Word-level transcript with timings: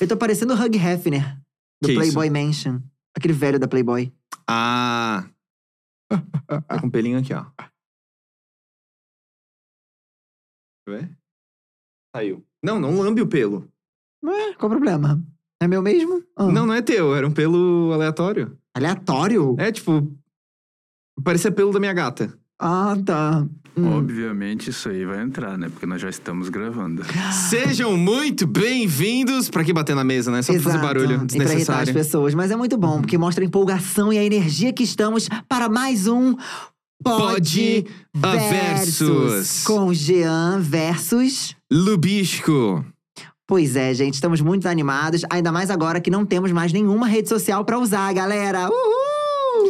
Eu 0.00 0.06
tô 0.06 0.16
parecendo 0.16 0.54
o 0.54 0.56
Hug 0.56 0.76
Hefner, 0.76 1.36
do 1.82 1.88
Que 1.88 1.94
Playboy 1.94 2.30
Mansion. 2.30 2.80
Aquele 3.16 3.32
velho 3.32 3.58
da 3.58 3.66
Playboy. 3.66 4.12
Ah. 4.46 5.28
Tá 6.46 6.80
com 6.80 6.86
um 6.86 6.90
pelinho 6.90 7.18
aqui, 7.18 7.34
ó. 7.34 7.44
Deixa 10.86 10.86
eu 10.86 10.94
ver. 10.94 11.18
Saiu. 12.14 12.46
Não, 12.62 12.78
não 12.80 12.96
lambe 12.96 13.20
o 13.20 13.26
pelo. 13.26 13.68
Ué, 14.24 14.54
qual 14.54 14.70
o 14.70 14.74
problema? 14.74 15.22
É 15.60 15.66
meu 15.66 15.82
mesmo? 15.82 16.24
Ah. 16.36 16.46
Não, 16.46 16.64
não 16.64 16.74
é 16.74 16.80
teu, 16.80 17.14
era 17.14 17.26
um 17.26 17.32
pelo 17.32 17.92
aleatório. 17.92 18.56
Aleatório? 18.74 19.56
É, 19.58 19.72
tipo. 19.72 20.08
Parecia 21.22 21.50
pelo 21.50 21.72
da 21.72 21.80
minha 21.80 21.92
gata. 21.92 22.38
Ah, 22.60 22.96
tá. 23.04 23.46
Hum. 23.76 23.96
Obviamente 23.96 24.70
isso 24.70 24.88
aí 24.88 25.04
vai 25.04 25.22
entrar, 25.22 25.56
né? 25.56 25.68
Porque 25.68 25.86
nós 25.86 26.00
já 26.00 26.08
estamos 26.10 26.48
gravando. 26.48 27.02
Sejam 27.48 27.96
muito 27.96 28.46
bem-vindos. 28.46 29.48
Pra 29.48 29.62
que 29.62 29.72
bater 29.72 29.94
na 29.94 30.02
mesa, 30.02 30.32
né? 30.32 30.42
Só 30.42 30.52
pra 30.52 30.62
fazer 30.62 30.76
Exato, 30.78 30.86
barulho 30.86 31.04
e 31.04 31.06
pra 31.06 31.14
irritar 31.14 31.24
as 31.24 31.32
desnecessário. 31.48 31.94
pessoas. 31.94 32.34
Mas 32.34 32.50
é 32.50 32.56
muito 32.56 32.76
bom, 32.76 33.00
porque 33.00 33.16
mostra 33.16 33.44
a 33.44 33.46
empolgação 33.46 34.12
e 34.12 34.18
a 34.18 34.24
energia 34.24 34.72
que 34.72 34.82
estamos 34.82 35.28
para 35.48 35.68
mais 35.68 36.08
um 36.08 36.34
Pod 37.04 37.86
Pod 38.20 38.38
Versus. 38.50 39.62
Com 39.64 39.94
Jean 39.94 40.58
versus. 40.60 41.54
Lubisco. 41.72 42.84
Pois 43.46 43.76
é, 43.76 43.94
gente, 43.94 44.14
estamos 44.14 44.40
muito 44.40 44.68
animados. 44.68 45.22
Ainda 45.30 45.52
mais 45.52 45.70
agora 45.70 46.00
que 46.00 46.10
não 46.10 46.26
temos 46.26 46.50
mais 46.50 46.72
nenhuma 46.72 47.06
rede 47.06 47.28
social 47.28 47.64
pra 47.64 47.78
usar, 47.78 48.12
galera. 48.12 48.68
Uhul! 48.68 49.07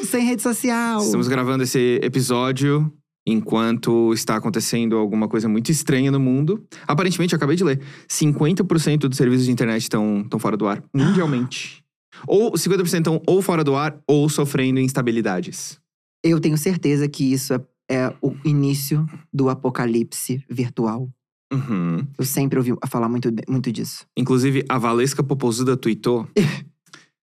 Sem 0.08 0.24
rede 0.24 0.40
social. 0.40 1.02
Estamos 1.02 1.28
gravando 1.28 1.64
esse 1.64 2.00
episódio 2.02 2.90
enquanto 3.26 4.14
está 4.14 4.36
acontecendo 4.36 4.96
alguma 4.96 5.28
coisa 5.28 5.50
muito 5.50 5.70
estranha 5.70 6.10
no 6.10 6.18
mundo. 6.18 6.66
Aparentemente, 6.86 7.34
eu 7.34 7.36
acabei 7.36 7.56
de 7.56 7.62
ler, 7.62 7.82
50% 8.08 9.00
dos 9.00 9.18
serviços 9.18 9.44
de 9.44 9.52
internet 9.52 9.82
estão 9.82 10.26
fora 10.38 10.56
do 10.56 10.66
ar, 10.66 10.82
mundialmente. 10.96 11.84
ou 12.26 12.52
50% 12.52 12.94
estão 12.94 13.20
ou 13.26 13.42
fora 13.42 13.62
do 13.62 13.76
ar 13.76 14.00
ou 14.06 14.30
sofrendo 14.30 14.80
instabilidades. 14.80 15.78
Eu 16.24 16.40
tenho 16.40 16.56
certeza 16.56 17.06
que 17.06 17.30
isso 17.30 17.52
é, 17.52 17.60
é 17.90 18.14
o 18.22 18.34
início 18.46 19.06
do 19.30 19.50
apocalipse 19.50 20.42
virtual. 20.48 21.10
Uhum. 21.52 21.98
Eu 22.16 22.24
sempre 22.24 22.58
ouvi 22.58 22.72
falar 22.88 23.10
muito, 23.10 23.28
muito 23.46 23.70
disso. 23.70 24.06
Inclusive, 24.16 24.64
a 24.70 24.78
Valesca 24.78 25.22
Popozuda 25.22 25.76
tweetou. 25.76 26.26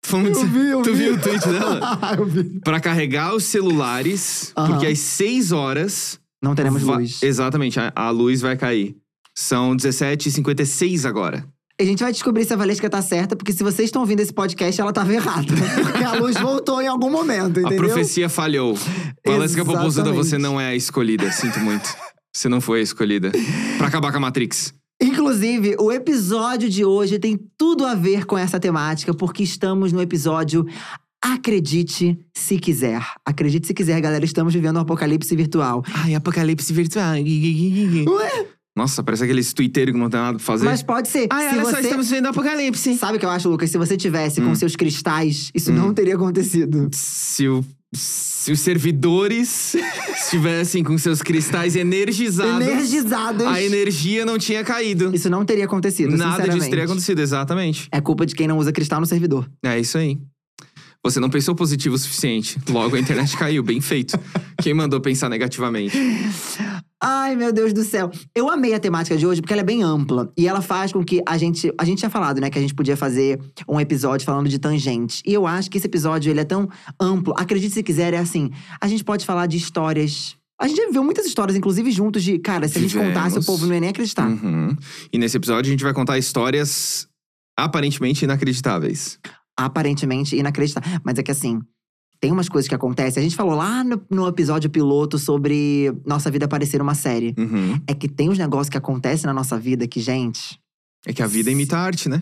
Vamos 0.07 0.31
dizer- 0.31 0.47
vi, 0.47 0.67
eu 0.69 0.81
tu 0.81 0.93
vi. 0.93 1.03
viu 1.03 1.13
o 1.15 1.19
tweet 1.19 1.47
dela? 1.47 1.99
eu 2.17 2.25
vi. 2.25 2.43
Pra 2.61 2.79
carregar 2.79 3.35
os 3.35 3.43
celulares, 3.45 4.51
Aham. 4.57 4.67
porque 4.71 4.87
às 4.87 4.99
6 4.99 5.51
horas. 5.51 6.19
Não 6.41 6.55
teremos 6.55 6.81
va- 6.83 6.97
luz. 6.97 7.21
Exatamente, 7.21 7.79
a, 7.79 7.91
a 7.95 8.09
luz 8.09 8.41
vai 8.41 8.55
cair. 8.55 8.95
São 9.37 9.75
17h56 9.75 11.05
agora. 11.05 11.45
A 11.79 11.83
gente 11.83 12.03
vai 12.03 12.11
descobrir 12.11 12.43
se 12.45 12.53
a 12.53 12.57
Valesca 12.57 12.89
tá 12.89 13.01
certa, 13.01 13.35
porque 13.37 13.53
se 13.53 13.63
vocês 13.63 13.87
estão 13.87 14.01
ouvindo 14.01 14.19
esse 14.19 14.33
podcast, 14.33 14.81
ela 14.81 14.91
tava 14.91 15.13
errada. 15.13 15.47
Porque 15.81 16.03
a 16.03 16.13
luz 16.15 16.35
voltou 16.37 16.81
em 16.81 16.87
algum 16.87 17.09
momento, 17.09 17.57
A 17.59 17.61
entendeu? 17.61 17.77
profecia 17.77 18.27
falhou. 18.27 18.77
Valesca 19.25 19.63
Popozuda, 19.63 20.09
Exatamente. 20.09 20.15
você 20.17 20.37
não 20.37 20.59
é 20.59 20.67
a 20.67 20.75
escolhida, 20.75 21.31
sinto 21.31 21.57
muito. 21.61 21.89
Você 22.35 22.49
não 22.49 22.59
foi 22.59 22.81
a 22.81 22.83
escolhida. 22.83 23.31
Pra 23.77 23.87
acabar 23.87 24.11
com 24.11 24.17
a 24.17 24.21
Matrix. 24.21 24.73
Inclusive, 25.01 25.75
o 25.79 25.91
episódio 25.91 26.69
de 26.69 26.83
hoje 26.83 27.17
tem 27.19 27.39
tudo 27.57 27.85
a 27.85 27.95
ver 27.95 28.25
com 28.25 28.37
essa 28.37 28.59
temática, 28.59 29.13
porque 29.13 29.43
estamos 29.43 29.91
no 29.93 30.01
episódio 30.01 30.65
Acredite 31.21 32.17
se 32.33 32.57
quiser. 32.57 33.05
Acredite 33.25 33.67
se 33.67 33.73
quiser, 33.73 33.99
galera. 33.99 34.23
Estamos 34.23 34.53
vivendo 34.53 34.77
um 34.77 34.81
apocalipse 34.81 35.35
virtual. 35.35 35.83
Ai, 35.93 36.15
apocalipse 36.15 36.71
virtual. 36.71 37.15
Ué, 37.15 38.45
Nossa, 38.75 39.03
parece 39.03 39.25
aqueles 39.25 39.51
twitteiros 39.51 39.93
que 39.93 39.99
não 39.99 40.09
tem 40.09 40.17
nada 40.19 40.37
pra 40.37 40.45
fazer. 40.45 40.63
mas 40.63 40.81
pode 40.81 41.09
ser. 41.09 41.27
Ai, 41.29 41.49
se 41.49 41.55
olha 41.55 41.65
você... 41.65 41.71
só, 41.71 41.79
estamos 41.81 42.09
vendo 42.09 42.27
apocalipse. 42.29 42.97
Sabe 42.97 43.17
o 43.17 43.19
que 43.19 43.25
eu 43.25 43.29
acho, 43.29 43.49
Lucas? 43.49 43.69
Se 43.69 43.77
você 43.77 43.97
tivesse 43.97 44.39
com 44.39 44.47
Hum. 44.51 44.55
seus 44.55 44.77
cristais, 44.77 45.51
isso 45.53 45.71
Hum. 45.71 45.75
não 45.75 45.93
teria 45.93 46.15
acontecido. 46.15 46.89
Se, 46.93 47.49
o- 47.49 47.65
se 47.93 48.51
os 48.51 48.59
servidores 48.59 49.75
estivessem 50.15 50.83
com 50.83 50.97
seus 50.97 51.21
cristais 51.21 51.75
energizados, 51.75 52.65
Energizados. 52.67 53.45
a 53.45 53.61
energia 53.61 54.25
não 54.25 54.37
tinha 54.37 54.63
caído. 54.63 55.13
Isso 55.13 55.29
não 55.29 55.43
teria 55.43 55.65
acontecido, 55.65 56.15
Nada 56.15 56.47
disso 56.47 56.69
teria 56.69 56.85
acontecido, 56.85 57.19
exatamente. 57.19 57.87
É 57.91 57.99
culpa 57.99 58.25
de 58.25 58.35
quem 58.35 58.47
não 58.47 58.57
usa 58.57 58.71
cristal 58.71 58.99
no 58.99 59.05
servidor. 59.05 59.49
É 59.63 59.79
isso 59.79 59.97
aí. 59.97 60.17
Você 61.03 61.19
não 61.19 61.29
pensou 61.29 61.55
positivo 61.55 61.95
o 61.95 61.97
suficiente. 61.97 62.59
Logo 62.69 62.95
a 62.95 62.99
internet 62.99 63.35
caiu, 63.37 63.63
bem 63.63 63.79
feito. 63.79 64.19
Quem 64.61 64.73
mandou 64.73 64.99
pensar 64.99 65.29
negativamente? 65.29 65.97
Ai, 67.01 67.33
meu 67.33 67.53
Deus 67.53 67.71
do 67.71 67.83
céu. 67.83 68.11
Eu 68.35 68.49
amei 68.49 68.73
a 68.73 68.79
temática 68.79 69.15
de 69.15 69.25
hoje 69.25 69.41
porque 69.41 69.53
ela 69.53 69.61
é 69.61 69.65
bem 69.65 69.81
ampla. 69.81 70.31
E 70.37 70.47
ela 70.47 70.61
faz 70.61 70.91
com 70.91 71.03
que 71.03 71.21
a 71.25 71.37
gente… 71.37 71.73
A 71.77 71.85
gente 71.85 71.99
tinha 71.99 72.09
falado, 72.09 72.41
né? 72.41 72.49
Que 72.49 72.59
a 72.59 72.61
gente 72.61 72.75
podia 72.75 72.97
fazer 72.97 73.39
um 73.67 73.79
episódio 73.79 74.25
falando 74.25 74.49
de 74.49 74.59
tangentes. 74.59 75.21
E 75.25 75.33
eu 75.33 75.47
acho 75.47 75.69
que 75.71 75.77
esse 75.77 75.87
episódio, 75.87 76.29
ele 76.29 76.41
é 76.41 76.43
tão 76.43 76.67
amplo. 76.99 77.33
Acredite 77.37 77.73
se 77.73 77.83
quiser, 77.83 78.13
é 78.13 78.17
assim… 78.17 78.51
A 78.81 78.87
gente 78.87 79.03
pode 79.03 79.25
falar 79.25 79.45
de 79.45 79.55
histórias… 79.55 80.35
A 80.61 80.67
gente 80.67 80.75
já 80.75 80.87
viveu 80.87 81.01
muitas 81.01 81.25
histórias, 81.25 81.55
inclusive 81.55 81.89
juntos, 81.89 82.21
de… 82.21 82.37
Cara, 82.37 82.67
se 82.67 82.77
a 82.77 82.81
gente 82.81 82.97
contasse, 82.97 83.39
o 83.39 83.45
povo 83.45 83.65
não 83.65 83.73
ia 83.73 83.79
nem 83.79 83.89
acreditar. 83.91 84.27
Uhum. 84.27 84.75
E 85.13 85.17
nesse 85.17 85.37
episódio 85.37 85.69
a 85.69 85.71
gente 85.71 85.83
vai 85.83 85.93
contar 85.93 86.17
histórias 86.17 87.07
aparentemente 87.57 88.25
inacreditáveis. 88.25 89.17
Aparentemente 89.57 90.35
inacreditável. 90.35 90.99
Mas 91.03 91.17
é 91.17 91.23
que 91.23 91.31
assim… 91.31 91.61
Tem 92.21 92.31
umas 92.31 92.49
coisas 92.49 92.67
que 92.67 92.75
acontecem. 92.75 93.21
A 93.21 93.23
gente 93.23 93.35
falou 93.35 93.55
lá 93.55 93.83
no, 93.83 94.01
no 94.09 94.27
episódio 94.27 94.69
piloto 94.69 95.17
sobre 95.17 95.93
nossa 96.05 96.29
vida 96.29 96.47
parecer 96.47 96.81
uma 96.81 96.95
série. 96.95 97.33
Uhum. 97.37 97.79
É 97.87 97.93
que 97.93 98.09
tem 98.09 98.29
uns 98.29 98.37
negócios 98.37 98.69
que 98.69 98.77
acontecem 98.77 99.25
na 99.25 99.33
nossa 99.33 99.57
vida 99.57 99.87
que, 99.87 99.99
gente… 100.01 100.59
É 101.05 101.13
que 101.13 101.23
a 101.23 101.27
vida 101.27 101.49
imita 101.49 101.77
a 101.77 101.81
arte, 101.81 102.09
né? 102.09 102.21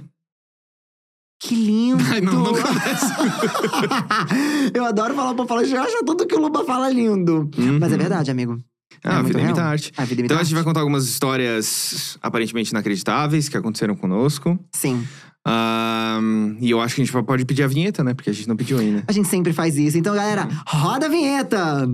Que 1.40 1.56
lindo! 1.56 2.03
Ai, 2.12 2.22
não, 2.22 2.44
não 2.44 2.52
eu 4.74 4.85
adoro 4.85 5.13
falar 5.16 5.34
pra 5.34 5.46
falar, 5.46 5.63
já 5.66 5.81
acha 5.84 6.03
tudo 6.06 6.25
que 6.28 6.35
o 6.35 6.40
Luba 6.40 6.64
fala 6.64 6.90
lindo. 6.90 7.50
Mas 7.79 7.91
é 7.91 7.96
Uhum. 7.96 8.02
verdade, 8.02 8.31
amigo. 8.31 8.59
Ah, 9.03 9.16
É 9.16 9.18
a 9.18 9.22
vida 9.22 9.41
imita 9.41 9.62
a 9.62 9.66
arte. 9.68 9.91
A 9.97 10.06
vida 10.06 10.22
imita 10.22 10.34
Então 10.34 10.41
a 10.41 10.44
gente 10.44 10.56
vai 10.56 10.64
contar 10.64 10.79
algumas 10.81 11.08
histórias 11.08 12.18
aparentemente 12.22 12.72
inacreditáveis 12.72 13.50
que 13.50 13.58
aconteceram 13.58 13.96
conosco. 13.96 14.58
Sim. 14.75 15.06
Ahn, 15.50 16.58
e 16.59 16.69
eu 16.69 16.81
acho 16.81 16.96
que 16.96 17.02
a 17.02 17.06
gente 17.06 17.24
pode 17.24 17.46
pedir 17.46 17.63
a 17.63 17.68
vinheta, 17.68 18.03
né? 18.03 18.13
Porque 18.13 18.30
a 18.30 18.34
gente 18.34 18.47
não 18.50 18.56
pediu 18.58 18.78
ainda. 18.80 19.03
A 19.08 19.12
gente 19.13 19.28
sempre 19.30 19.53
faz 19.53 19.78
isso. 19.78 19.97
Então, 19.97 20.13
galera, 20.13 20.47
roda 20.68 21.06
a 21.06 21.09
vinheta! 21.09 21.88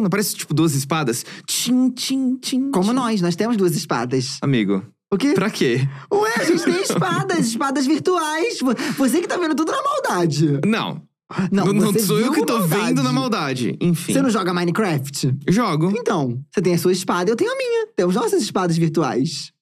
Não 0.00 0.10
parece 0.10 0.34
tipo 0.36 0.54
duas 0.54 0.74
espadas? 0.74 1.24
Tchim, 1.46 1.90
tchim, 1.90 2.36
tchim. 2.40 2.70
Como 2.70 2.86
tchim. 2.88 2.92
nós, 2.94 3.20
nós 3.20 3.36
temos 3.36 3.56
duas 3.58 3.74
espadas. 3.76 4.38
Amigo, 4.40 4.82
O 5.12 5.18
quê? 5.18 5.32
pra 5.34 5.50
quê? 5.50 5.86
Ué, 6.10 6.32
a 6.36 6.44
gente 6.44 6.64
tem 6.64 6.80
espadas, 6.82 7.46
espadas 7.48 7.86
virtuais. 7.86 8.58
Vo- 8.60 8.74
Você 8.96 9.20
que 9.20 9.28
tá 9.28 9.36
vendo 9.36 9.54
tudo 9.54 9.70
na 9.70 9.82
maldade. 9.82 10.60
Não. 10.64 11.02
Não, 11.52 11.66
Não, 11.66 11.74
não 11.74 11.98
sou 11.98 12.18
eu 12.18 12.32
que 12.32 12.44
tô 12.46 12.58
maldade. 12.58 12.84
vendo 12.86 13.02
na 13.02 13.12
maldade. 13.12 13.76
Enfim. 13.80 14.12
Você 14.14 14.22
não 14.22 14.30
joga 14.30 14.54
Minecraft? 14.54 15.36
Jogo. 15.48 15.92
Então, 15.96 16.42
você 16.50 16.62
tem 16.62 16.74
a 16.74 16.78
sua 16.78 16.92
espada, 16.92 17.30
eu 17.30 17.36
tenho 17.36 17.52
a 17.52 17.56
minha. 17.56 17.86
Temos 17.94 18.14
nossas 18.14 18.42
espadas 18.42 18.76
virtuais. 18.78 19.52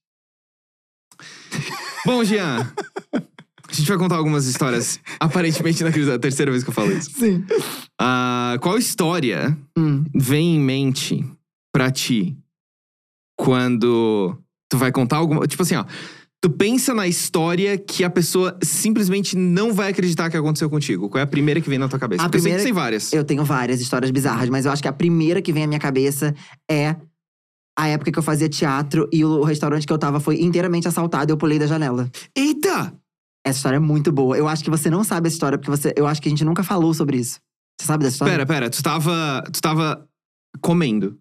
Bom, 2.04 2.22
Jean. 2.24 2.72
A 3.68 3.72
gente 3.72 3.88
vai 3.88 3.98
contar 3.98 4.16
algumas 4.16 4.46
histórias 4.46 5.00
aparentemente 5.18 5.80
inacreditáveis. 5.80 6.14
É 6.14 6.16
a 6.16 6.20
terceira 6.20 6.50
vez 6.52 6.62
que 6.62 6.70
eu 6.70 6.74
falo 6.74 6.92
isso. 6.92 7.10
Sim. 7.10 7.44
Ah, 8.00 8.56
qual 8.60 8.78
história 8.78 9.58
Hum. 9.76 10.04
vem 10.14 10.54
em 10.56 10.60
mente 10.60 11.24
pra 11.72 11.90
ti 11.90 12.36
quando 13.36 14.38
tu 14.70 14.78
vai 14.78 14.92
contar 14.92 15.16
alguma. 15.16 15.46
Tipo 15.48 15.62
assim, 15.64 15.74
ó. 15.74 15.84
Tu 16.42 16.50
pensa 16.50 16.94
na 16.94 17.08
história 17.08 17.76
que 17.78 18.04
a 18.04 18.10
pessoa 18.10 18.56
simplesmente 18.62 19.36
não 19.36 19.72
vai 19.72 19.90
acreditar 19.90 20.30
que 20.30 20.36
aconteceu 20.36 20.68
contigo. 20.70 21.08
Qual 21.08 21.18
é 21.18 21.24
a 21.24 21.26
primeira 21.26 21.60
que 21.60 21.68
vem 21.68 21.78
na 21.78 21.88
tua 21.88 21.98
cabeça? 21.98 22.22
A 22.22 22.26
Porque 22.26 22.38
primeira- 22.38 22.58
eu 22.58 22.62
sei 22.62 22.70
que 22.70 22.74
tem 22.74 22.82
várias. 22.82 23.12
Eu 23.12 23.24
tenho 23.24 23.44
várias 23.44 23.80
histórias 23.80 24.10
bizarras, 24.10 24.48
mas 24.48 24.66
eu 24.66 24.70
acho 24.72 24.82
que 24.82 24.88
a 24.88 24.92
primeira 24.92 25.40
que 25.42 25.52
vem 25.52 25.64
à 25.64 25.66
minha 25.66 25.80
cabeça 25.80 26.34
é 26.70 26.94
a 27.78 27.88
época 27.88 28.12
que 28.12 28.18
eu 28.18 28.22
fazia 28.22 28.48
teatro 28.48 29.08
e 29.12 29.24
o 29.24 29.42
restaurante 29.42 29.86
que 29.86 29.92
eu 29.92 29.98
tava 29.98 30.20
foi 30.20 30.40
inteiramente 30.40 30.86
assaltado 30.86 31.30
e 31.30 31.32
eu 31.32 31.36
pulei 31.36 31.58
da 31.58 31.66
janela. 31.66 32.08
Eita! 32.36 32.94
Essa 33.44 33.58
história 33.58 33.76
é 33.76 33.80
muito 33.80 34.12
boa. 34.12 34.36
Eu 34.36 34.46
acho 34.48 34.62
que 34.62 34.70
você 34.70 34.90
não 34.90 35.04
sabe 35.04 35.28
essa 35.28 35.36
história, 35.36 35.56
porque 35.58 35.70
você, 35.70 35.92
eu 35.96 36.06
acho 36.06 36.20
que 36.20 36.28
a 36.28 36.30
gente 36.30 36.44
nunca 36.44 36.62
falou 36.62 36.92
sobre 36.94 37.16
isso. 37.18 37.38
Você 37.80 37.86
sabe 37.86 38.04
dessa 38.04 38.14
história? 38.14 38.32
Pera, 38.34 38.46
pera. 38.46 38.70
Tu 38.70 38.82
tava. 38.82 39.42
Tu 39.52 39.60
tava 39.60 40.08
comendo. 40.60 41.18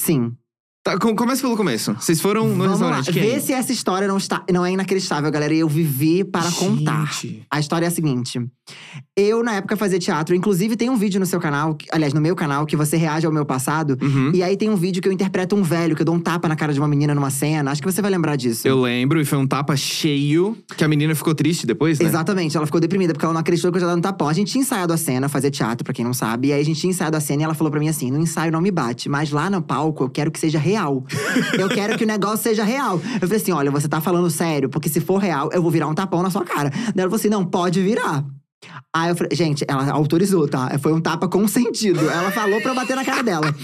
Sim. 0.00 0.34
Tá, 0.90 0.98
com- 0.98 1.14
começa 1.14 1.40
pelo 1.42 1.56
começo. 1.56 1.94
Vocês 1.94 2.20
foram 2.20 2.48
no 2.48 2.54
Vamos 2.64 2.80
lá, 2.80 2.96
restaurante. 2.96 3.12
Quem? 3.12 3.22
vê 3.22 3.40
se 3.40 3.52
essa 3.52 3.72
história 3.72 4.08
não, 4.08 4.16
está, 4.16 4.42
não 4.52 4.64
é 4.66 4.72
inacreditável, 4.72 5.30
galera. 5.30 5.54
E 5.54 5.60
eu 5.60 5.68
vivi 5.68 6.24
para 6.24 6.50
contar. 6.50 7.06
Gente. 7.12 7.42
A 7.50 7.60
história 7.60 7.84
é 7.86 7.88
a 7.88 7.90
seguinte. 7.92 8.40
Eu, 9.16 9.42
na 9.42 9.54
época, 9.54 9.76
fazia 9.76 9.98
teatro. 9.98 10.34
Inclusive, 10.34 10.76
tem 10.76 10.88
um 10.90 10.96
vídeo 10.96 11.20
no 11.20 11.26
seu 11.26 11.38
canal, 11.38 11.74
que- 11.74 11.86
aliás, 11.92 12.12
no 12.12 12.20
meu 12.20 12.34
canal, 12.34 12.66
que 12.66 12.76
você 12.76 12.96
reage 12.96 13.26
ao 13.26 13.32
meu 13.32 13.44
passado. 13.44 13.96
Uhum. 14.00 14.32
E 14.34 14.42
aí 14.42 14.56
tem 14.56 14.68
um 14.68 14.76
vídeo 14.76 15.00
que 15.02 15.08
eu 15.08 15.12
interpreto 15.12 15.54
um 15.54 15.62
velho, 15.62 15.94
que 15.94 16.02
eu 16.02 16.06
dou 16.06 16.14
um 16.14 16.20
tapa 16.20 16.48
na 16.48 16.56
cara 16.56 16.72
de 16.72 16.80
uma 16.80 16.88
menina 16.88 17.14
numa 17.14 17.30
cena. 17.30 17.70
Acho 17.70 17.82
que 17.82 17.90
você 17.90 18.00
vai 18.02 18.10
lembrar 18.10 18.36
disso. 18.36 18.66
Eu 18.66 18.80
lembro, 18.80 19.20
e 19.20 19.24
foi 19.24 19.38
um 19.38 19.46
tapa 19.46 19.76
cheio, 19.76 20.56
que 20.76 20.82
a 20.84 20.88
menina 20.88 21.14
ficou 21.14 21.34
triste 21.34 21.66
depois, 21.66 21.98
né? 21.98 22.06
Exatamente, 22.06 22.56
ela 22.56 22.66
ficou 22.66 22.80
deprimida, 22.80 23.12
porque 23.12 23.24
ela 23.24 23.34
não 23.34 23.40
acreditou 23.40 23.70
que 23.70 23.76
eu 23.76 23.80
já 23.80 23.86
dava 23.86 23.98
um 23.98 24.02
tapão. 24.02 24.28
A 24.28 24.32
gente 24.32 24.50
tinha 24.52 24.62
ensaiado 24.62 24.92
a 24.92 24.96
cena, 24.96 25.28
fazia 25.28 25.50
teatro, 25.50 25.84
pra 25.84 25.92
quem 25.92 26.04
não 26.04 26.14
sabe. 26.14 26.48
E 26.48 26.52
aí 26.52 26.60
a 26.60 26.64
gente 26.64 26.80
tinha 26.80 26.90
ensaiado 26.90 27.16
a 27.16 27.20
cena 27.20 27.42
e 27.42 27.44
ela 27.44 27.54
falou 27.54 27.70
pra 27.70 27.78
mim 27.80 27.88
assim: 27.88 28.10
no 28.10 28.18
ensaio 28.18 28.50
não 28.52 28.60
me 28.60 28.70
bate, 28.70 29.08
mas 29.08 29.30
lá 29.30 29.50
no 29.50 29.60
palco 29.60 30.04
eu 30.04 30.08
quero 30.10 30.30
que 30.30 30.38
seja 30.38 30.58
real. 30.58 30.79
Eu 31.58 31.68
quero 31.68 31.96
que 31.98 32.04
o 32.04 32.06
negócio 32.06 32.38
seja 32.42 32.64
real. 32.64 33.00
Eu 33.14 33.20
falei 33.28 33.36
assim: 33.36 33.52
olha, 33.52 33.70
você 33.70 33.88
tá 33.88 34.00
falando 34.00 34.30
sério, 34.30 34.68
porque 34.68 34.88
se 34.88 35.00
for 35.00 35.18
real, 35.18 35.50
eu 35.52 35.60
vou 35.62 35.70
virar 35.70 35.86
um 35.88 35.94
tapão 35.94 36.22
na 36.22 36.30
sua 36.30 36.44
cara. 36.44 36.70
Daí 36.70 36.78
ela 36.96 37.02
falou 37.04 37.16
assim: 37.16 37.28
não, 37.28 37.44
pode 37.44 37.80
virar. 37.80 38.24
Aí 38.94 39.08
eu 39.08 39.16
falei, 39.16 39.30
gente, 39.34 39.64
ela 39.66 39.90
autorizou, 39.90 40.46
tá? 40.46 40.68
Foi 40.82 40.92
um 40.92 41.00
tapa 41.00 41.26
com 41.28 41.48
sentido. 41.48 42.00
Ela 42.10 42.30
falou 42.30 42.60
pra 42.60 42.72
eu 42.72 42.74
bater 42.74 42.94
na 42.94 43.04
cara 43.04 43.22
dela. 43.22 43.54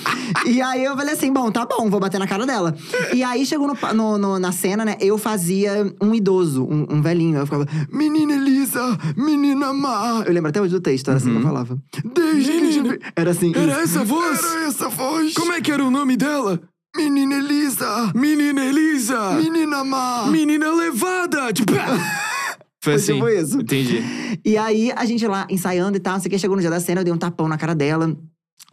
E 0.47 0.63
aí 0.63 0.83
eu 0.85 0.97
falei 0.97 1.13
assim: 1.13 1.31
bom, 1.31 1.51
tá 1.51 1.67
bom, 1.67 1.91
vou 1.91 2.01
bater 2.01 2.19
na 2.19 2.27
cara 2.27 2.47
dela. 2.47 2.75
E 3.13 3.23
aí 3.23 3.45
chegou 3.45 3.67
no, 3.69 3.75
no- 3.95 4.17
no- 4.19 4.39
na 4.39 4.53
cena, 4.53 4.85
né? 4.87 4.97
Eu 4.99 5.19
fazia 5.19 5.93
um 6.01 6.15
idoso, 6.15 6.65
um, 6.65 6.87
um 6.89 7.03
velhinho. 7.03 7.37
Eu 7.39 7.45
ficava, 7.45 7.67
menina 7.93 8.33
Elisa, 8.35 8.81
menina 9.17 9.71
má. 9.73 10.23
Eu 10.25 10.33
lembro 10.33 10.49
até 10.49 10.63
hoje 10.63 10.73
do 10.73 10.81
texto, 10.81 11.09
era 11.09 11.19
assim 11.19 11.31
que 11.31 11.37
eu 11.37 11.43
falava. 11.43 11.77
Desde 12.15 12.53
que 12.53 13.01
Era 13.15 13.31
assim. 13.33 13.53
Era 13.55 13.83
essa 13.83 14.03
voz? 14.03 14.43
Era 14.43 14.65
essa 14.65 14.89
voz. 14.89 15.35
Como 15.35 15.53
é 15.53 15.61
que 15.61 15.71
era 15.73 15.85
o 15.85 15.91
nome 15.91 16.17
dela? 16.17 16.59
Menina 16.97 17.35
Elisa, 17.37 18.13
Menina 18.15 18.65
Elisa! 18.65 19.33
menina 19.33 19.85
má. 19.85 20.27
Menina 20.31 20.73
levada! 20.73 21.53
Tipo. 21.53 21.73
Foi 22.83 22.95
assim. 22.95 23.15
tipo 23.15 23.29
isso. 23.29 23.61
Entendi. 23.61 24.03
E 24.45 24.57
aí, 24.57 24.93
a 24.95 25.05
gente 25.05 25.27
lá 25.27 25.47
ensaiando 25.51 25.97
e 25.97 26.01
tal, 26.01 26.15
não 26.15 26.21
sei 26.21 26.29
o 26.29 26.31
que, 26.31 26.39
chegou 26.39 26.57
no 26.57 26.61
dia 26.61 26.71
da 26.71 26.79
cena, 26.81 27.01
eu 27.01 27.05
dei 27.05 27.13
um 27.13 27.19
tapão 27.19 27.49
na 27.49 27.59
cara 27.59 27.75
dela. 27.75 28.17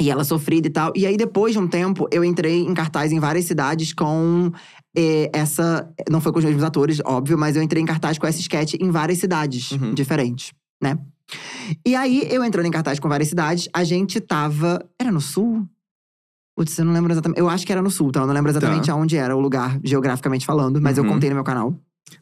E 0.01 0.09
ela 0.09 0.23
sofrida 0.23 0.67
e 0.67 0.71
tal. 0.71 0.91
E 0.95 1.05
aí, 1.05 1.17
depois 1.17 1.53
de 1.53 1.59
um 1.59 1.67
tempo, 1.67 2.07
eu 2.11 2.23
entrei 2.23 2.61
em 2.61 2.73
cartaz 2.73 3.11
em 3.11 3.19
várias 3.19 3.45
cidades 3.45 3.93
com 3.93 4.51
eh, 4.97 5.29
essa. 5.33 5.87
Não 6.09 6.19
foi 6.21 6.31
com 6.31 6.39
os 6.39 6.45
mesmos 6.45 6.63
atores, 6.63 6.99
óbvio, 7.05 7.37
mas 7.37 7.55
eu 7.55 7.61
entrei 7.61 7.81
em 7.81 7.85
cartaz 7.85 8.17
com 8.17 8.25
essa 8.25 8.39
sketch 8.39 8.73
em 8.79 8.89
várias 8.89 9.19
cidades 9.19 9.71
Uhum. 9.71 9.93
diferentes, 9.93 10.51
né? 10.81 10.97
E 11.85 11.95
aí, 11.95 12.27
eu 12.29 12.43
entrando 12.43 12.65
em 12.65 12.71
cartaz 12.71 12.99
com 12.99 13.07
várias 13.07 13.29
cidades, 13.29 13.67
a 13.73 13.83
gente 13.83 14.19
tava. 14.19 14.83
Era 14.99 15.11
no 15.11 15.21
sul? 15.21 15.65
Putz, 16.55 16.77
eu 16.77 16.85
não 16.85 16.93
lembro 16.93 17.11
exatamente. 17.11 17.39
Eu 17.39 17.49
acho 17.49 17.65
que 17.65 17.71
era 17.71 17.81
no 17.81 17.89
sul, 17.89 18.11
tá? 18.11 18.21
Eu 18.21 18.27
não 18.27 18.33
lembro 18.33 18.51
exatamente 18.51 18.89
aonde 18.91 19.17
era 19.17 19.35
o 19.35 19.39
lugar, 19.39 19.79
geograficamente 19.83 20.45
falando, 20.45 20.79
mas 20.81 20.97
eu 20.97 21.03
Uhum. 21.03 21.11
contei 21.11 21.29
no 21.29 21.35
meu 21.35 21.43
canal. 21.43 21.73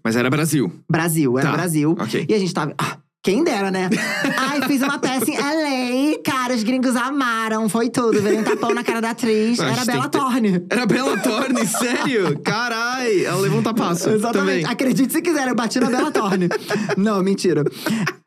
Mas 0.03 0.15
era 0.15 0.29
Brasil. 0.29 0.71
Brasil, 0.89 1.37
era 1.37 1.49
Tá. 1.49 1.57
Brasil. 1.57 1.95
Ok. 1.99 2.25
E 2.29 2.33
a 2.33 2.39
gente 2.39 2.53
tava. 2.53 2.73
Ah, 2.77 2.97
quem 3.23 3.43
dera, 3.43 3.69
né? 3.69 3.89
Ai, 4.37 4.61
fiz 4.67 4.81
uma 4.81 4.97
peça 4.97 5.29
em 5.29 5.35
LA, 5.37 6.17
cara, 6.23 6.55
os 6.55 6.63
gringos 6.63 6.95
amaram, 6.95 7.67
foi 7.67 7.89
tudo. 7.89 8.21
Veio 8.21 8.39
um 8.39 8.43
tapão 8.43 8.73
na 8.73 8.83
cara 8.83 9.01
da 9.01 9.09
atriz. 9.11 9.59
Acho 9.59 9.73
Era 9.73 9.85
Bela 9.85 10.07
ter- 10.09 10.17
Thorne. 10.17 10.65
Era 10.69 10.85
Bela 10.85 11.17
Thorne, 11.17 11.67
sério? 11.67 12.39
Carai! 12.41 13.25
Ela 13.25 13.41
levou 13.41 13.59
um 13.59 13.63
tapaço. 13.63 14.09
Exatamente. 14.09 14.61
Também. 14.61 14.65
Acredite 14.65 15.11
se 15.13 15.21
quiser, 15.21 15.47
eu 15.49 15.55
bati 15.55 15.79
na 15.79 15.89
Bela 15.89 16.09
Thorne. 16.11 16.47
Não, 16.97 17.21
mentira. 17.21 17.63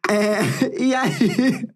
É, 0.08 0.40
e 0.78 0.94
aí. 0.94 1.66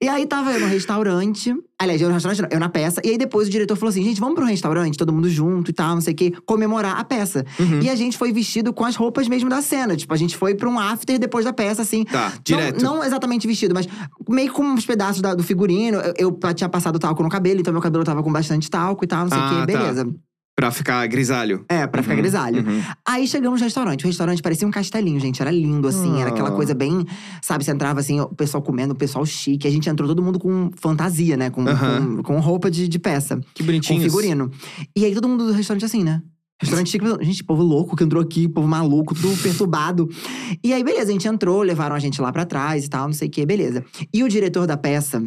E 0.00 0.08
aí 0.08 0.26
tava 0.26 0.52
eu 0.52 0.60
no 0.60 0.66
restaurante. 0.66 1.54
Aliás, 1.78 2.00
eu 2.00 2.08
no 2.08 2.14
restaurante, 2.14 2.42
não, 2.42 2.48
eu 2.52 2.60
na 2.60 2.68
peça. 2.68 3.00
E 3.04 3.10
aí 3.10 3.18
depois 3.18 3.48
o 3.48 3.50
diretor 3.50 3.74
falou 3.76 3.90
assim: 3.90 4.02
gente, 4.02 4.20
vamos 4.20 4.36
pro 4.36 4.44
restaurante, 4.44 4.96
todo 4.96 5.12
mundo 5.12 5.28
junto 5.28 5.70
e 5.70 5.74
tal, 5.74 5.94
não 5.94 6.00
sei 6.00 6.12
o 6.12 6.16
quê, 6.16 6.32
comemorar 6.46 6.98
a 6.98 7.04
peça. 7.04 7.44
Uhum. 7.58 7.80
E 7.80 7.90
a 7.90 7.94
gente 7.96 8.16
foi 8.16 8.32
vestido 8.32 8.72
com 8.72 8.84
as 8.84 8.94
roupas 8.96 9.26
mesmo 9.28 9.48
da 9.50 9.60
cena. 9.60 9.96
Tipo, 9.96 10.14
a 10.14 10.16
gente 10.16 10.36
foi 10.36 10.54
pra 10.54 10.68
um 10.68 10.78
after 10.78 11.18
depois 11.18 11.44
da 11.44 11.52
peça, 11.52 11.82
assim. 11.82 12.04
Tá, 12.04 12.30
Não- 12.30 12.38
direto. 12.44 12.82
Não, 12.82 13.02
exatamente 13.04 13.46
vestido, 13.46 13.74
mas 13.74 13.88
meio 14.28 14.52
com 14.52 14.62
uns 14.62 14.86
pedaços 14.86 15.20
da- 15.20 15.34
do 15.34 15.42
figurino. 15.42 15.98
Eu, 16.16 16.38
eu 16.42 16.54
tinha 16.54 16.68
passado 16.68 16.98
talco 16.98 17.22
no 17.22 17.28
cabelo, 17.28 17.60
então 17.60 17.72
meu 17.72 17.82
cabelo 17.82 18.04
tava 18.04 18.22
com 18.22 18.32
bastante 18.32 18.70
talco 18.70 19.04
e 19.04 19.08
tal, 19.08 19.22
não 19.22 19.28
sei 19.30 19.38
o 19.38 19.42
Ah, 19.42 19.66
quê. 19.66 19.72
tá. 19.72 20.27
Pra 20.58 20.72
ficar 20.72 21.06
grisalho. 21.06 21.64
É, 21.68 21.86
pra 21.86 22.02
ficar 22.02 22.14
Uhum, 22.16 22.20
grisalho. 22.20 22.66
uhum. 22.68 22.82
Aí 23.06 23.28
chegamos 23.28 23.60
no 23.60 23.64
restaurante. 23.64 24.02
O 24.04 24.08
restaurante 24.08 24.42
parecia 24.42 24.66
um 24.66 24.72
castelinho, 24.72 25.20
gente. 25.20 25.40
Era 25.40 25.52
lindo, 25.52 25.86
assim. 25.86 26.20
Era 26.20 26.30
aquela 26.30 26.48
Ah. 26.48 26.52
coisa 26.52 26.74
bem… 26.74 27.04
Sabe, 27.40 27.62
você 27.62 27.70
entrava 27.70 28.00
assim, 28.00 28.18
o 28.18 28.26
pessoal 28.34 28.60
comendo, 28.60 28.92
o 28.92 28.96
pessoal 28.96 29.24
chique. 29.24 29.68
A 29.68 29.70
gente 29.70 29.88
entrou 29.88 30.08
todo 30.08 30.20
mundo 30.20 30.36
com 30.40 30.68
fantasia, 30.74 31.36
né? 31.36 31.48
Com, 31.48 31.62
Aham. 31.64 32.16
com, 32.16 32.22
com 32.24 32.40
roupa 32.40 32.68
de, 32.72 32.88
de 32.88 32.98
peça. 32.98 33.38
Que 33.54 33.62
Com 33.62 33.66
bonitinho. 33.66 34.02
figurino. 34.02 34.50
E 34.96 35.04
aí 35.04 35.14
todo 35.14 35.28
mundo 35.28 35.46
do 35.46 35.52
restaurante 35.52 35.84
assim, 35.84 36.02
né? 36.02 36.20
Restaurante 36.60 36.90
chique. 36.90 37.04
Gente, 37.24 37.44
povo 37.44 37.62
louco 37.62 37.94
que 37.94 38.02
entrou 38.02 38.20
aqui. 38.20 38.48
Povo 38.48 38.66
maluco, 38.66 39.14
tudo 39.14 39.28
perturbado. 39.40 40.08
E 40.64 40.72
aí, 40.72 40.82
beleza. 40.82 41.10
A 41.10 41.12
gente 41.12 41.28
entrou, 41.28 41.62
levaram 41.62 41.94
a 41.94 42.00
gente 42.00 42.20
lá 42.20 42.32
pra 42.32 42.44
trás 42.44 42.84
e 42.84 42.88
tal, 42.90 43.06
não 43.06 43.12
sei 43.12 43.28
o 43.28 43.30
quê. 43.30 43.46
Beleza. 43.46 43.84
E 44.12 44.24
o 44.24 44.28
diretor 44.28 44.66
da 44.66 44.76
peça… 44.76 45.22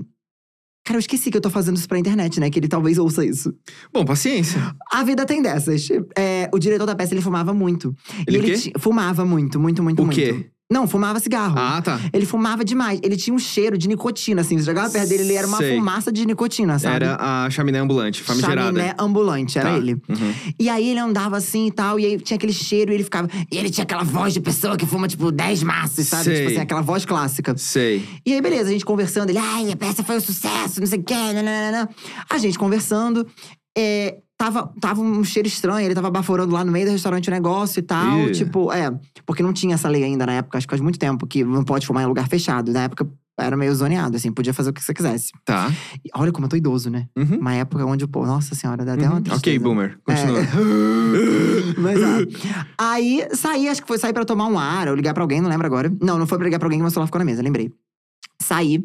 Cara, 0.83 0.97
eu 0.97 0.99
esqueci 0.99 1.29
que 1.29 1.37
eu 1.37 1.41
tô 1.41 1.49
fazendo 1.49 1.77
isso 1.77 1.87
pra 1.87 1.99
internet, 1.99 2.39
né? 2.39 2.49
Que 2.49 2.57
ele 2.59 2.67
talvez 2.67 2.97
ouça 2.97 3.23
isso. 3.23 3.53
Bom, 3.93 4.03
paciência. 4.03 4.59
A 4.91 5.03
vida 5.03 5.25
tem 5.25 5.41
dessas. 5.41 5.87
É, 6.17 6.49
o 6.53 6.57
diretor 6.57 6.85
da 6.87 6.95
peça, 6.95 7.13
ele 7.13 7.21
fumava 7.21 7.53
muito. 7.53 7.95
Ele 8.27 8.37
e 8.37 8.39
ele 8.39 8.51
quê? 8.53 8.57
ti- 8.57 8.73
fumava 8.79 9.23
muito, 9.23 9.59
muito, 9.59 9.83
muito, 9.83 10.01
O 10.01 10.05
muito. 10.05 10.15
quê? 10.19 10.49
Não, 10.71 10.87
fumava 10.87 11.19
cigarro. 11.19 11.55
Ah, 11.57 11.81
tá. 11.81 11.99
Ele 12.13 12.25
fumava 12.25 12.63
demais. 12.63 12.99
Ele 13.03 13.17
tinha 13.17 13.33
um 13.33 13.39
cheiro 13.39 13.77
de 13.77 13.87
nicotina, 13.89 14.39
assim. 14.41 14.57
Você 14.57 14.63
jogava 14.63 14.89
perto 14.89 15.09
dele, 15.09 15.23
ele 15.23 15.33
era 15.33 15.45
uma 15.45 15.57
Sei. 15.57 15.75
fumaça 15.75 16.11
de 16.11 16.25
nicotina, 16.25 16.79
sabe? 16.79 16.95
Era 16.95 17.17
a 17.19 17.49
chaminé 17.49 17.79
ambulante, 17.79 18.21
famigerada. 18.23 18.61
Chaminé 18.67 18.95
ambulante, 18.97 19.59
era 19.59 19.71
Tá. 19.71 19.77
ele. 19.77 19.93
Uhum. 20.07 20.33
E 20.57 20.69
aí 20.69 20.89
ele 20.89 20.99
andava 20.99 21.35
assim 21.35 21.67
e 21.67 21.71
tal, 21.71 21.99
e 21.99 22.05
aí 22.05 22.17
tinha 22.19 22.37
aquele 22.37 22.53
cheiro, 22.53 22.91
e 22.91 22.95
ele 22.95 23.03
ficava. 23.03 23.27
E 23.51 23.57
ele 23.57 23.69
tinha 23.69 23.83
aquela 23.83 24.03
voz 24.03 24.33
de 24.33 24.39
pessoa 24.39 24.77
que 24.77 24.85
fuma, 24.85 25.07
tipo, 25.07 25.29
10 25.31 25.63
maços, 25.63 26.07
sabe? 26.07 26.23
Sei. 26.23 26.35
Tipo 26.37 26.47
assim, 26.51 26.59
aquela 26.59 26.81
voz 26.81 27.03
clássica. 27.05 27.53
Sei. 27.57 28.07
E 28.25 28.33
aí, 28.33 28.41
beleza, 28.41 28.69
a 28.69 28.71
gente 28.71 28.85
conversando, 28.85 29.29
ele, 29.29 29.39
ai, 29.39 29.71
a 29.71 29.75
peça 29.75 30.03
foi 30.03 30.15
um 30.15 30.21
sucesso, 30.21 30.79
não 30.79 30.87
sei 30.87 30.99
o 30.99 31.03
quê, 31.03 31.13
nananana. 31.13 31.89
A 32.29 32.37
gente 32.37 32.57
conversando, 32.57 33.27
é, 33.77 34.17
tava, 34.43 34.73
tava 34.79 35.01
um 35.01 35.23
cheiro 35.23 35.47
estranho, 35.47 35.85
ele 35.85 35.93
tava 35.93 36.09
baforando 36.09 36.51
lá 36.51 36.65
no 36.65 36.71
meio 36.71 36.87
do 36.87 36.91
restaurante 36.91 37.27
o 37.27 37.31
negócio 37.31 37.79
e 37.79 37.83
tal. 37.83 38.27
Ih. 38.27 38.31
Tipo, 38.31 38.71
é, 38.71 38.91
porque 39.25 39.43
não 39.43 39.53
tinha 39.53 39.75
essa 39.75 39.87
lei 39.87 40.03
ainda 40.03 40.25
na 40.25 40.33
época, 40.33 40.57
acho 40.57 40.65
que 40.67 40.71
faz 40.71 40.81
muito 40.81 40.97
tempo, 40.97 41.27
que 41.27 41.43
não 41.43 41.63
pode 41.63 41.85
fumar 41.85 42.03
em 42.03 42.07
lugar 42.07 42.27
fechado. 42.27 42.71
Na 42.71 42.83
época 42.83 43.07
era 43.39 43.55
meio 43.55 43.73
zoneado, 43.75 44.17
assim, 44.17 44.31
podia 44.31 44.53
fazer 44.53 44.71
o 44.71 44.73
que 44.73 44.83
você 44.83 44.93
quisesse. 44.93 45.31
Tá. 45.45 45.71
E 46.03 46.09
olha 46.15 46.31
como 46.31 46.45
eu 46.45 46.49
tô 46.49 46.55
idoso, 46.55 46.89
né? 46.89 47.07
Uhum. 47.15 47.37
Uma 47.39 47.53
época 47.53 47.85
onde, 47.85 48.07
pô, 48.07 48.25
nossa 48.25 48.55
senhora, 48.55 48.83
dá 48.83 48.93
até 48.93 49.03
uma 49.07 49.15
Uhum. 49.17 49.21
tristeza. 49.21 49.39
Ok, 49.39 49.59
boomer. 49.59 49.99
Continua. 50.03 50.39
É. 50.39 50.45
Mas, 51.79 51.99
ah, 52.03 52.65
aí 52.77 53.27
saí, 53.33 53.67
acho 53.67 53.81
que 53.81 53.87
foi 53.87 53.97
sair 53.99 54.13
pra 54.13 54.25
tomar 54.25 54.47
um 54.47 54.57
ar, 54.59 54.87
ou 54.89 54.95
ligar 54.95 55.13
pra 55.13 55.23
alguém, 55.23 55.39
não 55.41 55.49
lembro 55.49 55.65
agora. 55.67 55.91
Não, 56.01 56.17
não 56.17 56.25
foi 56.27 56.37
pra 56.37 56.45
ligar 56.45 56.57
pra 56.59 56.65
alguém, 56.67 56.79
mas 56.81 56.91
o 56.91 56.93
celular 56.93 57.07
ficou 57.07 57.19
na 57.19 57.25
mesa, 57.25 57.41
lembrei. 57.41 57.71
Saí. 58.41 58.83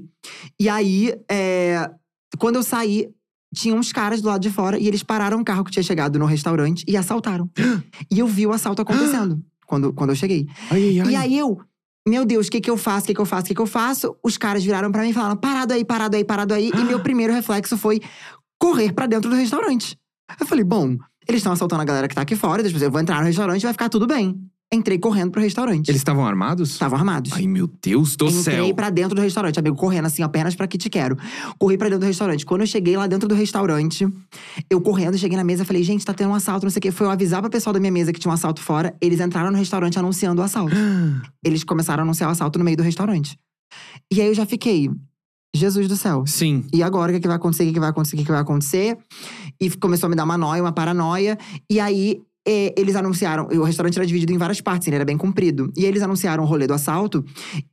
E 0.60 0.68
aí, 0.68 1.14
é, 1.30 1.90
quando 2.38 2.56
eu 2.56 2.62
saí, 2.62 3.08
tinha 3.56 3.74
uns 3.74 3.90
caras 3.90 4.20
do 4.20 4.28
lado 4.28 4.42
de 4.42 4.50
fora 4.50 4.78
e 4.78 4.86
eles 4.86 5.02
pararam 5.02 5.40
o 5.40 5.44
carro 5.44 5.64
que 5.64 5.70
tinha 5.70 5.82
chegado 5.82 6.18
no 6.18 6.26
restaurante 6.26 6.84
e 6.86 6.96
assaltaram. 6.96 7.50
e 8.12 8.18
eu 8.18 8.26
vi 8.26 8.46
o 8.46 8.52
assalto 8.52 8.82
acontecendo 8.82 9.42
quando, 9.66 9.92
quando 9.92 10.10
eu 10.10 10.16
cheguei. 10.16 10.46
Ai, 10.70 11.00
ai. 11.00 11.10
E 11.10 11.16
aí 11.16 11.38
eu, 11.38 11.58
meu 12.06 12.24
Deus, 12.26 12.48
o 12.48 12.50
que 12.50 12.60
que 12.60 12.70
eu 12.70 12.76
faço? 12.76 13.04
O 13.04 13.06
que 13.08 13.14
que 13.14 13.20
eu 13.20 13.24
faço? 13.24 13.44
O 13.44 13.48
que 13.48 13.54
que 13.54 13.60
eu 13.60 13.66
faço? 13.66 14.16
Os 14.22 14.36
caras 14.36 14.62
viraram 14.62 14.92
pra 14.92 15.02
mim 15.02 15.08
e 15.08 15.12
falaram: 15.14 15.36
parado 15.36 15.72
aí, 15.72 15.84
parado 15.84 16.16
aí, 16.16 16.24
parado 16.24 16.54
aí. 16.54 16.70
E 16.70 16.84
meu 16.84 17.00
primeiro 17.02 17.32
reflexo 17.32 17.78
foi 17.78 18.00
correr 18.58 18.92
pra 18.92 19.06
dentro 19.06 19.30
do 19.30 19.36
restaurante. 19.36 19.98
Eu 20.38 20.46
falei: 20.46 20.62
bom, 20.62 20.96
eles 21.26 21.40
estão 21.40 21.52
assaltando 21.52 21.80
a 21.80 21.84
galera 21.84 22.06
que 22.06 22.14
tá 22.14 22.20
aqui 22.20 22.36
fora, 22.36 22.62
depois 22.62 22.82
eu 22.82 22.90
vou 22.90 23.00
entrar 23.00 23.20
no 23.20 23.26
restaurante 23.26 23.62
e 23.62 23.64
vai 23.64 23.72
ficar 23.72 23.88
tudo 23.88 24.06
bem. 24.06 24.38
Entrei 24.72 24.98
correndo 24.98 25.30
pro 25.30 25.40
restaurante. 25.40 25.88
Eles 25.88 26.00
estavam 26.00 26.26
armados? 26.26 26.70
estavam 26.72 26.98
armados. 26.98 27.32
Ai, 27.32 27.46
meu 27.46 27.70
Deus 27.80 28.16
do 28.16 28.26
Entrei 28.26 28.42
céu. 28.42 28.74
pra 28.74 28.90
dentro 28.90 29.14
do 29.14 29.20
restaurante, 29.20 29.58
amigo, 29.60 29.76
correndo 29.76 30.06
assim, 30.06 30.22
apenas 30.22 30.56
pra 30.56 30.66
que 30.66 30.76
te 30.76 30.90
quero. 30.90 31.16
Corri 31.56 31.78
pra 31.78 31.88
dentro 31.88 32.00
do 32.00 32.06
restaurante. 32.06 32.44
Quando 32.44 32.62
eu 32.62 32.66
cheguei 32.66 32.96
lá 32.96 33.06
dentro 33.06 33.28
do 33.28 33.34
restaurante, 33.34 34.08
eu 34.68 34.80
correndo, 34.80 35.16
cheguei 35.16 35.36
na 35.36 35.44
mesa, 35.44 35.64
falei, 35.64 35.84
gente, 35.84 36.04
tá 36.04 36.12
tendo 36.12 36.30
um 36.30 36.34
assalto, 36.34 36.66
não 36.66 36.70
sei 36.70 36.80
o 36.80 36.82
quê. 36.82 36.90
Foi 36.90 37.06
eu 37.06 37.10
avisar 37.10 37.40
pro 37.40 37.50
pessoal 37.50 37.72
da 37.72 37.78
minha 37.78 37.92
mesa 37.92 38.12
que 38.12 38.18
tinha 38.18 38.30
um 38.30 38.34
assalto 38.34 38.60
fora. 38.60 38.92
Eles 39.00 39.20
entraram 39.20 39.52
no 39.52 39.56
restaurante 39.56 39.98
anunciando 40.00 40.42
o 40.42 40.44
assalto. 40.44 40.74
Eles 41.44 41.62
começaram 41.62 42.02
a 42.02 42.04
anunciar 42.04 42.28
o 42.28 42.32
assalto 42.32 42.58
no 42.58 42.64
meio 42.64 42.76
do 42.76 42.82
restaurante. 42.82 43.38
E 44.12 44.20
aí 44.20 44.26
eu 44.26 44.34
já 44.34 44.44
fiquei, 44.46 44.90
Jesus 45.54 45.86
do 45.86 45.96
céu. 45.96 46.24
Sim. 46.26 46.64
E 46.74 46.82
agora, 46.82 47.12
o 47.12 47.14
que, 47.14 47.20
que 47.20 47.28
vai 47.28 47.36
acontecer? 47.36 47.62
O 47.62 47.66
que, 47.66 47.72
que 47.74 47.80
vai 47.80 47.90
acontecer? 47.90 48.16
O 48.16 48.18
que, 48.18 48.24
que 48.24 48.32
vai 48.32 48.40
acontecer? 48.40 48.98
E 49.60 49.70
começou 49.70 50.08
a 50.08 50.10
me 50.10 50.16
dar 50.16 50.24
uma 50.24 50.36
noia, 50.36 50.60
uma 50.62 50.72
paranoia. 50.72 51.38
E 51.70 51.78
aí, 51.78 52.20
eh, 52.46 52.72
eles 52.76 52.94
anunciaram… 52.94 53.48
O 53.48 53.64
restaurante 53.64 53.96
era 53.96 54.06
dividido 54.06 54.32
em 54.32 54.38
várias 54.38 54.60
partes, 54.60 54.86
ele 54.86 54.96
era 54.96 55.04
bem 55.04 55.16
comprido. 55.16 55.72
E 55.76 55.84
eles 55.84 56.02
anunciaram 56.02 56.44
o 56.44 56.46
rolê 56.46 56.66
do 56.66 56.74
assalto. 56.74 57.24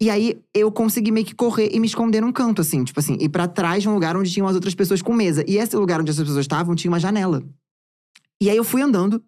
E 0.02 0.10
aí, 0.10 0.38
eu 0.54 0.72
consegui 0.72 1.12
meio 1.12 1.26
que 1.26 1.36
correr 1.36 1.70
e 1.72 1.80
me 1.80 1.88
esconder 1.88 2.22
num 2.22 2.32
canto, 2.32 2.62
assim. 2.62 2.84
Tipo 2.84 3.00
assim, 3.00 3.18
ir 3.20 3.30
pra 3.30 3.48
trás 3.48 3.84
de 3.84 3.90
um 3.90 3.94
lugar 3.94 4.18
onde 4.18 4.32
tinham 4.32 4.48
as 4.48 4.56
outras 4.56 4.74
pessoas 4.76 5.02
com 5.02 5.14
mesa. 5.14 5.44
E 5.48 5.58
esse 5.58 5.76
lugar 5.76 6.02
onde 6.02 6.10
essas 6.10 6.24
pessoas 6.24 6.44
estavam 6.44 6.76
tinha 6.76 6.92
uma 6.92 7.00
janela. 7.00 7.44
E 8.42 8.50
aí, 8.50 8.58
eu 8.58 8.64
fui 8.64 8.82
andando 8.82 9.24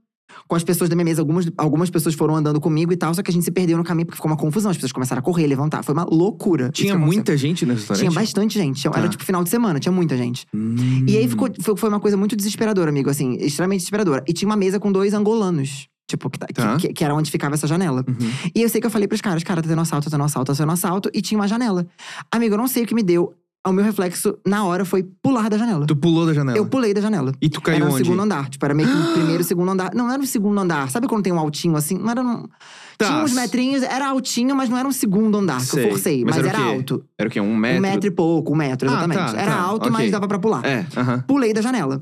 com 0.48 0.56
as 0.56 0.64
pessoas 0.64 0.90
da 0.90 0.96
minha 0.96 1.06
mesa. 1.06 1.22
Algumas, 1.22 1.50
algumas 1.58 1.90
pessoas 1.90 2.16
foram 2.16 2.36
andando 2.36 2.60
comigo 2.60 2.92
e 2.94 2.96
tal, 2.98 3.14
só 3.14 3.22
que 3.24 3.30
a 3.32 3.34
gente 3.34 3.44
se 3.44 3.52
perdeu 3.52 3.78
no 3.78 3.84
caminho 3.84 4.06
porque 4.06 4.16
ficou 4.18 4.30
uma 4.32 4.38
confusão. 4.38 4.72
As 4.72 4.78
pessoas 4.78 4.92
começaram 4.92 5.20
a 5.20 5.24
correr, 5.24 5.48
levantar. 5.48 5.84
Foi 5.84 5.94
uma 5.94 6.04
loucura. 6.06 6.70
Tinha 6.72 6.98
muita 6.98 7.36
gente 7.38 7.66
nesse 7.66 7.80
restaurante? 7.80 8.00
Tinha 8.02 8.12
bastante 8.12 8.54
gente. 8.60 8.88
Era 8.88 9.02
Tá. 9.04 9.10
tipo 9.10 9.24
final 9.24 9.44
de 9.44 9.50
semana, 9.50 9.80
tinha 9.80 9.92
muita 9.92 10.16
gente. 10.18 10.46
Hum. 10.54 11.06
E 11.08 11.18
aí 11.18 11.28
ficou, 11.28 11.50
foi, 11.78 11.90
uma 11.90 12.00
coisa 12.00 12.16
muito 12.18 12.36
desesperadora, 12.36 12.90
amigo, 12.90 13.10
assim, 13.10 13.36
extremamente 13.40 13.80
desesperadora. 13.80 14.24
E 14.28 14.34
tinha 14.34 14.48
uma 14.50 14.56
mesa 14.56 14.80
com 14.80 14.92
dois 14.92 15.14
angolanos. 15.14 15.88
Tipo, 16.08 16.30
que, 16.30 16.38
que- 16.40 16.54
Tá. 16.54 16.78
que, 16.78 16.90
que 16.94 17.04
era 17.04 17.16
onde 17.16 17.32
ficava 17.32 17.56
essa 17.56 17.66
janela. 17.66 18.06
Uhum. 18.08 18.30
E 18.54 18.62
eu 18.62 18.70
sei 18.70 18.80
que 18.80 18.86
eu 18.86 18.92
falei 18.92 19.08
pros 19.08 19.22
caras, 19.22 19.44
cara, 19.44 19.60
tá 19.62 19.68
tendo 19.68 19.82
assalto, 19.82 20.06
tá 20.06 20.12
tendo 20.16 20.24
assalto, 20.24 20.52
tá 20.52 20.58
tendo 20.58 20.72
assalto. 20.72 21.10
E 21.12 21.20
tinha 21.22 21.40
uma 21.40 21.48
janela. 21.48 21.88
Amigo, 22.32 22.54
eu 22.54 22.58
não 22.60 22.68
sei 22.68 22.84
o 22.84 22.86
que 22.86 22.94
me 22.94 23.02
deu. 23.02 23.34
O 23.68 23.72
meu 23.72 23.84
reflexo, 23.84 24.38
na 24.46 24.64
hora, 24.64 24.86
foi 24.86 25.04
pular 25.24 25.50
da 25.50 25.58
janela. 25.58 25.86
Tu 25.88 25.96
pulou 25.96 26.26
da 26.26 26.34
janela? 26.34 26.58
Eu 26.58 26.66
pulei 26.68 26.94
da 26.94 27.02
janela. 27.02 27.32
E 27.42 27.50
tu 27.50 27.60
caiu 27.62 27.78
era 27.78 27.86
no 27.86 27.92
onde? 27.92 28.04
segundo 28.04 28.22
andar. 28.22 28.48
Tipo, 28.50 28.64
era 28.66 28.74
meio 28.74 28.88
que 28.88 28.96
no 28.96 29.14
primeiro, 29.14 29.44
segundo 29.44 29.72
andar. 29.72 29.92
Não, 29.96 30.08
era 30.10 30.18
no 30.20 30.26
segundo 30.28 30.60
andar. 30.60 30.90
Sabe 30.92 31.08
quando 31.08 31.24
tem 31.24 31.34
um 31.34 31.40
altinho 31.40 31.76
assim? 31.76 31.98
Não 31.98 32.10
era 32.12 32.22
num… 32.22 32.44
Tá. 32.98 33.08
Tinha 33.08 33.24
uns 33.24 33.34
metrinhos, 33.34 33.84
era 33.84 34.08
altinho, 34.08 34.56
mas 34.56 34.70
não 34.70 34.78
era 34.78 34.88
um 34.88 34.92
segundo 34.92 35.38
andar 35.38 35.58
que 35.60 35.66
Sei. 35.66 35.86
eu 35.86 35.90
forcei. 35.90 36.24
Mas 36.24 36.38
Mas, 36.38 36.46
era 36.46 36.58
era, 36.58 36.68
alto. 36.68 37.04
Era 37.20 37.28
o 37.28 37.32
quê? 37.32 37.42
Um 37.42 37.56
metro? 37.56 37.80
Um 37.80 37.82
metro 37.82 38.08
e 38.08 38.12
pouco, 38.12 38.54
um 38.54 38.56
metro, 38.56 38.88
Ah, 38.88 38.92
exatamente. 38.94 39.18
tá, 39.34 39.42
era 39.42 39.52
tá, 39.52 39.60
alto, 39.62 39.82
ok. 39.82 39.92
mas 39.92 40.12
dava 40.12 40.28
pra 40.28 40.40
pular. 40.40 40.64
É, 40.64 40.86
aham. 40.96 41.24
Pulei 41.28 41.52
da 41.52 41.62
janela. 41.62 42.02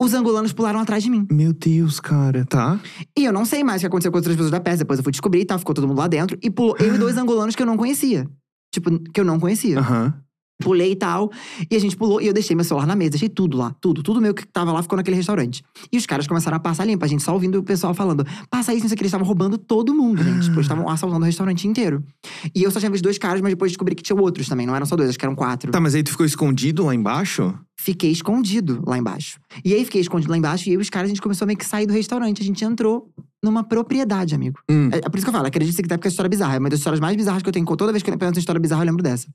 Os 0.00 0.14
angolanos 0.14 0.52
pularam 0.54 0.80
atrás 0.80 1.02
de 1.02 1.10
mim. 1.10 1.26
Meu 1.30 1.52
Deus, 1.52 2.00
cara. 2.00 2.46
Tá. 2.46 2.80
E 3.18 3.24
eu 3.24 3.32
não 3.34 3.44
sei 3.44 3.62
mais 3.62 3.80
o 3.80 3.82
que 3.82 3.86
aconteceu 3.88 4.10
com 4.10 4.16
outras 4.16 4.34
pessoas 4.34 4.50
da 4.50 4.60
peça. 4.60 4.78
Depois 4.78 4.98
eu 4.98 5.02
fui 5.02 5.10
descobrir 5.12 5.40
e 5.40 5.44
tal, 5.44 5.58
ficou 5.58 5.74
todo 5.74 5.86
mundo 5.86 5.98
lá 5.98 6.06
dentro. 6.06 6.38
E 6.40 6.48
pulou 6.48 6.74
eu 6.78 6.94
e 6.94 6.98
dois 6.98 7.16
angolanos 7.18 7.54
que 7.54 7.60
eu 7.62 7.66
não 7.66 7.76
conhecia. 7.76 8.26
Tipo, 8.72 8.98
que 9.12 9.20
eu 9.20 9.24
não 9.24 9.38
conhecia. 9.38 9.78
Aham. 9.78 10.14
Pulei 10.60 10.92
e 10.92 10.96
tal. 10.96 11.30
E 11.70 11.76
a 11.76 11.78
gente 11.78 11.96
pulou 11.96 12.20
e 12.20 12.26
eu 12.26 12.32
deixei 12.32 12.56
meu 12.56 12.64
celular 12.64 12.86
na 12.86 12.96
mesa, 12.96 13.10
deixei 13.10 13.28
tudo 13.28 13.56
lá. 13.56 13.74
Tudo, 13.80 14.02
tudo 14.02 14.20
meu 14.20 14.34
que 14.34 14.46
tava 14.46 14.72
lá 14.72 14.82
ficou 14.82 14.96
naquele 14.96 15.16
restaurante. 15.16 15.62
E 15.92 15.96
os 15.96 16.06
caras 16.06 16.26
começaram 16.26 16.56
a 16.56 16.60
passar 16.60 16.84
limpo, 16.84 17.04
a 17.04 17.08
gente 17.08 17.22
só 17.22 17.32
ouvindo 17.32 17.58
o 17.58 17.62
pessoal 17.62 17.94
falando: 17.94 18.26
passa 18.50 18.72
isso, 18.72 18.82
não 18.82 18.88
sei 18.88 18.94
o 18.94 18.96
que, 18.96 19.02
eles 19.02 19.10
estavam 19.10 19.26
roubando 19.26 19.58
todo 19.58 19.94
mundo, 19.94 20.22
gente. 20.22 20.44
Tipo, 20.44 20.56
eles 20.56 20.66
estavam 20.66 20.88
assaltando 20.88 21.22
o 21.22 21.26
restaurante 21.26 21.68
inteiro. 21.68 22.02
E 22.54 22.62
eu 22.62 22.70
só 22.70 22.78
tinha 22.78 22.90
visto 22.90 23.04
dois 23.04 23.18
caras, 23.18 23.40
mas 23.40 23.52
depois 23.52 23.70
descobri 23.70 23.94
que 23.94 24.02
tinha 24.02 24.18
outros 24.18 24.48
também, 24.48 24.66
não 24.66 24.74
eram 24.74 24.86
só 24.86 24.96
dois, 24.96 25.10
acho 25.10 25.18
que 25.18 25.24
eram 25.24 25.34
quatro. 25.34 25.70
Tá, 25.70 25.80
mas 25.80 25.94
aí 25.94 26.02
tu 26.02 26.10
ficou 26.10 26.26
escondido 26.26 26.84
lá 26.84 26.94
embaixo? 26.94 27.54
Fiquei 27.78 28.10
escondido 28.10 28.82
lá 28.86 28.98
embaixo. 28.98 29.38
E 29.64 29.72
aí 29.72 29.84
fiquei 29.84 30.02
escondido 30.02 30.30
lá 30.30 30.36
embaixo 30.36 30.68
e 30.68 30.70
e 30.70 30.76
os 30.76 30.88
caras, 30.88 31.08
a 31.08 31.10
gente 31.10 31.20
começou 31.20 31.44
a 31.44 31.46
meio 31.46 31.58
que 31.58 31.66
sair 31.66 31.86
do 31.86 31.92
restaurante. 31.92 32.40
A 32.40 32.44
gente 32.44 32.64
entrou 32.64 33.10
numa 33.42 33.64
propriedade, 33.64 34.34
amigo. 34.34 34.58
Hum. 34.70 34.88
É, 34.92 34.98
é 34.98 35.00
por 35.08 35.16
isso 35.16 35.24
que 35.24 35.30
eu 35.30 35.32
falo, 35.32 35.46
acredite 35.46 35.74
se 35.74 35.82
quiser, 35.82 35.96
porque 35.96 36.08
é 36.08 36.10
história 36.10 36.28
bizarra. 36.28 36.56
É 36.56 36.58
uma 36.58 36.68
das 36.68 36.78
histórias 36.78 37.00
mais 37.00 37.16
bizarras 37.16 37.42
que 37.42 37.48
eu 37.48 37.52
tenho. 37.52 37.64
Toda 37.76 37.92
vez 37.92 38.02
que 38.02 38.10
eu 38.10 38.18
penso 38.18 38.36
em 38.36 38.38
história 38.40 38.60
bizarra, 38.60 38.82
eu 38.82 38.86
lembro 38.86 39.02
dessa. 39.02 39.26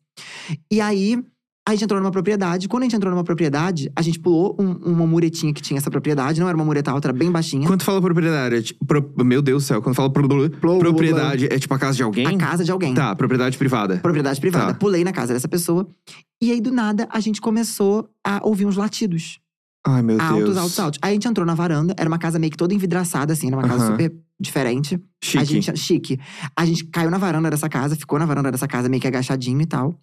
E 0.71 0.79
aí, 0.79 1.24
a 1.67 1.71
gente 1.71 1.83
entrou 1.85 2.00
numa 2.00 2.12
propriedade. 2.12 2.67
Quando 2.67 2.83
a 2.83 2.85
gente 2.85 2.95
entrou 2.95 3.12
numa 3.12 3.24
propriedade, 3.24 3.91
a 3.95 4.01
gente 4.03 4.19
pulou 4.19 4.55
um- 4.59 4.74
uma 4.93 5.07
muretinha 5.07 5.51
que 5.51 5.63
tinha 5.63 5.79
essa 5.79 5.89
propriedade. 5.89 6.39
Não 6.39 6.47
era 6.47 6.55
uma 6.55 6.63
mureta 6.63 6.91
alta, 6.91 7.07
era 7.07 7.17
bem 7.17 7.31
baixinha. 7.31 7.65
Quando 7.65 7.81
fala 7.81 8.00
propriedade, 8.00 8.55
é 8.55 8.62
tipo. 8.62 8.85
pro- 8.85 9.25
Meu 9.25 9.41
Deus 9.41 9.63
do 9.63 9.65
céu, 9.65 9.81
quando 9.81 9.95
fala 9.95 10.12
pro- 10.12 10.27
propriedade, 10.79 11.45
é 11.51 11.57
tipo 11.57 11.74
a 11.74 11.79
casa 11.79 11.97
de 11.97 12.03
alguém? 12.03 12.27
A 12.27 12.38
casa 12.38 12.63
de 12.63 12.69
alguém. 12.71 12.93
Tá, 12.93 13.15
propriedade 13.15 13.57
privada. 13.57 13.97
Propriedade 13.97 14.39
privada. 14.39 14.74
Tá. 14.74 14.79
Pulei 14.79 15.03
na 15.03 15.12
casa 15.12 15.33
dessa 15.33 15.47
pessoa. 15.47 15.88
E 16.39 16.51
aí, 16.51 16.62
do 16.62 16.71
nada, 16.71 17.07
a 17.09 17.19
gente 17.19 17.41
começou 17.41 18.07
a 18.24 18.39
ouvir 18.43 18.67
uns 18.67 18.75
latidos. 18.75 19.39
Ai, 19.88 20.01
meu 20.01 20.20
altos, 20.20 20.44
Deus. 20.46 20.58
altos, 20.58 20.80
altos. 20.80 21.00
Aí 21.01 21.12
a 21.12 21.13
gente 21.13 21.27
entrou 21.27 21.46
na 21.46 21.54
varanda. 21.54 21.94
Era 21.98 22.10
uma 22.10 22.18
casa 22.18 22.39
meio 22.39 22.51
que 22.51 22.58
toda 22.58 22.74
envidraçada, 22.74 23.34
assim. 23.34 23.48
Era 23.48 23.56
uma 23.58 23.68
casa 23.68 23.92
super 23.92 24.12
diferente. 24.39 25.00
Chique. 25.24 25.38
A 25.38 25.44
gente, 25.44 25.77
chique. 25.77 26.20
A 26.58 26.65
gente 26.65 26.86
caiu 26.86 27.12
na 27.12 27.20
varanda 27.20 27.50
dessa 27.51 27.70
casa, 27.70 27.96
ficou 27.96 28.18
na 28.18 28.25
varanda 28.25 28.51
dessa 28.51 28.68
casa 28.68 28.89
meio 28.89 29.00
que 29.00 29.08
agachadinho 29.08 29.62
e 29.62 29.65
tal. 29.65 29.96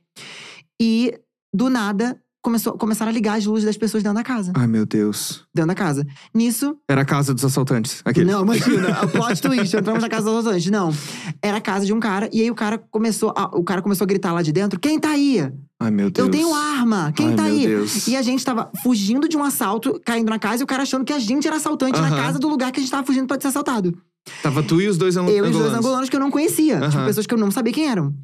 E, 0.80 1.18
do 1.52 1.68
nada, 1.68 2.21
começou, 2.42 2.72
começaram 2.74 3.10
a 3.10 3.14
ligar 3.14 3.38
as 3.38 3.46
luzes 3.46 3.64
das 3.64 3.76
pessoas 3.76 4.02
dentro 4.02 4.16
da 4.18 4.24
casa. 4.24 4.52
Ai, 4.54 4.66
meu 4.66 4.84
Deus. 4.84 5.44
Dentro 5.54 5.68
da 5.68 5.74
casa. 5.74 6.06
Nisso, 6.34 6.76
Era 6.88 7.02
a 7.02 7.04
casa 7.04 7.32
dos 7.32 7.44
assaltantes. 7.44 8.02
Aquele. 8.04 8.30
não, 8.30 8.42
imagina, 8.42 8.88
a 8.90 9.06
plot 9.06 9.40
twist, 9.40 9.76
entramos 9.76 10.02
na 10.02 10.08
casa 10.08 10.24
dos 10.28 10.38
assaltantes. 10.40 10.70
Não. 10.70 10.92
Era 11.40 11.56
a 11.58 11.60
casa 11.60 11.86
de 11.86 11.92
um 11.92 12.00
cara, 12.00 12.28
e 12.32 12.40
aí 12.42 12.50
o 12.50 12.54
cara 12.54 12.78
começou. 12.90 13.32
a- 13.36 13.50
o 13.56 13.62
cara 13.62 13.80
começou 13.80 14.04
a 14.04 14.08
gritar 14.08 14.32
lá 14.32 14.42
de 14.42 14.52
dentro: 14.52 14.78
quem 14.78 14.98
tá 14.98 15.10
aí? 15.10 15.50
Ai, 15.80 15.90
meu 15.90 16.10
Deus. 16.10 16.26
Eu 16.26 16.30
tenho 16.30 16.54
arma! 16.54 17.12
Quem 17.14 17.28
Ai, 17.30 17.34
tá 17.34 17.42
meu 17.44 17.52
aí? 17.52 17.66
Deus. 17.66 18.06
E 18.06 18.16
a 18.16 18.22
gente 18.22 18.44
tava 18.44 18.70
fugindo 18.82 19.28
de 19.28 19.36
um 19.36 19.42
assalto, 19.42 20.00
caindo 20.04 20.30
na 20.30 20.38
casa, 20.38 20.62
e 20.62 20.64
o 20.64 20.66
cara 20.66 20.82
achando 20.84 21.04
que 21.04 21.12
a 21.12 21.18
gente 21.18 21.46
era 21.46 21.56
assaltante 21.56 22.00
na 22.00 22.06
Aham. 22.08 22.16
casa 22.16 22.38
do 22.38 22.48
lugar 22.48 22.70
que 22.70 22.78
a 22.78 22.82
gente 22.82 22.90
tava 22.90 23.04
fugindo 23.06 23.26
pra 23.26 23.40
ser 23.40 23.48
assaltado. 23.48 23.96
Tava 24.42 24.62
tu 24.62 24.80
e 24.80 24.86
os 24.86 24.96
dois 24.96 25.16
ang- 25.16 25.28
Eu 25.28 25.38
e 25.38 25.40
os 25.40 25.46
angolanos. 25.48 25.72
dois 25.72 25.78
angolanos 25.84 26.08
que 26.08 26.14
eu 26.16 26.20
não 26.20 26.30
conhecia. 26.30 26.74
Tipo, 26.80 26.84
Aham. 26.98 27.06
pessoas 27.06 27.26
que 27.26 27.34
eu 27.34 27.38
não 27.38 27.50
sabia 27.50 27.72
quem 27.72 27.88
eram. 27.88 28.14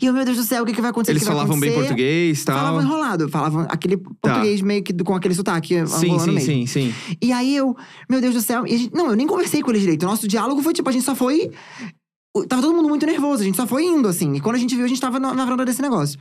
E 0.00 0.06
eu, 0.06 0.12
meu 0.12 0.24
Deus 0.24 0.36
do 0.36 0.44
céu, 0.44 0.62
o 0.62 0.66
que, 0.66 0.72
que 0.72 0.80
vai 0.80 0.90
acontecer? 0.90 1.12
Eles 1.12 1.24
falavam 1.26 1.58
bem 1.58 1.70
acontecer? 1.70 1.88
português 1.88 2.40
e 2.40 2.44
tal. 2.44 2.56
Falavam 2.56 2.82
enrolado. 2.82 3.28
Falavam 3.28 3.66
aquele 3.68 3.96
português 3.96 4.60
meio 4.60 4.82
que 4.82 4.92
com 5.04 5.14
aquele 5.14 5.34
sotaque 5.34 5.86
Sim, 5.86 6.18
sim, 6.18 6.30
mesmo. 6.32 6.40
sim, 6.40 6.66
sim. 6.66 6.94
E 7.20 7.32
aí 7.32 7.56
eu, 7.56 7.76
meu 8.08 8.20
Deus 8.20 8.34
do 8.34 8.40
céu. 8.40 8.66
Gente- 8.66 8.94
não, 8.94 9.10
eu 9.10 9.16
nem 9.16 9.26
conversei 9.26 9.60
com 9.60 9.70
eles 9.70 9.82
direito. 9.82 10.04
O 10.04 10.06
nosso 10.06 10.26
diálogo 10.28 10.62
foi 10.62 10.72
tipo, 10.72 10.88
a 10.88 10.92
gente 10.92 11.04
só 11.04 11.14
foi. 11.14 11.50
Tava 12.48 12.62
todo 12.62 12.74
mundo 12.74 12.88
muito 12.88 13.04
nervoso, 13.04 13.42
a 13.42 13.44
gente 13.44 13.56
só 13.56 13.66
foi 13.66 13.84
indo, 13.84 14.08
assim. 14.08 14.32
E 14.34 14.40
quando 14.40 14.56
a 14.56 14.58
gente 14.58 14.74
viu, 14.74 14.84
a 14.84 14.88
gente 14.88 15.00
tava 15.00 15.20
na, 15.20 15.34
na 15.34 15.44
varanda 15.44 15.64
desse 15.64 15.82
negócio. 15.82 16.18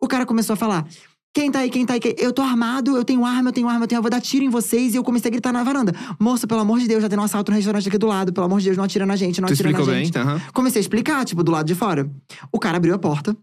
O 0.00 0.06
cara 0.06 0.24
começou 0.24 0.54
a 0.54 0.56
falar. 0.56 0.86
Quem 1.34 1.50
tá 1.50 1.60
aí, 1.60 1.70
quem 1.70 1.86
tá 1.86 1.94
aí? 1.94 2.00
Quem... 2.00 2.14
Eu 2.18 2.32
tô 2.32 2.42
armado, 2.42 2.96
eu 2.96 3.04
tenho 3.04 3.24
arma, 3.24 3.50
eu 3.50 3.52
tenho 3.52 3.68
arma, 3.68 3.84
eu 3.84 3.88
tenho. 3.88 3.98
Eu 3.98 4.02
vou 4.02 4.10
dar 4.10 4.20
tiro 4.20 4.44
em 4.44 4.48
vocês. 4.48 4.94
E 4.94 4.96
eu 4.96 5.04
comecei 5.04 5.28
a 5.28 5.32
gritar 5.32 5.52
na 5.52 5.62
varanda. 5.62 5.92
Moça, 6.18 6.46
pelo 6.46 6.60
amor 6.60 6.80
de 6.80 6.88
Deus, 6.88 7.02
já 7.02 7.08
tem 7.08 7.18
um 7.18 7.22
assalto 7.22 7.50
no 7.52 7.56
restaurante 7.56 7.88
aqui 7.88 7.98
do 7.98 8.06
lado. 8.06 8.32
Pelo 8.32 8.46
amor 8.46 8.58
de 8.58 8.64
Deus, 8.66 8.76
não 8.76 8.84
atira 8.84 9.06
na 9.06 9.14
gente, 9.16 9.40
não 9.40 9.48
Tu 9.48 9.52
atira 9.52 9.70
na 9.70 9.82
gente. 9.82 10.12
bem, 10.12 10.22
aham. 10.22 10.40
Comecei 10.52 10.80
a 10.80 10.82
explicar, 10.82 11.24
tipo, 11.24 11.44
do 11.44 11.52
lado 11.52 11.66
de 11.66 11.74
fora. 11.74 12.10
O 12.52 12.58
cara 12.58 12.76
abriu 12.78 12.94
a 12.94 12.98
porta. 12.98 13.36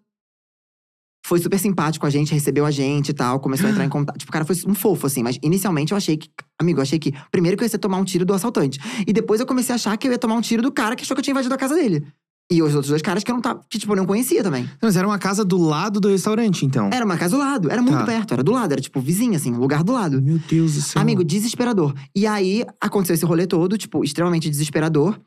Foi 1.26 1.40
super 1.40 1.58
simpático 1.58 2.02
com 2.02 2.08
a 2.08 2.10
gente, 2.12 2.32
recebeu 2.32 2.68
a 2.68 2.72
gente 2.72 3.10
e 3.10 3.14
tal, 3.14 3.40
começou 3.40 3.68
a 3.68 3.72
entrar 3.72 3.84
em 3.84 3.90
contato. 3.90 4.18
Tipo, 4.18 4.30
o 4.30 4.34
cara 4.34 4.46
foi 4.46 4.56
um 4.68 4.76
fofo, 4.76 5.08
assim, 5.08 5.24
mas 5.24 5.40
inicialmente 5.42 5.92
eu 5.92 5.98
achei 5.98 6.18
que. 6.18 6.30
Amigo, 6.60 6.80
eu 6.80 6.84
achei 6.84 7.00
que. 7.00 7.14
Primeiro 7.32 7.58
que 7.58 7.64
eu 7.64 7.68
ia 7.68 7.80
tomar 7.80 7.98
um 7.98 8.04
tiro 8.04 8.26
do 8.26 8.34
assaltante. 8.34 8.80
E 9.08 9.12
depois 9.12 9.40
eu 9.40 9.46
comecei 9.46 9.74
a 9.74 9.76
achar 9.76 9.98
que 9.98 10.08
eu 10.08 10.12
ia 10.12 10.20
tomar 10.20 10.36
um 10.36 10.42
tiro 10.42 10.62
do 10.62 10.72
cara 10.72 10.96
que 10.96 11.04
achou 11.04 11.16
que 11.16 11.20
eu 11.20 11.24
tinha 11.24 11.32
invadido 11.32 11.56
a 11.56 11.58
casa 11.58 11.74
dele. 11.74 12.06
E 12.52 12.62
os 12.62 12.74
outros 12.76 12.90
dois 12.90 13.02
caras 13.02 13.24
que 13.24 13.32
eu 13.32 13.34
não 13.36 13.42
tava. 13.42 13.62
Que, 13.68 13.80
tipo, 13.80 13.92
eu 13.92 13.96
não 13.98 14.06
conhecia 14.06 14.44
também. 14.44 14.70
Mas 14.80 14.96
era 14.96 15.08
uma 15.08 15.18
casa 15.18 15.44
do 15.44 15.58
lado 15.58 16.00
do 16.00 16.10
restaurante, 16.10 16.64
então. 16.64 16.90
Era 16.94 17.04
uma 17.04 17.18
casa 17.18 17.36
do 17.36 17.40
lado, 17.40 17.72
era 17.72 17.82
muito 17.82 17.98
Tá. 17.98 18.06
perto, 18.06 18.34
era 18.36 18.44
do 18.44 18.52
lado, 18.52 18.72
era 18.72 18.80
tipo 18.82 19.02
vizinho, 19.02 19.36
assim, 19.36 19.52
lugar 19.52 19.84
do 19.84 19.92
lado. 19.94 20.22
Meu 20.22 20.38
Deus 20.48 20.76
do 20.76 20.82
céu. 20.82 21.02
Amigo, 21.02 21.24
desesperador. 21.24 21.94
E 22.16 22.28
aí, 22.28 22.64
aconteceu 22.80 23.16
esse 23.16 23.26
rolê 23.26 23.48
todo, 23.48 23.78
tipo, 23.80 24.04
extremamente 24.04 24.48
desesperador. 24.50 25.20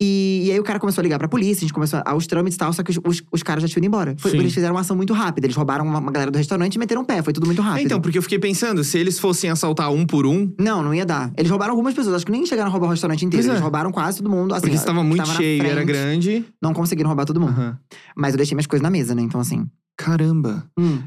E, 0.00 0.42
e 0.46 0.52
aí 0.52 0.58
o 0.60 0.62
cara 0.62 0.78
começou 0.78 1.00
a 1.00 1.04
ligar 1.04 1.18
pra 1.18 1.28
polícia, 1.28 1.58
a 1.58 1.66
gente 1.66 1.72
começou 1.72 2.02
a, 2.04 2.14
os 2.14 2.26
trâmites 2.26 2.56
e 2.56 2.58
tal, 2.58 2.72
só 2.72 2.82
que 2.82 2.90
os, 2.90 2.98
os, 3.06 3.22
os 3.32 3.42
caras 3.42 3.62
já 3.62 3.68
tinham 3.68 3.80
ido 3.80 3.86
embora. 3.86 4.14
Foi, 4.18 4.30
eles 4.36 4.52
fizeram 4.54 4.74
uma 4.74 4.80
ação 4.80 4.96
muito 4.96 5.12
rápida. 5.12 5.46
Eles 5.46 5.56
roubaram 5.56 5.84
uma, 5.86 5.98
uma 5.98 6.12
galera 6.12 6.30
do 6.30 6.38
restaurante 6.38 6.74
e 6.74 6.78
meteram 6.78 7.02
o 7.02 7.04
pé. 7.04 7.22
Foi 7.22 7.32
tudo 7.32 7.46
muito 7.46 7.60
É, 7.60 7.64
rápido. 7.64 7.84
então, 7.86 8.00
porque 8.00 8.18
eu 8.18 8.22
fiquei 8.22 8.38
pensando, 8.38 8.82
se 8.84 8.98
eles 8.98 9.18
fossem 9.18 9.50
assaltar 9.50 9.90
um 9.92 10.04
por 10.06 10.26
um, 10.26 10.52
Não, 10.58 10.82
não 10.82 10.94
ia 10.94 11.04
dar. 11.06 11.32
Eles 11.36 11.50
roubaram 11.50 11.72
algumas 11.72 11.94
pessoas, 11.94 12.16
acho 12.16 12.26
que 12.26 12.32
nem 12.32 12.44
chegaram 12.46 12.68
a 12.68 12.72
roubar 12.72 12.86
o 12.88 12.90
restaurante 12.90 13.24
inteiro. 13.24 13.42
Pois 13.42 13.48
é. 13.48 13.52
Eles 13.52 13.62
roubaram 13.62 13.90
quase 13.92 14.18
todo 14.18 14.30
mundo. 14.30 14.52
Assim, 14.54 14.62
porque 14.62 14.76
que 14.76 14.80
estava 14.80 15.02
muito 15.02 15.26
cheio, 15.30 15.62
era 15.62 15.74
frente. 15.74 15.86
grande. 15.86 16.44
Não 16.60 16.72
conseguiram 16.72 17.08
roubar 17.08 17.24
todo 17.24 17.40
mundo. 17.40 17.50
Aham. 17.50 17.78
Mas 18.16 18.32
eu 18.34 18.36
deixei 18.36 18.54
minhas 18.54 18.66
coisas 18.66 18.82
na 18.82 18.90
mesa, 18.90 19.14
né? 19.14 19.22
Então, 19.22 19.40
assim. 19.40 19.66
Caramba. 19.96 20.64
hum, 20.78 20.98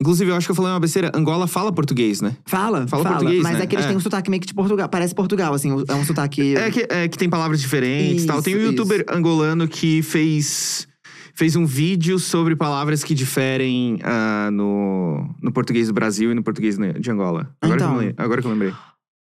Inclusive, 0.00 0.30
eu 0.30 0.36
acho 0.36 0.46
que 0.46 0.50
eu 0.50 0.54
falei 0.54 0.72
uma 0.72 0.80
besteira. 0.80 1.10
Angola 1.14 1.46
fala 1.46 1.72
português, 1.72 2.20
né? 2.20 2.36
fala, 2.44 2.86
Fala 2.86 3.02
fala. 3.02 3.16
português, 3.16 3.42
Mas 3.42 3.56
né? 3.58 3.64
é 3.64 3.66
que 3.66 3.74
eles 3.74 3.86
É. 3.86 3.88
têm 3.88 3.96
um 3.96 4.00
sotaque 4.00 4.28
meio 4.28 4.40
que 4.42 4.46
de 4.46 4.52
Portugal. 4.54 4.88
Parece 4.88 5.14
Portugal, 5.14 5.54
assim. 5.54 5.70
É 5.88 5.94
um 5.94 6.04
sotaque. 6.04 6.54
É 6.54 6.70
que, 6.70 6.86
é 6.90 7.08
que 7.08 7.16
tem 7.16 7.30
palavras 7.30 7.60
diferentes 7.60 8.24
e 8.24 8.26
tal. 8.26 8.42
Tem 8.42 8.54
um 8.54 8.58
Isso, 8.58 8.66
youtuber 8.72 9.06
angolano 9.10 9.66
que 9.66 10.02
fez, 10.02 10.86
fez 11.34 11.56
um 11.56 11.64
vídeo 11.64 12.18
sobre 12.18 12.54
palavras 12.54 13.02
que 13.02 13.14
diferem 13.14 13.98
ah, 14.04 14.50
no, 14.52 15.34
no 15.42 15.50
português 15.50 15.88
do 15.88 15.94
Brasil 15.94 16.30
e 16.30 16.34
no 16.34 16.42
português 16.42 16.76
de 16.76 17.10
Angola. 17.10 17.48
Agora, 17.62 17.80
Então. 17.80 17.94
que, 17.98 18.04
eu, 18.04 18.08
le- 18.08 18.14
agora 18.18 18.42
que 18.42 18.46
eu 18.48 18.52
lembrei. 18.52 18.74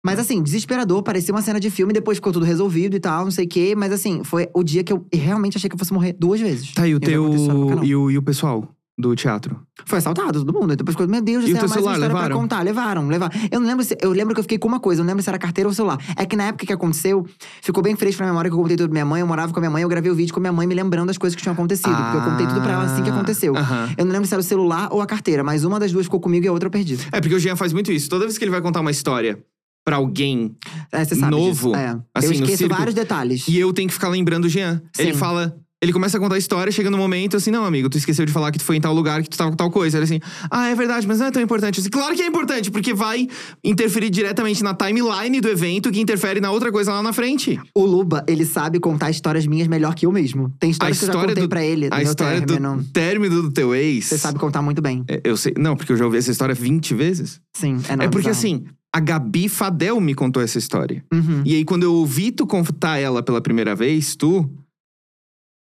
Mas 0.05 0.19
assim, 0.19 0.41
desesperador, 0.43 1.01
parecia 1.03 1.33
uma 1.33 1.41
cena 1.41 1.59
de 1.59 1.69
filme, 1.69 1.91
depois 1.91 2.17
ficou 2.17 2.31
tudo 2.31 2.45
resolvido 2.45 2.95
e 2.95 2.99
tal, 2.99 3.23
não 3.25 3.31
sei 3.31 3.45
o 3.45 3.47
quê. 3.49 3.73
Mas 3.75 3.91
assim, 3.91 4.23
foi 4.23 4.47
o 4.53 4.63
dia 4.63 4.83
que 4.83 4.93
eu 4.93 5.05
realmente 5.13 5.57
achei 5.57 5.69
que 5.69 5.75
eu 5.75 5.79
fosse 5.79 5.91
morrer 5.93 6.13
duas 6.17 6.39
vezes. 6.39 6.73
Tá, 6.73 6.87
e 6.87 6.93
o 6.93 6.95
Eu 6.95 6.99
teu. 6.99 7.83
E 7.83 7.95
o, 7.95 8.11
e 8.11 8.17
o 8.17 8.21
pessoal 8.21 8.69
do 8.97 9.15
teatro? 9.15 9.61
Foi 9.85 9.99
assaltado 9.99 10.43
todo 10.43 10.51
mundo. 10.59 10.75
Depois 10.75 10.95
ficou, 10.95 11.07
meu 11.07 11.21
Deus 11.21 11.43
do 11.45 11.51
céu, 11.51 11.53
mais 11.59 11.63
uma 11.71 11.75
celular, 11.75 11.93
história 11.93 12.07
levaram? 12.13 12.27
pra 12.35 12.37
contar. 12.41 12.61
Levaram, 12.63 13.07
levaram. 13.07 13.39
Eu 13.51 13.59
não 13.59 13.67
lembro 13.67 13.85
se. 13.85 13.95
Eu 14.01 14.11
lembro 14.11 14.33
que 14.33 14.39
eu 14.39 14.43
fiquei 14.43 14.57
com 14.57 14.67
uma 14.67 14.79
coisa, 14.79 15.01
eu 15.01 15.03
não 15.03 15.09
lembro 15.11 15.21
se 15.21 15.29
era 15.29 15.37
carteira 15.37 15.67
ou 15.69 15.73
celular. 15.73 15.99
É 16.15 16.25
que 16.25 16.35
na 16.35 16.45
época 16.45 16.65
que 16.65 16.73
aconteceu, 16.73 17.23
ficou 17.61 17.83
bem 17.83 17.95
fresco 17.95 18.21
na 18.23 18.27
memória 18.29 18.49
que 18.49 18.55
eu 18.55 18.59
contei 18.59 18.75
tudo 18.75 18.87
pra 18.89 18.93
minha 18.93 19.05
mãe, 19.05 19.21
eu 19.21 19.27
morava 19.27 19.53
com 19.53 19.59
a 19.59 19.61
minha 19.61 19.69
mãe, 19.69 19.83
eu 19.83 19.89
gravei 19.89 20.09
o 20.09 20.15
vídeo 20.15 20.33
com 20.33 20.39
a 20.39 20.41
minha 20.41 20.51
mãe 20.53 20.65
me 20.65 20.73
lembrando 20.73 21.07
das 21.07 21.17
coisas 21.17 21.35
que 21.35 21.41
tinham 21.43 21.53
acontecido. 21.53 21.95
porque 21.95 22.17
eu 22.17 22.21
contei 22.21 22.47
tudo 22.47 22.61
pra 22.61 22.73
ela 22.73 22.83
assim 22.85 23.03
que 23.03 23.09
aconteceu. 23.09 23.55
Ah, 23.55 23.59
Aham. 23.59 23.89
Eu 23.97 24.05
não 24.05 24.11
lembro 24.11 24.27
se 24.27 24.33
era 24.33 24.41
o 24.41 24.43
celular 24.43 24.89
ou 24.91 24.99
a 25.01 25.05
carteira, 25.05 25.43
mas 25.43 25.63
uma 25.63 25.79
das 25.79 25.91
duas 25.91 26.05
ficou 26.07 26.19
comigo 26.19 26.45
e 26.45 26.47
a 26.47 26.51
outra 26.51 26.67
eu 26.67 26.71
perdi. 26.71 26.97
É, 27.11 27.21
porque 27.21 27.35
o 27.35 27.39
Jean 27.39 27.55
faz 27.55 27.71
muito 27.73 27.91
isso. 27.91 28.09
Toda 28.09 28.25
vez 28.25 28.37
que 28.37 28.43
ele 28.43 28.51
vai 28.51 28.61
contar 28.61 28.79
uma 28.81 28.91
história 28.91 29.37
pra 29.85 29.95
alguém 29.97 30.55
É, 30.91 31.05
Novo. 31.29 31.73
É. 31.75 31.97
assim, 32.13 32.27
eu 32.27 32.31
esqueço 32.33 32.67
vários 32.67 32.93
detalhes. 32.95 33.47
E 33.47 33.57
eu 33.57 33.71
tenho 33.71 33.87
que 33.87 33.93
ficar 33.93 34.09
lembrando 34.09 34.45
o 34.45 34.49
Jean. 34.49 34.81
Ele 34.97 35.13
Sim. 35.13 35.17
fala. 35.17 35.55
Ele 35.79 35.93
começa 35.93 36.17
a 36.17 36.19
contar 36.19 36.35
a 36.35 36.37
história, 36.39 36.71
chega 36.71 36.89
no 36.89 36.97
momento 36.97 37.37
assim, 37.37 37.51
não, 37.51 37.63
amigo, 37.63 37.87
tu 37.87 37.99
esqueceu 37.99 38.25
de 38.25 38.31
falar 38.31 38.51
que 38.51 38.57
tu 38.57 38.63
foi 38.63 38.77
em 38.77 38.81
tal 38.81 38.95
lugar, 38.95 39.21
que 39.21 39.29
tu 39.29 39.37
tava 39.37 39.51
com 39.51 39.55
tal 39.55 39.69
coisa. 39.69 39.97
Ele 39.97 40.05
assim, 40.05 40.19
ah, 40.49 40.69
é 40.69 40.75
verdade, 40.75 41.05
mas 41.07 41.19
não 41.19 41.27
é 41.27 41.31
tão 41.31 41.41
importante. 41.41 41.79
assim, 41.79 41.89
claro 41.89 42.15
que 42.15 42.21
é 42.23 42.25
importante, 42.25 42.71
porque 42.71 42.95
vai 42.95 43.27
interferir 43.63 44.09
diretamente 44.09 44.63
na 44.63 44.73
timeline 44.73 45.39
do 45.39 45.47
evento, 45.47 45.91
que 45.91 45.99
interfere 45.99 46.41
na 46.41 46.49
outra 46.49 46.71
coisa 46.71 46.91
lá 46.91 47.03
na 47.03 47.13
frente. 47.13 47.59
O 47.75 47.85
Luba, 47.85 48.25
ele 48.27 48.43
sabe 48.43 48.79
contar 48.79 49.11
histórias 49.11 49.45
minhas 49.45 49.67
melhor 49.67 49.93
que 49.93 50.07
eu 50.07 50.11
mesmo. 50.11 50.51
Tem 50.59 50.71
histórias 50.71 50.97
que 50.97 51.05
eu 51.05 51.07
já 51.07 51.13
história 51.13 51.29
contei 51.29 51.43
do, 51.43 51.49
pra 51.49 51.63
ele, 51.63 51.89
a 51.91 52.01
história 52.01 52.41
término. 52.41 52.77
do 52.77 52.83
término 52.85 53.41
do 53.43 53.51
teu 53.51 53.75
ex. 53.75 54.05
Você 54.05 54.17
sabe 54.17 54.39
contar 54.39 54.63
muito 54.63 54.81
bem. 54.81 55.03
É, 55.07 55.21
Eu 55.23 55.37
sei. 55.37 55.53
Não, 55.59 55.75
porque 55.75 55.91
eu 55.91 55.97
já 55.97 56.05
ouvi 56.05 56.17
essa 56.17 56.31
história 56.31 56.55
20 56.55 56.95
vezes. 56.95 57.39
Sim, 57.55 57.79
é 57.87 57.95
não, 57.95 58.05
é 58.05 58.07
porque 58.09 58.29
bizarro. 58.29 58.55
assim, 58.55 58.65
a 58.91 58.99
Gabi 58.99 59.47
Fadel 59.47 60.01
me 60.01 60.15
contou 60.15 60.41
essa 60.41 60.57
história. 60.57 61.03
Uhum. 61.13 61.43
E 61.45 61.55
aí, 61.55 61.63
quando 61.63 61.83
eu 61.83 61.93
ouvi 61.93 62.31
tu 62.31 62.47
contar 62.47 62.97
ela 62.97 63.21
pela 63.21 63.39
primeira 63.39 63.75
vez, 63.75 64.15
tu. 64.15 64.49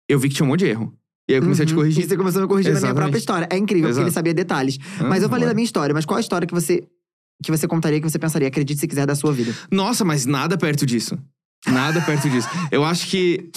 Eu 0.08 0.18
vi 0.18 0.28
que 0.28 0.34
tinha 0.34 0.44
um 0.46 0.48
monte 0.48 0.60
de 0.60 0.66
erro. 0.66 0.92
E 1.28 1.34
aí 1.34 1.38
eu 1.38 1.42
comecei 1.42 1.64
a 1.64 1.66
te 1.66 1.72
Uhum. 1.74 1.80
corrigir. 1.80 2.04
E 2.04 2.08
você 2.08 2.16
começou 2.16 2.38
a 2.40 2.42
me 2.42 2.48
corrigir 2.48 2.72
na 2.72 2.78
minha 2.80 2.86
Exatamente. 2.88 3.02
própria 3.04 3.18
história. 3.18 3.48
É 3.50 3.56
incrível, 3.58 3.82
porque 3.88 3.92
Exato. 4.00 4.06
ele 4.06 4.14
sabia 4.14 4.34
detalhes. 4.34 4.78
Mas 5.08 5.22
eu 5.22 5.28
falei 5.28 5.46
da 5.46 5.52
minha 5.54 5.64
história, 5.64 5.92
mas 5.94 6.06
qual 6.06 6.16
a 6.16 6.20
história 6.20 6.46
que 6.46 6.54
você, 6.54 6.82
que 7.44 7.50
você 7.50 7.68
contaria, 7.68 8.00
que 8.00 8.08
você 8.08 8.18
pensaria, 8.18 8.48
acredite 8.48 8.80
se 8.80 8.88
quiser, 8.88 9.06
da 9.06 9.14
sua 9.14 9.32
vida? 9.32 9.54
Nossa, 9.70 10.04
mas 10.06 10.24
nada 10.24 10.56
perto 10.56 10.86
disso. 10.86 11.18
Nada 11.66 12.00
perto 12.00 12.30
disso. 12.30 12.48
Eu 12.72 12.84
acho 12.84 13.08
que. 13.08 13.50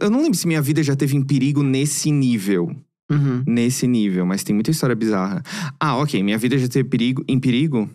eu- 0.00 0.10
não 0.10 0.22
lembro 0.22 0.36
se 0.38 0.46
minha 0.46 0.62
vida 0.62 0.82
já 0.82 0.94
teve 0.94 1.16
em 1.16 1.22
perigo 1.24 1.62
nesse 1.62 2.12
nível. 2.12 2.74
Uhum. 3.10 3.42
Nesse 3.46 3.86
nível, 3.88 4.24
mas 4.24 4.42
tem 4.44 4.54
muita 4.54 4.70
história 4.70 4.94
bizarra. 4.94 5.42
Ah, 5.80 5.96
ok. 5.96 6.22
Minha 6.22 6.38
vida 6.38 6.56
já 6.56 6.68
teve 6.68 6.88
perigo, 6.88 7.22
em 7.28 7.38
perigo 7.40 7.90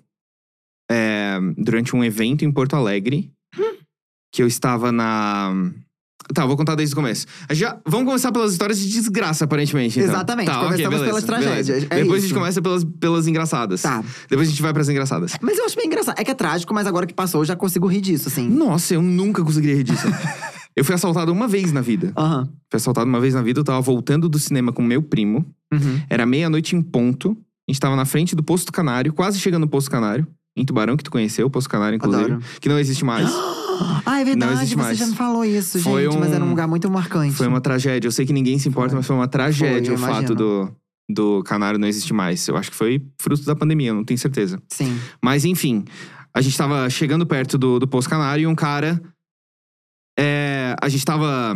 é, 0.92 1.38
durante 1.58 1.96
um 1.96 2.04
evento 2.04 2.44
em 2.46 2.52
Porto 2.52 2.76
Alegre. 2.76 3.32
Que 4.34 4.44
eu 4.44 4.48
estava 4.48 4.92
na. 4.92 5.54
Tá, 6.34 6.46
vou 6.46 6.58
contar 6.58 6.76
desde 6.76 6.94
o 6.94 6.96
começo. 6.96 7.26
Já, 7.52 7.78
vamos 7.86 8.06
começar 8.08 8.32
pelas 8.32 8.52
histórias 8.52 8.80
de 8.80 8.90
desgraça, 8.90 9.46
aparentemente. 9.46 9.98
Então. 10.00 10.10
Exatamente, 10.12 10.48
Tá, 10.48 10.56
começamos 10.60 10.90
beleza, 10.90 11.06
pelas 11.06 11.24
tragédias, 11.24 11.84
é 11.84 11.88
Depois 11.88 12.00
a 12.00 12.18
isso. 12.18 12.28
gente 12.28 12.34
começa 12.34 12.62
pelas, 12.62 12.84
pelas 12.84 13.28
engraçadas. 13.28 13.82
Tá. 13.82 14.04
Depois 14.30 14.48
a 14.48 14.52
gente 14.52 14.62
vai 14.62 14.74
pras 14.74 14.90
engraçadas. 14.90 15.34
Mas 15.42 15.58
eu 15.58 15.66
acho 15.66 15.76
bem 15.76 15.86
engraçado. 15.86 16.20
É 16.20 16.24
que 16.24 16.32
é 16.32 16.34
trágico, 16.34 16.74
mas 16.74 16.86
agora 16.86 17.06
que 17.06 17.14
passou, 17.14 17.42
eu 17.42 17.46
já 17.46 17.56
consigo 17.56 17.88
rir 17.88 18.02
disso, 18.02 18.28
assim. 18.28 18.48
Nossa, 18.50 18.94
eu 18.94 19.02
nunca 19.02 19.44
conseguiria 19.44 19.78
rir 19.78 19.84
disso. 19.84 20.06
eu 20.76 20.84
fui 20.84 20.96
assaltado 20.96 21.32
uma 21.32 21.48
vez 21.48 21.72
na 21.72 21.82
vida. 21.82 22.12
Aham. 22.18 22.46
Fui 22.70 22.78
assaltado 22.78 23.08
uma 23.08 23.22
vez 23.22 23.34
na 23.34 23.42
vida, 23.42 23.60
eu 23.60 23.64
tava 23.64 23.80
voltando 23.80 24.28
do 24.28 24.38
cinema 24.38 24.74
com 24.74 24.82
meu 24.82 25.02
primo. 25.02 25.46
Uhum. 25.74 26.02
Era 26.10 26.26
meia-noite 26.26 26.76
em 26.76 26.82
ponto. 26.82 27.38
A 27.70 27.72
gente 27.72 27.80
tava 27.80 27.96
na 27.96 28.06
frente 28.06 28.36
do 28.36 28.44
Posto 28.44 28.72
Canário, 28.72 29.14
quase 29.14 29.40
chegando 29.40 29.62
no 29.62 29.68
Posto 29.70 29.90
Canário. 29.92 30.28
Em 30.58 30.66
Tubarão, 30.66 30.98
que 30.98 31.04
tu 31.04 31.12
conheceu, 31.12 31.46
o 31.46 31.50
Posto 31.50 31.70
Canário, 31.70 31.96
inclusive. 31.96 32.24
Adoro. 32.26 32.42
Que 32.60 32.68
não 32.68 32.80
existe 32.80 33.06
mais. 33.06 33.30
Ah, 34.08 34.20
é 34.20 34.26
verdade, 34.26 34.54
existe 34.54 34.74
você 34.76 34.82
mais. 34.82 34.98
já 34.98 35.06
me 35.06 35.16
falou 35.16 35.46
isso, 35.46 35.80
Foi 35.82 36.06
gente. 36.06 36.18
Mas 36.18 36.32
um- 36.32 36.34
era 36.34 36.44
um 36.44 36.50
lugar 36.50 36.68
muito 36.68 36.90
marcante. 36.90 37.36
Foi 37.36 37.46
uma 37.46 37.62
tragédia. 37.62 38.08
Eu 38.08 38.12
sei 38.12 38.26
que 38.26 38.34
ninguém 38.34 38.58
se 38.58 38.68
importa, 38.68 38.90
Foi. 38.90 38.98
mas 38.98 39.06
foi 39.06 39.16
uma 39.16 39.28
tragédia 39.28 39.96
Foi, 39.96 40.10
o 40.10 40.14
fato 40.14 40.34
do, 40.34 40.72
do 41.08 41.44
Canário 41.44 41.78
não 41.78 41.88
existir 41.88 42.12
mais. 42.12 42.48
Eu 42.48 42.58
acho 42.58 42.72
que 42.72 42.76
foi 42.76 43.06
fruto 43.22 43.46
da 43.46 43.56
pandemia, 43.56 43.90
eu 43.90 43.94
não 43.94 44.04
tenho 44.04 44.18
certeza. 44.18 44.60
Sim. 44.70 45.00
Mas 45.24 45.46
enfim, 45.46 45.86
a 46.34 46.42
gente 46.42 46.58
tava 46.58 46.90
chegando 46.90 47.24
perto 47.24 47.56
do, 47.56 47.78
do 47.78 47.88
Posto 47.88 48.10
Canário 48.10 48.42
e 48.42 48.48
um 48.48 48.56
cara. 48.56 49.00
é, 50.18 50.76
a 50.82 50.90
gente 50.90 51.06
tava. 51.06 51.54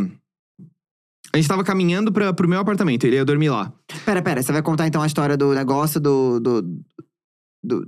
A 1.33 1.37
gente 1.37 1.47
tava 1.47 1.63
caminhando 1.63 2.11
pra, 2.11 2.31
pro 2.33 2.47
meu 2.47 2.59
apartamento, 2.59 3.03
ele 3.05 3.15
ia 3.15 3.25
dormir 3.25 3.49
lá. 3.49 3.73
Pera, 4.05 4.21
pera. 4.21 4.43
Você 4.43 4.51
vai 4.51 4.61
contar 4.61 4.85
então 4.85 5.01
a 5.01 5.07
história 5.07 5.35
do 5.35 5.53
negócio 5.55 5.99
do. 5.99 6.39
do, 6.39 6.61
do... 7.63 7.87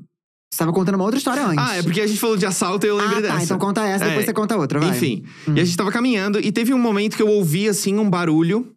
Você 0.54 0.60
tava 0.60 0.72
contando 0.72 0.94
uma 0.96 1.04
outra 1.04 1.18
história 1.18 1.44
antes. 1.48 1.58
Ah, 1.58 1.78
é 1.78 1.82
porque 1.82 2.00
a 2.00 2.06
gente 2.06 2.20
falou 2.20 2.38
de 2.38 2.46
assalto 2.46 2.86
e 2.86 2.90
eu 2.90 2.96
lembrei 2.96 3.18
ah, 3.18 3.22
dessa. 3.22 3.38
tá. 3.38 3.44
Então 3.44 3.58
conta 3.58 3.84
essa, 3.88 4.06
depois 4.06 4.22
É. 4.24 4.26
você 4.28 4.34
conta 4.34 4.56
outra, 4.56 4.80
vai. 4.80 4.90
Enfim, 4.92 5.24
Hum. 5.48 5.54
e 5.56 5.60
a 5.60 5.64
gente 5.64 5.76
tava 5.76 5.92
caminhando 5.92 6.40
e 6.40 6.52
teve 6.52 6.72
um 6.74 6.78
momento 6.78 7.16
que 7.18 7.24
eu 7.24 7.28
ouvi 7.28 7.68
assim 7.68 7.98
um 7.98 8.08
barulho 8.08 8.72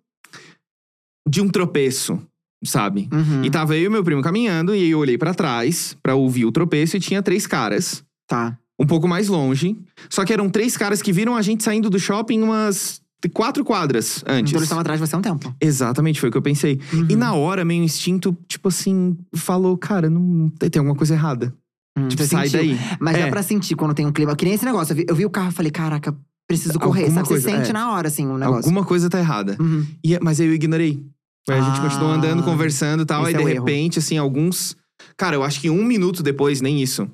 de 1.28 1.42
um 1.42 1.48
tropeço, 1.50 2.18
sabe? 2.64 3.10
Uhum. 3.12 3.44
E 3.44 3.50
tava 3.50 3.76
eu 3.76 3.84
e 3.84 3.88
meu 3.90 4.02
primo 4.02 4.22
caminhando 4.22 4.74
e 4.74 4.88
eu 4.90 4.98
olhei 4.98 5.18
pra 5.18 5.34
trás 5.34 5.94
pra 6.02 6.14
ouvir 6.14 6.46
o 6.46 6.52
tropeço 6.52 6.96
e 6.96 7.00
tinha 7.00 7.22
três 7.22 7.46
caras, 7.46 8.02
Tá. 8.26 8.56
um 8.80 8.86
pouco 8.86 9.06
mais 9.06 9.28
longe. 9.28 9.76
Só 10.08 10.24
que 10.24 10.32
eram 10.32 10.48
três 10.48 10.78
caras 10.78 11.02
que 11.02 11.12
viram 11.12 11.36
a 11.36 11.42
gente 11.42 11.62
saindo 11.62 11.90
do 11.90 11.98
shopping 11.98 12.40
umas 12.42 13.02
quatro 13.34 13.64
quadras 13.64 14.22
antes. 14.26 14.50
Então 14.52 14.60
eles 14.60 14.62
estavam 14.62 14.80
atrás 14.80 15.00
de 15.00 15.06
você 15.06 15.14
há 15.14 15.18
um 15.18 15.22
tempo. 15.22 15.54
Exatamente, 15.60 16.20
foi 16.20 16.28
o 16.28 16.32
que 16.32 16.38
eu 16.38 16.42
pensei. 16.42 16.80
Uhum. 16.92 17.06
E 17.10 17.16
na 17.16 17.34
hora, 17.34 17.64
meio 17.64 17.82
instinto, 17.82 18.34
tipo 18.48 18.68
assim, 18.68 19.16
falou, 19.34 19.76
cara, 19.76 20.08
não- 20.08 20.48
tem 20.50 20.78
alguma 20.78 20.94
coisa 20.96 21.12
errada. 21.14 21.52
Hum, 21.96 22.08
Tipo, 22.08 22.24
sai 22.24 22.48
sentiu. 22.48 22.76
daí. 22.76 22.78
Mas 23.00 23.16
É. 23.16 23.24
dá 23.24 23.28
pra 23.30 23.42
sentir 23.42 23.74
quando 23.74 23.94
tem 23.94 24.06
um 24.06 24.12
clima. 24.12 24.34
Que 24.36 24.44
nem 24.44 24.54
esse 24.54 24.64
negócio. 24.64 24.92
Eu 24.92 24.96
vi, 24.96 25.06
eu 25.08 25.14
vi 25.14 25.24
o 25.24 25.30
carro 25.30 25.48
e 25.50 25.52
falei, 25.52 25.70
caraca, 25.72 26.14
preciso 26.48 26.78
correr. 26.78 27.02
Alguma 27.04 27.20
Sabe? 27.24 27.28
coisa, 27.28 27.42
você 27.50 27.56
sente 27.56 27.70
é. 27.70 27.72
na 27.72 27.92
hora, 27.92 28.08
assim, 28.08 28.26
o 28.26 28.36
negócio. 28.36 28.64
Alguma 28.68 28.84
coisa 28.84 29.08
tá 29.08 29.18
errada. 29.18 29.56
Uhum. 29.58 29.86
E- 30.04 30.18
mas 30.20 30.40
aí 30.40 30.46
eu 30.46 30.54
ignorei. 30.54 31.02
Aí 31.48 31.58
a 31.58 31.62
gente 31.62 31.78
Ah, 31.78 31.82
continuou 31.82 32.10
andando, 32.12 32.42
conversando 32.42 33.02
e 33.02 33.06
tal. 33.06 33.24
Aí 33.24 33.32
é 33.32 33.36
de 33.36 33.42
erro. 33.42 33.64
repente, 33.64 33.98
assim, 33.98 34.18
alguns. 34.18 34.76
Cara, 35.16 35.36
eu 35.36 35.42
acho 35.44 35.60
que 35.60 35.70
um 35.70 35.84
minuto 35.84 36.22
depois, 36.22 36.60
nem 36.60 36.82
isso. 36.82 37.08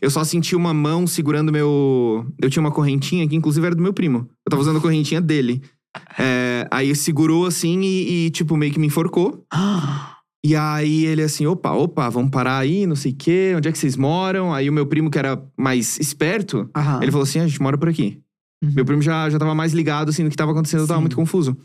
Eu 0.00 0.10
só 0.10 0.22
senti 0.22 0.54
uma 0.54 0.72
mão 0.72 1.06
segurando 1.06 1.50
meu. 1.50 2.26
Eu 2.40 2.48
tinha 2.50 2.60
uma 2.60 2.70
correntinha 2.70 3.26
que, 3.26 3.34
inclusive, 3.34 3.66
era 3.66 3.74
do 3.74 3.82
meu 3.82 3.92
primo. 3.92 4.28
Eu 4.46 4.50
tava 4.50 4.62
usando 4.62 4.76
a 4.76 4.80
correntinha 4.80 5.20
dele. 5.20 5.62
É, 6.18 6.66
aí 6.70 6.94
segurou 6.94 7.44
assim 7.46 7.80
e, 7.82 8.26
e, 8.26 8.30
tipo, 8.30 8.56
meio 8.56 8.72
que 8.72 8.78
me 8.78 8.86
enforcou. 8.86 9.44
E 10.44 10.56
aí 10.56 11.04
ele 11.06 11.22
assim, 11.22 11.46
opa, 11.46 11.70
opa, 11.72 12.08
vamos 12.10 12.30
parar 12.30 12.58
aí, 12.58 12.84
não 12.86 12.96
sei 12.96 13.12
o 13.12 13.16
quê, 13.16 13.54
onde 13.56 13.68
é 13.68 13.72
que 13.72 13.78
vocês 13.78 13.96
moram? 13.96 14.52
Aí 14.52 14.68
o 14.68 14.72
meu 14.72 14.86
primo, 14.86 15.08
que 15.10 15.18
era 15.18 15.40
mais 15.56 15.98
esperto, 16.00 16.68
Aham. 16.76 17.00
ele 17.02 17.12
falou 17.12 17.22
assim: 17.22 17.38
a 17.38 17.46
gente 17.46 17.62
mora 17.62 17.78
por 17.78 17.88
aqui. 17.88 18.18
Uhum. 18.62 18.72
Meu 18.74 18.84
primo 18.84 19.02
já, 19.02 19.28
já 19.30 19.38
tava 19.38 19.54
mais 19.54 19.72
ligado, 19.72 20.08
assim, 20.10 20.22
no 20.24 20.30
que 20.30 20.36
tava 20.36 20.50
acontecendo, 20.52 20.80
eu 20.80 20.86
tava 20.86 20.98
Sim. 20.98 21.02
muito 21.02 21.16
confuso. 21.16 21.56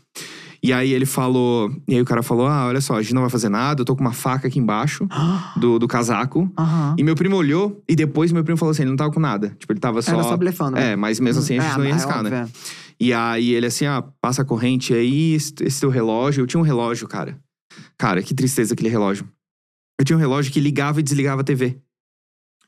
E 0.62 0.72
aí 0.72 0.92
ele 0.92 1.06
falou. 1.06 1.70
E 1.88 1.94
aí 1.94 2.00
o 2.00 2.04
cara 2.04 2.22
falou: 2.22 2.46
Ah, 2.46 2.66
olha 2.66 2.80
só, 2.80 2.94
a 2.96 3.02
gente 3.02 3.14
não 3.14 3.22
vai 3.22 3.30
fazer 3.30 3.48
nada, 3.48 3.80
eu 3.80 3.84
tô 3.84 3.94
com 3.96 4.00
uma 4.00 4.12
faca 4.12 4.46
aqui 4.48 4.58
embaixo 4.60 5.06
do, 5.56 5.78
do 5.78 5.86
casaco. 5.88 6.48
Aham. 6.58 6.94
E 6.98 7.02
meu 7.02 7.14
primo 7.16 7.34
olhou, 7.36 7.82
e 7.88 7.94
depois 7.96 8.30
meu 8.32 8.42
primo 8.44 8.56
falou 8.58 8.70
assim: 8.70 8.82
ele 8.82 8.90
não 8.90 8.96
tava 8.96 9.12
com 9.12 9.20
nada. 9.20 9.56
Tipo, 9.58 9.72
ele 9.72 9.80
tava 9.80 10.02
só. 10.02 10.12
Era 10.12 10.22
só 10.22 10.36
blefando. 10.36 10.72
né? 10.76 10.92
É, 10.92 10.96
mas 10.96 11.18
mesmo 11.20 11.40
assim 11.42 11.58
a 11.58 11.62
gente 11.62 11.72
É, 11.74 11.76
não 11.78 11.84
ia 11.84 11.90
é 11.90 11.92
arriscar, 11.94 12.22
né? 12.22 12.30
óbvio, 12.42 12.52
é. 12.54 12.78
E 13.00 13.12
aí 13.12 13.52
ele 13.52 13.66
assim, 13.66 13.86
ah, 13.86 14.02
passa 14.20 14.42
a 14.42 14.44
corrente 14.44 14.92
aí, 14.92 15.34
esse, 15.34 15.52
esse 15.62 15.80
teu 15.80 15.90
relógio. 15.90 16.42
Eu 16.42 16.46
tinha 16.48 16.58
um 16.60 16.64
relógio, 16.64 17.06
cara. 17.06 17.38
Cara, 17.96 18.22
que 18.22 18.34
tristeza 18.34 18.74
aquele 18.74 18.88
relógio. 18.88 19.28
Eu 19.98 20.04
tinha 20.04 20.16
um 20.16 20.20
relógio 20.20 20.52
que 20.52 20.60
ligava 20.60 21.00
e 21.00 21.02
desligava 21.02 21.40
a 21.40 21.44
TV. 21.44 21.78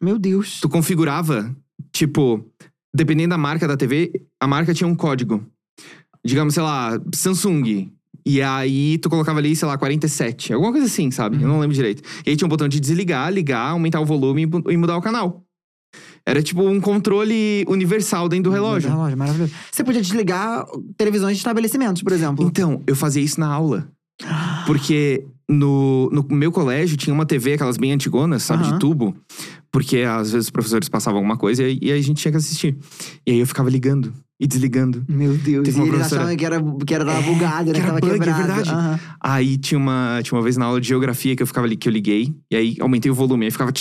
Meu 0.00 0.18
Deus. 0.18 0.60
Tu 0.60 0.68
configurava, 0.68 1.54
tipo, 1.92 2.44
dependendo 2.94 3.30
da 3.30 3.38
marca 3.38 3.68
da 3.68 3.76
TV, 3.76 4.10
a 4.40 4.46
marca 4.46 4.74
tinha 4.74 4.88
um 4.88 4.94
código. 4.94 5.44
Digamos, 6.24 6.54
sei 6.54 6.62
lá, 6.62 7.00
Samsung. 7.14 7.92
E 8.26 8.42
aí 8.42 8.98
tu 8.98 9.08
colocava 9.08 9.38
ali, 9.38 9.54
sei 9.56 9.66
lá, 9.66 9.78
47. 9.78 10.52
Alguma 10.52 10.72
coisa 10.72 10.86
assim, 10.86 11.10
sabe? 11.10 11.40
Eu 11.40 11.48
não 11.48 11.58
lembro 11.60 11.74
direito. 11.74 12.02
E 12.26 12.30
aí 12.30 12.36
tinha 12.36 12.46
um 12.46 12.50
botão 12.50 12.68
de 12.68 12.78
desligar, 12.80 13.32
ligar, 13.32 13.70
aumentar 13.70 14.00
o 14.00 14.04
volume 14.04 14.42
e 14.42 14.46
mu- 14.46 14.62
mudar 14.78 14.96
o 14.96 15.02
canal. 15.02 15.44
Era 16.26 16.42
tipo 16.42 16.62
um 16.62 16.80
controle 16.80 17.64
universal 17.66 18.28
dentro 18.28 18.50
do 18.50 18.54
relógio. 18.54 18.90
Do 18.90 18.94
relógio, 18.96 19.16
maravilhoso. 19.16 19.54
Você 19.72 19.82
podia 19.82 20.02
desligar 20.02 20.66
televisões 20.96 21.36
de 21.36 21.40
estabelecimentos, 21.40 22.02
por 22.02 22.12
exemplo. 22.12 22.44
Então, 22.46 22.82
eu 22.86 22.94
fazia 22.94 23.22
isso 23.22 23.40
na 23.40 23.46
aula. 23.48 23.90
Porque 24.66 25.24
no, 25.48 26.08
no 26.10 26.24
meu 26.30 26.52
colégio 26.52 26.96
tinha 26.96 27.12
uma 27.14 27.26
TV, 27.26 27.54
aquelas 27.54 27.76
bem 27.76 27.92
antigonas, 27.92 28.42
sabe, 28.42 28.62
Aham. 28.64 28.72
de 28.72 28.78
tubo. 28.78 29.16
Porque 29.72 29.98
às 29.98 30.32
vezes 30.32 30.46
os 30.46 30.50
professores 30.50 30.88
passavam 30.88 31.18
alguma 31.18 31.36
coisa 31.36 31.62
e, 31.64 31.78
e 31.80 31.92
aí 31.92 31.98
a 31.98 32.02
gente 32.02 32.20
tinha 32.20 32.30
que 32.32 32.38
assistir. 32.38 32.76
E 33.26 33.32
aí 33.32 33.38
eu 33.38 33.46
ficava 33.46 33.70
ligando 33.70 34.12
e 34.38 34.46
desligando. 34.46 35.04
Meu 35.08 35.36
Deus. 35.36 35.64
Teve 35.64 35.78
E 35.78 35.80
uma 35.80 35.86
eles 35.86 35.94
professora- 35.98 36.22
achavam 36.22 36.36
que 36.36 36.44
era, 36.44 36.62
que 36.86 36.94
era 36.94 37.04
tava 37.04 37.22
bugado, 37.22 37.66
né? 37.66 37.72
que 37.74 37.78
era 37.80 37.86
tava 37.88 38.00
bug, 38.00 38.10
é 38.10 38.18
quebrado. 38.18 38.38
verdade. 38.46 38.70
Aham. 38.70 39.00
Aí 39.20 39.56
tinha 39.58 39.78
uma, 39.78 40.20
tinha 40.24 40.36
uma 40.36 40.42
vez 40.42 40.56
na 40.56 40.64
aula 40.64 40.80
de 40.80 40.88
geografia 40.88 41.36
que 41.36 41.42
eu 41.42 41.46
ficava 41.46 41.66
ali, 41.66 41.76
que 41.76 41.88
eu 41.88 41.92
liguei. 41.92 42.34
E 42.50 42.56
aí 42.56 42.76
aumentei 42.80 43.10
o 43.10 43.14
volume. 43.14 43.44
Aí 43.44 43.50
ficava 43.52 43.70
tsh, 43.70 43.80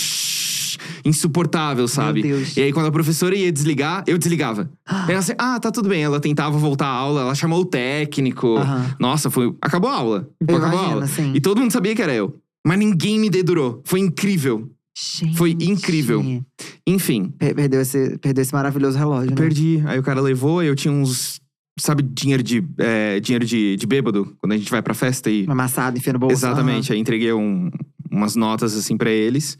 insuportável, 1.04 1.86
sabe? 1.88 2.22
Meu 2.22 2.36
Deus. 2.38 2.56
E 2.56 2.62
aí 2.62 2.72
quando 2.72 2.86
a 2.86 2.92
professora 2.92 3.34
ia 3.34 3.50
desligar, 3.52 4.04
eu 4.06 4.16
desligava. 4.18 4.70
Aí 4.86 5.10
ela 5.10 5.18
assim, 5.18 5.32
ah, 5.38 5.58
tá 5.60 5.70
tudo 5.70 5.88
bem. 5.88 6.02
Ela 6.02 6.20
tentava 6.20 6.56
voltar 6.58 6.86
à 6.86 6.90
aula, 6.92 7.20
ela 7.22 7.34
chamou 7.34 7.60
o 7.60 7.64
técnico. 7.64 8.56
Nossa, 8.98 9.30
foi. 9.30 9.54
Acabou 9.60 9.90
a 9.90 9.94
aula. 9.94 10.28
Eu 10.46 10.56
acabou 10.56 10.66
a 10.66 10.72
imagino, 10.72 10.92
aula. 10.94 11.06
sim. 11.06 11.32
E 11.34 11.40
todo 11.40 11.60
mundo 11.60 11.70
sabia 11.72 11.94
que 11.94 12.02
era 12.02 12.14
eu. 12.14 12.34
Mas 12.66 12.78
ninguém 12.78 13.18
me 13.18 13.30
dedurou. 13.30 13.80
Foi 13.84 14.00
incrível. 14.00 14.70
Gente. 14.98 15.36
Foi 15.36 15.56
incrível. 15.60 16.44
Enfim, 16.86 17.32
Per- 17.38 17.54
Perdeu 17.54 17.80
esse, 17.80 18.18
perdeu 18.18 18.42
esse 18.42 18.52
maravilhoso 18.52 18.98
relógio, 18.98 19.30
né? 19.30 19.36
perdi. 19.36 19.82
Aí 19.86 19.98
o 19.98 20.02
cara 20.02 20.20
levou, 20.20 20.62
eu 20.62 20.74
tinha 20.74 20.92
uns. 20.92 21.40
Sabe, 21.78 22.02
dinheiro 22.02 22.42
de. 22.42 22.62
é, 22.76 23.18
dinheiro 23.20 23.46
de, 23.46 23.76
de 23.76 23.86
bêbado, 23.86 24.36
quando 24.38 24.52
a 24.52 24.56
gente 24.58 24.70
vai 24.70 24.82
pra 24.82 24.92
festa 24.92 25.30
e. 25.30 25.44
Uma 25.44 25.52
amassada, 25.52 25.96
enfia 25.96 26.12
no 26.12 26.18
bolso. 26.18 26.34
Exatamente. 26.34 26.92
Aí 26.92 26.98
entreguei 26.98 27.32
um- 27.32 27.70
umas 28.10 28.36
notas 28.36 28.76
assim 28.76 28.96
pra 28.98 29.08
eles. 29.10 29.56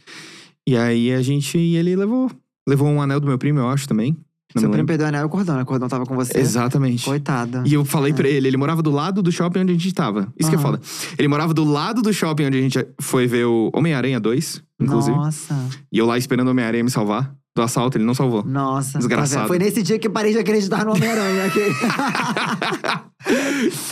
E 0.70 0.76
aí 0.76 1.12
a 1.12 1.20
gente. 1.20 1.58
E 1.58 1.74
ele 1.76 1.96
levou. 1.96 2.30
Levou 2.68 2.86
um 2.88 3.02
anel 3.02 3.18
do 3.18 3.26
meu 3.26 3.36
primo, 3.36 3.58
eu 3.58 3.68
acho 3.68 3.88
também. 3.88 4.16
Não 4.54 4.60
Seu 4.60 4.70
primo 4.70 4.86
perdeu 4.86 5.06
o 5.06 5.08
anel 5.08 5.22
e 5.22 5.24
o 5.24 5.28
cordão, 5.28 5.56
né? 5.56 5.62
O 5.62 5.66
cordão 5.66 5.88
tava 5.88 6.04
com 6.06 6.14
você. 6.14 6.38
Exatamente. 6.38 7.04
Coitada. 7.04 7.62
E 7.66 7.74
eu 7.74 7.84
falei 7.84 8.12
É. 8.12 8.14
pra 8.14 8.28
ele, 8.28 8.46
ele 8.48 8.56
morava 8.56 8.82
do 8.82 8.90
lado 8.90 9.20
do 9.22 9.32
shopping 9.32 9.60
onde 9.60 9.72
a 9.72 9.76
gente 9.76 9.92
tava. 9.92 10.32
Isso 10.38 10.48
que 10.48 10.54
é 10.56 10.58
foda. 10.58 10.80
Ele 11.18 11.26
morava 11.26 11.52
do 11.54 11.64
lado 11.64 12.02
do 12.02 12.12
shopping 12.12 12.46
onde 12.46 12.58
a 12.58 12.60
gente 12.60 12.86
foi 13.00 13.26
ver 13.26 13.46
o 13.46 13.70
Homem-Aranha 13.74 14.20
2, 14.20 14.62
inclusive. 14.80 15.16
Nossa. 15.16 15.54
E 15.92 15.98
eu 15.98 16.06
lá 16.06 16.16
esperando 16.18 16.48
o 16.48 16.50
Homem-Aranha 16.52 16.84
me 16.84 16.90
salvar. 16.90 17.34
Do 17.60 17.64
assalto, 17.64 17.98
ele 17.98 18.04
não 18.04 18.14
salvou. 18.14 18.42
Nossa. 18.42 18.96
Desgraçado. 18.96 19.30
Tá 19.34 19.40
vendo? 19.40 19.48
Foi 19.48 19.58
nesse 19.58 19.82
dia 19.82 19.98
que 19.98 20.06
eu 20.06 20.10
parei 20.10 20.32
de 20.32 20.38
acreditar 20.38 20.82
no 20.86 20.92
Homem-Aranha. 20.94 21.44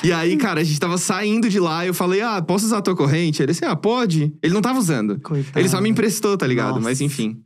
E 0.02 0.10
aí, 0.10 0.38
cara, 0.38 0.62
a 0.62 0.64
gente 0.64 0.80
tava 0.80 0.96
saindo 0.96 1.50
de 1.50 1.60
lá 1.60 1.84
e 1.84 1.88
eu 1.88 1.94
falei, 1.94 2.22
ah, 2.22 2.40
posso 2.40 2.64
usar 2.64 2.78
a 2.78 2.82
tua 2.82 2.96
corrente? 2.96 3.42
Ele 3.42 3.52
disse, 3.52 3.62
ah, 3.64 3.76
pode. 3.76 4.32
Ele 4.42 4.54
não 4.54 4.62
tava 4.62 4.78
usando. 4.78 5.20
Coitado. 5.20 5.58
Ele 5.58 5.68
só 5.68 5.80
me 5.82 5.88
emprestou, 5.90 6.36
tá 6.36 6.46
ligado? 6.46 6.76
Nossa. 6.76 6.80
Mas 6.80 7.00
enfim. 7.02 7.38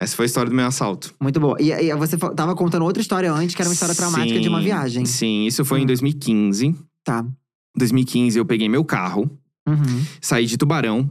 Essa 0.00 0.14
foi 0.14 0.24
a 0.24 0.26
história 0.26 0.50
do 0.50 0.54
meu 0.54 0.66
assalto. 0.66 1.14
Muito 1.18 1.40
boa. 1.40 1.56
E, 1.58 1.70
e 1.72 1.96
você 1.96 2.18
tava 2.18 2.54
contando 2.54 2.84
outra 2.84 3.00
história 3.00 3.32
antes, 3.32 3.54
que 3.54 3.62
era 3.62 3.68
uma 3.70 3.72
história 3.72 3.94
traumática 3.94 4.38
de 4.38 4.46
uma 4.48 4.58
Sim, 4.58 4.64
viagem. 4.64 5.04
Sim, 5.06 5.46
isso 5.46 5.64
foi 5.64 5.80
Hum. 5.80 5.82
em 5.84 5.86
2015. 5.86 6.74
Tá. 7.02 7.24
2015 7.78 8.38
eu 8.38 8.44
peguei 8.44 8.68
meu 8.68 8.84
carro, 8.84 9.30
Uhum. 9.66 10.04
saí 10.20 10.44
de 10.44 10.58
Tubarão 10.58 11.08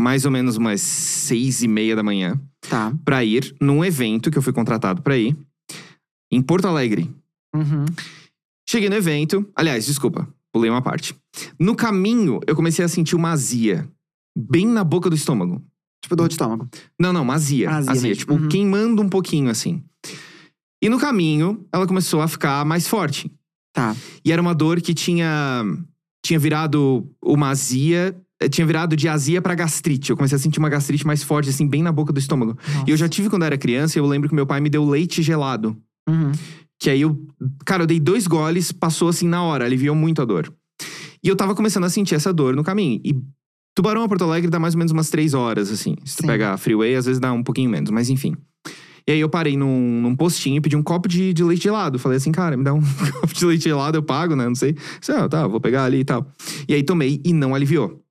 mais 0.00 0.24
ou 0.24 0.30
menos 0.30 0.56
umas 0.56 0.80
seis 0.80 1.62
e 1.62 1.68
meia 1.68 1.94
da 1.96 2.02
manhã 2.02 2.40
Tá. 2.68 2.92
pra 3.04 3.24
ir 3.24 3.54
num 3.60 3.84
evento 3.84 4.30
que 4.30 4.38
eu 4.38 4.42
fui 4.42 4.52
contratado 4.52 5.02
pra 5.02 5.16
ir 5.16 5.36
em 6.32 6.40
Porto 6.42 6.66
Alegre. 6.66 7.10
Uhum. 7.54 7.84
Cheguei 8.68 8.88
no 8.88 8.96
evento, 8.96 9.48
aliás, 9.54 9.84
desculpa, 9.86 10.26
pulei 10.52 10.70
uma 10.70 10.82
parte. 10.82 11.14
No 11.60 11.76
caminho, 11.76 12.40
eu 12.46 12.56
comecei 12.56 12.84
a 12.84 12.88
sentir 12.88 13.14
uma 13.14 13.30
azia 13.30 13.88
bem 14.36 14.66
na 14.66 14.82
boca 14.82 15.08
do 15.10 15.14
estômago. 15.16 15.62
Tipo 16.02 16.16
dor 16.16 16.28
de 16.28 16.34
estômago. 16.34 16.68
Não, 16.98 17.12
não, 17.12 17.22
uma 17.22 17.34
azia. 17.34 17.70
Azia 17.70 17.92
Azia, 17.92 18.14
tipo, 18.16 18.34
Uhum. 18.34 18.48
queimando 18.48 19.00
um 19.02 19.08
pouquinho 19.08 19.48
assim. 19.50 19.82
E 20.82 20.88
no 20.88 20.98
caminho, 20.98 21.66
ela 21.72 21.86
começou 21.86 22.20
a 22.20 22.28
ficar 22.28 22.64
mais 22.64 22.86
forte. 22.88 23.30
Tá. 23.72 23.94
E 24.24 24.30
era 24.32 24.40
uma 24.42 24.54
dor 24.54 24.80
que 24.80 24.92
tinha 24.94 25.64
tinha 26.24 26.38
virado 26.38 27.06
uma 27.22 27.48
azia, 27.50 28.16
tinha 28.50 28.66
virado 28.66 28.96
de 28.96 29.08
azia 29.08 29.40
pra 29.40 29.54
gastrite. 29.54 30.10
Eu 30.10 30.16
comecei 30.16 30.36
a 30.36 30.38
sentir 30.38 30.58
uma 30.58 30.68
gastrite 30.68 31.06
mais 31.06 31.22
forte 31.22 31.50
assim, 31.50 31.66
bem 31.66 31.82
na 31.82 31.92
boca 31.92 32.12
do 32.12 32.18
estômago. 32.18 32.58
E 32.86 32.90
eu 32.90 32.96
já 32.96 33.08
tive 33.08 33.30
quando 33.30 33.44
era 33.44 33.56
criança, 33.56 33.98
e 33.98 34.00
eu 34.00 34.06
lembro 34.06 34.28
que 34.28 34.34
meu 34.34 34.46
pai 34.46 34.60
me 34.60 34.68
deu 34.68 34.84
leite 34.84 35.22
gelado. 35.22 35.76
Uhum. 36.08 36.32
Que 36.78 36.90
aí 36.90 37.00
eu, 37.00 37.18
cara, 37.64 37.84
eu 37.84 37.86
dei 37.86 38.00
dois 38.00 38.26
goles, 38.26 38.72
passou 38.72 39.08
assim 39.08 39.28
na 39.28 39.42
hora, 39.42 39.64
aliviou 39.64 39.94
muito 39.94 40.20
a 40.20 40.24
dor. 40.24 40.52
E 41.22 41.28
eu 41.28 41.36
tava 41.36 41.54
começando 41.54 41.84
a 41.84 41.88
sentir 41.88 42.14
essa 42.14 42.32
dor 42.32 42.54
no 42.54 42.62
caminho. 42.62 43.00
E 43.04 43.16
Tubarão 43.74 44.02
a 44.02 44.08
Porto 44.08 44.24
Alegre 44.24 44.50
dá 44.50 44.58
mais 44.58 44.74
ou 44.74 44.78
menos 44.78 44.92
umas 44.92 45.08
três 45.08 45.34
horas, 45.34 45.70
assim. 45.70 45.96
Se 46.04 46.16
tu 46.16 46.20
Sim. 46.22 46.26
pegar 46.26 46.52
a 46.52 46.56
freeway, 46.56 46.94
às 46.94 47.06
vezes 47.06 47.18
dá 47.18 47.32
um 47.32 47.42
pouquinho 47.42 47.70
menos, 47.70 47.90
mas 47.90 48.10
enfim. 48.10 48.36
E 49.06 49.12
aí 49.12 49.20
eu 49.20 49.28
parei 49.28 49.56
num, 49.56 50.00
num 50.00 50.16
postinho 50.16 50.56
e 50.56 50.60
pedi 50.60 50.76
um 50.76 50.82
copo 50.82 51.08
de, 51.08 51.32
de 51.32 51.44
leite 51.44 51.64
gelado. 51.64 51.98
Falei 51.98 52.16
assim, 52.16 52.32
cara, 52.32 52.56
me 52.56 52.64
dá 52.64 52.72
um 52.72 52.80
copo 53.20 53.34
de 53.34 53.44
leite 53.44 53.64
gelado, 53.64 53.98
eu 53.98 54.02
pago, 54.02 54.36
né? 54.36 54.46
Não 54.46 54.54
sei. 54.54 54.72
Disse, 54.72 55.12
ah, 55.12 55.28
tá, 55.28 55.46
vou 55.46 55.60
pegar 55.60 55.84
ali 55.84 56.00
e 56.00 56.04
tal. 56.04 56.26
E 56.68 56.74
aí 56.74 56.82
tomei 56.82 57.20
e 57.24 57.32
não 57.32 57.54
aliviou. 57.54 58.03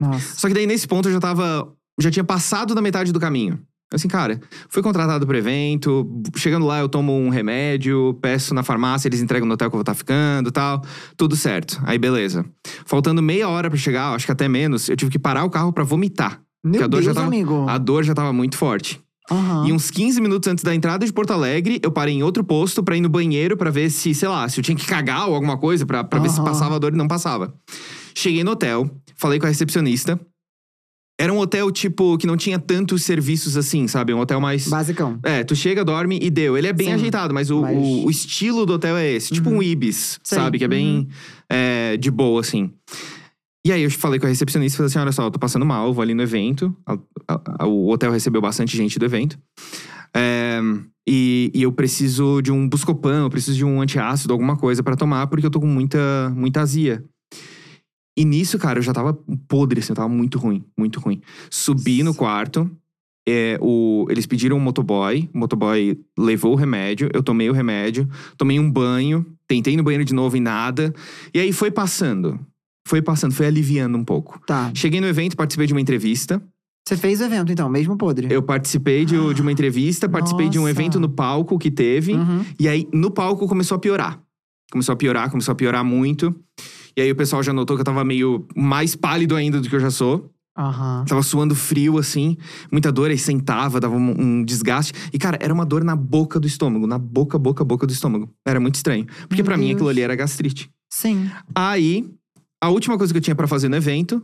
Nossa. 0.00 0.34
Só 0.36 0.48
que 0.48 0.54
daí 0.54 0.66
nesse 0.66 0.86
ponto 0.88 1.08
eu 1.08 1.12
já 1.12 1.20
tava. 1.20 1.68
Já 2.00 2.10
tinha 2.10 2.24
passado 2.24 2.74
da 2.74 2.80
metade 2.80 3.12
do 3.12 3.20
caminho. 3.20 3.58
Assim, 3.92 4.06
cara, 4.06 4.40
fui 4.68 4.82
contratado 4.84 5.26
pro 5.26 5.36
evento, 5.36 6.08
chegando 6.36 6.64
lá 6.64 6.78
eu 6.78 6.88
tomo 6.88 7.12
um 7.12 7.28
remédio, 7.28 8.16
peço 8.22 8.54
na 8.54 8.62
farmácia, 8.62 9.08
eles 9.08 9.20
entregam 9.20 9.48
no 9.48 9.54
hotel 9.54 9.68
que 9.68 9.74
eu 9.74 9.78
vou 9.78 9.82
estar 9.82 9.94
ficando 9.94 10.48
e 10.48 10.52
tal. 10.52 10.80
Tudo 11.16 11.34
certo. 11.34 11.80
Aí 11.84 11.98
beleza. 11.98 12.44
Faltando 12.86 13.20
meia 13.20 13.48
hora 13.48 13.68
pra 13.68 13.76
chegar, 13.76 14.14
acho 14.14 14.24
que 14.26 14.32
até 14.32 14.48
menos, 14.48 14.88
eu 14.88 14.96
tive 14.96 15.10
que 15.10 15.18
parar 15.18 15.44
o 15.44 15.50
carro 15.50 15.72
pra 15.72 15.82
vomitar. 15.82 16.40
Meu 16.64 16.84
a 16.84 16.86
dor 16.86 16.98
Deus, 17.02 17.06
já 17.06 17.14
tava- 17.14 17.26
amigo. 17.26 17.66
A 17.68 17.78
dor 17.78 18.04
já 18.04 18.14
tava 18.14 18.32
muito 18.32 18.56
forte. 18.56 19.00
Aham. 19.28 19.66
E 19.68 19.72
uns 19.72 19.90
15 19.90 20.20
minutos 20.20 20.48
antes 20.48 20.62
da 20.62 20.74
entrada 20.74 21.04
de 21.04 21.12
Porto 21.12 21.32
Alegre, 21.32 21.80
eu 21.82 21.90
parei 21.90 22.14
em 22.14 22.22
outro 22.22 22.44
posto 22.44 22.82
pra 22.84 22.96
ir 22.96 23.00
no 23.00 23.08
banheiro 23.08 23.56
pra 23.56 23.70
ver 23.70 23.90
se, 23.90 24.14
sei 24.14 24.28
lá, 24.28 24.48
se 24.48 24.58
eu 24.60 24.62
tinha 24.64 24.76
que 24.76 24.86
cagar 24.86 25.28
ou 25.28 25.34
alguma 25.34 25.56
coisa 25.58 25.84
pra, 25.84 26.04
pra 26.04 26.18
ver 26.20 26.28
se 26.30 26.40
passava 26.44 26.76
a 26.76 26.78
dor 26.78 26.92
e 26.92 26.96
não 26.96 27.08
passava. 27.08 27.52
Cheguei 28.14 28.42
no 28.44 28.52
hotel, 28.52 28.90
falei 29.16 29.38
com 29.38 29.46
a 29.46 29.48
recepcionista. 29.48 30.18
Era 31.20 31.30
um 31.32 31.38
hotel, 31.38 31.70
tipo, 31.70 32.16
que 32.16 32.26
não 32.26 32.34
tinha 32.36 32.58
tantos 32.58 33.02
serviços 33.02 33.54
assim, 33.54 33.86
sabe? 33.86 34.14
Um 34.14 34.20
hotel 34.20 34.40
mais. 34.40 34.66
Basicão. 34.68 35.18
É, 35.22 35.44
tu 35.44 35.54
chega, 35.54 35.84
dorme 35.84 36.18
e 36.22 36.30
deu. 36.30 36.56
Ele 36.56 36.66
é 36.66 36.72
bem 36.72 36.86
Sim, 36.86 36.92
ajeitado, 36.94 37.34
mas 37.34 37.50
o, 37.50 37.60
mas- 37.60 37.76
o- 37.76 38.06
o 38.06 38.10
estilo 38.10 38.64
do 38.64 38.72
hotel 38.72 38.96
é 38.96 39.06
esse. 39.12 39.34
Tipo 39.34 39.50
Uhum. 39.50 39.58
um 39.58 39.62
Ibis, 39.62 40.18
Sei, 40.24 40.38
sabe? 40.38 40.56
Que 40.58 40.64
é 40.64 40.68
bem 40.68 41.08
é, 41.50 41.98
de 41.98 42.10
boa, 42.10 42.40
assim. 42.40 42.72
E 43.66 43.70
aí 43.70 43.82
eu 43.82 43.90
falei 43.90 44.18
com 44.18 44.24
a 44.24 44.30
recepcionista 44.30 44.76
e 44.76 44.78
falei 44.78 44.86
assim: 44.88 44.98
olha 44.98 45.12
só, 45.12 45.24
eu 45.24 45.30
tô 45.30 45.38
passando 45.38 45.66
mal, 45.66 45.88
eu 45.88 45.92
vou 45.92 46.00
ali 46.00 46.14
no 46.14 46.22
evento. 46.22 46.74
A- 46.86 46.98
a- 47.28 47.40
a- 47.58 47.66
o 47.66 47.90
hotel 47.90 48.10
recebeu 48.10 48.40
bastante 48.40 48.74
gente 48.74 48.98
do 48.98 49.04
evento. 49.04 49.38
É, 50.16 50.58
e, 51.06 51.50
e 51.54 51.62
eu 51.62 51.70
preciso 51.72 52.40
de 52.40 52.50
um 52.50 52.66
Buscopan, 52.66 53.24
eu 53.24 53.30
preciso 53.30 53.58
de 53.58 53.64
um 53.64 53.82
antiácido, 53.82 54.32
alguma 54.32 54.56
coisa 54.56 54.82
pra 54.82 54.96
tomar, 54.96 55.26
porque 55.26 55.44
eu 55.44 55.50
tô 55.50 55.60
com 55.60 55.66
muita, 55.66 56.32
muita 56.34 56.62
azia. 56.62 57.04
E 58.20 58.24
nisso, 58.26 58.58
cara, 58.58 58.78
eu 58.78 58.82
já 58.82 58.92
tava 58.92 59.14
podre, 59.48 59.80
assim, 59.80 59.92
eu 59.92 59.96
tava 59.96 60.10
muito 60.10 60.38
ruim, 60.38 60.62
muito 60.76 61.00
ruim. 61.00 61.22
Subi 61.48 62.02
no 62.02 62.12
quarto, 62.12 62.70
é, 63.26 63.58
o, 63.62 64.04
eles 64.10 64.26
pediram 64.26 64.58
um 64.58 64.60
motoboy, 64.60 65.26
o 65.32 65.38
motoboy 65.38 65.98
levou 66.18 66.52
o 66.52 66.54
remédio, 66.54 67.08
eu 67.14 67.22
tomei 67.22 67.48
o 67.48 67.52
remédio, 67.54 68.06
tomei 68.36 68.60
um 68.60 68.70
banho, 68.70 69.24
tentei 69.48 69.74
no 69.74 69.82
banheiro 69.82 70.04
de 70.04 70.12
novo 70.12 70.36
e 70.36 70.40
nada. 70.40 70.92
E 71.32 71.40
aí 71.40 71.50
foi 71.50 71.70
passando, 71.70 72.38
foi 72.86 73.00
passando, 73.00 73.32
foi 73.32 73.46
aliviando 73.46 73.96
um 73.96 74.04
pouco. 74.04 74.38
Tá. 74.46 74.70
Cheguei 74.74 75.00
no 75.00 75.06
evento, 75.06 75.34
participei 75.34 75.66
de 75.66 75.72
uma 75.72 75.80
entrevista. 75.80 76.42
Você 76.86 76.98
fez 76.98 77.22
o 77.22 77.24
evento, 77.24 77.50
então, 77.50 77.70
mesmo 77.70 77.96
podre. 77.96 78.28
Eu 78.30 78.42
participei 78.42 79.06
de, 79.06 79.16
de 79.32 79.40
uma 79.40 79.50
entrevista, 79.50 80.10
participei 80.10 80.50
de 80.50 80.58
um 80.58 80.62
Nossa. 80.62 80.72
evento 80.72 81.00
no 81.00 81.08
palco 81.08 81.58
que 81.58 81.70
teve. 81.70 82.12
Uhum. 82.12 82.44
E 82.58 82.68
aí, 82.68 82.86
no 82.92 83.10
palco, 83.10 83.48
começou 83.48 83.76
a 83.76 83.78
piorar. 83.78 84.20
Começou 84.70 84.92
a 84.92 84.96
piorar, 84.96 85.30
começou 85.30 85.52
a 85.52 85.54
piorar 85.54 85.82
muito. 85.82 86.34
E 87.00 87.02
aí, 87.02 87.10
o 87.10 87.16
pessoal 87.16 87.42
já 87.42 87.50
notou 87.50 87.78
que 87.78 87.80
eu 87.80 87.84
tava 87.84 88.04
meio 88.04 88.46
mais 88.54 88.94
pálido 88.94 89.34
ainda 89.34 89.58
do 89.58 89.66
que 89.66 89.74
eu 89.74 89.80
já 89.80 89.90
sou. 89.90 90.30
Aham. 90.54 91.06
Tava 91.08 91.22
suando 91.22 91.54
frio, 91.54 91.96
assim. 91.96 92.36
Muita 92.70 92.92
dor, 92.92 93.10
aí 93.10 93.16
sentava, 93.16 93.80
dava 93.80 93.96
um, 93.96 94.20
um 94.20 94.44
desgaste. 94.44 94.92
E, 95.10 95.18
cara, 95.18 95.38
era 95.40 95.54
uma 95.54 95.64
dor 95.64 95.82
na 95.82 95.96
boca 95.96 96.38
do 96.38 96.46
estômago. 96.46 96.86
Na 96.86 96.98
boca, 96.98 97.38
boca, 97.38 97.64
boca 97.64 97.86
do 97.86 97.92
estômago. 97.94 98.28
Era 98.46 98.60
muito 98.60 98.74
estranho. 98.74 99.06
Porque 99.26 99.42
pra 99.42 99.56
mim, 99.56 99.72
aquilo 99.72 99.88
ali 99.88 100.02
era 100.02 100.14
gastrite. 100.14 100.70
Sim. 100.92 101.30
Aí, 101.54 102.06
a 102.62 102.68
última 102.68 102.98
coisa 102.98 103.14
que 103.14 103.16
eu 103.16 103.22
tinha 103.22 103.34
pra 103.34 103.46
fazer 103.46 103.70
no 103.70 103.76
evento 103.76 104.22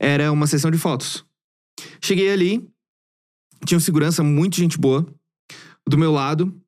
era 0.00 0.32
uma 0.32 0.46
sessão 0.46 0.70
de 0.70 0.78
fotos. 0.78 1.26
Cheguei 2.00 2.32
ali, 2.32 2.66
tinha 3.66 3.76
um 3.76 3.82
segurança 3.82 4.24
muito 4.24 4.56
gente 4.56 4.78
boa 4.78 5.06
do 5.86 5.98
meu 5.98 6.10
lado. 6.10 6.58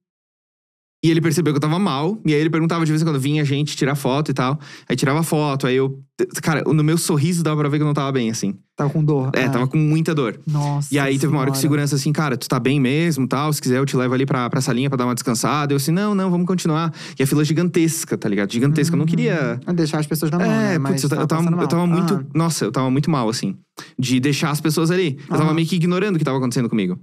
E 1.02 1.10
ele 1.10 1.20
percebeu 1.22 1.52
que 1.54 1.56
eu 1.56 1.60
tava 1.62 1.78
mal. 1.78 2.18
E 2.26 2.34
aí 2.34 2.38
ele 2.40 2.50
perguntava 2.50 2.84
de 2.84 2.92
vez 2.92 3.00
em 3.00 3.04
quando 3.06 3.18
vinha 3.18 3.42
gente 3.42 3.74
tirar 3.74 3.94
foto 3.94 4.30
e 4.30 4.34
tal. 4.34 4.60
Aí 4.86 4.94
tirava 4.94 5.22
foto, 5.22 5.66
aí 5.66 5.74
eu. 5.76 5.98
Cara, 6.42 6.62
no 6.66 6.84
meu 6.84 6.98
sorriso 6.98 7.42
dava 7.42 7.58
pra 7.58 7.70
ver 7.70 7.78
que 7.78 7.82
eu 7.82 7.86
não 7.86 7.94
tava 7.94 8.12
bem, 8.12 8.28
assim. 8.28 8.54
Tava 8.76 8.90
com 8.90 9.02
dor. 9.02 9.30
É, 9.34 9.44
Ah. 9.44 9.48
tava 9.48 9.66
com 9.66 9.78
muita 9.78 10.14
dor. 10.14 10.38
Nossa. 10.46 10.94
E 10.94 10.98
aí 10.98 11.18
teve 11.18 11.32
uma 11.32 11.40
hora 11.40 11.50
que 11.50 11.56
o 11.56 11.60
segurança 11.60 11.96
assim, 11.96 12.12
cara, 12.12 12.36
tu 12.36 12.46
tá 12.46 12.60
bem 12.60 12.78
mesmo 12.78 13.26
tal. 13.26 13.50
Se 13.50 13.62
quiser, 13.62 13.78
eu 13.78 13.86
te 13.86 13.96
levo 13.96 14.12
ali 14.12 14.26
pra, 14.26 14.50
pra 14.50 14.60
salinha 14.60 14.90
pra 14.90 14.98
dar 14.98 15.06
uma 15.06 15.14
descansada. 15.14 15.72
Eu 15.72 15.78
assim, 15.78 15.90
não, 15.90 16.14
não, 16.14 16.30
vamos 16.30 16.46
continuar. 16.46 16.92
E 17.18 17.22
a 17.22 17.26
fila 17.26 17.42
gigantesca, 17.46 18.18
tá 18.18 18.28
ligado? 18.28 18.52
Gigantesca. 18.52 18.94
Eu 18.94 18.98
não 18.98 19.06
queria. 19.06 19.58
Uhum. 19.66 19.74
Deixar 19.74 20.00
as 20.00 20.06
pessoas 20.06 20.30
na 20.30 20.38
mão, 20.38 20.46
É, 20.46 20.72
né? 20.72 20.78
Mas 20.78 20.92
putz, 20.92 21.04
eu, 21.04 21.08
ta- 21.08 21.16
eu 21.16 21.26
tava, 21.26 21.62
eu 21.62 21.68
tava 21.68 21.86
muito. 21.86 22.12
Aham. 22.12 22.26
Nossa, 22.34 22.66
eu 22.66 22.72
tava 22.72 22.90
muito 22.90 23.10
mal, 23.10 23.26
assim. 23.26 23.56
De 23.98 24.20
deixar 24.20 24.50
as 24.50 24.60
pessoas 24.60 24.90
ali. 24.90 25.16
Eu 25.22 25.28
tava 25.28 25.44
Aham. 25.44 25.54
meio 25.54 25.66
que 25.66 25.76
ignorando 25.76 26.16
o 26.16 26.18
que 26.18 26.24
tava 26.26 26.36
acontecendo 26.36 26.68
comigo. 26.68 26.98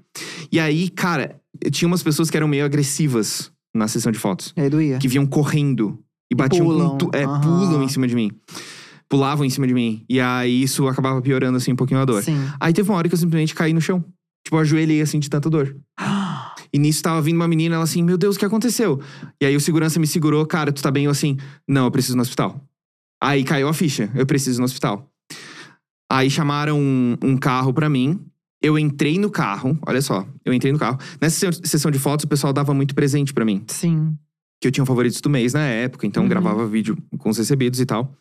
E 0.51 0.59
aí, 0.59 0.87
cara, 0.91 1.35
tinha 1.71 1.87
umas 1.87 2.03
pessoas 2.03 2.29
que 2.29 2.37
eram 2.37 2.47
meio 2.47 2.63
agressivas 2.63 3.49
na 3.77 3.87
sessão 3.87 4.11
de 4.11 4.19
fotos. 4.19 4.53
E 4.55 4.61
aí 4.61 4.69
doía. 4.69 4.97
Que 4.97 5.07
vinham 5.07 5.25
correndo 5.25 5.99
e 6.31 6.35
batiam 6.35 6.65
pulam. 6.65 6.97
Tu, 6.97 7.09
é, 7.13 7.23
Aham. 7.23 7.41
pulam 7.41 7.83
em 7.83 7.87
cima 7.87 8.07
de 8.07 8.15
mim. 8.15 8.31
Pulavam 9.09 9.45
em 9.45 9.49
cima 9.49 9.65
de 9.65 9.73
mim. 9.73 10.03
E 10.09 10.19
aí 10.19 10.61
isso 10.63 10.87
acabava 10.87 11.21
piorando, 11.21 11.57
assim, 11.57 11.71
um 11.71 11.75
pouquinho 11.75 11.99
a 11.99 12.05
dor. 12.05 12.21
Sim. 12.23 12.37
Aí 12.59 12.73
teve 12.73 12.89
uma 12.89 12.97
hora 12.97 13.07
que 13.07 13.13
eu 13.15 13.19
simplesmente 13.19 13.55
caí 13.55 13.71
no 13.71 13.79
chão. 13.79 14.03
Tipo, 14.43 14.57
eu 14.57 14.59
ajoelhei 14.61 15.01
assim 15.01 15.19
de 15.19 15.29
tanta 15.29 15.49
dor. 15.49 15.75
E 16.73 16.77
nisso 16.77 17.01
tava 17.01 17.21
vindo 17.21 17.37
uma 17.37 17.47
menina, 17.47 17.75
ela 17.75 17.85
assim, 17.85 18.03
meu 18.03 18.17
Deus, 18.17 18.35
o 18.35 18.39
que 18.39 18.43
aconteceu? 18.43 18.99
E 19.41 19.45
aí 19.45 19.55
o 19.55 19.59
segurança 19.59 20.01
me 20.01 20.05
segurou, 20.05 20.45
cara, 20.45 20.69
tu 20.69 20.83
tá 20.83 20.91
bem? 20.91 21.05
Eu 21.05 21.11
assim, 21.11 21.37
não, 21.65 21.85
eu 21.85 21.91
preciso 21.91 22.15
ir 22.15 22.17
no 22.17 22.21
hospital. 22.23 22.61
Aí 23.23 23.45
caiu 23.45 23.69
a 23.69 23.73
ficha, 23.73 24.11
eu 24.13 24.25
preciso 24.25 24.59
ir 24.59 24.61
no 24.61 24.65
hospital. 24.65 25.09
Aí 26.11 26.29
chamaram 26.29 26.77
um, 26.77 27.17
um 27.23 27.37
carro 27.37 27.73
pra 27.73 27.89
mim. 27.89 28.19
Eu 28.61 28.77
entrei 28.79 29.19
no 29.19 29.29
carro, 29.29 29.77
olha 29.85 30.01
só, 30.01 30.27
eu 30.43 30.51
entrei 30.53 30.71
no 30.71 30.79
carro. 30.79 30.97
Nessa 31.21 31.51
se- 31.51 31.61
sessão 31.63 31.91
de 31.91 31.99
fotos, 31.99 32.23
o 32.25 32.27
pessoal 32.27 32.51
dava 32.51 32.73
muito 32.73 32.95
presente 32.95 33.33
pra 33.33 33.45
mim. 33.45 33.63
Sim. 33.67 34.15
Que 34.59 34.67
eu 34.67 34.71
tinha 34.71 34.85
favoritos 34.85 35.21
do 35.21 35.29
mês 35.29 35.53
na 35.53 35.61
época, 35.65 36.07
então 36.07 36.23
Uhum. 36.23 36.29
gravava 36.29 36.65
vídeo 36.67 36.97
com 37.19 37.29
os 37.29 37.37
recebidos 37.37 37.79
e 37.79 37.85
tal. 37.85 38.11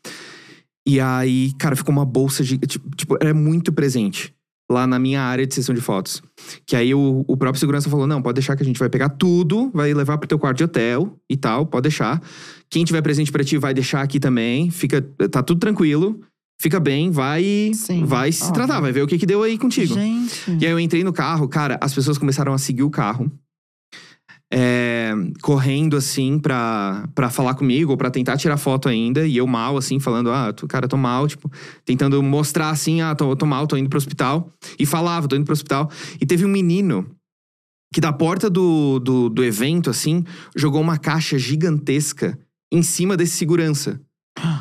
E 0.86 1.00
aí, 1.00 1.52
cara, 1.58 1.74
ficou 1.74 1.90
uma 1.92 2.04
bolsa 2.04 2.44
de. 2.44 2.58
Tipo, 2.58 3.16
era 3.20 3.32
muito 3.34 3.72
presente 3.72 4.32
lá 4.70 4.86
na 4.86 4.98
minha 4.98 5.22
área 5.22 5.46
de 5.46 5.54
sessão 5.54 5.74
de 5.74 5.80
fotos. 5.80 6.22
Que 6.66 6.76
aí 6.76 6.94
o, 6.94 7.24
o 7.26 7.36
próprio 7.36 7.58
segurança 7.58 7.88
falou: 7.88 8.06
não, 8.06 8.20
pode 8.20 8.34
deixar 8.34 8.54
que 8.56 8.62
a 8.62 8.66
gente 8.66 8.78
vai 8.78 8.88
pegar 8.90 9.08
tudo, 9.08 9.70
vai 9.72 9.92
levar 9.94 10.18
pro 10.18 10.28
teu 10.28 10.38
quarto 10.38 10.58
de 10.58 10.64
hotel 10.64 11.18
e 11.30 11.36
tal, 11.36 11.64
pode 11.66 11.84
deixar. 11.84 12.22
Quem 12.68 12.84
tiver 12.84 13.00
presente 13.02 13.32
pra 13.32 13.42
ti 13.42 13.56
vai 13.56 13.72
deixar 13.72 14.02
aqui 14.02 14.20
também. 14.20 14.70
Fica. 14.70 15.00
Tá 15.30 15.42
tudo 15.42 15.58
tranquilo. 15.58 16.20
Fica 16.58 16.80
bem, 16.80 17.10
vai. 17.10 17.70
Sim, 17.74 18.04
vai 18.04 18.32
se 18.32 18.44
óbvio. 18.44 18.54
tratar, 18.54 18.80
vai 18.80 18.92
ver 18.92 19.02
o 19.02 19.06
que, 19.06 19.18
que 19.18 19.26
deu 19.26 19.42
aí 19.42 19.58
contigo. 19.58 19.94
Gente. 19.94 20.50
E 20.60 20.64
aí 20.64 20.72
eu 20.72 20.80
entrei 20.80 21.04
no 21.04 21.12
carro, 21.12 21.46
cara, 21.48 21.78
as 21.82 21.94
pessoas 21.94 22.16
começaram 22.18 22.52
a 22.52 22.58
seguir 22.58 22.82
o 22.82 22.90
carro. 22.90 23.30
é, 24.52 25.12
correndo 25.42 25.96
assim 25.96 26.38
pra, 26.38 27.08
pra 27.14 27.28
falar 27.30 27.54
comigo, 27.54 27.90
ou 27.90 27.96
pra 27.96 28.10
tentar 28.10 28.36
tirar 28.36 28.56
foto 28.56 28.88
ainda. 28.88 29.26
E 29.26 29.36
eu 29.36 29.46
mal, 29.46 29.76
assim, 29.76 29.98
falando, 29.98 30.30
ah, 30.30 30.52
tu, 30.52 30.66
cara, 30.66 30.86
tô 30.88 30.96
mal, 30.96 31.26
tipo, 31.26 31.50
tentando 31.84 32.22
mostrar 32.22 32.70
assim, 32.70 33.00
ah, 33.00 33.14
tô, 33.14 33.34
tô 33.34 33.44
mal, 33.44 33.66
tô 33.66 33.76
indo 33.76 33.88
pro 33.88 33.98
hospital. 33.98 34.52
E 34.78 34.86
falava, 34.86 35.28
tô 35.28 35.36
indo 35.36 35.44
pro 35.44 35.52
hospital. 35.52 35.90
E 36.20 36.26
teve 36.26 36.44
um 36.44 36.48
menino 36.48 37.06
que 37.92 38.00
da 38.00 38.12
porta 38.12 38.48
do, 38.48 38.98
do, 38.98 39.28
do 39.28 39.44
evento, 39.44 39.90
assim, 39.90 40.24
jogou 40.54 40.80
uma 40.80 40.98
caixa 40.98 41.38
gigantesca 41.38 42.38
em 42.72 42.82
cima 42.82 43.16
desse 43.16 43.36
segurança. 43.36 44.00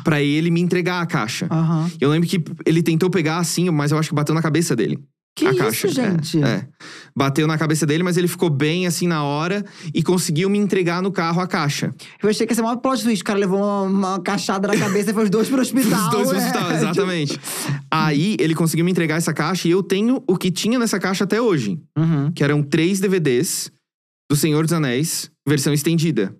Pra 0.02 0.22
ele 0.22 0.50
me 0.50 0.60
entregar 0.60 1.00
a 1.00 1.06
caixa. 1.06 1.46
Aham. 1.50 1.90
Eu 2.00 2.10
lembro 2.10 2.28
que 2.28 2.42
ele 2.64 2.82
tentou 2.82 3.10
pegar 3.10 3.38
assim, 3.38 3.68
mas 3.70 3.92
eu 3.92 3.98
acho 3.98 4.08
que 4.08 4.14
bateu 4.14 4.34
na 4.34 4.42
cabeça 4.42 4.74
dele. 4.74 4.98
Que 5.38 5.46
a 5.46 5.50
isso, 5.50 5.58
caixa. 5.58 5.86
É, 5.88 5.90
gente? 5.92 6.42
É, 6.42 6.66
Bateu 7.14 7.46
na 7.46 7.58
cabeça 7.58 7.84
dele, 7.84 8.02
mas 8.02 8.16
ele 8.16 8.26
ficou 8.26 8.48
bem 8.48 8.86
assim 8.86 9.06
na 9.06 9.22
hora 9.22 9.62
e 9.94 10.02
conseguiu 10.02 10.48
me 10.48 10.56
entregar 10.56 11.02
no 11.02 11.12
carro 11.12 11.42
a 11.42 11.46
caixa. 11.46 11.94
Eu 12.22 12.30
achei 12.30 12.46
que 12.46 12.52
ia 12.52 12.54
ser 12.54 12.62
uma 12.62 12.74
plot 12.78 13.02
twist. 13.02 13.20
O 13.20 13.24
cara 13.24 13.38
levou 13.38 13.58
uma, 13.58 13.82
uma 13.82 14.20
caixada 14.20 14.66
na 14.66 14.74
cabeça 14.78 15.10
e 15.10 15.12
foi 15.12 15.24
os 15.24 15.30
dois 15.30 15.46
pro 15.46 15.60
hospital. 15.60 16.04
Os 16.06 16.10
dois 16.10 16.28
no 16.28 16.34
é. 16.36 16.38
hospital, 16.38 16.72
exatamente. 16.72 17.38
Aí 17.90 18.36
ele 18.40 18.54
conseguiu 18.54 18.82
me 18.82 18.90
entregar 18.90 19.16
essa 19.16 19.34
caixa 19.34 19.68
e 19.68 19.72
eu 19.72 19.82
tenho 19.82 20.24
o 20.26 20.38
que 20.38 20.50
tinha 20.50 20.78
nessa 20.78 20.98
caixa 20.98 21.24
até 21.24 21.38
hoje, 21.38 21.78
Uhum. 21.98 22.32
que 22.32 22.42
eram 22.42 22.62
três 22.62 22.98
DVDs 22.98 23.70
do 24.30 24.36
Senhor 24.36 24.62
dos 24.64 24.72
Anéis, 24.72 25.30
versão 25.46 25.74
estendida. 25.74 26.34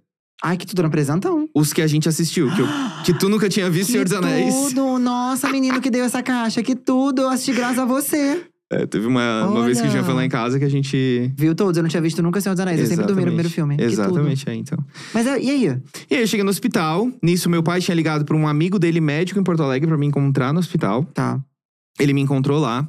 Ai, 0.44 0.56
que 0.56 0.66
tudo 0.66 0.82
não 0.82 0.88
apresentão. 0.88 1.48
Os 1.54 1.72
que 1.72 1.80
a 1.82 1.86
gente 1.86 2.08
assistiu, 2.08 2.50
que, 2.54 2.60
eu- 2.60 2.68
que 3.04 3.14
tu 3.14 3.28
nunca 3.28 3.48
tinha 3.48 3.68
visto 3.70 3.90
Senhor 3.92 4.04
dos 4.04 4.12
Anéis. 4.12 4.54
tudo! 4.54 4.98
Nossa, 4.98 5.50
menino 5.50 5.80
que 5.80 5.90
deu 5.90 6.04
essa 6.04 6.22
caixa. 6.22 6.62
Que 6.62 6.74
tudo! 6.76 7.22
Eu 7.22 7.28
assisti 7.30 7.52
graças 7.52 7.78
a 7.78 7.84
você. 7.84 8.44
É, 8.70 8.84
teve 8.84 9.06
uma, 9.06 9.46
uma 9.46 9.64
vez 9.64 9.80
que 9.80 9.84
a 9.86 9.86
gente 9.86 9.98
Olha. 9.98 10.04
foi 10.04 10.14
lá 10.14 10.24
em 10.24 10.28
casa 10.28 10.58
que 10.58 10.64
a 10.64 10.68
gente. 10.68 11.32
Viu 11.38 11.54
todos? 11.54 11.76
Eu 11.76 11.84
não 11.84 11.88
tinha 11.88 12.02
visto 12.02 12.20
nunca 12.20 12.40
Senhor 12.40 12.52
dos 12.54 12.60
Anéis. 12.60 12.80
Eu 12.80 12.86
sempre 12.86 13.06
dormi 13.06 13.20
no 13.22 13.26
primeiro 13.28 13.48
filme. 13.48 13.76
Exatamente, 13.78 14.48
é, 14.50 14.54
então. 14.54 14.76
Mas 15.14 15.24
é, 15.26 15.40
e 15.40 15.50
aí? 15.50 15.80
E 16.10 16.14
aí 16.16 16.20
eu 16.22 16.26
cheguei 16.26 16.42
no 16.42 16.50
hospital. 16.50 17.08
Nisso, 17.22 17.48
meu 17.48 17.62
pai 17.62 17.80
tinha 17.80 17.94
ligado 17.94 18.24
pra 18.24 18.36
um 18.36 18.46
amigo 18.48 18.76
dele, 18.78 19.00
médico 19.00 19.38
em 19.38 19.44
Porto 19.44 19.62
Alegre, 19.62 19.86
pra 19.88 19.96
me 19.96 20.04
encontrar 20.06 20.52
no 20.52 20.58
hospital. 20.58 21.04
Tá. 21.14 21.40
Ele 21.98 22.12
me 22.12 22.20
encontrou 22.20 22.58
lá. 22.58 22.86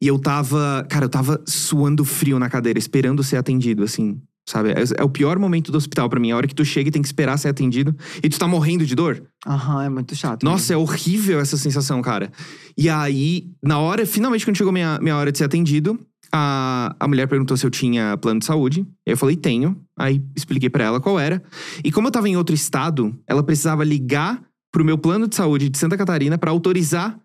E 0.00 0.06
eu 0.06 0.18
tava. 0.18 0.86
Cara, 0.88 1.04
eu 1.04 1.08
tava 1.10 1.38
suando 1.46 2.02
frio 2.02 2.38
na 2.38 2.48
cadeira, 2.48 2.78
esperando 2.78 3.22
ser 3.22 3.36
atendido, 3.36 3.82
assim. 3.84 4.18
Sabe? 4.50 4.70
É, 4.70 4.74
é 4.98 5.04
o 5.04 5.08
pior 5.08 5.38
momento 5.38 5.70
do 5.70 5.78
hospital 5.78 6.08
pra 6.08 6.18
mim. 6.18 6.32
A 6.32 6.36
hora 6.36 6.46
que 6.48 6.54
tu 6.54 6.64
chega 6.64 6.88
e 6.88 6.90
tem 6.92 7.00
que 7.00 7.06
esperar 7.06 7.36
ser 7.38 7.48
atendido. 7.48 7.94
E 8.22 8.28
tu 8.28 8.38
tá 8.38 8.48
morrendo 8.48 8.84
de 8.84 8.94
dor. 8.96 9.22
Aham, 9.46 9.84
é 9.84 9.88
muito 9.88 10.14
chato. 10.16 10.42
Nossa, 10.42 10.74
é 10.74 10.76
horrível 10.76 11.38
essa 11.38 11.56
sensação, 11.56 12.02
cara. 12.02 12.32
E 12.76 12.88
aí, 12.88 13.46
na 13.62 13.78
hora, 13.78 14.04
finalmente, 14.04 14.44
quando 14.44 14.56
chegou 14.56 14.72
minha, 14.72 14.98
minha 15.00 15.16
hora 15.16 15.30
de 15.30 15.38
ser 15.38 15.44
atendido, 15.44 15.98
a, 16.32 16.94
a 16.98 17.06
mulher 17.06 17.26
perguntou 17.28 17.56
se 17.56 17.64
eu 17.64 17.70
tinha 17.70 18.16
plano 18.16 18.40
de 18.40 18.46
saúde. 18.46 18.84
Eu 19.06 19.16
falei, 19.16 19.36
tenho. 19.36 19.76
Aí 19.96 20.20
expliquei 20.36 20.68
pra 20.68 20.82
ela 20.84 21.00
qual 21.00 21.18
era. 21.20 21.40
E 21.84 21.92
como 21.92 22.08
eu 22.08 22.12
tava 22.12 22.28
em 22.28 22.36
outro 22.36 22.54
estado, 22.54 23.14
ela 23.28 23.42
precisava 23.44 23.84
ligar 23.84 24.42
pro 24.72 24.84
meu 24.84 24.98
plano 24.98 25.28
de 25.28 25.36
saúde 25.36 25.68
de 25.68 25.78
Santa 25.78 25.96
Catarina 25.96 26.36
pra 26.38 26.50
autorizar 26.50 27.16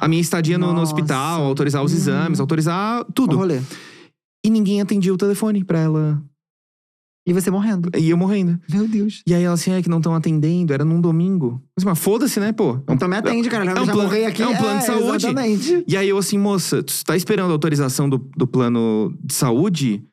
a 0.00 0.08
minha 0.08 0.20
estadia 0.20 0.58
no, 0.58 0.72
no 0.72 0.80
hospital, 0.80 1.42
autorizar 1.44 1.82
os 1.84 1.92
Uhum. 1.92 1.98
exames, 1.98 2.40
autorizar 2.40 3.04
tudo. 3.14 3.36
rolê. 3.36 3.60
E 4.44 4.50
ninguém 4.50 4.80
atendia 4.80 5.12
o 5.12 5.16
telefone 5.16 5.64
pra 5.64 5.78
ela. 5.78 6.22
E 7.26 7.32
você 7.32 7.50
morrendo. 7.50 7.88
E 7.98 8.10
eu 8.10 8.16
morrendo. 8.18 8.60
Meu 8.70 8.86
Deus. 8.86 9.22
E 9.26 9.32
aí 9.34 9.42
ela 9.42 9.54
assim, 9.54 9.70
é 9.72 9.80
que 9.80 9.88
não 9.88 9.96
estão 9.96 10.14
atendendo, 10.14 10.74
era 10.74 10.84
num 10.84 11.00
domingo. 11.00 11.62
Mas, 11.74 11.82
mas 11.84 11.98
foda-se, 11.98 12.38
né, 12.38 12.52
pô? 12.52 12.78
Então 12.90 13.08
me 13.08 13.16
atende, 13.16 13.48
cara. 13.48 13.64
É 13.64 13.72
um 13.72 13.86
já 13.86 13.92
plano- 13.92 14.02
morri 14.10 14.24
aqui. 14.26 14.42
é 14.42 14.46
um 14.48 14.54
plano 14.56 14.78
de 14.80 14.84
saúde. 14.84 15.26
Exatamente. 15.26 15.84
E 15.88 15.96
aí 15.96 16.06
eu 16.08 16.18
assim, 16.18 16.36
moça, 16.36 16.82
tu 16.82 16.92
tá 17.04 17.16
esperando 17.16 17.48
a 17.48 17.52
autorização 17.54 18.10
do, 18.10 18.18
do 18.36 18.46
plano 18.46 19.16
de 19.24 19.32
saúde? 19.32 20.04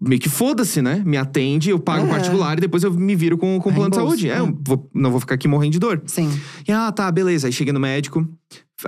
Meio 0.00 0.20
que 0.20 0.28
foda-se, 0.28 0.82
né? 0.82 1.00
Me 1.06 1.16
atende, 1.16 1.70
eu 1.70 1.78
pago 1.78 2.06
É. 2.06 2.10
particular 2.10 2.58
e 2.58 2.60
depois 2.60 2.82
eu 2.82 2.92
me 2.92 3.14
viro 3.14 3.38
com, 3.38 3.60
com 3.60 3.70
o 3.70 3.72
plano 3.72 3.90
de 3.90 3.96
saúde. 3.96 4.28
É, 4.28 4.34
é. 4.34 4.40
eu 4.40 4.58
vou- 4.66 4.90
não 4.92 5.12
vou 5.12 5.20
ficar 5.20 5.36
aqui 5.36 5.46
morrendo 5.46 5.74
de 5.74 5.78
dor. 5.78 6.02
Sim. 6.06 6.28
E 6.66 6.72
ah, 6.72 6.90
tá, 6.90 7.10
beleza. 7.12 7.46
Aí 7.46 7.52
cheguei 7.52 7.72
no 7.72 7.78
médico, 7.78 8.26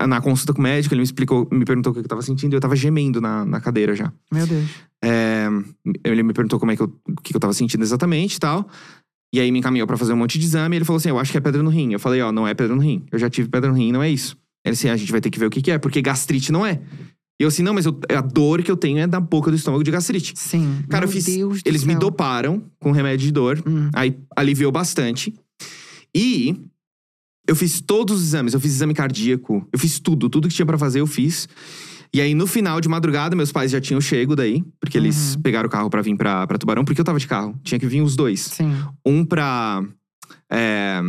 na 0.08 0.20
consulta 0.20 0.52
com 0.52 0.60
o 0.60 0.62
médico, 0.62 0.94
ele 0.94 1.00
me 1.00 1.04
explicou, 1.04 1.48
me 1.52 1.64
perguntou 1.64 1.90
o 1.90 1.94
que 1.94 2.00
eu 2.00 2.04
tava 2.08 2.22
sentindo 2.22 2.52
e 2.52 2.56
eu 2.56 2.60
tava 2.60 2.74
gemendo 2.76 3.20
na, 3.20 3.44
na 3.44 3.60
cadeira 3.60 3.94
já. 3.94 4.12
Meu 4.32 4.46
Deus. 4.46 4.68
É, 5.02 5.46
ele 6.04 6.22
me 6.22 6.32
perguntou 6.32 6.58
como 6.58 6.72
é 6.72 6.76
que 6.76 6.82
eu, 6.82 6.92
o 7.08 7.20
que 7.22 7.34
eu 7.36 7.40
tava 7.40 7.52
sentindo 7.52 7.82
exatamente 7.82 8.36
e 8.36 8.40
tal. 8.40 8.68
E 9.34 9.40
aí 9.40 9.50
me 9.50 9.58
encaminhou 9.58 9.86
pra 9.86 9.96
fazer 9.96 10.12
um 10.12 10.16
monte 10.16 10.38
de 10.38 10.44
exame. 10.46 10.76
E 10.76 10.78
ele 10.78 10.84
falou 10.84 10.98
assim: 10.98 11.08
Eu 11.08 11.18
acho 11.18 11.30
que 11.32 11.38
é 11.38 11.40
pedra 11.40 11.62
no 11.62 11.70
rim. 11.70 11.92
Eu 11.92 11.98
falei: 12.00 12.20
Ó, 12.22 12.30
não 12.32 12.46
é 12.46 12.54
pedra 12.54 12.74
no 12.74 12.80
rim. 12.82 13.04
Eu 13.10 13.18
já 13.18 13.28
tive 13.28 13.48
pedra 13.48 13.68
no 13.70 13.76
rim, 13.76 13.90
não 13.92 14.02
é 14.02 14.08
isso. 14.10 14.36
Ele 14.64 14.74
assim: 14.74 14.88
A 14.88 14.96
gente 14.96 15.10
vai 15.10 15.20
ter 15.20 15.28
que 15.30 15.38
ver 15.38 15.46
o 15.46 15.50
que, 15.50 15.60
que 15.60 15.70
é, 15.70 15.78
porque 15.78 16.00
gastrite 16.00 16.52
não 16.52 16.64
é. 16.64 16.80
E 17.40 17.42
eu 17.42 17.48
assim: 17.48 17.62
Não, 17.64 17.74
mas 17.74 17.84
eu- 17.84 17.98
a 18.16 18.20
dor 18.20 18.62
que 18.62 18.70
eu 18.70 18.76
tenho 18.76 18.98
é 19.00 19.06
da 19.08 19.18
boca 19.18 19.50
do 19.50 19.56
estômago 19.56 19.82
de 19.82 19.90
gastrite. 19.90 20.34
Sim. 20.36 20.84
Cara, 20.88 21.04
Meu 21.06 21.08
eu 21.08 21.12
fiz. 21.12 21.24
Deus 21.24 21.62
do 21.62 21.68
Eles 21.68 21.82
me 21.84 21.92
céu. 21.94 22.00
doparam 22.00 22.62
com 22.78 22.92
remédio 22.92 23.26
de 23.26 23.32
dor. 23.32 23.60
Hum. 23.66 23.90
Aí 23.92 24.16
aliviou 24.36 24.70
bastante. 24.70 25.34
E 26.14 26.56
eu 27.46 27.54
fiz 27.56 27.80
todos 27.80 28.18
os 28.20 28.24
exames. 28.28 28.54
Eu 28.54 28.60
fiz 28.60 28.72
exame 28.74 28.94
cardíaco. 28.94 29.66
Eu 29.72 29.78
fiz 29.78 29.98
tudo. 29.98 30.28
Tudo 30.28 30.48
que 30.48 30.54
tinha 30.54 30.66
pra 30.66 30.78
fazer, 30.78 31.00
eu 31.00 31.06
fiz. 31.06 31.48
E 32.12 32.20
aí, 32.20 32.34
no 32.34 32.46
final 32.46 32.80
de 32.80 32.88
madrugada, 32.88 33.34
meus 33.34 33.50
pais 33.52 33.70
já 33.70 33.80
tinham 33.80 34.00
chego 34.00 34.36
daí. 34.36 34.62
Porque 34.80 34.96
eles 34.96 35.34
Uhum. 35.34 35.42
pegaram 35.42 35.66
o 35.66 35.70
carro 35.70 35.90
pra 35.90 36.00
vir 36.00 36.16
pra, 36.16 36.46
pra 36.46 36.56
Tubarão. 36.58 36.84
Porque 36.84 37.00
eu 37.00 37.04
tava 37.04 37.18
de 37.18 37.26
carro. 37.26 37.58
Tinha 37.62 37.78
que 37.78 37.86
vir 37.86 38.02
os 38.02 38.14
dois. 38.16 38.40
Sim. 38.40 38.72
Um 39.04 39.24
pra… 39.24 39.82
é, 40.50 41.00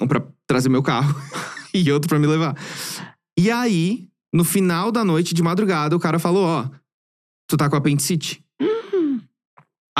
um 0.00 0.06
pra 0.06 0.22
trazer 0.46 0.68
meu 0.68 0.82
carro. 0.82 1.14
e 1.74 1.90
outro 1.92 2.08
pra 2.08 2.18
me 2.18 2.26
levar. 2.26 2.54
E 3.38 3.50
aí, 3.50 4.08
no 4.32 4.44
final 4.44 4.90
da 4.92 5.04
noite, 5.04 5.34
de 5.34 5.42
madrugada, 5.42 5.94
o 5.96 6.00
cara 6.00 6.18
falou, 6.18 6.44
ó… 6.44 6.66
Tu 7.48 7.56
tá 7.56 7.68
com 7.68 7.76
apendicite? 7.76 8.44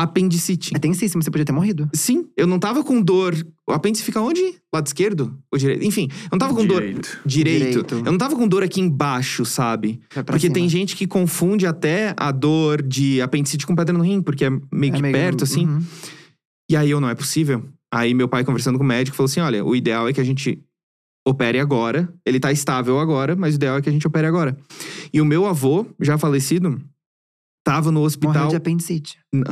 Apendicite. 0.03 0.71
É 0.77 0.79
tensíssimo, 0.79 1.23
você 1.23 1.31
podia 1.31 1.45
ter 1.45 1.53
morrido. 1.53 1.89
Sim, 1.93 2.29
eu 2.37 2.47
não 2.47 2.59
tava 2.59 2.85
com 2.85 3.01
dor. 3.03 3.35
O 3.69 3.73
apêndice 3.73 4.05
fica 4.05 4.21
onde? 4.21 4.41
Lado 4.73 4.87
esquerdo? 4.87 5.37
Ou 5.53 5.59
direito? 5.59 5.85
Enfim, 5.85 6.09
eu 6.25 6.29
não 6.33 6.39
tava 6.39 6.55
com 6.55 6.65
dor. 6.65 6.81
Direito. 6.83 7.21
Direito. 7.27 7.67
Direito. 7.69 7.95
Eu 7.97 8.13
não 8.13 8.17
tava 8.19 8.37
com 8.37 8.47
dor 8.47 8.63
aqui 8.63 8.81
embaixo, 8.81 9.45
sabe? 9.45 10.01
Porque 10.25 10.41
cima. 10.43 10.55
tem 10.55 10.69
gente 10.69 10.95
que 10.95 11.07
confunde 11.07 11.67
até 11.67 12.15
a 12.17 12.31
dor 12.31 12.81
de 12.81 13.21
apendicite 13.21 13.67
com 13.67 13.75
pedra 13.75 13.93
no 13.97 14.05
rim, 14.05 14.23
porque 14.23 14.45
é 14.45 14.51
meio 14.73 14.93
É 14.93 14.97
que 14.97 15.03
meio- 15.03 15.13
perto, 15.15 15.43
assim. 15.45 15.67
Uhum. 15.67 15.83
E 16.71 16.77
aí 16.77 16.91
eu, 16.91 17.01
não 17.01 17.09
é 17.09 17.15
possível. 17.15 17.65
Aí 17.93 18.15
meu 18.15 18.29
pai, 18.29 18.45
conversando 18.45 18.79
com 18.79 18.85
o 18.85 18.87
médico, 18.87 19.17
falou 19.17 19.27
assim: 19.29 19.41
olha, 19.41 19.65
o 19.65 19.75
ideal 19.75 20.07
é 20.09 20.13
que 20.13 20.21
a 20.21 20.25
gente 20.25 20.63
opere 21.27 21.59
agora. 21.59 22.09
Ele 22.25 22.39
tá 22.39 22.53
estável 22.53 22.99
agora, 23.01 23.35
mas 23.35 23.55
o 23.55 23.57
ideal 23.57 23.77
é 23.79 23.83
que 23.83 23.89
a 23.89 23.93
gente 23.93 24.07
opere 24.07 24.27
agora. 24.27 24.57
E 25.13 25.21
o 25.21 25.25
meu 25.25 25.45
avô, 25.47 25.87
já 26.01 26.17
falecido, 26.17 26.81
tava 27.73 27.87
no 27.91 28.01
Morreu 28.01 28.07
hospital. 28.07 28.49
de 28.49 28.57
apendicite. 28.57 29.19
Não, 29.33 29.45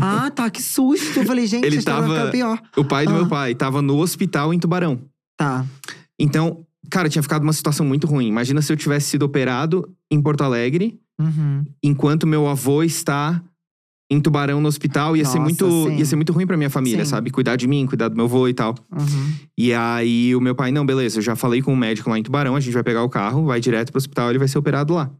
Ah, 0.00 0.30
tá. 0.30 0.50
Que 0.50 0.60
susto. 0.60 1.18
Eu 1.20 1.24
falei, 1.24 1.46
gente, 1.46 1.64
Ele 1.64 1.82
tava- 1.82 2.30
pior. 2.30 2.60
o 2.76 2.84
pai 2.84 3.06
do 3.06 3.12
Ah. 3.12 3.14
meu 3.14 3.26
pai 3.28 3.54
tava 3.54 3.80
no 3.80 3.96
hospital 3.98 4.52
em 4.52 4.58
Tubarão. 4.58 5.00
Tá. 5.38 5.64
Então, 6.20 6.64
cara, 6.90 7.08
tinha 7.08 7.22
ficado 7.22 7.42
uma 7.42 7.52
situação 7.52 7.86
muito 7.86 8.06
ruim. 8.06 8.26
Imagina 8.26 8.60
se 8.60 8.72
eu 8.72 8.76
tivesse 8.76 9.08
sido 9.10 9.22
operado 9.24 9.88
em 10.12 10.20
Porto 10.20 10.42
Alegre, 10.44 10.98
Uhum. 11.18 11.64
enquanto 11.82 12.26
meu 12.26 12.46
avô 12.46 12.82
está 12.82 13.42
em 14.10 14.20
Tubarão 14.20 14.60
no 14.60 14.68
hospital. 14.68 15.16
Ia, 15.16 15.24
ser, 15.24 15.38
Nossa, 15.38 15.42
muito, 15.42 15.66
sim. 15.88 15.96
ia 15.96 16.04
ser 16.04 16.16
muito 16.16 16.32
ruim 16.32 16.46
pra 16.46 16.56
minha 16.56 16.70
família, 16.70 17.04
Sim. 17.04 17.10
sabe? 17.10 17.30
Cuidar 17.30 17.56
de 17.56 17.66
mim, 17.66 17.86
cuidar 17.86 18.08
do 18.08 18.16
meu 18.16 18.26
avô 18.26 18.46
e 18.48 18.54
tal. 18.54 18.74
Uhum. 18.92 19.32
E 19.58 19.72
aí, 19.72 20.36
o 20.36 20.40
meu 20.40 20.54
pai, 20.54 20.70
não, 20.70 20.84
beleza, 20.86 21.18
eu 21.18 21.22
já 21.22 21.34
falei 21.34 21.60
com 21.62 21.72
o 21.72 21.76
médico 21.76 22.08
lá 22.10 22.18
em 22.18 22.22
Tubarão, 22.22 22.54
a 22.54 22.60
gente 22.60 22.74
vai 22.74 22.84
pegar 22.84 23.02
o 23.02 23.08
carro, 23.08 23.44
vai 23.46 23.60
direto 23.60 23.90
pro 23.90 23.98
hospital, 23.98 24.28
ele 24.30 24.38
vai 24.38 24.46
ser 24.46 24.58
operado 24.58 24.92
lá. 24.94 25.10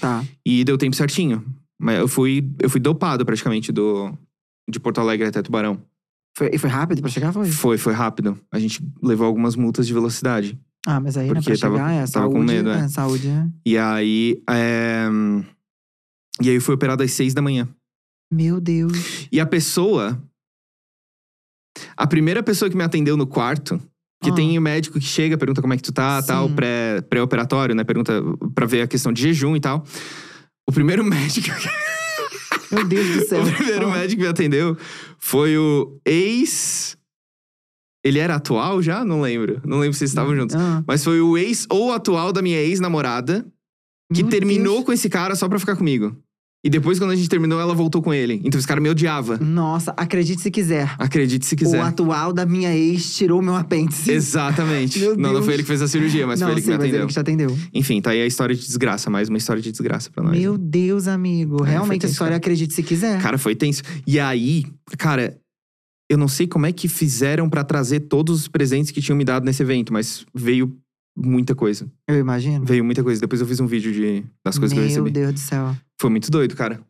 Tá. 0.00 0.24
E 0.44 0.64
deu 0.64 0.76
tempo 0.76 0.94
certinho. 0.96 1.44
Mas 1.80 1.98
eu 1.98 2.08
fui, 2.08 2.48
eu 2.60 2.70
fui 2.70 2.80
dopado 2.80 3.24
praticamente 3.26 3.70
do, 3.72 4.12
de 4.68 4.80
Porto 4.80 5.00
Alegre 5.00 5.26
até 5.28 5.42
Tubarão. 5.42 5.80
Foi, 6.36 6.50
e 6.52 6.58
foi 6.58 6.70
rápido 6.70 7.00
pra 7.00 7.10
chegar? 7.10 7.32
Foi. 7.32 7.48
Foi, 7.50 7.78
foi 7.78 7.92
rápido. 7.92 8.38
A 8.52 8.58
gente 8.58 8.82
levou 9.02 9.26
algumas 9.26 9.56
multas 9.56 9.86
de 9.86 9.92
velocidade. 9.92 10.58
Ah, 10.86 11.00
mas 11.00 11.16
aí, 11.16 11.28
né, 11.28 11.34
Porque 11.34 11.50
pra 11.50 11.58
tava- 11.58 11.76
chegar, 11.76 11.92
é 11.92 12.06
tava 12.06 12.26
com 12.26 12.32
saúde. 12.34 12.52
medo, 12.52 12.70
é. 12.70 12.78
é. 12.80 12.88
Saúde, 12.88 13.28
é. 13.28 13.46
E 13.64 13.76
aí. 13.78 14.42
é, 14.48 15.06
E 16.42 16.48
aí 16.50 16.54
eu 16.54 16.60
fui 16.60 16.74
operado 16.74 17.02
às 17.02 17.10
seis 17.12 17.32
da 17.34 17.42
manhã. 17.42 17.68
Meu 18.32 18.60
Deus. 18.60 19.26
E 19.32 19.40
a 19.40 19.46
pessoa. 19.46 20.22
A 21.96 22.06
primeira 22.06 22.42
pessoa 22.42 22.70
que 22.70 22.76
me 22.76 22.84
atendeu 22.84 23.16
no 23.16 23.26
quarto. 23.26 23.80
Que 24.22 24.30
Ah. 24.30 24.34
tem 24.34 24.58
o 24.58 24.62
médico 24.62 24.98
que 24.98 25.04
chega, 25.04 25.36
pergunta 25.36 25.60
como 25.60 25.74
é 25.74 25.76
que 25.76 25.82
tu 25.82 25.92
tá, 25.92 26.20
Sim. 26.22 26.28
tal, 26.28 26.48
pré- 26.50 27.02
pré-operatório, 27.02 27.74
né? 27.74 27.84
Pergunta 27.84 28.14
pra 28.54 28.64
ver 28.66 28.80
a 28.82 28.86
questão 28.86 29.12
de 29.12 29.20
jejum 29.22 29.54
e 29.56 29.60
tal. 29.60 29.84
O 30.68 30.72
primeiro 30.72 31.04
médico. 31.04 31.48
Meu 32.72 32.84
Deus 32.84 33.06
do 33.16 33.24
céu. 33.28 33.42
o 33.44 33.52
primeiro 33.52 33.88
Ah. 33.88 33.92
médico 33.92 34.16
que 34.20 34.22
me 34.26 34.28
atendeu 34.30 34.76
foi 35.18 35.56
o 35.56 35.98
ex. 36.04 36.96
Ele 38.04 38.18
era 38.18 38.36
atual 38.36 38.82
já? 38.82 39.04
Não 39.04 39.20
lembro. 39.20 39.60
Não 39.64 39.78
lembro 39.78 39.94
se 39.96 40.04
eles 40.04 40.10
estavam 40.12 40.34
juntos. 40.34 40.54
Ah, 40.56 40.82
Mas 40.86 41.02
foi 41.04 41.20
o 41.20 41.36
ex 41.36 41.66
ou 41.70 41.92
atual 41.92 42.32
da 42.32 42.40
minha 42.42 42.58
ex-namorada 42.60 43.44
que 44.14 44.22
meu 44.22 44.30
terminou 44.30 44.74
Deus. 44.74 44.86
com 44.86 44.92
esse 44.92 45.08
cara 45.08 45.34
só 45.34 45.48
pra 45.48 45.58
ficar 45.58 45.76
comigo. 45.76 46.16
E 46.66 46.68
depois, 46.68 46.98
quando 46.98 47.12
a 47.12 47.14
gente 47.16 47.28
terminou, 47.28 47.60
ela 47.60 47.72
voltou 47.76 48.02
com 48.02 48.12
ele. 48.12 48.40
Então 48.44 48.58
esse 48.58 48.66
cara 48.66 48.80
me 48.80 48.88
odiava. 48.90 49.38
Nossa, 49.38 49.94
acredite 49.96 50.42
se 50.42 50.50
quiser. 50.50 50.92
Acredite 50.98 51.46
se 51.46 51.54
O 51.54 51.58
quiser. 51.58 51.80
atual 51.80 52.32
da 52.32 52.44
minha 52.44 52.74
ex 52.74 53.14
tirou 53.14 53.40
meu 53.40 53.54
apêndice. 53.54 54.10
Exatamente. 54.10 54.98
Meu 55.06 55.16
não, 55.16 55.32
não 55.32 55.42
foi 55.44 55.54
ele 55.54 55.62
que 55.62 55.68
fez 55.68 55.80
a 55.80 55.86
cirurgia, 55.86 56.26
mas 56.26 56.40
não, 56.40 56.48
foi 56.48 56.54
ele 56.54 56.60
que 56.62 56.66
sim, 56.66 56.72
me 56.72 56.76
mas 56.78 56.84
atendeu. 56.84 57.00
ele 57.02 57.06
que 57.06 57.12
te 57.12 57.20
atendeu. 57.20 57.58
Enfim, 57.72 58.00
tá 58.00 58.10
aí 58.10 58.20
a 58.20 58.26
história 58.26 58.52
de 58.52 58.66
desgraça. 58.66 59.08
Mais 59.08 59.28
uma 59.28 59.38
história 59.38 59.62
de 59.62 59.70
desgraça 59.70 60.10
pra 60.10 60.24
nós. 60.24 60.36
Meu 60.36 60.54
né? 60.54 60.58
Deus, 60.60 61.06
amigo. 61.06 61.64
É, 61.64 61.70
Realmente 61.70 62.04
a 62.04 62.08
história 62.08 62.30
cara. 62.32 62.38
acredite 62.38 62.74
se 62.74 62.82
quiser. 62.82 63.22
Cara, 63.22 63.38
foi 63.38 63.54
tenso. 63.54 63.82
E 64.04 64.18
aí, 64.18 64.64
cara, 64.98 65.38
eu 66.10 66.18
não 66.18 66.26
sei 66.26 66.48
como 66.48 66.66
é 66.66 66.72
que 66.72 66.88
fizeram 66.88 67.48
pra 67.48 67.62
trazer 67.62 68.00
todos 68.00 68.40
os 68.40 68.48
presentes 68.48 68.90
que 68.90 69.00
tinham 69.00 69.16
me 69.16 69.24
dado 69.24 69.44
nesse 69.44 69.62
evento, 69.62 69.92
mas 69.92 70.26
veio 70.34 70.76
muita 71.16 71.54
coisa. 71.54 71.90
Eu 72.06 72.18
imagino. 72.18 72.64
Veio 72.64 72.84
muita 72.84 73.02
coisa. 73.02 73.20
Depois 73.20 73.40
eu 73.40 73.46
fiz 73.46 73.58
um 73.60 73.66
vídeo 73.66 73.92
de, 73.92 74.24
das 74.44 74.58
coisas 74.58 74.76
Meu 74.76 74.86
que 74.86 74.92
eu 74.92 75.04
recebi. 75.04 75.10
Deus 75.10 75.32
do 75.32 75.40
céu. 75.40 75.74
Foi 76.00 76.10
muito 76.10 76.30
doido, 76.30 76.54
cara. 76.54 76.80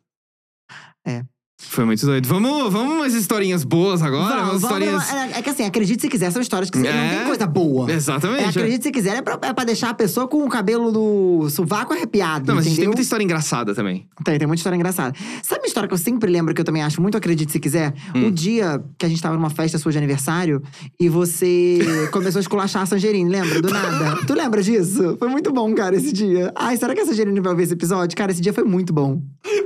Foi 1.59 1.85
muito 1.85 2.05
doido. 2.05 2.27
Vamos, 2.27 2.71
vamos 2.71 2.93
umas 2.97 3.13
historinhas 3.15 3.63
boas 3.63 4.03
agora? 4.03 4.35
Vamos, 4.35 4.51
umas 4.51 4.63
historinhas. 4.63 5.03
pra 5.05 5.25
é, 5.25 5.39
é 5.39 5.41
que 5.41 5.49
assim, 5.49 5.65
acredite 5.65 6.01
se 6.03 6.07
quiser, 6.07 6.31
são 6.31 6.39
histórias 6.39 6.69
que 6.69 6.77
não 6.77 6.85
É. 6.87 7.15
tem 7.17 7.25
coisa 7.25 7.47
boa. 7.47 7.91
Exatamente. 7.91 8.43
É, 8.43 8.47
acredite 8.49 8.83
se 8.83 8.91
quiser, 8.91 9.17
é 9.17 9.21
pra, 9.23 9.39
é 9.41 9.53
pra 9.53 9.63
deixar 9.63 9.89
a 9.89 9.93
pessoa 9.95 10.27
com 10.27 10.43
o 10.45 10.49
cabelo 10.49 10.91
do 10.91 11.49
sovaco 11.49 11.93
arrepiado. 11.93 12.45
Não, 12.47 12.55
mas 12.55 12.65
a 12.65 12.69
gente 12.69 12.75
tem 12.75 12.83
entendeu? 12.83 12.89
muita 12.89 13.01
história 13.01 13.23
engraçada 13.23 13.73
também. 13.73 14.07
Tem, 14.23 14.37
tem 14.37 14.47
muita 14.47 14.59
história 14.59 14.75
engraçada. 14.75 15.17
Sabe 15.41 15.61
uma 15.61 15.67
história 15.67 15.87
que 15.87 15.93
eu 15.95 15.97
sempre 15.97 16.31
lembro, 16.31 16.53
que 16.53 16.61
eu 16.61 16.65
também 16.65 16.83
acho 16.83 17.01
muito 17.01 17.17
acredite 17.17 17.51
se 17.51 17.59
quiser? 17.59 17.91
Hum. 18.15 18.27
O 18.27 18.31
dia 18.31 18.79
que 18.95 19.05
a 19.07 19.09
gente 19.09 19.21
tava 19.21 19.35
numa 19.35 19.49
festa 19.49 19.79
sua 19.79 19.91
de 19.91 19.97
aniversário 19.97 20.61
e 20.99 21.09
você 21.09 21.79
começou 22.13 22.37
a 22.37 22.41
esculachar 22.41 22.83
a 22.83 22.85
Sangerine, 22.85 23.29
lembra? 23.31 23.61
Do 23.63 23.69
nada. 23.69 24.17
tu 24.27 24.33
lembra 24.35 24.61
disso? 24.61 25.15
Foi 25.17 25.27
muito 25.27 25.51
bom, 25.51 25.73
cara, 25.73 25.95
esse 25.95 26.13
dia. 26.13 26.51
Ai, 26.55 26.77
será 26.77 26.93
que 26.93 27.01
a 27.01 27.05
Sangerine 27.05 27.39
vai 27.39 27.55
ver 27.55 27.63
esse 27.63 27.73
episódio? 27.73 28.15
Cara, 28.15 28.31
esse 28.31 28.41
dia 28.41 28.53
foi 28.53 28.63
muito 28.63 28.93
bom. 28.93 29.19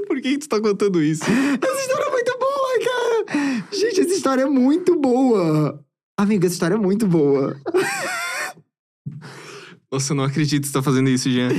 Por 0.07 0.21
que 0.21 0.37
tu 0.37 0.47
tá 0.47 0.59
contando 0.61 1.01
isso? 1.03 1.23
Essa 1.81 1.91
história 1.91 2.05
é 2.05 2.11
muito 2.11 2.37
boa, 2.39 2.79
cara! 2.85 3.65
Gente, 3.71 4.01
essa 4.01 4.13
história 4.13 4.41
é 4.43 4.45
muito 4.45 4.95
boa. 4.99 5.83
Amiga, 6.17 6.45
essa 6.45 6.53
história 6.55 6.75
é 6.75 6.77
muito 6.77 7.07
boa. 7.07 7.57
Nossa, 9.91 10.13
eu 10.13 10.17
não 10.17 10.23
acredito 10.23 10.61
que 10.61 10.67
você 10.67 10.73
tá 10.73 10.81
fazendo 10.83 11.09
isso, 11.09 11.29
Jean. 11.29 11.49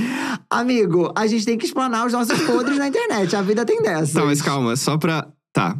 Amigo, 0.49 1.11
a 1.15 1.27
gente 1.27 1.45
tem 1.45 1.57
que 1.57 1.65
explanar 1.65 2.05
os 2.07 2.13
nossos 2.13 2.39
podres 2.43 2.77
na 2.77 2.87
internet. 2.87 3.35
A 3.35 3.41
vida 3.41 3.65
tem 3.65 3.81
dessa. 3.81 4.19
Tá, 4.19 4.25
mas 4.25 4.41
calma, 4.41 4.75
só 4.75 4.97
pra. 4.97 5.27
Tá. 5.51 5.75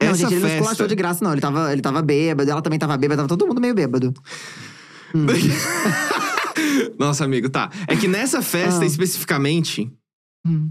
Não, 0.00 0.08
Essa 0.08 0.16
gente, 0.16 0.32
ele 0.32 0.40
não 0.40 0.48
festa- 0.48 0.56
esculachou 0.62 0.86
de 0.86 0.94
graça, 0.94 1.22
não. 1.24 1.32
Ele 1.32 1.40
tava, 1.42 1.72
ele 1.72 1.82
tava 1.82 2.00
bêbado, 2.00 2.50
ela 2.50 2.62
também 2.62 2.78
tava 2.78 2.96
bêbada, 2.96 3.18
tava 3.22 3.28
todo 3.28 3.46
mundo 3.46 3.60
meio 3.60 3.74
bêbado. 3.74 4.14
Nossa, 6.98 7.24
amigo, 7.24 7.50
tá. 7.50 7.70
É 7.86 7.94
que 7.96 8.08
nessa 8.08 8.40
festa 8.40 8.82
Ah. 8.82 8.86
especificamente, 8.86 9.92
Hum. 10.46 10.70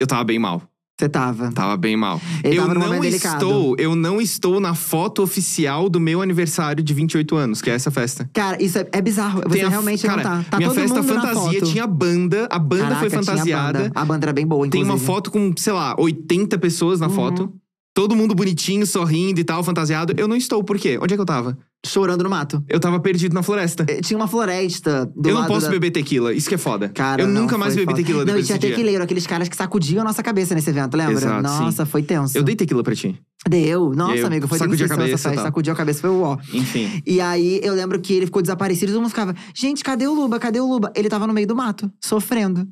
eu 0.00 0.06
tava 0.06 0.24
bem 0.24 0.38
mal. 0.38 0.62
Você 1.02 1.08
tava. 1.08 1.50
Tava 1.50 1.76
bem 1.76 1.96
mal. 1.96 2.20
Ele 2.44 2.56
eu 2.58 2.68
não 2.72 3.02
estou, 3.04 3.74
eu 3.76 3.96
não 3.96 4.20
estou 4.20 4.60
na 4.60 4.72
foto 4.72 5.20
oficial 5.22 5.88
do 5.88 5.98
meu 5.98 6.22
aniversário 6.22 6.80
de 6.82 6.94
28 6.94 7.34
anos, 7.34 7.60
que 7.60 7.68
é 7.68 7.74
essa 7.74 7.90
festa. 7.90 8.30
Cara, 8.32 8.62
isso 8.62 8.78
é, 8.78 8.86
é 8.92 9.02
bizarro. 9.02 9.40
Você 9.42 9.48
Tem 9.58 9.62
a- 9.64 9.68
realmente 9.68 10.06
cara, 10.06 10.22
não 10.22 10.22
tá. 10.44 10.44
Tá 10.50 10.56
minha 10.58 10.70
festa 10.70 11.02
fantasia 11.02 11.60
tinha 11.62 11.86
banda, 11.88 12.46
a 12.50 12.58
banda 12.58 12.82
Caraca, 12.84 13.00
foi 13.00 13.10
fantasiada. 13.10 13.78
banda. 13.80 13.92
A 13.96 14.04
banda 14.04 14.26
era 14.26 14.32
bem 14.32 14.46
boa, 14.46 14.68
Tem 14.68 14.80
inclusive. 14.80 14.90
uma 14.90 15.14
foto 15.14 15.30
com, 15.32 15.52
sei 15.56 15.72
lá, 15.72 15.96
80 15.98 16.56
pessoas 16.58 17.00
na 17.00 17.08
Uhum. 17.08 17.14
foto. 17.14 17.52
Todo 17.94 18.16
mundo 18.16 18.34
bonitinho, 18.34 18.86
sorrindo 18.86 19.38
e 19.38 19.44
tal, 19.44 19.62
fantasiado. 19.62 20.14
Eu 20.16 20.26
não 20.26 20.34
estou, 20.34 20.64
por 20.64 20.78
quê? 20.78 20.98
Onde 21.00 21.12
é 21.12 21.16
que 21.16 21.20
eu 21.20 21.26
tava? 21.26 21.58
Chorando 21.84 22.22
no 22.24 22.30
mato. 22.30 22.64
Eu 22.66 22.80
tava 22.80 22.98
perdido 22.98 23.34
na 23.34 23.42
floresta. 23.42 23.84
Eh, 23.86 24.00
Tinha 24.00 24.16
uma 24.16 24.26
floresta 24.28 25.04
do 25.14 25.28
eu 25.28 25.34
não 25.34 25.40
lado 25.42 25.48
posso 25.52 25.66
da... 25.66 25.72
beber 25.72 25.90
tequila, 25.90 26.32
isso 26.32 26.48
que 26.48 26.54
é 26.54 26.58
foda. 26.58 26.88
Cara, 26.88 27.22
eu 27.22 27.28
não, 27.28 27.42
nunca 27.42 27.58
mais 27.58 27.74
foi 27.74 27.82
bebi 27.84 27.92
foda. 27.92 28.02
tequila 28.02 28.18
Não, 28.20 28.22
e 28.22 28.26
depois 28.26 28.46
tinha 28.46 28.56
desse 28.56 28.66
dia. 28.68 28.76
tequileiro, 28.76 29.04
aqueles 29.04 29.26
caras 29.26 29.48
que 29.48 29.56
sacudiam 29.56 30.00
a 30.00 30.04
nossa 30.04 30.22
cabeça 30.22 30.54
nesse 30.54 30.70
evento, 30.70 30.96
lembra? 30.96 31.14
Exato, 31.14 31.42
nossa, 31.42 31.84
foi 31.84 32.02
tenso. 32.02 32.38
Eu 32.38 32.42
dei 32.42 32.56
tequila 32.56 32.82
pra 32.82 32.94
ti. 32.94 33.20
Deu. 33.46 33.92
Nossa, 33.92 34.16
eu 34.16 34.26
amigo, 34.26 34.48
foi 34.48 34.58
sacudi 34.58 34.84
a 34.84 34.88
cabeça 34.88 35.14
essa 35.14 35.28
festa. 35.28 35.34
tal. 35.34 35.44
Sacudiu 35.44 35.72
a 35.72 35.76
cabeça, 35.76 36.00
foi 36.00 36.10
o 36.10 36.22
ó. 36.22 36.38
Enfim. 36.54 37.02
E 37.04 37.20
aí, 37.20 37.60
eu 37.62 37.74
lembro 37.74 38.00
que 38.00 38.14
ele 38.14 38.24
ficou 38.26 38.40
desaparecido 38.40 38.90
e 38.90 38.94
todo 38.94 39.02
mundo 39.02 39.10
ficava… 39.10 39.34
Gente, 39.54 39.84
cadê 39.84 40.06
o 40.06 40.14
Luba? 40.14 40.38
Cadê 40.38 40.60
o 40.60 40.66
Luba? 40.66 40.90
Ele 40.96 41.08
tava 41.10 41.26
no 41.26 41.34
meio 41.34 41.46
do 41.46 41.56
mato, 41.56 41.90
sofrendo. 42.00 42.66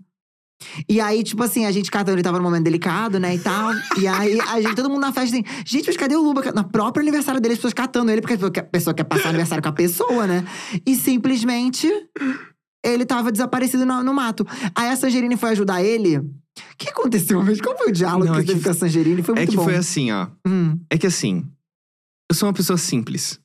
E 0.88 1.01
aí, 1.01 1.23
tipo 1.23 1.42
assim, 1.42 1.64
a 1.64 1.73
gente 1.73 1.90
catando, 1.90 2.16
ele 2.16 2.23
tava 2.23 2.37
num 2.38 2.44
momento 2.44 2.64
delicado, 2.64 3.18
né, 3.18 3.35
e 3.35 3.38
tal. 3.38 3.73
e 3.99 4.07
aí, 4.07 4.38
a 4.40 4.61
gente, 4.61 4.75
todo 4.77 4.88
mundo 4.90 5.01
na 5.01 5.12
festa 5.12 5.35
assim, 5.37 5.44
gente, 5.64 5.87
mas 5.87 5.96
cadê 5.96 6.14
o 6.14 6.23
Luba? 6.23 6.42
Na 6.53 6.62
própria 6.64 7.03
aniversário 7.03 7.40
dele, 7.40 7.55
as 7.55 7.59
pessoas 7.59 7.73
catando 7.75 8.11
ele, 8.11 8.20
porque 8.20 8.35
a 8.61 8.62
pessoa 8.64 8.92
quer 8.94 9.05
passar 9.05 9.29
aniversário 9.31 9.62
com 9.62 9.68
a 9.70 9.73
pessoa, 9.73 10.27
né? 10.27 10.44
E 10.87 10.94
simplesmente, 10.96 11.88
ele 12.85 13.05
tava 13.07 13.33
desaparecido 13.33 13.85
no, 13.87 14.03
no 14.03 14.12
mato. 14.14 14.46
Aí 14.75 14.88
a 14.88 14.96
Sangerine 14.96 15.37
foi 15.37 15.51
ajudar 15.51 15.83
ele. 15.83 16.18
O 16.18 16.25
que 16.77 16.90
aconteceu? 16.90 17.40
Qual 17.62 17.77
foi 17.79 17.88
o 17.88 17.92
diálogo 17.92 18.27
Não, 18.27 18.35
que 18.35 18.40
é 18.40 18.44
teve 18.44 18.59
que- 18.59 18.64
com 18.64 18.70
a 18.70 18.75
Sangerine? 18.75 19.23
Foi 19.23 19.35
É 19.35 19.38
muito 19.38 19.51
que 19.51 19.57
bom. 19.57 19.64
foi 19.64 19.77
assim, 19.77 20.11
ó. 20.12 20.27
Hum, 20.46 20.79
É 20.90 20.99
que 20.99 21.07
assim, 21.07 21.46
eu 22.31 22.35
sou 22.37 22.46
uma 22.49 22.53
pessoa 22.55 22.77
simples. 22.77 23.40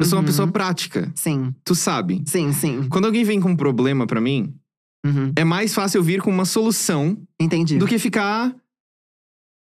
Eu 0.00 0.06
sou 0.06 0.16
uma 0.18 0.22
Uhum. 0.22 0.26
pessoa 0.26 0.48
prática. 0.48 1.10
sim, 1.14 1.52
Tu 1.64 1.74
sabe. 1.74 2.22
sim, 2.26 2.52
sim. 2.52 2.86
Quando 2.88 3.06
alguém 3.06 3.24
vem 3.24 3.40
com 3.40 3.50
um 3.50 3.56
problema 3.56 4.06
pra 4.06 4.20
mim, 4.20 4.54
Uhum, 5.06 5.32
é 5.36 5.44
mais 5.44 5.72
fácil 5.74 5.98
eu 5.98 6.02
vir 6.02 6.20
com 6.20 6.30
uma 6.30 6.44
solução 6.44 7.16
entendi. 7.40 7.78
do 7.78 7.86
que 7.86 7.98
ficar 7.98 8.54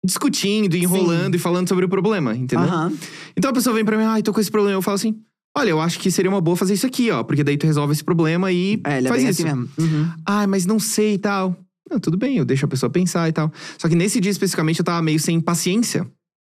discutindo, 0.04 0.74
enrolando 0.76 1.34
e 1.34 1.38
falando 1.38 1.68
sobre 1.68 1.84
o 1.84 1.88
problema, 1.88 2.34
entendeu? 2.36 2.66
Aham. 2.66 2.92
Então 3.36 3.50
a 3.50 3.54
pessoa 3.54 3.74
vem 3.74 3.84
pra 3.84 3.96
mim, 3.96 4.04
ai, 4.04 4.22
tô 4.22 4.32
com 4.32 4.40
esse 4.40 4.50
problema. 4.50 4.76
Eu 4.76 4.82
falo 4.82 4.94
assim: 4.94 5.20
olha, 5.56 5.70
eu 5.70 5.80
acho 5.80 5.98
que 5.98 6.10
seria 6.10 6.30
uma 6.30 6.40
boa 6.40 6.56
fazer 6.56 6.74
isso 6.74 6.86
aqui, 6.86 7.10
ó. 7.10 7.22
Porque 7.22 7.44
daí 7.44 7.56
tu 7.56 7.66
resolve 7.66 7.92
esse 7.92 8.04
problema 8.04 8.50
e 8.52 8.80
É, 8.84 8.98
é 8.98 9.02
faz 9.02 9.22
bem 9.22 9.30
isso. 9.30 9.42
assim 9.42 9.44
mesmo. 9.44 9.68
Uhum. 9.78 10.10
Ai, 10.26 10.46
mas 10.46 10.64
não 10.66 10.78
sei 10.78 11.14
e 11.14 11.18
tal. 11.18 11.56
Não, 11.90 11.98
tudo 11.98 12.16
bem, 12.18 12.36
eu 12.36 12.44
deixo 12.44 12.64
a 12.66 12.68
pessoa 12.68 12.90
pensar 12.90 13.28
e 13.28 13.32
tal. 13.32 13.50
Só 13.78 13.88
que 13.88 13.94
nesse 13.94 14.20
dia 14.20 14.30
especificamente 14.30 14.78
eu 14.78 14.84
tava 14.84 15.00
meio 15.02 15.18
sem 15.18 15.40
paciência. 15.40 16.06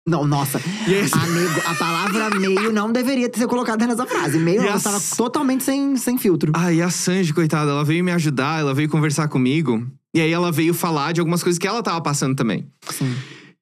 Não, 0.06 0.26
nossa. 0.28 0.60
E 0.88 0.94
aí, 0.96 1.10
Amigo, 1.14 1.62
a 1.66 1.76
palavra 1.76 2.30
meio 2.38 2.74
não 2.74 2.92
deveria 2.92 3.30
ter 3.30 3.40
sido 3.40 3.48
colocada 3.48 3.88
nessa 3.88 4.06
frase. 4.06 4.38
Meio, 4.38 4.62
E 4.62 4.66
ela 4.68 4.76
as- 4.76 4.84
tava 4.84 5.00
totalmente 5.16 5.64
sem, 5.64 5.96
sem 5.96 6.18
filtro. 6.18 6.52
Ai, 6.56 6.82
a 6.82 6.90
Sanji, 6.90 7.34
coitada, 7.34 7.72
ela 7.72 7.86
veio 7.86 8.04
me 8.04 8.12
ajudar, 8.12 8.60
ela 8.60 8.74
veio 8.74 8.90
conversar 8.90 9.30
comigo. 9.30 9.88
E 10.14 10.20
aí 10.20 10.30
ela 10.32 10.52
veio 10.52 10.74
falar 10.74 11.14
de 11.14 11.22
algumas 11.22 11.42
coisas 11.42 11.58
que 11.58 11.66
ela 11.66 11.82
tava 11.82 12.02
passando 12.02 12.36
também. 12.36 12.68
Sim. 12.92 13.16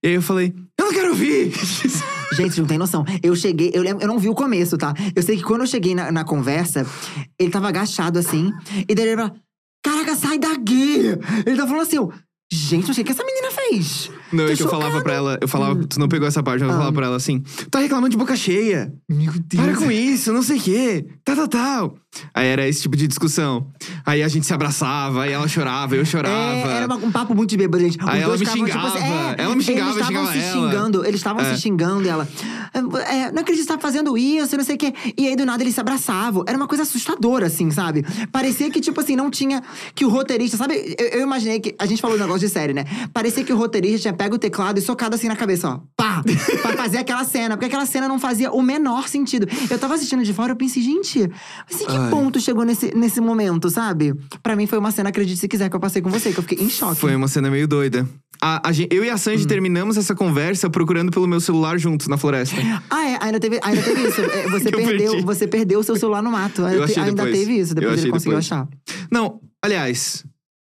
E 0.03 0.07
aí 0.07 0.13
eu 0.15 0.21
falei, 0.21 0.51
eu 0.79 0.85
não 0.85 0.91
quero 0.93 1.09
ouvir! 1.09 1.51
Gente, 2.33 2.59
não 2.59 2.65
tem 2.67 2.77
noção. 2.77 3.05
Eu 3.21 3.35
cheguei, 3.35 3.69
eu, 3.73 3.83
lembro, 3.83 4.01
eu 4.03 4.07
não 4.07 4.17
vi 4.17 4.27
o 4.29 4.33
começo, 4.33 4.77
tá? 4.77 4.93
Eu 5.15 5.21
sei 5.21 5.37
que 5.37 5.43
quando 5.43 5.61
eu 5.61 5.67
cheguei 5.67 5.93
na, 5.93 6.11
na 6.11 6.23
conversa, 6.23 6.87
ele 7.37 7.51
tava 7.51 7.67
agachado 7.67 8.17
assim. 8.17 8.51
E 8.87 8.95
daí 8.95 9.05
ele 9.09 9.15
falou: 9.17 9.35
Caraca, 9.83 10.15
sai 10.15 10.39
daqui! 10.39 11.07
Ele 11.45 11.55
tava 11.57 11.67
falando 11.67 11.81
assim: 11.83 11.99
ó, 11.99 12.07
Gente, 12.53 12.87
não 12.87 12.93
sei 12.93 13.03
o 13.03 13.05
que 13.05 13.11
essa 13.11 13.23
menina 13.25 13.49
fez. 13.51 13.60
Não, 14.33 14.45
Tô 14.45 14.51
é 14.51 14.55
que 14.55 14.63
eu 14.63 14.69
falava 14.69 15.01
pra 15.01 15.13
ela, 15.13 15.37
eu 15.41 15.47
falava, 15.47 15.75
tu 15.85 15.99
não 15.99 16.07
pegou 16.07 16.25
essa 16.25 16.41
parte, 16.41 16.61
mas 16.61 16.69
eu 16.69 16.75
Ah. 16.75 16.77
falava 16.79 16.93
pra 16.95 17.05
ela 17.07 17.15
assim: 17.17 17.43
tá 17.69 17.79
reclamando 17.79 18.09
de 18.11 18.17
boca 18.17 18.33
cheia. 18.35 18.93
Meu 19.09 19.31
Deus. 19.33 19.63
Para 19.63 19.75
com 19.75 19.91
isso, 19.91 20.31
não 20.31 20.41
sei 20.41 20.57
o 20.57 20.61
quê. 20.61 21.05
Tal, 21.25 21.35
tal, 21.35 21.47
tal. 21.49 21.95
Aí 22.33 22.47
era 22.47 22.67
esse 22.67 22.81
tipo 22.81 22.95
de 22.95 23.07
discussão. 23.07 23.67
Aí 24.05 24.21
a 24.23 24.27
gente 24.27 24.45
se 24.45 24.53
abraçava, 24.53 25.23
aí 25.23 25.31
ela 25.33 25.47
chorava, 25.47 25.95
eu 25.95 26.05
chorava. 26.05 26.35
É, 26.35 26.61
era 26.77 26.85
uma- 26.85 26.95
um 26.97 27.11
papo 27.11 27.33
muito 27.35 27.49
de 27.49 27.57
bêbado, 27.57 27.81
gente. 27.83 27.97
Os 28.01 28.07
Aí 28.07 28.21
ela 28.21 28.33
me 28.33 28.39
ficavam, 28.39 28.65
tipo 28.65 28.77
assim, 28.79 28.97
xingava. 28.99 29.35
é, 29.37 29.43
Ela 29.43 29.55
me 29.55 29.63
xingava, 29.63 29.89
Eles 29.91 29.95
estavam 30.01 30.25
xingava 30.25 30.31
se 30.33 30.39
ela. 30.39 30.69
xingando, 30.71 31.05
eles 31.05 31.15
estavam 31.19 31.41
É. 31.43 31.53
se 31.55 31.61
xingando 31.61 32.07
ela. 32.09 32.27
é, 32.73 33.31
não 33.31 33.41
acredito 33.41 33.47
que 33.47 33.55
você 33.57 33.67
tá 33.67 33.77
fazendo 33.79 34.17
isso, 34.17 34.55
não 34.55 34.63
sei 34.63 34.75
o 34.75 34.77
quê. 34.77 34.93
E 35.17 35.27
aí, 35.27 35.35
do 35.35 35.45
nada, 35.45 35.61
eles 35.63 35.73
se 35.75 35.79
abraçavam. 35.81 36.43
Era 36.47 36.57
uma 36.57 36.67
coisa 36.67 36.83
assustadora, 36.83 37.47
assim, 37.47 37.69
sabe? 37.71 38.05
Parecia 38.31 38.69
que, 38.69 38.79
tipo 38.79 38.99
assim, 39.01 39.15
não 39.15 39.29
tinha. 39.29 39.61
Que 39.93 40.05
o 40.05 40.09
roteirista, 40.09 40.55
sabe? 40.57 40.95
Eu, 40.97 41.07
eu 41.07 41.21
imaginei 41.21 41.59
que. 41.59 41.75
A 41.77 41.85
gente 41.85 42.01
falou 42.01 42.15
um 42.17 42.19
negócio 42.19 42.41
de 42.41 42.49
série, 42.49 42.73
né? 42.73 42.85
Parecia 43.13 43.43
que 43.43 43.51
o 43.53 43.57
roteirista 43.61 43.99
tinha 43.99 44.13
pego 44.13 44.35
o 44.35 44.39
teclado 44.39 44.77
e 44.77 44.81
socado 44.81 45.15
assim 45.15 45.27
na 45.27 45.35
cabeça, 45.35 45.69
ó. 45.69 45.79
Pá! 45.95 46.21
pra 46.61 46.73
fazer 46.73 46.97
aquela 46.99 47.23
cena. 47.23 47.55
Porque 47.55 47.65
aquela 47.65 47.85
cena 47.85 48.07
não 48.07 48.19
fazia 48.19 48.51
o 48.51 48.61
menor 48.61 49.07
sentido. 49.07 49.47
Eu 49.69 49.79
tava 49.79 49.95
assistindo 49.95 50.23
de 50.23 50.33
fora, 50.33 50.51
eu 50.51 50.55
pensei, 50.55 50.81
gente, 50.83 51.29
mas 51.69 51.81
em 51.81 51.85
que 51.85 51.95
Ai. 51.97 52.09
ponto 52.09 52.39
chegou 52.39 52.63
nesse, 52.65 52.93
nesse 52.95 53.21
momento, 53.21 53.69
sabe? 53.69 54.13
Pra 54.43 54.55
mim 54.55 54.67
foi 54.67 54.77
uma 54.79 54.91
cena, 54.91 55.09
acredite 55.09 55.39
se 55.39 55.47
quiser, 55.47 55.69
que 55.69 55.75
eu 55.75 55.79
passei 55.79 56.01
com 56.01 56.09
você, 56.09 56.31
que 56.31 56.39
eu 56.39 56.43
fiquei 56.43 56.63
em 56.65 56.69
choque. 56.69 56.99
Foi 56.99 57.15
uma 57.15 57.27
cena 57.27 57.49
meio 57.49 57.67
doida. 57.67 58.07
A, 58.43 58.69
a 58.69 58.71
eu 58.89 59.03
e 59.05 59.09
a 59.09 59.13
Hum. 59.13 59.17
Sanji 59.17 59.45
terminamos 59.45 59.97
essa 59.97 60.15
conversa 60.15 60.67
procurando 60.69 61.11
pelo 61.11 61.27
meu 61.27 61.39
celular 61.39 61.77
juntos 61.77 62.07
na 62.07 62.17
floresta. 62.17 62.55
Ah, 62.89 63.07
é, 63.07 63.17
ainda 63.21 63.39
teve, 63.39 63.59
ainda 63.61 63.81
teve 63.81 64.07
isso. 64.07 64.21
É, 64.21 64.49
Você 64.49 64.67
eu 64.73 64.77
perdeu, 64.77 65.11
perdi. 65.11 65.25
você 65.25 65.47
perdeu 65.47 65.79
o 65.79 65.83
seu 65.83 65.95
celular 65.95 66.21
no 66.23 66.31
mato. 66.31 66.63
Ainda, 66.65 66.77
Eu 66.77 66.83
achei 66.83 66.95
te- 66.95 66.99
ainda 67.01 67.23
teve 67.25 67.53
isso, 67.59 67.71
Eu 67.71 67.75
depois 67.75 67.93
ele 67.93 67.99
achei 68.01 68.11
conseguiu 68.11 68.31
depois. 68.39 68.45
achar. 68.51 68.67
Não, 69.11 69.39
aliás, 69.63 70.25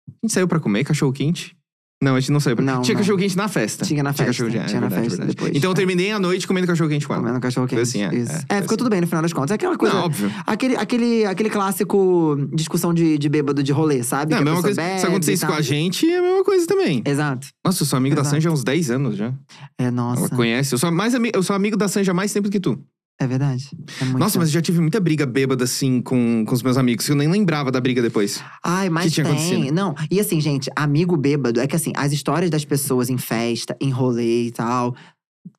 a 0.10 0.26
gente 0.26 0.34
saiu 0.34 0.48
pra 0.48 0.60
comer 0.60 0.84
cachorro 0.84 1.14
quente? 1.14 1.56
Não, 2.04 2.16
a 2.16 2.20
gente 2.20 2.32
não 2.32 2.40
saiu 2.40 2.56
pra 2.56 2.66
Não, 2.66 2.82
Tinha 2.82 2.96
não. 2.96 3.02
cachorro 3.02 3.20
quente 3.20 3.38
na 3.38 3.48
festa. 3.48 3.86
Tinha 3.86 4.02
na 4.02 4.12
festa, 4.12 4.26
cachorro 4.26 4.50
tinha 4.50 4.62
é 4.64 4.66
na 4.66 4.72
verdade, 4.90 4.94
festa 4.96 5.10
verdade. 5.18 5.36
depois, 5.36 5.56
Então 5.56 5.70
eu 5.70 5.74
é. 5.74 5.76
terminei 5.76 6.12
a 6.12 6.20
noite 6.20 6.48
comendo 6.48 6.66
cachorro 6.66 6.90
quente 6.90 7.06
com 7.08 7.14
ela. 7.14 7.22
Comendo 7.22 7.40
cachorro 7.40 7.68
quente. 7.68 7.76
Foi 7.76 7.84
assim, 7.84 8.04
é, 8.04 8.16
isso. 8.16 8.32
é, 8.32 8.36
É, 8.36 8.40
ficou 8.40 8.58
assim. 8.58 8.78
tudo 8.78 8.90
bem 8.90 9.02
no 9.02 9.08
final 9.08 9.22
das 9.22 9.32
contas. 9.32 9.52
É 9.52 9.54
aquela 9.54 9.78
coisa. 9.78 9.96
Não, 9.96 10.06
óbvio. 10.06 10.32
Aquele, 10.48 10.76
aquele, 10.78 11.26
aquele 11.26 11.50
clássico 11.52 12.38
discussão 12.54 12.92
de, 12.94 13.18
de 13.20 13.30
bêbado 13.30 13.62
de 13.62 13.72
rolê, 13.72 14.02
sabe? 14.02 14.32
Não, 14.32 14.38
a 14.38 14.42
Que 14.42 14.46
mesma 14.46 14.62
coisa. 14.64 14.82
Se 14.82 14.88
bebe 14.88 15.06
acontecer 15.08 15.32
e 15.32 15.34
isso 15.36 15.46
com 15.48 15.54
a 15.54 15.62
gente, 15.62 16.10
é 16.10 16.18
a 16.18 16.22
mesma 16.24 16.44
coisa 16.44 16.66
também. 16.66 17.04
Exato. 17.06 17.48
Nossa, 17.64 17.84
eu 17.84 17.88
sou 17.88 17.98
amigo 17.98 18.16
da 18.16 18.22
Exato. 18.22 18.36
Sanja 18.36 18.50
há 18.50 18.54
uns 18.54 18.64
10 18.64 18.90
anos 18.92 19.16
já. 19.16 19.34
É, 19.78 19.92
nossa. 19.92 20.22
Ela 20.22 20.30
conhece. 20.30 20.74
Eu 20.74 20.80
sou, 20.80 20.92
mais 20.92 21.14
eu 21.14 21.44
sou 21.44 21.56
amigo 21.56 21.78
da 21.78 21.88
Sanja 21.88 22.12
há 22.12 22.16
mais 22.16 22.34
tempo 22.34 22.50
que 22.50 22.60
tu. 22.60 22.80
É 23.20 23.28
verdade. 23.28 23.70
É 24.00 24.06
muito 24.06 24.18
Nossa, 24.18 24.40
mas 24.40 24.50
eu 24.50 24.54
já 24.54 24.62
tive 24.62 24.80
muita 24.80 25.00
briga 25.00 25.26
bêbada, 25.26 25.64
assim, 25.64 26.02
com, 26.02 26.44
com 26.46 26.56
os 26.56 26.64
meus 26.64 26.76
amigos. 26.76 27.06
Que 27.06 27.12
eu 27.12 27.16
nem 27.16 27.28
lembrava 27.28 27.72
da 27.72 27.80
briga 27.80 28.02
depois. 28.02 28.44
Ai, 28.64 28.90
mas 28.90 29.14
tinha 29.14 29.24
tem. 29.24 29.34
acontecido? 29.34 29.74
Não, 29.74 29.94
e 30.10 30.20
assim, 30.20 30.42
gente, 30.42 30.72
amigo 30.76 31.16
bêbado, 31.16 31.60
é 31.60 31.68
que 31.68 31.76
assim, 31.76 31.92
as 31.96 32.12
histórias 32.12 32.50
das 32.50 32.66
pessoas 32.66 33.10
em 33.10 33.18
festa, 33.18 33.78
em 33.80 33.92
rolê 33.92 34.48
e 34.48 34.52
tal. 34.52 34.96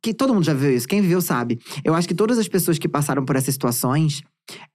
Que 0.02 0.12
todo 0.12 0.34
mundo 0.34 0.44
já 0.44 0.54
viu 0.54 0.74
isso, 0.74 0.88
quem 0.88 1.00
viveu 1.00 1.20
sabe. 1.20 1.58
Eu 1.84 1.94
acho 1.94 2.08
que 2.08 2.14
todas 2.14 2.38
as 2.38 2.48
pessoas 2.48 2.78
que 2.78 2.88
passaram 2.88 3.24
por 3.24 3.36
essas 3.36 3.54
situações 3.54 4.22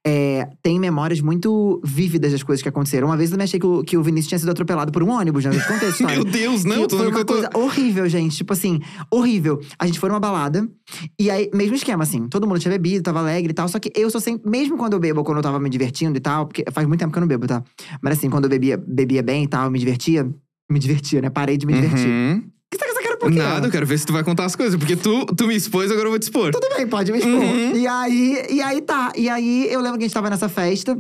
é, 0.06 0.47
têm 0.62 0.80
memórias 0.80 1.19
muito 1.19 1.82
vívidas 1.84 2.32
das 2.32 2.43
coisas 2.43 2.63
que 2.63 2.69
aconteceram. 2.69 3.08
Uma 3.08 3.17
vez 3.17 3.30
eu 3.30 3.34
também 3.34 3.43
achei 3.43 3.60
que 3.60 3.65
o, 3.65 3.84
que 3.84 3.97
o 3.97 4.03
Vinícius 4.03 4.30
tinha 4.30 4.39
sido 4.39 4.49
atropelado 4.49 4.91
por 4.91 5.03
um 5.03 5.10
ônibus, 5.10 5.43
já 5.43 5.51
eu 5.51 5.60
te 5.60 5.67
contei 5.67 5.89
essa 5.89 5.97
história. 6.03 6.15
Meu 6.15 6.25
Deus, 6.25 6.63
não, 6.63 6.82
Que 6.82 6.88
tu 6.88 6.97
foi 6.97 7.08
me 7.08 7.12
uma 7.12 7.25
coisa 7.25 7.49
horrível, 7.53 8.08
gente. 8.08 8.38
Tipo 8.38 8.53
assim, 8.53 8.80
horrível. 9.12 9.60
A 9.77 9.86
gente 9.86 9.99
foi 9.99 10.10
numa 10.10 10.19
balada, 10.19 10.67
e 11.19 11.30
aí, 11.30 11.49
mesmo 11.53 11.75
esquema, 11.75 12.03
assim, 12.03 12.27
todo 12.27 12.47
mundo 12.47 12.60
tinha 12.60 12.71
bebido, 12.71 13.03
tava 13.03 13.19
alegre 13.19 13.51
e 13.51 13.53
tal. 13.53 13.67
Só 13.67 13.80
que 13.80 13.91
eu 13.95 14.10
sou 14.10 14.21
sempre, 14.21 14.49
mesmo 14.49 14.77
quando 14.77 14.93
eu 14.93 14.99
bebo, 14.99 15.23
quando 15.23 15.38
eu 15.38 15.43
tava 15.43 15.60
me 15.60 15.69
divertindo 15.69 16.17
e 16.17 16.21
tal, 16.21 16.47
porque 16.47 16.63
faz 16.71 16.88
muito 16.88 16.99
tempo 16.99 17.12
que 17.12 17.17
eu 17.17 17.21
não 17.21 17.27
bebo, 17.27 17.45
tá? 17.47 17.63
Mas 18.01 18.17
assim, 18.17 18.30
quando 18.30 18.45
eu 18.45 18.49
bebia, 18.49 18.77
bebia 18.77 19.21
bem 19.21 19.43
e 19.43 19.47
tal, 19.47 19.69
me 19.69 19.80
divertia. 19.80 20.30
Me 20.69 20.80
divertia, 20.80 21.21
né? 21.21 21.30
Parei 21.30 21.58
de 21.58 21.65
me 21.65 21.73
divertir. 21.73 22.10
Uhum. 22.10 22.43
Quê? 23.32 23.38
Nada, 23.38 23.68
eu 23.68 23.72
quero 23.72 23.86
ver 23.86 23.98
se 23.98 24.06
tu 24.06 24.13
vai 24.13 24.24
contar 24.24 24.46
as 24.46 24.56
coisas. 24.56 24.78
Porque 24.78 24.96
tu, 24.96 25.26
tu 25.28 25.48
me 25.48 25.56
expôs, 25.56 25.90
agora 25.92 26.08
eu 26.08 26.12
vou 26.12 26.20
te 26.20 26.24
expor. 26.24 26.52
Tudo 26.52 26.68
bem, 26.76 26.88
pode 26.88 27.12
me 27.12 27.18
expor. 27.20 27.34
Uhum. 27.34 27.76
E 27.76 27.88
aí, 27.88 28.46
e 28.52 28.62
aí 28.62 28.82
tá. 28.82 29.12
E 29.16 29.30
aí 29.30 29.68
eu 29.72 29.80
lembro 29.82 29.98
que 29.98 30.04
a 30.06 30.08
gente 30.08 30.13
tava 30.13 30.30
nessa 30.30 30.50
festa. 30.50 30.98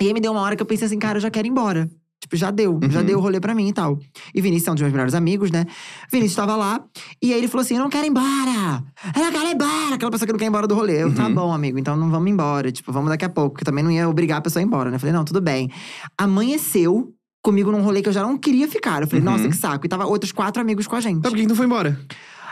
E 0.00 0.06
aí 0.06 0.14
me 0.14 0.20
deu 0.20 0.32
uma 0.32 0.40
hora 0.40 0.56
que 0.56 0.62
eu 0.62 0.66
pensei 0.66 0.86
assim, 0.86 0.98
cara, 0.98 1.18
eu 1.18 1.22
já 1.22 1.30
quero 1.30 1.46
ir 1.46 1.50
embora. 1.50 1.88
Tipo, 2.22 2.36
já 2.36 2.50
deu, 2.50 2.78
já 2.90 3.00
Uhum. 3.00 3.06
deu 3.06 3.18
o 3.18 3.20
rolê 3.22 3.40
pra 3.40 3.54
mim 3.54 3.68
e 3.68 3.72
tal. 3.72 3.98
E 4.34 4.42
Vinícius 4.42 4.68
é 4.68 4.70
um 4.72 4.74
dos 4.74 4.82
meus 4.82 4.92
melhores 4.92 5.14
amigos, 5.14 5.50
né? 5.50 5.64
Vinícius 6.12 6.36
tava 6.36 6.54
lá. 6.54 6.84
E 7.22 7.32
aí 7.32 7.38
ele 7.38 7.48
falou 7.48 7.62
assim: 7.62 7.76
eu 7.76 7.80
não 7.80 7.88
quero 7.88 8.04
ir 8.06 8.10
embora. 8.10 8.84
Eu 9.16 9.22
não 9.24 9.32
quero 9.32 9.46
ir 9.48 9.54
embora. 9.54 9.94
Aquela 9.94 10.10
pessoa 10.10 10.26
que 10.26 10.32
não 10.32 10.38
quer 10.38 10.44
ir 10.44 10.48
embora 10.48 10.66
do 10.66 10.74
rolê. 10.74 11.02
Eu, 11.02 11.14
tá 11.14 11.26
Uhum. 11.26 11.34
bom, 11.34 11.50
amigo, 11.52 11.78
então 11.78 11.96
não 11.96 12.10
vamos 12.10 12.30
embora. 12.30 12.70
Tipo, 12.70 12.92
vamos 12.92 13.08
daqui 13.08 13.24
a 13.24 13.28
pouco. 13.30 13.56
Que 13.56 13.64
também 13.64 13.82
não 13.82 13.90
ia 13.90 14.06
obrigar 14.06 14.36
a 14.38 14.40
pessoa 14.42 14.60
a 14.60 14.62
ir 14.62 14.66
embora, 14.66 14.90
né? 14.90 14.96
Eu 14.96 15.00
falei, 15.00 15.14
não, 15.14 15.24
tudo 15.24 15.40
bem. 15.40 15.70
Amanheceu 16.18 17.10
comigo 17.42 17.70
num 17.72 17.82
rolê 17.82 18.02
que 18.02 18.08
eu 18.08 18.12
já 18.12 18.22
não 18.22 18.36
queria 18.36 18.68
ficar. 18.68 19.02
Eu 19.02 19.08
falei, 19.08 19.24
Uhum. 19.24 19.30
nossa, 19.32 19.48
que 19.48 19.56
saco. 19.56 19.86
E 19.86 19.88
tava 19.88 20.04
outros 20.06 20.32
quatro 20.32 20.60
amigos 20.60 20.86
com 20.86 20.96
a 20.96 21.00
gente. 21.00 21.22
Tá, 21.22 21.28
por 21.30 21.36
que 21.36 21.42
que 21.42 21.48
tu 21.48 21.54
foi 21.56 21.66
embora? 21.66 21.98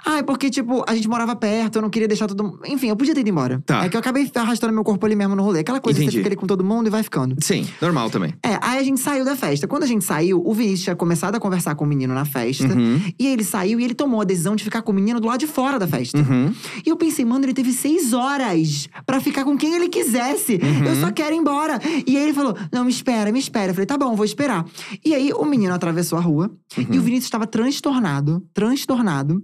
Ah, 0.04 0.18
é 0.18 0.22
porque, 0.22 0.50
tipo, 0.50 0.84
a 0.86 0.94
gente 0.94 1.08
morava 1.08 1.34
perto, 1.36 1.76
eu 1.76 1.82
não 1.82 1.90
queria 1.90 2.08
deixar 2.08 2.26
todo 2.26 2.42
mundo. 2.44 2.60
Enfim, 2.66 2.88
eu 2.88 2.96
podia 2.96 3.14
ter 3.14 3.20
ido 3.20 3.30
embora. 3.30 3.62
Tá. 3.64 3.84
É 3.84 3.88
que 3.88 3.96
eu 3.96 4.00
acabei 4.00 4.30
arrastando 4.34 4.72
meu 4.72 4.84
corpo 4.84 5.04
ali 5.06 5.14
mesmo 5.16 5.34
no 5.36 5.42
rolê. 5.42 5.60
Aquela 5.60 5.80
coisa 5.80 5.98
que 5.98 6.06
você 6.06 6.16
fica 6.16 6.28
ali 6.28 6.36
com 6.36 6.46
todo 6.46 6.64
mundo 6.64 6.86
e 6.86 6.90
vai 6.90 7.02
ficando. 7.02 7.36
Sim, 7.40 7.66
normal 7.80 8.10
também. 8.10 8.34
É, 8.42 8.58
aí 8.60 8.78
a 8.78 8.82
gente 8.82 9.00
saiu 9.00 9.24
da 9.24 9.36
festa. 9.36 9.66
Quando 9.66 9.82
a 9.82 9.86
gente 9.86 10.04
saiu, 10.04 10.42
o 10.44 10.54
Vinícius 10.54 10.82
tinha 10.84 10.96
começado 10.96 11.34
a 11.34 11.40
conversar 11.40 11.74
com 11.74 11.84
o 11.84 11.88
menino 11.88 12.14
na 12.14 12.24
festa. 12.24 12.66
Uhum. 12.66 13.00
E 13.18 13.26
ele 13.26 13.44
saiu 13.44 13.80
e 13.80 13.84
ele 13.84 13.94
tomou 13.94 14.20
a 14.20 14.24
decisão 14.24 14.54
de 14.56 14.64
ficar 14.64 14.82
com 14.82 14.92
o 14.92 14.94
menino 14.94 15.20
do 15.20 15.26
lado 15.26 15.40
de 15.40 15.46
fora 15.46 15.78
da 15.78 15.86
festa. 15.86 16.18
Uhum. 16.18 16.52
E 16.84 16.88
eu 16.88 16.96
pensei, 16.96 17.24
mano, 17.24 17.44
ele 17.44 17.54
teve 17.54 17.72
seis 17.72 18.12
horas 18.12 18.88
pra 19.06 19.20
ficar 19.20 19.44
com 19.44 19.56
quem 19.56 19.74
ele 19.74 19.88
quisesse. 19.88 20.54
Uhum. 20.62 20.84
Eu 20.84 20.96
só 21.00 21.10
quero 21.12 21.34
ir 21.34 21.38
embora. 21.38 21.78
E 22.06 22.16
aí 22.16 22.22
ele 22.22 22.32
falou: 22.34 22.56
Não, 22.72 22.84
me 22.84 22.90
espera, 22.90 23.30
me 23.32 23.38
espera. 23.38 23.70
Eu 23.70 23.74
falei: 23.74 23.86
Tá 23.86 23.96
bom, 23.96 24.14
vou 24.14 24.24
esperar. 24.24 24.64
E 25.04 25.14
aí 25.14 25.32
o 25.32 25.44
menino 25.44 25.72
atravessou 25.74 26.18
a 26.18 26.22
rua 26.22 26.50
Uhum. 26.76 26.86
e 26.92 26.98
o 26.98 27.02
Vinícius 27.02 27.24
estava 27.24 27.46
transtornado 27.46 28.42
transtornado. 28.52 29.42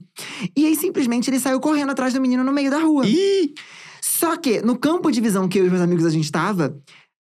E 0.57 0.67
aí 0.67 0.77
simplesmente 0.77 1.29
ele 1.31 1.39
saiu 1.41 1.61
correndo 1.61 1.91
atrás 1.91 2.13
do 2.15 2.21
menino 2.21 2.43
no 2.45 2.53
meio 2.53 2.71
da 2.71 2.79
rua. 2.79 3.07
Ih! 3.07 3.55
Só 4.03 4.37
que 4.37 4.61
no 4.63 4.77
campo 4.79 5.11
de 5.11 5.21
visão 5.21 5.49
que 5.49 5.59
eu 5.59 5.67
e 5.67 5.71
meus 5.71 5.83
amigos 5.83 6.05
a 6.05 6.11
gente 6.11 6.31
tava. 6.31 6.77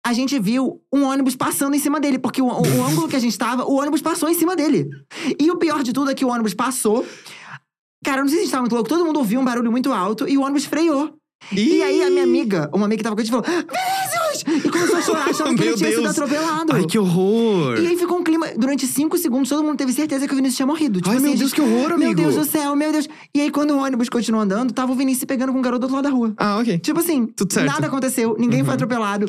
A 0.06 0.12
gente 0.12 0.38
viu 0.38 0.80
um 0.92 1.02
ônibus 1.04 1.34
passando 1.36 1.74
em 1.74 1.78
cima 1.78 1.98
dele, 2.00 2.18
porque 2.18 2.40
o, 2.40 2.46
o- 2.46 2.62
o 2.62 2.84
ângulo 2.86 3.08
que 3.08 3.16
a 3.16 3.18
gente 3.18 3.36
tava, 3.36 3.64
o 3.64 3.74
ônibus 3.78 4.00
passou 4.00 4.28
em 4.28 4.34
cima 4.34 4.54
dele. 4.56 4.88
E 5.38 5.50
o 5.50 5.56
pior 5.56 5.82
de 5.82 5.92
tudo 5.92 6.10
é 6.10 6.14
que 6.14 6.24
o 6.24 6.28
ônibus 6.28 6.54
passou. 6.54 7.04
Cara, 8.04 8.18
eu 8.20 8.24
não 8.24 8.28
sei 8.28 8.38
se 8.38 8.42
a 8.42 8.44
gente 8.44 8.50
tava 8.52 8.62
muito 8.62 8.74
louco, 8.74 8.88
todo 8.88 9.04
mundo 9.04 9.18
ouviu 9.18 9.40
um 9.40 9.44
barulho 9.44 9.70
muito 9.72 9.92
alto 9.92 10.26
e 10.28 10.38
o 10.38 10.42
ônibus 10.42 10.64
freou. 10.64 11.12
E 11.52 11.82
aí 11.82 12.02
a 12.02 12.10
minha 12.10 12.22
amiga, 12.24 12.70
uma 12.72 12.86
amiga 12.86 12.98
que 12.98 13.02
tava 13.04 13.16
com 13.16 13.20
a 13.20 13.24
gente, 13.24 13.32
falou: 13.32 13.44
Vinícius! 13.46 14.17
E 14.64 14.70
começou 14.70 14.96
a 14.96 15.02
chorar, 15.02 15.28
achando 15.30 15.54
que 15.56 15.62
ele 15.62 15.74
tinha 15.76 15.90
sido 15.90 16.02
Deus. 16.02 16.10
atropelado. 16.18 16.72
Ai, 16.72 16.84
que 16.86 16.98
horror! 16.98 17.78
E 17.78 17.86
aí 17.86 17.96
ficou 17.96 18.18
um 18.18 18.22
clima. 18.24 18.46
Durante 18.56 18.86
cinco 18.86 19.16
segundos, 19.18 19.48
todo 19.48 19.62
mundo 19.62 19.76
teve 19.76 19.92
certeza 19.92 20.26
que 20.26 20.32
o 20.32 20.36
Vinícius 20.36 20.56
tinha 20.56 20.66
morrido. 20.66 20.98
Tipo 21.00 21.10
Ai, 21.10 21.16
assim, 21.16 21.24
meu 21.26 21.36
Deus, 21.36 21.50
gente- 21.50 21.54
que 21.54 21.60
horror, 21.60 21.92
amigo! 21.92 21.98
Meu 21.98 22.14
Deus 22.14 22.34
do 22.34 22.44
céu, 22.44 22.74
meu 22.74 22.90
Deus. 22.92 23.08
E 23.34 23.40
aí, 23.40 23.50
quando 23.50 23.72
o 23.72 23.78
ônibus 23.78 24.08
continuou 24.08 24.42
andando, 24.42 24.72
tava 24.72 24.92
o 24.92 24.94
Vinícius 24.94 25.24
pegando 25.24 25.52
com 25.52 25.58
um 25.58 25.62
garoto 25.62 25.80
do 25.80 25.94
outro 25.94 25.96
lado 25.96 26.04
da 26.04 26.10
rua. 26.10 26.34
Ah, 26.36 26.58
ok. 26.58 26.78
Tipo 26.78 27.00
assim, 27.00 27.26
Tudo 27.26 27.52
certo. 27.52 27.66
nada 27.70 27.86
aconteceu, 27.86 28.36
ninguém 28.38 28.60
Uhum. 28.60 28.66
foi 28.66 28.74
atropelado. 28.74 29.26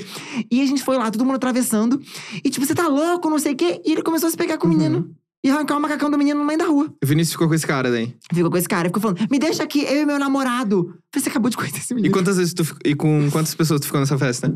E 0.51 0.61
a 0.61 0.65
gente 0.65 0.83
foi 0.83 0.97
lá, 0.97 1.09
todo 1.11 1.23
mundo 1.25 1.35
atravessando. 1.35 2.01
E 2.43 2.49
tipo, 2.49 2.65
você 2.65 2.73
tá 2.73 2.87
louco, 2.87 3.29
não 3.29 3.39
sei 3.39 3.53
o 3.53 3.55
quê. 3.55 3.81
E 3.85 3.91
ele 3.91 4.01
começou 4.01 4.27
a 4.27 4.31
se 4.31 4.37
pegar 4.37 4.57
com 4.57 4.67
o 4.67 4.71
Uhum. 4.71 4.77
menino. 4.77 5.09
E 5.41 5.49
arrancar 5.49 5.77
o 5.77 5.81
macacão 5.81 6.11
do 6.11 6.17
menino 6.17 6.37
no 6.41 6.45
meio 6.45 6.59
da 6.59 6.65
rua. 6.65 6.93
O 7.01 7.07
Vinícius 7.07 7.31
ficou 7.31 7.47
com 7.47 7.53
esse 7.53 7.65
cara 7.65 7.89
daí. 7.89 8.13
Ficou 8.33 8.51
com 8.51 8.57
esse 8.57 8.67
cara, 8.67 8.89
ficou 8.89 9.01
falando: 9.01 9.19
me 9.31 9.39
deixa 9.39 9.63
aqui, 9.63 9.85
eu 9.85 10.01
e 10.01 10.05
meu 10.05 10.19
namorado. 10.19 10.93
Você 11.15 11.29
acabou 11.29 11.49
de 11.49 11.55
conhecer 11.55 11.77
esse 11.77 11.93
E 11.93 11.95
menino. 11.95 12.13
quantas 12.13 12.35
vezes 12.35 12.53
tu 12.53 12.65
E 12.83 12.93
com 12.93 13.29
quantas 13.31 13.55
pessoas 13.55 13.79
tu 13.79 13.85
ficou 13.85 14.01
nessa 14.01 14.17
festa? 14.17 14.53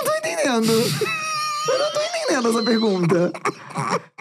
Não 0.00 0.04
tô 0.04 0.18
entendendo. 0.18 0.72
eu 0.72 1.78
não 1.78 1.92
tô 1.92 2.00
entendendo 2.02 2.48
essa 2.48 2.62
pergunta. 2.62 3.32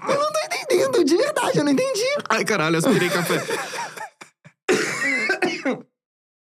Eu 0.08 0.16
não 0.20 0.32
tô 0.32 0.40
entendendo, 0.46 1.04
de 1.06 1.18
verdade, 1.18 1.58
eu 1.60 1.64
não 1.64 1.72
entendi. 1.72 2.04
Ai, 2.30 2.44
caralho, 2.46 2.76
eu 2.76 2.80
aspirei 2.80 3.10
café. 3.10 3.42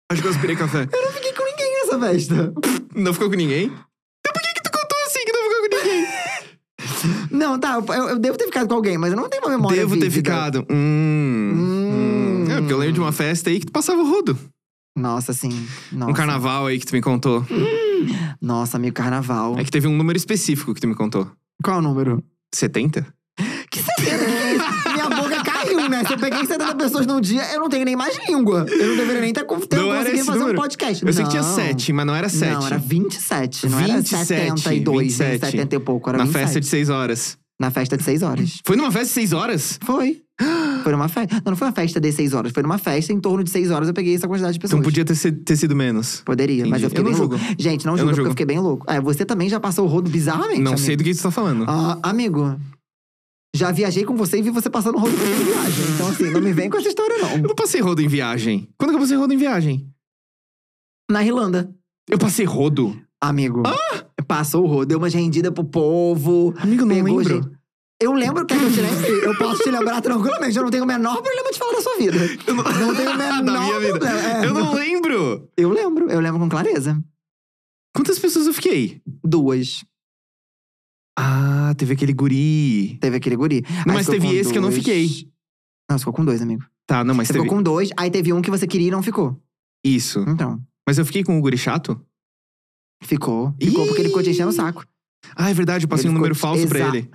Acho 0.10 0.22
que 0.22 0.28
eu 0.28 0.32
aspirei 0.32 0.56
café. 0.56 0.88
Eu 0.92 1.02
não 1.06 1.12
fiquei 1.12 1.34
com 1.34 1.44
ninguém 1.44 1.74
nessa 1.74 2.00
festa. 2.00 2.54
Não 2.96 3.14
ficou 3.14 3.30
com 3.30 3.36
ninguém? 3.36 3.66
Então 3.66 4.34
por 4.34 4.42
que, 4.42 4.54
que 4.54 4.62
tu 4.64 4.72
contou 4.72 4.98
assim 5.06 5.26
que 5.26 5.32
não 5.34 5.44
ficou 5.44 5.62
com 5.62 5.76
ninguém? 5.76 6.08
Não, 7.32 7.60
tá, 7.60 7.82
eu, 7.96 8.10
eu 8.10 8.20
devo 8.20 8.38
ter 8.38 8.46
ficado 8.46 8.68
com 8.68 8.74
alguém, 8.76 8.98
mas 8.98 9.12
eu 9.12 9.18
não 9.18 9.30
tenho 9.30 9.44
uma 9.44 9.52
memória 9.52 9.78
Devo 9.78 9.96
ter 9.96 10.10
vívida. 10.10 10.32
ficado. 10.32 10.66
Hum, 10.70 11.54
Hum. 11.56 12.46
hum. 12.48 12.52
É, 12.52 12.58
porque 12.60 12.74
eu 12.74 12.78
lembro 12.78 12.94
de 12.94 13.00
uma 13.00 13.12
festa 13.12 13.50
aí 13.50 13.60
que 13.60 13.66
tu 13.68 13.72
passava 13.72 14.02
o 14.02 14.10
rodo. 14.10 14.38
Nossa, 14.98 15.32
sim. 15.34 15.68
Nossa. 15.92 16.12
Um 16.12 16.14
carnaval 16.16 16.66
aí 16.66 16.80
que 16.80 16.86
tu 16.86 16.94
me 16.94 17.02
contou. 17.02 17.46
Nossa, 18.42 18.78
amigo, 18.78 18.96
carnaval. 18.96 19.58
É 19.58 19.64
que 19.64 19.72
teve 19.72 19.88
um 19.88 19.96
número 19.96 20.18
específico 20.18 20.74
que 20.74 20.82
tu 20.82 20.88
me 20.88 20.96
contou. 20.96 21.30
Qual 21.64 21.78
é 21.78 21.80
o 21.80 21.82
número? 21.82 22.24
70? 22.54 23.06
Que 23.70 23.80
70? 23.80 23.96
Que 24.04 24.10
é 24.10 24.56
isso? 24.56 24.66
Minha 24.94 25.10
boca 25.10 25.44
caiu, 25.44 25.90
né? 25.90 26.04
Se 26.06 26.14
eu 26.14 26.18
peguei 26.18 26.46
70 26.46 26.76
pessoas 26.76 27.06
num 27.06 27.20
dia, 27.22 27.44
eu 27.54 27.60
não 27.60 27.70
tenho 27.70 27.86
nem 27.86 27.96
mais 27.96 28.18
língua. 28.28 28.66
Eu 28.70 28.88
não 28.90 28.98
deveria 28.98 29.22
nem 29.22 29.34
ter, 29.34 29.46
Não 29.76 29.94
era 29.94 30.04
conseguido 30.04 30.26
fazer 30.26 30.40
número. 30.40 30.58
um 30.58 30.62
podcast. 30.62 31.06
Eu 31.06 31.14
sei 31.14 31.24
que 31.24 31.30
tinha 31.30 31.42
Não. 31.44 31.56
7, 31.56 31.94
mas 31.94 32.06
não 32.06 32.16
era 32.16 32.30
7. 32.30 32.54
Não, 32.54 32.66
era 32.66 32.78
27. 32.78 33.68
Não 33.68 33.80
era 33.80 33.94
27, 33.96 34.26
72, 34.26 35.08
27. 35.18 35.30
nem 35.42 35.52
70 35.52 35.76
e 35.76 35.80
pouco. 35.80 36.10
Era 36.10 36.18
Na 36.20 36.24
27. 36.26 36.44
festa 36.46 36.60
de 36.62 36.66
6 36.68 36.90
horas. 36.90 37.38
Na 37.60 37.72
festa 37.72 37.98
de 37.98 38.04
6 38.04 38.22
horas. 38.24 38.60
Foi 38.66 38.76
numa 38.76 38.92
festa 38.92 39.08
de 39.08 39.14
6 39.14 39.34
horas? 39.34 39.80
Foi. 39.84 40.22
Foi 40.88 40.94
numa 40.94 41.10
festa. 41.10 41.36
Não, 41.44 41.52
não 41.52 41.58
foi 41.58 41.68
uma 41.68 41.74
festa 41.74 42.00
de 42.00 42.12
6 42.14 42.34
horas. 42.34 42.54
Foi 42.54 42.64
numa 42.64 42.78
festa 42.78 43.12
em 43.12 43.20
torno 43.20 43.44
de 43.44 43.50
6 43.50 43.72
horas 43.72 43.90
eu 43.90 43.94
peguei 43.94 44.16
essa 44.16 44.26
quantidade 44.26 44.54
de 44.54 44.60
pessoas. 44.60 44.80
Então 44.80 44.86
podia 44.90 45.04
ter, 45.04 45.16
se- 45.16 45.34
ter 45.34 45.58
sido 45.58 45.76
menos. 45.76 46.22
Poderia, 46.22 46.66
mas 46.66 46.82
Entendi. 46.82 46.84
eu 46.86 46.90
fiquei 46.90 47.02
Eu 47.02 47.04
bem 47.06 47.14
não 47.14 47.20
louco. 47.20 47.38
julgo. 47.38 47.56
Gente, 47.62 47.86
não 47.86 47.94
Eu 47.94 47.98
julga, 47.98 48.06
não 48.06 48.08
porque 48.08 48.16
julgo. 48.16 48.28
eu 48.28 48.32
fiquei 48.32 48.46
bem 48.46 48.60
louco. 48.60 48.86
É, 48.90 49.02
você 49.02 49.26
também 49.26 49.50
já 49.50 49.60
passou 49.60 49.84
o 49.84 49.88
rodo 49.90 50.10
bizarramente, 50.10 50.62
Não 50.62 50.72
amigo. 50.72 50.86
sei 50.86 50.96
do 50.96 51.04
que 51.04 51.14
tu 51.14 51.22
tá 51.24 51.30
falando. 51.30 51.66
Ah, 51.68 52.00
amigo, 52.04 52.58
já 53.54 53.70
viajei 53.72 54.06
com 54.06 54.16
você 54.16 54.38
e 54.40 54.42
vi 54.42 54.50
você 54.50 54.70
passando 54.70 54.98
rodo 54.98 55.14
em 55.14 55.18
viagem. 55.46 55.86
Então, 55.94 56.08
assim, 56.08 56.30
não 56.32 56.40
me 56.40 56.54
vem 56.54 56.70
com 56.70 56.78
essa 56.78 56.88
história, 56.88 57.16
Eu 57.16 57.22
não. 57.40 57.50
não 57.50 57.56
passei 57.56 57.82
rodo 57.82 58.02
em 58.02 58.08
viagem. 58.08 58.70
Quando 58.78 58.92
que 58.92 58.96
eu 58.96 59.02
passei 59.02 59.18
rodo 59.18 59.34
em 59.34 59.38
viagem? 59.38 59.90
Na 61.12 61.22
Irlanda, 61.26 61.70
Eu 62.10 62.18
passei 62.18 62.46
rodo? 62.46 62.98
amigo. 63.22 63.64
Passou 64.28 64.64
o 64.64 64.68
rodo, 64.68 64.86
deu 64.88 64.98
uma 65.00 65.08
rendida 65.10 65.52
pro 65.52 65.64
povo. 65.64 66.54
Amigo, 66.58 66.84
eu 66.84 66.86
não 66.86 66.96
lembro. 66.96 67.24
gente- 67.24 67.57
Eu 68.00 68.14
lembro, 68.14 68.46
que 68.46 68.54
eu 68.54 68.72
te 68.72 68.80
lembre? 68.80 69.26
Eu 69.26 69.36
posso 69.38 69.64
te 69.64 69.72
lembrar 69.72 70.02
tranquilamente. 70.02 70.56
Eu 70.56 70.64
não 70.64 70.70
tenho 70.70 70.84
o 70.84 70.88
menor 70.88 71.20
problema 71.22 71.52
de 71.52 71.58
falar 71.58 71.74
da 71.74 71.82
sua 71.82 71.98
vida. 71.98 72.18
Eu 72.46 72.54
não, 72.54 72.64
Não 72.64 72.96
tenho 72.96 73.12
o 73.12 73.18
menor 73.18 73.42
da 73.44 73.60
minha 73.60 73.80
vida. 73.80 73.92
problema. 74.00 74.20
É. 74.22 74.46
Eu 74.46 74.54
não 74.54 74.74
lembro. 74.74 75.50
Eu 75.58 75.70
lembro, 75.72 76.10
eu 76.12 76.20
lembro 76.20 76.40
com 76.40 76.48
clareza. 76.50 77.04
Quantas 77.96 78.20
pessoas 78.20 78.46
eu 78.46 78.54
fiquei? 78.54 79.02
Duas. 79.24 79.84
Ah, 81.18 81.74
teve 81.76 81.94
aquele 81.94 82.14
guri. 82.14 82.98
Teve 83.02 83.18
aquele 83.18 83.36
guri. 83.36 83.64
Aí 83.68 83.84
mas 83.94 84.06
teve 84.06 84.28
esse 84.36 84.52
que 84.52 84.58
eu 84.58 84.62
não 84.62 84.70
dois. 84.70 84.84
fiquei. 84.84 85.08
Não, 85.90 85.98
você 85.98 86.02
ficou 86.04 86.14
com 86.14 86.26
dois, 86.26 86.42
amigo. 86.42 86.64
Tá, 86.86 87.04
não, 87.04 87.16
mas 87.16 87.28
Você 87.28 87.34
teve. 87.34 87.46
ficou 87.46 87.58
com 87.58 87.64
dois, 87.64 87.90
aí 87.98 88.12
teve 88.12 88.32
um 88.32 88.42
que 88.42 88.52
você 88.52 88.68
queria 88.68 88.88
e 88.90 88.92
não 88.92 89.02
ficou. 89.02 89.42
Isso. 89.84 90.20
Então, 90.28 90.62
Mas 90.88 90.98
eu 90.98 91.06
fiquei 91.06 91.24
com 91.24 91.38
o 91.38 91.42
guri 91.42 91.58
chato? 91.58 92.00
ficou. 93.04 93.54
Ficou 93.62 93.86
porque 93.88 94.02
ele 94.02 94.10
ficou 94.10 94.24
te 94.24 94.30
enchendo 94.30 94.50
o 94.50 94.54
saco. 94.54 94.86
Ah, 95.36 95.50
é 95.50 95.54
verdade, 95.54 95.86
eu 95.86 95.90
passei 95.90 96.06
Ele 96.06 96.12
um 96.12 96.14
número 96.16 96.34
ficou- 96.36 96.50
falso 96.52 96.68
pra 96.68 96.80
Exato. 96.80 96.96
ele. 96.96 97.10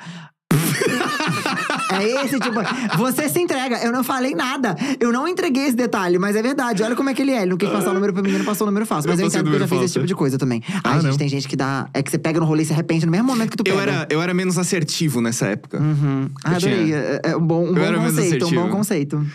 É 1.93 2.25
esse 2.25 2.39
tipo. 2.41 2.59
Você 2.97 3.29
se 3.29 3.39
entrega. 3.39 3.77
Eu 3.85 3.93
não 3.93 4.03
falei 4.03 4.35
nada. 4.35 4.75
Eu 4.99 5.13
não 5.13 5.29
entreguei 5.29 5.65
esse 5.67 5.77
detalhe, 5.77 6.19
mas 6.19 6.35
é 6.35 6.43
verdade. 6.43 6.83
Olha 6.83 6.97
como 6.97 7.11
é 7.11 7.15
que 7.15 7.21
ele 7.21 7.33
é. 7.33 7.43
Ele 7.43 7.51
não 7.51 7.57
quis 7.59 7.69
passar 7.69 7.91
o 7.91 7.95
número 7.95 8.15
pro 8.15 8.23
menino, 8.23 8.43
passou 8.45 8.67
o 8.67 8.71
número 8.71 8.87
falso. 8.87 9.07
Mas 9.07 9.19
Eu 9.19 9.27
eu, 9.27 9.29
entendo 9.29 9.51
que 9.51 9.57
eu 9.57 9.61
já 9.61 9.69
fiz 9.69 9.83
esse 9.83 9.93
tipo 9.95 10.07
de 10.07 10.15
coisa 10.15 10.39
também. 10.39 10.63
Ah, 10.77 10.81
Ai, 10.85 11.01
gente, 11.01 11.11
não. 11.11 11.17
tem 11.19 11.29
gente 11.29 11.47
que 11.47 11.55
dá. 11.57 11.89
É 11.93 12.03
que 12.03 12.11
você 12.11 12.19
pega 12.19 12.41
no 12.41 12.47
rolê 12.47 12.63
e 12.63 12.65
se 12.67 12.73
arrepende 12.73 13.05
no 13.05 13.13
mesmo 13.13 13.27
momento 13.27 13.51
que 13.51 13.57
tu 13.59 13.65
pega. 13.65 13.77
Eu 13.77 13.81
era, 13.83 14.07
eu 14.11 14.23
era 14.23 14.33
menos 14.33 14.57
assertivo 14.57 15.21
nessa 15.21 15.47
época. 15.49 15.79
Uhum. 15.79 16.31
Ah, 16.43 16.55
Eu 16.55 16.59
tinha- 16.59 16.75
adorei. 16.75 16.95
É, 16.95 17.21
é 17.25 17.37
um 17.37 17.41
bom, 17.47 17.65
um 17.69 17.75
bom 17.75 17.95
conceito. 18.05 18.47
Um 18.47 18.51
bom 18.55 18.69
conceito. 18.71 19.27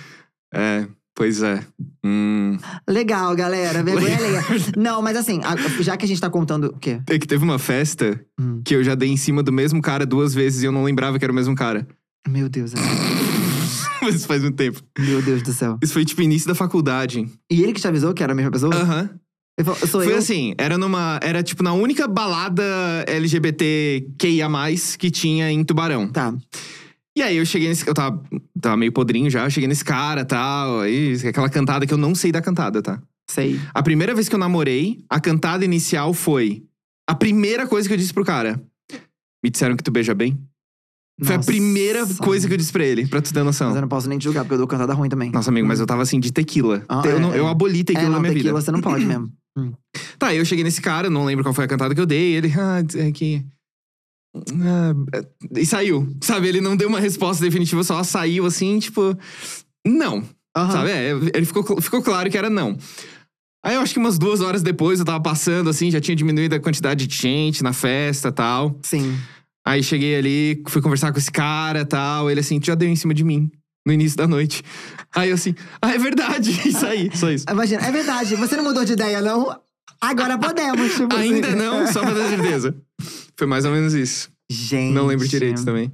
É, 0.53 0.85
pois 1.17 1.41
é. 1.41 1.61
Hum. 2.05 2.57
Legal, 2.87 3.35
galera. 3.35 3.81
Vergonha 3.83 4.15
alheia. 4.17 4.41
Não, 4.77 5.01
mas 5.01 5.17
assim, 5.17 5.41
já 5.81 5.97
que 5.97 6.05
a 6.05 6.07
gente 6.07 6.21
tá 6.21 6.29
contando. 6.29 6.65
O 6.67 6.77
quê? 6.79 7.01
É 7.09 7.17
que 7.19 7.27
teve 7.27 7.43
uma 7.43 7.57
festa 7.59 8.17
Hum. 8.39 8.61
que 8.63 8.75
eu 8.75 8.83
já 8.83 8.93
dei 8.95 9.09
em 9.09 9.17
cima 9.17 9.41
do 9.41 9.51
mesmo 9.51 9.81
cara 9.81 10.05
duas 10.05 10.33
vezes 10.33 10.61
e 10.61 10.65
eu 10.67 10.71
não 10.71 10.83
lembrava 10.83 11.17
que 11.17 11.25
era 11.25 11.31
o 11.31 11.35
mesmo 11.35 11.55
cara. 11.55 11.85
Meu 12.27 12.47
Deus. 12.47 12.73
amigo. 12.75 12.87
Mas 14.01 14.15
isso 14.15 14.27
faz 14.27 14.43
muito 14.43 14.55
tempo. 14.55 14.79
Meu 14.97 15.21
Deus 15.23 15.41
do 15.41 15.51
céu. 15.51 15.77
Isso 15.83 15.91
foi 15.91 16.05
tipo 16.05 16.21
início 16.21 16.47
da 16.47 16.53
faculdade. 16.53 17.27
E 17.51 17.63
ele 17.63 17.73
que 17.73 17.81
te 17.81 17.87
avisou 17.87 18.13
que 18.13 18.21
era 18.21 18.31
a 18.31 18.35
mesma 18.35 18.51
pessoa? 18.51 18.73
Aham. 18.75 19.09
Ele 19.59 19.65
falou, 19.65 19.79
sou 19.87 20.03
Foi 20.03 20.13
eu. 20.13 20.17
assim, 20.19 20.53
era 20.55 20.77
numa. 20.77 21.19
Era 21.23 21.41
tipo 21.41 21.63
na 21.63 21.73
única 21.73 22.07
balada 22.07 22.63
LGBTQIA 23.07 24.47
que 24.99 25.09
tinha 25.09 25.51
em 25.51 25.63
Tubarão. 25.63 26.07
Tá. 26.07 26.31
E 27.17 27.21
aí 27.23 27.37
eu 27.37 27.45
cheguei 27.47 27.67
nesse. 27.67 27.87
Eu 27.87 27.95
tava, 27.95 28.21
tava 28.61 28.77
meio 28.77 28.91
podrinho 28.91 29.27
já, 29.27 29.43
eu 29.43 29.49
cheguei 29.49 29.67
nesse 29.67 29.83
cara 29.83 30.23
tal. 30.23 30.81
Aí, 30.81 31.15
aquela 31.27 31.49
cantada 31.49 31.83
que 31.87 31.91
eu 31.91 31.97
não 31.97 32.13
sei 32.13 32.31
da 32.31 32.43
cantada, 32.43 32.79
tá? 32.79 33.01
Sei. 33.27 33.59
A 33.73 33.81
primeira 33.81 34.13
vez 34.13 34.29
que 34.29 34.35
eu 34.35 34.39
namorei, 34.39 35.03
a 35.09 35.19
cantada 35.19 35.65
inicial 35.65 36.13
foi. 36.13 36.63
A 37.09 37.15
primeira 37.15 37.65
coisa 37.65 37.87
que 37.87 37.93
eu 37.95 37.97
disse 37.97 38.13
pro 38.13 38.23
cara. 38.23 38.61
Me 39.43 39.49
disseram 39.49 39.75
que 39.75 39.81
tu 39.83 39.89
beija 39.89 40.13
bem? 40.13 40.37
Foi 41.23 41.37
a 41.37 41.39
primeira 41.39 42.05
coisa 42.17 42.47
que 42.47 42.53
eu 42.53 42.57
disse 42.57 42.71
pra 42.71 42.85
ele, 42.85 43.07
pra 43.07 43.19
tu 43.19 43.33
ter 43.33 43.41
noção. 43.41 43.69
Mas 43.69 43.77
eu 43.77 43.81
não 43.81 43.87
posso 43.89 44.07
nem 44.07 44.19
te 44.19 44.25
julgar, 44.25 44.43
porque 44.43 44.53
eu 44.53 44.59
dou 44.59 44.67
cantada 44.67 44.93
ruim 44.93 45.09
também. 45.09 45.31
Nossa, 45.31 45.49
amigo, 45.49 45.67
mas 45.67 45.79
eu 45.79 45.87
tava 45.87 46.03
assim 46.03 46.19
de 46.19 46.31
tequila. 46.31 46.83
Ah, 46.87 47.01
eu, 47.03 47.17
é, 47.17 47.19
não- 47.19 47.33
é. 47.33 47.39
eu 47.39 47.47
aboli 47.47 47.83
tequila 47.83 48.05
é, 48.05 48.09
na 48.09 48.13
não, 48.13 48.21
minha 48.21 48.33
tequila 48.33 48.59
vida. 48.59 48.61
você 48.61 48.71
não 48.71 48.79
pode 48.81 49.03
mesmo. 49.05 49.31
Tá, 50.19 50.33
eu 50.35 50.45
cheguei 50.45 50.63
nesse 50.63 50.79
cara, 50.81 51.09
não 51.09 51.25
lembro 51.25 51.43
qual 51.43 51.53
foi 51.53 51.65
a 51.65 51.67
cantada 51.67 51.95
que 51.95 52.01
eu 52.01 52.05
dei. 52.05 52.35
Ele, 52.35 52.53
ah, 52.59 52.83
é 52.95 53.11
que. 53.11 53.43
Ah, 54.63 54.93
e 55.55 55.65
saiu, 55.65 56.07
sabe? 56.21 56.47
Ele 56.47 56.61
não 56.61 56.75
deu 56.75 56.87
uma 56.89 56.99
resposta 56.99 57.43
definitiva, 57.43 57.83
só 57.83 58.03
saiu 58.03 58.45
assim, 58.45 58.79
tipo. 58.79 59.17
não. 59.85 60.23
Aham. 60.55 60.71
Sabe? 60.71 60.89
É, 60.89 61.11
ele 61.35 61.45
ficou, 61.45 61.81
ficou 61.81 62.01
claro 62.01 62.29
que 62.31 62.37
era 62.37 62.49
não. 62.49 62.77
Aí 63.63 63.75
eu 63.75 63.81
acho 63.81 63.93
que 63.93 63.99
umas 63.99 64.17
duas 64.17 64.41
horas 64.41 64.63
depois 64.63 64.99
eu 64.99 65.05
tava 65.05 65.21
passando, 65.21 65.69
assim, 65.69 65.91
já 65.91 65.99
tinha 65.99 66.15
diminuído 66.15 66.55
a 66.55 66.59
quantidade 66.59 67.05
de 67.05 67.15
gente 67.15 67.61
na 67.61 67.73
festa 67.73 68.29
e 68.29 68.31
tal. 68.31 68.79
Sim. 68.81 69.17
Aí 69.65 69.83
cheguei 69.83 70.15
ali, 70.15 70.63
fui 70.67 70.81
conversar 70.81 71.11
com 71.11 71.19
esse 71.19 71.31
cara 71.31 71.81
e 71.81 71.85
tal. 71.85 72.31
Ele 72.31 72.39
assim, 72.39 72.59
já 72.63 72.73
deu 72.73 72.87
em 72.87 72.95
cima 72.95 73.13
de 73.13 73.23
mim 73.23 73.51
no 73.85 73.93
início 73.93 74.17
da 74.17 74.27
noite. 74.27 74.63
Aí 75.13 75.29
eu 75.29 75.35
assim, 75.35 75.53
ah, 75.81 75.93
é 75.93 75.97
verdade. 75.97 76.51
Isso 76.67 76.85
aí, 76.85 77.09
só 77.13 77.29
isso. 77.29 77.45
Imagina, 77.49 77.85
é 77.85 77.91
verdade. 77.91 78.35
Você 78.35 78.55
não 78.55 78.63
mudou 78.63 78.83
de 78.85 78.93
ideia, 78.93 79.21
não? 79.21 79.59
Agora 80.01 80.37
podemos, 80.37 80.93
tipo 80.95 81.15
Ainda 81.15 81.47
assim. 81.47 81.55
não, 81.57 81.87
só 81.91 82.01
pra 82.01 82.13
ter 82.13 82.29
certeza. 82.29 82.75
Foi 83.35 83.47
mais 83.47 83.65
ou 83.65 83.71
menos 83.71 83.93
isso. 83.93 84.29
Gente. 84.49 84.93
Não 84.93 85.05
lembro 85.05 85.27
direito 85.27 85.63
também. 85.65 85.91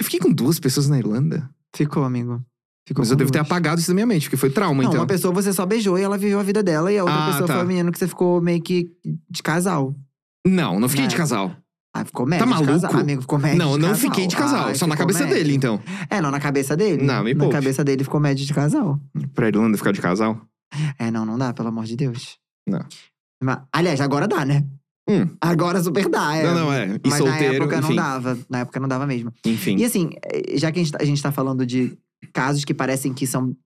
Eu 0.00 0.04
fiquei 0.04 0.20
com 0.20 0.32
duas 0.32 0.58
pessoas 0.60 0.88
na 0.88 0.98
Irlanda. 0.98 1.48
Ficou, 1.74 2.04
amigo. 2.04 2.42
Ficou 2.86 3.02
Mas 3.02 3.10
eu 3.10 3.16
devo 3.16 3.30
ter 3.30 3.38
apagado 3.38 3.80
isso 3.80 3.88
da 3.88 3.94
minha 3.94 4.06
mente, 4.06 4.24
porque 4.24 4.36
foi 4.36 4.50
trauma, 4.50 4.82
Não, 4.82 4.90
então. 4.90 5.00
uma 5.00 5.06
pessoa 5.06 5.32
você 5.32 5.52
só 5.52 5.64
beijou 5.66 5.98
e 5.98 6.02
ela 6.02 6.16
viveu 6.18 6.40
a 6.40 6.42
vida 6.42 6.62
dela. 6.62 6.90
E 6.92 6.98
a 6.98 7.04
outra 7.04 7.18
Ah, 7.18 7.26
pessoa 7.32 7.46
tá. 7.46 7.54
foi 7.54 7.62
a 7.62 7.64
menina 7.66 7.92
que 7.92 7.98
você 7.98 8.08
ficou 8.08 8.40
meio 8.40 8.60
que 8.62 8.90
de 9.30 9.42
casal. 9.42 9.94
Não, 10.46 10.80
não 10.80 10.88
fiquei 10.88 11.04
É. 11.04 11.08
de 11.08 11.16
casal. 11.16 11.54
Ah, 11.94 12.04
ficou 12.04 12.24
médio 12.24 12.46
Tá 12.46 12.52
de 12.52 12.58
casal. 12.66 12.80
maluco? 12.82 12.96
Amigo, 13.00 13.20
ficou 13.22 13.38
médio 13.38 13.58
não, 13.58 13.76
não 13.76 13.94
fiquei 13.94 14.26
de 14.26 14.36
casal. 14.36 14.66
Ai, 14.68 14.74
só 14.76 14.86
na 14.86 14.96
cabeça 14.96 15.20
médio. 15.20 15.34
dele, 15.36 15.54
então. 15.54 15.80
É, 16.08 16.20
não, 16.20 16.30
na 16.30 16.40
cabeça 16.40 16.76
dele. 16.76 17.02
Não, 17.04 17.22
me 17.24 17.34
Na 17.34 17.40
poupe. 17.40 17.54
cabeça 17.54 17.84
dele 17.84 18.02
ficou 18.04 18.20
médio 18.20 18.46
de 18.46 18.54
casal. 18.54 18.98
Pra 19.34 19.48
Irlanda 19.48 19.76
ficar 19.76 19.92
de 19.92 20.00
casal? 20.00 20.40
É, 20.98 21.10
não, 21.10 21.26
não 21.26 21.36
dá, 21.36 21.52
pelo 21.52 21.68
amor 21.68 21.84
de 21.84 21.96
Deus. 21.96 22.38
Não. 22.66 22.84
Aliás, 23.72 24.00
agora 24.00 24.26
dá, 24.28 24.44
né? 24.44 24.64
Hum. 25.08 25.28
Agora 25.40 25.82
super 25.82 26.08
dá, 26.08 26.36
é. 26.36 26.42
Não, 26.44 26.54
não, 26.54 26.72
é. 26.72 26.96
E 27.02 27.08
Mas 27.08 27.18
solteiro, 27.18 27.48
na 27.48 27.54
época 27.64 27.78
enfim. 27.78 27.88
não 27.88 27.96
dava. 27.96 28.38
Na 28.48 28.58
época 28.60 28.80
não 28.80 28.88
dava 28.88 29.06
mesmo. 29.06 29.32
Enfim. 29.44 29.76
E 29.76 29.84
assim, 29.84 30.10
eh, 30.24 30.56
já 30.56 30.70
que 30.70 30.78
a 30.78 30.82
gente, 30.82 30.92
tá- 30.92 30.98
a 31.00 31.04
gente 31.04 31.22
tá 31.22 31.32
falando 31.32 31.64
de 31.66 31.96
casos 32.32 32.64
que 32.64 32.74
parecem 32.74 33.12
que 33.12 33.26
são 33.26 33.56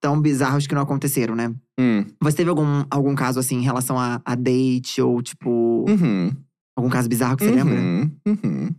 tão 0.00 0.20
bizarros 0.20 0.66
que 0.66 0.74
não 0.74 0.82
aconteceram, 0.82 1.34
né? 1.34 1.52
Hum. 1.80 2.04
Você 2.20 2.36
teve 2.36 2.50
algum, 2.50 2.84
algum 2.90 3.14
caso, 3.14 3.40
assim, 3.40 3.56
em 3.56 3.62
relação 3.62 3.98
a, 3.98 4.20
a 4.24 4.34
date 4.34 5.00
ou, 5.00 5.20
tipo, 5.22 5.84
Uhum. 5.88 6.30
algum 6.76 6.90
caso 6.90 7.08
bizarro 7.08 7.36
que 7.36 7.44
você 7.44 7.50
lembra? 7.50 7.74
Uhum. 7.74 8.10
Uhum. 8.26 8.70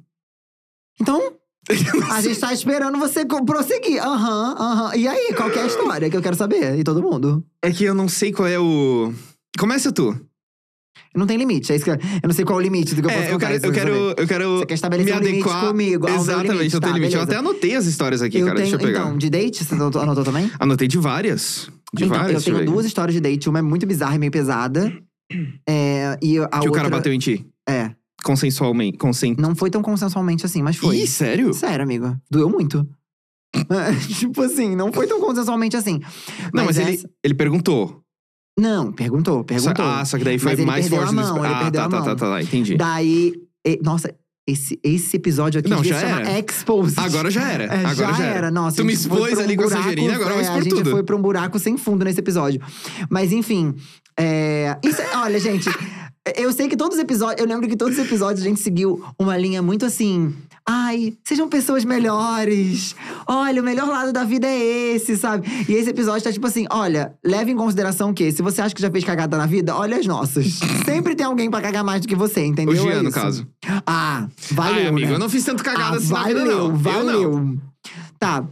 Então, 1.02 1.34
a 2.14 2.22
gente 2.22 2.40
tá 2.40 2.54
esperando 2.54 2.98
você 3.00 3.26
prosseguir. 3.26 4.02
Aham, 4.02 4.56
aham. 4.58 4.96
E 4.96 5.08
aí, 5.08 5.34
qual 5.36 5.50
que 5.50 5.58
é 5.60 5.64
a 5.64 5.68
história 5.68 6.10
que 6.10 6.16
eu 6.16 6.22
quero 6.22 6.36
saber? 6.36 6.78
E 6.80 6.84
todo 6.84 7.02
mundo. 7.02 7.44
É 7.62 7.72
que 7.72 7.84
eu 7.84 7.94
não 7.96 8.08
sei 8.08 8.32
qual 8.32 8.48
é 8.48 8.60
o. 8.60 9.12
Começa 9.58 9.92
tu. 9.92 10.16
Não 11.16 11.26
tem 11.26 11.38
limite. 11.38 11.72
É 11.72 11.76
isso 11.76 11.86
que 11.86 11.92
eu, 11.92 11.96
eu 11.96 12.28
não 12.28 12.34
sei 12.34 12.44
qual 12.46 12.60
é 12.60 12.62
o 12.62 12.64
limite 12.64 12.94
do 12.96 13.02
que 13.02 13.08
eu 13.08 13.12
posso 13.12 13.24
É, 13.24 13.34
eu 13.34 13.40
quero, 13.40 13.54
eu 13.66 13.72
quero, 13.72 13.92
eu 14.18 14.28
quero 14.28 14.58
Você 14.60 14.66
quer 14.66 14.74
estabelecer 14.74 15.14
me 15.16 15.20
um 15.20 15.24
limite 15.24 15.44
adequar. 15.48 15.68
comigo. 15.68 16.08
Ah, 16.08 16.10
o 16.10 16.14
meu 16.14 16.22
Exatamente, 16.22 16.52
limite, 16.58 16.74
eu 16.76 16.80
tenho 16.82 16.94
tá, 16.94 16.98
limite. 17.00 17.16
Eu 17.16 17.20
beleza. 17.26 17.40
até 17.40 17.50
anotei 17.50 17.76
as 17.76 17.86
histórias 17.86 18.22
aqui, 18.22 18.38
eu 18.40 18.46
cara. 18.48 18.58
tenho, 18.58 18.70
Deixa 18.70 18.84
eu 18.84 18.88
pegar. 18.94 19.06
então, 19.08 19.18
de 19.18 19.30
date, 19.30 19.64
você 19.64 19.76
anotou, 19.76 20.24
também? 20.24 20.52
Anotei 20.60 20.88
de 20.88 20.98
várias. 20.98 21.70
De 21.94 22.04
então, 22.06 22.18
várias. 22.18 22.46
eu 22.46 22.54
tenho 22.54 22.58
ver. 22.58 22.66
duas 22.72 22.86
histórias 22.86 23.14
de 23.16 23.22
date. 23.22 23.48
Uma 23.50 23.60
é 23.60 23.62
muito 23.62 23.86
bizarra 23.88 24.16
e 24.16 24.20
meio 24.20 24.32
pesada. 24.32 24.92
É, 25.68 26.18
e 26.22 26.38
a 26.40 26.48
Que 26.48 26.56
outra… 26.58 26.70
o 26.70 26.74
cara 26.74 26.90
bateu 26.90 27.14
em 27.14 27.20
ti. 27.20 27.46
É. 27.68 27.92
Consensualmente. 28.24 28.98
Consent... 28.98 29.38
Não 29.38 29.56
foi 29.56 29.70
tão 29.70 29.82
consensualmente 29.82 30.46
assim, 30.46 30.62
mas 30.62 30.76
foi. 30.78 30.98
Ih, 30.98 31.08
sério? 31.08 31.54
Sério, 31.54 31.84
amigo. 31.84 32.16
Doeu 32.30 32.50
muito. 32.50 32.88
tipo 34.20 34.42
assim, 34.42 34.76
não 34.76 34.92
foi 34.92 35.08
tão 35.08 35.20
consensualmente 35.22 35.78
assim. 35.78 36.00
Não, 36.54 36.66
mas, 36.66 36.78
ele, 36.78 36.92
essa- 36.96 37.10
ele 37.24 37.34
perguntou. 37.34 38.02
Não, 38.58 38.92
perguntou, 38.92 39.44
perguntou. 39.44 39.84
Ah, 39.86 40.06
só 40.06 40.18
que 40.18 40.24
daí 40.24 40.40
foi 40.40 40.52
Mas 40.52 40.60
ele 40.60 40.66
mais 40.68 40.88
perdeu 40.90 41.00
forte. 41.06 41.20
a 41.20 41.22
do- 41.22 41.28
mão, 41.34 41.46
ele 41.46 41.54
ah, 41.54 41.60
perdeu 41.60 41.82
tá, 41.82 41.88
a 41.88 41.90
tá, 41.90 41.96
mão. 41.98 42.06
tá, 42.06 42.16
tá, 42.16 42.30
tá, 42.32 42.42
entendi. 42.42 42.78
Daí, 42.78 43.34
e- 43.68 43.80
nossa, 43.84 44.14
esse, 44.48 44.80
esse 44.84 45.18
episódio 45.18 45.60
aqui 45.60 45.70
Não, 45.70 45.78
devia 45.82 45.94
já 45.94 46.00
se 46.00 46.06
chamar 46.08 46.22
era. 46.30 46.40
Exposed. 46.40 47.00
Agora 47.00 47.32
já 47.32 47.52
era. 47.52 47.64
É, 47.66 47.86
Agora 47.86 48.14
já, 48.14 48.26
era. 48.26 48.52
Nossa, 48.52 48.78
Tu 48.78 48.82
a 48.82 48.86
me 48.86 48.96
foi 48.96 49.02
expôs 49.02 49.34
pra 49.34 49.44
ali 49.44 49.58
com 49.58 49.64
a 49.64 49.70
sujeirinha, 49.70 50.16
agora 50.16 50.30
eu 50.30 50.34
vou 50.36 50.40
é, 50.40 50.42
expor 50.44 50.58
A 50.60 50.62
gente 50.62 50.76
tudo. 50.76 50.92
foi 50.92 51.04
pra 51.04 51.16
um 51.16 51.22
buraco 51.22 51.60
sem 51.60 51.78
fundo 51.78 52.06
nesse 52.06 52.20
episódio. 52.20 52.62
Mas 53.10 53.32
enfim, 53.34 53.74
é, 54.18 54.78
isso 54.84 55.02
é- 55.02 55.18
olha, 55.18 55.40
gente, 55.40 55.68
eu 56.36 56.52
sei 56.52 56.68
que 56.68 56.76
todos 56.76 56.98
os 56.98 57.04
episódios, 57.04 57.40
eu 57.40 57.48
lembro 57.48 57.68
que 57.68 57.76
todos 57.76 57.98
os 57.98 58.04
episódios 58.06 58.46
a 58.46 58.50
gente 58.50 58.60
seguiu 58.60 59.04
uma 59.20 59.38
linha 59.38 59.62
muito 59.62 59.86
assim, 59.86 60.34
ai, 60.68 61.14
sejam 61.24 61.48
pessoas 61.48 61.86
melhores. 61.86 62.96
Olha, 63.28 63.62
o 63.62 63.66
melhor 63.66 63.88
lado 63.88 64.12
da 64.12 64.24
vida 64.24 64.48
é 64.48 64.58
esse, 64.96 65.16
sabe? 65.18 65.48
E 65.70 65.74
esse 65.74 65.90
episódio 65.90 66.24
tá 66.24 66.32
tipo 66.32 66.48
assim, 66.48 66.66
olha, 66.72 67.14
leve 67.24 67.52
em 67.52 67.56
consideração 67.56 68.14
que 68.14 68.32
se 68.32 68.42
você 68.42 68.62
acha 68.62 68.74
que 68.74 68.82
já 68.82 68.90
fez 68.90 69.04
cagada 69.04 69.38
na 69.38 69.46
vida, 69.46 69.76
olha 69.76 69.98
as 69.98 70.06
nossas. 70.08 70.60
Sempre 70.84 71.16
tem 71.16 71.26
alguém 71.26 71.50
pra 71.50 71.62
cagar 71.62 71.84
mais 71.84 72.02
do 72.02 72.08
que 72.08 72.16
você, 72.16 72.44
entendeu? 72.44 72.74
O 72.74 72.78
Jean, 72.88 73.00
É 73.00 73.02
no 73.04 73.12
caso. 73.12 73.48
Ah, 73.86 74.28
valeu, 74.52 74.76
Ai, 74.76 74.88
amigo, 74.88 75.08
né? 75.10 75.14
eu 75.16 75.20
não 75.20 75.30
fiz 75.30 75.44
tanto 75.44 75.64
cagada 75.64 75.96
Ah, 75.96 75.98
assim 75.98 76.12
na 76.14 76.24
vida, 76.24 76.40
valeu, 76.40 76.58
não. 76.58 76.66
Eu 76.66 76.70
não. 76.72 76.78
valeu. 76.78 77.58
Tá. 78.18 78.44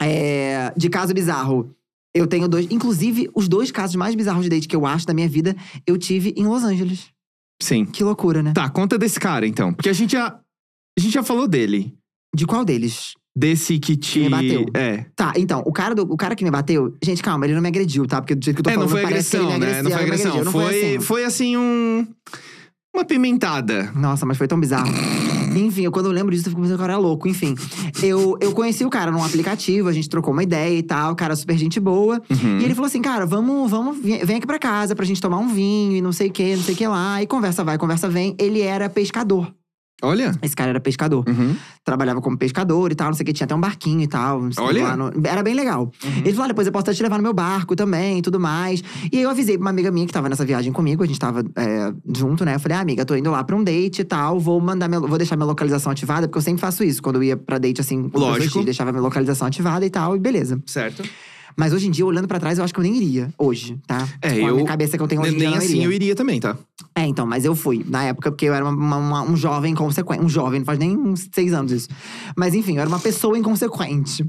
É, 0.00 0.72
de 0.76 0.88
caso 0.88 1.12
bizarro. 1.14 1.70
Eu 2.14 2.26
tenho 2.26 2.46
dois. 2.46 2.66
Inclusive, 2.70 3.30
os 3.34 3.48
dois 3.48 3.70
casos 3.70 3.96
mais 3.96 4.14
bizarros 4.14 4.44
de 4.44 4.50
date 4.50 4.68
que 4.68 4.76
eu 4.76 4.84
acho 4.86 5.06
da 5.06 5.14
minha 5.14 5.28
vida, 5.28 5.56
eu 5.86 5.96
tive 5.96 6.34
em 6.36 6.46
Los 6.46 6.62
Angeles. 6.62 7.06
Sim. 7.62 7.84
Que 7.84 8.04
loucura, 8.04 8.42
né? 8.42 8.52
Tá, 8.52 8.68
conta 8.68 8.98
desse 8.98 9.18
cara, 9.18 9.46
então. 9.46 9.72
Porque 9.72 9.88
a 9.88 9.92
gente 9.92 10.12
já. 10.12 10.26
A 10.98 11.00
gente 11.00 11.14
já 11.14 11.22
falou 11.22 11.48
dele. 11.48 11.94
De 12.34 12.46
qual 12.46 12.64
deles? 12.64 13.14
Desse 13.34 13.78
que 13.78 13.96
te. 13.96 14.20
me 14.20 14.28
bateu. 14.28 14.66
É. 14.74 15.06
Tá, 15.16 15.32
então, 15.36 15.62
o 15.64 15.72
cara, 15.72 15.94
do, 15.94 16.02
o 16.02 16.16
cara 16.16 16.34
que 16.34 16.44
me 16.44 16.50
bateu. 16.50 16.94
Gente, 17.02 17.22
calma, 17.22 17.46
ele 17.46 17.54
não 17.54 17.62
me 17.62 17.68
agrediu, 17.68 18.06
tá? 18.06 18.20
Porque 18.20 18.34
do 18.34 18.44
jeito 18.44 18.56
que 18.56 18.60
eu 18.60 18.64
tô 18.64 18.70
É, 18.70 18.76
não 18.76 18.88
falando, 18.88 18.90
foi 18.90 19.00
que 19.00 19.06
ele 19.06 19.14
agressão, 19.14 19.58
né? 19.58 19.82
Não 19.82 19.90
foi 19.90 20.02
agressão. 20.02 20.44
Não 20.44 20.52
Foi, 20.52 20.64
foi, 20.64 20.74
assim. 20.74 21.00
foi 21.00 21.24
assim 21.24 21.56
um. 21.56 22.06
Uma 22.94 23.06
pimentada. 23.06 23.90
Nossa, 23.92 24.26
mas 24.26 24.36
foi 24.36 24.46
tão 24.46 24.60
bizarro. 24.60 24.92
Enfim, 25.60 25.82
eu, 25.82 25.92
quando 25.92 26.06
eu 26.06 26.12
lembro 26.12 26.34
disso, 26.34 26.48
eu 26.48 26.50
fico 26.50 26.62
pensando 26.62 26.76
que 26.76 26.82
o 26.82 26.86
cara 26.86 26.94
é 26.94 26.96
louco. 26.96 27.28
Enfim, 27.28 27.54
eu, 28.02 28.36
eu 28.40 28.52
conheci 28.52 28.84
o 28.84 28.90
cara 28.90 29.10
num 29.10 29.24
aplicativo, 29.24 29.88
a 29.88 29.92
gente 29.92 30.08
trocou 30.08 30.32
uma 30.32 30.42
ideia 30.42 30.76
e 30.76 30.82
tal, 30.82 31.12
o 31.12 31.16
cara 31.16 31.34
super 31.36 31.56
gente 31.56 31.78
boa. 31.80 32.22
Uhum. 32.30 32.58
E 32.58 32.64
ele 32.64 32.74
falou 32.74 32.86
assim, 32.86 33.02
cara, 33.02 33.26
vamos, 33.26 33.70
vamos, 33.70 33.98
vem 34.00 34.36
aqui 34.36 34.46
pra 34.46 34.58
casa 34.58 34.94
pra 34.94 35.04
gente 35.04 35.20
tomar 35.20 35.38
um 35.38 35.48
vinho 35.48 35.96
e 35.96 36.02
não 36.02 36.12
sei 36.12 36.28
o 36.28 36.32
que, 36.32 36.56
não 36.56 36.62
sei 36.62 36.74
o 36.74 36.76
que 36.76 36.86
lá. 36.86 37.22
E 37.22 37.26
conversa 37.26 37.64
vai, 37.64 37.78
conversa 37.78 38.08
vem. 38.08 38.34
Ele 38.38 38.60
era 38.60 38.88
pescador. 38.88 39.52
Olha. 40.02 40.32
Esse 40.42 40.54
cara 40.56 40.70
era 40.70 40.80
pescador. 40.80 41.24
Uhum. 41.28 41.56
Trabalhava 41.84 42.20
como 42.20 42.36
pescador 42.36 42.90
e 42.92 42.94
tal, 42.94 43.08
não 43.08 43.14
sei 43.14 43.22
o 43.22 43.26
que, 43.26 43.32
tinha 43.32 43.44
até 43.44 43.54
um 43.54 43.60
barquinho 43.60 44.02
e 44.02 44.06
tal. 44.06 44.42
Olha. 44.58 44.96
no- 44.96 45.12
era 45.24 45.42
bem 45.42 45.54
legal. 45.54 45.90
Ele 46.18 46.30
falou: 46.32 46.44
ah, 46.44 46.48
depois 46.48 46.66
eu 46.66 46.72
posso 46.72 46.82
até 46.82 46.92
te 46.94 47.02
levar 47.02 47.16
no 47.16 47.22
meu 47.22 47.32
barco 47.32 47.74
também 47.76 48.18
e 48.18 48.22
tudo 48.22 48.38
mais. 48.40 48.82
E 49.12 49.16
aí 49.18 49.22
eu 49.22 49.30
avisei 49.30 49.56
pra 49.56 49.64
uma 49.64 49.70
amiga 49.70 49.90
minha 49.90 50.06
que 50.06 50.12
tava 50.12 50.28
nessa 50.28 50.44
viagem 50.44 50.72
comigo, 50.72 51.02
a 51.02 51.06
gente 51.06 51.18
tava 51.18 51.44
é, 51.56 51.92
junto, 52.16 52.44
né? 52.44 52.56
Eu 52.56 52.60
falei, 52.60 52.76
ah, 52.76 52.80
amiga, 52.80 53.04
tô 53.04 53.14
indo 53.14 53.30
lá 53.30 53.42
pra 53.44 53.56
um 53.56 53.62
date 53.64 54.00
e 54.00 54.04
tal, 54.04 54.38
vou 54.38 54.60
mandar 54.60 54.88
minha, 54.88 55.00
vou 55.00 55.18
deixar 55.18 55.36
minha 55.36 55.46
localização 55.46 55.92
ativada, 55.92 56.26
porque 56.26 56.38
eu 56.38 56.42
sempre 56.42 56.60
faço 56.60 56.82
isso. 56.84 57.02
Quando 57.02 57.16
eu 57.16 57.22
ia 57.22 57.36
pra 57.36 57.58
date, 57.58 57.80
assim, 57.80 58.10
Lógico. 58.12 58.62
Deixava 58.64 58.90
minha 58.92 59.02
localização 59.02 59.46
ativada 59.48 59.84
e 59.86 59.90
tal, 59.90 60.16
e 60.16 60.18
beleza. 60.18 60.60
Certo. 60.66 61.02
Mas 61.56 61.72
hoje 61.72 61.86
em 61.88 61.90
dia, 61.90 62.04
olhando 62.06 62.26
pra 62.28 62.38
trás, 62.40 62.58
eu 62.58 62.64
acho 62.64 62.72
que 62.72 62.80
eu 62.80 62.84
nem 62.84 62.96
iria. 62.96 63.32
Hoje, 63.38 63.78
tá? 63.86 64.08
É, 64.20 64.30
Com 64.40 64.46
a 64.46 64.48
eu- 64.48 64.54
minha 64.56 64.66
cabeça 64.66 64.96
que 64.96 65.02
eu 65.02 65.08
tenho 65.08 65.20
hoje 65.22 65.34
em 65.34 65.38
dia, 65.38 65.48
Nem 65.48 65.56
eu 65.56 65.62
assim 65.62 65.72
iria. 65.74 65.84
eu 65.84 65.92
iria 65.92 66.14
também, 66.14 66.40
tá? 66.40 66.56
É, 66.94 67.06
então, 67.06 67.26
mas 67.26 67.44
eu 67.44 67.54
fui. 67.54 67.84
Na 67.88 68.04
época, 68.04 68.30
porque 68.30 68.46
eu 68.46 68.54
era 68.54 68.64
uma- 68.68 68.96
uma- 68.96 69.22
um 69.22 69.36
jovem 69.36 69.72
inconsequente. 69.72 70.22
Um 70.22 70.28
jovem, 70.28 70.60
não 70.60 70.66
faz 70.66 70.78
nem 70.78 70.96
uns 70.96 71.28
seis 71.32 71.52
anos 71.52 71.72
isso. 71.72 71.88
Mas 72.36 72.54
enfim, 72.54 72.74
eu 72.76 72.80
era 72.80 72.88
uma 72.88 72.98
pessoa 73.00 73.36
inconsequente. 73.38 74.24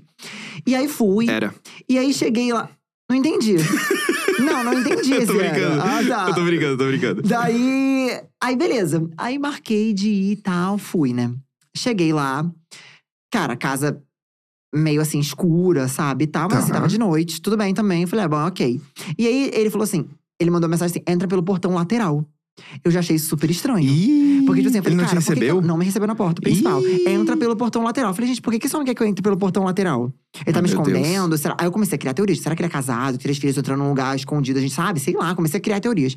E 0.66 0.76
aí 0.76 0.88
fui. 0.88 1.30
Era. 1.30 1.54
E 1.90 1.98
aí 1.98 2.14
cheguei 2.14 2.52
lá. 2.54 2.70
Não 3.10 3.18
entendi. 3.18 3.56
não, 4.40 4.64
não 4.64 4.74
entendi 4.80 5.12
Eu 5.12 5.18
esse 5.20 5.28
tô 5.28 5.34
brincando. 5.38 5.82
Ah, 5.82 6.00
tá. 6.08 6.26
Eu 6.30 6.36
tô 6.36 6.44
brincando, 6.44 6.78
tô 6.78 6.88
brincando. 6.88 7.22
Daí. 7.22 8.22
Aí, 8.42 8.56
beleza. 8.56 9.08
Aí 9.18 9.38
marquei 9.38 9.94
de 9.94 10.10
ir 10.10 10.32
e 10.32 10.36
tal, 10.38 10.78
fui, 10.78 11.14
né? 11.14 11.32
Cheguei 11.76 12.14
lá. 12.14 12.50
Cara, 13.32 13.56
casa 13.56 14.02
meio 14.74 15.02
assim, 15.02 15.20
escura, 15.20 15.88
sabe? 15.88 16.24
E 16.26 16.28
tal, 16.28 16.48
mas 16.50 16.60
assim, 16.60 16.68
Tá. 16.70 16.74
tava 16.76 16.88
de 16.88 16.98
noite, 16.98 17.42
tudo 17.42 17.56
bem 17.58 17.74
também. 17.74 18.04
Eu 18.04 18.08
falei, 18.08 18.26
ah, 18.26 18.30
bom, 18.30 18.46
ok. 18.48 18.82
E 19.18 19.28
aí 19.28 19.52
ele 19.54 19.70
falou 19.70 19.84
assim: 19.84 20.06
ele 20.40 20.50
mandou 20.52 20.70
mensagem 20.70 20.96
assim: 20.98 21.12
entra 21.12 21.28
pelo 21.28 21.44
portão 21.44 21.74
lateral. 21.74 22.26
Eu 22.86 22.92
já 22.92 23.00
achei 23.00 23.16
isso 23.16 23.30
super 23.30 23.50
estranho. 23.50 23.80
Ih, 23.80 24.44
Porque, 24.46 24.62
tipo 24.62 24.70
assim, 24.70 24.78
eu 24.78 24.84
falei, 24.84 24.94
ele 24.96 25.02
não 25.02 25.10
cara, 25.10 25.20
te 25.20 25.28
recebeu? 25.28 25.60
não 25.60 25.76
me 25.76 25.84
recebeu 25.86 26.08
na 26.08 26.14
porta 26.14 26.40
principal. 26.40 26.86
Ih. 26.86 27.10
Entra 27.10 27.36
pelo 27.36 27.56
portão 27.56 27.82
lateral. 27.84 28.12
Eu 28.12 28.14
falei, 28.14 28.28
gente, 28.30 28.44
por 28.44 28.54
que, 28.54 28.60
que 28.60 28.68
esse 28.68 28.76
homem 28.76 28.86
quer 28.86 28.94
que 28.94 29.02
eu 29.02 29.08
entre 29.08 29.24
pelo 29.24 29.36
portão 29.36 29.64
lateral? 29.64 30.14
Ele 30.46 30.54
tá 30.54 30.62
me 30.62 30.68
Deus. 30.68 30.80
escondendo? 30.80 31.36
Será? 31.36 31.58
Aí 31.60 31.66
eu 31.66 31.72
comecei 31.72 31.96
a 31.96 31.98
criar 31.98 32.14
teorias. 32.14 32.40
Será 32.42 32.56
que 32.56 32.62
ele 32.62 32.68
é 32.68 32.70
casado? 32.70 33.18
Três 33.18 33.40
filhos 33.40 33.58
entrando 33.58 33.80
num 33.80 33.90
lugar 33.90 34.16
escondido, 34.16 34.60
a 34.60 34.62
gente 34.62 34.72
sabe? 34.76 35.00
Sei 35.00 35.16
lá, 35.16 35.34
comecei 35.34 35.58
a 35.58 35.62
criar 35.62 35.80
teorias. 35.80 36.16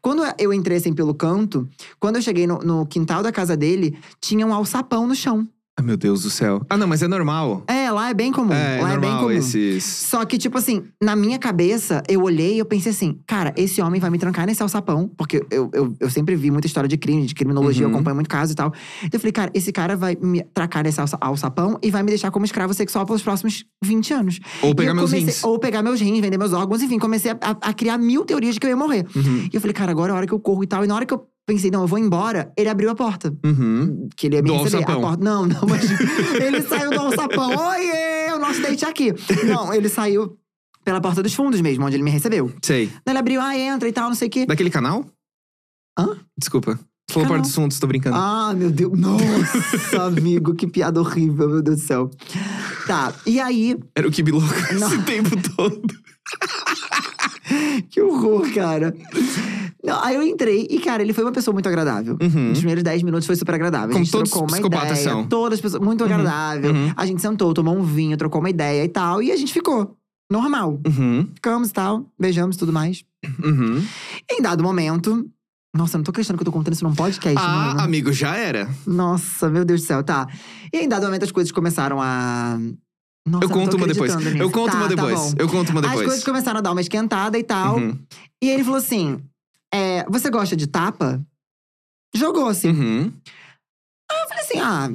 Quando 0.00 0.22
eu 0.38 0.52
entrei 0.52 0.76
assim 0.76 0.92
pelo 0.92 1.14
canto, 1.14 1.68
quando 1.98 2.14
eu 2.14 2.22
cheguei 2.22 2.46
no, 2.46 2.58
no 2.60 2.86
quintal 2.86 3.20
da 3.20 3.32
casa 3.32 3.56
dele, 3.56 3.98
tinha 4.20 4.46
um 4.46 4.54
alçapão 4.54 5.04
no 5.08 5.16
chão. 5.16 5.48
Ah, 5.74 5.82
meu 5.82 5.96
Deus 5.96 6.22
do 6.22 6.28
céu. 6.28 6.60
Ah, 6.68 6.76
não, 6.76 6.86
mas 6.86 7.02
é 7.02 7.08
normal. 7.08 7.64
É, 7.66 7.90
lá 7.90 8.10
é 8.10 8.14
bem 8.14 8.30
comum. 8.30 8.52
É, 8.52 8.78
lá 8.82 8.90
é 8.90 8.94
é 8.94 8.98
bem 8.98 9.08
normal 9.08 9.20
comum. 9.28 9.30
esses. 9.38 9.82
Só 9.84 10.22
que, 10.26 10.36
tipo 10.36 10.58
assim, 10.58 10.84
na 11.02 11.16
minha 11.16 11.38
cabeça, 11.38 12.02
eu 12.06 12.20
olhei 12.22 12.56
e 12.56 12.58
eu 12.58 12.66
pensei 12.66 12.92
assim, 12.92 13.18
cara, 13.26 13.54
esse 13.56 13.80
homem 13.80 13.98
vai 13.98 14.10
me 14.10 14.18
trancar 14.18 14.44
nesse 14.46 14.62
alçapão. 14.62 15.08
Porque 15.16 15.42
eu, 15.50 15.70
eu, 15.72 15.96
eu 15.98 16.10
sempre 16.10 16.36
vi 16.36 16.50
muita 16.50 16.66
história 16.66 16.86
de 16.86 16.98
crime, 16.98 17.24
de 17.24 17.34
criminologia, 17.34 17.86
Uhum. 17.86 17.92
eu 17.92 17.96
acompanho 17.96 18.14
muito 18.16 18.28
caso 18.28 18.52
e 18.52 18.54
tal. 18.54 18.70
Eu 19.10 19.18
falei, 19.18 19.32
cara, 19.32 19.50
esse 19.54 19.72
cara 19.72 19.96
vai 19.96 20.14
me 20.20 20.42
trancar 20.52 20.84
nesse 20.84 21.00
alça- 21.00 21.16
alçapão 21.18 21.78
e 21.82 21.90
vai 21.90 22.02
me 22.02 22.08
deixar 22.10 22.30
como 22.30 22.44
escravo 22.44 22.74
sexual 22.74 23.06
pelos 23.06 23.22
próximos 23.22 23.64
20 23.82 24.12
anos. 24.12 24.40
Ou 24.60 24.74
pegar 24.74 24.90
eu 24.90 24.94
meus 24.94 25.10
comecei- 25.10 25.26
rins. 25.32 25.42
Ou 25.44 25.58
pegar 25.58 25.82
meus 25.82 26.00
rins, 26.02 26.20
vender 26.20 26.36
meus 26.36 26.52
órgãos, 26.52 26.82
enfim, 26.82 26.98
comecei 26.98 27.30
a, 27.30 27.38
a- 27.40 27.70
a 27.70 27.72
criar 27.72 27.96
mil 27.96 28.26
teorias 28.26 28.54
de 28.54 28.60
que 28.60 28.66
eu 28.66 28.70
ia 28.70 28.76
morrer. 28.76 29.06
Uhum. 29.16 29.48
E 29.50 29.56
eu 29.56 29.60
falei, 29.60 29.72
cara, 29.72 29.90
agora 29.90 30.12
é 30.12 30.14
a 30.14 30.16
hora 30.18 30.26
que 30.26 30.34
eu 30.34 30.38
corro 30.40 30.62
e 30.62 30.66
tal. 30.66 30.84
E 30.84 30.86
na 30.86 30.94
hora 30.94 31.06
que 31.06 31.14
eu 31.14 31.26
pensei, 31.46 31.70
não, 31.70 31.82
eu 31.82 31.86
vou 31.86 31.98
embora, 31.98 32.52
ele 32.56 32.68
abriu 32.68 32.90
a 32.90 32.94
porta. 32.94 33.34
Uhum. 33.44 34.08
Que 34.16 34.26
ele 34.26 34.36
ia 34.36 34.42
me 34.42 34.48
Do 34.48 34.56
receber. 34.62 34.76
alçapão. 34.78 34.98
A 34.98 35.08
porta, 35.08 35.24
não, 35.24 35.46
não, 35.46 35.60
mas 35.68 35.90
ele 36.40 36.62
saiu 36.62 36.90
do 36.90 37.00
alçapão. 37.00 37.50
Oiê, 37.68 38.32
o 38.34 38.38
nosso 38.38 38.60
date 38.62 38.84
aqui. 38.84 39.12
Não, 39.44 39.72
ele 39.72 39.88
saiu 39.88 40.36
pela 40.84 41.00
porta 41.00 41.22
dos 41.22 41.34
fundos 41.34 41.60
mesmo, 41.60 41.84
onde 41.84 41.96
ele 41.96 42.02
me 42.02 42.10
recebeu. 42.10 42.52
Sei. 42.62 42.86
Daí 43.04 43.12
ele 43.12 43.18
abriu, 43.18 43.40
ah, 43.40 43.56
entra 43.56 43.88
e 43.88 43.92
tal, 43.92 44.08
não 44.08 44.16
sei 44.16 44.28
o 44.28 44.30
quê. 44.30 44.46
Daquele 44.46 44.70
canal? 44.70 45.04
Hã? 45.98 46.16
Desculpa. 46.38 46.78
Falou 47.10 47.28
parte 47.28 47.42
dos 47.42 47.54
fundos, 47.54 47.78
tô 47.78 47.86
brincando. 47.86 48.16
Ah, 48.16 48.54
meu 48.56 48.70
Deus. 48.70 48.98
Nossa, 48.98 50.02
amigo, 50.06 50.54
que 50.54 50.66
piada 50.66 50.98
horrível, 50.98 51.48
meu 51.48 51.62
Deus 51.62 51.80
do 51.80 51.86
céu. 51.86 52.10
Tá, 52.86 53.12
e 53.26 53.38
aí. 53.38 53.76
Era 53.94 54.08
o 54.08 54.10
Kibi 54.10 54.30
louco 54.30 54.46
esse 54.48 55.02
tempo 55.02 55.30
todo. 55.54 55.82
Que 57.90 58.00
horror, 58.00 58.50
cara. 58.54 58.94
Não, 59.84 60.00
aí 60.02 60.14
eu 60.14 60.22
entrei 60.22 60.66
e, 60.70 60.78
cara, 60.78 61.02
ele 61.02 61.12
foi 61.12 61.24
uma 61.24 61.32
pessoa 61.32 61.52
muito 61.52 61.68
agradável. 61.68 62.16
Uhum. 62.22 62.48
Nos 62.50 62.58
primeiros 62.58 62.84
10 62.84 63.02
minutos 63.02 63.26
foi 63.26 63.34
super 63.34 63.54
agradável. 63.56 63.88
A 63.90 63.92
Como 63.92 64.04
gente 64.04 64.12
todos 64.12 64.30
trocou 64.30 64.48
uma 64.48 64.58
ideia. 64.58 64.96
são. 64.96 65.26
Todas 65.26 65.58
as 65.58 65.60
pessoas, 65.60 65.82
muito 65.82 66.04
agradável. 66.04 66.72
uhum. 66.72 66.92
A 66.96 67.04
gente 67.04 67.20
sentou, 67.20 67.52
tomou 67.52 67.76
um 67.76 67.82
vinho, 67.82 68.16
trocou 68.16 68.40
uma 68.40 68.48
ideia 68.50 68.84
e 68.84 68.88
tal. 68.88 69.20
E 69.22 69.32
a 69.32 69.36
gente 69.36 69.52
ficou. 69.52 69.96
Normal. 70.30 70.80
Uhum. 70.86 71.26
Ficamos 71.34 71.70
e 71.70 71.72
tal, 71.72 72.06
beijamos 72.18 72.56
e 72.56 72.58
tudo 72.60 72.72
mais. 72.72 73.04
Uhum. 73.44 73.84
Em 74.30 74.40
dado 74.40 74.62
momento. 74.62 75.28
Nossa, 75.76 75.96
eu 75.96 75.98
não 75.98 76.04
tô 76.04 76.10
acreditando 76.10 76.38
que 76.38 76.42
eu 76.42 76.46
tô 76.46 76.52
contando 76.52 76.74
isso 76.74 76.84
num 76.84 76.94
podcast, 76.94 77.38
Ah, 77.42 77.48
mano. 77.74 77.80
amigo, 77.80 78.12
já 78.12 78.36
era. 78.36 78.68
Nossa, 78.86 79.48
meu 79.50 79.64
Deus 79.64 79.80
do 79.80 79.86
céu, 79.86 80.02
tá. 80.04 80.26
E 80.72 80.78
em 80.78 80.88
dado 80.88 81.04
momento 81.06 81.24
as 81.24 81.32
coisas 81.32 81.50
começaram 81.50 81.98
a. 82.00 82.58
Nossa, 83.26 83.44
eu 83.44 83.48
conto 83.50 83.76
uma 83.76 83.86
depois. 83.86 84.10
acreditando 84.12 84.42
Eu 84.42 84.48
nisso. 84.48 84.58
conto 84.58 84.72
Tá, 84.72 84.78
uma 84.78 84.88
tá 84.88 84.94
depois. 84.94 85.18
bom. 85.18 85.32
eu 85.38 85.48
conto 85.48 85.70
uma 85.70 85.80
As 85.80 85.86
depois. 85.86 86.06
coisas 86.06 86.24
começaram 86.24 86.58
a 86.58 86.60
dar 86.60 86.72
uma 86.72 86.80
esquentada 86.80 87.38
e 87.38 87.42
tal. 87.42 87.76
Uhum. 87.78 87.98
E 88.42 88.48
ele 88.50 88.62
falou 88.64 88.78
assim: 88.78 89.18
Você 90.12 90.28
gosta 90.28 90.54
de 90.54 90.66
tapa? 90.66 91.24
Jogou 92.14 92.46
assim. 92.46 92.68
Uhum. 92.68 93.12
Eu 94.10 94.28
falei 94.28 94.44
assim: 94.44 94.58
Ah, 94.58 94.90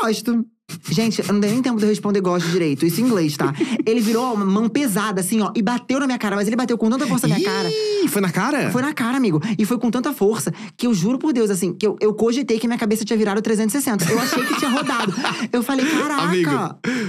gosto. 0.00 0.46
Gente, 0.88 1.20
eu 1.20 1.32
não 1.32 1.40
dei 1.40 1.50
nem 1.50 1.60
tempo 1.60 1.78
de 1.78 1.84
eu 1.84 1.88
responder 1.88 2.20
gosto 2.20 2.48
direito. 2.48 2.86
Isso 2.86 3.00
em 3.00 3.04
inglês, 3.04 3.36
tá? 3.36 3.52
Ele 3.84 4.00
virou 4.00 4.34
uma 4.34 4.44
mão 4.44 4.68
pesada, 4.68 5.20
assim, 5.20 5.40
ó, 5.40 5.52
e 5.54 5.60
bateu 5.60 5.98
na 5.98 6.06
minha 6.06 6.18
cara. 6.18 6.36
Mas 6.36 6.46
ele 6.46 6.56
bateu 6.56 6.78
com 6.78 6.88
tanta 6.88 7.06
força 7.08 7.26
na 7.26 7.34
minha 7.34 7.46
cara. 7.46 7.68
Ih, 8.02 8.08
foi 8.08 8.20
na 8.20 8.30
cara? 8.30 8.70
Foi 8.70 8.82
na 8.82 8.92
cara, 8.92 9.16
amigo. 9.16 9.40
E 9.58 9.64
foi 9.64 9.78
com 9.78 9.90
tanta 9.90 10.12
força 10.12 10.52
que 10.76 10.86
eu 10.86 10.94
juro 10.94 11.18
por 11.18 11.32
Deus, 11.32 11.50
assim, 11.50 11.72
que 11.72 11.86
eu, 11.86 11.96
eu 12.00 12.12
cogitei 12.14 12.58
que 12.58 12.66
minha 12.66 12.78
cabeça 12.78 13.04
tinha 13.04 13.16
virado 13.16 13.40
360. 13.40 14.10
Eu 14.10 14.18
achei 14.18 14.44
que 14.44 14.58
tinha 14.58 14.70
rodado. 14.70 15.14
Eu 15.52 15.62
falei, 15.62 15.86
caraca. 15.86 16.22
Amigo. 16.24 16.50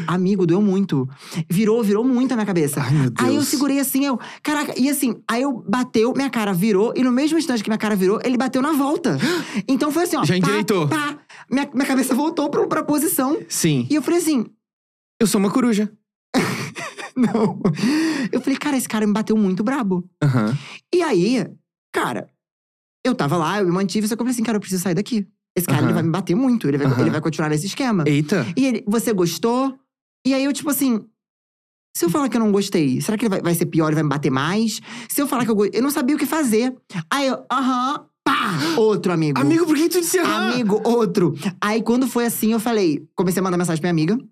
Amigo, 0.08 0.46
doeu 0.46 0.62
muito. 0.62 1.10
Virou, 1.50 1.84
virou 1.84 2.04
muito 2.04 2.32
a 2.32 2.36
minha 2.36 2.46
cabeça. 2.46 2.82
Ai, 2.82 2.92
meu 2.92 3.10
Deus. 3.10 3.30
Aí 3.30 3.36
eu 3.36 3.42
segurei 3.44 3.80
assim, 3.80 4.06
eu. 4.06 4.20
Caraca, 4.42 4.74
e 4.78 4.90
assim, 4.90 5.16
aí 5.28 5.42
eu 5.42 5.64
bateu, 5.68 6.14
minha 6.14 6.30
cara 6.30 6.54
virou, 6.54 6.94
e 6.96 7.04
no 7.04 7.12
mesmo 7.12 7.38
instante 7.38 7.64
que 7.64 7.70
minha 7.70 7.78
cara 7.78 7.96
virou, 7.96 8.20
ele 8.24 8.38
bateu 8.38 8.62
na 8.62 8.74
volta. 8.74 9.18
Então 9.68 9.92
foi 9.92 10.04
assim, 10.04 10.18
ó. 10.18 10.24
Já 10.24 10.34
pá, 10.34 10.38
endireitou. 10.38 10.88
Pá, 10.88 11.18
minha, 11.50 11.70
minha 11.74 11.86
cabeça 11.86 12.14
voltou 12.14 12.50
pra, 12.50 12.68
pra 12.68 12.84
posição. 12.84 13.38
Sim. 13.50 13.88
E 13.90 13.96
eu 13.96 14.02
falei 14.02 14.20
assim, 14.20 14.46
Eu 15.20 15.28
sou 15.28 15.40
uma 15.40 15.50
coruja. 15.50 15.90
não. 17.16 17.60
Eu 18.32 18.42
falei, 18.42 18.58
cara, 18.58 18.78
esse 18.78 18.88
cara 18.88 19.06
me 19.06 19.14
bateu 19.14 19.36
muito 19.38 19.64
brabo. 19.64 20.08
Aham. 20.24 20.58
E 20.94 21.02
aí, 21.02 21.46
cara, 21.94 22.30
eu 23.06 23.14
tava 23.16 23.38
lá, 23.38 23.60
eu 23.60 23.66
me 23.66 23.72
mantive, 23.72 24.08
só 24.08 24.16
que 24.16 24.22
eu 24.22 24.26
falei 24.26 24.34
assim, 24.34 24.44
cara, 24.44 24.56
eu 24.58 24.60
preciso 24.62 24.82
sair 24.84 24.96
daqui. 24.96 25.28
Esse 25.56 25.68
cara, 25.68 25.80
Aham. 25.80 25.88
ele 25.88 25.94
vai 25.94 26.04
me 26.04 26.10
bater 26.10 26.36
muito, 26.36 26.68
ele 26.68 26.78
vai, 26.78 26.88
Aham. 26.88 27.02
ele 27.02 27.10
vai 27.12 27.22
continuar 27.22 27.50
nesse 27.50 27.68
esquema. 27.68 28.04
Eita. 28.08 28.46
E 28.58 28.66
ele, 28.66 28.84
você 28.88 29.14
gostou? 29.14 29.78
E 30.26 30.34
aí 30.34 30.44
eu, 30.44 30.54
tipo 30.54 30.70
assim. 30.70 31.06
Se 31.96 32.06
eu 32.06 32.10
falar 32.10 32.28
que 32.28 32.36
eu 32.36 32.40
não 32.40 32.52
gostei, 32.52 33.00
será 33.02 33.16
que 33.16 33.26
ele 33.26 33.30
vai, 33.30 33.42
vai 33.42 33.54
ser 33.54 33.68
pior 33.68 33.92
e 33.92 33.94
vai 33.94 34.02
me 34.02 34.10
bater 34.10 34.32
mais? 34.32 34.82
Se 35.08 35.22
eu 35.22 35.28
falar 35.28 35.46
que 35.46 35.52
eu 35.52 35.56
gostei. 35.56 35.80
Eu 35.80 35.84
não 35.84 35.92
sabia 35.92 36.16
o 36.16 36.18
que 36.20 36.26
fazer. 36.26 36.76
Aí 37.08 37.28
eu, 37.28 37.46
aham, 37.52 38.08
pá! 38.24 38.58
Outro 38.78 39.14
amigo. 39.14 39.40
Amigo, 39.40 39.68
por 39.68 39.76
que 39.76 39.90
tu 39.90 40.02
disse 40.02 40.18
aham? 40.18 40.54
Amigo, 40.54 40.82
outro. 40.84 41.36
Aí 41.62 41.84
quando 41.84 42.08
foi 42.08 42.26
assim, 42.26 42.52
eu 42.52 42.60
falei, 42.60 43.08
comecei 43.14 43.40
a 43.40 43.44
mandar 43.44 43.58
mensagem 43.58 43.80
pra 43.80 43.94
minha 43.94 44.06
amiga. 44.08 44.26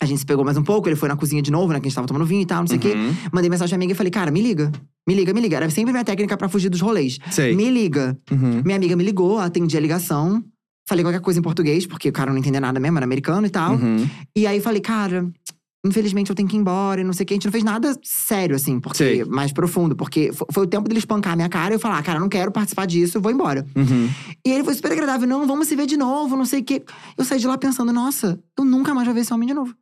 A 0.00 0.04
gente 0.04 0.18
se 0.18 0.26
pegou 0.26 0.44
mais 0.44 0.56
um 0.56 0.64
pouco, 0.64 0.88
ele 0.88 0.96
foi 0.96 1.08
na 1.08 1.16
cozinha 1.16 1.40
de 1.40 1.50
novo, 1.50 1.72
né? 1.72 1.78
Que 1.78 1.86
a 1.86 1.88
gente 1.88 1.94
tava 1.94 2.06
tomando 2.08 2.26
vinho 2.26 2.42
e 2.42 2.46
tal, 2.46 2.60
não 2.60 2.66
sei 2.66 2.76
o 2.76 2.80
quê. 2.80 2.92
Uhum. 2.92 3.14
Mandei 3.32 3.48
mensagem 3.48 3.70
pra 3.70 3.78
minha 3.78 3.86
amiga 3.86 3.92
e 3.94 3.96
falei, 3.96 4.10
cara, 4.10 4.30
me 4.32 4.40
liga. 4.42 4.72
Me 5.06 5.14
liga, 5.14 5.32
me 5.32 5.40
liga. 5.40 5.56
Era 5.58 5.70
sempre 5.70 5.92
minha 5.92 6.04
técnica 6.04 6.36
pra 6.36 6.48
fugir 6.48 6.68
dos 6.68 6.80
rolês. 6.80 7.18
Sei. 7.30 7.54
Me 7.54 7.70
liga. 7.70 8.18
Uhum. 8.30 8.62
Minha 8.64 8.76
amiga 8.76 8.96
me 8.96 9.04
ligou, 9.04 9.38
atendi 9.38 9.76
a 9.76 9.80
ligação. 9.80 10.42
Falei 10.88 11.04
qualquer 11.04 11.20
coisa 11.20 11.38
em 11.38 11.42
português, 11.42 11.86
porque 11.86 12.08
o 12.08 12.12
cara 12.12 12.32
não 12.32 12.38
entendia 12.38 12.60
nada 12.60 12.80
mesmo, 12.80 12.98
era 12.98 13.04
americano 13.06 13.46
e 13.46 13.50
tal. 13.50 13.74
Uhum. 13.74 14.08
E 14.36 14.44
aí 14.46 14.60
falei, 14.60 14.80
cara, 14.80 15.30
infelizmente 15.86 16.30
eu 16.30 16.34
tenho 16.36 16.48
que 16.48 16.56
ir 16.56 16.58
embora 16.58 17.00
e 17.00 17.04
não 17.04 17.12
sei 17.12 17.22
o 17.22 17.26
que. 17.26 17.34
A 17.34 17.36
gente 17.36 17.44
não 17.44 17.52
fez 17.52 17.62
nada 17.64 17.96
sério, 18.02 18.56
assim, 18.56 18.80
porque 18.80 18.98
Sei. 18.98 19.24
mais 19.24 19.52
profundo. 19.52 19.94
Porque 19.94 20.32
fo- 20.32 20.46
foi 20.50 20.64
o 20.64 20.66
tempo 20.66 20.88
dele 20.88 20.98
espancar 20.98 21.32
a 21.32 21.36
minha 21.36 21.48
cara 21.48 21.74
e 21.74 21.76
eu 21.76 21.80
falar, 21.80 21.98
ah, 21.98 22.02
cara, 22.02 22.18
não 22.18 22.28
quero 22.28 22.50
participar 22.50 22.86
disso, 22.86 23.18
eu 23.18 23.22
vou 23.22 23.30
embora. 23.30 23.64
Uhum. 23.76 24.08
E 24.44 24.50
ele 24.50 24.64
foi 24.64 24.74
super 24.74 24.90
agradável, 24.92 25.28
não, 25.28 25.46
vamos 25.46 25.68
se 25.68 25.76
ver 25.76 25.86
de 25.86 25.96
novo, 25.96 26.36
não 26.36 26.44
sei 26.44 26.60
o 26.60 26.64
quê. 26.64 26.82
Eu 27.16 27.24
saí 27.24 27.38
de 27.38 27.46
lá 27.46 27.56
pensando, 27.56 27.92
nossa, 27.92 28.38
eu 28.58 28.64
nunca 28.64 28.92
mais 28.92 29.06
vou 29.06 29.14
ver 29.14 29.20
esse 29.20 29.32
homem 29.32 29.46
de 29.46 29.54
novo. 29.54 29.72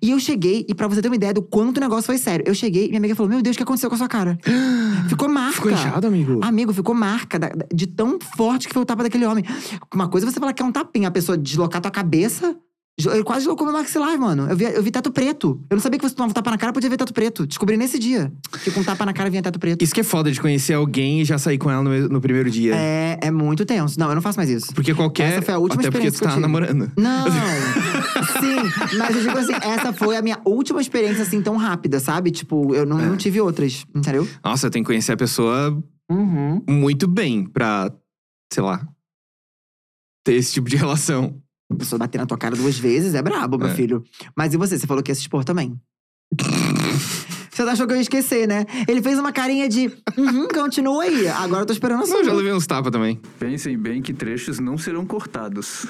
E 0.00 0.10
eu 0.10 0.18
cheguei, 0.20 0.64
e 0.68 0.74
pra 0.74 0.86
você 0.88 1.00
ter 1.02 1.08
uma 1.08 1.16
ideia 1.16 1.32
do 1.34 1.42
quanto 1.42 1.78
o 1.78 1.80
negócio 1.80 2.04
foi 2.06 2.18
sério, 2.18 2.44
eu 2.46 2.54
cheguei 2.54 2.84
e 2.86 2.88
minha 2.88 2.98
amiga 2.98 3.14
falou: 3.14 3.30
Meu 3.30 3.42
Deus, 3.42 3.54
o 3.54 3.56
que 3.58 3.62
aconteceu 3.62 3.88
com 3.88 3.94
a 3.94 3.98
sua 3.98 4.08
cara? 4.08 4.38
Ficou 5.08 5.28
marca. 5.28 5.52
Ficou 5.56 5.70
inchado, 5.72 6.06
amigo? 6.06 6.40
Amigo, 6.42 6.72
ficou 6.72 6.94
marca 6.94 7.38
da- 7.38 7.52
de 7.74 7.86
tão 7.86 8.18
forte 8.36 8.68
que 8.68 8.74
foi 8.74 8.82
o 8.82 8.86
tapa 8.86 9.02
daquele 9.02 9.26
homem. 9.26 9.44
Uma 9.92 10.08
coisa 10.08 10.26
é 10.26 10.30
você 10.30 10.38
falar 10.40 10.52
que 10.52 10.62
é 10.62 10.64
um 10.64 10.72
tapinha, 10.72 11.08
a 11.08 11.10
pessoa 11.10 11.36
deslocar 11.36 11.80
tua 11.82 11.90
cabeça. 11.90 12.56
Ele 12.98 13.24
quase 13.24 13.40
deslocou 13.40 13.66
meu 13.66 13.72
maxilar, 13.74 14.18
mano. 14.18 14.46
Eu 14.50 14.54
vi, 14.56 14.64
eu 14.64 14.82
vi 14.82 14.90
teto 14.90 15.10
preto. 15.10 15.58
Eu 15.70 15.76
não 15.76 15.80
sabia 15.82 15.98
que 15.98 16.06
você 16.06 16.14
tomava 16.14 16.30
um 16.30 16.34
tapa 16.34 16.50
na 16.50 16.58
cara, 16.58 16.74
podia 16.74 16.90
ver 16.90 16.98
teto 16.98 17.12
preto. 17.14 17.46
Descobri 17.46 17.74
nesse 17.76 17.98
dia. 17.98 18.30
Que 18.62 18.70
com 18.70 18.80
um 18.80 18.84
tapa 18.84 19.06
na 19.06 19.14
cara 19.14 19.30
vinha 19.30 19.42
teto 19.42 19.58
preto. 19.58 19.82
Isso 19.82 19.94
que 19.94 20.00
é 20.00 20.04
foda 20.04 20.30
de 20.30 20.38
conhecer 20.38 20.74
alguém 20.74 21.22
e 21.22 21.24
já 21.24 21.38
sair 21.38 21.56
com 21.56 21.70
ela 21.70 21.82
no, 21.82 22.08
no 22.10 22.20
primeiro 22.20 22.50
dia. 22.50 22.74
É, 22.76 23.18
é 23.22 23.30
muito 23.30 23.64
tenso. 23.64 23.98
Não, 23.98 24.10
eu 24.10 24.14
não 24.14 24.20
faço 24.22 24.38
mais 24.38 24.50
isso. 24.50 24.74
Porque 24.74 24.94
qualquer. 24.94 25.32
Essa 25.32 25.42
foi 25.42 25.54
a 25.54 25.58
última 25.58 25.80
Até 25.80 25.90
porque 25.90 26.06
experiência 26.06 26.18
tu 26.18 26.28
que 26.28 26.30
eu 26.30 26.34
tá 26.34 26.40
namorando. 26.40 26.92
Não! 26.98 27.24
Sim, 28.40 28.96
mas 28.98 29.16
eu 29.16 29.22
digo 29.22 29.38
assim, 29.38 29.54
essa 29.54 29.92
foi 29.94 30.16
a 30.16 30.22
minha 30.22 30.38
última 30.44 30.80
experiência 30.80 31.22
assim 31.22 31.40
tão 31.40 31.56
rápida, 31.56 31.98
sabe? 31.98 32.30
Tipo, 32.30 32.74
eu 32.74 32.84
não, 32.84 33.00
É. 33.00 33.06
não 33.06 33.16
tive 33.16 33.40
outras, 33.40 33.84
entendeu? 33.94 34.28
Nossa, 34.44 34.70
tem 34.70 34.82
que 34.82 34.86
conhecer 34.86 35.12
a 35.12 35.16
pessoa 35.16 35.82
Uhum. 36.10 36.62
muito 36.68 37.08
bem 37.08 37.46
pra, 37.46 37.90
sei 38.52 38.62
lá, 38.62 38.86
ter 40.24 40.34
esse 40.34 40.52
tipo 40.52 40.68
de 40.68 40.76
relação. 40.76 41.41
A 41.72 41.76
pessoa 41.76 41.98
bater 41.98 42.18
na 42.18 42.26
tua 42.26 42.36
cara 42.38 42.54
duas 42.56 42.78
vezes 42.78 43.14
é 43.14 43.22
brabo, 43.22 43.58
meu 43.58 43.68
É. 43.68 43.74
filho. 43.74 44.02
Mas 44.36 44.52
e 44.54 44.56
você? 44.56 44.78
Você 44.78 44.86
falou 44.86 45.02
que 45.02 45.10
ia 45.10 45.14
se 45.14 45.22
expor 45.22 45.44
também. 45.44 45.78
Você 47.52 47.62
achou 47.62 47.86
que 47.86 47.92
eu 47.92 47.96
ia 47.96 48.02
esquecer, 48.02 48.48
né? 48.48 48.64
Ele 48.88 49.02
fez 49.02 49.18
uma 49.18 49.30
carinha 49.30 49.68
de. 49.68 49.92
Uhum, 50.16 50.48
continua 50.48 51.02
aí. 51.02 51.28
Agora 51.28 51.62
eu 51.62 51.66
tô 51.66 51.72
esperando 51.74 52.02
a 52.02 52.06
sua. 52.06 52.16
Eu 52.20 52.24
já 52.24 52.32
levei 52.32 52.52
uns 52.52 52.66
tapas 52.66 52.90
também. 52.90 53.20
Pensem 53.38 53.76
bem 53.76 54.00
que 54.00 54.14
trechos 54.14 54.58
não 54.58 54.78
serão 54.78 55.04
cortados. 55.04 55.86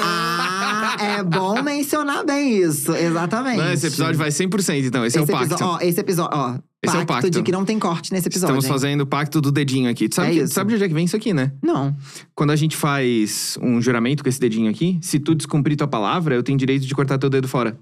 Ah, 0.00 0.96
é 0.98 1.22
bom 1.22 1.62
mencionar 1.62 2.24
bem 2.24 2.56
isso. 2.62 2.94
Exatamente. 2.94 3.58
Não, 3.58 3.72
esse 3.72 3.86
episódio 3.86 4.16
vai 4.16 4.30
100%, 4.30 4.84
então. 4.86 5.04
Esse, 5.04 5.18
é 5.18 5.20
o 5.20 5.26
pacto. 5.26 5.56
Ó, 5.62 5.78
esse 5.82 6.00
episódio, 6.00 6.38
ó. 6.38 6.58
Esse 6.82 6.96
é 6.96 7.00
o 7.00 7.06
pacto, 7.06 7.28
de 7.28 7.42
que 7.42 7.50
não 7.52 7.64
tem 7.64 7.78
corte 7.78 8.12
nesse 8.12 8.28
episódio. 8.28 8.54
Estamos 8.54 8.64
hein? 8.64 8.70
fazendo 8.70 9.00
o 9.02 9.06
pacto 9.06 9.40
do 9.40 9.50
dedinho 9.50 9.90
aqui. 9.90 10.08
Tu 10.08 10.14
sabe, 10.14 10.30
É 10.30 10.40
que- 10.42 10.46
sabe 10.46 10.68
de 10.70 10.74
onde 10.76 10.84
é 10.84 10.88
que 10.88 10.94
vem 10.94 11.04
isso 11.04 11.16
aqui, 11.16 11.34
né? 11.34 11.52
Não. 11.62 11.94
Quando 12.34 12.50
a 12.50 12.56
gente 12.56 12.76
faz 12.76 13.58
um 13.60 13.82
juramento 13.82 14.22
com 14.22 14.28
esse 14.28 14.38
dedinho 14.40 14.70
aqui, 14.70 14.98
se 15.02 15.18
tu 15.18 15.34
descumprir 15.34 15.76
tua 15.76 15.88
palavra, 15.88 16.34
eu 16.36 16.42
tenho 16.42 16.56
direito 16.56 16.86
de 16.86 16.94
cortar 16.94 17.18
teu 17.18 17.28
dedo 17.28 17.48
fora. 17.48 17.76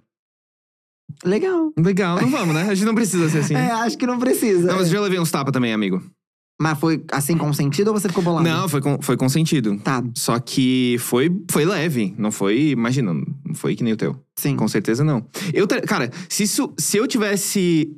Legal. 1.25 1.73
Legal, 1.79 2.21
não 2.21 2.31
vamos, 2.31 2.55
né? 2.55 2.63
A 2.69 2.75
gente 2.75 2.85
não 2.87 2.95
precisa 2.95 3.29
ser 3.29 3.39
assim. 3.39 3.55
É, 3.55 3.71
acho 3.71 3.97
que 3.97 4.07
não 4.07 4.19
precisa. 4.19 4.67
Não, 4.69 4.77
mas 4.77 4.87
eu 4.89 4.95
já 4.95 5.01
levei 5.01 5.19
uns 5.19 5.31
tapas 5.31 5.53
também, 5.53 5.73
amigo. 5.73 6.03
Mas 6.61 6.79
foi 6.79 7.05
assim 7.13 7.37
consentido 7.37 7.89
ou 7.89 7.95
você 7.95 8.09
ficou 8.09 8.25
bolado? 8.25 8.49
Não, 8.49 8.67
foi, 8.69 8.81
con- 8.81 8.99
foi 9.03 9.17
consentido. 9.17 9.79
Tá, 9.79 10.03
Só 10.15 10.39
que 10.39 10.97
foi, 11.01 11.31
foi 11.51 11.65
leve. 11.67 12.15
Não 12.17 12.31
foi, 12.33 12.69
imagina, 12.71 13.13
não 13.13 13.55
foi 13.55 13.77
que 13.77 13.85
nem 13.85 13.93
o 13.93 13.97
teu. 13.97 14.19
sim. 14.39 14.57
Com 14.57 14.67
certeza 14.67 15.05
não. 15.05 15.27
Eu, 15.53 15.67
cara, 15.87 16.11
se, 16.31 16.45
isso, 16.45 16.73
se 16.79 16.97
eu 16.97 17.07
tivesse 17.07 17.95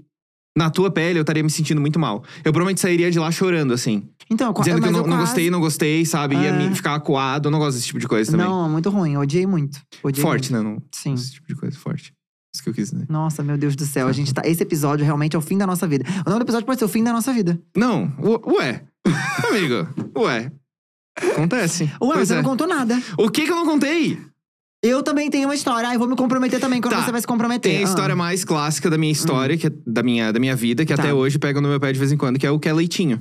na 0.56 0.70
tua 0.70 0.90
pele, 0.90 1.18
eu 1.18 1.22
estaria 1.22 1.42
me 1.42 1.50
sentindo 1.50 1.80
muito 1.80 2.00
mal. 2.00 2.24
Eu 2.38 2.52
provavelmente 2.52 2.80
sairia 2.80 3.12
de 3.12 3.18
lá 3.20 3.30
chorando, 3.30 3.72
assim. 3.72 4.02
Então, 4.28 4.52
Dizendo 4.52 4.82
que 4.82 4.88
eu 4.88 4.92
não, 4.92 5.00
não 5.02 5.08
quase- 5.10 5.20
gostei, 5.22 5.50
não 5.50 5.60
gostei, 5.60 6.04
sabe? 6.04 6.34
Ia 6.34 6.48
É. 6.48 6.68
me 6.68 6.74
ficar 6.74 6.96
acuado. 6.96 7.46
Eu 7.46 7.50
não 7.52 7.60
gosto 7.60 7.76
desse 7.76 7.86
tipo 7.86 8.00
de 8.00 8.08
coisa 8.08 8.30
também. 8.32 8.44
Não, 8.44 8.66
é 8.66 8.68
muito 8.68 8.90
ruim. 8.90 9.12
Eu 9.14 9.20
odiei 9.20 9.46
muito. 9.46 9.80
Odiei 10.02 10.20
forte, 10.20 10.52
muito. 10.52 10.64
né? 10.64 10.70
Não, 10.74 10.82
Sim. 10.92 11.14
Esse 11.14 11.32
tipo 11.34 11.46
de 11.46 11.54
coisa, 11.54 11.78
forte. 11.78 12.12
Isso 12.54 12.62
que 12.62 12.70
eu 12.70 12.74
quis 12.74 12.90
dizer. 12.90 13.06
Nossa, 13.08 13.42
meu 13.42 13.58
Deus 13.58 13.76
do 13.76 13.84
céu. 13.84 14.06
A 14.08 14.12
gente 14.12 14.32
tá. 14.32 14.42
Esse 14.44 14.62
episódio 14.62 15.04
realmente 15.04 15.36
é 15.36 15.38
o 15.38 15.42
fim 15.42 15.58
da 15.58 15.66
nossa 15.66 15.86
vida. 15.86 16.04
O 16.26 16.30
nome 16.30 16.40
do 16.40 16.46
episódio 16.46 16.66
pode 16.66 16.78
ser 16.78 16.84
o 16.84 16.88
fim 16.88 17.04
da 17.04 17.12
nossa 17.12 17.32
vida. 17.32 17.60
Não, 17.76 18.12
u- 18.18 18.54
ué. 18.56 18.84
Amigo, 19.48 19.86
ué. 20.18 20.50
Acontece. 21.32 21.84
Ué, 21.84 22.14
Pois 22.14 22.28
você 22.28 22.34
é. 22.34 22.36
não 22.36 22.44
contou 22.44 22.66
nada. 22.66 23.00
O 23.18 23.28
que 23.30 23.44
que 23.44 23.50
eu 23.50 23.56
não 23.56 23.66
contei? 23.66 24.18
Eu 24.82 25.02
também 25.02 25.28
tenho 25.28 25.48
uma 25.48 25.54
história. 25.54 25.88
Ah, 25.88 25.94
eu 25.94 25.98
vou 25.98 26.08
me 26.08 26.14
comprometer 26.16 26.60
também 26.60 26.80
quando 26.80 26.94
Tá. 26.94 27.02
você 27.04 27.10
vai 27.12 27.20
se 27.20 27.26
comprometer. 27.26 27.72
Tem 27.72 27.82
a 27.84 27.86
Ah. 27.86 27.90
história 27.90 28.14
mais 28.14 28.44
clássica 28.44 28.88
da 28.88 28.96
minha 28.96 29.10
história, 29.12 29.58
que 29.58 29.66
é 29.66 29.70
da 29.86 30.02
minha, 30.04 30.32
da 30.32 30.38
minha 30.38 30.54
vida, 30.54 30.86
que 30.86 30.94
Tá. 30.94 31.02
até 31.02 31.12
hoje 31.12 31.38
pega 31.38 31.60
no 31.60 31.68
meu 31.68 31.80
pé 31.80 31.92
de 31.92 31.98
vez 31.98 32.12
em 32.12 32.16
quando, 32.16 32.38
que 32.38 32.46
é 32.46 32.50
o 32.50 32.58
que 32.60 32.68
é 32.68 32.72
leitinho. 32.72 33.20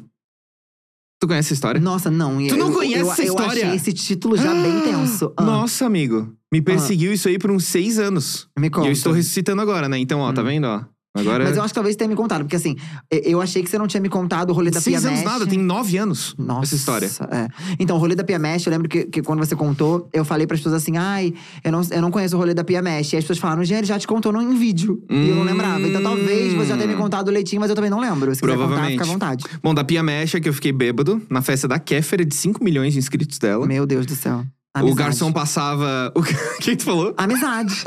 Tu 1.20 1.28
conhece 1.28 1.48
essa 1.48 1.54
história? 1.56 1.82
Nossa, 1.82 2.12
não. 2.12 2.38
Tu 2.48 2.56
não 2.56 2.68
eu, 2.68 2.74
conhece 2.74 3.00
eu, 3.02 3.12
essa 3.12 3.22
Eu 3.24 3.28
história? 3.34 3.64
achei 3.66 3.76
esse 3.76 3.92
título 3.94 4.38
já 4.38 4.54
bem 4.54 4.82
tenso. 4.82 5.34
Ah, 5.36 5.44
Nossa, 5.44 5.88
amigo. 5.88 6.37
Me 6.54 6.62
perseguiu 6.62 7.12
isso 7.14 7.28
aí 7.28 7.38
por 7.38 7.52
uns 7.52 7.66
seis 7.66 8.00
anos. 8.00 8.48
Me 8.58 8.70
conta. 8.70 8.88
E 8.88 8.90
eu 8.90 8.94
estou 8.94 9.12
ressuscitando 9.14 9.62
agora, 9.62 9.90
né? 9.90 9.98
Então, 10.00 10.20
ó, 10.20 10.32
tá 10.32 10.42
Hum. 10.42 10.46
vendo, 10.46 10.66
ó? 10.66 10.82
Agora. 11.16 11.46
Mas 11.46 11.58
eu 11.58 11.64
acho 11.64 11.72
que 11.72 11.76
talvez 11.76 11.96
você 11.96 11.98
tenha 11.98 12.10
me 12.10 12.16
contado, 12.16 12.42
porque 12.44 12.56
assim, 12.56 12.76
eu 13.10 13.42
achei 13.42 13.64
que 13.64 13.70
você 13.72 13.78
não 13.80 13.88
tinha 13.88 14.00
me 14.00 14.08
contado 14.08 14.52
o 14.52 14.54
rolê 14.54 14.70
da 14.70 14.80
Seis 14.80 15.00
Pia 15.02 15.08
anos 15.10 15.20
Mesh. 15.22 15.28
nada, 15.32 15.48
tem 15.48 15.58
nove 15.58 15.98
anos 15.98 16.36
Nossa, 16.38 16.66
essa 16.66 16.76
história. 16.76 17.08
é. 17.32 17.48
Então, 17.80 17.96
o 17.98 18.00
rolê 18.00 18.14
da 18.14 18.24
Pia 18.24 18.38
Mesh, 18.38 18.68
eu 18.68 18.72
lembro 18.72 18.88
que, 18.88 19.06
que 19.06 19.24
quando 19.24 19.40
você 19.40 19.56
contou, 19.56 20.08
eu 20.14 20.24
falei 20.24 20.46
pras 20.46 20.60
pessoas 20.60 20.76
assim: 20.76 20.96
ai, 20.96 21.34
eu 21.64 21.72
não, 21.72 21.82
eu 21.90 22.02
não 22.04 22.12
conheço 22.12 22.36
o 22.36 22.40
rolê 22.40 22.54
da 22.54 22.64
Pia 22.64 22.84
Mesh. 22.84 23.14
E 23.14 23.18
as 23.18 23.24
pessoas 23.24 23.40
falaram, 23.40 23.64
gente, 23.64 23.80
ele 23.80 23.88
já 23.88 23.98
te 23.98 24.06
contou 24.06 24.32
no, 24.32 24.40
em 24.44 24.56
vídeo. 24.60 25.04
E 25.10 25.30
eu 25.30 25.36
não 25.36 25.42
Hum. 25.42 25.46
lembrava. 25.46 25.82
Então, 25.82 26.04
talvez 26.04 26.54
você 26.54 26.68
já 26.68 26.78
tenha 26.78 26.88
me 26.88 26.96
contado 26.96 27.30
o 27.30 27.32
leitinho, 27.32 27.62
mas 27.62 27.72
eu 27.72 27.76
também 27.76 27.90
não 27.90 28.00
lembro. 28.00 28.36
Se 28.36 28.40
quiser 28.42 28.54
contar, 28.54 28.68
Provavelmente. 28.68 28.92
fica 29.00 29.06
à 29.06 29.08
vontade. 29.12 29.44
Bom, 29.64 29.74
da 29.74 29.84
Pia 29.84 30.04
Mecha, 30.04 30.40
que 30.40 30.48
eu 30.48 30.54
fiquei 30.54 30.72
bêbado, 30.72 31.20
na 31.32 31.42
festa 31.42 31.68
da 31.68 31.80
Kéfera 31.80 32.24
de 32.24 32.36
5 32.36 32.64
milhões 32.64 32.94
de 32.94 33.00
inscritos 33.00 33.40
dela. 33.40 33.66
Meu 33.66 33.88
Deus 33.88 34.06
do 34.06 34.16
céu. 34.16 34.46
O 34.78 34.88
Amizade. 34.88 34.96
garçom 34.98 35.32
passava. 35.32 36.12
O 36.16 36.22
que 36.62 36.76
tu 36.76 36.84
falou? 36.84 37.14
Amizade. 37.18 37.74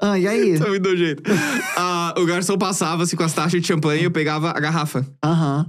Ah, 0.00 0.18
e 0.18 0.28
aí? 0.28 0.58
Tá 0.58 0.68
muito 0.68 0.96
jeito. 0.96 1.22
Ah, 1.76 2.14
o 2.18 2.24
garçom 2.26 2.56
passava 2.58 3.02
assim 3.02 3.16
com 3.16 3.22
as 3.24 3.32
taxas 3.32 3.60
de 3.60 3.66
champanhe, 3.66 4.04
eu 4.04 4.10
pegava 4.10 4.50
a 4.50 4.60
garrafa. 4.60 5.04
Aham. 5.24 5.66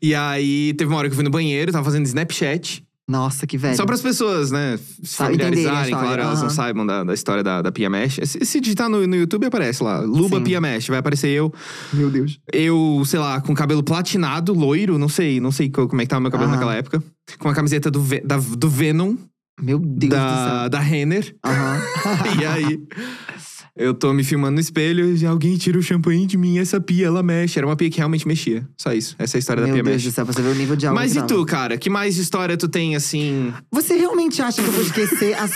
E 0.00 0.14
aí 0.14 0.72
teve 0.74 0.88
uma 0.90 0.98
hora 0.98 1.08
que 1.08 1.12
eu 1.12 1.16
fui 1.16 1.24
no 1.24 1.30
banheiro, 1.30 1.72
tava 1.72 1.84
fazendo 1.84 2.04
Snapchat. 2.06 2.84
Nossa, 3.08 3.46
que 3.46 3.56
velho. 3.56 3.76
Só 3.76 3.84
para 3.86 3.94
as 3.94 4.00
pessoas, 4.02 4.50
né, 4.50 4.76
se 5.02 5.16
Tá, 5.16 5.26
familiarizarem, 5.26 5.84
história, 5.84 6.06
claro, 6.08 6.22
elas 6.22 6.42
não 6.42 6.50
saibam 6.50 6.84
da, 6.84 7.04
da 7.04 7.14
história 7.14 7.42
da, 7.42 7.62
da 7.62 7.70
Pia 7.70 7.88
Mesh. 7.88 8.18
Se, 8.24 8.44
se 8.44 8.60
digitar 8.60 8.88
no, 8.88 9.06
no 9.06 9.14
YouTube, 9.14 9.46
aparece 9.46 9.80
lá. 9.82 10.00
Luba 10.00 10.38
Sim. 10.38 10.42
Pia 10.44 10.60
Mesh. 10.60 10.88
Vai 10.88 10.98
aparecer 10.98 11.28
eu. 11.28 11.52
Meu 11.92 12.10
Deus. 12.10 12.40
Eu, 12.52 13.02
sei 13.06 13.20
lá, 13.20 13.40
com 13.40 13.54
cabelo 13.54 13.82
platinado, 13.82 14.52
loiro, 14.52 14.98
não 14.98 15.08
sei, 15.08 15.38
não 15.38 15.52
sei 15.52 15.70
co- 15.70 15.86
como 15.86 16.02
é 16.02 16.04
que 16.04 16.08
tava 16.08 16.20
meu 16.20 16.32
cabelo 16.32 16.50
naquela 16.50 16.74
época. 16.74 17.00
Com 17.38 17.48
a 17.48 17.54
camiseta 17.54 17.90
do, 17.92 18.00
Ve- 18.02 18.22
da- 18.24 18.38
do 18.38 18.68
Venom, 18.68 19.14
Meu 19.62 19.78
Deus 19.78 20.10
do 20.10 20.16
da, 20.16 20.60
céu. 20.62 20.68
da 20.70 20.78
Renner. 20.80 21.36
Aham. 21.44 21.80
e 22.42 22.44
aí, 22.44 22.80
eu 23.76 23.92
tô 23.92 24.12
me 24.12 24.24
filmando 24.24 24.54
no 24.54 24.60
espelho 24.60 25.14
e 25.14 25.26
alguém 25.26 25.56
tira 25.56 25.78
o 25.78 25.82
champanhe 25.82 26.26
de 26.26 26.38
mim, 26.38 26.58
essa 26.58 26.80
pia, 26.80 27.06
ela 27.06 27.22
mexe. 27.22 27.58
Era 27.58 27.66
uma 27.66 27.76
pia 27.76 27.90
que 27.90 27.98
realmente 27.98 28.26
mexia. 28.26 28.66
Só 28.76 28.92
isso. 28.92 29.14
Essa 29.18 29.36
é 29.36 29.38
a 29.38 29.40
história 29.40 29.60
da 29.62 29.66
Meu 29.66 29.74
pia 29.74 29.82
Deus 29.82 29.96
mexe. 29.96 30.08
do 30.08 30.14
céu, 30.14 30.24
você 30.24 30.40
vê 30.40 30.48
o 30.48 30.54
nível 30.54 30.76
de 30.76 30.86
algo 30.86 30.98
Mas 30.98 31.14
e 31.14 31.22
tu, 31.26 31.44
cara? 31.44 31.76
Que 31.76 31.90
mais 31.90 32.16
história 32.16 32.56
tu 32.56 32.68
tem, 32.68 32.96
assim? 32.96 33.52
Você 33.70 33.94
realmente 33.96 34.40
acha 34.40 34.62
que 34.62 34.68
eu 34.68 34.72
vou 34.72 34.82
esquecer 34.82 35.34
a 35.34 35.46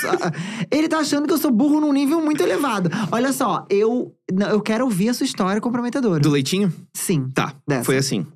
Ele 0.71 0.89
tá 0.89 0.99
achando 0.99 1.27
que 1.27 1.33
eu 1.33 1.39
sou 1.39 1.51
burro 1.51 1.81
num 1.81 1.93
nível 1.93 2.21
muito 2.21 2.43
elevado. 2.43 2.91
Olha 3.11 3.33
só, 3.33 3.67
eu, 3.71 4.15
eu 4.51 4.61
quero 4.61 4.85
ouvir 4.85 5.09
a 5.09 5.15
sua 5.15 5.25
história 5.25 5.61
comprometedora. 5.61 6.21
Do 6.21 6.31
leitinho? 6.31 6.73
Sim. 6.95 7.31
Tá, 7.35 7.55
Dessa. 7.67 7.85
foi 7.85 7.97
assim. 7.97 8.27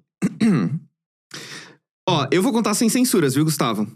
Ó, 2.09 2.27
eu 2.31 2.43
vou 2.43 2.53
contar 2.53 2.75
sem 2.75 2.89
censuras, 2.89 3.35
viu, 3.35 3.45
Gustavo? 3.45 3.87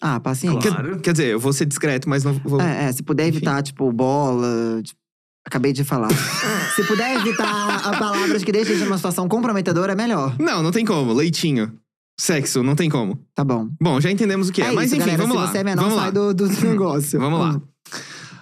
Ah, 0.00 0.20
paciência. 0.20 0.60
Quer, 0.60 0.70
Claro. 0.72 1.00
quer 1.00 1.12
dizer, 1.12 1.26
eu 1.32 1.40
vou 1.40 1.52
ser 1.52 1.66
discreto, 1.66 2.08
mas 2.08 2.22
não 2.24 2.32
vou. 2.34 2.60
É, 2.60 2.84
é, 2.84 2.92
se 2.92 3.02
puder 3.02 3.24
Enfim. 3.26 3.36
evitar, 3.38 3.62
tipo, 3.62 3.90
bola. 3.92 4.80
tipo, 4.82 4.98
acabei 5.46 5.72
de 5.72 5.82
falar. 5.84 6.08
se 6.76 6.84
puder 6.84 7.16
evitar 7.16 7.76
a 7.86 7.96
palavras 7.98 8.44
que 8.44 8.52
deixam 8.52 8.74
a 8.74 8.78
gente 8.78 8.84
numa 8.86 8.96
situação 8.98 9.28
comprometedora, 9.28 9.92
é 9.92 9.96
melhor. 9.96 10.36
Não, 10.38 10.62
não 10.62 10.70
tem 10.70 10.84
como. 10.84 11.12
Leitinho. 11.12 11.72
Sexo, 12.20 12.62
não 12.64 12.74
tem 12.74 12.90
como. 12.90 13.18
Tá 13.34 13.44
bom. 13.44 13.68
Bom, 13.80 14.00
já 14.00 14.10
entendemos 14.10 14.48
o 14.48 14.52
que 14.52 14.60
é. 14.62 14.66
é 14.66 14.72
mas 14.72 14.86
isso, 14.86 14.96
enfim, 14.96 15.06
galera, 15.06 15.22
vamos 15.22 15.36
se 15.36 15.42
lá. 15.44 15.50
você 15.52 15.58
é 15.58 15.64
menor, 15.64 15.82
vamos 15.82 15.96
sai 15.98 16.04
lá. 16.06 16.10
do, 16.10 16.34
do 16.34 16.48
negócio. 16.66 17.18
Vamos 17.20 17.40
lá. 17.40 17.60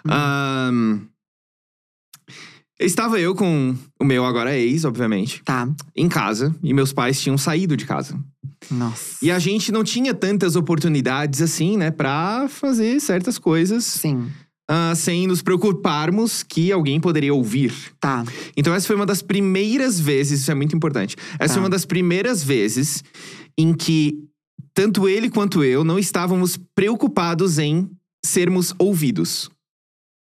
Hum. 0.06 0.10
Ahn, 0.10 1.00
estava 2.80 3.18
eu 3.20 3.34
com 3.34 3.74
o 4.00 4.04
meu 4.04 4.24
agora 4.24 4.56
ex, 4.56 4.84
obviamente, 4.84 5.42
Tá. 5.44 5.68
em 5.94 6.08
casa. 6.08 6.54
E 6.62 6.72
meus 6.74 6.92
pais 6.92 7.20
tinham 7.20 7.36
saído 7.38 7.76
de 7.76 7.84
casa. 7.86 8.18
Nossa. 8.70 9.16
E 9.22 9.30
a 9.30 9.38
gente 9.38 9.70
não 9.70 9.84
tinha 9.84 10.12
tantas 10.14 10.56
oportunidades 10.56 11.40
assim, 11.42 11.76
né? 11.76 11.90
Pra 11.90 12.48
fazer 12.48 13.00
certas 13.00 13.38
coisas 13.38 13.84
Sim. 13.84 14.30
ah, 14.68 14.94
sem 14.94 15.26
nos 15.26 15.42
preocuparmos 15.42 16.42
que 16.42 16.72
alguém 16.72 17.00
poderia 17.00 17.32
ouvir. 17.32 17.72
Tá. 18.00 18.24
Então, 18.56 18.74
essa 18.74 18.86
foi 18.86 18.96
uma 18.96 19.06
das 19.06 19.22
primeiras 19.22 20.00
vezes, 20.00 20.40
isso 20.40 20.50
é 20.50 20.54
muito 20.54 20.74
importante. 20.76 21.16
Essa 21.38 21.48
Tá. 21.48 21.54
foi 21.54 21.62
uma 21.62 21.70
das 21.70 21.84
primeiras 21.84 22.42
vezes 22.42 23.02
em 23.58 23.72
que 23.74 24.18
tanto 24.74 25.08
ele 25.08 25.30
quanto 25.30 25.62
eu 25.64 25.82
não 25.84 25.98
estávamos 25.98 26.58
preocupados 26.74 27.58
em 27.58 27.88
sermos 28.24 28.74
ouvidos, 28.78 29.48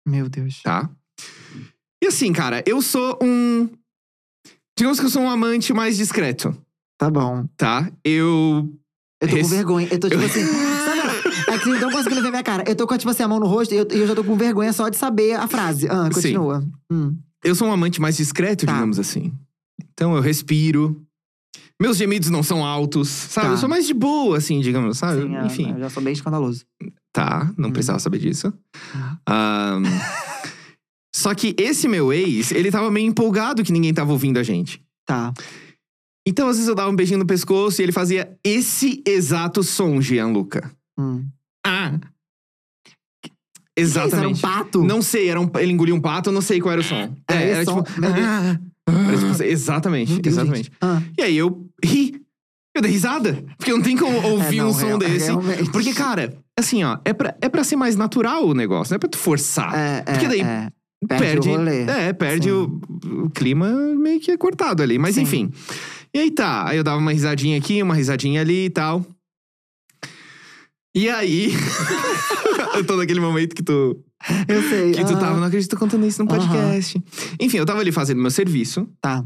Meu 0.06 0.28
Deus. 0.30 0.62
tá? 0.62 0.90
E 2.04 2.08
assim, 2.08 2.34
cara, 2.34 2.62
eu 2.68 2.82
sou 2.82 3.18
um. 3.24 3.70
Digamos 4.78 5.00
que 5.00 5.06
eu 5.06 5.10
sou 5.10 5.22
um 5.22 5.30
amante 5.30 5.72
mais 5.74 5.96
discreto, 5.98 6.56
Tá 7.06 7.12
bom. 7.12 7.46
tá? 7.58 7.92
Eu. 8.04 8.72
Eu 9.22 9.28
tô 9.30 9.36
Esse- 9.38 9.44
com 9.50 9.56
vergonha. 9.56 9.88
Eu 9.92 10.00
tô 10.00 10.10
tipo 10.10 10.22
Eu- 10.22 10.26
assim. 10.28 10.42
É 10.42 11.58
que 11.58 11.66
vocês 11.66 11.82
não 11.82 11.92
conseguindo 11.92 12.22
ver 12.22 12.30
minha 12.30 12.44
cara. 12.44 12.64
Eu 12.68 12.76
tô 12.76 12.88
com, 12.88 12.98
tipo 12.98 13.10
assim, 13.12 13.24
a 13.24 13.28
mão 13.28 13.40
no 13.40 13.46
rosto 13.48 13.74
e 13.74 13.78
eu, 13.78 13.88
eu 13.90 14.08
já 14.08 14.16
tô 14.16 14.24
com 14.24 14.36
vergonha 14.38 14.72
só 14.74 14.88
de 14.90 14.98
saber 14.98 15.34
a 15.34 15.48
frase. 15.48 15.88
Ah, 15.90 16.10
continua. 16.14 16.64
Hum. 16.92 17.18
Eu 17.44 17.54
sou 17.56 17.68
um 17.68 17.72
amante 17.74 18.00
mais 18.02 18.16
discreto, 18.18 18.66
Tá. 18.66 18.74
digamos 18.74 18.98
assim. 19.00 19.34
Então 19.94 20.16
eu 20.16 20.22
respiro. 20.22 21.02
Meus 21.82 21.98
gemidos 21.98 22.30
não 22.30 22.42
são 22.44 22.64
altos, 22.66 23.10
sabe? 23.10 23.48
Tá. 23.48 23.54
Eu 23.54 23.58
sou 23.58 23.68
mais 23.70 23.86
de 23.86 23.94
boa, 23.94 24.38
assim, 24.38 24.60
digamos, 24.62 24.98
sabe? 24.98 25.24
Sim, 25.24 25.36
é, 25.36 25.46
Enfim. 25.46 25.72
Eu 25.74 25.80
já 25.80 25.90
sou 25.90 26.02
bem 26.02 26.14
escandaloso. 26.14 26.64
Tá, 27.12 27.52
não 27.58 27.70
Hum. 27.70 27.74
precisava 27.74 28.00
saber 28.00 28.20
disso. 28.20 28.54
Hum. 28.96 29.84
Só 31.16 31.34
que 31.36 31.56
esse 31.58 31.88
meu 31.88 32.12
ex, 32.12 32.52
ele 32.52 32.72
tava 32.72 32.90
meio 32.90 33.08
empolgado 33.08 33.64
que 33.64 33.72
ninguém 33.72 33.94
tava 33.94 34.12
ouvindo 34.12 34.38
a 34.40 34.44
gente. 34.44 34.82
Tá. 35.06 35.34
Então, 36.26 36.48
às 36.48 36.56
vezes, 36.56 36.70
eu 36.70 36.76
dava 36.76 36.90
um 36.90 36.96
beijinho 36.96 37.20
no 37.20 37.26
pescoço 37.26 37.82
e 37.82 37.84
ele 37.84 37.92
fazia 37.92 38.38
esse 38.44 39.04
exato 39.06 39.62
som, 39.64 40.00
Gianluca. 40.00 40.72
Hum. 40.98 41.26
Ah! 41.66 42.00
Isso, 43.78 43.98
era 43.98 44.06
um 44.06 44.10
Exatamente. 44.10 44.42
pato? 44.42 44.84
Não 44.84 45.02
sei, 45.02 45.30
era 45.30 45.40
um, 45.42 45.50
ele 45.58 45.72
engoliu 45.72 45.96
um 45.96 46.00
pato, 46.02 46.30
eu 46.30 46.34
não 46.34 46.42
sei 46.42 46.62
qual 46.62 46.74
era 46.74 46.82
o 46.82 46.84
som. 46.84 47.16
É, 47.30 47.36
esse 47.36 47.44
era 47.56 47.66
som? 47.66 47.82
tipo. 47.84 48.00
Meu 48.02 48.14
Deus. 48.14 48.26
"Ah". 48.28 48.60
Era 48.88 49.18
tipo, 49.18 49.44
exatamente, 49.44 50.12
Meu 50.14 50.22
Deus, 50.22 50.36
exatamente. 50.36 50.72
Ah. 50.82 51.02
E 51.18 51.22
aí 51.24 51.38
eu 51.38 51.68
ri. 51.84 52.22
Eu 52.76 52.82
dei 52.82 52.92
risada. 52.92 53.44
Porque 53.58 53.72
não 53.72 53.82
tem 53.82 53.96
como 53.98 54.16
ouvir 54.28 54.58
É, 54.60 54.62
não, 54.62 54.70
um 54.70 54.74
som 54.74 54.86
real- 54.88 54.98
desse. 55.00 55.26
realmente. 55.28 55.72
Porque, 55.72 55.94
cara, 55.94 56.38
assim, 56.60 56.84
ó, 56.84 56.98
é 57.06 57.14
pra, 57.14 57.36
é 57.42 57.50
pra 57.50 57.64
ser 57.64 57.76
mais 57.76 57.96
natural 57.96 58.46
o 58.48 58.54
negócio, 58.54 58.92
não 58.92 58.96
é 58.96 59.00
pra 59.00 59.10
tu 59.10 59.18
forçar. 59.18 59.74
É, 59.74 59.98
é, 60.00 60.02
Porque 60.04 60.28
daí 60.28 60.42
é. 60.42 60.70
Perde, 61.08 61.24
perde. 61.26 61.50
o 61.50 61.56
rolê. 61.58 61.82
É, 61.84 62.14
perde 62.14 62.52
o, 62.52 62.80
o 63.26 63.30
clima 63.32 63.70
meio 63.96 64.20
que 64.22 64.32
é 64.32 64.38
cortado 64.38 64.82
ali. 64.84 64.98
Mas 64.98 65.16
Sim. 65.16 65.22
enfim. 65.22 65.52
E 66.14 66.20
aí 66.20 66.32
tá. 66.32 66.68
Aí 66.70 66.78
eu 66.78 66.84
dava 66.84 66.98
uma 66.98 67.12
risadinha 67.12 67.58
aqui, 67.58 67.82
uma 67.82 67.96
risadinha 67.96 68.42
ali 68.42 68.66
e 68.66 68.70
tal. 68.70 69.06
E 70.96 71.10
aí. 71.10 71.52
eu 72.76 72.86
tô 72.86 72.96
naquele 72.96 73.20
momento 73.20 73.56
que 73.56 73.64
tu. 73.64 74.00
Eu 74.48 74.62
sei. 74.70 74.92
Que 74.92 75.04
tu 75.04 75.16
ah, 75.16 75.20
tava, 75.20 75.40
não 75.40 75.48
acredito 75.48 75.76
contando 75.76 76.06
isso 76.06 76.22
no 76.22 76.28
podcast. 76.28 77.02
Enfim, 77.40 77.58
eu 77.58 77.66
tava 77.66 77.80
ali 77.80 77.92
fazendo 77.92 78.22
meu 78.22 78.32
serviço. 78.32 78.88
Tá. 79.02 79.26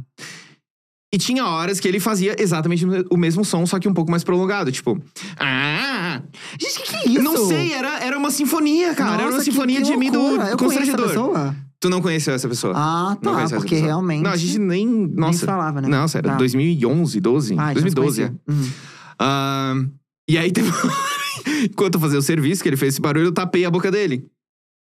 E 1.14 1.18
tinha 1.18 1.46
horas 1.46 1.80
que 1.80 1.88
ele 1.88 2.00
fazia 2.00 2.36
exatamente 2.38 2.86
o 3.10 3.18
mesmo 3.18 3.44
som, 3.46 3.66
só 3.66 3.80
que 3.80 3.88
um 3.88 3.94
pouco 3.94 4.10
mais 4.10 4.24
prolongado. 4.24 4.72
Tipo. 4.72 5.02
Ah! 5.38 6.22
Gente, 6.60 6.82
que 6.82 6.90
que 6.90 6.96
é 6.96 7.10
isso? 7.10 7.24
Não 7.24 7.48
sei, 7.48 7.74
era, 7.74 8.00
era 8.00 8.18
uma 8.18 8.32
sinfonia, 8.32 8.94
cara. 8.94 9.14
era 9.14 9.24
uma 9.24 9.32
Nossa, 9.32 9.44
que- 9.44 9.52
sinfonia 9.52 9.78
que 9.78 9.84
de 9.84 9.90
gemido 9.90 10.20
loucura. 10.20 10.50
Eu 10.50 10.58
constrangedor. 10.58 11.56
Tu 11.80 11.90
não 11.90 12.02
conheceu 12.02 12.34
essa 12.34 12.48
pessoa? 12.50 12.74
Ah, 12.76 13.18
Não 13.22 13.36
tá. 13.36 13.50
Porque 13.50 13.70
pessoa. 13.76 13.82
realmente. 13.86 14.24
Não, 14.24 14.32
a 14.32 14.36
gente 14.38 14.58
nem. 14.58 14.88
Nossa. 14.88 15.46
nem 15.46 15.46
falava, 15.46 15.82
né? 15.82 15.88
Não, 15.88 16.08
sério, 16.08 16.32
Tá. 16.32 16.36
2011, 16.38 17.20
12, 17.20 17.54
Ah, 17.58 17.72
então 17.72 17.84
2012. 17.84 18.22
você 18.24 18.28
conhecia. 18.28 18.42
Hum. 18.50 18.72
Ahn, 19.20 19.90
e 20.30 20.38
aí 20.38 20.52
teve. 20.52 20.70
Enquanto 21.72 21.96
eu 21.96 22.02
fazia 22.02 22.20
o 22.20 22.22
serviço, 22.22 22.64
que 22.64 22.70
ele 22.70 22.78
fez 22.78 22.94
esse 22.96 23.02
barulho, 23.02 23.28
eu 23.28 23.32
tapei 23.32 23.64
a 23.64 23.72
boca 23.72 23.92
dele. 23.92 24.26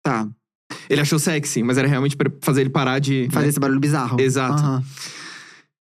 Tá. 0.04 0.28
Ele 0.88 1.00
achou 1.00 1.18
sexy, 1.18 1.62
mas 1.62 1.78
era 1.78 1.86
realmente 1.88 2.16
pra 2.16 2.30
fazer 2.40 2.62
ele 2.62 2.70
parar 2.70 2.98
de. 3.00 3.28
Fazer 3.30 3.46
né? 3.46 3.50
esse 3.50 3.60
barulho 3.60 3.80
bizarro. 3.80 4.20
Exato. 4.20 4.62
Aham. 4.62 4.84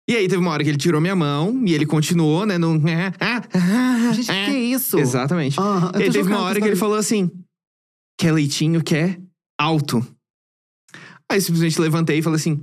E 0.09 0.15
aí 0.15 0.27
teve 0.27 0.41
uma 0.41 0.49
hora 0.51 0.63
que 0.63 0.69
ele 0.69 0.77
tirou 0.77 0.99
minha 0.99 1.15
mão 1.15 1.61
e 1.65 1.73
ele 1.73 1.85
continuou, 1.85 2.43
né? 2.45 2.57
No... 2.57 2.73
Gente, 4.13 4.25
que 4.25 4.25
que 4.25 4.31
é 4.31 4.59
isso? 4.59 4.97
Exatamente. 4.97 5.55
Eu 5.57 5.63
E 5.99 6.03
aí 6.03 6.11
teve 6.11 6.27
uma 6.31 6.41
hora 6.41 6.59
que 6.59 6.67
ele 6.67 6.75
falou 6.75 6.97
assim: 6.97 7.29
quer 8.19 8.31
leitinho, 8.31 8.83
quer 8.83 9.19
alto. 9.59 10.05
Aí 11.31 11.39
simplesmente 11.41 11.79
levantei 11.79 12.19
e 12.19 12.21
falei 12.21 12.37
assim: 12.37 12.59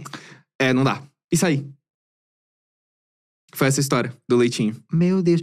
é, 0.61 0.73
não 0.73 0.85
dá. 0.85 1.03
E 1.33 1.37
saí. 1.37 1.67
Foi 3.55 3.67
essa 3.69 3.81
história 3.81 4.13
do 4.29 4.37
leitinho. 4.37 4.77
Meu 4.93 5.23
Deus. 5.23 5.41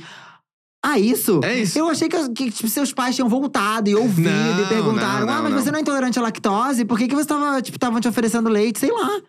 Ah, 0.86 1.00
isso? 1.00 1.40
É 1.44 1.62
isso. 1.62 1.80
Eu 1.80 1.88
achei 1.88 2.10
que, 2.10 2.30
que, 2.32 2.52
tipo, 2.52 2.68
seus 2.68 2.92
pais 2.94 3.16
tinham 3.16 3.30
voltado 3.30 3.90
e 3.90 3.96
ouvido 3.96 4.30
Não, 4.30 4.64
e 4.64 4.68
perguntaram: 4.68 5.26
não, 5.26 5.34
Ah, 5.34 5.36
não, 5.38 5.44
mas 5.44 5.54
não. 5.54 5.62
você 5.62 5.72
não 5.72 5.80
é 5.80 5.82
intolerante 5.82 6.20
à 6.20 6.22
lactose? 6.22 6.84
Por 6.86 6.98
que, 7.00 7.08
que 7.08 7.16
você 7.16 7.26
tava, 7.28 7.62
tipo, 7.62 7.78
estavam 7.78 8.02
te 8.02 8.08
oferecendo 8.08 8.50
leite? 8.50 8.80
Sei 8.80 8.92
lá. 8.92 9.18
O 9.18 9.24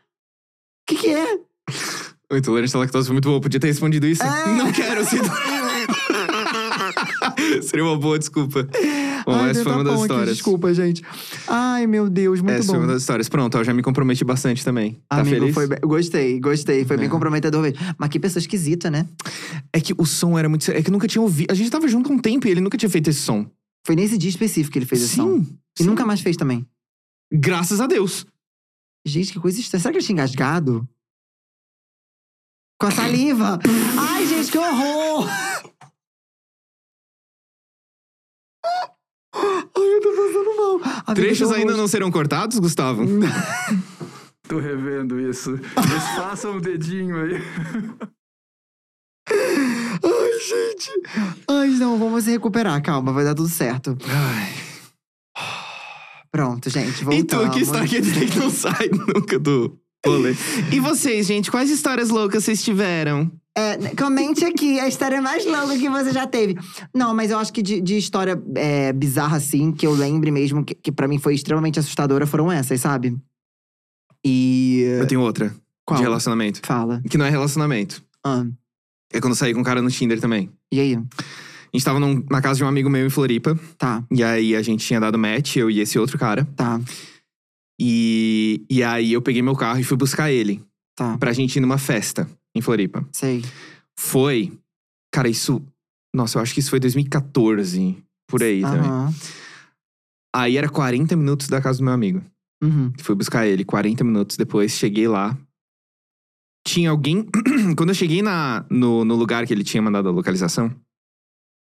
que, 0.87 0.97
que 0.97 1.09
é? 1.15 1.39
O 2.33 2.37
intolerante 2.37 2.75
à 2.75 2.81
lactose 2.81 3.07
foi 3.07 3.13
muito 3.13 3.29
bom. 3.29 3.39
Podia 3.39 3.61
ter 3.61 3.67
respondido 3.69 4.07
isso. 4.07 4.23
É. 4.23 4.47
Não 4.57 4.73
quero 4.73 5.05
ser. 5.05 5.21
Seria 7.63 7.85
uma 7.85 7.97
boa 7.97 8.19
desculpa. 8.19 8.65
Bom, 9.27 9.33
Ai, 9.35 9.51
essa 9.51 9.63
foi 9.63 9.73
tá 9.73 9.79
uma 9.79 9.85
das 9.85 9.95
aqui, 9.95 10.03
histórias. 10.03 10.35
desculpa, 10.37 10.75
gente. 10.75 11.03
Ai, 11.49 11.87
meu 11.87 12.11
Deus, 12.11 12.41
muito 12.41 12.55
essa 12.57 12.67
bom. 12.67 12.73
foi 12.75 12.79
uma 12.85 12.93
das 12.93 13.03
histórias. 13.03 13.29
Pronto, 13.29 13.57
eu 13.57 13.65
já 13.65 13.73
me 13.73 13.83
comprometi 13.83 14.23
bastante 14.25 14.63
também. 14.65 15.01
Tá 15.09 15.21
Amigo, 15.21 15.37
feliz? 15.37 15.55
foi 15.55 15.67
bem- 15.67 15.79
gostei, 15.83 16.39
gostei. 16.41 16.85
Foi 16.85 16.97
bem 16.97 17.07
É. 17.07 17.09
comprometedor 17.09 17.63
mesmo. 17.63 17.79
Mas 17.97 18.09
que 18.11 18.21
pessoa 18.21 18.41
esquisita, 18.41 18.91
né? 18.91 19.07
É 19.73 19.81
que 19.81 19.95
o 19.97 20.05
som 20.05 20.39
era 20.39 20.49
muito. 20.49 20.71
É 20.71 20.83
que 20.83 20.89
eu 20.91 20.93
nunca 20.93 21.09
tinha 21.09 21.23
ouvido. 21.23 21.51
A 21.51 21.55
gente 21.55 21.71
tava 21.71 21.89
junto 21.89 22.11
há 22.13 22.15
um 22.15 22.19
tempo 22.19 22.47
e 22.47 22.51
ele 22.51 22.61
nunca 22.61 22.77
tinha 22.77 22.91
feito 22.91 23.09
esse 23.09 23.21
som. 23.21 23.47
Foi 23.87 23.97
nesse 23.97 24.19
dia 24.19 24.29
específico 24.31 24.73
que 24.73 24.79
ele 24.79 24.87
fez 24.87 25.03
esse 25.03 25.17
som. 25.17 25.39
sim. 25.43 25.59
E 25.79 25.83
sim. 25.83 25.89
nunca 25.89 26.05
mais 26.05 26.21
fez 26.21 26.37
também. 26.37 26.67
Graças 27.33 27.81
a 27.81 27.87
Deus. 27.87 28.27
Gente, 29.07 29.33
que 29.33 29.41
coisa 29.41 29.59
estranha. 29.59 29.81
Será 29.81 29.93
que 29.93 29.99
ele 29.99 30.05
tinha 30.07 30.15
engasgado? 30.15 30.87
Com 32.81 32.87
a 32.87 32.91
saliva. 32.91 33.59
Ai, 33.99 34.27
gente, 34.27 34.51
que 34.51 34.59
horror! 34.59 35.29
Ai, 39.77 39.95
eu 39.97 40.01
tô 40.01 40.09
passando 40.11 40.57
mal. 40.57 40.75
Amiga, 41.07 41.15
Trechos 41.15 41.49
que 41.49 41.55
ainda 41.55 41.73
horror. 41.73 41.81
não 41.81 41.89
serão 41.89 42.11
cortados, 42.11 42.59
Gustavo? 42.59 43.03
Tô 44.47 44.59
revendo 44.59 45.19
isso. 45.19 45.51
Eles 45.53 46.05
façam 46.17 46.57
o 46.59 46.61
dedinho 46.61 47.17
aí. 47.17 47.43
Ai, 49.29 50.39
gente. 50.41 50.91
Ai, 51.49 51.69
não, 51.71 51.99
vamos 51.99 52.25
se 52.25 52.31
recuperar. 52.31 52.81
Calma, 52.83 53.13
vai 53.13 53.25
dar 53.25 53.35
tudo 53.35 53.49
certo. 53.49 53.97
Ai. 54.07 54.53
Pronto, 56.31 56.69
gente, 56.69 57.01
E 57.01 57.05
voltamos. 57.05 57.47
tu 57.47 57.51
que 57.53 57.61
está 57.61 57.81
aqui 57.83 58.01
dizer 58.01 58.29
que 58.31 58.39
não 58.39 58.51
sai 58.51 58.91
nunca 58.91 59.39
do 59.39 59.79
rolê. 60.05 60.35
E 60.73 60.81
vocês, 60.81 61.27
gente, 61.27 61.51
quais 61.51 61.71
histórias 61.71 62.11
loucas 62.11 62.45
vocês 62.45 62.63
tiveram? 62.63 63.31
É, 63.57 63.95
comente 63.95 64.45
aqui 64.45 64.81
a 64.81 64.89
história 64.89 65.23
mais 65.23 65.47
longa 65.47 65.79
que 65.79 65.89
você 65.89 66.13
já 66.13 66.27
teve. 66.27 66.57
Não, 66.93 67.15
mas 67.15 67.31
eu 67.31 67.39
acho 67.39 67.53
que 67.53 67.63
de, 67.63 67.81
de 67.81 67.97
história 67.97 68.41
é, 68.57 68.93
bizarra, 68.93 69.37
assim, 69.37 69.71
que 69.71 69.87
eu 69.87 69.93
lembre 69.93 70.31
mesmo, 70.33 70.65
que, 70.65 70.75
que 70.75 70.91
para 70.91 71.07
mim 71.07 71.19
foi 71.19 71.35
extremamente 71.35 71.79
assustadora, 71.79 72.27
foram 72.27 72.51
essas, 72.51 72.81
sabe? 72.81 73.17
E. 74.27 74.81
Eu 74.99 75.07
tenho 75.07 75.21
outra. 75.21 75.55
Qual? 75.87 75.99
De 75.99 76.03
relacionamento. 76.03 76.61
Fala. 76.65 77.01
Que 77.09 77.17
não 77.19 77.27
é 77.27 77.31
relacionamento. 77.31 78.03
Ah, 78.25 78.45
É 79.13 79.21
quando 79.21 79.33
eu 79.33 79.37
saí 79.37 79.53
com 79.55 79.61
um 79.61 79.65
cara 79.65 79.81
no 79.83 79.91
Tinder 79.91 80.21
também. 80.21 80.51
e 80.73 80.81
aí? 80.81 80.95
A 80.97 81.77
gente 81.77 81.85
tava 81.85 82.01
num- 82.01 82.25
na 82.31 82.41
casa 82.41 82.59
de 82.59 82.65
um 82.65 82.69
amigo 82.69 82.89
meu 82.89 83.05
em 83.07 83.11
Floripa. 83.11 83.59
Tá, 83.77 84.03
E 84.11 84.23
aí 84.25 84.57
a 84.57 84.63
gente 84.63 84.85
tinha 84.87 84.99
dado 85.01 85.19
match, 85.19 85.57
eu 85.57 85.71
e 85.71 85.81
esse 85.81 85.99
outro 85.99 86.19
cara. 86.19 86.45
tá, 86.57 86.81
E, 87.81 88.65
e 88.71 88.83
aí 88.83 89.13
eu 89.13 89.21
peguei 89.21 89.43
meu 89.43 89.55
carro 89.57 89.79
e 89.81 89.85
fui 89.85 89.97
buscar 89.97 90.31
ele. 90.31 90.63
Tá. 90.97 91.19
Pra 91.19 91.33
gente 91.33 91.57
ir 91.57 91.61
numa 91.61 91.79
festa 91.79 92.29
em 92.55 92.61
Floripa. 92.61 93.07
Sei. 93.13 93.43
Foi. 93.99 94.53
Cara, 95.13 95.29
isso. 95.29 95.63
Nossa, 96.15 96.39
eu 96.39 96.43
acho 96.43 96.55
que 96.55 96.61
isso 96.61 96.71
foi 96.71 96.81
2014. 96.81 98.03
Por 98.29 98.43
aí 98.43 98.63
também. 98.63 98.91
Aham. 98.91 99.15
Aí 100.35 100.57
era 100.57 100.69
40 100.69 101.15
minutos 101.17 101.47
da 101.49 101.61
casa 101.61 101.79
do 101.79 101.85
meu 101.85 101.93
amigo. 101.93 102.21
Uhum. 102.63 102.93
Fui 102.99 103.15
buscar 103.15 103.47
ele 103.47 103.65
40 103.65 104.03
minutos 104.03 104.37
depois, 104.37 104.73
cheguei 104.73 105.07
lá. 105.07 105.39
Tinha 106.67 106.91
alguém. 106.91 107.29
Quando 107.77 107.91
eu 107.91 107.95
cheguei 107.95 108.23
na, 108.23 108.67
no, 108.71 109.05
no 109.05 109.15
lugar 109.15 109.47
que 109.47 109.53
ele 109.53 109.63
tinha 109.63 109.83
mandado 109.83 110.09
a 110.09 110.13
localização, 110.13 110.75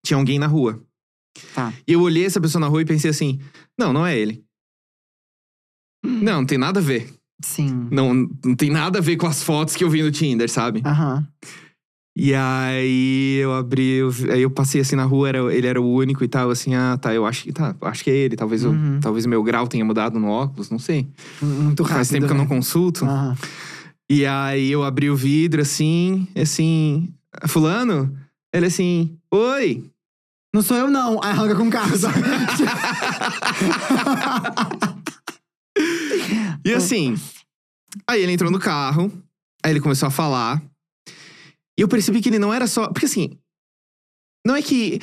tinha 0.03 0.17
alguém 0.17 0.39
na 0.39 0.47
rua. 0.47 0.81
Tá. 1.53 1.73
E 1.87 1.93
eu 1.93 2.01
olhei 2.01 2.25
essa 2.25 2.39
pessoa 2.41 2.59
na 2.59 2.67
rua 2.67 2.81
e 2.81 2.85
pensei 2.85 3.09
assim: 3.09 3.39
não, 3.77 3.93
não 3.93 4.05
é 4.05 4.17
ele. 4.17 4.43
Não, 6.03 6.41
não 6.41 6.45
tem 6.45 6.57
nada 6.57 6.79
a 6.79 6.83
ver. 6.83 7.13
Sim. 7.41 7.87
Não, 7.91 8.13
não 8.43 8.55
tem 8.55 8.69
nada 8.69 8.99
a 8.99 9.01
ver 9.01 9.17
com 9.17 9.27
as 9.27 9.43
fotos 9.43 9.75
que 9.75 9.83
eu 9.83 9.89
vi 9.89 10.01
no 10.03 10.11
Tinder, 10.11 10.49
sabe? 10.49 10.81
Aham. 10.85 11.25
E 12.15 12.31
aí 12.35 13.37
eu 13.41 13.53
abri, 13.55 13.93
eu, 13.95 14.11
aí 14.31 14.43
eu 14.43 14.49
passei 14.51 14.79
assim 14.79 14.95
na 14.95 15.03
rua, 15.03 15.29
era, 15.29 15.39
ele 15.53 15.65
era 15.65 15.81
o 15.81 15.93
único 15.95 16.23
e 16.23 16.27
tal, 16.27 16.51
assim, 16.51 16.75
ah, 16.75 16.95
tá, 16.95 17.11
eu 17.11 17.25
acho 17.25 17.43
que 17.43 17.51
tá, 17.51 17.75
acho 17.81 18.03
que 18.03 18.11
é 18.11 18.15
ele. 18.15 18.35
Talvez, 18.35 18.63
eu- 18.63 18.69
Uhum. 18.71 18.99
talvez 19.01 19.25
o 19.25 19.29
meu 19.29 19.41
grau 19.41 19.67
tenha 19.67 19.83
mudado 19.83 20.19
no 20.19 20.27
óculos, 20.27 20.69
não 20.69 20.77
sei. 20.77 21.07
Muito 21.41 21.81
rápido. 21.81 21.95
Faz 21.95 22.09
tempo 22.09 22.27
que 22.27 22.31
eu 22.31 22.37
não 22.37 22.43
né? 22.43 22.49
consulto. 22.49 23.05
Aham. 23.05 23.35
E 24.09 24.25
aí 24.27 24.69
eu 24.71 24.83
abri 24.83 25.09
o 25.09 25.15
vidro 25.15 25.61
assim, 25.61 26.27
assim, 26.35 27.11
fulano? 27.47 28.15
Ele 28.53 28.67
assim, 28.67 29.17
oi. 29.31 29.89
Não 30.53 30.61
sou 30.61 30.77
eu, 30.77 30.91
não. 30.91 31.19
Aí 31.23 31.31
arranca 31.31 31.55
com 31.55 31.71
só. 31.97 32.09
E 36.65 36.73
assim, 36.73 37.15
aí 38.07 38.21
ele 38.21 38.31
entrou 38.31 38.51
no 38.51 38.59
carro, 38.59 39.11
aí 39.63 39.71
ele 39.71 39.79
começou 39.81 40.07
a 40.07 40.11
falar. 40.11 40.63
E 41.77 41.81
eu 41.81 41.87
percebi 41.87 42.21
que 42.21 42.29
ele 42.29 42.39
não 42.39 42.53
era 42.53 42.67
só. 42.67 42.87
Porque 42.87 43.05
assim, 43.05 43.37
não 44.45 44.55
é 44.55 44.61
que. 44.61 44.99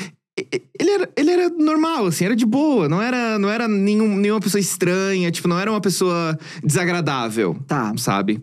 Ele 0.79 0.91
era, 0.91 1.13
ele 1.17 1.31
era 1.31 1.49
normal, 1.51 2.07
assim, 2.07 2.25
era 2.25 2.35
de 2.37 2.47
boa. 2.47 2.89
Não 2.89 3.03
era, 3.03 3.39
não 3.39 3.51
era 3.51 3.69
nenhum, 3.69 4.17
nenhuma 4.17 4.41
pessoa 4.41 4.61
estranha, 4.61 5.31
tipo, 5.31 5.47
não 5.49 5.59
era 5.59 5.71
uma 5.71 5.81
pessoa 5.81 6.39
desagradável, 6.65 7.55
tá. 7.67 7.93
sabe? 7.99 8.43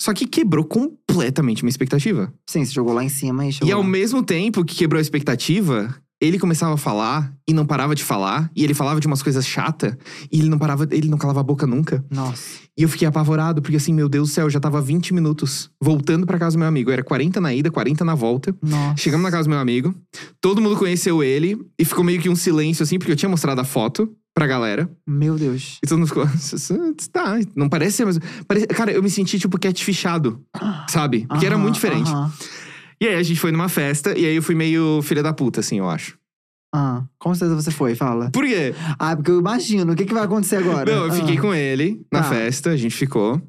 Só 0.00 0.14
que 0.14 0.26
quebrou 0.26 0.64
completamente 0.64 1.62
minha 1.62 1.70
expectativa. 1.70 2.32
Sim, 2.48 2.64
você 2.64 2.72
jogou 2.72 2.94
lá 2.94 3.04
em 3.04 3.08
cima 3.08 3.46
e 3.46 3.52
chegou 3.52 3.68
E 3.68 3.72
ao 3.72 3.82
lá. 3.82 3.86
mesmo 3.86 4.22
tempo 4.22 4.64
que 4.64 4.76
quebrou 4.76 4.98
a 4.98 5.02
expectativa, 5.02 5.94
ele 6.20 6.38
começava 6.38 6.74
a 6.74 6.76
falar 6.78 7.32
e 7.48 7.52
não 7.52 7.66
parava 7.66 7.94
de 7.94 8.02
falar, 8.02 8.50
e 8.56 8.64
ele 8.64 8.74
falava 8.74 9.00
de 9.00 9.06
umas 9.06 9.22
coisas 9.22 9.46
chatas, 9.46 9.94
e 10.32 10.38
ele 10.40 10.48
não 10.48 10.58
parava, 10.58 10.86
ele 10.90 11.08
não 11.08 11.18
calava 11.18 11.40
a 11.40 11.42
boca 11.42 11.66
nunca. 11.66 12.04
Nossa. 12.10 12.60
E 12.76 12.82
eu 12.82 12.88
fiquei 12.88 13.06
apavorado, 13.06 13.62
porque 13.62 13.76
assim, 13.76 13.92
meu 13.92 14.08
Deus 14.08 14.28
do 14.30 14.32
céu, 14.34 14.46
eu 14.46 14.50
já 14.50 14.60
tava 14.60 14.80
20 14.80 15.14
minutos 15.14 15.70
voltando 15.80 16.26
pra 16.26 16.38
casa 16.38 16.56
do 16.56 16.58
meu 16.58 16.68
amigo. 16.68 16.90
Era 16.90 17.02
40 17.02 17.40
na 17.40 17.54
ida, 17.54 17.70
40 17.70 18.04
na 18.04 18.14
volta. 18.14 18.54
Nossa. 18.62 18.96
Chegamos 18.96 19.24
na 19.24 19.30
casa 19.30 19.44
do 19.44 19.50
meu 19.50 19.58
amigo, 19.58 19.94
todo 20.40 20.60
mundo 20.60 20.76
conheceu 20.76 21.22
ele, 21.22 21.58
e 21.78 21.84
ficou 21.84 22.04
meio 22.04 22.20
que 22.20 22.28
um 22.28 22.36
silêncio 22.36 22.82
assim, 22.82 22.98
porque 22.98 23.12
eu 23.12 23.16
tinha 23.16 23.28
mostrado 23.28 23.60
a 23.60 23.64
foto 23.64 24.10
pra 24.34 24.46
galera. 24.46 24.90
Meu 25.06 25.36
Deus. 25.36 25.78
E 25.82 25.86
todo 25.86 25.98
mundo 25.98 26.08
ficou, 26.08 26.26
tá, 27.10 27.38
não 27.54 27.68
parece 27.70 27.96
ser, 27.98 28.04
mas. 28.04 28.18
Parece, 28.46 28.66
cara, 28.66 28.92
eu 28.92 29.02
me 29.02 29.08
senti 29.08 29.38
tipo 29.38 29.58
catfishado, 29.58 30.42
sabe? 30.88 31.24
Porque 31.26 31.46
era 31.46 31.56
muito 31.56 31.74
diferente. 31.74 32.10
aham. 32.10 32.32
E 33.00 33.06
aí 33.06 33.14
a 33.14 33.22
gente 33.22 33.38
foi 33.40 33.52
numa 33.52 33.68
festa, 33.68 34.16
e 34.18 34.24
aí 34.24 34.36
eu 34.36 34.42
fui 34.42 34.54
meio 34.54 35.00
filha 35.02 35.22
da 35.22 35.32
puta, 35.32 35.60
assim, 35.60 35.78
eu 35.78 35.88
acho. 35.88 36.18
Ah, 36.74 37.04
com 37.18 37.34
certeza 37.34 37.60
você 37.60 37.70
foi, 37.70 37.94
fala. 37.94 38.30
Por 38.30 38.44
quê? 38.44 38.74
Ah, 38.98 39.14
porque 39.16 39.30
eu 39.30 39.38
imagino. 39.38 39.92
O 39.92 39.96
que, 39.96 40.04
que 40.04 40.12
vai 40.14 40.24
acontecer 40.24 40.56
agora? 40.56 40.90
Não, 40.94 41.06
eu 41.06 41.12
fiquei 41.12 41.38
Ah. 41.38 41.40
com 41.40 41.54
ele 41.54 42.04
na 42.12 42.22
Tá. 42.22 42.28
festa, 42.30 42.70
a 42.70 42.76
gente 42.76 42.94
ficou. 42.94 43.40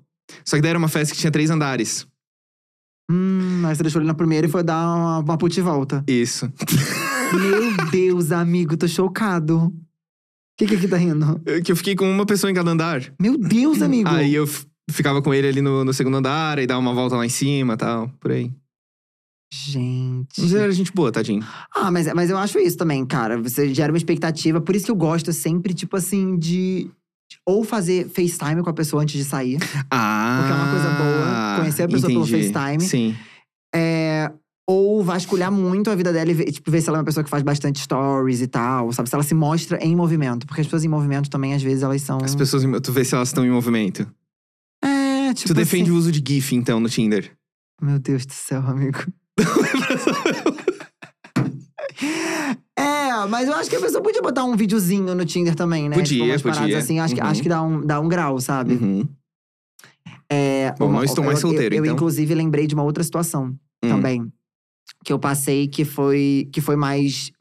Só 0.45 0.55
que 0.55 0.61
daí 0.61 0.69
era 0.69 0.79
uma 0.79 0.87
festa 0.87 1.13
que 1.13 1.19
tinha 1.19 1.31
três 1.31 1.49
andares. 1.49 2.05
Hum, 3.09 3.63
aí 3.65 3.75
você 3.75 3.83
deixou 3.83 4.01
ele 4.01 4.07
na 4.07 4.13
primeira 4.13 4.47
e 4.47 4.49
foi 4.49 4.63
dar 4.63 4.85
uma, 4.95 5.19
uma 5.19 5.37
puta 5.37 5.57
e 5.59 5.63
volta. 5.63 6.03
Isso. 6.07 6.51
Meu 7.33 7.89
Deus, 7.89 8.31
amigo, 8.31 8.75
tô 8.77 8.87
chocado. 8.87 9.57
O 9.67 9.73
que 10.57 10.65
que 10.77 10.87
tá 10.87 10.97
rindo? 10.97 11.39
Que 11.63 11.71
eu 11.71 11.75
fiquei 11.75 11.95
com 11.95 12.09
uma 12.09 12.25
pessoa 12.25 12.49
em 12.51 12.53
cada 12.53 12.71
andar. 12.71 13.01
Meu 13.19 13.37
Deus, 13.37 13.81
amigo. 13.81 14.09
Aí 14.09 14.33
eu 14.33 14.45
ficava 14.89 15.21
com 15.21 15.33
ele 15.33 15.47
ali 15.47 15.61
no, 15.61 15.85
no 15.85 15.93
segundo 15.93 16.17
andar, 16.17 16.59
aí 16.59 16.65
dava 16.67 16.79
uma 16.79 16.93
volta 16.93 17.15
lá 17.15 17.25
em 17.25 17.29
cima 17.29 17.73
e 17.75 17.77
tal, 17.77 18.09
por 18.19 18.31
aí. 18.31 18.51
Gente. 19.51 20.41
Mas 20.41 20.53
era 20.53 20.71
gente 20.71 20.91
boa, 20.91 21.11
tadinho. 21.11 21.45
Ah, 21.73 21.89
mas, 21.89 22.11
mas 22.13 22.29
eu 22.29 22.37
acho 22.37 22.59
isso 22.59 22.77
também, 22.77 23.05
cara. 23.05 23.41
Você 23.41 23.73
gera 23.73 23.91
uma 23.91 23.97
expectativa. 23.97 24.59
Por 24.59 24.75
isso 24.75 24.85
que 24.85 24.91
eu 24.91 24.95
gosto 24.95 25.31
sempre, 25.31 25.73
tipo 25.73 25.95
assim, 25.95 26.37
de. 26.37 26.89
Ou 27.45 27.63
fazer 27.63 28.09
FaceTime 28.09 28.61
com 28.61 28.69
a 28.69 28.73
pessoa 28.73 29.03
antes 29.03 29.15
de 29.15 29.23
sair. 29.23 29.57
Ah. 29.89 30.39
Porque 30.39 30.51
é 30.51 30.55
uma 30.55 30.71
coisa 30.71 30.89
boa, 30.89 31.59
conhecer 31.59 31.83
a 31.83 31.87
pessoa 31.87 32.11
pelo 32.11 32.27
entendi. 32.27 32.51
FaceTime. 32.51 32.83
Sim. 32.83 33.15
É, 33.73 34.31
ou 34.69 35.01
vasculhar 35.01 35.51
muito 35.51 35.89
a 35.89 35.95
vida 35.95 36.11
dela 36.11 36.29
e 36.29 36.33
ver, 36.33 36.51
tipo, 36.51 36.69
ver 36.69 36.81
se 36.81 36.89
ela 36.89 36.97
é 36.97 36.99
uma 36.99 37.05
pessoa 37.05 37.23
que 37.23 37.29
faz 37.29 37.41
bastante 37.41 37.79
stories 37.79 38.41
e 38.41 38.47
tal, 38.47 38.91
sabe? 38.91 39.07
Se 39.07 39.15
ela 39.15 39.23
se 39.23 39.33
mostra 39.33 39.77
em 39.81 39.95
movimento. 39.95 40.45
Porque 40.45 40.59
as 40.59 40.67
pessoas 40.67 40.83
em 40.83 40.89
movimento 40.89 41.29
também, 41.29 41.53
às 41.53 41.63
vezes, 41.63 41.83
elas 41.83 42.01
são. 42.01 42.17
As 42.21 42.35
pessoas, 42.35 42.63
tu 42.83 42.91
vê 42.91 43.05
se 43.05 43.15
elas 43.15 43.29
estão 43.29 43.45
em 43.45 43.49
movimento. 43.49 44.05
É, 44.83 45.33
tipo. 45.33 45.47
tu 45.47 45.53
defende 45.53 45.83
assim... 45.83 45.91
o 45.91 45.95
uso 45.95 46.11
de 46.11 46.21
GIF, 46.25 46.53
então, 46.53 46.81
no 46.81 46.89
Tinder. 46.89 47.31
Meu 47.81 47.97
Deus 47.97 48.25
do 48.25 48.33
céu, 48.33 48.61
amigo. 48.67 48.99
É, 52.77 53.25
mas 53.29 53.47
eu 53.47 53.55
acho 53.55 53.69
que 53.69 53.75
a 53.75 53.79
pessoa 53.81 54.01
podia 54.03 54.21
botar 54.21 54.43
um 54.43 54.55
videozinho 54.55 55.15
no 55.15 55.25
Tinder 55.25 55.55
também, 55.55 55.89
né? 55.89 55.95
Podia, 55.95 56.17
tipo, 56.19 56.25
umas 56.29 56.41
paradas 56.41 56.61
podia. 56.63 56.77
assim, 56.77 56.99
acho, 56.99 57.15
que, 57.15 57.21
Uhum. 57.21 57.27
acho 57.27 57.41
que 57.41 57.49
dá 57.49 57.61
um, 57.63 57.81
dá 57.85 57.99
um 57.99 58.07
grau, 58.07 58.39
sabe? 58.39 58.73
Uhum. 58.75 59.07
É, 60.29 60.73
Bom, 60.77 60.91
não 60.91 61.03
estou 61.03 61.23
mais 61.23 61.37
eu- 61.41 61.49
solteiro, 61.49 61.73
eu, 61.73 61.79
eu, 61.79 61.85
então. 61.85 61.95
inclusive, 61.95 62.35
lembrei 62.35 62.67
de 62.67 62.75
uma 62.75 62.83
outra 62.83 63.03
situação 63.03 63.47
Hum. 63.83 63.89
também. 63.89 64.31
Que 65.03 65.11
eu 65.13 65.19
passei 65.19 65.67
que 65.67 65.85
foi, 65.85 66.49
que 66.51 66.61
foi 66.61 66.75
mais. 66.75 67.31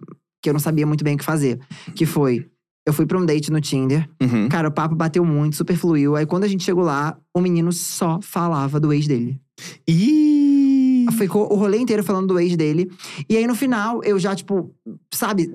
que 0.42 0.48
eu 0.50 0.52
não 0.52 0.60
sabia 0.60 0.86
muito 0.86 1.02
bem 1.02 1.16
o 1.16 1.18
que 1.18 1.24
fazer. 1.24 1.58
Que 1.94 2.06
foi. 2.06 2.48
Eu 2.86 2.92
fui 2.92 3.04
pra 3.04 3.18
um 3.18 3.26
date 3.26 3.50
no 3.50 3.60
Tinder. 3.60 4.08
Uhum. 4.22 4.48
Cara, 4.48 4.68
o 4.68 4.70
papo 4.72 4.94
bateu 4.94 5.24
muito, 5.24 5.56
super 5.56 5.76
fluiu. 5.76 6.14
Aí 6.14 6.24
quando 6.24 6.44
a 6.44 6.48
gente 6.48 6.62
chegou 6.62 6.84
lá, 6.84 7.18
o 7.34 7.40
menino 7.40 7.72
só 7.72 8.20
falava 8.22 8.78
do 8.78 8.92
ex 8.92 9.08
dele. 9.08 9.40
E 9.88 10.75
Ficou 11.12 11.52
o 11.52 11.56
rolê 11.56 11.78
inteiro 11.78 12.02
falando 12.04 12.26
do 12.28 12.38
ex 12.40 12.56
dele. 12.56 12.90
E 13.28 13.36
aí 13.36 13.46
no 13.46 13.54
final, 13.54 14.02
eu 14.04 14.18
já, 14.18 14.34
tipo, 14.34 14.74
sabe, 15.12 15.50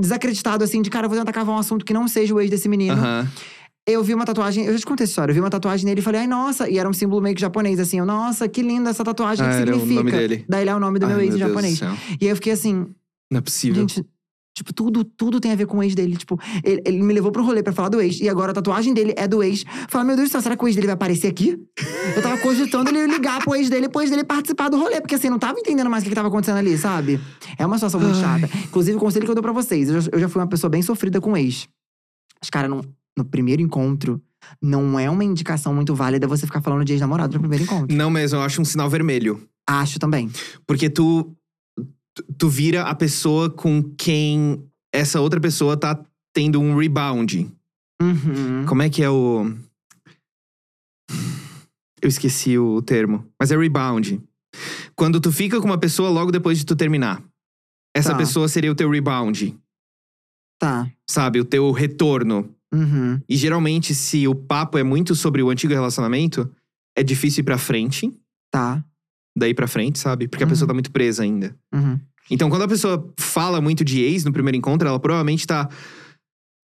desacreditado 0.00 0.64
assim, 0.64 0.82
de 0.82 0.90
cara, 0.90 1.06
eu 1.06 1.10
vou 1.10 1.18
tentar 1.18 1.32
cavar 1.32 1.54
um 1.54 1.58
assunto 1.58 1.84
que 1.84 1.92
não 1.92 2.08
seja 2.08 2.34
o 2.34 2.40
ex 2.40 2.50
desse 2.50 2.68
menino. 2.68 2.94
Aham. 2.96 3.28
Eu 3.88 4.02
vi 4.02 4.14
uma 4.14 4.24
tatuagem, 4.24 4.64
eu 4.64 4.72
já 4.72 4.80
te 4.80 4.84
contei 4.86 5.04
essa 5.04 5.12
história, 5.12 5.30
eu 5.30 5.34
vi 5.34 5.40
uma 5.40 5.48
tatuagem 5.50 5.86
nele 5.86 6.00
e 6.00 6.02
falei, 6.02 6.22
ai, 6.22 6.26
nossa, 6.26 6.68
e 6.68 6.76
era 6.76 6.88
um 6.88 6.92
símbolo 6.92 7.22
meio 7.22 7.36
que 7.36 7.40
japonês, 7.40 7.78
assim, 7.78 8.00
eu, 8.00 8.04
nossa, 8.04 8.48
que 8.48 8.60
linda 8.60 8.90
essa 8.90 9.04
tatuagem, 9.04 9.46
o 9.46 9.48
Ah, 9.48 9.52
que 9.52 9.56
era 9.62 9.70
o 9.70 9.78
significa? 9.78 10.02
nome 10.02 10.10
dele. 10.10 10.44
Daí 10.48 10.62
ele 10.62 10.70
é 10.70 10.74
o 10.74 10.80
nome 10.80 10.98
do 10.98 11.06
Ai, 11.06 11.12
meu 11.12 11.20
ex 11.22 11.34
do 11.34 11.38
japonês. 11.38 11.78
céu. 11.78 11.92
E 12.20 12.24
aí 12.24 12.30
eu 12.30 12.34
fiquei 12.34 12.52
assim, 12.52 12.84
Não 13.30 13.38
é 13.38 13.40
possível. 13.40 13.76
gente, 13.82 14.04
tipo, 14.56 14.72
tudo, 14.72 15.04
tudo 15.04 15.38
tem 15.38 15.52
a 15.52 15.54
ver 15.54 15.66
com 15.66 15.76
o 15.78 15.82
ex 15.82 15.94
dele. 15.94 16.16
Tipo, 16.16 16.40
ele, 16.64 16.80
ele 16.86 17.02
me 17.02 17.12
levou 17.12 17.30
pro 17.30 17.44
rolê 17.44 17.62
pra 17.62 17.74
falar 17.74 17.90
do 17.90 18.00
ex, 18.00 18.18
e 18.20 18.28
agora 18.28 18.52
a 18.52 18.54
tatuagem 18.54 18.94
dele 18.94 19.12
é 19.16 19.28
do 19.28 19.42
ex. 19.42 19.64
Fala, 19.88 20.02
meu 20.02 20.16
Deus 20.16 20.30
do 20.30 20.32
céu, 20.32 20.40
será 20.40 20.56
que 20.56 20.64
o 20.64 20.66
ex 20.66 20.74
dele 20.74 20.86
vai 20.86 20.94
aparecer 20.94 21.28
aqui? 21.28 21.58
Eu 22.16 22.22
tava 22.22 22.38
cogitando 22.38 22.88
ele 22.88 23.06
ligar 23.12 23.42
pro 23.44 23.54
ex 23.54 23.68
dele, 23.68 23.88
pro 23.88 24.00
ex 24.00 24.10
dele 24.10 24.24
participar 24.24 24.70
do 24.70 24.78
rolê, 24.78 25.00
porque 25.00 25.14
assim, 25.14 25.28
não 25.28 25.38
tava 25.38 25.60
entendendo 25.60 25.90
mais 25.90 26.02
o 26.02 26.04
que, 26.04 26.10
que 26.10 26.16
tava 26.16 26.28
acontecendo 26.28 26.56
ali, 26.56 26.78
sabe? 26.78 27.20
É 27.58 27.66
uma 27.66 27.76
situação 27.76 28.00
muito 28.00 28.16
Ai. 28.16 28.40
chata. 28.40 28.58
Inclusive, 28.64 28.96
o 28.96 29.00
conselho 29.00 29.26
que 29.26 29.30
eu 29.30 29.34
dou 29.34 29.42
pra 29.42 29.52
vocês, 29.52 29.90
eu 29.90 30.00
já, 30.00 30.10
eu 30.10 30.18
já 30.18 30.28
fui 30.28 30.40
uma 30.40 30.48
pessoa 30.48 30.70
bem 30.70 30.80
sofrida 30.80 31.20
com 31.20 31.36
ex. 31.36 31.68
Os 32.42 32.48
caras, 32.48 32.70
no, 32.70 32.82
no 33.16 33.24
primeiro 33.24 33.60
encontro, 33.60 34.22
Não 34.62 34.98
é 34.98 35.10
uma 35.10 35.24
indicação 35.24 35.74
muito 35.74 35.94
válida 35.94 36.26
você 36.26 36.46
ficar 36.46 36.60
falando 36.60 36.84
de 36.84 36.92
ex-namorado 36.92 37.34
no 37.34 37.40
primeiro 37.40 37.64
encontro. 37.64 37.96
Não 37.96 38.10
mesmo, 38.10 38.38
eu 38.38 38.42
acho 38.42 38.60
um 38.60 38.64
sinal 38.64 38.88
vermelho. 38.88 39.46
Acho 39.68 39.98
também. 39.98 40.30
Porque 40.66 40.88
tu, 40.88 41.35
tu- 42.38 42.48
vira 42.48 42.82
a 42.84 42.94
pessoa 42.94 43.50
com 43.50 43.82
quem 43.96 44.62
essa 44.92 45.20
outra 45.20 45.40
pessoa 45.40 45.76
tá 45.76 46.02
tendo 46.34 46.60
um 46.60 46.76
rebound. 46.76 47.50
Uhum. 48.02 48.66
Como 48.66 48.82
é 48.82 48.90
que 48.90 49.02
é 49.02 49.10
o. 49.10 49.50
Eu 52.02 52.08
esqueci 52.08 52.58
o 52.58 52.82
termo. 52.82 53.26
Mas 53.40 53.50
é 53.50 53.56
rebound. 53.56 54.22
Quando 54.94 55.20
tu 55.20 55.32
fica 55.32 55.60
com 55.60 55.66
uma 55.66 55.78
pessoa 55.78 56.08
logo 56.10 56.30
depois 56.30 56.58
de 56.58 56.66
tu 56.66 56.76
terminar. 56.76 57.22
Essa 57.94 58.10
Tá. 58.12 58.18
pessoa 58.18 58.48
seria 58.48 58.70
o 58.70 58.74
teu 58.74 58.90
rebound. 58.90 59.56
Tá. 60.58 60.90
Sabe? 61.08 61.40
O 61.40 61.44
teu 61.44 61.70
retorno. 61.72 62.50
Uhum. 62.72 63.20
E 63.28 63.36
geralmente, 63.36 63.94
se 63.94 64.26
o 64.28 64.34
papo 64.34 64.76
é 64.78 64.82
muito 64.82 65.14
sobre 65.14 65.42
o 65.42 65.50
antigo 65.50 65.72
relacionamento, 65.72 66.50
é 66.96 67.02
difícil 67.02 67.40
ir 67.40 67.44
pra 67.44 67.58
frente. 67.58 68.12
Tá. 68.50 68.84
Daí 69.36 69.52
pra 69.52 69.66
frente, 69.68 69.98
sabe? 69.98 70.26
Porque 70.26 70.42
a 70.42 70.46
Uhum. 70.46 70.50
pessoa 70.50 70.66
tá 70.68 70.72
muito 70.74 70.90
presa 70.90 71.22
ainda. 71.22 71.54
Uhum. 71.74 72.00
Então, 72.30 72.48
quando 72.48 72.62
a 72.62 72.68
pessoa 72.68 73.12
fala 73.20 73.60
muito 73.60 73.84
de 73.84 74.00
ex 74.02 74.24
no 74.24 74.32
primeiro 74.32 74.56
encontro, 74.56 74.88
ela 74.88 74.98
provavelmente 74.98 75.46
tá. 75.46 75.68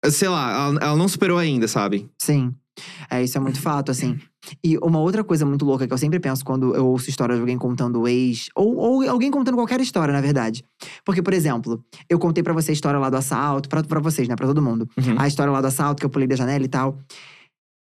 Sei 0.09 0.27
lá, 0.27 0.51
ela, 0.51 0.79
ela 0.81 0.97
não 0.97 1.07
superou 1.07 1.37
ainda, 1.37 1.67
sabe? 1.67 2.09
Sim. 2.21 2.53
É, 3.09 3.23
isso 3.23 3.37
é 3.37 3.41
muito 3.41 3.61
fato, 3.61 3.91
assim. 3.91 4.17
E 4.63 4.77
uma 4.79 4.99
outra 4.99 5.23
coisa 5.23 5.45
muito 5.45 5.63
louca 5.63 5.87
que 5.87 5.93
eu 5.93 5.97
sempre 5.97 6.19
penso 6.19 6.43
quando 6.43 6.75
eu 6.75 6.87
ouço 6.87 7.09
história 7.09 7.35
de 7.35 7.39
alguém 7.41 7.57
contando 7.57 8.01
o 8.01 8.07
ex, 8.07 8.47
ou, 8.55 8.75
ou 8.75 9.07
alguém 9.07 9.29
contando 9.31 9.55
qualquer 9.55 9.79
história, 9.79 10.11
na 10.11 10.19
verdade. 10.19 10.65
Porque, 11.05 11.21
por 11.21 11.33
exemplo, 11.33 11.81
eu 12.09 12.17
contei 12.19 12.43
pra 12.43 12.51
você 12.51 12.71
a 12.71 12.73
história 12.73 12.99
lá 12.99 13.09
do 13.09 13.15
assalto, 13.15 13.69
pra, 13.69 13.83
pra 13.83 13.99
vocês, 14.01 14.27
né? 14.27 14.35
Pra 14.35 14.47
todo 14.47 14.61
mundo. 14.61 14.89
Uhum. 14.97 15.15
A 15.17 15.27
história 15.27 15.53
lá 15.53 15.61
do 15.61 15.67
assalto, 15.67 15.99
que 16.01 16.05
eu 16.05 16.09
pulei 16.09 16.27
da 16.27 16.35
janela 16.35 16.65
e 16.65 16.67
tal. 16.67 16.97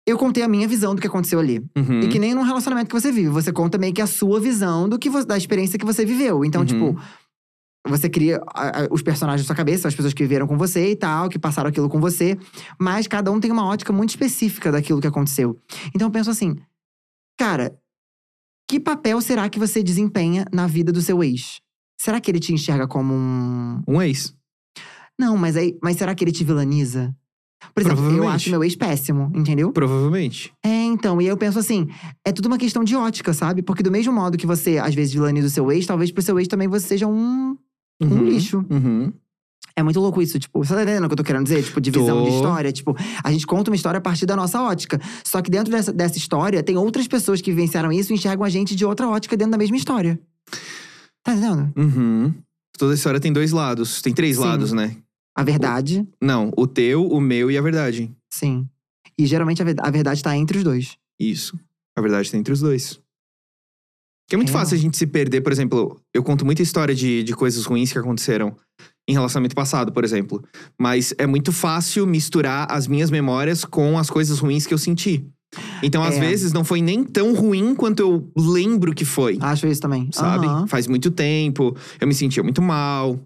Eu 0.07 0.17
contei 0.17 0.43
a 0.43 0.47
minha 0.47 0.67
visão 0.67 0.93
do 0.93 1.01
que 1.01 1.07
aconteceu 1.07 1.39
ali. 1.39 1.59
Uhum. 1.75 2.01
E 2.01 2.07
que 2.09 2.19
nem 2.19 2.35
num 2.35 2.43
relacionamento 2.43 2.87
que 2.93 2.99
você 3.01 3.11
vive. 3.11 3.29
Você 3.29 3.51
conta 3.51 3.77
meio 3.77 3.93
que 3.93 4.01
a 4.01 4.07
sua 4.07 4.39
visão 4.39 4.87
do 4.87 4.99
que 4.99 5.09
da 5.25 5.35
experiência 5.37 5.79
que 5.79 5.85
você 5.85 6.05
viveu. 6.05 6.45
Então, 6.45 6.61
Uhum. 6.61 6.67
tipo, 6.67 6.99
você 7.87 8.07
cria 8.09 8.39
a- 8.53 8.83
a- 8.83 8.87
os 8.91 9.01
personagens 9.01 9.41
da 9.43 9.47
sua 9.47 9.55
cabeça, 9.55 9.87
as 9.87 9.95
pessoas 9.95 10.13
que 10.13 10.23
viveram 10.23 10.45
com 10.47 10.57
você 10.57 10.91
e 10.91 10.95
tal, 10.95 11.27
que 11.29 11.39
passaram 11.39 11.69
aquilo 11.69 11.89
com 11.89 11.99
você. 11.99 12.37
Mas 12.79 13.07
cada 13.07 13.31
um 13.31 13.39
tem 13.39 13.51
uma 13.51 13.65
ótica 13.65 13.91
muito 13.91 14.09
específica 14.11 14.71
daquilo 14.71 15.01
que 15.01 15.07
aconteceu. 15.07 15.59
Então 15.95 16.07
eu 16.07 16.11
penso 16.11 16.29
assim, 16.29 16.55
cara, 17.39 17.75
que 18.69 18.79
papel 18.79 19.19
será 19.21 19.49
que 19.49 19.59
você 19.59 19.81
desempenha 19.83 20.45
na 20.53 20.67
vida 20.67 20.91
do 20.91 21.01
seu 21.01 21.23
ex? 21.23 21.61
Será 21.99 22.19
que 22.19 22.29
ele 22.29 22.39
te 22.39 22.53
enxerga 22.53 22.87
como 22.87 23.13
um. 23.13 23.81
Um 23.87 24.01
ex. 24.01 24.35
Não, 25.17 25.37
mas 25.37 25.55
aí. 25.55 25.77
Mas 25.81 25.97
será 25.97 26.13
que 26.13 26.23
ele 26.23 26.31
te 26.31 26.43
vilaniza? 26.43 27.15
Por 27.73 27.81
exemplo, 27.81 28.09
eu 28.11 28.27
acho 28.27 28.49
meu 28.49 28.63
ex 28.63 28.75
péssimo, 28.75 29.31
entendeu? 29.33 29.71
Provavelmente. 29.71 30.53
É, 30.63 30.83
então, 30.83 31.19
e 31.21 31.25
aí 31.25 31.29
eu 31.29 31.37
penso 31.37 31.57
assim, 31.59 31.87
é 32.23 32.31
tudo 32.31 32.45
uma 32.47 32.57
questão 32.57 32.83
de 32.83 32.95
ótica, 32.95 33.33
sabe? 33.33 33.61
Porque 33.61 33.81
do 33.83 33.91
mesmo 33.91 34.13
modo 34.13 34.37
que 34.37 34.45
você, 34.45 34.77
às 34.77 34.93
vezes, 34.93 35.13
vilaniza 35.13 35.47
o 35.47 35.49
seu 35.49 35.71
ex, 35.71 35.85
talvez 35.85 36.11
pro 36.11 36.21
seu 36.21 36.37
ex 36.39 36.47
também 36.47 36.67
você 36.67 36.87
seja 36.87 37.07
um, 37.07 37.57
um 38.01 38.05
Uhum. 38.07 38.23
lixo. 38.25 38.63
Uhum. 38.69 39.11
É 39.77 39.83
muito 39.83 39.99
louco 39.99 40.21
isso, 40.21 40.39
tipo, 40.39 40.63
você 40.63 40.73
tá 40.73 40.83
entendendo 40.83 41.03
o 41.03 41.07
que 41.07 41.13
eu 41.13 41.17
tô 41.17 41.23
querendo 41.23 41.43
dizer? 41.43 41.61
Tipo, 41.63 41.81
divisão 41.81 42.23
de 42.23 42.29
história. 42.29 42.71
Tipo, 42.71 42.95
a 43.21 43.31
gente 43.31 43.45
conta 43.45 43.69
uma 43.69 43.75
história 43.75 43.97
a 43.97 44.01
partir 44.01 44.25
da 44.25 44.35
nossa 44.35 44.61
ótica. 44.61 45.01
Só 45.25 45.41
que 45.41 45.51
dentro 45.51 45.69
dessa, 45.69 45.91
dessa 45.91 46.17
história, 46.17 46.63
tem 46.63 46.77
outras 46.77 47.07
pessoas 47.07 47.41
que 47.41 47.51
vivenciaram 47.51 47.91
isso 47.91 48.13
e 48.13 48.15
enxergam 48.15 48.45
a 48.45 48.49
gente 48.49 48.73
de 48.73 48.85
outra 48.85 49.07
ótica 49.09 49.35
dentro 49.35 49.51
da 49.51 49.57
mesma 49.57 49.75
história. 49.75 50.17
Tá 51.23 51.33
entendendo? 51.33 51.73
Uhum. 51.75 52.33
Toda 52.77 52.93
história 52.93 53.19
tem 53.19 53.33
dois 53.33 53.51
lados. 53.51 54.01
Tem 54.01 54.13
três 54.13 54.37
Sim. 54.37 54.43
lados, 54.43 54.71
né? 54.71 54.95
A 55.35 55.43
verdade, 55.43 56.07
Não, 56.21 56.51
o 56.55 56.65
teu, 56.65 57.05
o 57.07 57.19
meu 57.19 57.51
e 57.51 57.57
a 57.57 57.61
verdade. 57.61 58.11
sim. 58.31 58.67
E 59.17 59.25
geralmente 59.25 59.61
a, 59.61 59.65
a 59.79 59.91
verdade 59.91 60.21
tá 60.21 60.35
entre 60.35 60.57
os 60.57 60.63
dois. 60.63 60.97
Isso. 61.19 61.57
A 61.97 62.01
verdade 62.01 62.29
tá 62.29 62.37
entre 62.37 62.51
os 62.51 62.59
dois. 62.59 62.99
Que 64.27 64.35
é 64.35 64.37
muito 64.37 64.49
Real. 64.49 64.59
fácil 64.59 64.75
a 64.75 64.79
gente 64.79 64.97
se 64.97 65.05
perder, 65.07 65.39
por 65.41 65.51
exemplo, 65.53 66.01
eu 66.13 66.21
conto 66.23 66.43
muita 66.45 66.61
história 66.61 66.93
de, 66.95 67.23
de 67.23 67.33
coisas 67.33 67.63
ruins 67.65 67.91
que 67.93 67.97
aconteceram 67.99 68.55
em 69.07 69.13
relacionamento 69.13 69.55
passado, 69.55 69.93
por 69.93 70.03
exemplo. 70.03 70.43
Mas 70.77 71.13
é 71.17 71.25
muito 71.27 71.51
fácil 71.53 72.05
misturar 72.07 72.69
as 72.71 72.87
minhas 72.87 73.09
memórias 73.11 73.63
com 73.63 73.97
as 73.97 74.09
coisas 74.09 74.39
ruins 74.39 74.65
que 74.65 74.73
eu 74.73 74.77
senti. 74.77 75.25
Então, 75.81 76.03
às 76.03 76.15
É. 76.15 76.19
vezes, 76.19 76.51
não 76.51 76.65
foi 76.65 76.81
nem 76.81 77.03
tão 77.03 77.33
ruim 77.33 77.73
quanto 77.75 77.99
eu 78.01 78.29
lembro 78.35 78.93
que 78.93 79.05
foi. 79.05 79.37
Acho 79.39 79.67
isso 79.67 79.79
também. 79.79 80.09
sabe? 80.11 80.45
Aham. 80.47 80.67
Faz 80.67 80.87
muito 80.87 81.09
tempo, 81.11 81.73
eu 82.01 82.07
me 82.07 82.13
sentia 82.13 82.43
muito 82.43 82.61
mal. 82.61 83.17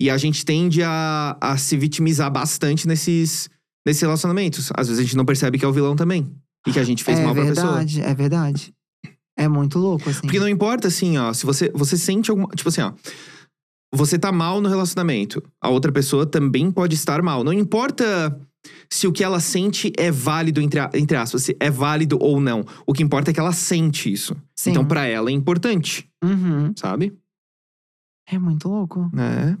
E 0.00 0.10
a 0.10 0.16
gente 0.18 0.44
tende 0.44 0.82
a, 0.82 1.36
a 1.40 1.56
se 1.56 1.76
vitimizar 1.76 2.30
bastante 2.30 2.86
nesses, 2.86 3.48
nesses 3.86 4.02
relacionamentos. 4.02 4.70
Às 4.76 4.88
vezes 4.88 5.00
a 5.00 5.02
gente 5.04 5.16
não 5.16 5.24
percebe 5.24 5.58
que 5.58 5.64
é 5.64 5.68
o 5.68 5.72
vilão 5.72 5.96
também. 5.96 6.30
E 6.66 6.72
que 6.72 6.78
a 6.78 6.84
gente 6.84 7.02
fez 7.04 7.18
é 7.18 7.24
mal 7.24 7.34
pra 7.34 7.44
pessoa. 7.46 7.66
verdade, 7.78 8.00
é 8.02 8.14
verdade. 8.14 8.74
É 9.38 9.48
muito 9.48 9.78
louco, 9.78 10.08
assim. 10.10 10.20
Porque 10.22 10.38
não 10.40 10.48
importa, 10.48 10.88
assim, 10.88 11.16
ó, 11.18 11.32
se 11.32 11.44
você, 11.46 11.70
você 11.74 11.96
sente 11.96 12.30
alguma. 12.30 12.48
Tipo 12.48 12.68
assim, 12.68 12.80
ó. 12.82 12.92
Você 13.94 14.18
tá 14.18 14.32
mal 14.32 14.60
no 14.60 14.68
relacionamento. 14.68 15.42
A 15.62 15.68
outra 15.68 15.92
pessoa 15.92 16.26
também 16.26 16.70
pode 16.70 16.94
estar 16.94 17.22
mal. 17.22 17.44
Não 17.44 17.52
importa 17.52 18.38
se 18.90 19.06
o 19.06 19.12
que 19.12 19.22
ela 19.22 19.38
sente 19.40 19.92
é 19.96 20.10
válido, 20.10 20.60
entre, 20.60 20.80
a- 20.80 20.90
entre 20.94 21.16
aspas, 21.16 21.44
se 21.44 21.56
é 21.60 21.70
válido 21.70 22.18
ou 22.20 22.40
não. 22.40 22.64
O 22.86 22.92
que 22.92 23.02
importa 23.02 23.30
é 23.30 23.34
que 23.34 23.38
ela 23.40 23.52
sente 23.52 24.12
isso. 24.12 24.36
Sim. 24.58 24.70
Então, 24.72 24.84
pra 24.84 25.06
ela 25.06 25.30
é 25.30 25.32
importante, 25.32 26.06
Uhum. 26.22 26.72
sabe? 26.76 27.16
É 28.28 28.38
muito 28.38 28.68
louco. 28.68 29.08
É. 29.16 29.56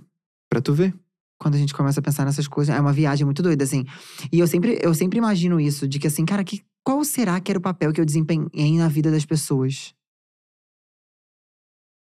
Pra 0.56 0.62
tu 0.62 0.72
ver. 0.72 0.94
Quando 1.38 1.54
a 1.54 1.58
gente 1.58 1.74
começa 1.74 2.00
a 2.00 2.02
pensar 2.02 2.24
nessas 2.24 2.48
coisas, 2.48 2.74
é 2.74 2.80
uma 2.80 2.94
viagem 2.94 3.26
muito 3.26 3.42
doida, 3.42 3.62
assim. 3.62 3.84
E 4.32 4.38
eu 4.38 4.46
sempre, 4.46 4.78
eu 4.82 4.94
sempre 4.94 5.18
imagino 5.18 5.60
isso, 5.60 5.86
de 5.86 5.98
que 5.98 6.06
assim, 6.06 6.24
cara, 6.24 6.42
que, 6.42 6.62
qual 6.82 7.04
será 7.04 7.38
que 7.42 7.52
era 7.52 7.58
o 7.58 7.62
papel 7.62 7.92
que 7.92 8.00
eu 8.00 8.06
desempenhei 8.06 8.78
na 8.78 8.88
vida 8.88 9.10
das 9.10 9.26
pessoas? 9.26 9.92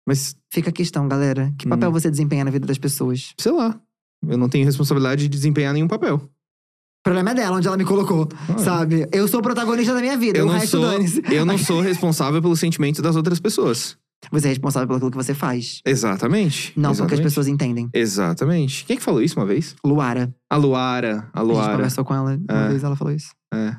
Mas, 0.05 0.35
Fica 0.53 0.71
a 0.71 0.73
questão, 0.73 1.07
galera. 1.07 1.55
Que 1.57 1.69
papel 1.69 1.91
Hum. 1.91 1.93
você 1.93 2.11
desempenha 2.11 2.45
na 2.45 2.51
vida 2.51 2.67
das 2.67 2.77
pessoas? 2.77 3.33
sei 3.39 3.53
lá. 3.53 3.81
Eu 4.27 4.37
não 4.37 4.49
tenho 4.49 4.65
responsabilidade 4.67 5.23
de 5.23 5.29
desempenhar 5.29 5.73
nenhum 5.73 5.87
papel. 5.87 6.17
O 6.17 7.03
problema 7.05 7.31
é 7.31 7.35
dela, 7.35 7.57
onde 7.57 7.69
ela 7.69 7.77
me 7.77 7.85
colocou, 7.85 8.29
Ah. 8.49 8.59
sabe? 8.59 9.07
Eu 9.13 9.29
sou 9.29 9.39
o 9.39 9.43
protagonista 9.45 9.95
da 9.95 10.01
minha 10.01 10.19
vida, 10.19 10.39
Eu 10.39 10.45
o 10.47 10.49
não, 10.49 10.55
resto 10.59 10.71
sou, 10.81 11.33
eu 11.33 11.47
não 11.47 11.57
sou 11.57 11.81
responsável 11.81 12.43
pelos 12.43 12.59
sentimentos 12.59 13.01
das 13.01 13.15
outras 13.15 13.39
pessoas. 13.39 13.97
Você 14.31 14.47
é 14.47 14.51
responsável 14.51 14.87
pelo 14.99 15.11
que 15.11 15.17
você 15.17 15.33
faz. 15.35 15.81
Exatamente. 15.85 16.73
Não 16.79 16.95
pelo 16.95 17.09
que 17.09 17.15
as 17.15 17.21
pessoas 17.21 17.49
entendem. 17.49 17.89
Exatamente. 17.95 18.85
Quem 18.85 18.95
é 18.95 18.99
que 18.99 19.03
falou 19.05 19.23
isso 19.23 19.39
uma 19.39 19.47
vez? 19.47 19.75
Luara. 19.85 20.35
A 20.51 20.57
Luara. 20.57 21.29
A 21.33 21.41
A 21.41 21.43
gente 21.45 21.53
Luara. 21.53 21.73
conversou 21.73 22.05
com 22.05 22.15
ela 22.15 22.37
uma 22.49 22.61
É. 22.67 22.69
vez, 22.69 22.85
ela 22.85 22.95
falou 22.97 23.15
isso. 23.15 23.31
É. 23.53 23.77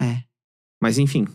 É. 0.00 0.18
Mas 0.82 0.96
enfim. 0.98 1.26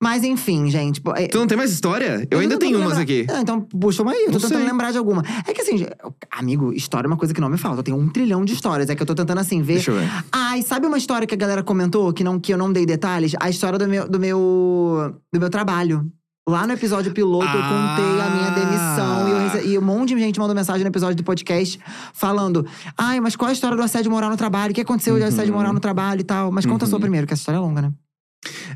Mas 0.00 0.24
enfim, 0.24 0.68
gente. 0.68 1.00
pô, 1.00 1.14
é- 1.14 1.28
Tu 1.28 1.38
não 1.38 1.46
tem 1.46 1.56
mais 1.56 1.70
história? 1.70 2.26
Eu, 2.28 2.40
ainda 2.40 2.54
tô 2.56 2.60
tenho 2.60 2.80
umas 2.80 2.98
aqui. 2.98 3.24
Ah, 3.30 3.40
então 3.40 3.60
puxa 3.60 4.02
uma 4.02 4.10
aí, 4.10 4.22
eu 4.22 4.26
tô 4.26 4.32
Não 4.32 4.40
tentando 4.40 4.58
sei. 4.58 4.66
lembrar 4.66 4.90
de 4.90 4.98
alguma. 4.98 5.22
É 5.46 5.54
que 5.54 5.60
assim, 5.62 5.86
amigo, 6.28 6.72
história 6.72 7.06
é 7.06 7.08
uma 7.10 7.16
coisa 7.16 7.32
que 7.32 7.40
não 7.40 7.48
me 7.48 7.56
falta. 7.56 7.78
Eu 7.78 7.84
tenho 7.84 7.96
um 7.96 8.08
trilhão 8.08 8.44
de 8.44 8.52
histórias. 8.52 8.90
É 8.90 8.96
que 8.96 9.02
eu 9.02 9.06
tô 9.06 9.14
tentando 9.14 9.38
assim 9.38 9.62
ver. 9.62 9.74
Deixa 9.74 9.92
eu 9.92 9.98
ver. 10.00 10.08
Ai, 10.32 10.60
sabe 10.62 10.88
uma 10.88 10.98
história 10.98 11.24
que 11.26 11.34
a 11.34 11.38
galera 11.38 11.62
comentou 11.62 12.12
que, 12.12 12.24
não, 12.24 12.40
que 12.40 12.52
eu 12.52 12.58
não 12.58 12.72
dei 12.72 12.84
detalhes? 12.84 13.32
A 13.40 13.48
história 13.48 13.78
do 13.78 13.86
meu, 13.88 14.08
do 14.08 14.18
meu, 14.18 15.14
do 15.32 15.38
meu 15.40 15.48
trabalho. 15.48 16.10
Lá 16.48 16.66
no 16.66 16.72
episódio 16.72 17.12
piloto, 17.12 17.46
eu 17.46 17.52
contei 17.62 18.20
a 18.20 18.30
minha 18.30 18.48
Ah. 18.48 18.50
demissão. 18.50 19.28
E, 19.28 19.30
eu 19.30 19.38
rece- 19.48 19.68
e 19.68 19.78
um 19.78 19.82
monte 19.82 20.12
de 20.12 20.18
gente 20.20 20.40
mandou 20.40 20.56
mensagem 20.56 20.82
no 20.82 20.88
episódio 20.90 21.14
do 21.16 21.22
podcast 21.22 21.78
falando: 22.12 22.66
Ai, 22.98 23.20
mas 23.20 23.36
qual 23.36 23.48
a 23.48 23.52
história 23.52 23.76
do 23.76 23.82
assédio 23.82 24.10
moral 24.10 24.28
no 24.28 24.36
trabalho? 24.36 24.72
O 24.72 24.74
que 24.74 24.80
aconteceu 24.80 25.16
de 25.16 25.22
assédio 25.22 25.52
Uhum. 25.52 25.58
moral 25.58 25.72
no 25.72 25.78
trabalho 25.78 26.20
e 26.20 26.24
tal? 26.24 26.50
Mas 26.50 26.66
conta 26.66 26.84
a 26.84 26.88
sua 26.88 26.96
Uhum. 26.96 27.00
primeiro, 27.02 27.28
que 27.28 27.32
essa 27.32 27.42
história 27.42 27.58
é 27.58 27.60
longa, 27.60 27.82
né? 27.82 27.92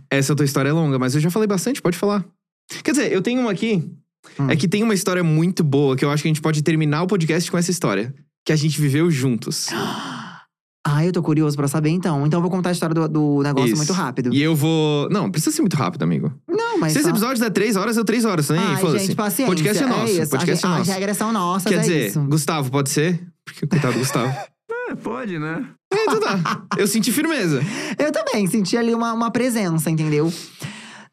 Essa 0.08 0.36
tua 0.36 0.44
história 0.44 0.68
é 0.68 0.72
longa, 0.72 0.96
mas 0.96 1.16
eu 1.16 1.20
já 1.20 1.28
falei 1.28 1.48
bastante, 1.48 1.82
pode 1.82 1.98
falar. 1.98 2.24
Quer 2.84 2.92
dizer, 2.92 3.12
eu 3.12 3.20
tenho 3.20 3.40
uma 3.40 3.50
aqui. 3.50 3.82
Hum. 4.38 4.48
É 4.48 4.54
que 4.54 4.68
tem 4.68 4.84
uma 4.84 4.94
história 4.94 5.24
muito 5.24 5.64
boa 5.64 5.96
que 5.96 6.04
eu 6.04 6.10
acho 6.10 6.22
que 6.22 6.28
a 6.28 6.30
gente 6.32 6.40
pode 6.42 6.62
terminar 6.62 7.02
o 7.02 7.06
podcast 7.08 7.50
com 7.50 7.58
essa 7.58 7.70
história. 7.72 8.14
Que 8.44 8.52
a 8.52 8.56
gente 8.56 8.80
viveu 8.80 9.10
juntos. 9.10 9.66
Ai, 10.88 11.08
eu 11.08 11.12
tô 11.12 11.20
curioso 11.20 11.56
pra 11.56 11.66
saber 11.66 11.90
então. 11.90 12.24
Então 12.26 12.38
eu 12.38 12.42
vou 12.42 12.50
contar 12.50 12.68
a 12.68 12.72
história 12.72 12.94
do, 12.94 13.08
do 13.08 13.42
negócio 13.42 13.70
Isso. 13.70 13.76
muito 13.76 13.92
rápido. 13.92 14.32
E 14.32 14.40
eu 14.40 14.54
vou. 14.54 15.08
Não, 15.10 15.28
precisa 15.28 15.54
ser 15.56 15.62
muito 15.62 15.74
rápido, 15.76 16.04
amigo. 16.04 16.32
Não, 16.48 16.78
mas. 16.78 16.92
Se 16.92 16.98
esse 16.98 17.08
só- 17.08 17.10
episódio 17.10 17.42
der 17.42 17.50
três 17.50 17.74
horas, 17.74 17.96
deu 17.96 18.04
três 18.04 18.24
horas 18.24 18.46
também. 18.46 18.62
Ai, 18.64 18.76
Foda-se. 18.76 19.06
gente, 19.06 19.16
paciência. 19.16 19.46
Podcast 19.46 19.82
é 19.82 19.86
nosso. 19.86 20.12
isso. 20.12 20.30
Podcast 20.30 20.64
a, 20.64 20.68
é 20.68 20.70
nosso. 20.72 20.82
As 20.82 20.96
regras 20.96 21.16
são 21.16 21.32
nossas, 21.32 21.72
Quer 21.72 21.78
é 21.78 21.80
dizer, 21.80 22.06
isso. 22.08 22.20
Gustavo, 22.20 22.70
pode 22.70 22.90
ser? 22.90 23.20
Porque 23.44 23.66
coitado 23.66 23.94
do 23.94 23.98
Gustavo. 23.98 24.32
É, 24.88 24.94
pode, 24.94 25.36
né? 25.36 25.66
É, 25.92 26.04
então 26.04 26.20
tá. 26.20 26.62
Eu 26.76 26.86
senti 26.86 27.10
firmeza. 27.10 27.60
Eu 27.98 28.12
também 28.12 28.46
senti 28.46 28.76
ali 28.76 28.94
uma, 28.94 29.12
uma 29.12 29.32
presença, 29.32 29.90
entendeu? 29.90 30.32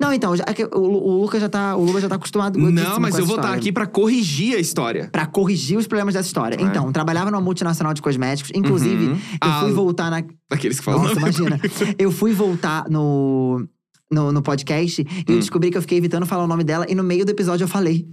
Não, 0.04 0.14
então, 0.14 0.36
já, 0.36 0.43
é 0.43 0.76
o, 0.76 0.80
o 0.80 1.22
Lucas 1.22 1.41
já 1.41 1.49
tá. 1.49 1.76
O 1.76 1.84
Lucas 1.84 2.01
já 2.01 2.10
tá 2.10 2.16
acostumado 2.16 2.60
Não, 2.60 2.99
mas 2.99 3.18
eu 3.18 3.26
vou 3.26 3.36
estar 3.36 3.47
história. 3.47 3.56
aqui 3.60 3.72
pra 3.72 3.86
corrigir 3.88 4.56
a 4.56 4.60
história. 4.60 5.10
Pra 5.12 5.26
corrigir 5.26 5.78
os 5.78 5.88
problemas 5.88 6.14
dessa 6.14 6.28
história. 6.28 6.56
É. 6.60 6.62
Então, 6.62 6.91
trabalhava 6.91 7.32
numa 7.32 7.41
multinacional 7.41 7.93
de 7.93 8.01
cosméticos. 8.01 8.51
Inclusive, 8.54 9.06
Uhum. 9.08 9.14
eu 9.14 9.20
Ah, 9.41 9.60
fui 9.62 9.72
voltar 9.72 10.12
na. 10.12 10.24
Daqueles 10.49 10.80
que 10.80 10.86
falam. 10.86 11.04
Nossa, 11.04 11.20
imagina. 11.20 11.60
Eu 11.97 12.12
fui 12.12 12.34
voltar 12.34 12.89
no, 12.89 13.66
no, 14.12 14.32
no 14.32 14.41
podcast 14.41 15.01
e 15.01 15.32
eu 15.32 15.36
Hum. 15.36 15.39
descobri 15.39 15.72
que 15.72 15.78
eu 15.78 15.82
fiquei 15.82 15.97
evitando 15.97 16.26
falar 16.26 16.43
o 16.43 16.47
nome 16.47 16.64
dela. 16.64 16.86
E 16.89 16.95
no 16.95 17.04
meio 17.04 17.26
do 17.26 17.30
episódio 17.32 17.64
eu 17.64 17.68
falei 17.68 18.06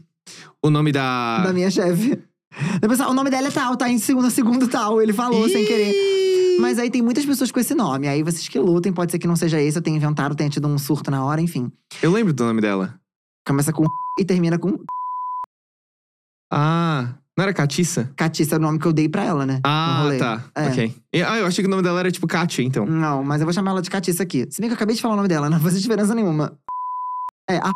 O 0.62 0.70
nome 0.70 0.93
da. 0.93 1.43
da 1.43 1.53
minha 1.53 1.70
chefe. 1.70 2.18
Eu 2.82 2.88
pensava, 2.88 3.11
o 3.11 3.14
nome 3.14 3.30
dela 3.30 3.48
é 3.48 3.51
tal, 3.51 3.76
tá 3.76 3.88
em 3.88 3.98
segundo, 3.98 4.30
segundo 4.30 4.68
tal. 4.68 5.01
Ele 5.01 5.12
falou 5.12 5.48
sem 5.48 5.64
querer. 5.64 5.94
Mas 6.61 6.78
aí 6.78 6.90
tem 6.90 7.01
muitas 7.01 7.24
pessoas 7.24 7.51
com 7.51 7.61
esse 7.61 7.74
nome. 7.74 8.09
Aí 8.09 8.22
vocês 8.22 8.46
que 8.48 8.59
lutem, 8.59 8.92
pode 8.92 9.12
ser 9.12 9.18
que 9.18 9.26
não 9.26 9.36
seja 9.36 9.61
esse, 9.61 9.78
eu 9.78 9.82
tenha 9.82 9.96
inventado, 9.96 10.34
tenha 10.34 10.51
tido 10.51 10.68
um 10.68 10.76
surto 10.76 11.11
na 11.11 11.24
hora, 11.24 11.40
enfim. 11.40 11.70
Eu 12.03 12.12
lembro 12.12 12.32
do 12.32 12.44
nome 12.44 12.61
dela. 12.61 12.94
Começa 13.46 13.72
com 13.72 13.84
e 14.18 14.24
termina 14.24 14.59
com 14.59 14.78
Ah, 16.53 17.14
não 17.36 17.44
era 17.44 17.55
Catiça? 17.55 18.12
Catiça, 18.16 18.57
é 18.57 18.59
o 18.59 18.61
nome 18.61 18.78
que 18.78 18.86
eu 18.86 18.92
dei 18.92 19.09
pra 19.09 19.24
ela, 19.24 19.46
né? 19.46 19.61
Ah, 19.64 20.11
tá. 20.18 20.44
É. 20.55 20.68
Ok. 20.68 20.96
Ah, 21.26 21.38
eu 21.38 21.46
achei 21.46 21.64
que 21.64 21.68
o 21.68 21.70
nome 21.70 21.82
dela 21.82 22.01
era 22.01 22.11
tipo 22.11 22.26
Katia, 22.26 22.64
então. 22.64 22.84
Não, 22.84 23.24
mas 23.24 23.40
eu 23.40 23.46
vou 23.46 23.55
chamar 23.55 23.70
ela 23.70 23.82
de 23.82 23.88
Catiça 23.88 24.22
aqui. 24.22 24.46
Se 24.51 24.61
bem 24.61 24.68
que 24.68 24.74
eu 24.74 24.76
acabei 24.76 24.94
de 24.94 25.01
falar 25.01 25.14
o 25.14 25.16
nome 25.16 25.28
dela, 25.28 25.48
não 25.48 25.59
faz 25.59 25.80
diferença 25.80 26.14
nenhuma. 26.14 26.59
É, 27.48 27.57
a. 27.57 27.72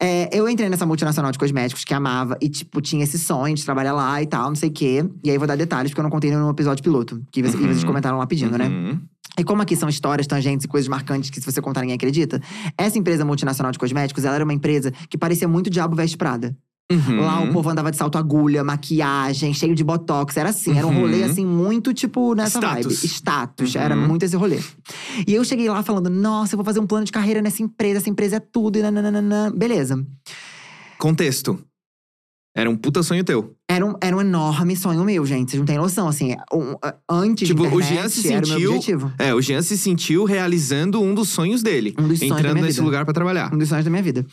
É, 0.00 0.28
eu 0.36 0.48
entrei 0.48 0.68
nessa 0.68 0.86
multinacional 0.86 1.30
de 1.32 1.38
cosméticos 1.38 1.84
que 1.84 1.92
amava 1.92 2.36
e, 2.40 2.48
tipo, 2.48 2.80
tinha 2.80 3.02
esse 3.04 3.18
sonho 3.18 3.54
de 3.54 3.64
trabalhar 3.64 3.92
lá 3.92 4.22
e 4.22 4.26
tal, 4.26 4.48
não 4.48 4.54
sei 4.56 4.68
o 4.68 4.72
quê. 4.72 5.04
E 5.24 5.30
aí 5.30 5.38
vou 5.38 5.46
dar 5.46 5.56
detalhes, 5.56 5.90
porque 5.90 6.00
eu 6.00 6.04
não 6.04 6.10
contei 6.10 6.30
no 6.30 6.50
episódio 6.50 6.82
piloto, 6.82 7.22
que 7.30 7.42
vocês, 7.42 7.54
e 7.54 7.58
vocês 7.66 7.80
Uhum. 7.82 7.86
comentaram 7.88 8.18
lá 8.18 8.26
pedindo, 8.26 8.56
né? 8.56 8.66
Uhum. 8.68 9.00
E 9.38 9.44
como 9.44 9.62
aqui 9.62 9.76
são 9.76 9.88
histórias, 9.88 10.26
tangentes 10.26 10.64
e 10.64 10.68
coisas 10.68 10.88
marcantes 10.88 11.30
que, 11.30 11.40
se 11.40 11.46
você 11.46 11.60
contar, 11.60 11.82
ninguém 11.82 11.94
acredita, 11.96 12.40
essa 12.76 12.98
empresa 12.98 13.24
multinacional 13.24 13.70
de 13.70 13.78
cosméticos, 13.78 14.24
ela 14.24 14.34
era 14.34 14.44
uma 14.44 14.54
empresa 14.54 14.90
que 15.08 15.16
parecia 15.16 15.46
muito 15.46 15.70
Diabo 15.70 15.94
Veste 15.94 16.16
Prada. 16.16 16.56
Uhum. 16.90 17.20
Lá 17.20 17.42
o 17.42 17.52
povo 17.52 17.68
andava 17.68 17.90
de 17.90 17.98
salto 17.98 18.16
agulha, 18.16 18.64
maquiagem, 18.64 19.52
cheio 19.52 19.74
de 19.74 19.84
botox. 19.84 20.36
Era 20.38 20.48
assim, 20.48 20.76
era 20.76 20.86
um 20.86 20.90
Uhum. 20.90 21.00
rolê 21.00 21.22
assim, 21.22 21.44
muito 21.44 21.92
tipo 21.92 22.34
nessa 22.34 22.58
Status. 22.58 22.84
vibe. 22.86 23.06
Status. 23.06 23.74
Uhum. 23.74 23.80
Era 23.80 23.94
muito 23.96 24.22
esse 24.24 24.34
rolê. 24.36 24.58
E 25.26 25.34
eu 25.34 25.44
cheguei 25.44 25.68
lá 25.68 25.82
falando: 25.82 26.08
nossa, 26.08 26.54
eu 26.54 26.56
vou 26.56 26.64
fazer 26.64 26.80
um 26.80 26.86
plano 26.86 27.04
de 27.04 27.12
carreira 27.12 27.42
nessa 27.42 27.62
empresa, 27.62 27.98
essa 27.98 28.08
empresa 28.08 28.36
é 28.36 28.40
tudo, 28.40 28.78
e 28.78 28.82
nananana. 28.82 29.52
Beleza. 29.54 30.02
Contexto. 30.98 31.58
Era 32.58 32.68
um 32.68 32.76
puta 32.76 33.04
sonho 33.04 33.22
teu. 33.22 33.54
Era 33.70 33.86
um, 33.86 33.94
era 34.02 34.16
um 34.16 34.20
enorme 34.20 34.74
sonho 34.74 35.04
meu, 35.04 35.24
gente. 35.24 35.50
Vocês 35.50 35.60
não 35.60 35.66
têm 35.66 35.76
noção. 35.78 36.08
Assim, 36.08 36.34
um- 36.52 36.74
antes 37.08 37.46
Tipo, 37.46 37.62
de 37.62 37.68
o 37.74 37.80
internet, 37.80 37.94
Jean 37.94 38.08
se 38.08 38.18
o 38.18 38.22
sentiu- 38.22 38.70
objetivo. 38.70 39.12
É, 39.16 39.32
o 39.32 39.40
Jean 39.40 39.62
se 39.62 39.78
sentiu 39.78 40.24
realizando 40.24 41.00
um 41.00 41.14
dos 41.14 41.28
sonhos 41.28 41.62
dele. 41.62 41.94
Um 41.96 42.08
dos 42.08 42.18
sonhos 42.18 42.32
da 42.34 42.38
entrando 42.40 42.54
minha 42.54 42.66
nesse 42.66 42.78
vida. 42.78 42.84
lugar 42.86 43.04
pra 43.04 43.14
trabalhar. 43.14 43.54
Um 43.54 43.58
dos 43.58 43.68
sonhos 43.68 43.84
da 43.84 43.90
minha 43.92 44.02
vida. 44.02 44.26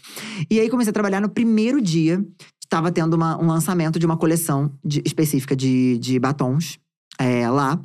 E 0.49 0.59
aí 0.59 0.69
comecei 0.69 0.89
a 0.89 0.93
trabalhar 0.93 1.21
no 1.21 1.29
primeiro 1.29 1.79
dia. 1.79 2.25
Estava 2.63 2.91
tendo 2.91 3.13
uma- 3.13 3.37
um 3.39 3.45
lançamento 3.45 3.99
de 3.99 4.07
uma 4.07 4.17
coleção 4.17 4.71
de- 4.83 5.03
específica 5.05 5.55
de, 5.55 5.99
de 5.99 6.17
batons 6.17 6.79
é, 7.19 7.47
lá. 7.47 7.79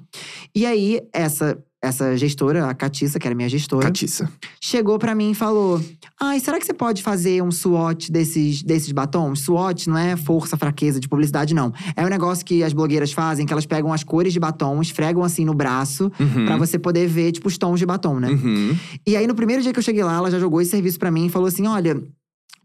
E 0.57 0.65
aí, 0.65 1.01
essa, 1.13 1.63
essa 1.83 2.17
gestora, 2.17 2.69
a 2.69 2.75
Catiça, 2.75 3.19
que 3.19 3.27
era 3.27 3.35
minha 3.35 3.49
gestora, 3.49 3.87
Catiça. 3.87 4.31
chegou 4.61 4.99
pra 4.99 5.15
mim 5.15 5.31
e 5.31 5.35
falou: 5.35 5.81
Ai, 6.21 6.39
será 6.41 6.59
que 6.59 6.67
você 6.67 6.75
pode 6.75 7.03
fazer 7.03 7.43
um 7.43 7.51
SWOT 7.51 8.13
desses, 8.13 8.63
desses 8.63 8.93
batons? 8.93 9.41
SWOT 9.41 9.89
não 9.89 9.97
é 9.97 10.17
força, 10.17 10.57
fraqueza 10.57 11.01
de 11.01 11.09
publicidade, 11.09 11.55
não. 11.55 11.73
É 11.97 12.05
um 12.05 12.09
negócio 12.09 12.45
que 12.45 12.63
as 12.63 12.73
blogueiras 12.73 13.13
fazem, 13.13 13.47
que 13.47 13.53
elas 13.53 13.65
pegam 13.67 13.93
as 13.93 14.05
cores 14.05 14.33
de 14.33 14.39
batom, 14.41 14.81
esfregam 14.83 15.23
assim 15.25 15.45
no 15.45 15.55
braço, 15.55 16.11
Uhum. 16.21 16.45
pra 16.47 16.57
você 16.57 16.79
poder 16.79 17.07
ver, 17.07 17.33
tipo, 17.33 17.49
os 17.49 17.57
tons 17.57 17.79
de 17.79 17.87
batom, 17.87 18.21
né? 18.21 18.29
Uhum. 18.31 18.77
E 19.07 19.17
aí, 19.17 19.27
no 19.27 19.35
primeiro 19.35 19.63
dia 19.63 19.73
que 19.73 19.79
eu 19.79 19.83
cheguei 19.83 20.05
lá, 20.05 20.17
ela 20.17 20.31
já 20.31 20.39
jogou 20.39 20.61
esse 20.61 20.71
serviço 20.71 20.99
pra 20.99 21.11
mim 21.11 21.27
e 21.27 21.29
falou 21.31 21.49
assim: 21.49 21.67
olha. 21.67 22.01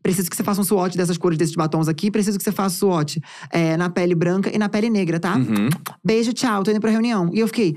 Preciso 0.03 0.30
que 0.30 0.36
você 0.36 0.43
faça 0.43 0.61
um 0.61 0.63
SWOT 0.63 0.95
dessas 0.95 1.18
cores 1.18 1.36
desses 1.36 1.55
batons 1.55 1.88
aqui. 1.88 2.11
Preciso 2.11 2.38
que 2.38 2.43
você 2.43 2.51
faça 2.51 2.76
SWOT 2.78 3.20
é, 3.51 3.76
na 3.76 3.89
pele 3.89 4.13
branca 4.13 4.51
e 4.53 4.57
na 4.59 4.70
pele 4.70 4.88
negra, 4.88 5.20
tá? 5.20 5.36
Uhum. 5.36 5.68
Beijo, 6.05 6.32
tchau, 6.32 6.61
tô 6.63 6.70
indo 6.70 6.80
pra 6.80 6.91
reunião. 6.91 7.32
E 7.34 7.39
eu 7.39 7.47
fiquei. 7.47 7.76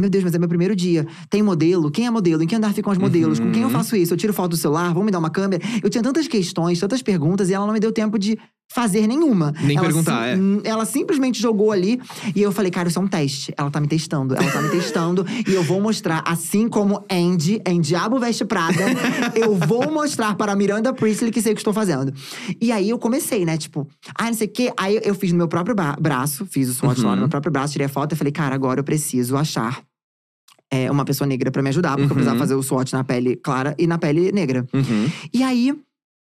Meu 0.00 0.08
Deus, 0.08 0.22
mas 0.22 0.32
é 0.32 0.38
meu 0.38 0.48
primeiro 0.48 0.76
dia. 0.76 1.04
Tem 1.28 1.42
modelo? 1.42 1.90
Quem 1.90 2.06
é 2.06 2.10
modelo? 2.10 2.40
Em 2.40 2.46
que 2.46 2.54
andar 2.54 2.72
ficam 2.72 2.92
os 2.92 2.98
modelos? 2.98 3.40
Com 3.40 3.50
quem 3.50 3.62
eu 3.62 3.66
Uhum. 3.68 3.72
faço 3.74 3.96
isso? 3.96 4.14
Eu 4.14 4.16
tiro 4.16 4.32
foto 4.32 4.50
do 4.50 4.56
celular? 4.56 4.94
Vão 4.94 5.02
me 5.02 5.10
dar 5.10 5.18
uma 5.18 5.28
câmera? 5.30 5.60
Eu 5.82 5.90
tinha 5.90 6.02
tantas 6.04 6.28
questões, 6.28 6.78
tantas 6.78 7.02
perguntas, 7.02 7.50
e 7.50 7.54
ela 7.54 7.66
não 7.66 7.72
me 7.74 7.80
deu 7.80 7.90
tempo 7.90 8.16
de 8.16 8.38
fazer 8.72 9.06
nenhuma. 9.08 9.52
Nem 9.62 9.76
Ela 9.76 9.86
perguntar, 9.86 10.26
é. 10.28 10.36
sim- 10.36 10.60
Ela 10.62 10.84
simplesmente 10.84 11.40
jogou 11.40 11.72
ali 11.72 11.98
e 12.36 12.40
eu 12.42 12.52
falei, 12.52 12.70
cara, 12.70 12.88
isso 12.88 12.98
é 12.98 13.02
um 13.02 13.08
teste. 13.08 13.52
Ela 13.56 13.70
tá 13.70 13.80
me 13.80 13.88
testando, 13.88 14.34
ela 14.36 14.48
tá 14.52 14.60
me 14.62 14.68
testando 14.68 15.24
e 15.48 15.52
eu 15.54 15.62
vou 15.64 15.80
mostrar, 15.80 16.22
assim 16.26 16.68
como 16.68 17.02
Andy 17.10 17.60
em 17.66 17.80
Diabo 17.80 18.20
Veste 18.20 18.44
Prada, 18.44 18.84
eu 19.34 19.56
vou 19.56 19.90
mostrar 19.90 20.36
para 20.36 20.52
a 20.52 20.56
Miranda 20.56 20.92
Priestley 20.92 21.32
que 21.32 21.40
sei 21.42 21.52
o 21.52 21.54
que 21.56 21.60
estou 21.62 21.72
fazendo. 21.72 22.12
E 22.60 22.70
aí 22.70 22.88
eu 22.90 22.98
comecei, 22.98 23.44
né? 23.44 23.56
Tipo, 23.56 23.88
ah, 24.14 24.26
não 24.26 24.34
sei 24.34 24.46
o 24.46 24.50
quê. 24.50 24.70
Aí 24.78 25.00
eu 25.02 25.14
fiz 25.14 25.32
no 25.32 25.38
meu 25.38 25.48
próprio 25.48 25.74
braço, 25.98 26.44
fiz 26.46 26.68
o 26.68 26.74
swatch 26.74 26.98
lá 27.00 27.08
Uhum. 27.10 27.14
no 27.16 27.20
meu 27.22 27.28
próprio 27.30 27.50
braço, 27.50 27.72
tirei 27.72 27.86
a 27.86 27.88
foto 27.88 28.12
e 28.12 28.16
falei, 28.16 28.32
cara, 28.32 28.54
agora 28.54 28.78
eu 28.80 28.84
preciso 28.84 29.34
achar. 29.36 29.82
É, 30.70 30.90
uma 30.90 31.04
pessoa 31.04 31.26
negra 31.26 31.50
pra 31.50 31.62
me 31.62 31.68
ajudar, 31.70 31.90
porque 31.96 32.04
eu 32.04 32.08
precisava 32.14 32.34
Uhum. 32.36 32.40
fazer 32.40 32.54
o 32.54 32.62
SWOT 32.62 32.92
na 32.92 33.04
pele 33.04 33.36
clara 33.36 33.74
e 33.78 33.86
na 33.86 33.98
pele 33.98 34.30
negra. 34.32 34.66
Uhum. 34.72 35.10
E 35.32 35.42
aí, 35.42 35.74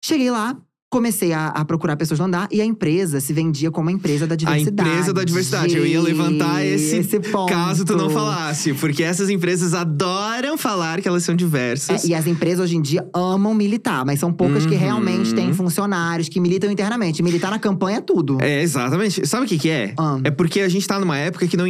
cheguei 0.04 0.30
lá, 0.30 0.56
comecei 0.90 1.32
a, 1.32 1.48
a 1.48 1.64
procurar 1.64 1.96
pessoas 1.96 2.20
no 2.20 2.26
andar 2.26 2.48
e 2.50 2.60
a 2.60 2.64
empresa 2.64 3.20
se 3.20 3.32
vendia 3.32 3.70
como 3.70 3.88
a 3.88 3.92
empresa 3.92 4.26
da 4.26 4.34
A 4.34 4.36
diversidade. 4.36 4.88
empresa 4.88 5.12
da 5.12 5.24
diversidade. 5.24 5.76
Eu 5.76 5.84
ia 5.86 6.00
levantar 6.00 6.64
esse, 6.64 7.18
ponto. 7.20 7.52
caso 7.52 7.84
tu 7.84 7.96
não 7.96 8.08
falasse. 8.08 8.72
Porque 8.74 9.02
essas 9.02 9.28
empresas 9.28 9.74
adoram 9.74 10.56
falar 10.56 11.00
que 11.00 11.08
elas 11.08 11.24
são 11.24 11.34
diversas. 11.34 12.04
É, 12.04 12.08
e 12.08 12.14
as 12.14 12.26
empresas 12.26 12.60
hoje 12.64 12.76
em 12.76 12.82
dia 12.82 13.06
amam 13.14 13.52
militar, 13.52 14.04
mas 14.06 14.20
são 14.20 14.32
poucas 14.32 14.64
que 14.64 14.74
Uhum. 14.74 14.80
realmente 14.80 15.34
têm 15.34 15.52
funcionários 15.52 16.28
que 16.28 16.38
militam 16.40 16.70
internamente. 16.70 17.22
Militar 17.22 17.50
na 17.50 17.58
campanha 17.58 17.98
é 17.98 18.00
tudo. 18.00 18.38
É, 18.40 18.62
exatamente. 18.62 19.26
Sabe 19.26 19.44
o 19.46 19.48
que 19.48 19.58
que 19.58 19.68
é? 19.70 19.94
É 20.24 20.30
porque 20.30 20.60
a 20.60 20.68
gente 20.68 20.86
tá 20.86 20.98
numa 21.00 21.18
época 21.18 21.46
que 21.48 21.56
não, 21.56 21.64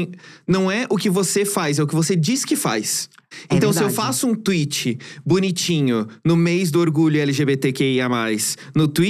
não 0.47 0.71
é 0.71 0.87
o 0.91 0.97
que 0.97 1.09
você 1.09 1.45
faz, 1.45 1.79
é 1.79 1.83
o 1.83 1.87
que 1.87 1.95
você 1.95 2.15
diz 2.15 2.45
que 2.45 2.55
faz. 2.55 3.09
É 3.51 3.57
então, 3.57 3.73
se 3.73 3.83
eu 3.83 3.91
faço 3.91 4.27
um 4.27 4.35
tweet 4.35 4.99
bonitinho 5.25 6.07
no 6.25 6.37
mês 6.37 6.71
do 6.71 6.81
orgulho 6.81 7.21
LGBTQIA, 7.21 8.09
no 8.75 8.89
Twitter, 8.89 9.06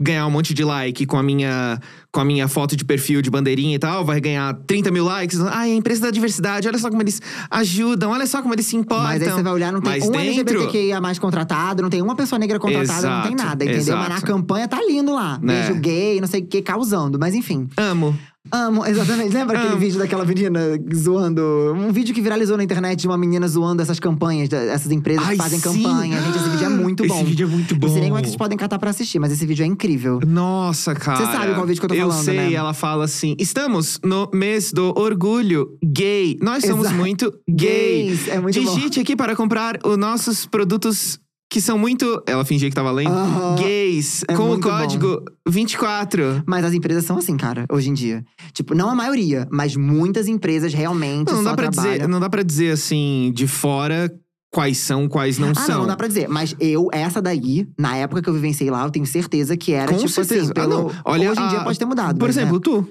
ganhar 0.00 0.26
um 0.26 0.30
monte 0.30 0.52
de 0.52 0.64
like 0.64 1.06
com 1.06 1.16
a 1.16 1.22
minha, 1.22 1.78
com 2.10 2.18
a 2.20 2.24
minha 2.24 2.48
foto 2.48 2.74
de 2.74 2.84
perfil 2.84 3.22
de 3.22 3.30
bandeirinha 3.30 3.76
e 3.76 3.78
tal, 3.78 4.04
vai 4.04 4.20
ganhar 4.20 4.52
30 4.66 4.90
mil 4.90 5.04
likes. 5.04 5.40
Ai, 5.40 5.70
a 5.70 5.74
empresa 5.76 6.00
da 6.02 6.10
diversidade, 6.10 6.66
olha 6.66 6.76
só 6.78 6.90
como 6.90 7.00
eles 7.02 7.22
ajudam, 7.48 8.10
olha 8.10 8.26
só 8.26 8.42
como 8.42 8.52
eles 8.52 8.66
se 8.66 8.74
importam. 8.74 9.04
Mas 9.06 9.22
aí 9.22 9.30
você 9.30 9.42
vai 9.44 9.52
olhar, 9.52 9.70
não 9.72 9.80
tem 9.80 9.92
Mas 9.92 10.02
um 10.08 10.10
dentro- 10.10 10.26
LGBTQIA 10.58 11.00
mais 11.00 11.20
contratado, 11.20 11.82
não 11.82 11.88
tem 11.90 12.02
uma 12.02 12.16
pessoa 12.16 12.36
negra 12.36 12.58
contratada, 12.58 13.08
não 13.08 13.22
tem 13.22 13.34
Exato, 13.34 13.48
nada, 13.48 13.64
entendeu? 13.64 13.96
Mas 13.96 14.08
na 14.08 14.14
exato. 14.16 14.32
campanha 14.32 14.66
tá 14.66 14.80
lindo 14.84 15.14
lá. 15.14 15.38
Né? 15.40 15.66
Beijo 15.68 15.80
gay, 15.80 16.20
não 16.20 16.26
sei 16.26 16.40
o 16.40 16.46
que, 16.46 16.62
causando. 16.62 17.16
Mas 17.16 17.34
enfim. 17.36 17.68
Amo. 17.76 18.18
Amo, 18.54 18.84
exatamente. 18.84 19.32
Lembra 19.32 19.58
aquele 19.58 19.76
vídeo 19.78 19.98
daquela 19.98 20.26
menina 20.26 20.60
zoando? 20.94 21.42
Um 21.74 21.90
vídeo 21.90 22.14
que 22.14 22.20
viralizou 22.20 22.56
na 22.58 22.62
internet 22.62 23.00
de 23.00 23.06
uma 23.06 23.16
menina 23.16 23.48
zoando 23.48 23.80
essas 23.80 23.98
campanhas, 23.98 24.52
essas 24.52 24.92
empresas 24.92 25.24
Ai, 25.26 25.36
que 25.36 25.42
fazem 25.42 25.58
sim. 25.58 25.82
campanha. 25.82 26.20
Gente, 26.20 26.36
esse 26.36 26.48
vídeo 26.50 26.66
é 26.66 26.68
muito 26.68 27.06
bom. 27.06 27.14
Esse 27.14 27.24
vídeo 27.24 27.46
é 27.46 27.50
muito 27.50 27.74
bom. 27.74 27.86
Não 27.86 27.92
sei 27.94 28.00
nem 28.02 28.10
como 28.10 28.18
é 28.18 28.22
que 28.22 28.28
vocês 28.28 28.36
podem 28.36 28.58
catar 28.58 28.78
pra 28.78 28.90
assistir, 28.90 29.18
mas 29.18 29.32
esse 29.32 29.46
vídeo 29.46 29.62
é 29.62 29.66
incrível. 29.66 30.20
Nossa, 30.26 30.94
cara. 30.94 31.16
Você 31.16 31.32
sabe 31.32 31.54
qual 31.54 31.66
vídeo 31.66 31.80
que 31.80 31.86
eu 31.86 31.88
tô 31.88 31.94
falando, 31.94 32.18
Eu 32.18 32.24
sei, 32.24 32.36
né? 32.36 32.52
ela 32.52 32.74
fala 32.74 33.04
assim: 33.04 33.34
estamos 33.38 33.98
no 34.04 34.28
mês 34.34 34.70
do 34.70 34.92
orgulho 34.98 35.68
gay. 35.82 36.36
Nós 36.42 36.62
somos 36.64 36.86
Exato. 36.86 36.96
muito 36.98 37.32
gay. 37.48 38.06
Gays, 38.08 38.28
é 38.28 38.38
muito 38.38 38.62
bom. 38.62 38.74
Digite 38.74 39.00
aqui 39.00 39.16
para 39.16 39.34
comprar 39.34 39.78
os 39.84 39.96
nossos 39.96 40.44
produtos 40.44 41.18
que 41.52 41.60
são 41.60 41.76
muito. 41.76 42.22
Ela 42.26 42.44
fingia 42.46 42.68
que 42.70 42.74
tava 42.74 42.90
lendo. 42.90 43.12
Gays. 43.58 44.24
É 44.26 44.34
com 44.34 44.50
o 44.52 44.58
código 44.60 45.22
24. 45.46 46.42
Mas 46.46 46.64
as 46.64 46.72
empresas 46.72 47.04
são 47.04 47.18
assim, 47.18 47.36
cara, 47.36 47.66
hoje 47.70 47.90
em 47.90 47.94
dia. 47.94 48.24
Tipo, 48.52 48.74
não 48.74 48.88
a 48.88 48.94
maioria, 48.94 49.46
mas 49.50 49.76
muitas 49.76 50.28
empresas 50.28 50.72
realmente 50.72 51.28
Não, 51.28 51.36
não 51.36 51.44
dá 51.44 51.54
pra 51.54 51.70
trabalham… 51.70 51.92
dizer, 51.94 52.08
não 52.08 52.18
dá 52.20 52.30
para 52.30 52.42
dizer 52.42 52.72
assim, 52.72 53.30
de 53.34 53.46
fora, 53.46 54.10
quais 54.50 54.78
são, 54.78 55.06
quais 55.08 55.38
não 55.38 55.50
Ah, 55.50 55.54
são. 55.54 55.68
não, 55.74 55.78
não 55.80 55.86
dá 55.88 55.96
pra 55.96 56.08
dizer. 56.08 56.28
Mas 56.28 56.56
eu, 56.58 56.88
essa 56.92 57.20
daí, 57.20 57.66
na 57.78 57.96
época 57.96 58.22
que 58.22 58.28
eu 58.30 58.34
vivenciei 58.34 58.70
lá, 58.70 58.84
eu 58.84 58.90
tenho 58.90 59.06
certeza 59.06 59.56
que 59.56 59.72
era, 59.72 59.88
Com 59.92 59.98
tipo 59.98 60.08
certeza. 60.08 60.42
assim, 60.42 60.50
Ah, 60.52 60.54
pelo… 60.54 60.70
não. 60.84 60.90
Olha, 61.04 61.30
hoje 61.30 61.40
em 61.40 61.48
dia 61.48 61.58
a- 61.60 61.64
pode 61.64 61.78
ter 61.78 61.84
mudado. 61.84 62.18
Por 62.18 62.28
mas, 62.28 62.36
né? 62.36 62.42
exemplo, 62.42 62.60
tu. 62.60 62.88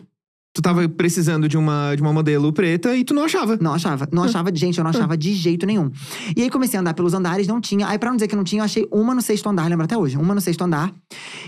Tu 0.54 0.62
tava 0.62 0.88
precisando 0.89 1.47
de 1.47 1.58
uma, 1.58 1.95
de 1.95 2.02
uma 2.02 2.12
modelo 2.12 2.52
preta 2.52 2.93
e 2.93 3.06
tu 3.06 3.14
não 3.14 3.24
achava. 3.24 3.58
Não 3.62 3.74
achava. 3.74 4.06
Não 4.12 4.24
achava, 4.26 4.54
gente, 4.54 4.78
eu 4.78 4.84
não 4.84 4.89
achava 4.89 5.16
de 5.16 5.34
jeito 5.34 5.66
nenhum. 5.66 5.89
E 6.36 6.41
aí 6.41 6.49
comecei 6.49 6.78
a 6.78 6.82
andar 6.82 6.93
pelos 6.93 7.14
andares, 7.14 7.47
não 7.47 7.62
tinha. 7.62 7.88
Aí, 7.88 7.97
pra 7.97 8.10
não 8.10 8.18
dizer 8.18 8.28
que 8.28 8.36
não 8.36 8.43
tinha, 8.43 8.60
eu 8.60 8.66
achei 8.66 8.86
uma 8.91 9.16
no 9.16 9.22
sexto 9.22 9.47
andar, 9.47 9.70
lembra 9.70 9.86
até 9.86 9.97
hoje? 9.97 10.18
Uma 10.18 10.36
no 10.36 10.41
sexto 10.41 10.62
andar. 10.64 10.93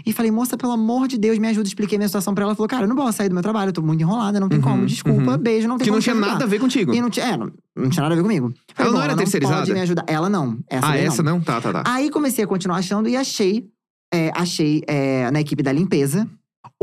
E 0.06 0.14
falei, 0.14 0.32
moça, 0.32 0.56
pelo 0.56 0.72
amor 0.72 1.10
de 1.10 1.18
Deus, 1.18 1.38
me 1.38 1.50
ajuda. 1.50 1.68
Expliquei 1.68 1.98
minha 1.98 2.08
situação 2.08 2.34
pra 2.34 2.44
ela. 2.44 2.52
Ela 2.52 2.56
falou, 2.56 2.70
cara, 2.70 2.84
eu 2.84 2.88
não 2.88 2.96
posso 2.96 3.18
sair 3.18 3.28
do 3.28 3.34
meu 3.34 3.44
trabalho, 3.44 3.70
eu 3.70 3.74
tô 3.74 3.82
muito 3.82 4.00
enrolada, 4.00 4.40
não 4.40 4.48
tem 4.48 4.60
Uhum, 4.60 4.64
como. 4.64 4.86
Desculpa, 4.86 5.32
uhum. 5.32 5.38
beijo, 5.38 5.68
não 5.68 5.78
tem 5.78 5.84
Que 5.84 5.90
como 5.90 5.98
não 5.98 6.02
te 6.02 6.04
tinha 6.06 6.16
nada 6.16 6.46
a 6.46 6.48
ver 6.48 6.60
contigo. 6.60 6.94
E 6.94 7.02
não 7.02 7.10
tinha, 7.10 7.26
é, 7.26 7.36
não, 7.36 7.52
não 7.76 7.90
tinha 7.90 8.04
nada 8.04 8.14
a 8.14 8.16
ver 8.16 8.22
comigo. 8.22 8.54
Falei, 8.74 8.92
não 8.92 9.00
bom, 9.00 9.04
era 9.04 9.16
Pode 9.16 9.24
terceirizada? 9.24 9.74
me 9.74 9.82
ajudar. 9.82 10.06
Ela 10.08 10.30
não. 10.30 10.60
Essa 10.70 10.88
ah, 10.88 10.98
essa 10.98 11.22
não? 11.22 11.42
Tá, 11.42 11.60
tá, 11.60 11.74
tá. 11.74 11.84
Aí 11.86 12.10
comecei 12.10 12.46
a 12.46 12.48
continuar 12.48 12.78
achando 12.78 13.10
e 13.10 13.18
achei, 13.18 13.66
é, 14.14 14.32
achei 14.34 14.82
é, 14.88 15.30
na 15.30 15.42
equipe 15.42 15.62
da 15.62 15.74
limpeza. 15.74 16.26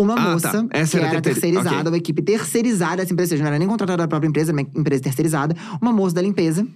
Uma 0.00 0.14
Ah, 0.14 0.32
moça 0.32 0.50
tá. 0.50 0.66
Essa 0.70 0.98
que 0.98 1.04
era 1.04 1.12
era 1.14 1.20
terceiri- 1.20 1.52
terceirizada, 1.56 1.80
ok. 1.88 1.90
uma 1.92 1.96
equipe 1.98 2.22
terceirizada 2.22 2.96
dessa 2.98 3.12
empresa, 3.12 3.28
ou 3.34 3.36
seja, 3.36 3.42
não 3.42 3.48
era 3.48 3.58
nem 3.58 3.68
contratada 3.68 4.02
da 4.02 4.08
própria 4.08 4.28
empresa, 4.28 4.52
uma 4.52 4.60
empresa 4.62 5.02
terceirizada. 5.02 5.54
Uma 5.80 5.92
moça 5.92 6.14
da 6.14 6.22
limpeza, 6.22 6.66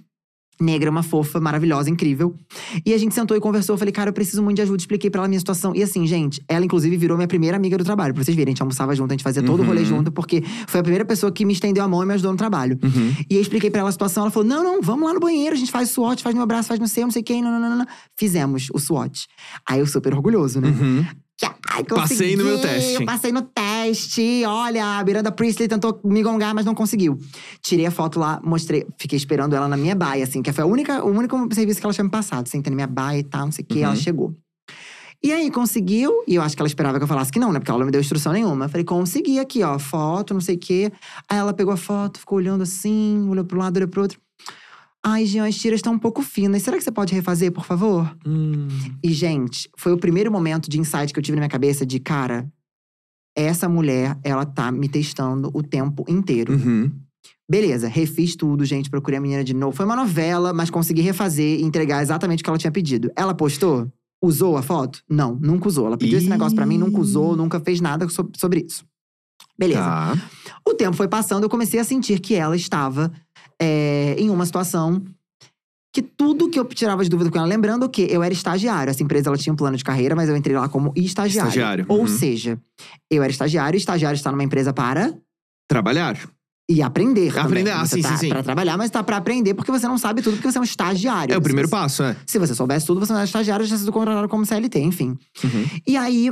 negra, 0.61 0.89
uma 0.89 1.03
fofa, 1.03 1.37
maravilhosa, 1.41 1.89
incrível. 1.89 2.33
E 2.85 2.93
a 2.93 2.97
gente 2.97 3.13
sentou 3.13 3.35
e 3.35 3.41
conversou. 3.41 3.73
Eu 3.73 3.77
falei, 3.77 3.91
cara, 3.91 4.09
eu 4.09 4.13
preciso 4.13 4.41
muito 4.41 4.55
de 4.55 4.61
ajuda. 4.61 4.77
Expliquei 4.77 5.09
pra 5.09 5.19
ela 5.19 5.25
a 5.25 5.29
minha 5.29 5.39
situação. 5.39 5.75
E 5.75 5.83
assim, 5.83 6.07
gente, 6.07 6.41
ela 6.47 6.63
inclusive 6.63 6.95
virou 6.95 7.17
minha 7.17 7.27
primeira 7.27 7.57
amiga 7.57 7.77
do 7.77 7.83
trabalho. 7.83 8.13
Pra 8.13 8.23
vocês 8.23 8.35
verem, 8.37 8.51
a 8.51 8.53
gente 8.53 8.61
almoçava 8.61 8.95
junto, 8.95 9.11
a 9.11 9.13
gente 9.15 9.23
fazia 9.23 9.43
todo 9.43 9.61
o 9.63 9.65
rolê 9.65 9.81
Uhum. 9.81 9.85
junto, 9.85 10.11
porque 10.13 10.41
foi 10.67 10.79
a 10.79 10.83
primeira 10.83 11.03
pessoa 11.03 11.29
que 11.29 11.43
me 11.43 11.51
estendeu 11.51 11.83
a 11.83 11.87
mão 11.89 12.01
e 12.03 12.05
me 12.05 12.13
ajudou 12.13 12.31
no 12.31 12.37
trabalho. 12.37 12.79
Uhum. 12.81 13.13
E 13.29 13.35
aí 13.35 13.41
expliquei 13.41 13.69
pra 13.69 13.81
ela 13.81 13.89
a 13.89 13.91
situação, 13.91 14.23
ela 14.23 14.31
falou: 14.31 14.47
não, 14.47 14.63
não, 14.63 14.81
vamos 14.81 15.05
lá 15.05 15.13
no 15.13 15.19
banheiro, 15.19 15.55
a 15.55 15.57
gente 15.57 15.71
faz 15.73 15.89
SWOT, 15.89 16.23
faz 16.23 16.33
no 16.33 16.39
meu 16.39 16.47
braço, 16.47 16.69
faz 16.69 16.79
no 16.79 16.87
seu, 16.87 17.03
não 17.03 17.11
sei 17.11 17.21
quem, 17.21 17.41
não, 17.41 17.51
não, 17.51 17.59
não, 17.69 17.77
não. 17.79 17.85
Fizemos 18.17 18.69
o 18.73 18.79
SWOT. 18.79 19.27
Aí 19.67 19.79
eu 19.81 19.87
super 19.87 20.13
orgulhoso, 20.13 20.61
né? 20.61 20.69
Uhum. 20.69 21.05
Ai, 21.75 21.83
Passei 21.83 22.37
no 22.37 22.45
meu 22.45 22.61
teste. 22.61 22.93
Eu 22.93 23.05
passei 23.05 23.31
no 23.31 23.41
teste. 23.41 24.43
Olha, 24.45 24.97
a 24.97 25.03
Miranda 25.03 25.31
Priestley 25.31 25.67
tentou 25.67 25.99
me 26.05 26.23
gongar, 26.23 26.55
mas 26.55 26.65
não 26.65 26.73
conseguiu. 26.73 27.19
Tirei 27.61 27.85
a 27.85 27.91
foto 27.91 28.17
lá, 28.17 28.39
mostrei. 28.43 28.85
Fiquei 28.97 29.17
esperando 29.17 29.53
ela 29.55 29.67
na 29.67 29.75
minha 29.75 29.93
baia, 29.93 30.23
assim. 30.23 30.41
Que 30.41 30.53
foi 30.53 30.63
a 30.63 30.67
única, 30.67 31.03
o 31.03 31.09
único 31.09 31.53
serviço 31.53 31.81
que 31.81 31.85
ela 31.85 31.93
tinha 31.93 32.05
me 32.05 32.09
passado. 32.09 32.47
Sentei 32.47 32.71
na 32.71 32.75
minha 32.75 32.87
baia 32.87 33.19
e 33.19 33.23
tal, 33.23 33.45
não 33.45 33.51
sei 33.51 33.65
o. 33.69 33.73
Uhum. 33.73 33.83
Ela 33.83 33.95
chegou. 33.95 34.33
E 35.21 35.33
aí, 35.33 35.51
conseguiu. 35.51 36.23
E 36.27 36.35
eu 36.35 36.41
acho 36.41 36.55
que 36.55 36.61
ela 36.61 36.67
esperava 36.67 36.97
que 36.97 37.03
eu 37.03 37.07
falasse 37.07 37.31
que 37.31 37.39
não, 37.39 37.51
né? 37.51 37.59
Porque 37.59 37.71
ela 37.71 37.79
não 37.79 37.85
me 37.85 37.91
deu 37.91 37.99
instrução 37.99 38.31
nenhuma. 38.31 38.65
Eu 38.65 38.69
falei, 38.69 38.85
consegui 38.85 39.39
aqui, 39.39 39.61
ó. 39.63 39.77
Foto, 39.77 40.33
não 40.33 40.41
sei 40.41 40.55
o 40.55 40.59
quê. 40.59 40.91
Aí 41.27 41.37
ela 41.37 41.53
pegou 41.53 41.73
a 41.73 41.77
foto, 41.77 42.19
ficou 42.19 42.37
olhando 42.37 42.61
assim. 42.61 43.27
Olhou 43.27 43.43
pro 43.43 43.59
lado, 43.59 43.75
olhou 43.75 43.89
pro 43.89 44.03
outro. 44.03 44.19
Ai, 45.07 45.25
Jean, 45.25 45.45
as 45.45 45.55
tiras 45.55 45.77
estão 45.79 45.93
um 45.93 45.99
pouco 45.99 46.23
finas. 46.23 46.63
Será 46.63 46.77
que 46.77 46.83
você 46.83 46.91
pode 46.91 47.13
refazer, 47.13 47.51
por 47.51 47.63
favor? 47.63 48.17
Hum. 48.25 48.67
E, 49.03 49.13
gente, 49.13 49.69
foi 49.77 49.91
o 49.93 49.97
primeiro 49.99 50.31
momento 50.31 50.67
de 50.69 50.79
insight 50.79 51.13
que 51.13 51.19
eu 51.19 51.23
tive 51.23 51.35
na 51.35 51.41
minha 51.41 51.49
cabeça 51.49 51.85
de, 51.85 51.99
cara, 51.99 52.51
essa 53.37 53.69
mulher, 53.69 54.17
ela 54.23 54.45
tá 54.45 54.71
me 54.71 54.89
testando 54.89 55.51
o 55.53 55.61
tempo 55.61 56.03
inteiro. 56.07 56.53
Uhum. 56.53 56.91
Beleza, 57.47 57.87
refiz 57.87 58.35
tudo, 58.35 58.65
gente, 58.65 58.89
procurei 58.89 59.19
a 59.19 59.21
menina 59.21 59.43
de 59.43 59.53
novo. 59.53 59.77
Foi 59.77 59.85
uma 59.85 59.95
novela, 59.95 60.51
mas 60.51 60.71
consegui 60.71 61.01
refazer 61.01 61.59
e 61.59 61.63
entregar 61.63 62.01
exatamente 62.01 62.41
o 62.41 62.43
que 62.43 62.49
ela 62.49 62.57
tinha 62.57 62.71
pedido. 62.71 63.11
Ela 63.15 63.35
postou? 63.35 63.87
Usou 64.23 64.57
a 64.57 64.63
foto? 64.63 65.03
Não, 65.07 65.35
nunca 65.39 65.67
usou. 65.67 65.85
Ela 65.85 65.97
pediu 65.97 66.17
esse 66.17 66.25
Ih. 66.25 66.31
negócio 66.31 66.55
pra 66.55 66.65
mim, 66.65 66.79
nunca 66.79 66.99
usou, 66.99 67.35
nunca 67.35 67.59
fez 67.59 67.79
nada 67.79 68.09
so- 68.09 68.31
sobre 68.35 68.65
isso. 68.67 68.83
Beleza. 69.57 69.81
Tá. 69.81 70.17
O 70.67 70.73
tempo 70.73 70.97
foi 70.97 71.07
passando, 71.07 71.43
eu 71.43 71.49
comecei 71.49 71.79
a 71.79 71.83
sentir 71.83 72.19
que 72.19 72.33
ela 72.33 72.55
estava 72.55 73.11
é, 73.61 74.15
em 74.17 74.29
uma 74.29 74.45
situação 74.45 75.01
que 75.93 76.01
tudo 76.01 76.49
que 76.49 76.59
eu 76.59 76.65
tirava 76.65 77.03
de 77.03 77.09
dúvida 77.09 77.31
com 77.31 77.37
ela, 77.37 77.47
lembrando 77.47 77.87
que 77.89 78.01
eu 78.01 78.21
era 78.21 78.33
estagiário, 78.33 78.91
essa 78.91 79.01
empresa 79.01 79.29
ela 79.29 79.37
tinha 79.37 79.53
um 79.53 79.55
plano 79.55 79.77
de 79.77 79.83
carreira, 79.83 80.13
mas 80.15 80.27
eu 80.27 80.35
entrei 80.35 80.53
lá 80.57 80.67
como 80.67 80.91
estagiário. 80.95 81.47
Estagiário, 81.49 81.85
Ou 81.87 82.01
uhum. 82.01 82.07
seja, 82.07 82.59
eu 83.09 83.23
era 83.23 83.31
estagiário, 83.31 83.77
e 83.77 83.79
estagiário 83.79 84.15
está 84.17 84.29
numa 84.29 84.43
empresa 84.43 84.73
para 84.73 85.13
Trabalhar. 85.69 86.19
e 86.69 86.81
aprender. 86.81 87.29
também. 87.29 87.43
Aprender, 87.45 87.71
ah, 87.71 87.85
você 87.85 87.95
sim, 87.95 88.01
tá 88.01 88.09
sim, 88.09 88.17
sim. 88.17 88.29
Pra 88.29 88.43
trabalhar, 88.43 88.75
mas 88.77 88.91
tá 88.91 89.01
pra 89.03 89.15
aprender 89.17 89.53
porque 89.53 89.71
você 89.71 89.87
não 89.87 89.97
sabe 89.97 90.21
tudo, 90.21 90.35
porque 90.35 90.51
você 90.51 90.57
é 90.57 90.61
um 90.61 90.65
estagiário. 90.65 91.33
É 91.33 91.37
o 91.37 91.41
primeiro 91.41 91.69
você- 91.69 91.75
passo, 91.75 92.03
é. 92.03 92.15
Se 92.27 92.37
você 92.37 92.53
soubesse 92.53 92.85
tudo, 92.85 92.99
você 92.99 93.13
não 93.13 93.19
era 93.19 93.25
estagiário, 93.25 93.65
já 93.65 93.77
sido 93.77 93.91
contratado 93.93 94.27
como 94.27 94.45
CLT, 94.45 94.79
enfim. 94.81 95.17
Uhum. 95.43 95.65
E 95.87 95.95
aí, 95.95 96.29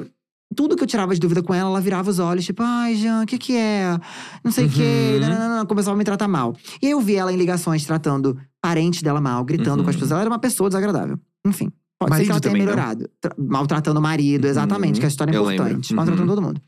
tudo 0.54 0.76
que 0.76 0.84
eu 0.84 0.88
tirava 0.88 1.14
de 1.14 1.20
dúvida 1.20 1.42
com 1.44 1.54
ela, 1.54 1.70
ela 1.70 1.82
virava 1.82 2.10
os 2.10 2.20
olhos, 2.20 2.46
tipo, 2.46 2.62
ai, 2.64 2.96
Jean, 2.96 3.24
o 3.24 3.26
que 3.26 3.38
que 3.38 3.56
é? 3.58 3.98
Não 4.44 4.52
sei 4.52 4.66
o 4.68 4.70
quê. 4.70 5.14
Uhum. 5.16 5.20
Não, 5.22 5.30
não, 5.30 5.50
não, 5.50 5.58
não, 5.60 5.66
começava 5.66 5.96
a 5.96 5.98
me 5.98 6.04
tratar 6.04 6.28
mal. 6.28 6.56
E 6.82 6.86
aí 6.88 6.92
eu 6.92 7.02
vi 7.02 7.16
ela 7.16 7.32
em 7.34 7.36
ligações 7.38 7.86
tratando 7.86 8.38
parentes 8.62 9.02
dela 9.02 9.20
mal, 9.20 9.44
gritando 9.44 9.80
Uhum. 9.80 9.84
com 9.84 9.90
as 9.90 9.96
pessoas. 9.96 10.12
Ela 10.12 10.22
era 10.22 10.30
uma 10.30 10.40
pessoa 10.40 10.70
desagradável. 10.70 11.20
Enfim. 11.46 11.72
Pode 12.00 12.10
ser 12.10 12.10
Marido 12.10 12.26
que 12.26 12.32
ela 12.32 12.40
tenha 12.42 12.54
não? 12.54 12.60
melhorado. 12.66 13.10
Tra- 13.22 13.36
Maltratando 13.38 14.00
o 14.00 14.04
marido, 14.04 14.46
exatamente, 14.46 14.96
Uhum. 14.96 15.00
que 15.00 15.06
a 15.06 15.10
história 15.10 15.32
é 15.32 15.40
importante. 15.40 15.94
Maltratando 15.94 16.30
Uhum. 16.30 16.36
todo 16.36 16.46
mundo. 16.46 16.62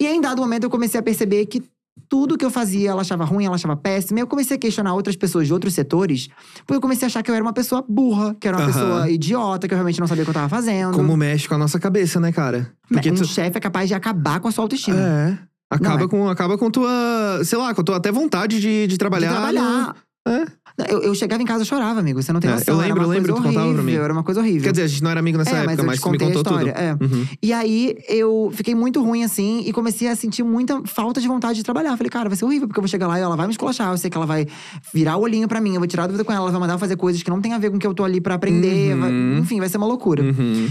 E 0.00 0.06
aí, 0.06 0.16
em 0.16 0.20
dado 0.20 0.40
momento, 0.40 0.64
eu 0.64 0.70
comecei 0.70 0.98
a 0.98 1.02
perceber 1.02 1.46
que 1.46 1.62
tudo 2.08 2.36
que 2.36 2.44
eu 2.44 2.50
fazia, 2.50 2.90
ela 2.90 3.00
achava 3.00 3.24
ruim, 3.24 3.44
ela 3.46 3.54
achava 3.54 3.76
péssimo. 3.76 4.18
E 4.18 4.22
eu 4.22 4.26
comecei 4.26 4.56
a 4.56 4.60
questionar 4.60 4.94
outras 4.94 5.16
pessoas 5.16 5.46
de 5.46 5.52
outros 5.52 5.74
setores, 5.74 6.28
porque 6.66 6.74
eu 6.76 6.80
comecei 6.80 7.06
a 7.06 7.08
achar 7.08 7.22
que 7.22 7.30
eu 7.30 7.34
era 7.34 7.42
uma 7.42 7.52
pessoa 7.52 7.84
burra, 7.88 8.34
que 8.38 8.46
era 8.46 8.56
uma 8.56 8.64
Aham. 8.64 8.72
pessoa 8.72 9.10
idiota, 9.10 9.66
que 9.66 9.74
eu 9.74 9.76
realmente 9.76 10.00
não 10.00 10.06
sabia 10.06 10.22
o 10.22 10.24
que 10.26 10.30
eu 10.30 10.34
tava 10.34 10.48
fazendo. 10.48 10.94
Como 10.94 11.16
mexe 11.16 11.48
com 11.48 11.54
a 11.54 11.58
nossa 11.58 11.78
cabeça, 11.80 12.20
né, 12.20 12.30
cara? 12.32 12.70
Porque 12.88 13.10
um 13.10 13.14
tu. 13.14 13.24
chefe 13.24 13.56
é 13.56 13.60
capaz 13.60 13.88
de 13.88 13.94
acabar 13.94 14.38
com 14.40 14.48
a 14.48 14.52
sua 14.52 14.64
autoestima. 14.64 14.98
É. 14.98 15.38
Acaba, 15.70 15.96
Não, 15.98 16.04
é. 16.04 16.08
com, 16.08 16.28
acaba 16.28 16.58
com 16.58 16.70
tua. 16.70 17.40
Sei 17.44 17.58
lá, 17.58 17.74
com 17.74 17.80
a 17.80 17.84
tua 17.84 17.96
até 17.96 18.12
vontade 18.12 18.60
de, 18.60 18.82
de 18.82 18.86
De 18.88 18.98
trabalhar. 18.98 19.30
trabalhar. 19.32 19.96
É. 20.28 20.44
Eu, 20.88 21.02
eu 21.02 21.14
chegava 21.14 21.40
em 21.40 21.46
casa 21.46 21.62
e 21.62 21.66
chorava, 21.66 22.00
amigo. 22.00 22.20
Você 22.20 22.32
não 22.32 22.40
tem 22.40 22.50
É, 22.50 22.54
noção. 22.54 22.74
eu 22.74 22.80
era 22.80 22.88
lembro, 22.88 23.04
eu 23.04 23.08
lembro, 23.08 23.34
tu 23.34 23.42
contava 23.42 23.72
pra 23.72 23.82
mim. 23.82 23.92
Era 23.94 24.12
uma 24.12 24.24
coisa 24.24 24.40
horrível. 24.40 24.62
Quer 24.64 24.72
dizer, 24.72 24.82
a 24.82 24.86
gente 24.88 25.02
não 25.04 25.10
era 25.12 25.20
amigo 25.20 25.38
nessa 25.38 25.50
é, 25.50 25.58
época, 25.60 25.66
mas 25.70 25.78
eu 25.78 25.84
mas 25.84 25.96
te 25.98 26.02
tu 26.02 26.10
me 26.10 26.18
contou 26.18 26.42
tudo. 26.42 26.50
história. 26.58 26.70
É. 26.72 26.92
Uhum. 27.00 27.26
E 27.40 27.52
aí, 27.52 27.94
eu 28.08 28.50
fiquei 28.52 28.74
muito 28.74 29.00
ruim 29.00 29.22
assim 29.22 29.62
e 29.64 29.72
comecei 29.72 30.08
a 30.08 30.16
sentir 30.16 30.42
muita 30.42 30.82
falta 30.84 31.20
de 31.20 31.28
vontade 31.28 31.54
de 31.58 31.62
trabalhar. 31.62 31.96
Falei, 31.96 32.10
cara, 32.10 32.28
vai 32.28 32.36
ser 32.36 32.44
horrível, 32.44 32.66
porque 32.66 32.80
eu 32.80 32.82
vou 32.82 32.88
chegar 32.88 33.06
lá 33.06 33.18
e 33.18 33.22
ela 33.22 33.36
vai 33.36 33.46
me 33.46 33.52
esculachar. 33.52 33.92
Eu 33.92 33.98
sei 33.98 34.10
que 34.10 34.16
ela 34.16 34.26
vai 34.26 34.46
virar 34.92 35.16
o 35.16 35.20
olhinho 35.20 35.46
pra 35.46 35.60
mim, 35.60 35.74
eu 35.74 35.80
vou 35.80 35.86
tirar 35.86 36.04
a 36.04 36.06
dúvida 36.08 36.24
com 36.24 36.32
ela, 36.32 36.42
ela 36.42 36.50
vai 36.50 36.60
mandar 36.60 36.74
eu 36.74 36.78
fazer 36.80 36.96
coisas 36.96 37.22
que 37.22 37.30
não 37.30 37.40
tem 37.40 37.52
a 37.52 37.58
ver 37.58 37.70
com 37.70 37.76
o 37.76 37.78
que 37.78 37.86
eu 37.86 37.94
tô 37.94 38.02
ali 38.02 38.20
pra 38.20 38.34
aprender. 38.34 38.94
Uhum. 38.94 39.00
vai- 39.00 39.38
enfim, 39.42 39.60
vai 39.60 39.68
ser 39.68 39.76
uma 39.76 39.86
loucura. 39.86 40.24
Uhum. 40.24 40.68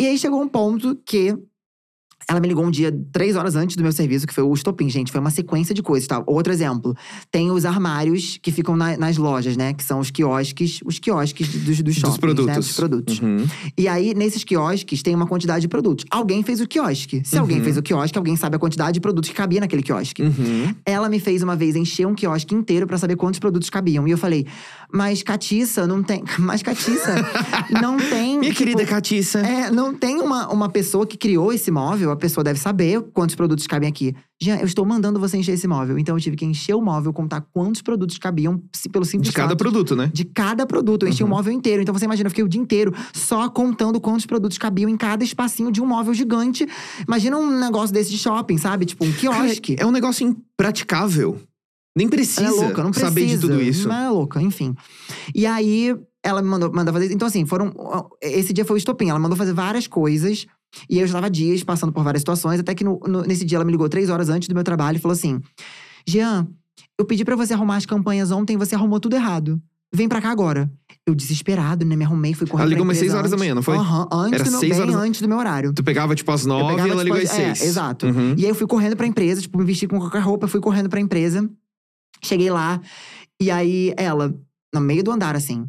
E 0.00 0.06
aí 0.06 0.18
chegou 0.18 0.42
um 0.42 0.48
ponto 0.48 0.98
que 1.06 1.32
ela 2.28 2.40
me 2.40 2.48
ligou 2.48 2.64
um 2.64 2.70
dia, 2.70 2.92
três 3.12 3.36
horas 3.36 3.54
antes 3.56 3.76
do 3.76 3.82
meu 3.82 3.92
serviço, 3.92 4.26
que 4.26 4.34
foi 4.34 4.42
o 4.44 4.52
estopim, 4.54 4.88
gente. 4.88 5.12
Foi 5.12 5.20
uma 5.20 5.30
sequência 5.30 5.74
de 5.74 5.82
coisas, 5.82 6.06
tá? 6.06 6.22
Outro 6.26 6.52
exemplo. 6.52 6.94
Tem 7.30 7.50
os 7.50 7.64
armários 7.64 8.38
que 8.42 8.50
ficam 8.50 8.76
na- 8.76 8.96
nas 8.96 9.16
lojas, 9.16 9.56
né? 9.56 9.72
Que 9.74 9.84
são 9.84 10.00
os 10.00 10.10
quiosques, 10.10 10.80
os 10.84 10.98
quiosques 10.98 11.48
dos, 11.48 11.82
dos 11.82 11.94
shoppings, 11.94 12.00
Dos 12.02 12.18
produtos. 12.18 12.46
né? 12.46 12.54
Dos 12.54 12.72
produtos. 12.72 13.20
Uhum. 13.20 13.46
E 13.76 13.86
aí, 13.88 14.14
nesses 14.14 14.42
quiosques, 14.44 15.02
tem 15.02 15.14
uma 15.14 15.26
quantidade 15.26 15.60
de 15.62 15.68
produtos. 15.68 16.04
Alguém 16.10 16.42
fez 16.42 16.60
o 16.60 16.66
quiosque. 16.66 17.22
Se 17.24 17.36
alguém 17.38 17.58
Uhum. 17.58 17.64
fez 17.64 17.76
o 17.76 17.82
quiosque, 17.82 18.16
alguém 18.18 18.36
sabe 18.36 18.56
a 18.56 18.58
quantidade 18.58 18.94
de 18.94 19.00
produtos 19.00 19.28
que 19.30 19.36
cabia 19.36 19.60
naquele 19.60 19.82
quiosque. 19.82 20.22
Uhum. 20.22 20.74
Ela 20.86 21.08
me 21.08 21.18
fez 21.20 21.42
uma 21.42 21.54
vez 21.56 21.76
encher 21.76 22.06
um 22.06 22.14
quiosque 22.14 22.54
inteiro 22.54 22.86
pra 22.86 22.96
saber 22.98 23.16
quantos 23.16 23.38
produtos 23.38 23.68
cabiam. 23.70 24.06
E 24.08 24.10
eu 24.10 24.18
falei, 24.18 24.46
mas 24.92 25.22
Catiça, 25.22 25.86
não 25.86 26.02
tem. 26.02 26.22
Mas 26.38 26.62
Catiça, 26.62 27.14
não 27.80 27.96
tem. 27.96 28.38
Minha 28.38 28.52
tipo, 28.52 28.58
querida 28.64 28.84
Catiça. 28.84 29.38
é, 29.40 29.70
não 29.70 29.94
tem 29.94 30.20
uma, 30.20 30.48
uma 30.52 30.68
pessoa 30.68 31.06
que 31.06 31.16
criou 31.16 31.52
esse 31.52 31.70
móvel, 31.70 32.10
a 32.14 32.16
pessoa 32.16 32.42
deve 32.42 32.58
saber 32.58 33.00
quantos 33.12 33.34
produtos 33.34 33.66
cabem 33.66 33.88
aqui. 33.88 34.14
Jean, 34.40 34.56
eu 34.56 34.66
estou 34.66 34.84
mandando 34.84 35.20
você 35.20 35.36
encher 35.36 35.52
esse 35.52 35.66
móvel. 35.68 35.98
Então 35.98 36.16
eu 36.16 36.20
tive 36.20 36.36
que 36.36 36.44
encher 36.44 36.74
o 36.74 36.80
móvel, 36.82 37.12
contar 37.12 37.40
quantos 37.52 37.82
produtos 37.82 38.18
cabiam 38.18 38.62
pelo 38.92 39.04
simples 39.04 39.28
De 39.30 39.34
cada 39.34 39.50
fato 39.50 39.58
produto, 39.58 39.94
né? 39.94 40.10
de 40.12 40.24
cada 40.24 40.66
produto. 40.66 41.04
Eu 41.04 41.08
enchi 41.10 41.22
Uhum. 41.22 41.28
o 41.28 41.32
móvel 41.32 41.52
inteiro. 41.52 41.82
Então 41.82 41.94
você 41.94 42.04
imagina, 42.04 42.26
eu 42.26 42.30
fiquei 42.30 42.44
o 42.44 42.48
dia 42.48 42.60
inteiro 42.60 42.92
só 43.12 43.48
contando 43.48 44.00
quantos 44.00 44.26
produtos 44.26 44.58
cabiam 44.58 44.88
em 44.88 44.96
cada 44.96 45.22
espacinho 45.24 45.70
de 45.70 45.80
um 45.82 45.86
móvel 45.86 46.14
gigante. 46.14 46.66
Imagina 47.06 47.36
um 47.36 47.58
negócio 47.60 47.92
desse 47.94 48.10
de 48.10 48.18
shopping, 48.18 48.56
sabe? 48.58 48.84
Tipo 48.86 49.04
um 49.04 49.12
Cara, 49.12 49.44
quiosque. 49.44 49.76
é 49.78 49.84
um 49.86 49.90
negócio 49.92 50.26
impraticável. 50.26 51.38
Nem 51.96 52.08
precisa 52.08 52.46
Ela 52.46 52.56
é 52.56 52.60
louca, 52.66 52.82
não 52.82 52.90
precisa. 52.90 53.08
saber 53.10 53.26
de 53.26 53.38
tudo 53.38 53.62
isso. 53.62 53.86
Mas 53.88 54.04
é 54.06 54.08
louca, 54.08 54.42
enfim. 54.42 54.74
E 55.32 55.46
aí, 55.46 55.94
ela 56.24 56.42
me 56.42 56.48
mandou, 56.48 56.72
mandou 56.72 56.92
fazer. 56.92 57.12
Então, 57.12 57.28
assim, 57.28 57.46
foram. 57.46 57.72
Esse 58.20 58.52
dia 58.52 58.64
foi 58.64 58.76
o 58.76 58.78
estopim. 58.78 59.10
Ela 59.10 59.18
mandou 59.20 59.36
fazer 59.36 59.52
várias 59.52 59.86
coisas. 59.86 60.44
E 60.88 60.98
eu 60.98 61.06
já 61.06 61.14
tava 61.14 61.30
dias 61.30 61.62
passando 61.62 61.92
por 61.92 62.02
várias 62.04 62.20
situações. 62.22 62.60
Até 62.60 62.74
que 62.74 62.84
no- 62.84 62.98
no- 63.06 63.22
nesse 63.22 63.44
dia 63.44 63.56
ela 63.58 63.64
me 63.64 63.70
ligou 63.72 63.88
três 63.88 64.10
horas 64.10 64.28
antes 64.28 64.48
do 64.48 64.54
meu 64.54 64.64
trabalho 64.64 64.96
e 64.96 65.00
falou 65.00 65.14
assim: 65.14 65.40
Jean, 66.06 66.46
eu 66.98 67.04
pedi 67.04 67.24
pra 67.24 67.36
você 67.36 67.54
arrumar 67.54 67.76
as 67.76 67.86
campanhas 67.86 68.30
ontem, 68.30 68.56
você 68.56 68.74
arrumou 68.74 68.98
tudo 69.00 69.14
errado. 69.16 69.60
Vem 69.92 70.08
pra 70.08 70.20
cá 70.20 70.30
agora. 70.30 70.68
Eu 71.06 71.14
desesperado, 71.14 71.84
né? 71.84 71.94
Me 71.94 72.04
arrumei, 72.04 72.34
fui 72.34 72.46
correndo. 72.46 72.62
Ela 72.66 72.70
ligou 72.70 72.84
umas 72.84 72.96
seis 72.98 73.12
horas 73.14 73.30
da 73.30 73.36
antes. 73.36 73.44
manhã, 73.44 73.54
não 73.54 73.62
foi? 73.62 73.76
Aham, 73.76 74.08
antes 74.10 74.40
Era 74.40 74.44
do 74.44 74.50
meu, 74.50 74.60
bem 74.60 74.72
horas 74.80 74.94
da- 74.94 75.00
antes 75.00 75.20
do 75.20 75.28
meu 75.28 75.38
horário. 75.38 75.72
Tu 75.72 75.84
pegava, 75.84 76.14
tipo, 76.16 76.32
às 76.32 76.44
nove 76.44 76.64
e 76.64 76.68
pegava, 76.70 76.88
ela 76.88 77.04
tipo, 77.04 77.14
ligou 77.16 77.30
às 77.30 77.38
é, 77.38 77.54
seis. 77.54 77.62
exato. 77.68 78.06
Uhum. 78.06 78.34
E 78.36 78.42
aí 78.44 78.48
eu 78.50 78.54
fui 78.54 78.66
correndo 78.66 78.96
pra 78.96 79.06
empresa, 79.06 79.40
tipo, 79.40 79.56
me 79.58 79.64
vesti 79.64 79.86
com 79.86 79.98
qualquer 80.00 80.20
roupa, 80.20 80.48
fui 80.48 80.60
correndo 80.60 80.88
pra 80.88 80.98
empresa. 80.98 81.48
Cheguei 82.22 82.50
lá, 82.50 82.80
e 83.40 83.50
aí 83.50 83.92
ela, 83.96 84.34
no 84.74 84.80
meio 84.80 85.04
do 85.04 85.12
andar, 85.12 85.36
assim. 85.36 85.64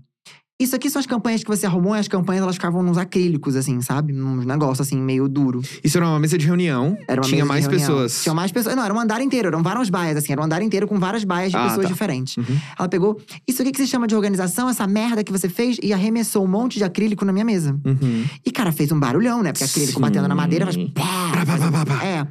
Isso 0.58 0.74
aqui 0.74 0.90
são 0.90 1.02
as 1.02 1.06
campanhas 1.06 1.44
que 1.44 1.50
você 1.50 1.66
arrumou, 1.66 1.94
e 1.98 2.00
as 2.00 2.08
campanhas 2.08 2.42
elas 2.42 2.56
ficavam 2.56 2.82
nos 2.82 2.98
acrílicos, 2.98 3.58
assim, 3.58 3.82
sabe? 3.82 4.14
Num 4.14 4.38
negócio 4.38 4.82
assim, 4.82 4.96
meio 4.98 5.28
duro. 5.28 5.62
Isso 5.84 5.98
era 5.98 6.08
uma 6.08 6.18
mesa 6.18 6.38
de 6.38 6.46
reunião. 6.46 6.98
Era 7.10 7.20
uma 7.20 7.28
Tinha 7.28 7.44
mesa 7.44 7.44
de 7.44 7.48
mais 7.50 7.66
reunião. 7.66 7.88
pessoas. 7.90 8.24
Tinha 8.24 8.34
mais 8.34 8.52
pessoas. 8.54 8.74
Não, 8.74 8.86
era 8.86 8.94
um 8.94 9.00
andar 9.00 9.20
inteiro, 9.20 9.50
eram 9.50 9.62
várias 9.62 9.90
baias, 9.90 10.16
assim, 10.16 10.32
era 10.32 10.40
um 10.40 10.46
andar 10.46 10.62
inteiro 10.62 10.88
com 10.88 10.98
várias 10.98 11.26
baias 11.26 11.52
de 11.52 11.58
Ah, 11.58 11.64
pessoas 11.68 11.88
tá. 11.88 11.92
diferentes. 11.92 12.38
Uhum. 12.38 12.58
Ela 12.80 12.88
pegou, 12.88 13.20
isso 13.46 13.62
aqui 13.62 13.72
que 13.74 13.80
se 13.82 13.88
chama 13.88 14.08
de 14.08 14.16
organização, 14.16 14.70
essa 14.70 14.88
merda 14.88 15.26
que 15.26 15.32
você 15.32 15.50
fez, 15.50 15.78
e 15.84 15.92
arremessou 15.92 16.46
um 16.46 16.48
monte 16.48 16.78
de 16.78 16.86
acrílico 16.86 17.26
na 17.26 17.34
minha 17.34 17.44
mesa. 17.44 17.78
Uhum. 17.86 18.24
E, 18.46 18.50
cara, 18.50 18.72
fez 18.72 18.94
um 18.94 19.00
barulhão, 19.00 19.44
né? 19.44 19.52
Porque 19.52 19.66
acrílico 19.66 19.96
Sim. 19.96 20.00
batendo 20.02 20.28
na 20.30 20.36
madeira 20.36 20.64
faz. 20.64 20.78
Pá, 20.78 21.02
Pá, 21.04 21.32
pá, 21.38 21.46
faz- 21.46 21.62
pá, 21.64 21.72
pá, 21.72 21.86
pá. 21.86 22.06
É. 22.06 22.26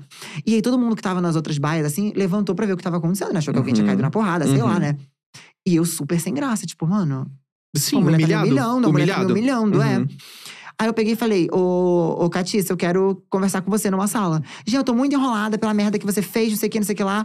E 0.46 0.54
aí 0.54 0.62
todo 0.62 0.78
mundo 0.78 0.96
que 0.96 1.02
tava 1.02 1.20
nas 1.20 1.36
outras 1.36 1.58
baias, 1.58 1.84
assim, 1.84 2.10
levantou 2.16 2.54
pra 2.54 2.64
ver 2.64 2.72
o 2.72 2.76
que 2.78 2.82
tava 2.82 2.96
acontecendo, 2.96 3.32
né? 3.34 3.38
Achou 3.40 3.52
que 3.52 3.58
alguém 3.58 3.74
tinha 3.74 3.84
Uhum. 3.84 3.88
caído 3.88 4.02
na 4.02 4.10
porrada, 4.10 4.46
sei 4.46 4.62
Uhum. 4.62 4.66
lá, 4.66 4.80
né? 4.80 4.96
E 5.66 5.76
eu 5.76 5.84
super 5.84 6.18
sem 6.18 6.32
graça, 6.32 6.64
tipo, 6.64 6.86
mano, 6.86 7.26
Sim, 7.74 7.98
a 7.98 8.00
mulher 8.00 8.16
humilhado. 8.16 8.32
tá 8.32 8.42
me 8.42 8.50
humilhando, 8.50 8.86
a 8.86 8.92
mulher 8.92 9.06
tá 9.06 9.22
humilhado. 9.22 9.32
humilhando, 9.32 9.82
é. 9.82 9.98
Uhum. 9.98 10.08
Aí 10.78 10.88
eu 10.88 10.94
peguei 10.94 11.12
e 11.12 11.16
falei, 11.16 11.48
ô, 11.52 12.24
ô 12.24 12.28
Catiça, 12.28 12.72
eu 12.72 12.76
quero 12.76 13.22
conversar 13.30 13.62
com 13.62 13.70
você 13.70 13.90
numa 13.90 14.08
sala. 14.08 14.42
Gente, 14.66 14.76
eu 14.76 14.84
tô 14.84 14.92
muito 14.92 15.14
enrolada 15.14 15.56
pela 15.56 15.72
merda 15.72 15.98
que 15.98 16.06
você 16.06 16.20
fez, 16.20 16.50
não 16.50 16.56
sei 16.56 16.68
o 16.68 16.72
que, 16.72 16.78
não 16.78 16.86
sei 16.86 16.94
o 16.94 16.96
que 16.96 17.04
lá. 17.04 17.24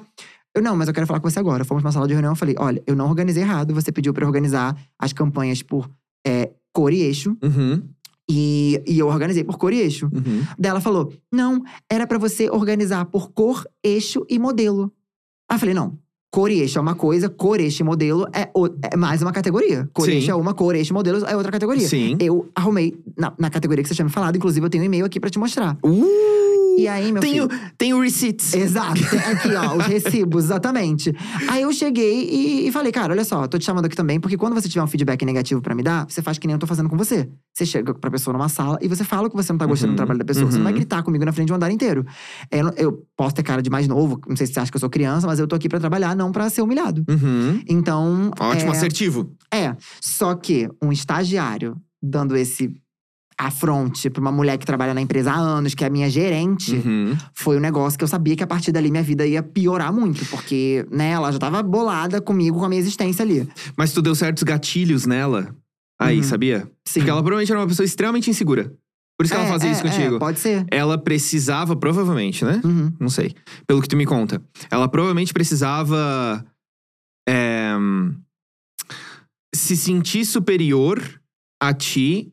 Eu, 0.55 0.61
não, 0.61 0.75
mas 0.75 0.87
eu 0.87 0.93
quero 0.93 1.07
falar 1.07 1.19
com 1.19 1.29
você 1.29 1.39
agora. 1.39 1.65
Fomos 1.65 1.81
pra 1.81 1.91
sala 1.91 2.07
de 2.07 2.13
reunião, 2.13 2.31
eu 2.31 2.35
falei, 2.35 2.55
olha, 2.57 2.81
eu 2.85 2.95
não 2.95 3.07
organizei 3.07 3.43
errado. 3.43 3.73
Você 3.73 3.91
pediu 3.91 4.13
pra 4.13 4.23
eu 4.23 4.27
organizar 4.27 4.77
as 4.99 5.13
campanhas 5.13 5.61
por 5.61 5.89
é, 6.25 6.51
cor 6.73 6.93
e 6.93 7.01
eixo. 7.01 7.35
Uhum. 7.43 7.83
E, 8.29 8.81
e 8.85 8.99
eu 8.99 9.07
organizei 9.07 9.43
por 9.43 9.57
cor 9.57 9.73
e 9.73 9.79
eixo. 9.79 10.09
Uhum. 10.13 10.45
Daí 10.57 10.69
ela 10.69 10.81
falou: 10.81 11.11
não, 11.31 11.63
era 11.89 12.05
pra 12.05 12.19
você 12.19 12.49
organizar 12.49 13.05
por 13.05 13.31
cor, 13.31 13.67
eixo 13.83 14.25
e 14.29 14.37
modelo. 14.37 14.91
Aí 15.49 15.55
eu 15.55 15.59
falei: 15.59 15.73
não. 15.73 15.97
Cor 16.31 16.51
e 16.51 16.59
eixo 16.61 16.77
é 16.77 16.81
uma 16.81 16.93
coisa, 16.93 17.27
cor, 17.27 17.59
e 17.81 17.83
modelo 17.83 18.27
é, 18.33 18.49
o- 18.55 18.69
é 18.91 18.95
mais 18.95 19.21
uma 19.21 19.31
categoria. 19.31 19.89
Cor 19.93 20.07
e 20.07 20.11
Sim. 20.11 20.17
eixo 20.17 20.31
é 20.31 20.35
uma, 20.35 20.53
cor, 20.53 20.75
eixo 20.75 20.91
e 20.91 20.93
modelo 20.93 21.25
é 21.25 21.35
outra 21.35 21.51
categoria. 21.51 21.87
Sim. 21.87 22.15
Eu 22.19 22.47
arrumei 22.53 22.95
na, 23.17 23.33
na 23.37 23.49
categoria 23.49 23.81
que 23.83 23.89
você 23.89 23.95
tinha 23.95 24.05
me 24.05 24.11
falado, 24.11 24.35
inclusive 24.35 24.63
eu 24.63 24.69
tenho 24.69 24.83
um 24.83 24.85
e-mail 24.85 25.05
aqui 25.05 25.19
pra 25.19 25.29
te 25.29 25.39
mostrar. 25.39 25.75
Uh! 25.83 26.38
E 26.79 26.87
aí, 26.87 27.11
meu 27.11 27.21
Tenho, 27.21 27.49
filho. 27.49 27.61
tenho 27.77 27.99
receipts. 28.01 28.53
Exato, 28.53 29.01
tem 29.09 29.19
aqui, 29.19 29.49
ó, 29.55 29.75
os 29.77 29.85
recibos, 29.87 30.45
exatamente. 30.45 31.13
Aí 31.49 31.61
eu 31.63 31.71
cheguei 31.73 32.29
e, 32.29 32.67
e 32.67 32.71
falei, 32.71 32.91
cara, 32.91 33.13
olha 33.13 33.25
só, 33.25 33.47
tô 33.47 33.57
te 33.57 33.65
chamando 33.65 33.85
aqui 33.85 33.95
também, 33.95 34.19
porque 34.19 34.37
quando 34.37 34.53
você 34.53 34.69
tiver 34.69 34.83
um 34.83 34.87
feedback 34.87 35.23
negativo 35.25 35.61
pra 35.61 35.75
me 35.75 35.83
dar, 35.83 36.05
você 36.09 36.21
faz 36.21 36.37
que 36.37 36.47
nem 36.47 36.53
eu 36.53 36.59
tô 36.59 36.67
fazendo 36.67 36.89
com 36.89 36.97
você. 36.97 37.29
Você 37.53 37.65
chega 37.65 37.93
pra 37.93 38.09
pessoa 38.09 38.31
numa 38.33 38.47
sala 38.49 38.77
e 38.81 38.87
você 38.87 39.03
fala 39.03 39.29
que 39.29 39.35
você 39.35 39.51
não 39.51 39.57
tá 39.57 39.65
gostando 39.65 39.89
Uhum, 39.89 39.95
do 39.95 39.97
trabalho 39.97 40.19
da 40.19 40.25
pessoa. 40.25 40.45
Você 40.49 40.57
não 40.57 40.63
vai 40.63 40.71
uhum. 40.73 40.79
gritar 40.79 41.03
comigo 41.03 41.25
na 41.25 41.31
frente 41.33 41.47
de 41.47 41.53
um 41.53 41.55
andar 41.57 41.71
inteiro. 41.71 42.05
Eu, 42.51 42.63
não- 42.63 42.73
eu 42.77 43.05
posso 43.17 43.35
ter 43.35 43.43
cara 43.43 43.61
de 43.61 43.69
mais 43.69 43.87
novo, 43.87 44.19
não 44.27 44.35
sei 44.35 44.47
se 44.47 44.53
você 44.53 44.59
acha 44.61 44.71
que 44.71 44.77
eu 44.77 44.79
sou 44.79 44.89
criança, 44.89 45.27
mas 45.27 45.39
eu 45.39 45.47
tô 45.47 45.55
aqui 45.55 45.67
pra 45.67 45.79
trabalhar, 45.79 46.15
não 46.15 46.31
pra 46.31 46.49
ser 46.49 46.61
humilhado. 46.61 47.03
Uhum. 47.09 47.61
Então. 47.67 48.31
Ótimo, 48.39 48.71
é, 48.71 48.75
assertivo. 48.75 49.31
é, 49.53 49.75
só 50.01 50.33
que 50.35 50.69
um 50.81 50.91
estagiário 50.91 51.75
dando 52.01 52.35
esse 52.37 52.73
afronte 53.39 54.09
pra 54.09 54.19
uma 54.19 54.31
mulher 54.31 54.57
que 54.57 54.65
trabalha 54.65 54.93
na 54.93 54.99
empresa 55.01 55.31
há 55.31 55.35
anos, 55.37 55.73
que 55.73 55.83
é 55.83 55.87
a 55.87 55.89
minha 55.89 56.09
gerente, 56.09 56.75
Uhum. 56.75 57.15
foi 57.33 57.55
um 57.57 57.61
negócio 57.61 57.97
que 57.97 58.03
eu 58.03 58.07
sabia 58.07 58.35
que 58.35 58.43
a 58.43 58.47
partir 58.47 58.71
dali 58.73 58.91
minha 58.91 59.01
vida 59.03 59.25
ia 59.25 59.41
piorar 59.41 59.93
muito, 59.93 60.25
porque, 60.25 60.85
né, 60.91 61.11
ela 61.11 61.31
já 61.31 61.39
tava 61.39 61.63
bolada 61.63 62.19
comigo, 62.21 62.59
com 62.59 62.65
a 62.65 62.69
minha 62.69 62.81
existência 62.81 63.23
ali. 63.23 63.47
Mas 63.77 63.93
tu 63.93 64.01
deu 64.01 64.13
certos 64.13 64.43
gatilhos 64.43 65.05
nela. 65.05 65.55
Aí, 66.01 66.17
Uhum. 66.17 66.23
sabia? 66.23 66.59
Sim. 66.85 66.99
Porque 66.99 67.09
ela 67.09 67.21
provavelmente 67.21 67.51
era 67.51 67.61
uma 67.61 67.67
pessoa 67.67 67.85
extremamente 67.85 68.29
insegura. 68.29 68.73
Por 69.17 69.25
isso 69.25 69.33
que 69.33 69.39
ela 69.39 69.49
É, 69.49 69.51
fazia 69.51 69.69
é, 69.69 69.71
isso 69.73 69.81
contigo. 69.83 70.15
É, 70.15 70.19
pode 70.19 70.39
ser. 70.39 70.65
Ela 70.71 70.97
precisava, 70.97 71.75
provavelmente, 71.75 72.43
né? 72.45 72.61
Uhum. 72.63 72.93
Não 72.99 73.09
sei. 73.09 73.33
Pelo 73.67 73.81
que 73.81 73.87
tu 73.89 73.97
me 73.97 74.05
conta. 74.05 74.41
Ela 74.71 74.87
provavelmente 74.87 75.33
precisava. 75.33 76.45
é, 77.27 77.73
se 79.55 79.75
sentir 79.75 80.25
superior 80.25 81.01
a 81.61 81.73
ti, 81.73 82.31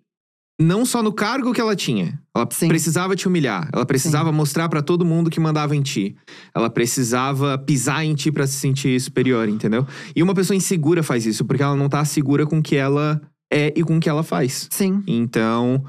não 0.60 0.86
só 0.86 1.02
no 1.02 1.12
cargo 1.12 1.52
que 1.52 1.60
ela 1.60 1.76
tinha. 1.76 2.18
Ela 2.34 2.48
Sim. 2.50 2.68
precisava 2.68 3.14
te 3.14 3.28
humilhar. 3.28 3.68
Ela 3.72 3.84
precisava 3.84 4.32
mostrar 4.32 4.68
pra 4.68 4.80
todo 4.82 5.04
mundo 5.04 5.30
que 5.30 5.38
mandava 5.40 5.76
em 5.76 5.82
ti. 5.82 6.16
Ela 6.54 6.70
precisava 6.70 7.58
pisar 7.58 8.04
em 8.04 8.14
ti 8.14 8.32
pra 8.32 8.46
se 8.46 8.54
sentir 8.54 8.98
superior, 9.00 9.48
entendeu? 9.48 9.86
E 10.14 10.22
uma 10.22 10.34
pessoa 10.34 10.56
insegura 10.56 11.02
faz 11.02 11.26
isso, 11.26 11.44
porque 11.44 11.62
ela 11.62 11.76
não 11.76 11.88
tá 11.88 12.04
segura 12.04 12.46
com 12.46 12.58
o 12.58 12.62
que 12.62 12.76
ela 12.76 13.20
é 13.52 13.72
e 13.76 13.82
com 13.84 13.96
o 13.96 14.00
que 14.00 14.08
ela 14.08 14.22
faz. 14.22 14.66
Sim. 14.70 15.02
Então, 15.06 15.84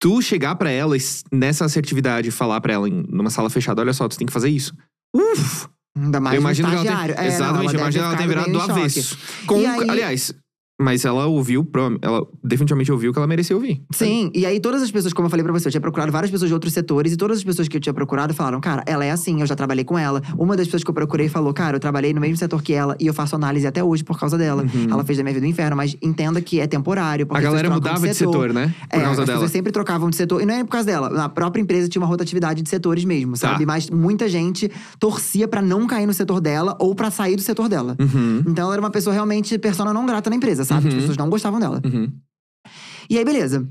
tu 0.00 0.22
chegar 0.22 0.54
pra 0.54 0.70
ela 0.70 0.96
nessa 1.32 1.64
assertividade 1.64 2.30
falar 2.30 2.60
pra 2.60 2.72
ela 2.74 2.88
em, 2.88 3.04
numa 3.08 3.30
sala 3.30 3.50
fechada, 3.50 3.80
olha 3.82 3.92
só, 3.92 4.06
tu 4.08 4.16
tem 4.16 4.26
que 4.26 4.32
fazer 4.32 4.48
isso. 4.50 4.72
Uf! 5.14 5.66
Ainda 5.98 6.20
mais 6.20 6.34
eu 6.36 6.40
no 6.42 6.46
imagino 6.46 6.68
que 6.68 6.74
ela 6.74 6.84
tem, 6.84 6.92
É, 7.14 7.16
não, 7.16 7.24
exatamente, 7.26 7.64
eu 7.64 7.70
deve 7.72 7.78
imagino 7.82 8.02
ter 8.04 8.08
ela 8.08 8.16
tem 8.18 8.28
virado 8.28 8.52
do 8.52 8.60
choque. 8.60 8.70
avesso. 8.72 9.18
Com, 9.46 9.56
aí- 9.66 9.90
aliás, 9.90 10.34
mas 10.78 11.04
ela 11.04 11.26
ouviu, 11.26 11.66
ela 12.02 12.26
definitivamente 12.44 12.92
ouviu 12.92 13.10
o 13.10 13.12
que 13.12 13.18
ela 13.18 13.26
merecia 13.26 13.56
ouvir. 13.56 13.82
Sim, 13.92 14.30
e 14.34 14.44
aí 14.44 14.60
todas 14.60 14.82
as 14.82 14.90
pessoas, 14.90 15.12
como 15.12 15.26
eu 15.26 15.30
falei 15.30 15.42
pra 15.42 15.52
você, 15.52 15.68
eu 15.68 15.70
tinha 15.70 15.80
procurado 15.80 16.12
várias 16.12 16.30
pessoas 16.30 16.48
de 16.50 16.54
outros 16.54 16.72
setores 16.72 17.12
e 17.12 17.16
todas 17.16 17.38
as 17.38 17.44
pessoas 17.44 17.66
que 17.66 17.76
eu 17.76 17.80
tinha 17.80 17.94
procurado 17.94 18.34
falaram, 18.34 18.60
cara, 18.60 18.82
ela 18.86 19.04
é 19.04 19.10
assim, 19.10 19.40
eu 19.40 19.46
já 19.46 19.56
trabalhei 19.56 19.84
com 19.84 19.98
ela. 19.98 20.20
Uma 20.38 20.56
das 20.56 20.66
pessoas 20.66 20.84
que 20.84 20.90
eu 20.90 20.94
procurei 20.94 21.28
falou, 21.28 21.52
cara, 21.54 21.76
eu 21.76 21.80
trabalhei 21.80 22.12
no 22.12 22.20
mesmo 22.20 22.36
setor 22.36 22.62
que 22.62 22.72
ela 22.74 22.94
e 23.00 23.06
eu 23.06 23.14
faço 23.14 23.34
análise 23.36 23.66
até 23.66 23.82
hoje 23.82 24.04
por 24.04 24.18
causa 24.18 24.36
dela. 24.36 24.62
Uhum. 24.62 24.86
Ela 24.90 25.04
fez 25.04 25.16
da 25.16 25.24
minha 25.24 25.32
vida 25.34 25.46
um 25.46 25.48
inferno, 25.48 25.76
mas 25.76 25.96
entenda 26.02 26.40
que 26.42 26.60
é 26.60 26.66
temporário. 26.66 27.26
porque 27.26 27.44
A 27.44 27.48
as 27.48 27.52
galera 27.54 27.70
mudava 27.70 28.06
de 28.06 28.14
setor, 28.14 28.52
né? 28.52 28.74
Por 28.90 28.98
É, 28.98 29.02
causa 29.02 29.20
as 29.22 29.26
dela. 29.26 29.38
pessoas 29.38 29.50
sempre 29.50 29.72
trocavam 29.72 30.10
de 30.10 30.16
setor. 30.16 30.42
E 30.42 30.46
não 30.46 30.54
é 30.54 30.62
por 30.64 30.70
causa 30.70 30.86
dela. 30.86 31.08
Na 31.08 31.28
própria 31.28 31.62
empresa 31.62 31.88
tinha 31.88 32.00
uma 32.02 32.08
rotatividade 32.08 32.60
de 32.62 32.68
setores 32.68 33.04
mesmo, 33.04 33.32
Tá. 33.32 33.52
sabe? 33.52 33.64
Mas 33.64 33.88
muita 33.88 34.28
gente 34.28 34.70
torcia 35.00 35.48
pra 35.48 35.62
não 35.62 35.86
cair 35.86 36.06
no 36.06 36.12
setor 36.14 36.40
dela 36.40 36.76
ou 36.78 36.94
pra 36.94 37.10
sair 37.10 37.36
do 37.36 37.42
setor 37.42 37.68
dela. 37.68 37.96
Uhum. 37.98 38.42
Então 38.46 38.64
ela 38.66 38.74
era 38.74 38.80
uma 38.82 38.90
pessoa 38.90 39.14
realmente 39.14 39.58
persona 39.58 39.92
não 39.94 40.04
grata 40.04 40.28
na 40.28 40.36
empresa, 40.36 40.65
sabe? 40.66 40.88
As 40.88 40.94
Uhum. 40.94 41.00
pessoas 41.00 41.16
não 41.16 41.30
gostavam 41.30 41.58
dela. 41.60 41.80
Uhum. 41.84 42.12
E 43.08 43.16
aí, 43.16 43.24
beleza. 43.24 43.66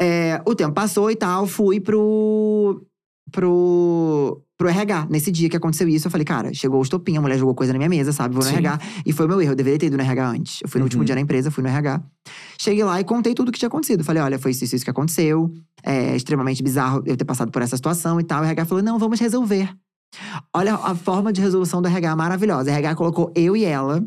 É, 0.00 0.40
o 0.46 0.54
tempo 0.54 0.72
passou 0.72 1.10
e 1.10 1.16
tal, 1.16 1.46
fui 1.46 1.78
pro. 1.80 2.82
pro. 3.30 4.42
pro 4.56 4.68
RH. 4.68 5.06
Nesse 5.10 5.30
dia 5.30 5.48
que 5.48 5.56
aconteceu 5.56 5.86
isso, 5.88 6.06
eu 6.06 6.10
falei, 6.10 6.24
cara, 6.24 6.52
chegou 6.54 6.80
o 6.80 6.82
estopim, 6.82 7.16
a 7.16 7.20
mulher 7.20 7.38
jogou 7.38 7.54
coisa 7.54 7.72
na 7.72 7.78
minha 7.78 7.88
mesa, 7.88 8.12
sabe? 8.12 8.34
Vou 8.34 8.42
no 8.42 8.48
Sim. 8.50 8.56
RH. 8.56 8.78
E 9.06 9.12
foi 9.12 9.26
o 9.26 9.28
meu 9.28 9.40
erro, 9.42 9.52
eu 9.52 9.56
deveria 9.56 9.78
ter 9.78 9.86
ido 9.86 9.96
no 9.96 10.02
RH 10.02 10.30
antes. 10.30 10.58
Eu 10.62 10.68
fui 10.68 10.78
no 10.80 10.84
último 10.86 11.02
Uhum. 11.02 11.06
dia 11.06 11.14
na 11.14 11.20
empresa, 11.20 11.50
fui 11.50 11.62
no 11.62 11.68
RH. 11.68 12.02
Cheguei 12.58 12.82
lá 12.84 13.00
e 13.00 13.04
contei 13.04 13.34
tudo 13.34 13.48
o 13.50 13.52
que 13.52 13.58
tinha 13.58 13.68
acontecido. 13.68 14.02
Falei, 14.02 14.22
olha, 14.22 14.38
foi 14.38 14.50
isso, 14.52 14.64
isso, 14.64 14.74
isso 14.76 14.84
que 14.84 14.90
aconteceu. 14.90 15.52
É 15.82 16.16
extremamente 16.16 16.62
bizarro 16.62 17.02
eu 17.06 17.16
ter 17.16 17.24
passado 17.24 17.50
por 17.52 17.62
essa 17.62 17.76
situação 17.76 18.18
e 18.18 18.24
tal. 18.24 18.42
O 18.42 18.44
RH 18.44 18.64
falou, 18.64 18.82
não, 18.82 18.98
vamos 18.98 19.20
resolver. 19.20 19.70
Olha 20.54 20.74
a 20.74 20.94
forma 20.94 21.32
de 21.32 21.40
resolução 21.40 21.80
do 21.82 21.88
RH 21.88 22.16
maravilhosa. 22.16 22.70
O 22.70 22.74
RH 22.74 22.94
colocou 22.94 23.32
eu 23.34 23.56
e 23.56 23.64
ela 23.64 24.06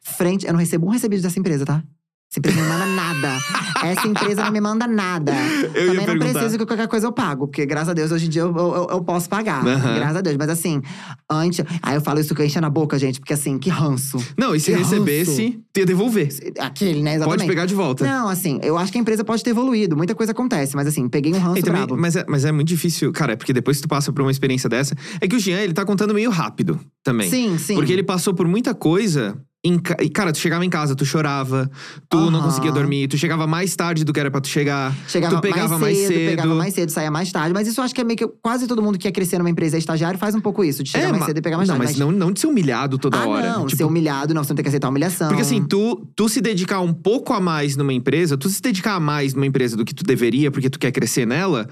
frente. 0.00 0.46
Eu 0.46 0.52
não 0.52 0.60
recebo 0.60 0.86
um 0.86 0.90
recebido 0.90 1.22
dessa 1.22 1.38
empresa, 1.38 1.64
tá? 1.64 1.82
Essa 2.30 2.38
empresa 2.38 2.60
não 2.62 2.62
me 2.62 2.70
manda 2.70 2.86
nada. 2.86 3.38
Essa 3.82 4.06
empresa 4.06 4.44
não 4.44 4.52
me 4.52 4.60
manda 4.60 4.86
nada. 4.86 5.32
Eu 5.74 5.86
Também 5.88 5.94
não 5.96 6.04
perguntar. 6.04 6.32
preciso 6.38 6.58
que 6.58 6.64
qualquer 6.66 6.86
coisa 6.86 7.06
eu 7.08 7.12
pago, 7.12 7.48
porque 7.48 7.66
graças 7.66 7.88
a 7.88 7.92
Deus 7.92 8.12
hoje 8.12 8.26
em 8.26 8.28
dia 8.28 8.42
eu, 8.42 8.56
eu, 8.56 8.86
eu 8.88 9.02
posso 9.02 9.28
pagar. 9.28 9.66
Aham. 9.66 9.94
Graças 9.96 10.16
a 10.16 10.20
Deus. 10.20 10.36
Mas 10.36 10.48
assim, 10.48 10.80
antes. 11.28 11.64
Aí 11.82 11.96
eu 11.96 12.00
falo 12.00 12.20
isso 12.20 12.32
que 12.32 12.40
eu 12.40 12.46
encho 12.46 12.60
na 12.60 12.70
boca, 12.70 12.96
gente, 13.00 13.18
porque 13.18 13.32
assim, 13.32 13.58
que 13.58 13.68
ranço. 13.68 14.16
Não, 14.38 14.54
e 14.54 14.60
se 14.60 14.70
Que 14.70 14.78
recebesse, 14.78 15.58
tu 15.72 15.80
ia 15.80 15.86
devolver. 15.86 16.28
Aquele, 16.60 17.02
né? 17.02 17.16
Exatamente. 17.16 17.38
Pode 17.38 17.48
pegar 17.48 17.66
de 17.66 17.74
volta. 17.74 18.04
Não, 18.04 18.28
assim, 18.28 18.60
eu 18.62 18.78
acho 18.78 18.92
que 18.92 18.98
a 18.98 19.00
empresa 19.00 19.24
pode 19.24 19.42
ter 19.42 19.50
evoluído. 19.50 19.96
Muita 19.96 20.14
coisa 20.14 20.30
acontece, 20.30 20.76
mas 20.76 20.86
assim, 20.86 21.08
peguei 21.08 21.32
um 21.34 21.38
ranço 21.38 21.58
E 21.58 21.62
também- 21.62 21.80
brabo. 21.84 22.00
mas, 22.00 22.14
é, 22.14 22.24
mas 22.28 22.44
é 22.44 22.52
muito 22.52 22.68
difícil, 22.68 23.10
cara, 23.12 23.32
é 23.32 23.36
porque 23.36 23.52
depois 23.52 23.78
que 23.78 23.82
tu 23.82 23.88
passa 23.88 24.12
por 24.12 24.22
uma 24.22 24.30
experiência 24.30 24.68
dessa. 24.68 24.94
É 25.20 25.26
que 25.26 25.34
o 25.34 25.38
Jean, 25.40 25.58
ele 25.58 25.72
tá 25.72 25.84
contando 25.84 26.14
meio 26.14 26.30
rápido 26.30 26.78
também. 27.02 27.28
Sim, 27.28 27.58
sim. 27.58 27.74
Porque 27.74 27.92
ele 27.92 28.04
passou 28.04 28.32
por 28.34 28.46
muita 28.46 28.72
coisa. 28.72 29.36
Ca- 29.78 29.96
e, 30.00 30.08
cara, 30.08 30.32
tu 30.32 30.38
chegava 30.38 30.64
em 30.64 30.70
casa, 30.70 30.94
tu 30.96 31.04
chorava, 31.04 31.70
tu 32.08 32.16
não 32.30 32.38
Aham. 32.40 32.48
conseguia 32.48 32.72
dormir, 32.72 33.08
tu 33.08 33.18
chegava 33.18 33.46
mais 33.46 33.76
tarde 33.76 34.04
do 34.04 34.12
que 34.12 34.18
era 34.18 34.30
pra 34.30 34.40
tu 34.40 34.48
chegar. 34.48 34.96
Chegava 35.06 35.36
tu 35.36 35.42
pegava 35.42 35.78
mais 35.78 35.96
cedo, 35.98 36.06
mais 36.08 36.18
cedo. 36.18 36.30
pegava 36.30 36.54
mais 36.54 36.74
cedo, 36.74 36.90
saía 36.90 37.10
mais 37.10 37.30
tarde. 37.30 37.52
Mas 37.52 37.68
isso 37.68 37.78
eu 37.78 37.84
acho 37.84 37.94
que 37.94 38.00
é 38.00 38.04
meio 38.04 38.16
que 38.16 38.26
quase 38.42 38.66
todo 38.66 38.82
mundo 38.82 38.96
que 38.96 39.02
quer 39.02 39.12
crescer 39.12 39.36
numa 39.36 39.50
empresa 39.50 39.76
é 39.76 39.78
estagiário 39.78 40.18
faz 40.18 40.34
um 40.34 40.40
pouco 40.40 40.64
isso, 40.64 40.82
de 40.82 40.90
chegar 40.90 41.08
mais 41.10 41.20
ma- 41.20 41.26
cedo 41.26 41.38
e 41.38 41.42
pegar 41.42 41.58
mais 41.58 41.68
não, 41.68 41.76
tarde. 41.76 41.92
mas 41.92 41.98
não, 41.98 42.10
não 42.10 42.32
de 42.32 42.40
ser 42.40 42.46
humilhado 42.46 42.96
toda 42.96 43.18
ah, 43.18 43.28
hora. 43.28 43.52
não, 43.52 43.66
Tipo, 43.66 43.76
ser 43.76 43.84
humilhado, 43.84 44.32
não, 44.32 44.42
você 44.42 44.50
não 44.52 44.56
tem 44.56 44.62
que 44.62 44.68
aceitar 44.68 44.88
a 44.88 44.90
humilhação. 44.90 45.28
Porque 45.28 45.42
assim, 45.42 45.62
tu, 45.62 46.06
tu 46.16 46.26
se 46.28 46.40
dedicar 46.40 46.80
um 46.80 46.92
pouco 46.94 47.34
a 47.34 47.40
mais 47.40 47.76
numa 47.76 47.92
empresa, 47.92 48.38
tu 48.38 48.48
se 48.48 48.62
dedicar 48.62 48.94
a 48.94 49.00
mais 49.00 49.34
numa 49.34 49.46
empresa 49.46 49.76
do 49.76 49.84
que 49.84 49.94
tu 49.94 50.04
deveria, 50.04 50.50
porque 50.50 50.70
tu 50.70 50.78
quer 50.78 50.90
crescer 50.90 51.26
nela, 51.26 51.68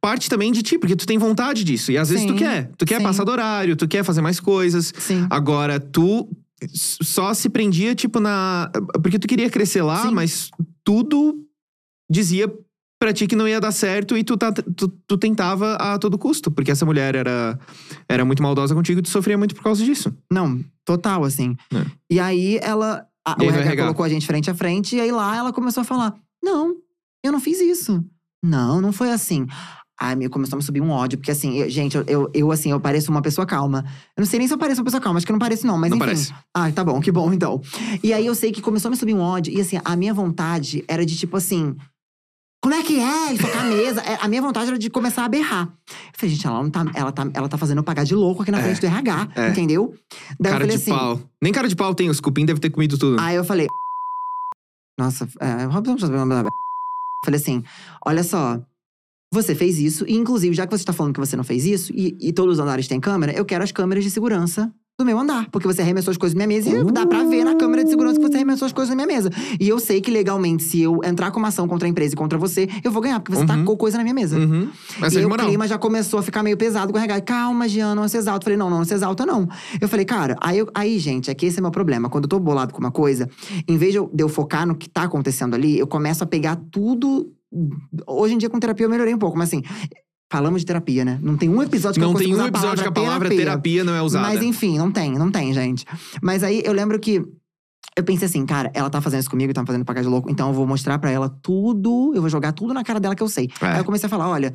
parte 0.00 0.30
também 0.30 0.52
de 0.52 0.62
ti, 0.62 0.78
porque 0.78 0.94
tu 0.94 1.06
tem 1.06 1.18
vontade 1.18 1.64
disso. 1.64 1.90
E 1.90 1.98
às 1.98 2.08
vezes 2.10 2.24
tu 2.24 2.34
quer. 2.34 2.70
Tu 2.78 2.84
quer 2.84 2.98
sim. 2.98 3.02
passar 3.02 3.24
do 3.24 3.32
horário, 3.32 3.74
tu 3.74 3.88
quer 3.88 4.04
fazer 4.04 4.20
mais 4.20 4.38
coisas. 4.38 4.92
Sim. 4.96 5.26
Agora, 5.28 5.80
tu 5.80 6.28
só 6.72 7.32
se 7.34 7.48
prendia, 7.48 7.94
tipo, 7.94 8.20
na. 8.20 8.70
Porque 9.02 9.18
tu 9.18 9.26
queria 9.28 9.48
crescer 9.50 9.82
lá, 9.82 10.02
Sim. 10.02 10.12
mas 10.14 10.50
tudo 10.84 11.44
dizia 12.10 12.52
pra 13.00 13.12
ti 13.12 13.26
que 13.26 13.34
não 13.34 13.48
ia 13.48 13.60
dar 13.60 13.72
certo 13.72 14.16
e 14.16 14.22
tu, 14.22 14.36
tá, 14.36 14.52
tu, 14.52 14.88
tu 15.06 15.18
tentava 15.18 15.74
a 15.74 15.98
todo 15.98 16.16
custo. 16.18 16.50
Porque 16.50 16.70
essa 16.70 16.86
mulher 16.86 17.14
era, 17.16 17.58
era 18.08 18.24
muito 18.24 18.42
maldosa 18.42 18.74
contigo 18.74 19.00
e 19.00 19.02
tu 19.02 19.08
sofria 19.08 19.36
muito 19.36 19.54
por 19.54 19.62
causa 19.64 19.84
disso. 19.84 20.14
Não, 20.30 20.62
total, 20.84 21.24
assim. 21.24 21.56
É. 21.74 21.84
E 22.10 22.20
aí 22.20 22.58
ela. 22.62 23.06
a- 23.26 23.36
E 23.40 23.42
aí 23.42 23.48
o 23.48 23.54
RH? 23.60 23.82
colocou 23.82 24.04
a 24.04 24.08
gente 24.08 24.26
frente 24.26 24.50
a 24.50 24.54
frente, 24.54 24.96
e 24.96 25.00
aí 25.00 25.10
lá 25.10 25.36
ela 25.36 25.52
começou 25.52 25.80
a 25.80 25.84
falar: 25.84 26.14
Não, 26.42 26.76
eu 27.24 27.32
não 27.32 27.40
fiz 27.40 27.60
isso. 27.60 28.04
Não, 28.44 28.80
não 28.80 28.92
foi 28.92 29.10
assim. 29.10 29.46
Ai, 30.04 30.16
me 30.16 30.28
começou 30.28 30.56
a 30.56 30.58
me 30.58 30.64
subir 30.64 30.80
um 30.80 30.90
ódio, 30.90 31.16
porque 31.18 31.30
assim, 31.30 31.58
eu- 31.58 31.70
gente, 31.70 31.96
eu, 31.96 32.02
eu, 32.08 32.30
eu, 32.34 32.50
assim, 32.50 32.70
eu 32.72 32.80
pareço 32.80 33.10
uma 33.10 33.22
pessoa 33.22 33.46
calma. 33.46 33.84
Eu 34.16 34.22
não 34.22 34.26
sei 34.26 34.38
nem 34.40 34.48
se 34.48 34.54
eu 34.54 34.58
pareço 34.58 34.80
uma 34.80 34.84
pessoa 34.84 35.00
calma, 35.00 35.18
acho 35.18 35.26
que 35.26 35.30
eu 35.30 35.34
não 35.34 35.38
pareço, 35.40 35.66
não, 35.66 35.78
mas 35.78 35.90
Não 35.90 35.96
enfim. 35.96 36.06
parece. 36.06 36.34
Ai, 36.54 36.72
tá 36.72 36.82
bom, 36.84 37.00
que 37.00 37.12
bom 37.12 37.32
então. 37.32 37.60
E 38.02 38.12
aí 38.12 38.26
eu 38.26 38.34
sei 38.34 38.50
que 38.50 38.60
começou 38.60 38.88
a 38.88 38.90
me 38.90 38.96
subir 38.96 39.14
um 39.14 39.20
ódio, 39.20 39.52
e 39.56 39.60
assim, 39.60 39.78
a 39.84 39.94
minha 39.94 40.12
vontade 40.12 40.84
era 40.88 41.06
de 41.06 41.16
tipo 41.16 41.36
assim. 41.36 41.76
Como 42.64 42.74
é 42.74 42.82
que 42.82 42.98
é? 42.98 43.34
E 43.34 43.38
tocar 43.38 43.60
a 43.60 43.64
mesa. 43.64 44.00
É, 44.02 44.18
A 44.22 44.28
minha 44.28 44.40
vontade 44.40 44.68
era 44.68 44.78
de 44.78 44.88
começar 44.88 45.24
a 45.24 45.28
berrar. 45.28 45.66
Eu 45.88 45.94
falei, 46.16 46.32
gente, 46.34 46.46
ela 46.46 46.62
não 46.62 46.70
tá. 46.70 46.84
Ela 46.94 47.10
tá, 47.10 47.28
ela 47.34 47.48
tá 47.48 47.58
fazendo 47.58 47.78
eu 47.78 47.82
pagar 47.84 48.04
de 48.04 48.14
louco 48.14 48.42
aqui 48.42 48.52
na 48.52 48.58
É, 48.60 48.62
frente 48.62 48.80
do 48.80 48.86
RH, 48.86 49.28
é. 49.34 49.48
entendeu? 49.50 49.92
Daí 50.38 50.52
cara 50.52 50.64
eu 50.64 50.68
falei 50.68 50.76
de 50.76 50.82
assim. 50.82 50.90
pau. 50.92 51.20
Nem 51.42 51.52
cara 51.52 51.66
de 51.68 51.74
pau 51.74 51.92
tem, 51.92 52.08
os 52.08 52.20
cupim 52.20 52.44
deve 52.46 52.60
ter 52.60 52.70
comido 52.70 52.96
tudo. 52.96 53.20
Aí 53.20 53.34
eu 53.34 53.44
falei. 53.44 53.66
Nossa, 54.98 55.26
é, 55.40 55.64
Robson. 55.64 55.96
Falei 57.24 57.40
assim: 57.40 57.64
olha 58.06 58.22
só. 58.22 58.60
Você 59.32 59.54
fez 59.54 59.78
isso, 59.78 60.04
e 60.06 60.14
inclusive, 60.14 60.54
já 60.54 60.66
que 60.66 60.76
você 60.76 60.82
está 60.82 60.92
falando 60.92 61.14
que 61.14 61.20
você 61.20 61.36
não 61.36 61.44
fez 61.44 61.64
isso, 61.64 61.90
e, 61.94 62.16
e 62.20 62.32
todos 62.32 62.54
os 62.54 62.60
andares 62.60 62.86
têm 62.86 63.00
câmera, 63.00 63.32
eu 63.32 63.44
quero 63.46 63.64
as 63.64 63.72
câmeras 63.72 64.04
de 64.04 64.10
segurança 64.10 64.70
do 64.98 65.06
meu 65.06 65.18
andar. 65.18 65.48
Porque 65.50 65.66
você 65.66 65.80
arremessou 65.80 66.10
as 66.10 66.18
coisas 66.18 66.34
na 66.38 66.46
minha 66.46 66.58
mesa 66.60 66.68
e 66.68 66.92
dá 66.92 67.06
pra 67.06 67.24
ver 67.24 67.42
na 67.44 67.54
câmera 67.56 67.82
de 67.82 67.88
segurança 67.88 68.20
que 68.20 68.26
você 68.28 68.36
arremessou 68.36 68.66
as 68.66 68.74
coisas 68.74 68.90
na 68.90 68.94
minha 68.94 69.06
mesa. 69.16 69.30
E 69.58 69.66
eu 69.66 69.80
sei 69.80 70.02
que 70.02 70.10
legalmente, 70.10 70.62
se 70.62 70.82
eu 70.82 71.00
entrar 71.02 71.30
com 71.30 71.38
uma 71.38 71.48
ação 71.48 71.66
contra 71.66 71.88
a 71.88 71.90
empresa 71.90 72.12
e 72.12 72.16
contra 72.16 72.38
você, 72.38 72.68
eu 72.84 72.90
vou 72.92 73.00
ganhar, 73.02 73.18
porque 73.18 73.34
você 73.34 73.40
Uhum. 73.40 73.46
tacou 73.46 73.74
coisa 73.78 73.96
na 73.96 74.04
minha 74.04 74.14
mesa. 74.14 74.38
Uhum. 74.38 74.68
Essa 75.00 75.18
e 75.18 75.24
o 75.24 75.30
clima 75.30 75.66
já 75.66 75.78
começou 75.78 76.20
a 76.20 76.22
ficar 76.22 76.42
meio 76.42 76.58
pesado 76.58 76.92
com 76.92 76.98
RH. 76.98 77.22
Calma, 77.22 77.66
Giana, 77.66 77.94
não 78.02 78.06
se 78.06 78.18
exalta. 78.18 78.42
Eu 78.42 78.44
falei, 78.44 78.58
não, 78.58 78.68
não, 78.68 78.78
não 78.78 78.84
se 78.84 78.92
exalta, 78.92 79.24
não. 79.24 79.48
Eu 79.80 79.88
falei, 79.88 80.04
cara, 80.04 80.36
aí, 80.42 80.58
eu- 80.58 80.68
aí, 80.74 80.98
gente, 80.98 81.30
é 81.30 81.34
que 81.34 81.46
esse 81.46 81.58
é 81.58 81.62
meu 81.62 81.70
problema. 81.70 82.10
Quando 82.10 82.24
eu 82.24 82.28
tô 82.28 82.38
bolado 82.38 82.74
com 82.74 82.78
uma 82.78 82.92
coisa, 82.92 83.30
em 83.66 83.78
vez 83.78 83.92
de 83.92 83.98
eu, 83.98 84.10
de 84.12 84.22
eu 84.22 84.28
focar 84.28 84.66
no 84.66 84.74
que 84.76 84.90
tá 84.90 85.04
acontecendo 85.04 85.54
ali, 85.54 85.78
eu 85.78 85.86
começo 85.86 86.22
a 86.22 86.26
pegar 86.26 86.56
tudo. 86.70 87.32
Hoje 88.06 88.34
em 88.34 88.38
dia, 88.38 88.48
com 88.48 88.58
terapia, 88.58 88.86
eu 88.86 88.90
melhorei 88.90 89.14
um 89.14 89.18
pouco, 89.18 89.36
mas 89.36 89.48
assim. 89.48 89.62
Falamos 90.30 90.62
de 90.62 90.66
terapia, 90.66 91.04
né? 91.04 91.18
Não 91.20 91.36
tem 91.36 91.50
um 91.50 91.62
episódio 91.62 92.00
que 92.00 92.04
eu 92.04 92.10
Não 92.10 92.18
tem 92.18 92.34
um 92.34 92.46
episódio 92.46 92.82
que 92.82 92.88
a 92.88 92.92
palavra 92.92 93.28
terapia 93.28 93.84
não 93.84 93.94
é 93.94 94.00
usada. 94.00 94.26
Mas 94.26 94.42
enfim, 94.42 94.78
não 94.78 94.90
tem, 94.90 95.12
não 95.12 95.30
tem, 95.30 95.52
gente. 95.52 95.84
Mas 96.22 96.42
aí 96.42 96.62
eu 96.64 96.72
lembro 96.72 96.98
que 96.98 97.22
eu 97.94 98.02
pensei 98.02 98.26
assim, 98.26 98.46
cara, 98.46 98.70
ela 98.72 98.88
tá 98.88 99.00
fazendo 99.02 99.20
isso 99.20 99.28
comigo, 99.28 99.52
tá 99.52 99.60
me 99.60 99.66
fazendo 99.66 99.84
pagar 99.84 100.00
de 100.00 100.08
louco, 100.08 100.30
então 100.30 100.48
eu 100.48 100.54
vou 100.54 100.66
mostrar 100.66 100.98
pra 100.98 101.10
ela 101.10 101.28
tudo, 101.28 102.12
eu 102.14 102.22
vou 102.22 102.30
jogar 102.30 102.52
tudo 102.52 102.72
na 102.72 102.82
cara 102.82 102.98
dela 102.98 103.14
que 103.14 103.22
eu 103.22 103.28
sei. 103.28 103.50
É. 103.60 103.66
Aí 103.66 103.78
eu 103.80 103.84
comecei 103.84 104.06
a 104.06 104.10
falar: 104.10 104.28
olha, 104.30 104.54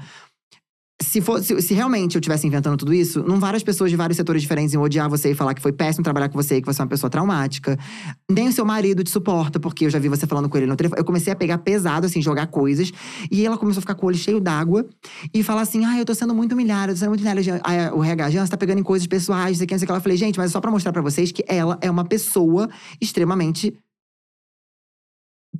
se, 0.99 1.21
se, 1.61 1.73
realmente 1.75 2.15
eu 2.15 2.19
estivesse 2.19 2.47
inventando 2.47 2.75
tudo 2.75 2.91
isso, 2.91 3.23
não 3.23 3.39
várias 3.39 3.61
pessoas 3.61 3.91
de 3.91 3.95
vários 3.95 4.17
setores 4.17 4.41
diferentes 4.41 4.73
iam 4.73 4.81
odiar 4.81 5.07
você 5.07 5.31
e 5.31 5.35
falar 5.35 5.53
que 5.53 5.61
foi 5.61 5.71
péssimo 5.71 6.03
trabalhar 6.03 6.27
com 6.27 6.41
você, 6.41 6.59
que 6.59 6.65
você 6.65 6.81
é 6.81 6.83
uma 6.83 6.89
pessoa 6.89 7.07
traumática. 7.07 7.77
Nem 8.29 8.47
o 8.47 8.51
seu 8.51 8.65
marido 8.65 9.03
te 9.03 9.11
suporta, 9.11 9.59
porque 9.59 9.85
eu 9.85 9.91
já 9.91 9.99
vi 9.99 10.09
você 10.09 10.25
falando 10.25 10.49
com 10.49 10.57
ele 10.57 10.65
no 10.65 10.75
telefone. 10.75 10.99
Eu 10.99 11.05
comecei 11.05 11.31
a 11.31 11.35
pegar 11.35 11.59
pesado, 11.59 12.07
assim, 12.07 12.19
jogar 12.19 12.47
coisas. 12.47 12.91
E 13.31 13.45
ela 13.45 13.59
começou 13.59 13.79
a 13.79 13.81
ficar 13.81 13.93
com 13.93 14.07
o 14.07 14.09
olho 14.09 14.17
cheio 14.17 14.39
d'água 14.39 14.87
e 15.31 15.43
falar 15.43 15.61
assim: 15.61 15.85
ah, 15.85 15.99
eu 15.99 16.05
tô 16.05 16.15
sendo 16.15 16.33
muito 16.33 16.53
humilhada, 16.53 16.91
eu 16.91 16.95
tô 16.95 16.99
sendo 16.99 17.09
muito 17.09 17.21
humilhada. 17.21 17.61
Aí 17.63 17.91
o 17.91 18.03
RH, 18.03 18.31
Jean, 18.31 18.45
você 18.45 18.51
tá 18.51 18.57
pegando 18.57 18.79
em 18.79 18.83
coisas 18.83 19.07
pessoais, 19.07 19.51
não 19.51 19.55
sei 19.57 19.65
o 19.65 19.67
que, 19.67 19.73
não 19.75 19.79
sei 19.79 19.85
o 19.85 19.87
que. 19.87 19.91
Ela 19.91 20.01
falei, 20.01 20.17
gente, 20.17 20.37
mas 20.39 20.49
é 20.49 20.53
só 20.53 20.59
pra 20.59 20.71
mostrar 20.71 20.91
pra 20.91 21.01
vocês 21.03 21.31
que 21.31 21.43
ela 21.47 21.77
é 21.79 21.91
uma 21.91 22.05
pessoa 22.05 22.67
extremamente. 22.99 23.71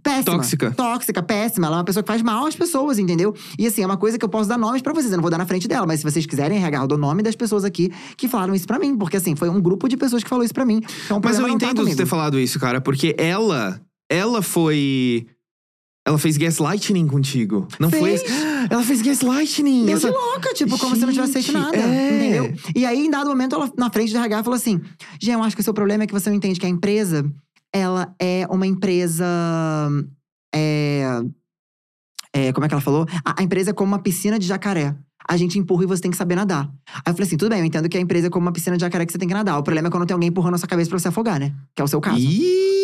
Péssima. 0.09 0.35
Tóxica. 0.37 0.71
Tóxica, 0.71 1.23
péssima. 1.23 1.67
Ela 1.67 1.75
é 1.75 1.79
uma 1.79 1.85
pessoa 1.85 2.03
que 2.03 2.07
faz 2.07 2.21
mal 2.21 2.45
às 2.45 2.55
pessoas, 2.55 2.97
entendeu? 2.99 3.33
E 3.57 3.67
assim, 3.67 3.81
é 3.81 3.85
uma 3.85 3.97
coisa 3.97 4.17
que 4.17 4.23
eu 4.25 4.29
posso 4.29 4.47
dar 4.49 4.57
nomes 4.57 4.81
pra 4.81 4.93
vocês. 4.93 5.11
Eu 5.11 5.17
não 5.17 5.21
vou 5.21 5.31
dar 5.31 5.37
na 5.37 5.45
frente 5.45 5.67
dela, 5.67 5.85
mas 5.85 5.99
se 5.99 6.03
vocês 6.03 6.25
quiserem, 6.25 6.57
RH, 6.59 6.83
eu 6.83 6.87
dou 6.87 6.97
nome 6.97 7.21
das 7.23 7.35
pessoas 7.35 7.63
aqui 7.63 7.91
que 8.15 8.27
falaram 8.27 8.55
isso 8.55 8.65
pra 8.67 8.79
mim. 8.79 8.97
Porque 8.97 9.17
assim, 9.17 9.35
foi 9.35 9.49
um 9.49 9.61
grupo 9.61 9.87
de 9.87 9.97
pessoas 9.97 10.23
que 10.23 10.29
falou 10.29 10.43
isso 10.43 10.53
pra 10.53 10.65
mim. 10.65 10.81
Então, 11.05 11.19
Mas 11.23 11.37
eu 11.39 11.45
tá 11.45 11.51
entendo 11.51 11.69
você 11.77 11.83
comigo. 11.83 11.97
ter 11.97 12.05
falado 12.05 12.39
isso, 12.39 12.59
cara, 12.59 12.79
porque 12.81 13.15
ela. 13.17 13.79
Ela 14.09 14.41
foi. 14.41 15.27
Ela 16.07 16.17
fez 16.17 16.37
gaslighting 16.37 17.05
contigo. 17.07 17.67
Não 17.79 17.89
Fez. 17.89 18.21
foi. 18.23 18.31
Ela 18.71 18.81
fez 18.83 19.01
gaslighting. 19.01 19.85
Deu 19.85 19.97
Essa... 19.97 20.09
de 20.09 20.15
louca, 20.15 20.53
tipo, 20.53 20.77
como 20.77 20.95
se 20.95 21.01
eu 21.01 21.07
não 21.07 21.13
tivesse 21.13 21.33
feito 21.33 21.45
Gente, 21.51 21.55
nada. 21.61 21.75
é. 21.77 22.15
Entendeu? 22.15 22.53
E 22.75 22.85
aí, 22.85 23.05
em 23.05 23.09
dado 23.09 23.29
momento, 23.29 23.55
ela 23.55 23.69
na 23.77 23.89
frente 23.89 24.11
do 24.13 24.17
RH 24.17 24.43
falou 24.43 24.55
assim: 24.55 24.79
Jean, 25.21 25.33
eu 25.33 25.43
acho 25.43 25.55
que 25.55 25.61
o 25.61 25.63
seu 25.63 25.73
problema 25.73 26.03
é 26.05 26.07
que 26.07 26.13
você 26.13 26.29
não 26.29 26.37
entende 26.37 26.59
que 26.59 26.65
a 26.65 26.69
empresa, 26.69 27.29
ela 27.73 28.13
é 28.19 28.47
uma 28.49 28.65
empresa. 28.65 29.25
É, 30.53 31.21
é, 32.33 32.53
como 32.53 32.65
é 32.65 32.67
que 32.67 32.73
ela 32.73 32.81
falou? 32.81 33.05
A, 33.25 33.41
a 33.41 33.43
empresa 33.43 33.71
é 33.71 33.73
como 33.73 33.91
uma 33.91 33.99
piscina 33.99 34.37
de 34.37 34.47
jacaré. 34.47 34.95
A 35.29 35.35
gente 35.35 35.59
empurra 35.59 35.83
e 35.83 35.87
você 35.87 36.01
tem 36.01 36.11
que 36.11 36.17
saber 36.17 36.35
nadar. 36.35 36.71
Aí 36.87 37.01
eu 37.07 37.13
falei 37.13 37.27
assim: 37.27 37.37
tudo 37.37 37.49
bem, 37.49 37.59
eu 37.59 37.65
entendo 37.65 37.89
que 37.89 37.97
a 37.97 38.01
empresa 38.01 38.27
é 38.27 38.29
como 38.29 38.45
uma 38.45 38.51
piscina 38.51 38.77
de 38.77 38.81
jacaré 38.81 39.05
que 39.05 39.11
você 39.11 39.17
tem 39.17 39.27
que 39.27 39.33
nadar. 39.33 39.57
O 39.57 39.63
problema 39.63 39.87
é 39.87 39.91
quando 39.91 40.05
tem 40.05 40.13
alguém 40.13 40.29
empurrando 40.29 40.55
a 40.55 40.57
sua 40.57 40.67
cabeça 40.67 40.89
pra 40.89 40.99
você 40.99 41.07
afogar, 41.07 41.39
né? 41.39 41.53
Que 41.75 41.81
é 41.81 41.85
o 41.85 41.87
seu 41.87 41.99
caso. 41.99 42.17
Ih! 42.17 42.77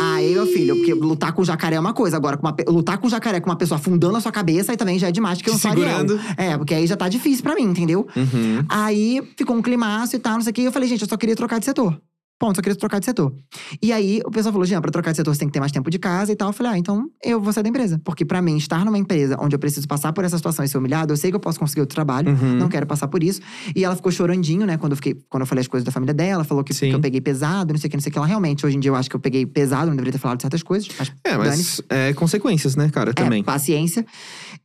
Aí, 0.00 0.32
meu 0.32 0.46
filho, 0.46 0.76
porque 0.76 0.94
lutar 0.94 1.32
com 1.32 1.44
jacaré 1.44 1.76
é 1.76 1.80
uma 1.80 1.92
coisa. 1.92 2.16
Agora, 2.16 2.38
com 2.38 2.46
uma 2.46 2.56
lutar 2.68 2.96
com 2.96 3.08
jacaré 3.08 3.38
com 3.38 3.50
uma 3.50 3.56
pessoa 3.56 3.76
afundando 3.78 4.16
a 4.16 4.20
sua 4.20 4.32
cabeça, 4.32 4.72
aí 4.72 4.76
também 4.76 4.98
já 4.98 5.08
é 5.08 5.12
demais, 5.12 5.36
porque 5.36 5.50
eu 5.50 5.54
não 5.54 5.60
sou 5.60 5.70
Ariel. 5.70 5.98
segurando. 5.98 6.20
É, 6.38 6.56
porque 6.56 6.74
aí 6.74 6.86
já 6.86 6.96
tá 6.96 7.06
difícil 7.06 7.42
pra 7.42 7.54
mim, 7.54 7.64
entendeu? 7.64 8.06
Uhum. 8.16 8.64
Aí 8.66 9.20
ficou 9.36 9.54
um 9.54 9.60
climaço 9.60 10.16
e 10.16 10.18
tal, 10.18 10.34
não 10.34 10.40
sei 10.40 10.52
o 10.52 10.54
quê. 10.54 10.62
E 10.62 10.64
eu 10.64 10.72
falei, 10.72 10.88
gente, 10.88 11.02
eu 11.02 11.08
só 11.08 11.18
queria 11.18 11.36
trocar 11.36 11.58
de 11.58 11.66
setor. 11.66 12.00
Ponto, 12.40 12.56
só 12.56 12.62
queria 12.62 12.74
trocar 12.74 12.98
de 13.00 13.04
setor. 13.04 13.34
E 13.82 13.92
aí 13.92 14.22
o 14.24 14.30
pessoal 14.30 14.50
falou, 14.50 14.64
Jean, 14.66 14.80
pra 14.80 14.90
trocar 14.90 15.10
de 15.10 15.18
setor 15.18 15.34
você 15.34 15.40
tem 15.40 15.48
que 15.48 15.52
ter 15.52 15.60
mais 15.60 15.70
tempo 15.70 15.90
de 15.90 15.98
casa 15.98 16.32
e 16.32 16.36
tal. 16.36 16.48
Eu 16.48 16.52
falei, 16.54 16.72
ah, 16.72 16.78
então 16.78 17.06
eu 17.22 17.38
vou 17.38 17.52
sair 17.52 17.62
da 17.62 17.68
empresa. 17.68 18.00
Porque 18.02 18.24
pra 18.24 18.40
mim, 18.40 18.56
estar 18.56 18.82
numa 18.82 18.96
empresa 18.96 19.36
onde 19.38 19.54
eu 19.54 19.58
preciso 19.58 19.86
passar 19.86 20.10
por 20.14 20.24
essa 20.24 20.38
situação 20.38 20.64
e 20.64 20.68
ser 20.68 20.78
humilhado, 20.78 21.12
eu 21.12 21.16
sei 21.18 21.30
que 21.30 21.36
eu 21.36 21.40
posso 21.40 21.60
conseguir 21.60 21.82
outro 21.82 21.94
trabalho, 21.94 22.30
Uhum. 22.32 22.56
não 22.56 22.68
quero 22.70 22.86
passar 22.86 23.08
por 23.08 23.22
isso. 23.22 23.42
E 23.76 23.84
ela 23.84 23.94
ficou 23.94 24.10
chorandinho, 24.10 24.64
né, 24.64 24.78
quando 24.78 24.92
eu, 24.92 24.96
fiquei, 24.96 25.14
quando 25.28 25.42
eu 25.42 25.46
falei 25.46 25.60
as 25.60 25.68
coisas 25.68 25.84
da 25.84 25.92
família 25.92 26.14
dela, 26.14 26.42
falou 26.42 26.64
que, 26.64 26.72
que 26.72 26.90
eu 26.90 27.00
peguei 27.00 27.20
pesado, 27.20 27.74
não 27.74 27.78
sei 27.78 27.88
o 27.88 27.90
que, 27.90 27.96
não 27.98 28.02
sei 28.02 28.08
o 28.08 28.12
que. 28.12 28.18
Ela 28.18 28.26
realmente, 28.26 28.64
hoje 28.64 28.76
em 28.76 28.80
dia, 28.80 28.90
eu 28.90 28.94
acho 28.96 29.10
que 29.10 29.16
eu 29.16 29.20
peguei 29.20 29.44
pesado, 29.44 29.86
não 29.88 29.96
deveria 29.96 30.12
ter 30.12 30.18
falado 30.18 30.38
de 30.38 30.42
certas 30.44 30.62
coisas. 30.62 30.88
Mas 30.98 31.12
É, 31.22 31.36
mas 31.36 31.82
é 31.90 32.12
consequências, 32.14 32.74
né, 32.74 32.88
cara, 32.88 33.12
também. 33.12 33.40
É, 33.42 33.44
paciência. 33.44 34.06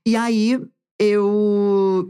E 0.06 0.16
aí, 0.16 0.58
eu. 0.98 2.10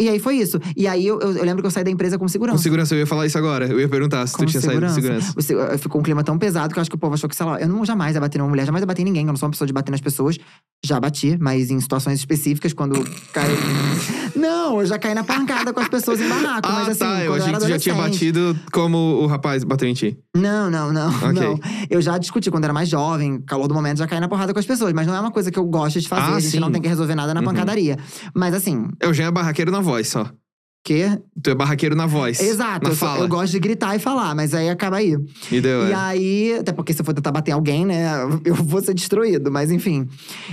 E 0.00 0.08
aí 0.08 0.18
foi 0.18 0.36
isso. 0.36 0.58
E 0.76 0.86
aí 0.88 1.06
eu, 1.06 1.20
eu- 1.20 1.32
eu 1.36 1.44
lembro 1.44 1.62
que 1.62 1.66
eu 1.66 1.70
saí 1.70 1.84
da 1.84 1.90
empresa 1.90 2.16
com 2.16 2.24
Com 2.24 2.28
segurança. 2.28 2.62
segurança, 2.62 2.94
eu 2.94 2.98
ia 3.00 3.06
falar 3.06 3.26
isso 3.26 3.36
agora. 3.36 3.66
Eu 3.66 3.78
ia 3.78 3.88
perguntar 3.88 4.26
se 4.26 4.32
Com 4.34 4.44
tu 4.44 4.50
tinha 4.50 4.60
saído 4.60 4.86
de 4.86 4.92
segurança. 4.92 5.32
O 5.36 5.42
se- 5.42 5.54
eh, 5.54 5.78
Ficou 5.78 6.00
um 6.00 6.04
clima 6.04 6.22
tão 6.24 6.38
pesado 6.38 6.72
que 6.72 6.78
eu 6.78 6.80
acho 6.80 6.90
que 6.90 6.96
o 6.96 6.98
povo 6.98 7.14
achou 7.14 7.28
que, 7.28 7.36
sei 7.36 7.44
lá, 7.46 7.60
eu 7.60 7.68
não 7.68 7.84
jamais 7.84 8.14
ia 8.14 8.20
bater 8.20 8.38
numa 8.38 8.48
mulher, 8.48 8.64
jamais 8.66 8.82
ia 8.82 8.86
bater 8.86 9.02
em 9.02 9.04
ninguém. 9.04 9.22
Eu 9.24 9.28
não 9.28 9.36
sou 9.36 9.46
uma 9.46 9.50
pessoa 9.52 9.66
de 9.66 9.72
bater 9.72 9.90
nas 9.90 10.00
pessoas. 10.00 10.38
Já 10.84 10.98
bati, 10.98 11.36
mas 11.38 11.70
em 11.70 11.78
situações 11.78 12.18
específicas, 12.20 12.72
quando 12.72 13.04
cai. 13.34 13.44
não, 14.34 14.80
eu 14.80 14.86
já 14.86 14.98
caí 14.98 15.14
na 15.14 15.22
pancada 15.24 15.72
com 15.72 15.80
as 15.80 15.88
pessoas 15.88 16.20
em 16.20 16.28
barraco. 16.28 16.60
Ah, 16.68 16.72
mas 16.72 16.88
assim, 16.90 16.98
tá. 17.00 17.22
Eu 17.24 17.34
achei 17.34 17.52
que 17.52 17.58
tu 17.60 17.68
já 17.68 17.78
tinha 17.78 17.94
batido 17.94 18.58
como 18.72 18.96
o 18.96 19.26
rapaz 19.26 19.62
bateu 19.64 19.86
em 19.88 19.92
ti. 19.94 20.18
Não, 20.34 20.70
não, 20.70 20.92
não, 20.92 21.08
Ok. 21.16 21.32
não. 21.32 21.58
Eu 21.90 22.00
já 22.00 22.16
discuti 22.16 22.50
quando 22.50 22.64
era 22.64 22.72
mais 22.72 22.88
jovem, 22.88 23.40
calor 23.42 23.68
do 23.68 23.74
momento, 23.74 23.98
já 23.98 24.06
caí 24.06 24.20
na 24.20 24.28
porrada 24.28 24.52
com 24.54 24.58
as 24.58 24.64
pessoas. 24.66 24.92
Mas 24.92 25.06
não 25.06 25.14
é 25.14 25.20
uma 25.20 25.30
coisa 25.30 25.50
que 25.50 25.58
eu 25.58 25.64
gosto 25.64 26.00
de 26.00 26.08
fazer. 26.08 26.22
Ah, 26.32 26.36
a 26.36 26.40
gente 26.40 26.52
sim. 26.52 26.60
não 26.60 26.70
tem 26.70 26.80
que 26.80 26.88
resolver 26.88 27.14
nada 27.14 27.34
na 27.34 27.40
Uhum. 27.40 27.46
pancadaria. 27.46 27.98
Mas 28.34 28.54
assim, 28.54 28.88
Eu 29.00 29.12
já 29.12 29.24
é 29.24 29.30
barraqueiro 29.30 29.70
na 29.70 29.80
voz 29.80 29.89
só. 30.04 30.34
Que. 30.82 31.06
Tu 31.42 31.50
é 31.50 31.54
barraqueiro 31.54 31.94
na 31.94 32.06
voz. 32.06 32.40
Exato, 32.40 32.84
Na 32.84 32.90
eu, 32.90 32.96
sou- 32.96 33.08
fala. 33.08 33.20
eu 33.24 33.28
gosto 33.28 33.52
de 33.52 33.58
gritar 33.60 33.94
e 33.96 33.98
falar, 33.98 34.34
mas 34.34 34.52
aí 34.54 34.68
acaba 34.68 34.96
aí. 34.96 35.16
E 35.50 35.60
deu, 35.60 35.86
E 35.88 35.92
é. 35.92 35.94
aí, 35.94 36.56
até 36.60 36.72
porque 36.72 36.92
se 36.92 37.00
eu 37.00 37.04
for 37.04 37.14
tentar 37.14 37.30
bater 37.32 37.52
alguém, 37.52 37.84
né, 37.86 38.06
eu 38.44 38.54
vou 38.54 38.80
ser 38.82 38.92
destruído, 38.94 39.50
mas 39.50 39.70
enfim. 39.70 40.06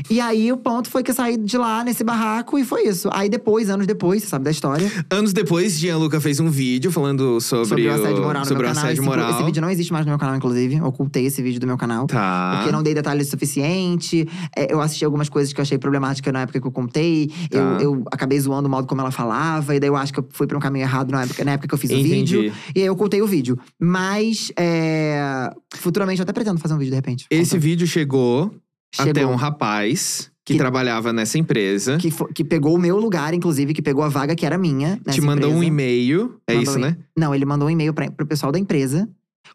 E 0.09 0.19
aí 0.21 0.51
o 0.51 0.57
ponto 0.57 0.89
foi 0.89 1.03
que 1.03 1.11
eu 1.11 1.15
saí 1.15 1.37
de 1.37 1.57
lá 1.57 1.83
nesse 1.83 2.03
barraco 2.03 2.57
e 2.57 2.63
foi 2.63 2.83
isso. 2.87 3.09
Aí 3.13 3.29
depois, 3.29 3.69
anos 3.69 3.85
depois, 3.87 4.23
você 4.23 4.29
sabe 4.29 4.45
da 4.45 4.51
história, 4.51 4.89
Anos 5.09 5.33
depois, 5.33 5.73
Gianluca 5.79 6.19
fez 6.21 6.39
um 6.39 6.49
vídeo 6.49 6.91
falando 6.91 7.39
sobre, 7.41 7.67
sobre 7.67 7.87
o 7.87 7.93
assédio 7.93 8.21
moral 8.23 8.41
no 8.41 8.47
sobre 8.47 8.63
meu 8.63 8.71
o 8.71 8.75
canal. 8.75 8.91
esse, 8.91 9.01
moral. 9.01 9.31
esse 9.31 9.43
vídeo 9.43 9.61
não 9.61 9.69
existe 9.69 9.91
mais 9.93 10.05
no 10.05 10.11
meu 10.11 10.19
canal, 10.19 10.35
inclusive. 10.35 10.79
Ocultei 10.81 11.25
esse 11.25 11.41
vídeo 11.41 11.59
do 11.59 11.67
meu 11.67 11.77
canal. 11.77 12.05
Tá. 12.07 12.55
Porque 12.57 12.71
não 12.71 12.83
dei 12.83 12.93
detalhes 12.93 13.27
suficiente. 13.29 14.27
É, 14.55 14.71
eu 14.73 14.81
assisti 14.81 15.03
algumas 15.05 15.29
coisas 15.29 15.53
que 15.53 15.59
eu 15.59 15.63
achei 15.63 15.77
problemática 15.77 16.31
na 16.31 16.41
época 16.41 16.59
que 16.61 16.67
eu 16.67 16.71
contei. 16.71 17.27
Tá. 17.49 17.57
Eu, 17.57 17.79
eu 17.79 18.03
acabei 18.11 18.39
zoando 18.39 18.67
o 18.67 18.71
modo 18.71 18.87
como 18.87 19.01
ela 19.01 19.11
falava. 19.11 19.75
E 19.75 19.79
daí 19.79 19.89
eu 19.89 19.95
acho 19.95 20.13
que 20.13 20.16
eu 20.19 20.27
fui 20.31 20.47
pra 20.47 20.57
um 20.57 20.61
caminho 20.61 20.83
errado 20.83 21.11
na 21.11 21.23
época, 21.23 21.43
na 21.45 21.51
época 21.53 21.67
que 21.67 21.73
eu 21.73 21.77
fiz 21.77 21.89
o 21.91 21.93
Entendi. 21.93 22.09
vídeo. 22.09 22.53
E 22.75 22.79
aí 22.81 22.85
eu 22.85 22.93
ocultei 22.93 23.21
o 23.21 23.27
vídeo. 23.27 23.57
Mas, 23.79 24.51
é, 24.57 25.49
futuramente, 25.75 26.19
eu 26.19 26.23
até 26.23 26.33
pretendo 26.33 26.59
fazer 26.59 26.73
um 26.73 26.77
vídeo, 26.77 26.91
de 26.91 26.95
repente. 26.95 27.25
Esse 27.29 27.51
contando. 27.51 27.61
vídeo 27.61 27.87
chegou, 27.87 28.53
até 28.97 29.13
Chegou. 29.19 29.33
um 29.33 29.35
rapaz 29.35 30.31
que, 30.45 30.53
Que- 30.53 30.59
trabalhava 30.59 31.11
nessa 31.11 31.37
empresa. 31.37 31.97
Que, 31.97 32.09
que 32.33 32.43
pegou 32.43 32.75
o 32.75 32.79
meu 32.79 32.97
lugar, 32.97 33.33
inclusive, 33.33 33.73
que 33.73 33.81
pegou 33.81 34.03
a 34.03 34.09
vaga 34.09 34.35
que 34.35 34.45
era 34.45 34.57
minha. 34.57 34.99
te 35.11 35.19
mandou 35.21 35.49
um 35.49 35.55
empresa. 35.55 35.65
e-mail. 35.67 36.39
É 36.47 36.53
Mandou 36.55 36.63
isso, 36.63 36.77
um- 36.77 36.81
né? 36.81 36.97
Não, 37.17 37.33
ele 37.35 37.45
mandou 37.45 37.67
um 37.67 37.71
e-mail 37.71 37.93
pra, 37.93 38.09
pro 38.09 38.25
pessoal 38.25 38.51
da 38.51 38.57
empresa 38.59 39.07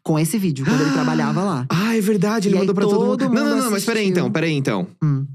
com 0.03 0.19
esse 0.19 0.37
vídeo, 0.39 0.65
quando 0.65 0.81
ele 0.81 0.91
trabalhava 0.93 1.43
lá. 1.45 1.67
Ah, 1.69 1.97
é 1.97 2.01
verdade. 2.01 2.49
Ele 2.49 2.57
E 2.57 2.59
mandou 2.59 2.75
pra 2.75 2.85
todo 2.85 2.95
todo 2.95 3.07
mundo. 3.09 3.21
Não, 3.25 3.29
mundo 3.29 3.57
não, 3.57 3.65
não, 3.65 3.71
mas 3.71 3.85
peraí 3.85 4.03
assistiu. 4.05 4.21
então, 4.23 4.33
peraí 4.33 4.53
então. 4.55 4.87
Hum. 5.03 5.27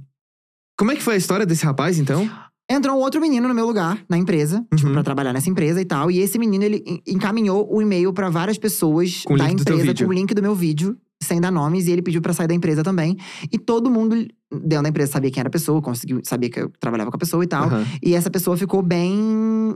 Como 0.78 0.92
é 0.92 0.96
que 0.96 1.02
foi 1.02 1.16
a 1.16 1.18
história 1.18 1.46
desse 1.46 1.66
rapaz, 1.66 1.98
então? 2.00 2.30
Entrou 2.70 2.98
um 2.98 3.00
outro 3.00 3.22
menino 3.22 3.48
no 3.48 3.54
meu 3.54 3.66
lugar, 3.66 3.98
na 4.10 4.18
empresa, 4.18 4.66
tipo, 4.76 4.88
Uhum. 4.88 4.94
pra 4.94 5.04
trabalhar 5.04 5.32
nessa 5.32 5.50
empresa 5.50 5.80
e 5.82 5.86
tal. 5.86 6.12
E 6.12 6.20
esse 6.20 6.38
menino, 6.38 6.64
ele 6.66 6.84
en- 6.86 7.02
encaminhou 7.08 7.66
o 7.74 7.82
e-mail 7.82 8.12
pra 8.12 8.30
várias 8.30 8.58
pessoas 8.58 9.22
Com 9.26 9.38
da 9.38 9.50
empresa 9.50 9.94
com 9.96 10.10
o 10.10 10.14
link 10.14 10.34
do 10.34 10.42
meu 10.42 10.54
vídeo, 10.54 10.98
sem 11.24 11.40
dar 11.40 11.50
nomes, 11.50 11.88
e 11.88 11.92
ele 11.92 12.02
pediu 12.02 12.22
pra 12.22 12.34
sair 12.34 12.48
da 12.48 12.54
empresa 12.54 12.84
também. 12.84 13.16
E 13.52 13.58
todo 13.58 13.90
mundo 13.90 14.16
dentro 14.52 14.84
da 14.84 14.90
empresa 14.90 15.14
sabia 15.14 15.32
quem 15.32 15.40
era 15.40 15.48
a 15.48 15.52
pessoa, 15.52 15.82
conseguiu 15.82 16.20
sabia 16.26 16.50
que 16.50 16.60
eu 16.60 16.70
trabalhava 16.80 17.10
com 17.10 17.16
a 17.16 17.20
pessoa 17.20 17.42
e 17.44 17.48
tal. 17.48 17.66
Aham. 17.68 17.86
E 18.04 18.14
essa 18.14 18.30
pessoa 18.30 18.58
ficou 18.58 18.82
bem 18.82 19.76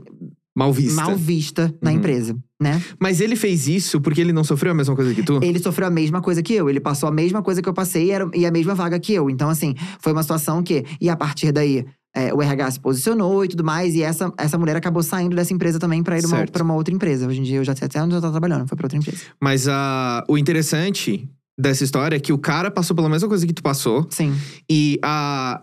Mal 0.54 0.70
vista. 0.70 0.94
mal 1.02 1.16
vista 1.16 1.74
na 1.80 1.90
Uhum. 1.90 1.96
empresa, 1.96 2.36
né? 2.60 2.80
Mas 3.00 3.22
ele 3.22 3.36
fez 3.36 3.68
isso 3.68 4.02
porque 4.02 4.20
ele 4.20 4.34
não 4.34 4.44
sofreu 4.44 4.72
a 4.72 4.74
mesma 4.74 4.94
coisa 4.94 5.14
que 5.14 5.22
tu? 5.22 5.40
Ele 5.42 5.58
sofreu 5.58 5.88
a 5.88 5.90
mesma 5.90 6.20
coisa 6.20 6.42
que 6.42 6.52
eu. 6.52 6.68
Ele 6.68 6.78
passou 6.80 7.08
a 7.08 7.12
mesma 7.12 7.42
coisa 7.42 7.62
que 7.62 7.68
eu 7.70 7.72
passei 7.74 8.08
e, 8.08 8.10
era, 8.10 8.30
e 8.34 8.44
a 8.44 8.50
mesma 8.50 8.74
vaga 8.74 9.00
que 9.00 9.14
eu. 9.14 9.30
Então, 9.30 9.48
assim, 9.48 9.74
foi 9.98 10.12
uma 10.12 10.22
situação 10.22 10.62
que. 10.62 10.84
E 11.00 11.08
a 11.08 11.16
partir 11.16 11.52
daí, 11.52 11.86
é, 12.14 12.32
o 12.32 12.42
RH 12.42 12.72
se 12.72 12.80
posicionou 12.80 13.44
e 13.44 13.48
tudo 13.48 13.64
mais. 13.64 13.94
E 13.94 14.02
essa, 14.02 14.32
essa 14.36 14.58
mulher 14.58 14.76
acabou 14.76 15.02
saindo 15.02 15.34
dessa 15.34 15.52
empresa 15.52 15.78
também 15.78 16.02
pra 16.02 16.18
ir 16.18 16.26
uma, 16.26 16.46
pra 16.46 16.62
uma 16.62 16.74
outra 16.74 16.94
empresa. 16.94 17.26
Hoje 17.26 17.40
em 17.40 17.42
dia, 17.42 17.56
eu 17.56 17.64
já 17.64 17.72
até 17.72 18.02
onde 18.02 18.14
eu 18.14 18.20
tô 18.20 18.30
trabalhando, 18.30 18.66
foi 18.68 18.76
pra 18.76 18.86
outra 18.86 18.98
empresa. 18.98 19.22
Mas 19.40 19.66
ah, 19.68 20.24
o 20.28 20.36
interessante 20.36 21.28
dessa 21.58 21.84
história 21.84 22.16
é 22.16 22.20
que 22.20 22.32
o 22.32 22.38
cara 22.38 22.70
passou 22.70 22.94
pela 22.94 23.08
mesma 23.08 23.28
coisa 23.28 23.46
que 23.46 23.52
tu 23.52 23.62
passou. 23.62 24.06
Sim. 24.10 24.34
E 24.70 24.98
a, 25.02 25.60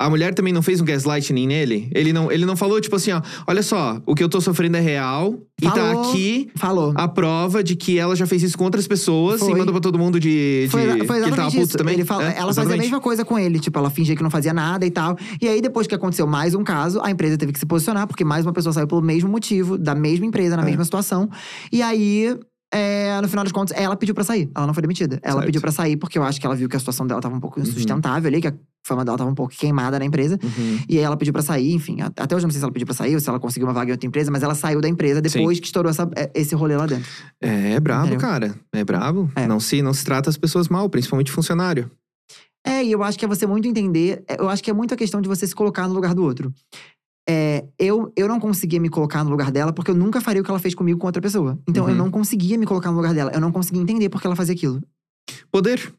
a 0.00 0.08
mulher 0.08 0.32
também 0.34 0.52
não 0.52 0.62
fez 0.62 0.80
um 0.80 0.84
gaslighting 0.84 1.46
nele? 1.46 1.90
Ele 1.94 2.12
não, 2.12 2.30
ele 2.30 2.44
não 2.46 2.56
falou, 2.56 2.80
tipo 2.80 2.94
assim, 2.96 3.10
ó, 3.12 3.20
olha 3.46 3.62
só, 3.62 4.00
o 4.06 4.14
que 4.14 4.22
eu 4.22 4.28
tô 4.28 4.40
sofrendo 4.40 4.76
é 4.76 4.80
real. 4.80 5.34
E 5.60 5.64
tá 5.66 5.72
Falou. 5.74 6.10
aqui 6.10 6.50
Falou. 6.54 6.92
a 6.94 7.08
prova 7.08 7.64
de 7.64 7.74
que 7.74 7.98
ela 7.98 8.14
já 8.14 8.26
fez 8.26 8.42
isso 8.44 8.56
com 8.56 8.62
outras 8.64 8.86
pessoas 8.86 9.40
Foi. 9.40 9.50
e 9.50 9.54
mandou 9.56 9.72
pra 9.72 9.80
todo 9.80 9.98
mundo 9.98 10.20
de. 10.20 10.64
de 10.66 10.68
Foi, 10.70 10.82
foi 10.82 10.88
que 10.94 10.96
ele 11.00 11.06
tava 11.06 11.18
exatamente 11.18 11.56
puto 11.58 11.76
também. 11.78 11.94
Ele 11.94 12.04
fala, 12.04 12.22
É, 12.22 12.26
ela 12.26 12.34
fazia 12.34 12.46
a 12.46 12.50
exatamente. 12.50 12.80
mesma 12.82 13.00
coisa 13.00 13.24
com 13.24 13.36
ele. 13.38 13.58
Tipo, 13.58 13.78
ela 13.78 13.90
fingia 13.90 14.14
que 14.14 14.22
não 14.22 14.30
fazia 14.30 14.52
nada 14.54 14.86
e 14.86 14.90
tal. 14.90 15.16
E 15.42 15.48
aí, 15.48 15.60
depois 15.60 15.86
que 15.88 15.94
aconteceu 15.96 16.26
mais 16.28 16.54
um 16.54 16.62
caso, 16.62 17.00
a 17.02 17.10
empresa 17.10 17.36
teve 17.36 17.52
que 17.52 17.58
se 17.58 17.66
posicionar, 17.66 18.06
porque 18.06 18.24
mais 18.24 18.46
uma 18.46 18.52
pessoa 18.52 18.72
saiu 18.72 18.86
pelo 18.86 19.02
mesmo 19.02 19.28
motivo, 19.28 19.76
da 19.76 19.94
mesma 19.96 20.26
empresa, 20.26 20.56
na 20.56 20.62
É. 20.62 20.66
mesma 20.66 20.84
situação. 20.84 21.28
E 21.72 21.82
aí. 21.82 22.36
é, 22.70 23.18
no 23.22 23.28
final 23.28 23.42
das 23.44 23.50
contas, 23.52 23.74
ela 23.74 23.96
pediu 23.96 24.14
pra 24.14 24.22
sair. 24.22 24.50
Ela 24.54 24.66
não 24.66 24.74
foi 24.74 24.82
demitida. 24.82 25.18
Ela 25.22 25.36
Certo. 25.36 25.46
pediu 25.46 25.58
pra 25.62 25.72
sair 25.72 25.96
porque 25.96 26.18
eu 26.18 26.22
acho 26.22 26.38
que 26.38 26.44
ela 26.46 26.54
viu 26.54 26.68
que 26.68 26.76
a 26.76 26.78
situação 26.78 27.06
dela 27.06 27.18
tava 27.18 27.34
um 27.34 27.40
pouco 27.40 27.58
Uhum. 27.58 27.64
insustentável 27.66 28.28
ali, 28.28 28.42
que 28.42 28.48
a 28.48 28.52
fama 28.88 29.04
dela 29.04 29.16
tava 29.18 29.30
um 29.30 29.34
pouco 29.34 29.52
queimada 29.54 29.98
na 29.98 30.04
empresa. 30.04 30.38
Uhum. 30.42 30.78
E 30.88 30.98
aí 30.98 31.04
ela 31.04 31.16
pediu 31.16 31.32
pra 31.32 31.42
sair, 31.42 31.72
enfim. 31.74 31.98
Até 32.00 32.34
hoje 32.34 32.44
eu 32.44 32.48
não 32.48 32.50
sei 32.50 32.58
se 32.58 32.64
ela 32.64 32.72
pediu 32.72 32.86
pra 32.86 32.94
sair 32.94 33.14
ou 33.14 33.20
se 33.20 33.28
ela 33.28 33.38
conseguiu 33.38 33.68
uma 33.68 33.74
vaga 33.74 33.90
em 33.90 33.92
outra 33.92 34.06
empresa, 34.08 34.30
mas 34.30 34.42
ela 34.42 34.54
saiu 34.54 34.80
da 34.80 34.88
empresa 34.88 35.20
depois 35.20 35.60
que 35.60 35.66
estourou 35.66 35.90
essa- 35.90 36.10
é, 36.16 36.30
esse 36.34 36.54
rolê 36.54 36.76
lá 36.76 36.86
dentro. 36.86 37.06
É, 37.40 37.72
é 37.74 37.80
brabo, 37.80 38.06
Entendeu? 38.06 38.20
cara. 38.20 38.54
É 38.72 38.82
brabo. 38.84 39.30
É. 39.36 39.46
Não, 39.46 39.60
se, 39.60 39.80
não 39.82 39.92
se 39.92 40.04
trata 40.04 40.28
as 40.30 40.36
pessoas 40.36 40.68
mal, 40.68 40.88
principalmente 40.88 41.30
funcionário. 41.30 41.90
É, 42.66 42.84
e 42.84 42.90
eu 42.92 43.02
acho 43.04 43.18
que 43.18 43.24
é 43.24 43.28
você 43.28 43.46
muito 43.46 43.68
entender. 43.68 44.24
é, 44.28 44.40
Eu 44.40 44.48
acho 44.48 44.62
que 44.64 44.70
é 44.70 44.74
muito 44.74 44.92
a 44.92 44.96
questão 44.96 45.20
de 45.20 45.28
você 45.28 45.46
se 45.46 45.54
colocar 45.54 45.86
no 45.86 45.94
lugar 45.94 46.14
do 46.14 46.22
outro. 46.24 46.52
É, 47.30 47.64
eu, 47.78 48.10
eu 48.16 48.26
não 48.26 48.40
conseguia 48.40 48.80
me 48.80 48.88
colocar 48.88 49.22
no 49.22 49.30
lugar 49.30 49.50
dela 49.50 49.70
porque 49.72 49.90
eu 49.90 49.94
nunca 49.94 50.18
faria 50.20 50.40
o 50.40 50.44
que 50.44 50.50
ela 50.50 50.58
fez 50.58 50.74
comigo 50.74 50.98
com 50.98 51.06
outra 51.06 51.20
pessoa. 51.20 51.58
Então 51.68 51.84
eu 51.84 51.90
Uhum. 51.92 51.96
não 51.96 52.10
conseguia 52.10 52.56
me 52.56 52.64
colocar 52.66 52.90
no 52.90 52.96
lugar 52.96 53.12
dela. 53.14 53.30
Eu 53.34 53.40
não 53.40 53.52
conseguia 53.52 53.82
entender 53.82 54.08
por 54.08 54.20
que 54.20 54.26
ela 54.26 54.34
fazia 54.36 54.54
aquilo. 54.54 54.80
Poder. 55.52 55.92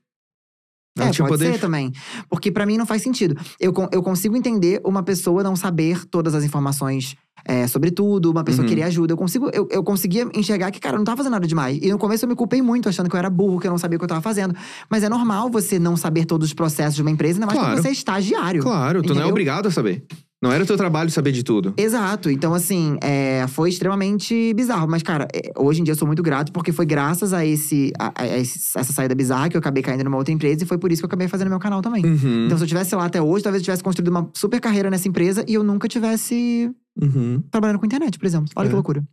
É, 0.98 1.10
tinha 1.12 1.28
pode 1.28 1.44
ser 1.46 1.60
também. 1.60 1.92
Porque 2.30 2.52
pra 2.52 2.66
mim 2.66 2.78
não 2.78 2.86
faz 2.86 3.02
sentido. 3.02 3.36
Eu, 3.60 3.74
eu 3.92 4.04
consigo 4.04 4.36
entender 4.36 4.82
uma 4.84 5.02
pessoa 5.04 5.44
não 5.44 5.56
saber 5.56 6.04
todas 6.06 6.34
as 6.36 6.44
informações 6.44 7.16
é, 7.46 7.68
sobre 7.68 7.90
tudo, 7.90 8.30
uma 8.32 8.44
pessoa 8.44 8.64
Uhum. 8.64 8.70
querer 8.70 8.84
ajuda. 8.84 9.14
Eu 9.14 9.18
consigo, 9.18 9.50
eu, 9.54 9.66
eu 9.72 9.82
conseguia 9.82 10.28
enxergar 10.34 10.72
que, 10.72 10.80
cara, 10.80 10.96
eu 10.96 10.98
não 10.98 11.06
tava 11.06 11.18
fazendo 11.18 11.32
nada 11.34 11.48
demais. 11.48 11.80
E 11.82 11.90
no 11.90 11.98
começo 11.98 12.26
eu 12.26 12.30
me 12.30 12.36
culpei 12.36 12.62
muito, 12.62 12.90
achando 12.90 13.10
que 13.10 13.16
eu 13.16 13.20
era 13.20 13.30
burro, 13.30 13.60
que 13.60 13.68
eu 13.68 13.72
não 13.72 13.78
sabia 13.78 13.96
o 13.96 14.00
que 14.00 14.04
eu 14.04 14.10
tava 14.10 14.22
fazendo. 14.22 14.54
Mas 14.90 15.04
é 15.04 15.10
normal 15.10 15.50
você 15.50 15.80
não 15.80 15.96
saber 15.96 16.26
todos 16.26 16.48
os 16.50 16.54
processos 16.54 16.96
de 16.96 17.02
uma 17.02 17.12
empresa, 17.12 17.36
ainda 17.38 17.46
mais 17.46 17.58
Claro. 17.58 17.76
quando 17.76 17.82
você 17.84 17.90
é 17.90 17.92
estagiário. 17.94 18.62
Claro, 18.62 19.02
tu 19.02 19.14
não 19.16 19.22
é 19.22 19.26
obrigado 19.26 19.68
a 19.68 19.72
saber. 19.72 20.04
Não 20.42 20.52
era 20.54 20.66
teu 20.66 20.78
trabalho 20.78 21.10
saber 21.12 21.34
de 21.34 21.44
tudo. 21.44 21.74
Exato. 21.76 22.30
Então, 22.30 22.54
assim, 22.54 22.98
é, 23.02 23.46
foi 23.50 23.70
extremamente 23.70 24.54
bizarro. 24.54 24.88
Mas, 24.90 25.04
cara, 25.04 25.28
é, 25.34 25.52
hoje 25.58 25.82
em 25.82 25.84
dia 25.84 25.92
eu 25.92 25.98
sou 25.98 26.08
muito 26.08 26.24
grato, 26.24 26.52
porque 26.54 26.72
foi 26.72 26.86
graças 26.86 27.34
a, 27.34 27.46
esse, 27.46 27.92
a, 28.00 28.14
a 28.16 28.26
essa 28.26 28.84
saída 28.84 29.14
bizarra 29.14 29.50
que 29.50 29.58
eu 29.58 29.60
acabei 29.60 29.84
caindo 29.84 30.06
numa 30.06 30.16
outra 30.16 30.34
empresa. 30.34 30.64
E 30.64 30.66
foi 30.66 30.78
por 30.78 30.92
isso 30.94 31.02
que 31.02 31.06
eu 31.06 31.08
acabei 31.08 31.28
fazendo 31.28 31.50
meu 31.50 31.60
canal 31.60 31.82
também. 31.82 32.06
Uhum. 32.06 32.46
Então, 32.46 32.58
se 32.58 32.64
eu 32.64 32.68
tivesse 32.68 32.96
lá 32.96 33.04
até 33.06 33.22
hoje, 33.22 33.44
talvez 33.44 33.62
eu 33.62 33.66
tivesse 33.66 33.84
construído 33.84 34.08
uma 34.08 34.30
super 34.34 34.62
carreira 34.62 34.90
nessa 34.90 35.10
empresa 35.10 35.44
e 35.46 35.54
eu 35.56 35.64
nunca 35.64 35.88
tivesse 35.90 36.72
Uhum. 37.02 37.42
trabalhando 37.52 37.80
com 37.80 37.86
internet, 37.86 38.18
por 38.18 38.26
exemplo. 38.26 38.48
Olha 38.56 38.68
É. 38.68 38.70
que 38.70 38.76
loucura. 38.76 39.04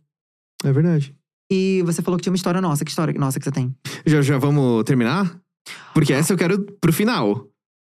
É 0.63 0.71
verdade. 0.71 1.13
E 1.51 1.81
você 1.85 2.01
falou 2.01 2.17
que 2.17 2.23
tinha 2.23 2.31
uma 2.31 2.37
história 2.37 2.61
nossa. 2.61 2.83
Que 2.85 2.89
história 2.89 3.13
nossa 3.17 3.37
que 3.37 3.43
você 3.45 3.51
tem? 3.51 3.75
Já, 4.05 4.21
já 4.21 4.37
vamos 4.37 4.83
terminar? 4.85 5.39
Porque 5.93 6.13
essa 6.13 6.31
eu 6.33 6.37
quero 6.37 6.65
pro 6.79 6.91
final. 6.93 7.45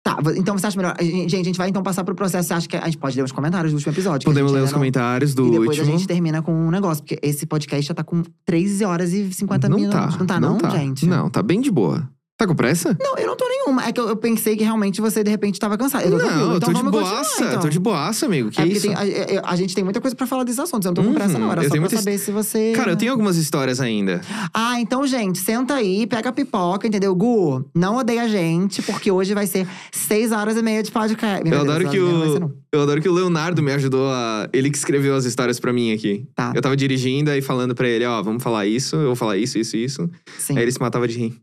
Tá, 0.05 0.19
então 0.37 0.59
você 0.59 0.67
acha 0.67 0.77
melhor. 0.77 0.97
a 0.99 1.03
Gente, 1.03 1.37
a 1.37 1.43
gente 1.45 1.57
vai 1.57 1.69
então 1.69 1.81
passar 1.83 2.03
pro 2.03 2.13
processo. 2.15 2.49
Você 2.49 2.55
acha 2.55 2.69
que 2.69 2.77
a 2.77 2.85
gente 2.87 2.99
pode 2.99 3.17
ler 3.17 3.23
os 3.23 3.31
comentários 3.31 3.73
do 3.73 3.77
último 3.77 3.93
episódio? 3.93 4.25
Podemos 4.25 4.51
ler 4.51 4.63
os 4.63 4.71
não- 4.73 4.79
comentários 4.79 5.33
do 5.33 5.47
E 5.47 5.51
depois 5.53 5.69
último. 5.79 5.87
a 5.87 5.91
gente 5.99 6.09
termina 6.09 6.43
com 6.43 6.53
um 6.53 6.71
negócio, 6.73 7.05
porque 7.05 7.19
esse 7.23 7.47
podcast 7.47 7.87
já 7.87 7.95
tá 7.95 8.03
com 8.03 8.21
3 8.45 8.81
horas 8.83 9.13
e 9.13 9.33
50 9.33 9.69
não 9.69 9.77
minutos. 9.77 9.99
tá, 10.01 10.19
não 10.19 10.27
tá, 10.27 10.41
não, 10.41 10.59
tá. 10.59 10.71
gente? 10.71 11.07
Não, 11.07 11.31
tá 11.31 11.41
bem 11.41 11.61
de 11.61 11.71
boa. 11.71 12.09
Tá 12.43 12.47
com 12.49 12.57
pressa? 12.57 12.97
Não, 13.01 13.17
eu 13.19 13.27
não 13.29 13.37
tô 13.37 13.47
nenhuma. 13.49 13.87
É 13.87 13.93
que 13.93 14.01
eu, 14.01 14.09
eu 14.09 14.17
pensei 14.17 14.57
que 14.57 14.65
realmente 14.65 15.01
você, 15.01 15.23
de 15.23 15.31
repente, 15.31 15.61
tava 15.61 15.79
cansado. 15.79 16.03
Eu 16.05 16.11
tô 16.11 16.19
tranquilo. 16.19 16.41
não, 16.43 16.51
eu 16.51 16.57
então 16.57 16.73
tô 16.73 16.83
de 16.83 16.91
boaça. 16.91 17.45
então. 17.45 17.61
Tô 17.61 17.69
de 17.69 17.79
boaça, 17.79 18.27
amigo. 18.27 18.51
Que 18.51 18.61
é 18.61 18.67
isso? 18.67 18.83
tem- 18.89 18.95
a, 18.97 18.99
a- 18.99 19.53
a 19.53 19.55
gente 19.55 19.77
tem 19.77 19.85
muita 19.85 20.01
coisa 20.01 20.17
pra 20.17 20.27
falar 20.27 20.43
desses 20.43 20.59
assuntos. 20.59 20.85
Eu 20.87 20.91
não 20.91 20.95
tô 20.97 21.03
com 21.03 21.09
Uhum, 21.11 21.15
pressa, 21.15 21.39
não. 21.39 21.53
Era 21.53 21.61
eu 21.61 21.65
só 21.69 21.71
pra 21.71 21.81
muita 21.81 21.97
saber 21.97 22.19
se 22.19 22.33
você. 22.33 22.73
Cara, 22.75 22.91
eu 22.91 22.97
tenho 22.97 23.13
algumas 23.13 23.37
histórias 23.37 23.81
ainda. 23.81 24.21
Ah, 24.53 24.81
então, 24.81 25.07
gente, 25.07 25.39
senta 25.39 25.75
aí, 25.75 26.05
pega 26.05 26.31
a 26.31 26.33
pipoca, 26.33 26.85
entendeu? 26.85 27.15
Gu, 27.15 27.65
não 27.73 27.99
odeia 27.99 28.23
a 28.25 28.29
gente, 28.29 28.83
porque 28.83 29.09
hoje 29.09 29.35
vai 29.35 29.47
ser 29.47 29.65
6 29.93 30.33
horas 30.33 30.57
e 30.57 30.63
meia 30.63 30.83
de 30.83 30.91
podcast. 30.91 31.49
Eu 31.49 31.61
adoro 31.61 31.85
que 31.89 31.97
ser, 31.97 32.01
o. 32.03 32.53
Eu 32.73 32.83
adoro 32.83 33.01
que 33.01 33.09
o 33.09 33.13
Leonardo 33.13 33.63
me 33.63 33.71
ajudou 33.71 34.11
a. 34.11 34.49
Ele 34.53 34.69
que 34.69 34.77
escreveu 34.79 35.15
as 35.15 35.25
histórias 35.27 35.61
pra 35.61 35.73
mim 35.73 35.93
aqui. 35.93 36.27
Tá, 36.35 36.53
Eu 36.57 36.61
tava 36.61 36.77
dirigindo 36.77 37.31
aí 37.31 37.41
falando 37.41 37.73
pra 37.73 37.87
ele, 37.89 38.05
ó, 38.05 38.21
vamos 38.21 38.43
falar 38.43 38.67
isso, 38.67 38.97
eu 38.97 39.07
vou 39.07 39.17
falar 39.17 39.37
isso, 39.37 39.59
isso, 39.59 39.77
isso. 39.77 40.11
sim. 40.41 40.57
Aí 40.57 40.65
ele 40.65 40.73
se 40.73 40.81
matava 40.81 41.07
de 41.07 41.17
rir. 41.17 41.41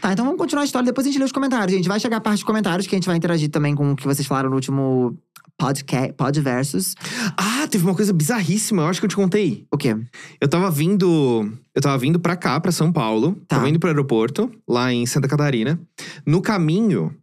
Tá, 0.00 0.12
então 0.12 0.24
vamos 0.24 0.38
continuar 0.38 0.62
a 0.62 0.64
história, 0.64 0.86
depois 0.86 1.06
a 1.06 1.10
gente 1.10 1.18
lê 1.18 1.24
os 1.24 1.32
comentários. 1.32 1.72
A 1.74 1.76
gente 1.76 1.88
vai 1.88 1.98
chegar 2.00 2.16
a 2.18 2.20
parte 2.20 2.38
de 2.40 2.44
comentários, 2.44 2.86
que 2.86 2.94
a 2.94 2.98
gente 2.98 3.06
vai 3.06 3.16
interagir 3.16 3.50
também 3.50 3.74
com 3.74 3.92
o 3.92 3.96
que 3.96 4.04
vocês 4.06 4.26
falaram 4.26 4.50
no 4.50 4.56
último 4.56 5.16
podcast, 5.58 6.12
Podversus. 6.12 6.94
Ah, 7.36 7.66
teve 7.68 7.84
uma 7.84 7.94
coisa 7.94 8.12
bizarríssima, 8.12 8.82
eu 8.82 8.86
acho 8.88 9.00
que 9.00 9.06
eu 9.06 9.10
te 9.10 9.16
contei. 9.16 9.66
O 9.72 9.76
quê? 9.78 9.96
Eu 10.40 10.48
tava 10.48 10.70
vindo. 10.70 11.50
Eu 11.74 11.80
tava 11.82 11.96
vindo 11.98 12.18
pra 12.20 12.36
cá, 12.36 12.58
pra 12.60 12.70
São 12.72 12.92
Paulo. 12.92 13.32
Tá. 13.48 13.56
Tava 13.56 13.68
indo 13.68 13.78
pro 13.78 13.88
aeroporto, 13.88 14.50
lá 14.68 14.92
em 14.92 15.06
Santa 15.06 15.28
Catarina. 15.28 15.80
No 16.26 16.40
caminho, 16.42 17.14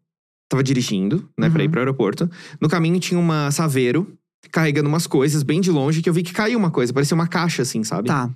tava 0.50 0.64
dirigindo, 0.64 1.28
né, 1.38 1.50
pra 1.50 1.60
Uhum. 1.60 1.66
ir 1.66 1.70
pro 1.70 1.80
aeroporto. 1.80 2.30
No 2.62 2.68
caminho 2.70 3.00
tinha 3.00 3.20
uma 3.20 3.52
saveiro 3.52 4.12
carregando 4.52 4.90
umas 4.90 5.08
coisas 5.08 5.42
bem 5.42 5.62
de 5.62 5.72
longe 5.72 6.02
que 6.02 6.10
eu 6.10 6.14
vi 6.14 6.22
que 6.22 6.34
caiu 6.34 6.60
uma 6.60 6.70
coisa, 6.70 6.92
parecia 6.94 7.16
uma 7.16 7.28
caixa 7.28 7.62
assim, 7.62 7.84
sabe? 7.84 8.10
Tá. 8.10 8.30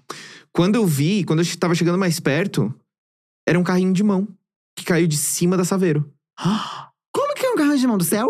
Quando 0.53 0.75
eu 0.75 0.85
vi, 0.85 1.23
quando 1.23 1.41
eu 1.41 1.57
tava 1.57 1.75
chegando 1.75 1.97
mais 1.97 2.19
perto, 2.19 2.73
era 3.47 3.57
um 3.57 3.63
carrinho 3.63 3.93
de 3.93 4.03
mão 4.03 4.27
que 4.77 4.83
caiu 4.85 5.07
de 5.07 5.17
cima 5.17 5.55
da 5.57 5.63
saveiro. 5.63 6.11
Como 7.13 7.33
que 7.33 7.45
é 7.45 7.49
um 7.51 7.55
carro 7.55 7.77
de 7.77 7.87
mão 7.87 7.97
do 7.97 8.03
céu? 8.03 8.29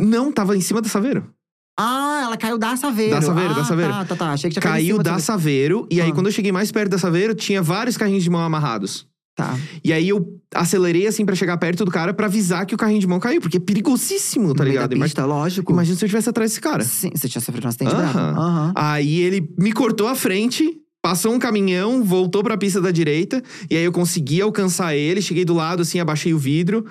Não, 0.00 0.32
tava 0.32 0.56
em 0.56 0.60
cima 0.60 0.80
da 0.80 0.88
saveiro. 0.88 1.30
Ah, 1.78 2.20
ela 2.24 2.36
caiu 2.36 2.56
da 2.56 2.76
Saveiro. 2.76 3.10
Da 3.16 3.20
Saveiro, 3.20 3.50
ah, 3.50 3.56
da 3.56 3.64
Saveiro. 3.64 3.92
Tá, 3.92 4.04
tá, 4.04 4.14
tá. 4.16 4.30
Achei 4.32 4.48
que 4.48 4.60
tinha 4.60 4.62
Caiu 4.72 5.02
da 5.02 5.18
Saveiro, 5.18 5.88
e 5.90 6.00
aí 6.00 6.10
Ah. 6.10 6.14
quando 6.14 6.26
eu 6.26 6.32
cheguei 6.32 6.52
mais 6.52 6.70
perto 6.70 6.90
da 6.92 6.98
Saveiro, 6.98 7.34
tinha 7.34 7.60
vários 7.60 7.96
carrinhos 7.96 8.22
de 8.22 8.30
mão 8.30 8.40
amarrados. 8.42 9.08
Tá. 9.36 9.58
E 9.82 9.92
aí 9.92 10.08
eu 10.08 10.40
acelerei 10.54 11.08
assim 11.08 11.26
pra 11.26 11.34
chegar 11.34 11.56
perto 11.58 11.84
do 11.84 11.90
cara 11.90 12.14
pra 12.14 12.26
avisar 12.26 12.64
que 12.64 12.76
o 12.76 12.78
carrinho 12.78 13.00
de 13.00 13.08
mão 13.08 13.18
caiu, 13.18 13.40
porque 13.40 13.56
é 13.56 13.60
perigosíssimo, 13.60 14.54
tá 14.54 14.62
No 14.62 14.68
ligado? 14.70 14.90
da 14.90 14.94
Imagina, 14.94 15.04
pista, 15.04 15.24
lógico. 15.26 15.72
imagina 15.72 15.96
se 15.96 16.04
eu 16.04 16.06
estivesse 16.06 16.28
atrás 16.28 16.52
desse 16.52 16.60
cara. 16.60 16.84
Sim, 16.84 17.10
você 17.12 17.28
tinha 17.28 17.42
sofrido 17.42 17.64
um 17.64 17.68
acidente 17.68 17.92
Aham. 17.92 18.12
bravo. 18.12 18.40
Aham. 18.40 18.72
Aí 18.76 19.16
ele 19.20 19.52
me 19.58 19.72
cortou 19.72 20.06
a 20.06 20.14
frente, 20.14 20.78
passou 21.04 21.34
um 21.34 21.38
caminhão, 21.38 22.02
voltou 22.02 22.42
pra 22.42 22.56
pista 22.56 22.80
da 22.80 22.90
direita, 22.90 23.42
e 23.70 23.76
aí 23.76 23.84
eu 23.84 23.92
consegui 23.92 24.40
alcançar 24.40 24.96
ele, 24.96 25.20
cheguei 25.20 25.44
do 25.44 25.52
lado 25.52 25.82
assim, 25.82 26.00
abaixei 26.00 26.32
o 26.32 26.38
vidro. 26.38 26.86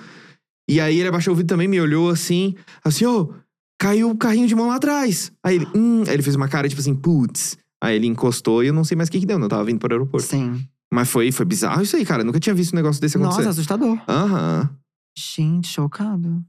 E 0.70 0.80
aí 0.80 1.00
ele 1.00 1.08
abaixou 1.08 1.34
o 1.34 1.36
vidro 1.36 1.48
também, 1.48 1.66
me 1.66 1.80
olhou 1.80 2.08
assim, 2.08 2.54
assim, 2.84 3.04
ô, 3.06 3.34
caiu 3.76 4.08
o 4.10 4.16
carrinho 4.16 4.46
de 4.46 4.54
mão 4.54 4.68
lá 4.68 4.76
atrás. 4.76 5.32
Aí 5.44 5.56
ele, 5.56 5.66
hum, 5.74 6.04
aí 6.06 6.14
ele 6.14 6.22
fez 6.22 6.36
uma 6.36 6.46
cara 6.46 6.68
tipo 6.68 6.80
assim, 6.80 6.94
putz. 6.94 7.58
Aí 7.82 7.96
ele 7.96 8.06
encostou 8.06 8.62
e 8.62 8.68
eu 8.68 8.72
não 8.72 8.84
sei 8.84 8.96
mais 8.96 9.08
o 9.08 9.12
que 9.12 9.18
que 9.18 9.26
deu, 9.26 9.36
não 9.36 9.48
tava 9.48 9.64
vindo 9.64 9.80
pro 9.80 9.92
aeroporto. 9.92 10.28
Sim. 10.28 10.64
Mas 10.92 11.10
foi, 11.10 11.32
foi 11.32 11.44
bizarro 11.44 11.82
isso 11.82 11.96
aí, 11.96 12.06
cara. 12.06 12.22
Eu 12.22 12.26
nunca 12.26 12.38
tinha 12.38 12.54
visto 12.54 12.72
um 12.72 12.76
negócio 12.76 13.00
desse 13.00 13.16
acontecer. 13.16 13.38
Nossa, 13.38 13.50
assustador. 13.50 14.00
Aham. 14.08 14.70
Gente, 15.18 15.66
chocado. 15.66 16.40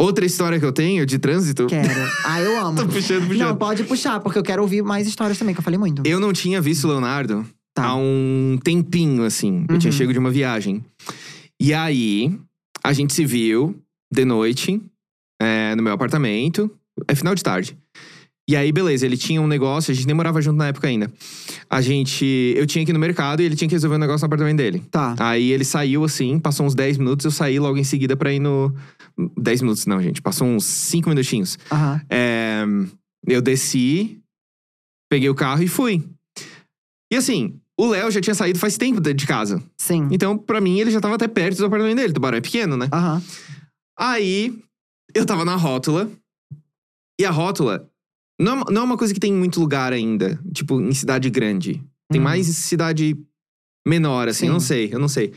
Outra 0.00 0.24
história 0.24 0.58
que 0.60 0.64
eu 0.64 0.72
tenho 0.72 1.04
de 1.04 1.18
trânsito. 1.18 1.66
Quero. 1.66 1.88
Ah, 2.24 2.40
eu 2.40 2.58
amo. 2.64 2.76
Tô 2.78 2.86
puxando, 2.86 3.26
puxando. 3.26 3.48
Não, 3.48 3.56
pode 3.56 3.82
puxar, 3.84 4.20
porque 4.20 4.38
eu 4.38 4.42
quero 4.42 4.62
ouvir 4.62 4.82
mais 4.82 5.06
histórias 5.06 5.38
também, 5.38 5.54
que 5.54 5.60
eu 5.60 5.64
falei 5.64 5.78
muito. 5.78 6.02
Eu 6.06 6.20
não 6.20 6.32
tinha 6.32 6.60
visto 6.60 6.84
o 6.84 6.88
Leonardo 6.88 7.44
Tá. 7.74 7.86
há 7.86 7.94
um 7.96 8.58
tempinho, 8.62 9.24
assim. 9.24 9.64
Eu 9.68 9.78
tinha 9.78 9.90
Uhum. 9.90 9.96
chego 9.96 10.12
de 10.12 10.18
uma 10.18 10.30
viagem. 10.30 10.84
E 11.60 11.72
aí, 11.74 12.38
a 12.84 12.92
gente 12.92 13.12
se 13.14 13.24
viu 13.24 13.74
de 14.12 14.24
noite 14.24 14.80
é, 15.40 15.74
no 15.74 15.82
meu 15.82 15.92
apartamento. 15.92 16.70
É 17.06 17.14
final 17.14 17.34
de 17.34 17.42
tarde. 17.42 17.76
E 18.48 18.56
aí, 18.56 18.72
beleza, 18.72 19.04
ele 19.04 19.18
tinha 19.18 19.42
um 19.42 19.46
negócio, 19.46 19.92
a 19.92 19.94
gente 19.94 20.06
nem 20.06 20.16
morava 20.16 20.40
junto 20.40 20.56
na 20.56 20.68
época 20.68 20.88
ainda. 20.88 21.12
A 21.68 21.82
gente. 21.82 22.54
Eu 22.56 22.66
tinha 22.66 22.82
que 22.82 22.90
ir 22.90 22.94
no 22.94 22.98
mercado 22.98 23.42
e 23.42 23.44
ele 23.44 23.54
tinha 23.54 23.68
que 23.68 23.74
resolver 23.74 23.96
um 23.96 23.98
negócio 23.98 24.24
no 24.24 24.26
apartamento 24.26 24.56
dele. 24.56 24.82
Tá. 24.90 25.14
Aí 25.18 25.52
ele 25.52 25.66
saiu 25.66 26.02
assim, 26.02 26.38
passou 26.38 26.64
uns 26.64 26.74
10 26.74 26.96
minutos, 26.96 27.26
eu 27.26 27.30
saí 27.30 27.58
logo 27.58 27.76
em 27.76 27.84
seguida 27.84 28.16
pra 28.16 28.32
ir 28.32 28.38
no. 28.38 28.74
10 29.36 29.60
minutos 29.60 29.84
não, 29.84 30.00
gente. 30.00 30.22
Passou 30.22 30.48
uns 30.48 30.64
5 30.64 31.10
minutinhos. 31.10 31.58
Aham. 31.70 32.00
É, 32.08 32.64
eu 33.26 33.42
desci, 33.42 34.18
peguei 35.10 35.28
o 35.28 35.34
carro 35.34 35.62
e 35.62 35.68
fui. 35.68 36.02
E 37.12 37.16
assim, 37.16 37.60
o 37.78 37.86
Léo 37.86 38.10
já 38.10 38.20
tinha 38.20 38.34
saído 38.34 38.58
faz 38.58 38.78
tempo 38.78 38.98
de 39.00 39.26
casa. 39.26 39.62
Sim. 39.76 40.08
Então, 40.10 40.38
pra 40.38 40.58
mim, 40.58 40.80
ele 40.80 40.90
já 40.90 41.02
tava 41.02 41.16
até 41.16 41.28
perto 41.28 41.58
do 41.58 41.66
apartamento 41.66 41.96
dele. 41.96 42.14
Tubarão 42.14 42.38
é 42.38 42.40
pequeno, 42.40 42.78
né? 42.78 42.88
Aham. 42.90 43.22
Aí, 43.98 44.58
eu 45.14 45.26
tava 45.26 45.44
na 45.44 45.54
rótula. 45.54 46.10
E 47.20 47.26
a 47.26 47.30
rótula 47.30 47.86
não, 48.38 48.60
é- 48.60 48.64
não 48.72 48.82
é 48.82 48.84
uma 48.84 48.96
coisa 48.96 49.12
que 49.14 49.20
tem 49.20 49.32
em 49.32 49.36
muito 49.36 49.60
lugar 49.60 49.92
ainda. 49.92 50.38
Tipo, 50.52 50.80
em 50.80 50.92
cidade 50.92 51.28
grande. 51.30 51.82
Tem 52.10 52.20
Hum. 52.20 52.24
mais 52.24 52.46
cidade 52.46 53.16
menor, 53.86 54.28
assim. 54.28 54.46
Eu 54.46 54.52
não 54.52 54.60
Sim. 54.60 54.66
sei, 54.66 54.88
eu 54.92 54.98
não 54.98 55.08
sei. 55.08 55.32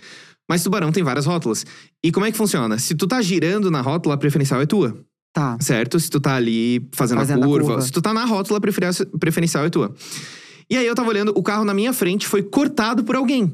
Mas 0.50 0.64
Tubarão 0.64 0.92
tem 0.92 1.04
várias 1.04 1.26
rótulas. 1.26 1.66
E 2.04 2.12
como 2.12 2.26
é 2.26 2.32
que 2.32 2.38
funciona? 2.38 2.78
Se 2.78 2.94
tu 2.96 3.08
tá 3.08 3.22
girando 3.22 3.72
na 3.72 3.82
rótula, 3.82 4.16
a 4.16 4.18
preferencial 4.18 4.62
é 4.62 4.66
tua. 4.66 4.98
Tá. 5.34 5.58
Certo? 5.62 5.98
Se 6.00 6.10
tu 6.10 6.20
tá 6.20 6.36
ali 6.36 6.86
fazendo, 6.94 7.20
Fazendo 7.20 7.44
a, 7.44 7.46
a 7.46 7.48
curva, 7.48 7.68
curva. 7.68 7.82
Se 7.82 7.92
tu 7.92 8.02
tá 8.02 8.14
na 8.14 8.26
rótula, 8.26 8.60
a 8.60 9.18
preferencial 9.18 9.64
é 9.66 9.70
tua. 9.70 9.94
E 10.70 10.76
aí 10.76 10.86
eu 10.86 10.94
tava 10.96 11.08
olhando, 11.10 11.32
o 11.36 11.42
carro 11.44 11.64
na 11.64 11.74
minha 11.74 11.94
frente 11.94 12.28
foi 12.28 12.44
cortado 12.44 13.04
por 13.04 13.16
alguém. 13.16 13.54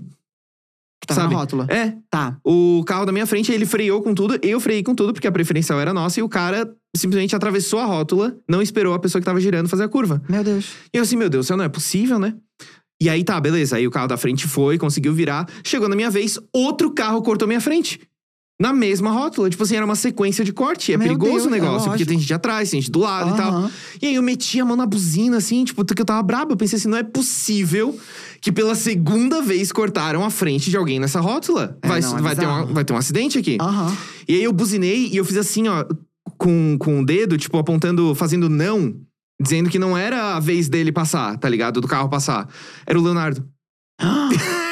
Tava 1.07 1.21
Sabe? 1.21 1.33
rótula. 1.35 1.65
É, 1.69 1.93
Tá. 2.11 2.37
o 2.43 2.83
carro 2.85 3.05
da 3.05 3.11
minha 3.11 3.25
frente, 3.25 3.51
ele 3.51 3.65
freou 3.65 4.01
com 4.01 4.13
tudo, 4.13 4.37
eu 4.41 4.59
freiei 4.59 4.83
com 4.83 4.93
tudo, 4.93 5.13
porque 5.13 5.27
a 5.27 5.31
preferencial 5.31 5.79
era 5.79 5.93
nossa, 5.93 6.19
e 6.19 6.23
o 6.23 6.29
cara 6.29 6.69
simplesmente 6.95 7.35
atravessou 7.35 7.79
a 7.79 7.85
rótula, 7.85 8.35
não 8.47 8.61
esperou 8.61 8.93
a 8.93 8.99
pessoa 8.99 9.21
que 9.21 9.25
tava 9.25 9.39
girando 9.39 9.69
fazer 9.69 9.83
a 9.83 9.87
curva. 9.87 10.21
Meu 10.27 10.43
Deus. 10.43 10.71
E 10.93 10.97
eu 10.97 11.03
assim, 11.03 11.15
meu 11.15 11.29
Deus, 11.29 11.45
isso 11.45 11.55
não 11.55 11.63
é 11.63 11.69
possível, 11.69 12.19
né? 12.19 12.35
E 13.01 13.09
aí 13.09 13.23
tá, 13.23 13.39
beleza. 13.39 13.75
Aí 13.77 13.85
o 13.87 13.91
carro 13.91 14.07
da 14.07 14.17
frente 14.17 14.47
foi, 14.47 14.77
conseguiu 14.77 15.13
virar. 15.13 15.47
Chegou 15.63 15.87
na 15.87 15.95
minha 15.95 16.09
vez, 16.09 16.39
outro 16.51 16.91
carro 16.91 17.21
cortou 17.21 17.47
minha 17.47 17.61
frente. 17.61 17.99
Na 18.59 18.73
mesma 18.73 19.11
rótula. 19.11 19.49
Tipo 19.49 19.61
assim, 19.63 19.75
era 19.75 19.85
uma 19.85 19.95
sequência 19.95 20.43
de 20.43 20.51
corte. 20.51 20.91
É 20.91 20.97
Meu 20.97 21.05
perigoso 21.07 21.31
Deus, 21.31 21.43
o 21.45 21.47
é 21.47 21.51
negócio, 21.51 21.77
porque 21.89 21.89
lógico. 21.89 22.09
tem 22.09 22.19
gente 22.19 22.33
atrás, 22.33 22.71
tem 22.71 22.81
gente 22.81 22.89
do 22.91 22.99
lado 22.99 23.31
e 23.31 23.37
tal. 23.37 23.69
E 24.01 24.07
aí 24.07 24.15
eu 24.15 24.23
meti 24.23 24.59
a 24.59 24.65
mão 24.65 24.75
na 24.75 24.85
buzina, 24.87 25.37
assim, 25.37 25.63
tipo, 25.63 25.85
porque 25.85 26.01
eu 26.01 26.05
tava 26.05 26.23
brabo. 26.23 26.53
Eu 26.53 26.57
pensei 26.57 26.77
assim, 26.79 26.87
não 26.87 26.97
é 26.97 27.03
possível 27.03 27.97
que 28.41 28.51
pela 28.51 28.73
segunda 28.73 29.41
vez 29.43 29.71
cortaram 29.71 30.23
a 30.25 30.29
frente 30.31 30.69
de 30.71 30.77
alguém 30.77 30.99
nessa 30.99 31.19
rótula. 31.19 31.77
É, 31.83 31.87
vai, 31.87 32.01
não, 32.01 32.17
é 32.17 32.21
vai, 32.21 32.35
ter 32.35 32.45
uma- 32.47 32.65
vai 32.65 32.83
ter 32.83 32.93
um 32.93 32.97
acidente 32.97 33.37
aqui. 33.37 33.57
Aham. 33.61 33.95
E 34.27 34.33
aí 34.35 34.43
eu 34.43 34.51
buzinei 34.53 35.07
e 35.11 35.17
eu 35.17 35.23
fiz 35.25 35.37
assim, 35.37 35.67
ó, 35.67 35.85
com, 36.37 36.77
com 36.79 37.01
o 37.01 37.05
dedo, 37.05 37.37
tipo, 37.37 37.57
apontando, 37.59 38.15
fazendo 38.15 38.49
não, 38.49 38.95
dizendo 39.39 39.69
que 39.69 39.77
não 39.77 39.95
era 39.95 40.35
a 40.35 40.39
vez 40.39 40.67
dele 40.67 40.91
passar, 40.91 41.37
tá 41.37 41.47
ligado? 41.47 41.79
Do 41.79 41.87
carro 41.87 42.09
passar. 42.09 42.47
Era 42.87 42.97
o 42.99 43.03
Leonardo. 43.03 43.47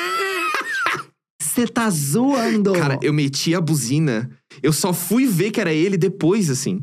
Você 1.55 1.67
tá 1.67 1.89
zoando. 1.89 2.73
Cara, 2.73 2.99
eu 3.01 3.13
meti 3.13 3.55
a 3.55 3.61
buzina. 3.61 4.29
Eu 4.61 4.73
só 4.73 4.91
fui 4.91 5.25
ver 5.25 5.51
que 5.51 5.61
era 5.61 5.71
ele 5.73 5.95
depois, 5.97 6.49
assim. 6.49 6.81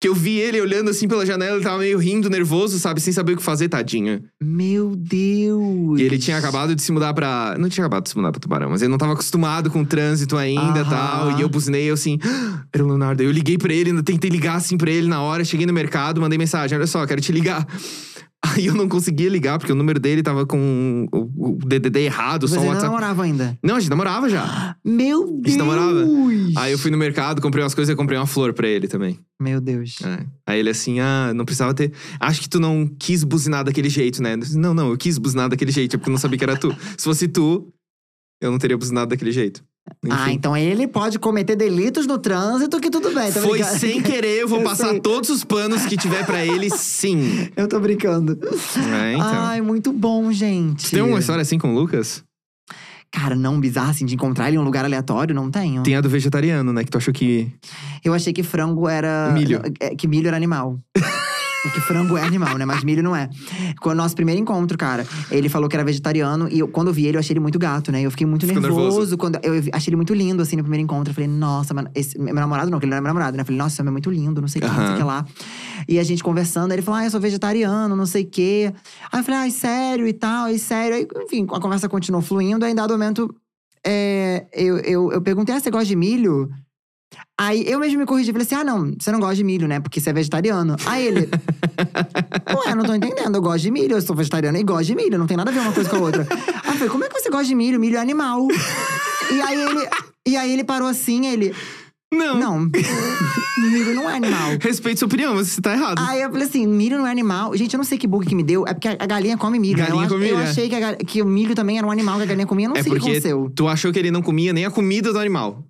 Que 0.00 0.08
eu 0.08 0.14
vi 0.16 0.36
ele 0.38 0.60
olhando 0.60 0.90
assim 0.90 1.06
pela 1.06 1.24
janela, 1.24 1.54
ele 1.56 1.64
tava 1.64 1.78
meio 1.78 1.96
rindo, 1.96 2.28
nervoso, 2.28 2.76
sabe? 2.78 3.00
Sem 3.00 3.12
saber 3.12 3.34
o 3.34 3.36
que 3.36 3.42
fazer, 3.42 3.68
tadinho. 3.68 4.20
Meu 4.42 4.96
Deus. 4.96 6.00
E 6.00 6.02
ele 6.02 6.18
tinha 6.18 6.36
acabado 6.38 6.74
de 6.74 6.82
se 6.82 6.90
mudar 6.90 7.14
pra. 7.14 7.54
Não 7.58 7.68
tinha 7.68 7.84
acabado 7.84 8.04
de 8.04 8.10
se 8.10 8.16
mudar 8.16 8.32
pra 8.32 8.40
Tubarão, 8.40 8.70
mas 8.70 8.82
ele 8.82 8.90
não 8.90 8.98
tava 8.98 9.12
acostumado 9.12 9.70
com 9.70 9.82
o 9.82 9.86
trânsito 9.86 10.36
ainda 10.36 10.80
e 10.80 10.84
tal. 10.88 11.38
E 11.38 11.42
eu 11.42 11.48
buzinei 11.48 11.84
eu 11.88 11.94
assim. 11.94 12.18
"Ah, 12.24 12.64
Era 12.72 12.82
o 12.84 12.86
Leonardo. 12.88 13.22
Eu 13.22 13.30
liguei 13.30 13.56
pra 13.58 13.72
ele, 13.72 14.02
tentei 14.02 14.28
ligar 14.30 14.56
assim 14.56 14.76
pra 14.76 14.90
ele 14.90 15.06
na 15.06 15.20
hora. 15.22 15.44
Cheguei 15.44 15.66
no 15.66 15.72
mercado, 15.72 16.20
mandei 16.20 16.36
mensagem: 16.38 16.76
Olha 16.76 16.86
só, 16.88 17.06
quero 17.06 17.20
te 17.20 17.30
ligar. 17.30 17.64
Aí 18.44 18.66
eu 18.66 18.74
não 18.74 18.88
conseguia 18.88 19.28
ligar, 19.28 19.58
porque 19.58 19.72
o 19.72 19.74
número 19.74 20.00
dele 20.00 20.22
tava 20.22 20.44
com 20.44 21.06
o, 21.12 21.56
DDD 21.64 22.00
errado, 22.00 22.48
Você 22.48 22.56
só 22.56 22.60
o 22.60 22.64
WhatsApp. 22.66 22.86
namorava 22.86 23.22
ainda. 23.22 23.56
Não, 23.62 23.76
a 23.76 23.80
gente 23.80 23.88
namorava 23.88 24.28
já. 24.28 24.76
Meu 24.84 25.26
Deus. 25.26 25.42
gente 25.46 25.58
namorava? 25.58 26.04
Aí 26.56 26.72
eu 26.72 26.78
fui 26.78 26.90
no 26.90 26.98
mercado, 26.98 27.40
comprei 27.40 27.62
umas 27.62 27.74
coisas 27.74 27.92
e 27.92 27.96
comprei 27.96 28.18
uma 28.18 28.26
flor 28.26 28.52
pra 28.52 28.66
ele 28.68 28.88
também. 28.88 29.18
Meu 29.40 29.60
Deus. 29.60 29.96
É. 30.04 30.26
Aí 30.46 30.58
ele 30.58 30.70
assim, 30.70 30.98
ah, 30.98 31.32
não 31.34 31.44
precisava 31.44 31.72
ter. 31.72 31.92
Acho 32.18 32.40
que 32.40 32.48
tu 32.48 32.58
não 32.58 32.86
quis 32.98 33.22
buzinar 33.22 33.64
daquele 33.64 33.88
jeito, 33.88 34.20
né? 34.22 34.36
Disse, 34.36 34.58
Não, 34.58 34.74
não, 34.74 34.90
eu 34.90 34.96
quis 34.96 35.18
buzinar 35.18 35.48
daquele 35.48 35.70
jeito, 35.70 35.94
é 35.94 35.98
porque 35.98 36.10
eu 36.10 36.12
não 36.12 36.18
sabia 36.20 36.36
que 36.36 36.44
era 36.44 36.56
tu. 36.56 36.74
Se 36.98 37.04
fosse 37.04 37.28
tu, 37.28 37.72
eu 38.40 38.50
não 38.50 38.58
teria 38.58 38.76
buzinado 38.76 39.10
daquele 39.10 39.30
jeito. 39.30 39.62
Ah, 40.08 40.24
Enfim. 40.26 40.32
então 40.34 40.56
ele 40.56 40.86
pode 40.86 41.18
cometer 41.18 41.54
delitos 41.56 42.06
no 42.06 42.18
trânsito 42.18 42.80
que 42.80 42.88
tudo 42.90 43.12
bem. 43.12 43.30
Foi 43.32 43.58
brincando. 43.58 43.78
sem 43.78 44.00
querer, 44.00 44.40
eu 44.42 44.48
vou 44.48 44.58
Eu 44.60 44.64
passar 44.64 44.90
sei. 44.90 45.00
todos 45.00 45.28
os 45.30 45.44
panos 45.44 45.84
que 45.86 45.96
tiver 45.96 46.24
pra 46.24 46.44
ele, 46.44 46.70
sim. 46.70 47.48
Eu 47.56 47.66
tô 47.68 47.78
brincando. 47.80 48.38
É, 48.42 49.12
então. 49.14 49.26
Ai, 49.26 49.60
muito 49.60 49.92
bom, 49.92 50.30
gente. 50.32 50.90
Tem 50.90 51.02
uma 51.02 51.18
história 51.18 51.42
assim 51.42 51.58
com 51.58 51.72
o 51.72 51.74
Lucas? 51.74 52.22
Cara, 53.14 53.34
não 53.36 53.60
bizarro 53.60 53.90
assim, 53.90 54.06
de 54.06 54.14
encontrar 54.14 54.48
ele 54.48 54.56
em 54.56 54.60
um 54.60 54.64
lugar 54.64 54.84
aleatório, 54.86 55.34
não 55.34 55.50
tenho. 55.50 55.82
Tem 55.82 55.94
a 55.96 56.00
do 56.00 56.08
vegetariano, 56.08 56.72
né? 56.72 56.82
Que 56.84 56.90
tu 56.90 56.96
achou 56.96 57.12
que. 57.12 57.52
Eu 58.04 58.14
achei 58.14 58.32
que 58.32 58.42
frango 58.42 58.88
era. 58.88 59.30
Milho. 59.34 59.60
é, 59.80 59.94
Que 59.94 60.08
milho 60.08 60.28
era 60.28 60.36
animal. 60.36 60.78
Porque 61.62 61.80
frango 61.80 62.16
é 62.16 62.22
animal, 62.22 62.58
né? 62.58 62.64
Mas 62.64 62.82
milho 62.82 63.02
não 63.02 63.14
é. 63.14 63.28
Com 63.80 63.90
o 63.90 63.94
nosso 63.94 64.16
primeiro 64.16 64.40
encontro, 64.40 64.76
cara, 64.76 65.06
ele 65.30 65.48
falou 65.48 65.68
que 65.68 65.76
era 65.76 65.84
vegetariano. 65.84 66.48
E 66.50 66.58
eu, 66.58 66.66
quando 66.66 66.88
eu 66.88 66.92
vi 66.92 67.06
ele, 67.06 67.16
eu 67.16 67.20
achei 67.20 67.32
ele 67.34 67.40
muito 67.40 67.58
gato, 67.58 67.92
né? 67.92 68.02
Eu 68.02 68.10
fiquei 68.10 68.26
muito 68.26 68.44
nervoso. 68.46 68.68
nervoso. 68.82 69.16
Quando 69.16 69.38
eu 69.44 69.62
vi- 69.62 69.70
achei 69.72 69.90
ele 69.90 69.96
muito 69.96 70.12
lindo, 70.12 70.42
assim, 70.42 70.56
no 70.56 70.62
primeiro 70.62 70.82
encontro. 70.82 71.10
Eu 71.10 71.14
falei, 71.14 71.28
nossa, 71.28 71.72
mano, 71.72 71.88
esse, 71.94 72.18
meu 72.18 72.34
namorado 72.34 72.68
não, 72.70 72.78
que 72.80 72.84
ele 72.84 72.90
não 72.90 72.96
era 72.96 73.02
meu 73.02 73.10
namorado, 73.10 73.36
né? 73.36 73.42
Eu 73.42 73.44
falei, 73.46 73.58
nossa, 73.58 73.74
esse 73.76 73.80
homem 73.80 73.90
é 73.90 73.92
muito 73.92 74.10
lindo, 74.10 74.40
não 74.40 74.48
sei 74.48 74.60
o 74.60 74.64
que, 74.64 74.70
não 74.70 74.86
sei 74.86 74.94
o 74.94 74.96
que 74.96 75.02
lá. 75.04 75.24
E 75.88 75.98
a 75.98 76.02
gente 76.02 76.22
conversando, 76.24 76.72
ele 76.72 76.82
falou, 76.82 76.98
ah, 77.00 77.04
eu 77.04 77.10
sou 77.10 77.20
vegetariano, 77.20 77.94
não 77.94 78.06
sei 78.06 78.24
o 78.24 78.26
quê. 78.28 78.72
Aí 79.12 79.20
eu 79.20 79.24
falei, 79.24 79.40
ai, 79.40 79.50
sério 79.52 80.06
e 80.08 80.12
tal, 80.12 80.48
e 80.48 80.58
sério. 80.58 80.96
Aí, 80.96 81.06
enfim, 81.24 81.46
a 81.52 81.60
conversa 81.60 81.88
continuou 81.88 82.22
fluindo. 82.22 82.64
Aí, 82.64 82.72
em 82.72 82.74
dado 82.74 82.90
momento, 82.92 83.32
é, 83.86 84.46
eu, 84.52 84.78
eu, 84.78 85.12
eu 85.12 85.22
perguntei, 85.22 85.54
ah, 85.54 85.60
você 85.60 85.70
gosta 85.70 85.86
de 85.86 85.94
milho? 85.96 86.50
Aí 87.40 87.64
eu 87.66 87.78
mesmo 87.78 87.98
me 87.98 88.06
corrigi, 88.06 88.30
falei 88.30 88.46
assim: 88.46 88.54
ah, 88.54 88.64
não, 88.64 88.94
você 88.98 89.10
não 89.10 89.18
gosta 89.18 89.36
de 89.36 89.44
milho, 89.44 89.66
né? 89.66 89.80
Porque 89.80 90.00
você 90.00 90.10
é 90.10 90.12
vegetariano. 90.12 90.76
Aí 90.86 91.06
ele. 91.06 91.28
Ué, 92.66 92.74
não 92.74 92.84
tô 92.84 92.94
entendendo. 92.94 93.34
Eu 93.34 93.42
gosto 93.42 93.62
de 93.62 93.70
milho, 93.70 93.96
eu 93.96 94.02
sou 94.02 94.14
vegetariano 94.14 94.58
e 94.58 94.62
gosto 94.62 94.86
de 94.86 94.94
milho, 94.94 95.18
não 95.18 95.26
tem 95.26 95.36
nada 95.36 95.50
a 95.50 95.54
ver 95.54 95.60
uma 95.60 95.72
coisa 95.72 95.88
com 95.88 95.96
a 95.96 96.00
outra. 96.00 96.26
Aí 96.30 96.70
eu 96.70 96.74
falei: 96.74 96.88
como 96.88 97.04
é 97.04 97.08
que 97.08 97.20
você 97.20 97.30
gosta 97.30 97.46
de 97.46 97.54
milho? 97.54 97.80
Milho 97.80 97.96
é 97.96 98.00
animal. 98.00 98.46
E 99.30 99.40
aí 99.40 99.60
ele. 99.60 99.88
E 100.26 100.36
aí 100.36 100.52
ele 100.52 100.62
parou 100.64 100.86
assim, 100.86 101.26
ele. 101.26 101.54
Não. 102.12 102.38
Não, 102.38 102.70
milho 103.58 103.94
não 103.94 104.10
é 104.10 104.16
animal. 104.16 104.58
Respeite 104.60 104.98
sua 104.98 105.06
opinião, 105.06 105.34
você 105.34 105.62
tá 105.62 105.72
errado. 105.72 105.98
Aí 105.98 106.20
eu 106.20 106.30
falei 106.30 106.46
assim: 106.46 106.66
milho 106.66 106.98
não 106.98 107.06
é 107.06 107.10
animal. 107.10 107.56
Gente, 107.56 107.72
eu 107.72 107.78
não 107.78 107.84
sei 107.84 107.96
que 107.96 108.06
bug 108.06 108.26
que 108.26 108.34
me 108.34 108.42
deu. 108.42 108.66
É 108.66 108.74
porque 108.74 108.88
a 108.88 109.06
galinha 109.06 109.38
come 109.38 109.58
milho. 109.58 109.78
né? 109.78 109.86
Galinha 109.86 110.04
eu, 110.04 110.08
come 110.10 110.28
eu 110.28 110.36
milho, 110.36 110.46
é. 110.46 110.50
achei 110.50 110.68
que, 110.68 110.74
a 110.74 110.94
que 110.96 111.22
o 111.22 111.26
milho 111.26 111.54
também 111.54 111.78
era 111.78 111.86
um 111.86 111.90
animal 111.90 112.18
que 112.18 112.24
a 112.24 112.26
galinha 112.26 112.46
comia. 112.46 112.68
Não 112.68 112.76
é 112.76 112.82
sei 112.82 112.92
o 112.92 112.96
que 112.96 113.00
aconteceu. 113.00 113.50
tu 113.56 113.66
achou 113.66 113.90
que 113.90 113.98
ele 113.98 114.10
não 114.10 114.20
comia 114.20 114.52
nem 114.52 114.66
a 114.66 114.70
comida 114.70 115.10
do 115.10 115.18
animal. 115.18 115.64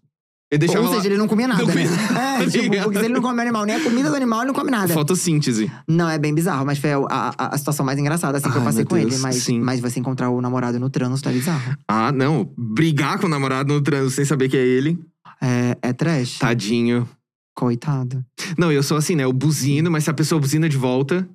Ele 0.53 0.59
deixava 0.59 0.85
Ou 0.85 0.89
seja, 0.89 1.01
lá... 1.01 1.07
ele 1.07 1.17
não 1.17 1.27
comia 1.27 1.49
nada, 1.49 1.63
Não 1.65 1.67
comia 1.67 1.91
né? 1.91 1.97
nada, 1.97 2.45
É, 2.45 2.47
tipo, 2.47 2.83
porque 2.83 2.99
se 2.99 3.05
ele 3.07 3.15
não 3.15 3.23
come 3.23 3.41
animal, 3.41 3.65
nem 3.65 3.77
a 3.77 3.81
comida 3.81 4.11
do 4.11 4.17
animal, 4.17 4.41
ele 4.41 4.49
não 4.49 4.55
come 4.55 4.71
nada. 4.71 4.93
Fotossíntese. 4.93 5.73
Não, 5.89 6.07
é 6.11 6.19
bem 6.19 6.35
bizarro, 6.35 6.67
mas 6.67 6.79
foi 6.79 6.93
a, 6.93 6.99
a, 7.09 7.55
a 7.55 7.59
situação 7.59 7.87
mais 7.87 7.99
engraçada 7.99 8.37
assim, 8.37 8.51
que 8.51 8.57
eu 8.57 8.61
Ai, 8.61 8.67
passei 8.67 8.85
com 8.85 8.95
Deus, 8.97 9.15
ele. 9.15 9.23
Mas, 9.23 9.37
sim. 9.37 9.59
mas 9.59 9.81
você 9.81 9.99
encontrar 9.99 10.29
o 10.29 10.43
namorado 10.43 10.79
no 10.79 10.91
trânsito 10.91 11.31
é 11.31 11.33
bizarro. 11.33 11.75
Ah, 11.89 12.13
não. 12.13 12.51
Brigar 12.55 13.19
com 13.19 13.27
o 13.27 13.31
namorado 13.31 13.73
no 13.73 13.81
trânsito 13.81 14.11
sem 14.11 14.27
saber 14.27 14.51
que 14.51 14.57
é 14.59 14.61
ele. 14.61 14.99
É, 15.41 15.79
é 15.81 15.93
trash. 15.95 16.39
Tadinho. 16.39 17.09
Coitado. 17.57 18.23
Não, 18.59 18.71
eu 18.71 18.83
sou 18.83 18.99
assim, 18.99 19.17
né? 19.17 19.25
Eu 19.25 19.33
buzino, 19.33 19.91
mas 19.91 20.05
se 20.05 20.11
a 20.11 20.15
pessoa 20.15 20.39
buzina 20.39 20.69
de 20.69 20.77
volta. 20.77 21.27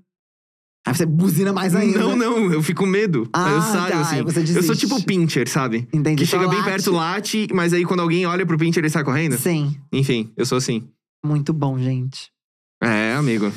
Aí 0.88 0.96
você 0.96 1.06
buzina 1.06 1.52
mais 1.52 1.76
ainda. 1.76 2.00
Não, 2.00 2.16
não, 2.16 2.52
eu 2.52 2.64
fico 2.64 2.84
com 2.84 2.88
medo. 2.88 3.28
Ah, 3.34 3.46
aí 3.46 3.56
eu 3.56 3.62
saio, 3.62 3.92
tá, 3.92 4.02
assim. 4.02 4.24
você 4.24 4.58
eu 4.58 4.64
sou 4.64 4.76
tipo 4.76 4.96
o 4.96 5.04
pincher, 5.04 5.48
sabe? 5.50 5.88
Entendi. 5.92 6.24
Que 6.24 6.26
chega 6.26 6.48
bem 6.48 6.60
late. 6.60 6.70
perto, 6.70 6.92
late, 6.92 7.48
mas 7.54 7.74
aí 7.74 7.84
quando 7.84 8.00
alguém 8.00 8.26
olha 8.26 8.46
pro 8.46 8.58
pincher, 8.58 8.82
ele 8.82 8.90
sai 8.90 9.04
correndo. 9.04 9.38
Sim. 9.38 9.76
Enfim, 9.92 10.32
eu 10.38 10.46
sou 10.46 10.58
assim. 10.58 10.88
Muito 11.26 11.52
bom, 11.52 11.78
gente. 11.78 12.32
É, 12.82 13.16
amigo. 13.16 13.52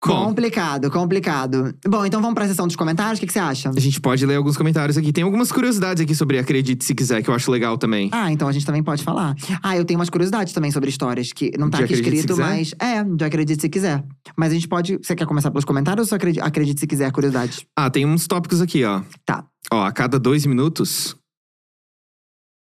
Complicado, 0.00 0.90
complicado. 0.90 1.74
Bom, 1.86 2.06
então 2.06 2.22
vamos 2.22 2.34
pra 2.34 2.48
sessão 2.48 2.66
dos 2.66 2.74
comentários. 2.74 3.18
O 3.18 3.20
que, 3.20 3.26
que 3.26 3.32
você 3.34 3.38
acha? 3.38 3.68
a 3.68 3.78
gente 3.80 4.00
pode 4.00 4.24
ler 4.24 4.36
alguns 4.36 4.56
comentários 4.56 4.96
aqui. 4.96 5.12
Tem 5.12 5.22
algumas 5.22 5.52
curiosidades 5.52 6.02
aqui 6.02 6.14
sobre 6.14 6.38
Acredite 6.38 6.82
Se 6.84 6.94
Quiser, 6.94 7.22
que 7.22 7.28
eu 7.28 7.34
acho 7.34 7.50
legal 7.50 7.76
também. 7.76 8.08
Ah, 8.10 8.32
então 8.32 8.48
a 8.48 8.52
gente 8.52 8.64
também 8.64 8.82
pode 8.82 9.04
falar. 9.04 9.36
Ah, 9.62 9.76
eu 9.76 9.84
tenho 9.84 10.00
umas 10.00 10.08
curiosidades 10.08 10.54
também 10.54 10.70
sobre 10.70 10.88
histórias 10.88 11.34
que 11.34 11.50
não 11.58 11.68
tá 11.68 11.78
De 11.78 11.84
aqui 11.84 11.94
Acredite 11.94 12.16
Se 12.16 12.32
escrito, 12.32 12.34
Quiser? 12.40 12.48
mas. 12.48 12.74
É, 12.80 13.04
de 13.04 13.24
acredite 13.24 13.60
se 13.60 13.68
quiser. 13.68 14.02
Mas 14.36 14.52
a 14.52 14.54
gente 14.54 14.66
pode. 14.68 14.96
Você 15.02 15.14
quer 15.14 15.26
começar 15.26 15.50
pelos 15.50 15.66
comentários 15.66 16.06
ou 16.06 16.08
só 16.08 16.16
acredite, 16.16 16.40
acredite 16.42 16.80
se 16.80 16.86
quiser, 16.86 17.12
curiosidade? 17.12 17.66
Ah, 17.76 17.90
tem 17.90 18.06
uns 18.06 18.26
tópicos 18.26 18.62
aqui, 18.62 18.82
ó. 18.84 19.02
Tá. 19.26 19.44
Ó, 19.70 19.84
a 19.84 19.92
cada 19.92 20.18
dois 20.18 20.46
minutos. 20.46 21.14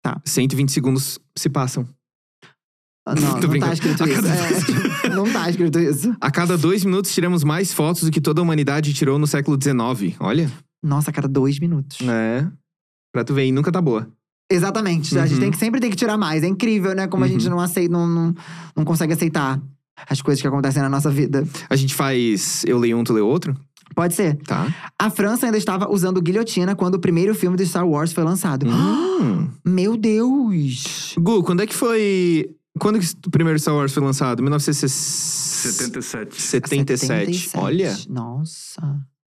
Tá. 0.03 0.19
120 0.25 0.73
segundos 0.73 1.19
se 1.37 1.51
passam. 1.51 1.87
Ah, 3.07 3.15
Não, 3.15 3.21
Tô 3.21 3.29
não 3.35 3.41
tá 3.41 3.49
brincando. 3.49 3.73
escrito 3.75 4.05
A 4.05 4.09
isso. 4.09 4.23
cada 4.23 4.29
É, 4.35 4.90
não 5.25 5.33
tá 5.33 5.49
escrito 5.51 5.79
isso. 5.79 6.15
A 6.21 6.31
cada 6.31 6.57
dois 6.59 6.85
minutos 6.85 7.13
tiramos 7.13 7.43
mais 7.45 7.73
fotos 7.73 8.03
do 8.05 8.11
que 8.11 8.21
toda 8.21 8.41
a 8.41 8.43
humanidade 8.43 8.93
tirou 8.95 9.19
no 9.19 9.27
século 9.27 9.59
XIX. 9.61 10.17
Olha. 10.21 10.51
Nossa, 10.83 11.11
a 11.11 11.13
cada 11.13 11.29
dois 11.29 11.59
minutos. 11.59 11.99
É. 12.09 12.47
Pra 13.13 13.25
tu 13.25 13.35
ver, 13.35 13.47
e 13.47 13.53
nunca 13.53 13.71
tá 13.73 13.81
boa. 13.81 14.09
Exatamente. 14.51 15.17
A 15.19 15.27
gente 15.27 15.35
Uhum. 15.35 15.41
tem 15.41 15.51
que, 15.51 15.59
sempre 15.59 15.81
tem 15.81 15.91
que 15.91 15.97
tirar 15.97 16.17
mais. 16.17 16.43
É 16.43 16.47
incrível, 16.49 16.95
né? 16.95 17.07
Como 17.07 17.25
a 17.25 17.29
gente 17.29 17.45
Uhum. 17.45 17.51
não 17.51 17.61
aceita, 17.61 17.93
não, 17.93 18.07
não, 18.07 18.35
não 18.77 18.85
consegue 18.85 19.13
aceitar 19.13 19.61
as 20.09 20.21
coisas 20.23 20.41
que 20.41 20.49
acontecem 20.49 20.81
na 20.83 20.89
nossa 20.89 21.11
vida. 21.11 21.47
A 21.69 21.77
gente 21.77 21.95
faz 21.95 22.65
eu 22.67 22.79
leio 22.79 22.97
um, 22.99 23.05
tu 23.05 23.13
lê 23.13 23.21
outro? 23.21 23.55
Pode 23.95 24.15
ser. 24.15 24.37
Tá. 24.47 24.73
A 24.99 25.11
França 25.11 25.47
ainda 25.47 25.59
estava 25.59 25.91
usando 25.93 26.23
guilhotina 26.23 26.75
quando 26.77 26.95
o 26.95 26.99
primeiro 27.01 27.35
filme 27.35 27.57
do 27.57 27.67
Star 27.67 27.87
Wars 27.87 28.13
foi 28.13 28.23
lançado. 28.25 28.67
Hum. 28.67 29.49
Meu 29.65 29.97
Deus! 29.97 31.15
Gu, 31.19 31.43
quando 31.43 31.61
é 31.63 31.67
que 31.67 31.75
foi. 31.75 32.51
Quando 32.79 32.99
que 33.01 33.07
o 33.27 33.31
primeiro 33.31 33.59
Star 33.59 33.75
Wars 33.75 33.93
foi 33.93 34.03
lançado? 34.03 34.43
1977. 34.43 36.41
77. 36.41 37.51
Olha, 37.55 37.97
Nossa. 38.09 38.81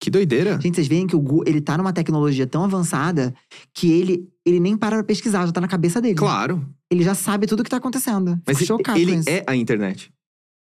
que 0.00 0.10
doideira. 0.10 0.58
Gente, 0.60 0.74
vocês 0.76 0.86
veem 0.88 1.06
que 1.06 1.16
o 1.16 1.20
Gu, 1.20 1.42
ele 1.46 1.60
tá 1.60 1.76
numa 1.78 1.92
tecnologia 1.92 2.46
tão 2.46 2.64
avançada 2.64 3.34
que 3.74 3.90
ele, 3.90 4.28
ele 4.44 4.60
nem 4.60 4.76
para 4.76 4.96
pra 4.96 5.04
pesquisar, 5.04 5.46
já 5.46 5.52
tá 5.52 5.60
na 5.60 5.68
cabeça 5.68 6.00
dele. 6.00 6.14
Claro. 6.14 6.64
Ele 6.90 7.02
já 7.02 7.14
sabe 7.14 7.46
tudo 7.46 7.64
que 7.64 7.70
tá 7.70 7.78
acontecendo. 7.78 8.40
Mas 8.46 8.58
Fico 8.58 8.68
chocado 8.68 8.98
ele 8.98 9.12
com 9.14 9.20
isso. 9.20 9.28
é 9.30 9.42
a 9.46 9.56
internet. 9.56 10.12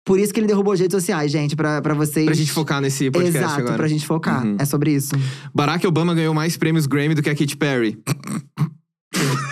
Por 0.06 0.18
isso 0.18 0.32
que 0.34 0.40
ele 0.40 0.46
derrubou 0.46 0.72
as 0.74 0.80
redes 0.80 0.94
sociais, 0.94 1.32
gente, 1.32 1.56
pra, 1.56 1.80
pra 1.80 1.94
vocês. 1.94 2.26
Pra 2.26 2.34
gente 2.34 2.52
focar 2.52 2.80
nesse 2.80 3.10
podcast 3.10 3.38
Exato, 3.38 3.60
agora. 3.60 3.76
pra 3.76 3.88
gente 3.88 4.06
focar. 4.06 4.44
Uhum. 4.44 4.56
É 4.58 4.64
sobre 4.66 4.92
isso. 4.94 5.14
Barack 5.54 5.86
Obama 5.86 6.14
ganhou 6.14 6.34
mais 6.34 6.56
prêmios 6.58 6.86
Grammy 6.86 7.14
do 7.14 7.22
que 7.22 7.30
a 7.30 7.34
Katy 7.34 7.56
Perry. 7.56 7.98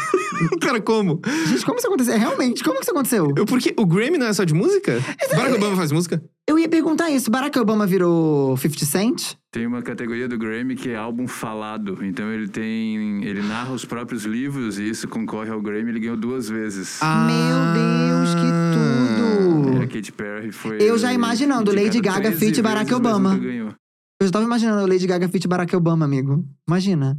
Cara, 0.60 0.81
como? 0.81 1.20
Gente, 1.47 1.64
como 1.64 1.78
isso 1.78 1.86
aconteceu? 1.86 2.19
Realmente, 2.19 2.62
como 2.62 2.77
que 2.77 2.82
isso 2.82 2.90
aconteceu? 2.90 3.32
Eu, 3.36 3.44
porque 3.47 3.74
o 3.77 3.86
Grammy 3.86 4.19
não 4.19 4.27
é 4.27 4.32
só 4.32 4.44
de 4.44 4.55
música? 4.55 5.01
Barack 5.35 5.55
Obama 5.56 5.77
faz 5.77 5.93
música? 5.93 6.23
Eu 6.48 6.59
ia 6.59 6.69
perguntar 6.69 7.10
isso. 7.10 7.31
Barack 7.31 7.59
Obama 7.59 7.86
virou 7.86 8.56
50 8.56 8.85
Cent? 8.85 9.35
Tem 9.52 9.66
uma 9.66 9.82
categoria 9.82 10.28
do 10.28 10.36
Grammy 10.36 10.74
que 10.74 10.90
é 10.90 10.97
álbum 10.97 11.28
falado. 11.28 11.98
Então 12.02 12.32
ele 12.32 12.48
tem. 12.48 13.23
Ele 13.24 13.43
narra 13.43 13.73
os 13.73 13.85
próprios 13.85 14.24
livros 14.24 14.78
e 14.78 14.89
isso 14.89 15.06
concorre 15.09 15.51
ao 15.51 15.60
Grammy. 15.60 15.90
Ele 15.90 16.01
ganhou 16.01 16.16
duas 16.16 16.48
vezes. 16.48 16.98
Ah. 17.01 17.27
Meu 17.27 17.73
Deus, 17.74 18.35
que 18.35 18.47
E 18.47 18.51
a 18.51 19.78
tudo! 19.78 19.89
Katy 19.89 20.12
Perry 20.12 20.52
foi. 20.52 20.78
Eu 20.81 20.97
já 20.97 21.12
imaginando, 21.12 21.74
Lady 21.74 22.01
Gaga 22.01 22.31
13 22.31 22.39
feat 22.39 22.62
Barack 22.62 22.93
Obama. 22.94 23.39
Eu 24.20 24.27
já 24.27 24.32
tava 24.32 24.44
imaginando 24.44 24.86
Lady 24.86 25.06
Gaga 25.06 25.28
feat 25.28 25.47
Barack 25.47 25.74
Obama, 25.77 26.05
amigo. 26.05 26.44
Imagina. 26.66 27.19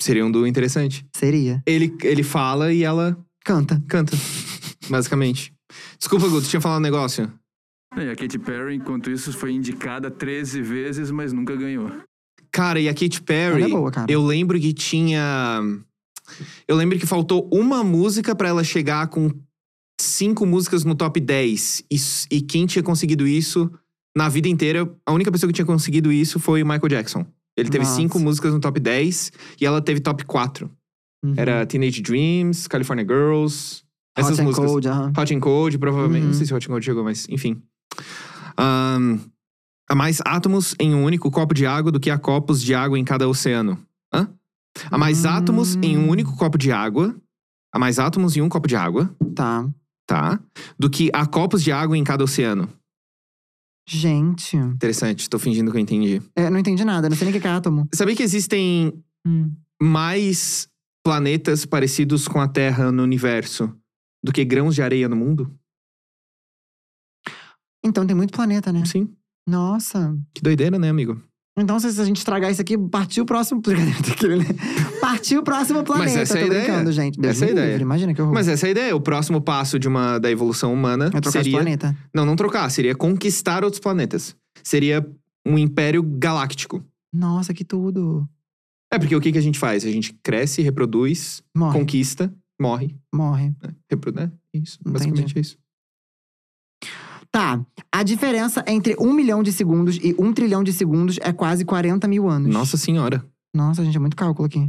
Seria 0.00 0.24
um 0.24 0.30
duo 0.30 0.46
interessante. 0.46 1.04
Seria. 1.14 1.62
Ele, 1.66 1.94
ele 2.02 2.22
fala 2.22 2.72
e 2.72 2.82
ela 2.82 3.16
Canta. 3.44 3.82
canta. 3.88 4.16
basicamente. 4.88 5.52
Desculpa, 5.98 6.28
Gu, 6.28 6.40
tu 6.40 6.48
tinha 6.48 6.60
falado 6.60 6.78
um 6.78 6.82
negócio. 6.82 7.30
E 7.96 8.08
a 8.08 8.16
Katy 8.16 8.38
Perry, 8.38 8.76
enquanto 8.76 9.10
isso, 9.10 9.32
foi 9.32 9.52
indicada 9.52 10.10
13 10.10 10.62
vezes, 10.62 11.10
mas 11.10 11.32
nunca 11.32 11.56
ganhou. 11.56 11.90
Cara, 12.52 12.80
e 12.80 12.88
a 12.88 12.94
Katy 12.94 13.22
Perry, 13.22 13.62
Ela 13.62 13.66
é 13.66 13.68
boa, 13.76 13.90
cara. 13.90 14.10
eu 14.12 14.24
lembro 14.24 14.58
que 14.58 14.72
tinha. 14.72 15.60
Eu 16.66 16.76
lembro 16.76 16.98
que 16.98 17.06
faltou 17.06 17.48
uma 17.52 17.82
música 17.82 18.34
pra 18.34 18.48
ela 18.48 18.62
chegar 18.64 19.08
com 19.08 19.30
cinco 20.00 20.46
músicas 20.46 20.84
no 20.84 20.94
top 20.94 21.20
10. 21.20 21.84
E, 21.90 21.96
e 22.30 22.40
quem 22.40 22.66
tinha 22.66 22.82
conseguido 22.82 23.26
isso 23.26 23.70
na 24.16 24.28
vida 24.28 24.48
inteira, 24.48 24.90
a 25.04 25.12
única 25.12 25.30
pessoa 25.30 25.48
que 25.48 25.54
tinha 25.54 25.66
conseguido 25.66 26.12
isso 26.12 26.38
foi 26.38 26.62
o 26.62 26.66
Michael 26.66 26.88
Jackson. 26.88 27.26
Ele 27.60 27.70
teve 27.70 27.84
Nossa. 27.84 27.96
cinco 27.96 28.18
músicas 28.18 28.52
no 28.52 28.60
top 28.60 28.80
10 28.80 29.32
e 29.60 29.66
ela 29.66 29.80
teve 29.82 30.00
top 30.00 30.24
4. 30.24 30.70
Uhum. 31.24 31.34
Era 31.36 31.66
Teenage 31.66 32.00
Dreams, 32.02 32.66
California 32.66 33.04
Girls. 33.04 33.82
Essas 34.16 34.32
Hot 34.32 34.40
and 34.40 34.44
músicas. 34.44 34.70
Cold, 34.70 34.88
aham. 34.88 35.12
Hot 35.16 35.34
and 35.34 35.40
Cold, 35.40 35.78
provavelmente. 35.78 36.22
Uhum. 36.22 36.28
Não 36.28 36.34
sei 36.34 36.46
se 36.46 36.54
Hot 36.54 36.66
and 36.66 36.70
Cold 36.70 36.84
chegou, 36.84 37.04
mas 37.04 37.26
enfim. 37.28 37.62
Ahn, 38.56 39.18
há 39.88 39.94
mais 39.94 40.20
átomos 40.24 40.74
em 40.78 40.94
um 40.94 41.04
único 41.04 41.30
copo 41.30 41.54
de 41.54 41.66
água 41.66 41.90
do 41.92 42.00
que 42.00 42.10
há 42.10 42.18
copos 42.18 42.60
de 42.62 42.74
água 42.74 42.98
em 42.98 43.04
cada 43.04 43.28
oceano. 43.28 43.78
Hã? 44.12 44.28
Há 44.90 44.98
mais 44.98 45.24
Hum. 45.24 45.28
átomos 45.28 45.76
em 45.82 45.96
um 45.98 46.08
único 46.08 46.36
copo 46.36 46.58
de 46.58 46.72
água. 46.72 47.14
Há 47.72 47.78
mais 47.78 47.98
átomos 47.98 48.36
em 48.36 48.40
um 48.42 48.48
copo 48.48 48.66
de 48.66 48.74
água, 48.76 49.14
Tá. 49.34 49.68
tá? 50.06 50.40
Do 50.78 50.90
que 50.90 51.10
há 51.12 51.24
copos 51.26 51.62
de 51.62 51.70
água 51.70 51.96
em 51.96 52.02
cada 52.02 52.24
oceano. 52.24 52.68
Gente. 53.92 54.56
Interessante, 54.56 55.28
tô 55.28 55.36
fingindo 55.36 55.70
que 55.72 55.76
eu 55.76 55.80
entendi. 55.80 56.22
É, 56.36 56.48
não 56.48 56.58
entendi 56.60 56.84
nada, 56.84 57.08
não 57.08 57.16
sei 57.16 57.26
nem 57.28 57.36
o 57.36 57.40
que 57.40 57.46
é 57.46 57.50
átomo. 57.50 57.88
Sabia 57.92 58.14
que 58.14 58.22
existem 58.22 58.92
Hum. 59.26 59.52
mais 59.82 60.68
planetas 61.04 61.66
parecidos 61.66 62.28
com 62.28 62.40
a 62.40 62.46
Terra 62.46 62.92
no 62.92 63.02
universo 63.02 63.74
do 64.24 64.32
que 64.32 64.44
grãos 64.44 64.76
de 64.76 64.82
areia 64.82 65.08
no 65.08 65.16
mundo? 65.16 65.52
Então 67.84 68.06
tem 68.06 68.14
muito 68.14 68.32
planeta, 68.32 68.72
né? 68.72 68.84
Sim. 68.84 69.12
Nossa. 69.46 70.16
Que 70.34 70.40
doideira, 70.42 70.78
né, 70.78 70.88
amigo? 70.88 71.20
Então, 71.62 71.78
se 71.78 72.00
a 72.00 72.04
gente 72.04 72.18
estragar 72.18 72.50
isso 72.50 72.60
aqui, 72.60 72.76
partiu 72.76 73.24
o 73.24 73.26
próximo. 73.26 73.60
Aquele, 74.10 74.36
né? 74.36 74.46
Partiu 75.00 75.40
o 75.40 75.44
próximo 75.44 75.82
planeta. 75.84 76.20
essa 76.20 76.38
é 76.38 76.42
a 76.42 76.46
ideia. 76.46 76.64
brincando, 76.64 76.92
gente. 76.92 77.18
Deus 77.20 77.36
Essa 77.36 77.44
é 77.44 77.48
a 77.48 77.50
ideia. 77.52 77.66
livre, 77.68 77.82
Imagina 77.82 78.14
que 78.14 78.22
horror. 78.22 78.34
Mas 78.34 78.48
essa 78.48 78.66
é 78.66 78.68
a 78.68 78.70
ideia. 78.70 78.96
O 78.96 79.00
próximo 79.00 79.40
passo 79.40 79.78
de 79.78 79.88
uma, 79.88 80.18
da 80.18 80.30
evolução 80.30 80.72
humana 80.72 81.06
é 81.06 81.20
trocar 81.20 81.30
de 81.30 81.32
seria. 81.32 81.52
planeta. 81.52 81.96
Não, 82.14 82.24
não 82.24 82.36
trocar. 82.36 82.68
Seria 82.70 82.94
conquistar 82.94 83.64
outros 83.64 83.80
planetas. 83.80 84.36
Seria 84.62 85.06
um 85.46 85.58
império 85.58 86.02
galáctico. 86.02 86.84
Nossa, 87.12 87.52
que 87.52 87.64
tudo. 87.64 88.28
É, 88.92 88.98
porque 88.98 89.14
o 89.14 89.20
que, 89.20 89.32
que 89.32 89.38
a 89.38 89.42
gente 89.42 89.58
faz? 89.58 89.84
A 89.84 89.90
gente 89.90 90.12
cresce, 90.22 90.62
reproduz, 90.62 91.42
Morre. 91.56 91.78
conquista, 91.78 92.32
morre. 92.60 92.96
Morre. 93.14 93.54
Né? 93.62 93.74
Repro... 93.88 94.12
né? 94.12 94.30
Isso. 94.52 94.78
Entendi. 94.80 94.92
Basicamente 94.92 95.38
é 95.38 95.40
isso. 95.40 95.56
Tá. 97.32 97.60
A 97.92 98.02
diferença 98.02 98.64
entre 98.66 98.96
um 98.98 99.12
milhão 99.12 99.42
de 99.42 99.52
segundos 99.52 99.96
e 100.02 100.14
um 100.18 100.32
trilhão 100.32 100.64
de 100.64 100.72
segundos 100.72 101.16
é 101.20 101.32
quase 101.32 101.64
40 101.64 102.08
mil 102.08 102.28
anos. 102.28 102.52
Nossa 102.52 102.76
senhora. 102.76 103.24
Nossa, 103.54 103.84
gente, 103.84 103.96
é 103.96 104.00
muito 104.00 104.16
cálculo 104.16 104.46
aqui. 104.46 104.68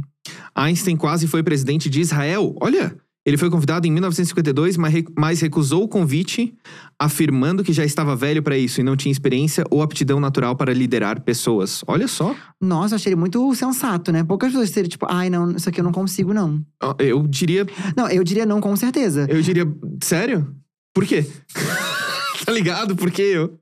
Einstein 0.54 0.96
quase 0.96 1.26
foi 1.26 1.42
presidente 1.42 1.90
de 1.90 2.00
Israel. 2.00 2.54
Olha, 2.60 2.96
ele 3.26 3.36
foi 3.36 3.48
convidado 3.50 3.86
em 3.86 3.90
1952, 3.92 4.76
mas 4.76 4.92
re- 4.92 5.04
mas 5.16 5.40
recusou 5.40 5.82
o 5.84 5.88
convite, 5.88 6.54
afirmando 6.98 7.62
que 7.64 7.72
já 7.72 7.84
estava 7.84 8.14
velho 8.16 8.42
para 8.42 8.56
isso 8.58 8.80
e 8.80 8.84
não 8.84 8.96
tinha 8.96 9.10
experiência 9.12 9.64
ou 9.70 9.82
aptidão 9.82 10.18
natural 10.20 10.54
para 10.56 10.72
liderar 10.72 11.20
pessoas. 11.22 11.82
Olha 11.86 12.06
só. 12.08 12.34
Nossa, 12.60 12.94
eu 12.94 12.96
achei 12.96 13.12
ele 13.12 13.20
muito 13.20 13.52
sensato, 13.54 14.12
né? 14.12 14.22
Poucas 14.24 14.50
pessoas 14.50 14.70
seriam 14.70 14.88
tipo, 14.90 15.06
ai, 15.08 15.28
não, 15.30 15.50
isso 15.52 15.68
aqui 15.68 15.80
eu 15.80 15.84
não 15.84 15.92
consigo, 15.92 16.32
não. 16.32 16.60
Ó, 16.82 16.94
Eu 16.98 17.26
diria, 17.26 17.66
Não, 17.96 18.08
eu 18.08 18.22
diria 18.24 18.46
não, 18.46 18.60
com 18.60 18.74
certeza. 18.76 19.26
eu 19.28 19.40
diria, 19.42 19.64
sério? 20.02 20.54
Por 20.94 21.04
quê? 21.04 21.24
tá 22.44 22.52
ligado? 22.52 22.96
Por 22.96 23.10
quê 23.10 23.22
eu? 23.22 23.58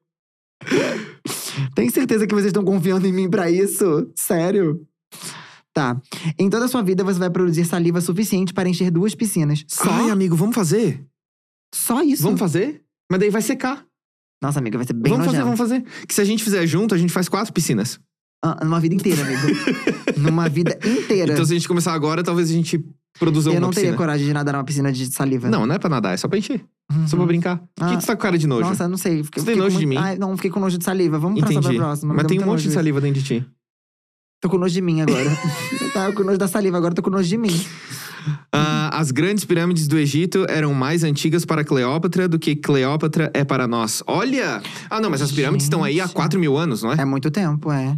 Tem 1.75 1.89
certeza 1.91 2.27
que 2.27 2.35
vocês 2.35 2.49
estão 2.49 2.65
confiando 2.65 3.07
em 3.07 3.13
mim 3.13 3.29
pra 3.29 3.51
isso? 3.51 4.11
Sério? 4.15 4.87
Tá. 5.73 6.01
Em 6.39 6.51
toda 6.51 6.65
a 6.65 6.69
sua 6.69 6.83
vida, 6.83 7.05
você 7.05 7.19
vai 7.19 7.31
produzir 7.31 7.65
saliva 7.65 8.01
suficiente 8.01 8.53
para 8.53 8.69
encher 8.69 8.91
duas 8.91 9.15
piscinas. 9.15 9.65
Só? 9.69 9.91
Ai, 9.91 10.11
amigo, 10.11 10.35
vamos 10.35 10.55
fazer? 10.55 11.05
Só 11.75 12.03
isso? 12.03 12.23
Vamos 12.23 12.41
fazer? 12.41 12.83
Mas 13.11 13.21
daí 13.21 13.31
vai 13.31 13.43
secar. 13.43 13.85
Nossa, 14.43 14.59
amiga, 14.59 14.79
vai 14.79 14.87
ser 14.87 14.95
bem 14.95 15.13
vamos 15.13 15.27
fazer, 15.27 15.43
vamos 15.43 15.59
fazer. 15.59 15.85
Que 16.07 16.15
se 16.15 16.21
a 16.21 16.25
gente 16.25 16.43
fizer 16.43 16.67
junto, 16.67 16.95
a 16.95 16.99
gente 16.99 17.13
faz 17.13 17.29
quatro 17.29 17.53
piscinas. 17.53 18.01
Ah, 18.43 18.65
numa 18.65 18.81
vida 18.81 18.95
inteira, 18.95 19.23
amigo. 19.23 19.49
numa 20.17 20.49
vida 20.49 20.79
inteira. 20.85 21.35
Então, 21.35 21.45
se 21.45 21.53
a 21.53 21.57
gente 21.57 21.69
começar 21.69 21.93
agora, 21.93 22.23
talvez 22.23 22.49
a 22.49 22.53
gente 22.53 22.83
produza 23.21 23.51
eu 23.51 23.61
não 23.61 23.69
teria 23.71 23.83
piscina. 23.91 23.97
coragem 23.97 24.27
de 24.27 24.33
nadar 24.33 24.55
numa 24.55 24.65
piscina 24.65 24.91
de 24.93 25.07
saliva. 25.07 25.49
Não, 25.49 25.65
não 25.67 25.75
é 25.77 25.79
pra 25.79 25.89
nadar, 25.89 26.15
é 26.15 26.17
só 26.17 26.27
pra 26.27 26.39
encher. 26.39 26.65
Uhum. 26.93 27.07
Só 27.07 27.17
pra 27.17 27.27
brincar. 27.27 27.59
Por 27.77 27.87
que 27.89 27.95
Ah, 27.95 27.97
tu 27.99 28.07
tá 28.07 28.17
com 28.17 28.23
cara 28.23 28.37
de 28.37 28.49
nojo? 28.49 28.63
Nossa, 28.69 28.89
não 28.89 28.97
sei. 28.97 29.23
Fiquei, 29.23 29.41
Você 29.43 29.47
tem 29.47 29.55
fiquei 29.55 29.57
nojo 29.63 29.75
com 29.77 29.81
de 29.81 29.87
muito- 29.87 30.01
mim? 30.01 30.05
Ai, 30.05 30.19
não, 30.19 30.35
fiquei 30.37 30.51
com 30.51 30.59
nojo 30.59 30.77
de 30.77 30.85
saliva. 30.85 31.19
Vamos 31.21 31.39
passar 31.41 31.53
Entendi. 31.53 31.69
pra 31.77 31.87
próxima. 31.87 32.15
Mas 32.15 32.27
tem 32.27 32.39
um 32.39 32.41
muito 32.41 32.51
monte 32.51 32.61
de 32.63 32.67
nojo 32.69 32.75
saliva 32.75 33.01
dentro 33.01 33.21
de 33.23 33.27
ti. 33.41 33.47
Tô 34.41 34.49
com 34.49 34.59
nojo 34.59 34.75
de 34.75 34.81
mim 34.81 35.01
agora. 35.03 35.31
Tava 35.95 36.13
com 36.15 36.25
nojo 36.25 36.39
da 36.39 36.49
saliva, 36.49 36.79
agora 36.79 36.95
tô 36.95 37.03
com 37.03 37.11
nojo 37.11 37.29
de 37.29 37.37
mim. 37.37 37.53
Ah, 38.53 38.91
as 38.99 39.11
grandes 39.11 39.45
pirâmides 39.45 39.87
do 39.87 39.99
Egito 39.99 40.45
eram 40.49 40.75
mais 40.75 41.05
antigas 41.05 41.45
para 41.45 41.65
Cleópatra 41.65 42.29
do 42.29 42.39
que 42.39 42.57
Cleópatra 42.57 43.31
é 43.35 43.45
para 43.45 43.67
nós. 43.69 44.03
Olha! 44.07 44.63
Ah, 44.89 45.01
não, 45.01 45.11
mas 45.11 45.23
as 45.23 45.31
pirâmides 45.33 45.65
estão 45.67 45.85
aí 45.85 46.01
há 46.01 46.05
Gente. 46.07 46.15
4 46.15 46.39
mil 46.41 46.57
anos, 46.57 46.83
não 46.83 46.93
é? 46.93 46.97
É 47.01 47.05
muito 47.05 47.31
tempo, 47.31 47.71
é. 47.71 47.97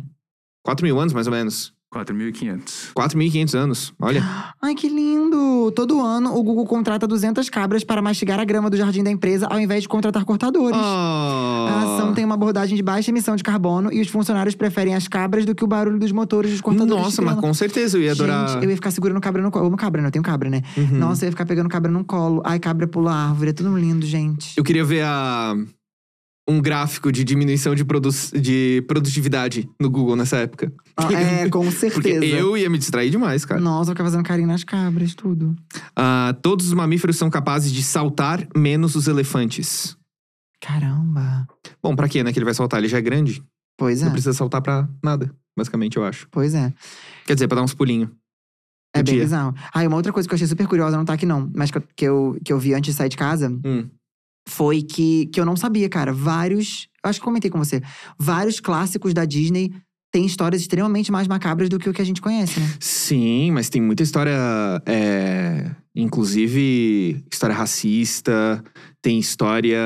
4 0.65 0.85
mil 0.85 0.99
anos, 1.01 1.12
mais 1.12 1.27
ou 1.27 1.32
menos. 1.32 1.73
4.500. 1.93 2.93
4.500 2.97 3.55
anos. 3.55 3.93
Olha. 4.01 4.24
Ai, 4.62 4.74
que 4.74 4.89
lindo! 4.89 5.70
Todo 5.73 6.01
ano, 6.01 6.35
o 6.35 6.43
Google 6.43 6.64
contrata 6.64 7.06
200 7.06 7.51
cabras 7.51 7.85
para 7.85 8.01
mastigar 8.01 8.40
a 8.40 8.44
grama 8.44 8.70
do 8.70 8.77
jardim 8.77 9.02
da 9.02 9.10
empresa 9.10 9.47
ao 9.47 9.60
invés 9.60 9.82
de 9.82 9.89
contratar 9.89 10.24
cortadores. 10.24 10.77
Oh. 10.77 10.81
A 10.81 11.82
ação 11.82 12.14
tem 12.14 12.24
uma 12.24 12.35
abordagem 12.35 12.77
de 12.77 12.82
baixa 12.82 13.10
emissão 13.10 13.36
de 13.36 13.43
carbono 13.43 13.93
e 13.93 14.01
os 14.01 14.09
funcionários 14.09 14.55
preferem 14.55 14.94
as 14.94 15.06
cabras 15.06 15.44
do 15.44 15.55
que 15.55 15.62
o 15.62 15.66
barulho 15.66 15.98
dos 15.98 16.12
motores 16.12 16.51
dos 16.51 16.60
cortadores. 16.62 17.02
Nossa, 17.02 17.20
de 17.20 17.27
mas 17.27 17.39
com 17.39 17.52
certeza 17.52 17.98
eu 17.98 18.02
ia 18.02 18.12
adorar. 18.12 18.48
Gente, 18.48 18.64
eu 18.64 18.70
ia 18.70 18.77
ficar 18.77 18.90
segurando 18.90 19.20
cabra 19.20 19.43
no 19.43 19.51
colo. 19.51 19.64
Eu 19.64 19.69
amo 19.69 19.77
cabra, 19.77 20.01
né? 20.01 20.09
Eu 20.09 20.12
tenho 20.12 20.24
cabra, 20.24 20.48
né? 20.48 20.62
Uhum. 20.77 20.98
Nossa, 20.98 21.24
eu 21.24 21.27
ia 21.27 21.32
ficar 21.32 21.44
pegando 21.44 21.69
cabra 21.69 21.90
no 21.90 22.05
colo. 22.05 22.40
Ai, 22.44 22.59
cabra 22.59 22.86
pula 22.86 23.12
árvore. 23.12 23.51
É 23.51 23.52
tudo 23.52 23.77
lindo, 23.77 24.06
gente. 24.06 24.55
Eu 24.56 24.64
queria 24.64 24.85
ver 24.85 25.02
a... 25.05 25.55
um 26.48 26.60
gráfico 26.60 27.12
de 27.12 27.23
diminuição 27.23 27.74
de, 27.74 27.85
produ... 27.85 28.09
de 28.35 28.82
produtividade 28.89 29.69
no 29.78 29.90
Google 29.90 30.16
nessa 30.16 30.39
época. 30.39 30.73
Ah, 30.97 31.12
é, 31.12 31.48
com 31.48 31.60
Porque 31.64 31.77
certeza. 31.78 32.24
eu 32.24 32.56
ia 32.56 32.69
me 32.69 32.78
distrair 32.78 33.10
demais, 33.10 33.44
cara. 33.44 33.60
Nossa, 33.60 33.90
eu 33.90 33.94
ficar 33.94 34.05
fazendo 34.05 34.23
carinho 34.24 34.48
nas 34.48 34.62
cabras, 34.64 35.14
tudo. 35.14 35.56
Ah, 35.97 36.36
todos 36.43 36.66
os 36.66 36.73
mamíferos 36.74 37.16
são 37.16 37.31
capazes 37.31 37.73
de 37.73 37.82
saltar, 37.82 38.47
menos 38.56 38.94
os 38.94 39.06
elefantes. 39.09 39.97
Caramba. 40.60 41.47
Bom, 41.82 41.97
pra 41.97 42.09
quê, 42.09 42.23
né? 42.23 42.32
Que 42.32 42.39
ele 42.39 42.44
vai 42.44 42.55
saltar? 42.55 42.78
Ele 42.81 42.89
já 42.89 42.98
é 42.98 43.02
grande. 43.02 43.43
Pois 43.78 44.01
é, 44.02 44.05
Não 44.05 44.12
precisa 44.12 44.32
saltar 44.32 44.60
pra 44.62 44.89
nada, 45.02 45.35
basicamente, 45.56 45.97
eu 45.97 46.05
acho. 46.05 46.28
pois 46.31 46.55
é. 46.55 46.73
Quer 47.27 47.35
dizer, 47.35 47.48
pra 47.48 47.56
dar 47.56 47.62
uns 47.62 47.74
pulinhos. 47.74 48.09
É 48.94 49.02
bem 49.02 49.14
Podia. 49.14 49.23
bizarro. 49.24 49.55
Ah, 49.74 49.82
e 49.82 49.86
uma 49.86 49.97
outra 49.97 50.12
coisa 50.12 50.28
que 50.28 50.35
eu 50.35 50.36
achei 50.36 50.47
super 50.47 50.66
curiosa, 50.69 50.97
não 50.97 51.05
tá 51.05 51.14
aqui 51.14 51.24
não, 51.27 51.51
mas 51.56 51.70
que 51.70 51.78
eu, 51.78 51.82
que 51.97 52.05
eu, 52.05 52.39
que 52.44 52.52
eu 52.52 52.59
vi 52.59 52.74
antes 52.74 52.93
de 52.93 52.97
sair 52.97 53.09
de 53.09 53.16
casa, 53.16 53.48
Hum. 53.64 53.89
foi 54.47 54.82
que, 54.82 55.27
que 55.27 55.40
eu 55.40 55.47
não 55.47 55.56
sabia, 55.56 55.89
cara. 55.89 56.12
Vários. 56.12 56.86
eu 57.02 57.09
Acho 57.10 57.19
que 57.19 57.24
comentei 57.24 57.51
com 57.51 57.59
você. 57.59 57.82
Vários 58.19 58.60
clássicos 58.60 59.14
da 59.14 59.24
Disney 59.24 59.73
têm 60.13 60.27
histórias 60.27 60.61
extremamente 60.61 61.11
mais 61.11 61.27
macabras 61.27 61.71
do 61.71 61.79
que 61.79 61.89
o 61.89 61.93
que 61.93 62.03
a 62.03 62.05
gente 62.05 62.21
conhece, 62.21 62.61
né? 62.61 62.75
Sim, 62.79 63.51
mas 63.51 63.71
tem 63.71 63.81
muita 63.81 64.03
história. 64.03 64.37
é, 64.87 65.71
inclusive, 65.97 67.25
história 67.33 67.57
racista, 67.57 68.63
tem 69.01 69.19
história. 69.19 69.81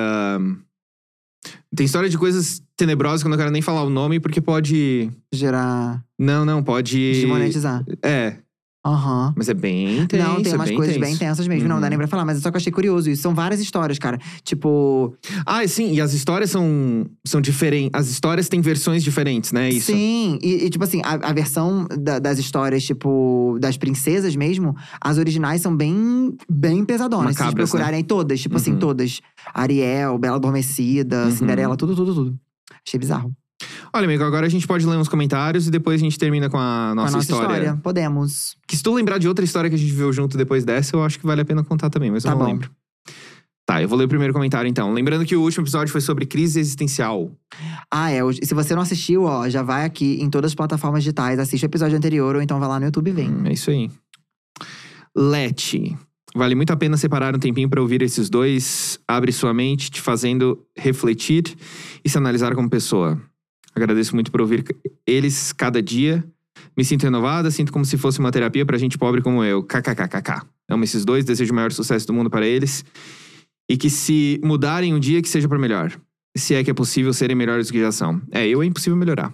Tem 1.74 1.86
história 1.86 2.08
de 2.08 2.18
coisas 2.18 2.60
tenebrosas 2.76 3.22
que 3.22 3.28
eu 3.28 3.30
não 3.30 3.38
quero 3.38 3.52
nem 3.52 3.62
falar 3.62 3.84
o 3.84 3.90
nome, 3.90 4.18
porque 4.18 4.40
pode. 4.40 5.10
Gerar. 5.32 6.04
Não, 6.18 6.44
não, 6.44 6.62
pode. 6.62 7.12
Desmonetizar. 7.12 7.84
É, 8.02 8.38
Aham. 8.86 9.34
mas 9.36 9.48
é 9.48 9.54
bem 9.54 10.06
tenso. 10.06 10.24
não, 10.24 10.40
tem 10.42 10.52
é 10.52 10.54
umas 10.56 10.68
bem 10.68 10.76
coisas 10.76 10.94
tenso. 10.96 11.06
bem 11.08 11.16
tensas 11.16 11.48
mesmo. 11.48 11.68
Não 11.68 11.76
dá 11.80 11.86
Uhum. 11.86 11.90
nem 11.90 11.98
pra 11.98 12.06
falar, 12.06 12.24
mas 12.24 12.38
só 12.40 12.50
que 12.50 12.56
eu 12.56 12.58
achei 12.60 12.72
curioso 12.72 13.10
isso. 13.10 13.22
São 13.22 13.34
várias 13.34 13.60
histórias, 13.60 13.98
cara. 13.98 14.18
Tipo. 14.44 15.14
Ah, 15.44 15.66
sim, 15.66 15.92
e 15.94 16.00
as 16.00 16.12
histórias 16.12 16.50
são, 16.50 17.06
são 17.24 17.40
diferentes. 17.40 17.90
As 17.92 18.08
histórias 18.08 18.48
têm 18.48 18.60
versões 18.60 19.02
diferentes, 19.02 19.50
né? 19.52 19.68
Isso. 19.70 19.86
Sim, 19.92 20.38
e, 20.42 20.64
e, 20.66 20.70
tipo 20.70 20.84
assim, 20.84 21.00
a, 21.04 21.14
a 21.30 21.32
versão 21.32 21.86
da- 21.98 22.18
das 22.18 22.38
histórias, 22.38 22.84
tipo, 22.84 23.58
das 23.60 23.76
princesas 23.76 24.36
mesmo, 24.36 24.74
as 25.00 25.18
originais 25.18 25.60
são 25.60 25.76
bem, 25.76 26.36
bem 26.48 26.84
pesadonas. 26.84 27.32
Se 27.32 27.38
vocês 27.38 27.46
Macabras, 27.46 27.68
né? 27.68 27.78
procurarem 27.78 28.04
todas, 28.04 28.40
tipo 28.40 28.56
assim, 28.56 28.72
Uhum. 28.72 28.78
todas. 28.78 29.20
Ariel, 29.52 30.18
Bela 30.18 30.36
Adormecida, 30.36 31.24
Uhum. 31.24 31.30
Cinderela, 31.32 31.76
tudo, 31.76 31.96
tudo, 31.96 32.14
tudo. 32.14 32.38
Achei 32.86 32.98
bizarro. 33.00 33.32
Olha, 33.92 34.04
amigo, 34.04 34.22
agora 34.24 34.46
a 34.46 34.48
gente 34.48 34.66
pode 34.66 34.84
ler 34.86 34.96
uns 34.96 35.08
comentários 35.08 35.66
e 35.66 35.70
depois 35.70 36.00
a 36.00 36.04
gente 36.04 36.18
termina 36.18 36.50
com 36.50 36.58
a 36.58 36.94
nossa, 36.94 36.94
Com 36.94 37.00
a 37.00 37.18
nossa 37.18 37.18
história. 37.32 37.56
história. 37.58 37.80
Podemos. 37.82 38.56
Que 38.66 38.76
se 38.76 38.82
tu 38.82 38.92
lembrar 38.92 39.18
de 39.18 39.26
outra 39.28 39.44
história 39.44 39.70
que 39.70 39.76
a 39.76 39.78
gente 39.78 39.92
viu 39.92 40.12
junto 40.12 40.36
depois 40.36 40.64
dessa, 40.64 40.94
eu 40.96 41.02
acho 41.02 41.18
que 41.18 41.26
vale 41.26 41.40
a 41.40 41.44
pena 41.44 41.64
contar 41.64 41.88
também, 41.88 42.10
mas 42.10 42.24
eu 42.24 42.30
Tá 42.30 42.36
não 42.36 42.44
bom. 42.44 42.52
lembro. 42.52 42.70
Tá, 43.64 43.82
eu 43.82 43.88
vou 43.88 43.98
ler 43.98 44.04
o 44.04 44.08
primeiro 44.08 44.32
comentário 44.32 44.68
então. 44.68 44.92
Lembrando 44.92 45.24
que 45.24 45.34
o 45.34 45.40
último 45.42 45.64
episódio 45.64 45.90
foi 45.90 46.00
sobre 46.00 46.24
crise 46.26 46.60
existencial. 46.60 47.32
Ah, 47.90 48.12
é. 48.12 48.20
Se 48.42 48.54
você 48.54 48.74
não 48.76 48.82
assistiu, 48.82 49.24
ó, 49.24 49.48
já 49.48 49.62
vai 49.62 49.84
aqui 49.84 50.18
em 50.20 50.30
todas 50.30 50.50
as 50.52 50.54
plataformas 50.54 51.02
digitais, 51.02 51.38
assiste 51.38 51.64
o 51.64 51.66
episódio 51.66 51.96
anterior, 51.96 52.36
ou 52.36 52.42
então 52.42 52.60
vai 52.60 52.68
lá 52.68 52.78
no 52.78 52.84
YouTube 52.86 53.08
e 53.08 53.12
vem. 53.12 53.28
Hum, 53.30 53.46
é 53.46 53.52
isso 53.54 53.70
aí. 53.70 53.90
Leti. 55.16 55.96
Vale 56.34 56.54
muito 56.54 56.72
a 56.72 56.76
pena 56.76 56.96
separar 56.96 57.34
um 57.34 57.38
tempinho 57.38 57.68
pra 57.68 57.80
ouvir 57.80 58.02
esses 58.02 58.28
dois. 58.28 59.00
Abre 59.08 59.32
sua 59.32 59.54
mente, 59.54 59.90
te 59.90 60.00
fazendo 60.00 60.62
refletir 60.76 61.56
e 62.04 62.08
se 62.10 62.18
analisar 62.18 62.54
como 62.54 62.68
pessoa. 62.68 63.18
Agradeço 63.76 64.14
muito 64.14 64.32
por 64.32 64.40
ouvir 64.40 64.64
eles 65.06 65.52
cada 65.52 65.82
dia. 65.82 66.24
Me 66.74 66.84
sinto 66.84 67.02
renovada, 67.04 67.50
sinto 67.50 67.70
como 67.70 67.84
se 67.84 67.98
fosse 67.98 68.18
uma 68.18 68.32
terapia 68.32 68.64
pra 68.64 68.78
gente 68.78 68.96
pobre 68.96 69.20
como 69.20 69.44
eu. 69.44 69.62
KKKKK. 69.62 70.46
Amo 70.68 70.84
esses 70.84 71.04
dois, 71.04 71.24
desejo 71.24 71.52
o 71.52 71.54
maior 71.54 71.70
sucesso 71.70 72.06
do 72.06 72.12
mundo 72.14 72.30
para 72.30 72.46
eles. 72.46 72.84
E 73.68 73.76
que 73.76 73.90
se 73.90 74.40
mudarem 74.42 74.94
um 74.94 74.98
dia, 74.98 75.20
que 75.20 75.28
seja 75.28 75.48
pra 75.48 75.58
melhor. 75.58 75.92
Se 76.36 76.54
é 76.54 76.64
que 76.64 76.70
é 76.70 76.74
possível 76.74 77.12
serem 77.12 77.36
melhores 77.36 77.66
do 77.66 77.72
que 77.72 77.80
já 77.80 77.92
são. 77.92 78.20
É, 78.30 78.46
eu 78.46 78.62
é 78.62 78.66
impossível 78.66 78.96
melhorar. 78.96 79.32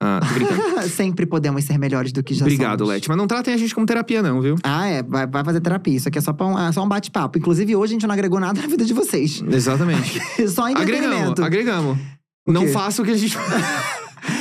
Ah. 0.00 0.20
Sempre 0.90 1.26
podemos 1.26 1.64
ser 1.64 1.78
melhores 1.78 2.12
do 2.12 2.22
que 2.22 2.34
já 2.34 2.44
Obrigado, 2.44 2.80
somos. 2.80 2.94
Leti. 2.94 3.08
Mas 3.08 3.16
não 3.16 3.26
tratem 3.26 3.54
a 3.54 3.56
gente 3.56 3.72
como 3.74 3.86
terapia, 3.86 4.22
não, 4.22 4.40
viu? 4.40 4.56
Ah, 4.62 4.86
é. 4.86 5.02
Vai, 5.02 5.26
vai 5.26 5.44
fazer 5.44 5.60
terapia. 5.60 5.96
Isso 5.96 6.08
aqui 6.08 6.18
é 6.18 6.20
só, 6.20 6.34
um, 6.40 6.58
é 6.58 6.72
só 6.72 6.84
um 6.84 6.88
bate-papo. 6.88 7.38
Inclusive, 7.38 7.76
hoje 7.76 7.92
a 7.92 7.94
gente 7.94 8.06
não 8.06 8.12
agregou 8.12 8.40
nada 8.40 8.60
na 8.60 8.66
vida 8.66 8.84
de 8.84 8.92
vocês. 8.92 9.42
Exatamente. 9.48 10.20
Só 10.48 10.66
agregamos, 10.66 10.80
entretenimento. 10.80 11.44
agregamos. 11.44 11.98
O 12.46 12.52
Não 12.52 12.62
quê? 12.66 12.72
faça 12.72 13.02
o 13.02 13.04
que 13.04 13.10
a 13.12 13.16
gente. 13.16 13.36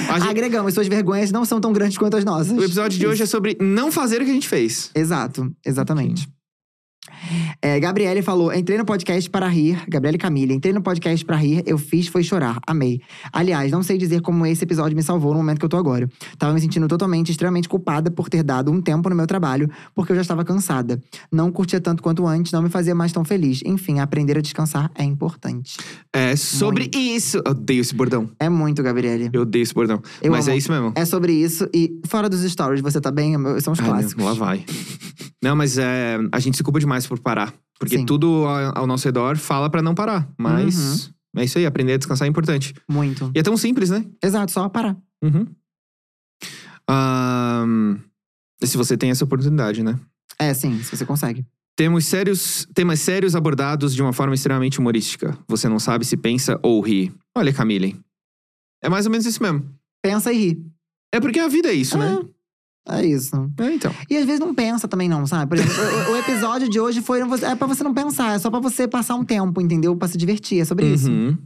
A 0.10 0.20
gente- 0.20 0.30
Agregamos. 0.30 0.74
Suas 0.74 0.88
vergonhas 0.88 1.32
não 1.32 1.44
são 1.46 1.60
tão 1.62 1.72
grandes 1.74 1.98
quanto 1.98 2.18
as 2.18 2.26
nossas. 2.26 2.52
O 2.52 2.64
episódio 2.64 3.00
de 3.00 3.08
hoje 3.08 3.24
é 3.24 3.26
sobre 3.26 3.58
não 3.62 3.92
fazer 3.92 4.22
o 4.22 4.26
que 4.26 4.30
a 4.32 4.34
gente 4.34 4.48
fez. 4.48 4.92
Exato, 4.94 5.50
exatamente. 5.66 6.28
É, 7.62 7.80
Gabriele 7.80 8.22
falou: 8.22 8.54
entrei 8.54 8.78
no 8.78 8.86
podcast 8.86 9.30
para 9.30 9.48
rir. 9.48 9.84
Gabriele 9.88 10.18
Camille, 10.18 10.54
entrei 10.54 10.74
no 10.74 10.82
podcast 10.82 11.24
para 11.26 11.36
rir, 11.36 11.64
eu 11.66 11.78
fiz 11.78 12.08
foi 12.08 12.24
chorar. 12.24 12.60
Amei. 12.66 13.02
Aliás, 13.32 13.72
não 13.72 13.84
sei 13.84 13.98
dizer 13.98 14.22
como 14.22 14.46
esse 14.46 14.64
episódio 14.64 14.96
me 14.96 15.04
salvou 15.04 15.32
no 15.32 15.38
momento 15.38 15.60
que 15.60 15.66
eu 15.66 15.70
tô 15.70 15.78
agora. 15.78 16.10
Tava 16.38 16.54
me 16.54 16.62
sentindo 16.62 16.88
totalmente, 16.88 17.32
extremamente 17.32 17.70
culpada 17.70 18.10
por 18.12 18.30
ter 18.30 18.44
dado 18.44 18.72
um 18.72 18.82
tempo 18.82 19.10
no 19.10 19.16
meu 19.16 19.28
trabalho, 19.28 19.70
porque 19.94 20.12
eu 20.12 20.16
já 20.16 20.22
estava 20.22 20.44
cansada. 20.44 21.02
Não 21.32 21.52
curtia 21.52 21.80
tanto 21.80 22.02
quanto 22.02 22.26
antes, 22.26 22.52
não 22.52 22.62
me 22.62 22.70
fazia 22.70 22.96
mais 22.96 23.12
tão 23.12 23.24
feliz. 23.24 23.62
Enfim, 23.66 24.00
aprender 24.00 24.38
a 24.38 24.42
descansar 24.42 24.92
é 24.96 25.04
importante. 25.04 25.78
É 26.14 26.36
sobre 26.36 26.84
Muito. 26.84 26.98
isso. 26.98 27.42
Eu 27.46 27.52
odeio 27.52 27.82
esse 27.82 27.94
bordão. 27.96 28.30
É 28.40 28.50
muito, 28.50 28.82
Gabriele. 28.84 29.30
Eu 29.32 29.42
odeio 29.42 29.64
esse 29.64 29.74
bordão. 29.74 30.02
Eu 30.22 30.32
Mas 30.32 30.48
amo. 30.48 30.56
é 30.56 30.58
isso 30.58 30.72
mesmo. 30.72 30.94
É 30.96 31.06
sobre 31.06 31.34
isso. 31.34 31.68
E 31.74 32.00
fora 32.08 32.28
dos 32.30 32.42
stories, 32.42 32.82
você 32.82 33.00
tá 33.00 33.12
bem? 33.12 33.34
São 33.62 33.74
os 33.74 33.80
Ai, 33.80 33.86
clássicos. 33.86 34.16
meu, 34.16 34.26
lá 34.26 34.34
vai. 34.34 34.66
Não, 35.44 35.56
mas 35.56 35.80
é, 35.80 36.20
a 36.32 36.40
gente 36.40 36.56
se 36.56 36.62
culpa 36.64 36.80
demais 36.80 37.06
por 37.12 37.20
parar. 37.20 37.54
Porque 37.78 37.98
Sim. 37.98 38.06
tudo 38.06 38.46
ao, 38.46 38.88
nosso 38.88 39.06
redor 39.06 39.36
fala 39.38 39.70
pra 39.70 39.82
não 39.82 39.94
parar. 39.94 40.30
Mas 40.38 41.08
Uhum. 41.36 41.42
é 41.42 41.44
isso 41.44 41.58
aí, 41.58 41.66
aprender 41.66 41.94
a 41.94 41.98
descansar 41.98 42.26
é 42.26 42.30
importante. 42.30 42.74
Muito. 42.90 43.30
E 43.36 43.40
é 43.40 43.44
tão 43.44 43.58
simples, 43.58 43.90
né? 43.90 44.06
Exato, 44.24 44.50
só 44.50 44.70
parar. 44.70 44.96
Uhum. 45.22 45.46
Se 48.64 48.78
você 48.78 48.96
tem 48.96 49.12
essa 49.12 49.26
oportunidade, 49.26 49.84
né? 49.84 50.00
É, 50.40 50.54
sim, 50.54 50.82
se 50.82 50.96
você 50.96 51.06
consegue. 51.06 51.46
Temos 51.76 52.06
sérios, 52.06 52.66
temas 52.74 53.02
sérios 53.02 53.36
abordados 53.36 53.94
de 53.94 54.02
uma 54.02 54.14
forma 54.14 54.36
extremamente 54.36 54.80
humorística. 54.80 55.38
Você 55.50 55.68
não 55.68 55.80
sabe 55.80 56.06
se 56.06 56.16
pensa 56.16 56.58
ou 56.64 56.80
ri. 56.80 57.12
Olha, 57.36 57.52
Camille. 57.52 58.00
É 58.82 58.88
mais 58.88 59.06
ou 59.06 59.12
menos 59.12 59.26
isso 59.26 59.42
mesmo. 59.44 59.66
Pensa 60.02 60.32
e 60.32 60.38
ri. 60.38 60.66
É 61.14 61.20
porque 61.20 61.40
a 61.40 61.48
vida 61.50 61.68
é 61.70 61.74
isso, 61.74 61.98
né? 61.98 62.24
É 62.88 63.06
isso. 63.06 63.36
É, 63.60 63.74
então. 63.74 63.94
E 64.10 64.18
às 64.18 64.26
vezes 64.26 64.40
não 64.40 64.56
pensa 64.56 64.88
também, 64.88 65.08
não, 65.08 65.26
sabe? 65.28 65.50
Por 65.50 65.58
exemplo, 65.58 65.76
o, 66.10 66.14
o 66.14 66.18
episódio 66.18 66.68
de 66.68 66.80
hoje 66.80 67.02
foi. 67.02 67.22
É 67.22 67.56
pra 67.56 67.68
você 67.68 67.84
não 67.84 67.94
pensar, 67.94 68.36
é 68.36 68.40
só 68.40 68.50
pra 68.50 68.60
você 68.60 68.88
passar 68.88 69.16
um 69.16 69.24
tempo, 69.24 69.62
entendeu? 69.62 69.96
Pra 69.96 70.08
se 70.08 70.18
divertir. 70.18 70.62
É 70.62 70.66
sobre 70.66 70.88
isso. 70.88 71.10
Uhum. 71.10 71.38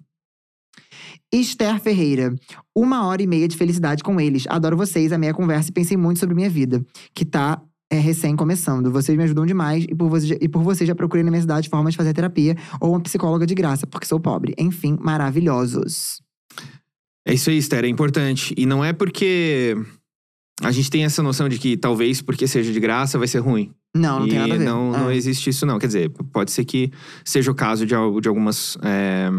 Esther 1.32 1.80
Ferreira. 1.80 2.34
Uma 2.74 3.06
hora 3.06 3.22
e 3.22 3.28
meia 3.28 3.48
de 3.48 3.58
felicidade 3.58 4.04
com 4.04 4.20
eles. 4.20 4.46
Adoro 4.48 4.78
vocês, 4.78 5.12
amei 5.12 5.30
a 5.30 5.34
conversa 5.34 5.70
e 5.70 5.74
pensei 5.74 5.98
muito 5.98 6.20
sobre 6.20 6.36
minha 6.36 6.50
vida, 6.50 6.84
que 7.14 7.26
tá 7.26 7.62
é, 7.90 8.00
recém 8.00 8.36
começando. 8.36 8.92
Vocês 8.92 9.18
me 9.18 9.24
ajudam 9.24 9.46
demais 9.46 9.84
e 9.84 9.96
por, 9.96 10.10
você, 10.10 10.38
e 10.40 10.48
por 10.48 10.64
vocês 10.64 10.88
já 10.88 10.96
procurei 10.96 11.24
na 11.24 11.32
minha 11.32 11.42
cidade 11.42 11.70
formas 11.70 11.94
de 11.94 11.98
fazer 11.98 12.14
terapia 12.14 12.56
ou 12.80 12.92
uma 12.92 13.02
psicóloga 13.02 13.46
de 13.46 13.56
graça, 13.56 13.86
porque 13.86 14.06
sou 14.06 14.20
pobre. 14.20 14.54
Enfim, 14.58 14.98
maravilhosos. 15.02 16.22
É 17.28 17.34
isso 17.34 17.50
aí, 17.50 17.58
Esther, 17.58 17.86
é 17.86 17.88
importante. 17.88 18.54
E 18.56 18.66
não 18.66 18.86
é 18.86 18.94
porque 18.94 19.76
a 20.62 20.72
gente 20.72 20.90
tem 20.90 21.04
essa 21.04 21.22
noção 21.22 21.48
de 21.50 21.58
que 21.60 21.76
talvez 21.78 22.22
porque 22.22 22.48
seja 22.48 22.72
de 22.72 22.80
graça 22.80 23.18
vai 23.18 23.28
ser 23.28 23.40
ruim. 23.40 23.72
Não, 23.96 24.20
não 24.20 24.28
e 24.28 24.30
tem 24.30 24.40
nada 24.40 24.54
a 24.54 24.58
ver. 24.58 24.64
Não, 24.66 24.92
não 24.92 25.10
É. 25.10 25.16
existe 25.16 25.50
isso, 25.50 25.66
não. 25.66 25.80
Quer 25.80 25.88
dizer, 25.88 26.10
pode 26.32 26.52
ser 26.52 26.66
que 26.66 26.92
seja 27.24 27.52
o 27.52 27.56
caso 27.56 27.86
de, 27.86 27.94
de 28.22 28.28
algumas. 28.28 28.78
é, 28.82 29.30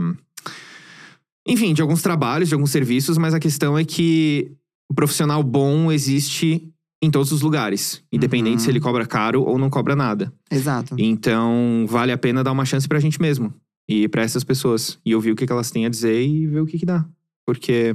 Enfim, 1.47 1.73
de 1.73 1.81
alguns 1.83 2.03
trabalhos, 2.03 2.49
de 2.49 2.55
alguns 2.55 2.71
serviços, 2.71 3.17
mas 3.19 3.33
a 3.35 3.39
questão 3.41 3.79
é 3.79 3.85
que 3.85 4.51
o 4.91 4.95
profissional 4.95 5.43
bom 5.43 5.93
existe 5.93 6.69
em 7.03 7.11
todos 7.11 7.31
os 7.31 7.41
lugares, 7.43 8.03
independente 8.11 8.55
Uhum. 8.55 8.59
se 8.65 8.71
ele 8.71 8.81
cobra 8.81 9.07
caro 9.07 9.43
ou 9.43 9.59
não 9.59 9.71
cobra 9.71 9.95
nada. 9.95 10.33
Exato. 10.51 10.95
Então, 10.99 11.85
vale 11.89 12.11
a 12.11 12.19
pena 12.19 12.43
dar 12.43 12.53
uma 12.53 12.65
chance 12.65 12.89
pra 12.89 12.99
gente 12.99 13.21
mesmo. 13.21 13.53
E 13.89 14.09
pra 14.09 14.23
essas 14.23 14.43
pessoas. 14.43 14.99
E 15.05 15.15
ouvir 15.15 15.31
o 15.31 15.37
que, 15.37 15.47
que 15.47 15.53
elas 15.53 15.71
têm 15.71 15.87
a 15.87 15.89
dizer 15.89 16.21
e 16.27 16.47
ver 16.47 16.61
o 16.61 16.67
que, 16.67 16.79
que 16.79 16.87
dá. 16.87 17.05
Porque 17.47 17.95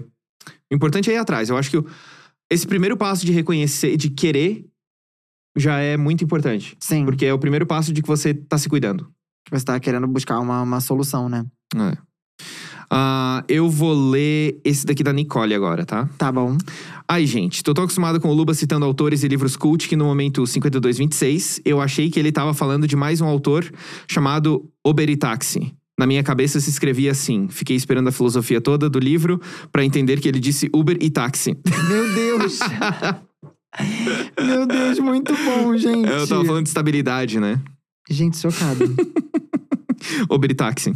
o 0.72 0.76
importante 0.76 1.10
é 1.10 1.15
ir 1.15 1.18
atrás. 1.18 1.49
Eu 1.49 1.57
acho 1.57 1.69
que 1.69 1.77
o- 1.77 1.85
esse 2.52 2.68
primeiro 2.68 2.98
passo 2.98 3.26
de 3.26 3.32
reconhecer, 3.32 3.95
de 3.95 4.10
querer, 4.10 4.65
já 5.56 5.80
é 5.80 5.95
muito 5.95 6.22
importante. 6.22 6.76
Sim. 6.82 7.06
Porque 7.06 7.26
é 7.26 7.34
o 7.34 7.40
primeiro 7.40 7.65
passo 7.65 7.94
de 7.94 8.02
que 8.02 8.07
você 8.07 8.34
tá 8.34 8.57
se 8.57 8.68
cuidando. 8.68 9.10
que 9.45 9.57
você 9.57 9.64
tá 9.64 9.80
querendo 9.80 10.06
buscar 10.06 10.38
uma, 10.40 10.61
uma 10.61 10.82
solução, 10.82 11.30
né? 11.30 11.45
É. 11.76 11.98
Ah, 12.94 13.45
eu 13.48 13.69
vou 13.69 13.94
ler 13.94 14.60
esse 14.65 14.86
daqui 14.86 15.02
da 15.02 15.14
Nicole 15.14 15.53
agora, 15.53 15.86
tá? 15.86 16.10
Tá 16.18 16.30
bom. 16.30 16.57
Ai, 17.07 17.26
gente, 17.26 17.64
tô 17.64 17.73
tão 17.73 17.86
acostumado 17.86 18.19
com 18.19 18.28
o 18.28 18.34
Luba 18.34 18.53
citando 18.53 18.86
autores 18.86 19.23
e 19.23 19.30
livros 19.30 19.56
cult 19.56 19.88
que 19.88 19.95
no 19.95 20.03
momento 20.03 20.45
5226 20.45 21.61
eu 21.64 21.80
achei 21.80 22.11
que 22.11 22.19
ele 22.19 22.34
tava 22.34 22.53
falando 22.53 22.86
de 22.86 22.98
mais 22.98 23.22
um 23.22 23.28
autor 23.28 23.64
chamado 24.10 24.69
Oberitaxi. 24.86 25.73
Na 26.02 26.07
minha 26.07 26.23
cabeça 26.23 26.60
se 26.60 26.68
escrevia 26.68 27.11
assim. 27.11 27.48
Fiquei 27.48 27.76
esperando 27.76 28.07
a 28.07 28.11
filosofia 28.11 28.60
toda 28.60 28.90
do 28.90 28.98
livro 28.98 29.40
pra 29.72 29.86
entender 29.86 30.19
que 30.19 30.28
ele 30.28 30.40
disse 30.40 30.68
Uber 30.73 30.98
e 30.99 31.11
táxi. 31.11 31.56
Meu 31.88 32.11
Deus! 32.15 32.57
Meu 34.44 34.65
Deus, 34.65 34.98
muito 34.98 35.32
bom, 35.45 35.78
gente. 35.78 36.10
Eu 36.10 36.28
tava 36.28 36.44
falando 36.44 36.64
de 36.64 36.69
estabilidade, 36.69 37.40
né? 37.40 37.61
Gente, 38.10 38.36
chocado. 38.36 38.84
Uber 40.28 40.49
e 40.49 40.56
táxi. 40.56 40.91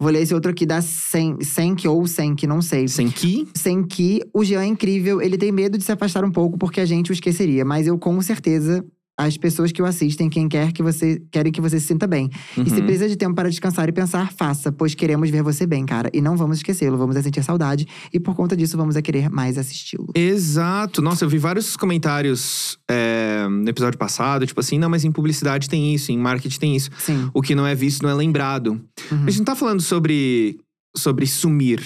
Vou 0.00 0.10
ler 0.10 0.22
esse 0.22 0.32
outro 0.32 0.50
aqui 0.50 0.64
da 0.64 0.80
Sen, 0.80 1.36
Senk 1.42 1.86
ou 1.86 2.06
Senk, 2.06 2.46
não 2.46 2.62
sei. 2.62 2.88
Sem 2.88 3.10
que? 3.10 3.46
Senki, 3.54 4.22
o 4.32 4.42
Jean 4.42 4.62
é 4.62 4.66
incrível. 4.66 5.20
Ele 5.20 5.36
tem 5.36 5.52
medo 5.52 5.76
de 5.76 5.84
se 5.84 5.92
afastar 5.92 6.24
um 6.24 6.32
pouco 6.32 6.56
porque 6.56 6.80
a 6.80 6.86
gente 6.86 7.10
o 7.10 7.12
esqueceria. 7.12 7.66
Mas 7.66 7.86
eu, 7.86 7.98
com 7.98 8.18
certeza, 8.22 8.82
as 9.16 9.36
pessoas 9.36 9.70
que 9.70 9.80
o 9.80 9.84
assistem, 9.84 10.28
quem 10.28 10.48
quer 10.48 10.72
que 10.72 10.82
você 10.82 11.22
querem 11.30 11.52
que 11.52 11.60
você 11.60 11.78
se 11.78 11.86
sinta 11.86 12.06
bem. 12.06 12.28
E 12.56 12.68
se 12.68 12.80
Uhum. 12.80 12.84
precisa 12.86 13.08
de 13.08 13.16
tempo 13.16 13.34
para 13.34 13.48
descansar 13.48 13.88
e 13.88 13.92
pensar, 13.92 14.32
faça, 14.32 14.72
pois 14.72 14.94
queremos 14.94 15.30
ver 15.30 15.42
você 15.42 15.66
bem, 15.66 15.86
cara. 15.86 16.10
E 16.12 16.20
não 16.20 16.36
vamos 16.36 16.56
esquecê-lo, 16.58 16.98
vamos 16.98 17.14
a 17.16 17.22
sentir 17.22 17.42
saudade. 17.44 17.86
E 18.12 18.18
por 18.18 18.34
conta 18.34 18.56
disso, 18.56 18.76
vamos 18.76 18.96
a 18.96 19.02
querer 19.02 19.30
mais 19.30 19.56
assisti-lo. 19.56 20.08
Exato. 20.16 21.00
Nossa, 21.00 21.24
eu 21.24 21.28
vi 21.28 21.38
vários 21.38 21.76
comentários 21.76 22.78
é, 22.90 23.46
no 23.48 23.68
episódio 23.68 23.98
passado, 23.98 24.46
tipo 24.46 24.58
assim, 24.60 24.78
não, 24.78 24.88
mas 24.88 25.04
em 25.04 25.12
publicidade 25.12 25.68
tem 25.68 25.94
isso, 25.94 26.10
em 26.10 26.18
marketing 26.18 26.58
tem 26.58 26.76
isso. 26.76 26.90
Sim. 26.98 27.30
O 27.32 27.40
que 27.40 27.54
não 27.54 27.66
é 27.66 27.74
visto 27.74 28.02
não 28.02 28.10
é 28.10 28.14
lembrado. 28.14 28.80
Uhum. 29.12 29.24
A 29.26 29.30
gente 29.30 29.38
não 29.38 29.44
tá 29.44 29.54
falando 29.54 29.80
sobre, 29.80 30.58
sobre 30.96 31.26
sumir. 31.26 31.78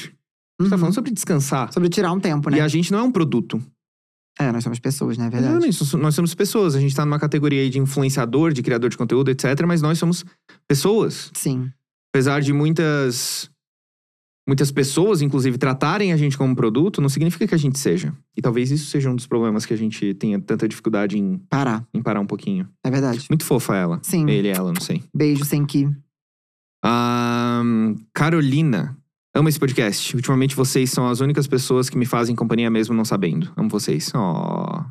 A 0.61 0.63
gente 0.65 0.71
tá 0.71 0.77
Uhum. 0.77 0.81
falando 0.81 0.95
sobre 0.95 1.11
descansar. 1.11 1.73
Sobre 1.73 1.89
tirar 1.89 2.11
um 2.13 2.19
tempo, 2.19 2.51
né? 2.51 2.59
E 2.59 2.61
a 2.61 2.69
gente 2.69 2.91
não 2.91 2.99
é 3.01 3.03
um 3.03 3.13
produto. 3.13 3.63
É, 4.39 4.53
nós 4.53 4.63
somos 4.63 4.79
pessoas, 4.79 5.19
né? 5.19 5.27
É 5.27 5.31
verdade. 5.31 5.69
Nós 5.99 6.15
somos 6.15 6.35
pessoas. 6.35 6.77
A 6.77 6.81
gente 6.81 6.95
tá 6.95 7.05
numa 7.05 7.19
categoria 7.19 7.61
aí 7.61 7.69
de 7.69 7.81
influenciador, 7.81 8.53
de 8.53 8.63
criador 8.63 8.89
de 8.89 8.97
conteúdo, 8.97 9.31
etc. 9.31 9.45
Mas 9.67 9.83
nós 9.83 9.99
somos 9.99 10.25
pessoas. 10.69 11.31
Sim. 11.35 11.71
Apesar 12.13 12.41
de 12.41 12.53
muitas. 12.53 13.51
Muitas 14.47 14.71
pessoas, 14.71 15.21
inclusive, 15.21 15.59
tratarem 15.59 16.11
a 16.11 16.17
gente 16.17 16.39
como 16.39 16.57
produto, 16.57 17.03
não 17.03 17.11
significa 17.11 17.47
que 17.47 17.55
a 17.55 17.59
gente 17.59 17.79
seja. 17.79 18.15
E 18.35 18.41
talvez 18.41 18.71
isso 18.71 18.87
seja 18.87 19.11
um 19.11 19.15
dos 19.15 19.27
problemas 19.27 19.67
que 19.67 19.75
a 19.75 19.77
gente 19.77 20.15
tenha 20.15 20.41
tanta 20.41 20.67
dificuldade 20.67 21.19
em, 21.19 21.37
Parar. 21.51 21.87
em 21.93 22.01
parar 22.01 22.21
um 22.21 22.27
pouquinho. 22.27 22.67
É 22.83 22.91
verdade. 22.91 23.27
Muito 23.29 23.45
fofa 23.45 23.77
ela. 23.77 24.01
Sim. 24.03 24.27
Ele, 24.31 24.49
ela, 24.49 24.73
não 24.73 24.81
sei. 24.81 25.05
Beijo, 25.15 25.45
Senki. 25.45 25.91
Ahn, 26.83 27.95
Carolina. 28.15 28.97
Amo 29.39 29.49
esse 29.49 29.61
podcast. 29.61 30.17
Ultimamente 30.17 30.57
vocês 30.57 30.91
são 30.91 31.09
as 31.09 31.21
únicas 31.21 31.47
pessoas 31.47 31.89
que 31.89 31.97
me 31.97 32.05
fazem 32.05 32.35
companhia 32.35 32.69
mesmo 32.69 32.93
não 32.93 33.05
sabendo. 33.05 33.53
Amo 33.57 33.69
vocês. 33.69 34.11
Oh. 34.13 34.83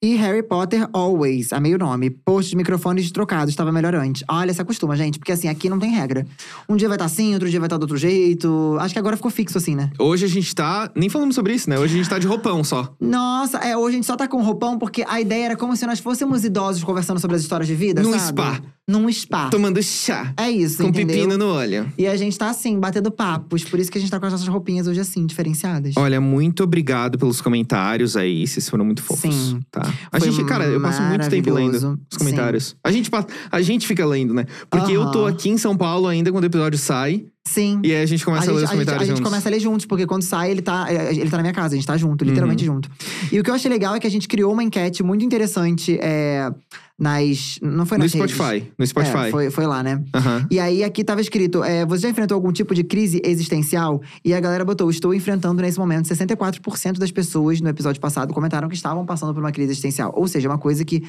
E 0.00 0.14
Harry 0.14 0.42
Potter 0.42 0.86
Always, 0.92 1.52
amei 1.52 1.74
o 1.74 1.78
nome. 1.78 2.10
Post 2.10 2.50
de 2.50 2.56
microfones 2.56 3.10
trocados, 3.10 3.48
estava 3.48 3.72
melhor 3.72 3.92
antes. 3.94 4.22
Olha, 4.28 4.54
se 4.54 4.62
acostuma, 4.62 4.94
gente, 4.94 5.18
porque 5.18 5.32
assim, 5.32 5.48
aqui 5.48 5.68
não 5.68 5.80
tem 5.80 5.90
regra. 5.90 6.24
Um 6.68 6.76
dia 6.76 6.86
vai 6.86 6.94
estar 6.94 7.06
assim, 7.06 7.32
outro 7.32 7.50
dia 7.50 7.58
vai 7.58 7.66
estar 7.66 7.76
do 7.76 7.82
outro 7.82 7.96
jeito. 7.96 8.76
Acho 8.78 8.92
que 8.94 9.00
agora 9.00 9.16
ficou 9.16 9.32
fixo 9.32 9.58
assim, 9.58 9.74
né? 9.74 9.90
Hoje 9.98 10.26
a 10.26 10.28
gente 10.28 10.54
tá. 10.54 10.92
Nem 10.94 11.08
falamos 11.08 11.34
sobre 11.34 11.54
isso, 11.54 11.68
né? 11.68 11.76
Hoje 11.76 11.94
a 11.94 11.96
gente 11.96 12.08
tá 12.08 12.20
de 12.20 12.28
roupão 12.28 12.62
só. 12.62 12.94
Nossa, 13.00 13.58
é, 13.58 13.76
hoje 13.76 13.94
a 13.94 13.96
gente 13.96 14.06
só 14.06 14.14
tá 14.14 14.28
com 14.28 14.40
roupão 14.42 14.78
porque 14.78 15.04
a 15.08 15.20
ideia 15.20 15.46
era 15.46 15.56
como 15.56 15.74
se 15.74 15.84
nós 15.86 15.98
fôssemos 15.98 16.44
idosos 16.44 16.84
conversando 16.84 17.18
sobre 17.18 17.34
as 17.36 17.42
histórias 17.42 17.66
de 17.66 17.74
vida, 17.74 18.00
Num 18.00 18.12
sabe? 18.12 18.26
spa. 18.26 18.62
Num 18.86 19.10
spa. 19.10 19.48
Tomando 19.48 19.82
chá. 19.82 20.34
É 20.36 20.50
isso, 20.50 20.82
com 20.82 20.88
entendeu? 20.88 21.16
pepino 21.16 21.38
no 21.38 21.46
olho. 21.54 21.90
E 21.96 22.06
a 22.06 22.14
gente 22.16 22.36
tá 22.36 22.50
assim, 22.50 22.78
batendo 22.78 23.10
papos. 23.10 23.64
Por 23.64 23.80
isso 23.80 23.90
que 23.90 23.96
a 23.96 24.00
gente 24.00 24.10
tá 24.10 24.20
com 24.20 24.26
as 24.26 24.32
nossas 24.32 24.46
roupinhas 24.46 24.86
hoje 24.86 25.00
assim, 25.00 25.24
diferenciadas. 25.24 25.94
Olha, 25.96 26.20
muito 26.20 26.62
obrigado 26.62 27.18
pelos 27.18 27.40
comentários 27.40 28.14
aí. 28.14 28.46
Vocês 28.46 28.68
foram 28.68 28.84
muito 28.84 29.02
fofos. 29.02 29.34
Sim. 29.34 29.60
Tá. 29.70 29.80
A 30.12 30.20
Foi 30.20 30.30
gente, 30.30 30.44
cara, 30.44 30.66
eu 30.66 30.82
passo 30.82 31.02
muito 31.02 31.30
tempo 31.30 31.50
lendo 31.50 31.98
os 32.10 32.18
comentários. 32.18 32.76
A 32.84 32.92
gente, 32.92 33.10
a 33.50 33.62
gente 33.62 33.86
fica 33.86 34.04
lendo, 34.04 34.34
né? 34.34 34.44
Porque 34.68 34.92
eu 34.92 35.10
tô 35.10 35.24
aqui 35.24 35.48
em 35.48 35.56
São 35.56 35.74
Paulo 35.74 36.06
ainda 36.06 36.30
quando 36.30 36.44
o 36.44 36.46
episódio 36.46 36.78
sai. 36.78 37.24
Sim. 37.46 37.80
E 37.84 37.92
aí 37.94 38.02
a 38.02 38.06
gente 38.06 38.24
começa 38.24 38.50
a, 38.50 38.54
a 38.54 38.54
ler 38.54 38.60
gente, 38.60 38.64
os 38.64 38.70
a, 38.70 38.74
gente, 38.74 38.86
comentários 38.86 39.02
a 39.02 39.04
gente 39.04 39.16
juntos. 39.18 39.30
começa 39.30 39.48
a 39.48 39.50
ler 39.50 39.60
juntos, 39.60 39.86
porque 39.86 40.06
quando 40.06 40.22
sai, 40.22 40.50
ele 40.50 40.62
tá, 40.62 40.86
é, 40.88 41.12
ele 41.14 41.28
tá 41.30 41.36
na 41.36 41.42
minha 41.42 41.52
casa, 41.52 41.74
a 41.74 41.76
gente 41.76 41.86
tá 41.86 41.96
junto, 41.96 42.24
literalmente 42.24 42.66
Uhum. 42.66 42.76
junto. 42.76 42.90
E 43.30 43.38
o 43.38 43.42
que 43.44 43.50
eu 43.50 43.54
achei 43.54 43.70
legal 43.70 43.94
é 43.94 44.00
que 44.00 44.06
a 44.06 44.10
gente 44.10 44.26
criou 44.26 44.52
uma 44.52 44.62
enquete 44.64 45.02
muito 45.02 45.24
interessante 45.24 45.98
é, 46.00 46.50
nas. 46.98 47.58
Não 47.60 47.84
foi 47.84 47.98
No 47.98 48.04
nas 48.04 48.14
redes. 48.14 48.34
Spotify. 48.34 48.72
No 48.78 48.86
Spotify. 48.86 49.16
É, 49.26 49.30
foi, 49.30 49.50
foi 49.50 49.66
lá, 49.66 49.82
né? 49.82 50.02
Aham. 50.14 50.46
E 50.50 50.58
aí 50.58 50.82
aqui 50.82 51.04
tava 51.04 51.20
escrito: 51.20 51.62
é, 51.62 51.84
você 51.84 52.02
já 52.02 52.08
enfrentou 52.08 52.34
algum 52.34 52.50
tipo 52.50 52.74
de 52.74 52.82
crise 52.82 53.20
existencial? 53.24 54.00
E 54.24 54.32
a 54.32 54.40
galera 54.40 54.64
botou: 54.64 54.88
estou 54.90 55.12
enfrentando 55.12 55.60
nesse 55.60 55.78
momento. 55.78 56.06
64% 56.08 56.98
das 56.98 57.10
pessoas 57.10 57.60
no 57.60 57.68
episódio 57.68 58.00
passado 58.00 58.32
comentaram 58.32 58.68
que 58.70 58.74
estavam 58.74 59.04
passando 59.04 59.34
por 59.34 59.40
uma 59.40 59.52
crise 59.52 59.72
existencial. 59.72 60.12
Ou 60.16 60.26
seja, 60.26 60.48
uma 60.48 60.58
coisa 60.58 60.82
que. 60.84 61.02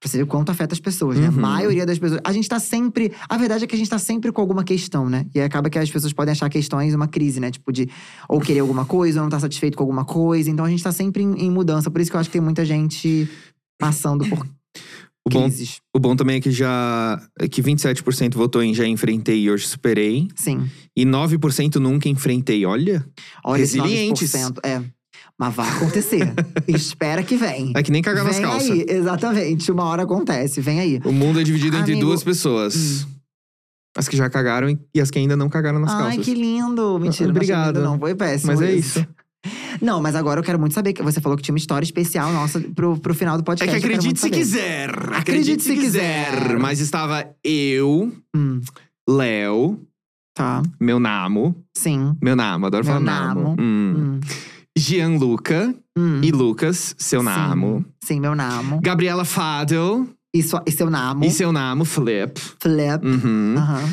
Pra 0.00 0.08
você 0.08 0.16
ver 0.16 0.22
o 0.22 0.26
quanto 0.26 0.50
afeta 0.50 0.74
as 0.74 0.80
pessoas, 0.80 1.18
né? 1.18 1.26
A 1.26 1.30
Uhum. 1.30 1.36
maioria 1.40 1.84
das 1.84 1.98
pessoas. 1.98 2.20
A 2.24 2.32
gente 2.32 2.48
tá 2.48 2.58
sempre. 2.58 3.12
A 3.28 3.36
verdade 3.36 3.64
é 3.64 3.66
que 3.66 3.74
a 3.74 3.78
gente 3.78 3.90
tá 3.90 3.98
sempre 3.98 4.32
com 4.32 4.40
alguma 4.40 4.64
questão, 4.64 5.10
né? 5.10 5.26
E 5.34 5.38
aí 5.38 5.44
acaba 5.44 5.68
que 5.68 5.78
as 5.78 5.90
pessoas 5.90 6.12
podem 6.14 6.32
achar 6.32 6.48
questões 6.48 6.94
uma 6.94 7.06
crise, 7.06 7.38
né? 7.38 7.50
Tipo, 7.50 7.70
de 7.70 7.86
ou 8.26 8.40
querer 8.40 8.60
alguma 8.60 8.86
coisa, 8.86 9.20
ou 9.20 9.24
não 9.24 9.30
tá 9.30 9.38
satisfeito 9.38 9.76
com 9.76 9.82
alguma 9.82 10.06
coisa. 10.06 10.48
Então 10.50 10.64
a 10.64 10.70
gente 10.70 10.82
tá 10.82 10.90
sempre 10.90 11.22
em, 11.22 11.34
em 11.44 11.50
mudança. 11.50 11.90
Por 11.90 12.00
isso 12.00 12.10
que 12.10 12.16
eu 12.16 12.20
acho 12.20 12.30
que 12.30 12.32
tem 12.32 12.40
muita 12.40 12.64
gente 12.64 13.28
passando 13.78 14.26
por 14.26 14.38
O 15.22 15.28
bom, 15.28 15.42
crises. 15.42 15.80
o 15.94 15.98
bom 15.98 16.16
também 16.16 16.36
é 16.36 16.40
que 16.40 16.50
já. 16.50 17.20
é 17.38 17.46
que 17.46 17.62
27% 17.62 18.34
votou 18.36 18.62
em 18.62 18.72
já 18.72 18.86
enfrentei 18.86 19.42
e 19.42 19.50
hoje 19.50 19.66
superei. 19.66 20.28
Sim. 20.34 20.66
E 20.96 21.04
9% 21.04 21.76
nunca 21.76 22.08
enfrentei. 22.08 22.64
Olha. 22.64 23.04
Olha 23.44 23.58
Resilientes. 23.58 24.32
9%. 24.32 24.60
É. 24.64 24.82
Mas 25.40 25.54
vai 25.54 25.68
acontecer. 25.70 26.34
Espera 26.68 27.22
que 27.22 27.34
vem. 27.34 27.72
É 27.74 27.82
que 27.82 27.90
nem 27.90 28.02
cagar 28.02 28.24
nas 28.24 28.36
vem 28.36 28.44
calças. 28.44 28.70
aí, 28.70 28.84
exatamente. 28.86 29.72
Uma 29.72 29.84
hora 29.84 30.02
acontece. 30.02 30.60
Vem 30.60 30.78
aí. 30.80 31.00
O 31.02 31.10
mundo 31.12 31.40
é 31.40 31.42
dividido 31.42 31.78
entre 31.78 31.92
Amigo- 31.94 32.06
Hum. 32.06 32.10
duas 32.10 32.22
pessoas. 32.22 33.06
As 33.96 34.06
que 34.06 34.16
já 34.18 34.28
cagaram 34.28 34.68
e- 34.94 35.00
as 35.00 35.10
que 35.10 35.18
ainda 35.18 35.34
não 35.36 35.48
cagaram 35.48 35.80
nas 35.80 35.90
Ai, 35.94 36.02
calças. 36.16 36.24
que 36.26 36.34
lindo. 36.34 36.98
Mentira, 37.00 37.30
Obrigado. 37.30 37.80
não 37.80 37.92
não. 37.92 37.98
Foi 37.98 38.14
péssimo. 38.14 38.52
Mas 38.52 38.60
é 38.60 38.72
isso. 38.72 39.04
Não, 39.80 40.02
mas 40.02 40.14
agora 40.14 40.38
eu 40.38 40.44
quero 40.44 40.58
muito 40.58 40.74
saber. 40.74 40.92
que 40.92 41.02
Você 41.02 41.18
falou 41.18 41.34
que 41.34 41.42
tinha 41.42 41.54
uma 41.54 41.58
história 41.58 41.82
especial 41.86 42.30
nossa 42.30 42.60
pro, 42.60 42.98
pro 42.98 43.14
final 43.14 43.38
do 43.38 43.40
É 43.40 43.44
podcast. 43.44 43.70
que 43.70 43.76
eu 43.86 43.88
quero 43.88 43.94
acredite 43.94 44.20
se 44.20 44.28
quiser. 44.28 44.90
Acredite 45.14 45.62
se 45.62 45.74
quiser. 45.74 46.58
Mas 46.58 46.78
estava 46.80 47.26
eu, 47.42 48.12
Hum, 48.36 48.60
Léo, 49.08 49.80
tá. 50.34 50.62
meu 50.78 51.00
namo. 51.00 51.56
Sim. 51.74 52.14
Meu 52.20 52.36
namo, 52.36 52.66
adoro 52.66 52.84
Meu 52.84 52.92
falar 52.94 53.04
namo. 53.34 53.40
namo. 53.42 53.56
Hum. 53.58 53.94
Hum, 53.96 54.20
Gianluca 54.80 55.74
hum. 55.96 56.20
e 56.22 56.30
Lucas, 56.32 56.94
seu 56.98 57.20
Sim. 57.20 57.26
namo. 57.26 57.84
Sim, 58.02 58.18
meu 58.18 58.34
namo. 58.34 58.80
Gabriela 58.80 59.24
Fadel 59.26 60.08
E, 60.34 60.38
e 60.38 60.72
seu 60.72 60.88
namo. 60.88 61.24
e 61.24 61.30
seu 61.30 61.52
namo, 61.52 61.84
Flip. 61.84 62.40
Flip. 62.58 63.04
Uhum. 63.04 63.54
Aham. 63.58 63.92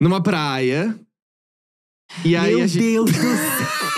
Numa 0.00 0.20
praia. 0.22 0.94
E 2.24 2.36
aí 2.36 2.54
Meu 2.56 2.68
gente. 2.68 2.78
Deus 2.78 3.10
do 3.10 3.18
céu. 3.18 3.32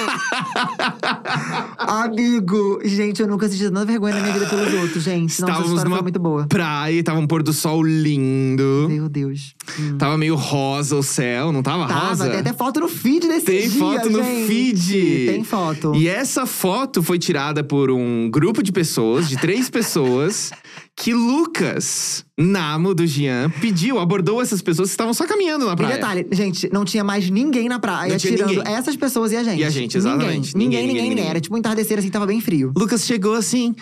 Amigo, 1.78 2.80
gente, 2.84 3.20
eu 3.20 3.28
nunca 3.28 3.48
senti 3.48 3.64
tanta 3.64 3.84
vergonha 3.84 4.14
na 4.14 4.20
minha 4.22 4.32
vida 4.32 4.46
pelos 4.46 4.72
outros, 4.74 5.02
gente. 5.02 5.40
Não, 5.40 5.48
essa 5.48 5.58
Estávamos 5.58 5.84
numa 5.84 5.96
foi 5.96 6.02
muito 6.02 6.18
boa. 6.20 6.46
Praia, 6.46 7.02
tava 7.02 7.18
um 7.18 7.26
pôr 7.26 7.42
do 7.42 7.52
sol 7.52 7.82
lindo. 7.82 8.86
Meu 8.88 9.08
Deus. 9.08 9.54
Hum. 9.78 9.98
Tava 9.98 10.16
meio 10.16 10.34
rosa 10.36 10.96
o 10.96 11.02
céu, 11.02 11.52
não 11.52 11.62
tava, 11.62 11.86
Tava, 11.86 12.08
rosa? 12.08 12.30
tem 12.30 12.40
até 12.40 12.52
foto 12.52 12.80
no 12.80 12.88
feed 12.88 13.26
desse 13.28 13.46
Tem 13.46 13.68
dia, 13.68 13.78
foto 13.78 14.10
no 14.10 14.22
gente. 14.22 14.46
feed. 14.46 15.26
Tem 15.26 15.44
foto. 15.44 15.94
E 15.94 16.08
essa 16.08 16.46
foto 16.46 17.02
foi 17.02 17.18
tirada 17.18 17.62
por 17.64 17.90
um 17.90 18.30
grupo 18.30 18.62
de 18.62 18.72
pessoas, 18.72 19.28
de 19.28 19.36
três 19.36 19.68
pessoas, 19.68 20.50
que 20.96 21.12
Lucas, 21.12 22.24
Namo 22.38 22.94
do 22.94 23.06
Jean, 23.06 23.50
pediu, 23.60 23.98
abordou 23.98 24.40
essas 24.40 24.62
pessoas 24.62 24.88
que 24.90 24.92
estavam 24.92 25.12
só 25.12 25.26
caminhando 25.26 25.66
na 25.66 25.72
E 25.72 25.76
praia. 25.76 25.94
detalhe, 25.94 26.26
gente, 26.32 26.68
não 26.72 26.84
tinha 26.84 27.02
mais 27.02 27.28
ninguém 27.28 27.68
na 27.68 27.78
praia, 27.78 28.16
tirando 28.16 28.50
ninguém. 28.56 28.72
essas 28.74 28.94
pessoas 28.96 29.32
e 29.32 29.36
a 29.36 29.42
gente. 29.42 29.60
E 29.60 29.64
a 29.64 29.70
gente, 29.70 29.96
exatamente. 29.96 30.56
Ninguém, 30.56 30.56
Ninguém, 30.56 30.80
ninguém, 30.80 30.86
ninguém, 30.86 31.02
ninguém, 31.02 31.08
ninguém. 31.16 31.30
Era 31.30 31.40
tipo 31.40 31.54
um 31.54 31.58
entardecer 31.58 31.98
assim, 31.98 32.10
tava 32.10 32.26
bem 32.26 32.40
frio. 32.40 32.72
Lucas 32.76 33.04
chegou 33.04 33.34
assim. 33.34 33.74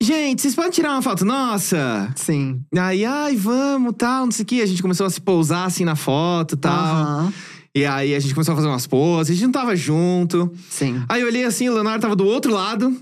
Gente, 0.00 0.42
vocês 0.42 0.54
podem 0.54 0.70
tirar 0.70 0.92
uma 0.92 1.02
foto 1.02 1.24
nossa? 1.24 2.12
Sim. 2.16 2.60
Aí, 2.76 3.04
ai, 3.04 3.34
vamos, 3.36 3.94
tal, 3.98 4.26
não 4.26 4.30
sei 4.32 4.42
o 4.44 4.46
que. 4.46 4.62
A 4.62 4.66
gente 4.66 4.80
começou 4.82 5.06
a 5.06 5.10
se 5.10 5.20
pousar 5.20 5.64
assim 5.66 5.84
na 5.84 5.96
foto 5.96 6.56
tal. 6.56 6.72
Aham. 6.72 7.32
E 7.74 7.84
aí 7.84 8.14
a 8.14 8.18
gente 8.20 8.34
começou 8.34 8.52
a 8.52 8.56
fazer 8.56 8.68
umas 8.68 8.86
poses, 8.86 9.30
a 9.30 9.34
gente 9.34 9.44
não 9.44 9.52
tava 9.52 9.76
junto. 9.76 10.52
Sim. 10.70 11.02
Aí 11.08 11.20
eu 11.20 11.26
olhei 11.28 11.44
assim, 11.44 11.68
o 11.68 11.74
Leonardo 11.74 12.00
tava 12.02 12.16
do 12.16 12.24
outro 12.26 12.52
lado. 12.52 12.96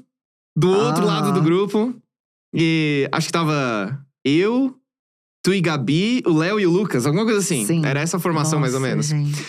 Do 0.59 0.69
outro 0.71 1.05
Ah. 1.05 1.07
lado 1.07 1.33
do 1.33 1.41
grupo. 1.43 1.95
E 2.57 3.09
acho 3.13 3.27
que 3.27 3.33
tava 3.33 4.03
eu, 4.25 4.75
tu 5.45 5.53
e 5.53 5.61
Gabi, 5.61 6.23
o 6.27 6.33
Léo 6.33 6.59
e 6.59 6.67
o 6.67 6.71
Lucas, 6.71 7.05
alguma 7.07 7.25
coisa 7.25 7.41
assim. 7.41 7.67
Sim. 7.67 7.85
Era 7.85 8.01
essa 8.01 8.17
a 8.17 8.21
formação, 8.21 8.59
mais 8.59 8.73
ou 8.73 8.81
Nossa, 8.81 8.91
menos. 8.91 9.07
Gente. 9.09 9.45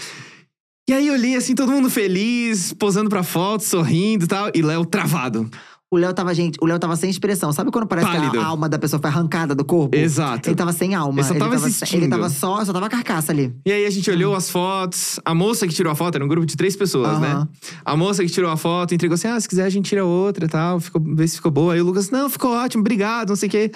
E 0.89 0.93
aí 0.93 1.07
eu 1.07 1.13
olhei 1.13 1.35
assim, 1.35 1.55
todo 1.55 1.71
mundo 1.71 1.89
feliz, 1.89 2.73
posando 2.73 3.09
pra 3.09 3.23
foto, 3.23 3.63
sorrindo 3.63 4.25
e 4.25 4.27
tal. 4.27 4.51
E 4.53 4.61
Léo 4.61 4.85
travado. 4.85 5.49
O 5.89 5.95
Léo 5.95 6.13
tava, 6.13 6.33
gente, 6.35 6.57
o 6.61 6.65
Léo 6.65 6.77
tava 6.77 6.97
sem 6.97 7.09
expressão. 7.09 7.53
Sabe 7.53 7.71
quando 7.71 7.87
parece 7.87 8.07
Pálido. 8.07 8.31
que 8.31 8.37
a 8.37 8.45
alma 8.45 8.67
da 8.67 8.77
pessoa 8.77 8.99
foi 8.99 9.09
arrancada 9.09 9.55
do 9.55 9.63
corpo? 9.63 9.95
Exato. 9.95 10.49
Ele 10.49 10.55
tava 10.55 10.73
sem 10.73 10.93
alma. 10.93 11.21
Ele 11.21 11.27
só 11.29 11.33
tava 11.35 11.57
sem- 11.57 11.67
existindo. 11.69 12.03
Ele 12.03 12.09
tava 12.09 12.29
só, 12.29 12.65
só 12.65 12.73
tava 12.73 12.89
carcaça 12.89 13.31
ali. 13.31 13.55
E 13.65 13.71
aí 13.71 13.85
a 13.85 13.89
gente 13.89 14.11
olhou 14.11 14.35
as 14.35 14.49
fotos. 14.49 15.17
A 15.23 15.33
moça 15.33 15.65
que 15.65 15.73
tirou 15.73 15.89
a 15.89 15.95
foto, 15.95 16.15
era 16.15 16.25
um 16.25 16.27
grupo 16.27 16.45
de 16.45 16.57
três 16.57 16.75
pessoas, 16.75 17.17
né? 17.21 17.29
Aham. 17.31 17.47
A 17.85 17.95
moça 17.95 18.21
que 18.21 18.29
tirou 18.29 18.51
a 18.51 18.57
foto 18.57 18.93
entregou 18.93 19.15
assim: 19.15 19.29
ah, 19.29 19.39
se 19.39 19.47
quiser 19.47 19.63
a 19.63 19.69
gente 19.69 19.85
tira 19.87 20.03
outra 20.03 20.43
e 20.43 20.49
tal. 20.49 20.77
Ficou, 20.81 21.01
vê 21.01 21.25
se 21.25 21.37
ficou 21.37 21.51
boa. 21.51 21.73
Aí 21.73 21.79
o 21.81 21.85
Lucas, 21.85 22.09
não, 22.09 22.29
ficou 22.29 22.51
ótimo, 22.51 22.81
obrigado, 22.81 23.29
não 23.29 23.35
sei 23.37 23.47
o 23.47 23.51
quê. 23.51 23.71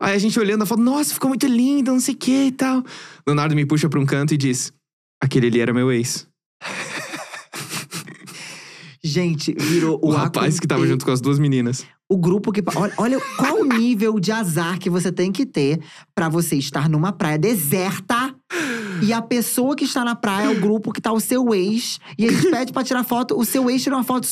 Aí 0.00 0.14
a 0.14 0.18
gente 0.18 0.38
olhando 0.40 0.62
a 0.62 0.66
foto, 0.66 0.80
nossa, 0.82 1.12
ficou 1.12 1.28
muito 1.28 1.46
linda, 1.46 1.92
não 1.92 2.00
sei 2.00 2.14
o 2.14 2.16
quê 2.16 2.46
e 2.46 2.52
tal. 2.52 2.82
Leonardo 3.26 3.54
me 3.54 3.66
puxa 3.66 3.90
pra 3.90 4.00
um 4.00 4.06
canto 4.06 4.32
e 4.32 4.38
diz: 4.38 4.72
aquele 5.22 5.48
ali 5.48 5.60
era 5.60 5.74
meu 5.74 5.92
ex. 5.92 6.26
Gente, 9.04 9.52
virou 9.58 9.98
O, 10.00 10.08
o, 10.08 10.12
rapaz 10.12 10.60
que 10.60 10.66
tava 10.66 10.86
junto 10.86 11.04
com 11.04 11.10
as 11.10 11.20
duas 11.20 11.38
meninas. 11.38 11.84
O 12.08 12.16
grupo 12.16 12.52
que. 12.52 12.62
Olha, 12.76 12.94
olha 12.96 13.20
qual 13.36 13.60
o 13.60 13.64
nível 13.76 14.20
de 14.20 14.30
azar 14.30 14.78
que 14.78 14.88
você 14.88 15.10
tem 15.10 15.32
que 15.32 15.44
ter 15.44 15.80
pra 16.14 16.28
você 16.28 16.56
estar 16.56 16.88
numa 16.88 17.12
praia 17.12 17.38
deserta. 17.38 18.34
E 19.02 19.12
a 19.12 19.20
pessoa 19.20 19.74
que 19.74 19.84
está 19.84 20.04
na 20.04 20.14
praia 20.14 20.46
é 20.46 20.50
o 20.50 20.60
grupo 20.60 20.92
que 20.92 21.00
tá 21.00 21.12
o 21.12 21.18
seu 21.18 21.52
ex. 21.52 21.98
E 22.16 22.24
eles 22.24 22.44
pedem 22.44 22.72
pra 22.72 22.84
tirar 22.84 23.02
foto. 23.02 23.36
O 23.36 23.44
seu 23.44 23.68
ex 23.68 23.82
tirou 23.82 23.98
uma 23.98 24.04
foto. 24.04 24.28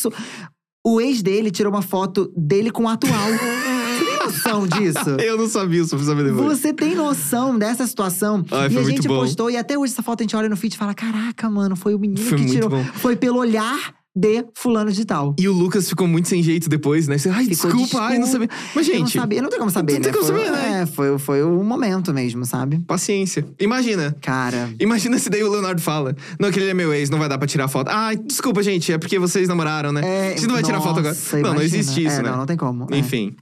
O 0.86 1.01
ex 1.01 1.20
dele 1.20 1.51
tirou 1.51 1.72
uma 1.72 1.82
foto 1.82 2.32
dele 2.36 2.70
com 2.70 2.84
o 2.84 2.88
atual. 2.88 3.12
Você 3.32 4.05
tem 4.05 4.18
noção 4.18 4.66
disso? 4.68 5.10
Eu 5.18 5.36
não 5.36 5.48
sabia, 5.48 5.84
só 5.84 5.98
saber 5.98 6.24
depois. 6.24 6.59
Você 6.60 6.72
tem 6.72 6.94
noção 6.94 7.59
dessa 7.59 7.84
situação? 7.86 8.44
Ai, 8.52 8.70
e 8.70 8.78
a 8.78 8.82
gente 8.84 9.09
postou, 9.09 9.51
e 9.51 9.56
até 9.56 9.76
hoje 9.76 9.92
essa 9.92 10.02
foto 10.02 10.20
a 10.20 10.22
gente 10.22 10.36
olha 10.36 10.48
no 10.48 10.56
feed 10.56 10.74
e 10.74 10.78
fala: 10.78 10.94
caraca, 10.94 11.51
mano, 11.51 11.74
foi 11.74 11.94
o 11.94 11.98
menino 11.98 12.20
Foi 12.20 12.38
que 12.38 12.47
tirou. 12.47 12.70
bom. 12.70 12.84
Foi 12.94 13.16
pelo 13.16 13.38
olhar 13.38 13.99
de 14.15 14.45
fulano 14.55 14.91
de 14.91 15.05
tal. 15.05 15.35
E 15.39 15.49
o 15.49 15.53
Lucas 15.53 15.89
ficou 15.89 16.07
muito 16.09 16.28
sem 16.28 16.43
jeito 16.43 16.69
depois, 16.69 17.07
né? 17.07 17.16
Você, 17.16 17.28
ai, 17.28 17.45
Ficou, 17.47 17.70
desculpa, 17.70 18.01
ai, 18.07 18.19
não 18.19 18.27
sabia. 18.27 18.49
Mas, 18.74 18.89
Eu 18.89 18.95
não 18.95 19.01
gente, 19.07 19.19
sabia, 19.19 19.41
não 19.43 19.49
tem 19.49 19.59
como 19.59 19.70
saber, 19.70 19.93
não 19.95 19.99
né? 20.01 20.05
tem 20.05 20.12
como 20.12 20.24
foi, 20.24 20.45
saber, 20.45 20.51
né? 20.51 20.81
É, 20.82 20.87
foi, 20.87 21.19
foi 21.19 21.43
o 21.45 21.62
momento 21.62 22.12
mesmo, 22.12 22.45
sabe? 22.45 22.81
paciência. 22.81 23.47
Imagina. 23.61 24.16
Cara. 24.20 24.69
Imagina 24.81 25.16
se 25.19 25.31
daí 25.31 25.45
o 25.45 25.51
Leonardo 25.51 25.81
fala: 25.81 26.16
Não, 26.41 26.49
aquele 26.49 26.69
é 26.70 26.74
meu 26.74 26.93
ex, 26.93 27.09
não 27.09 27.19
vai 27.19 27.28
dar 27.28 27.39
pra 27.39 27.47
tirar 27.47 27.69
foto. 27.69 27.89
Ai, 27.89 28.16
desculpa, 28.16 28.62
gente, 28.62 28.93
é 28.93 28.99
porque 28.99 29.19
vocês 29.19 29.47
namoraram, 29.49 29.93
né? 29.93 30.01
É, 30.05 30.27
a 30.28 30.31
gente 30.37 30.47
não 30.49 30.55
vai 30.55 30.62
tirar 30.65 30.81
foto 30.81 30.99
agora. 30.99 31.15
nossa, 31.15 31.37
Não, 31.37 31.43
não 31.43 31.51
imagina. 31.61 31.78
existe 31.81 32.05
isso, 32.05 32.16
É, 32.19 32.23
né? 32.23 32.31
Não, 32.31 32.39
não 32.39 32.47
tem 32.47 32.57
como. 32.57 32.87
é. 32.91 32.99
Enfim, 32.99 33.37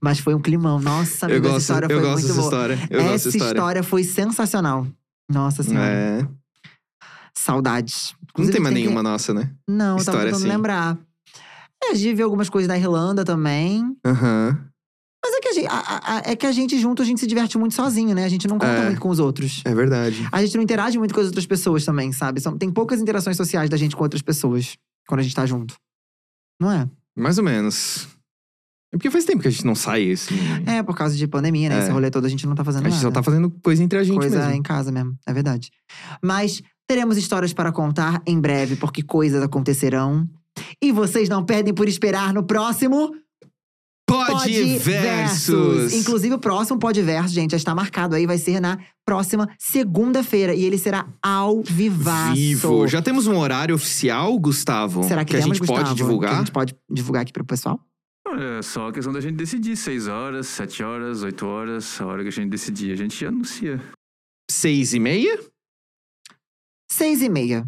Mas 0.00 0.20
foi 0.20 0.32
um 0.34 0.40
climão. 0.40 0.78
Nossa, 0.80 1.26
eu 1.26 1.30
amigo, 1.32 1.46
essa 1.46 1.52
gosto, 1.54 1.60
história 1.62 1.86
eu 1.86 2.00
foi 2.00 2.08
gosto 2.08 2.14
muito 2.14 2.26
dessa 2.28 2.34
boa. 2.40 2.44
história. 2.46 2.74
Eu 2.88 3.00
essa 3.00 3.08
gosto 3.10 3.24
dessa 3.24 3.28
história. 3.36 3.58
história 3.58 3.82
foi 3.82 4.04
sensacional. 4.04 4.86
Nossa 5.28 5.62
senhora. 5.64 5.86
É. 5.86 6.26
Saudades. 7.36 8.14
Não 8.38 8.44
Inclusive, 8.44 8.52
tem 8.52 8.62
mais 8.62 8.74
que- 8.74 8.80
nenhuma 8.80 9.02
nossa, 9.02 9.34
né? 9.34 9.52
Não, 9.68 9.76
eu 9.76 9.88
tava 9.90 10.00
história 10.00 10.24
tentando 10.26 10.36
assim. 10.40 10.48
lembrar. 10.48 10.98
É, 11.84 11.90
a 11.90 11.94
gente 11.94 12.14
viu 12.14 12.24
algumas 12.24 12.48
coisas 12.48 12.66
da 12.68 12.76
Irlanda 12.76 13.24
também. 13.24 13.96
Aham. 14.04 14.58
Mas 15.24 15.34
é 15.34 15.40
que 15.40 15.48
a 15.48 15.52
gente, 15.52 15.66
a- 15.68 16.00
a- 16.16 16.22
é 16.30 16.36
que 16.36 16.46
a 16.46 16.52
gente 16.52 16.78
junto, 16.78 17.02
a 17.02 17.04
gente 17.04 17.18
se 17.20 17.26
diverte 17.26 17.58
muito 17.58 17.74
sozinho, 17.74 18.14
né? 18.14 18.24
A 18.24 18.28
gente 18.28 18.46
não 18.46 18.56
conta 18.58 18.72
É. 18.72 18.84
muito 18.86 19.00
com 19.00 19.08
os 19.08 19.18
outros. 19.18 19.62
É 19.64 19.74
verdade. 19.74 20.26
A 20.30 20.42
gente 20.44 20.56
não 20.56 20.62
interage 20.62 20.96
muito 20.98 21.12
com 21.12 21.20
as 21.20 21.26
outras 21.26 21.44
pessoas 21.46 21.84
também, 21.84 22.12
sabe? 22.12 22.40
São, 22.40 22.56
tem 22.56 22.70
poucas 22.70 23.00
interações 23.00 23.36
sociais 23.36 23.68
da 23.68 23.76
gente 23.76 23.96
com 23.96 24.02
outras 24.02 24.22
pessoas 24.22 24.76
quando 25.08 25.20
a 25.20 25.22
gente 25.22 25.34
tá 25.34 25.44
junto. 25.44 25.74
Não 26.60 26.70
é? 26.70 26.88
Mais 27.16 27.36
ou 27.38 27.44
menos. 27.44 28.06
É 28.92 28.96
porque 28.96 29.10
faz 29.10 29.24
tempo 29.24 29.42
que 29.42 29.48
a 29.48 29.50
gente 29.50 29.66
não 29.66 29.74
sai, 29.74 30.10
assim. 30.12 30.34
É, 30.66 30.82
por 30.82 30.96
causa 30.96 31.14
de 31.16 31.26
pandemia, 31.26 31.68
né? 31.68 31.76
É. 31.76 31.82
Esse 31.82 31.90
rolê 31.90 32.10
todo 32.10 32.24
a 32.24 32.28
gente 32.28 32.46
não 32.46 32.54
tá 32.54 32.64
fazendo 32.64 32.86
A 32.86 32.88
gente 32.88 32.98
nada. 33.02 33.08
só 33.08 33.10
tá 33.12 33.22
fazendo 33.22 33.50
coisa 33.62 33.82
entre 33.82 33.98
a 33.98 34.04
gente 34.04 34.16
Coisa 34.16 34.38
mesmo. 34.38 34.52
em 34.54 34.62
casa 34.62 34.90
mesmo, 34.92 35.16
é 35.26 35.32
verdade. 35.32 35.70
Mas 36.22 36.62
teremos 36.88 37.18
histórias 37.18 37.52
para 37.52 37.70
contar 37.70 38.22
em 38.26 38.40
breve, 38.40 38.74
porque 38.74 39.02
coisas 39.02 39.42
acontecerão. 39.42 40.26
E 40.82 40.90
vocês 40.90 41.28
não 41.28 41.44
perdem 41.44 41.74
por 41.74 41.86
esperar 41.86 42.32
no 42.32 42.42
próximo 42.42 43.14
Podversus! 44.08 45.92
Inclusive, 45.92 46.34
o 46.34 46.38
próximo 46.38 46.78
Podverso, 46.78 47.34
gente, 47.34 47.50
já 47.50 47.58
está 47.58 47.74
marcado 47.74 48.16
aí, 48.16 48.26
vai 48.26 48.38
ser 48.38 48.58
na 48.58 48.78
próxima 49.04 49.46
segunda-feira. 49.58 50.54
E 50.54 50.64
ele 50.64 50.78
será 50.78 51.06
ao 51.22 51.62
vivaço. 51.62 52.34
Vivo. 52.34 52.88
Já 52.88 53.02
temos 53.02 53.26
um 53.26 53.36
horário 53.36 53.74
oficial, 53.74 54.36
Gustavo? 54.38 55.04
Será 55.04 55.26
que, 55.26 55.36
a 55.36 55.40
temos, 55.40 55.58
gente 55.58 55.66
pode 55.66 55.80
Gustavo? 55.80 55.94
Que 55.94 56.02
divulgar? 56.02 56.34
a 56.34 56.38
gente 56.38 56.52
pode 56.52 56.74
divulgar 56.90 57.22
aqui 57.22 57.32
pro 57.32 57.44
pessoal? 57.44 57.78
Olha, 58.26 58.58
é 58.58 58.62
só 58.62 58.88
a 58.88 58.92
questão 58.92 59.12
da 59.12 59.20
gente 59.20 59.36
decidir. 59.36 59.76
Seis 59.76 60.08
horas, 60.08 60.46
sete 60.46 60.82
horas, 60.82 61.22
oito 61.22 61.46
horas, 61.46 62.00
a 62.00 62.06
hora 62.06 62.22
que 62.22 62.28
a 62.28 62.32
gente 62.32 62.48
decidir. 62.48 62.92
A 62.92 62.96
gente 62.96 63.24
anuncia. 63.26 63.78
Seis 64.50 64.94
e 64.94 64.98
meia? 64.98 65.38
Seis 66.98 67.22
e 67.22 67.28
meia. 67.28 67.60
O 67.60 67.66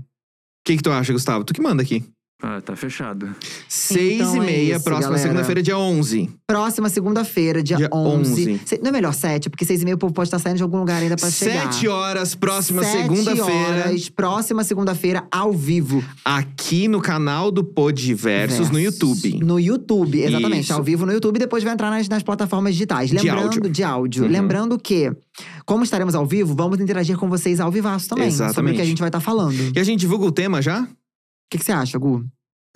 que, 0.65 0.77
que 0.77 0.83
tu 0.83 0.91
acha, 0.91 1.13
Gustavo? 1.13 1.45
Tu 1.45 1.55
que 1.55 1.63
manda 1.63 1.85
aqui. 1.85 2.03
Ah, 2.43 2.61
tá 2.61 2.75
fechado. 2.75 3.29
Seis 3.69 4.21
Então 4.21 4.37
e 4.37 4.39
é 4.39 4.43
meia, 4.43 4.75
isso, 4.77 4.85
próxima 4.85 5.09
galera. 5.11 5.23
segunda-feira, 5.23 5.63
dia 5.63 5.77
11. 5.79 6.31
Próxima 6.47 6.89
segunda-feira, 6.89 7.63
dia, 7.63 7.77
Dia 7.77 7.89
11. 7.93 8.31
11. 8.31 8.61
Se- 8.65 8.79
Não 8.83 8.89
é 8.89 8.93
melhor 8.93 9.13
sete, 9.13 9.51
porque 9.51 9.65
seis 9.65 9.83
e 9.83 9.85
meia 9.85 9.95
o 9.95 9.99
povo 9.99 10.13
pode 10.15 10.29
estar 10.29 10.39
saindo 10.39 10.57
de 10.57 10.63
algum 10.63 10.79
lugar 10.79 11.03
ainda 11.03 11.17
pra 11.17 11.31
chegar. 11.31 11.71
Sete 11.73 11.87
horas, 11.87 12.35
próxima 12.35 12.83
Sete 12.83 13.03
segunda-feira. 13.03 13.69
horas, 13.85 14.09
próxima 14.09 14.65
segunda-feira, 14.65 15.25
ao 15.31 15.53
vivo. 15.53 16.03
Aqui 16.25 16.89
no 16.89 17.01
canal 17.01 17.51
do 17.51 17.63
Podversos, 17.63 18.71
no. 18.71 18.81
YouTube. 18.81 19.39
No 19.45 19.61
YouTube, 19.61 20.21
exatamente. 20.23 20.63
Isso. 20.65 20.73
Ao 20.73 20.83
vivo 20.83 21.05
no 21.05 21.13
YouTube, 21.13 21.39
depois 21.39 21.63
vai 21.63 21.73
entrar 21.75 21.91
nas, 21.91 22.09
nas 22.09 22.23
plataformas 22.23 22.73
digitais. 22.73 23.11
De 23.11 23.17
Lembrando, 23.17 23.43
áudio. 23.45 23.69
de 23.71 23.83
áudio. 23.85 24.25
Uhum. 24.25 24.31
Lembrando 24.31 24.79
que, 24.79 25.13
como 25.67 25.85
estaremos 25.85 26.15
ao 26.15 26.25
vivo, 26.27 26.55
vamos 26.57 26.81
interagir 26.81 27.17
com 27.19 27.29
vocês 27.29 27.61
ao 27.61 27.71
vivaço 27.71 28.09
também. 28.09 28.31
Sobre 28.31 28.45
o 28.45 28.47
Exatamente. 28.47 28.77
que 28.77 28.83
a 28.83 28.85
gente 28.87 28.99
vai 28.99 29.09
estar 29.09 29.21
falando. 29.21 29.55
E 29.75 29.79
a 29.79 29.85
gente 29.85 30.01
divulga 30.01 30.25
o 30.25 30.33
tema 30.33 30.63
já? 30.63 30.89
Que, 31.51 31.59
que 31.59 31.65
você 31.65 31.73
acha, 31.73 31.99
Gu? 31.99 32.25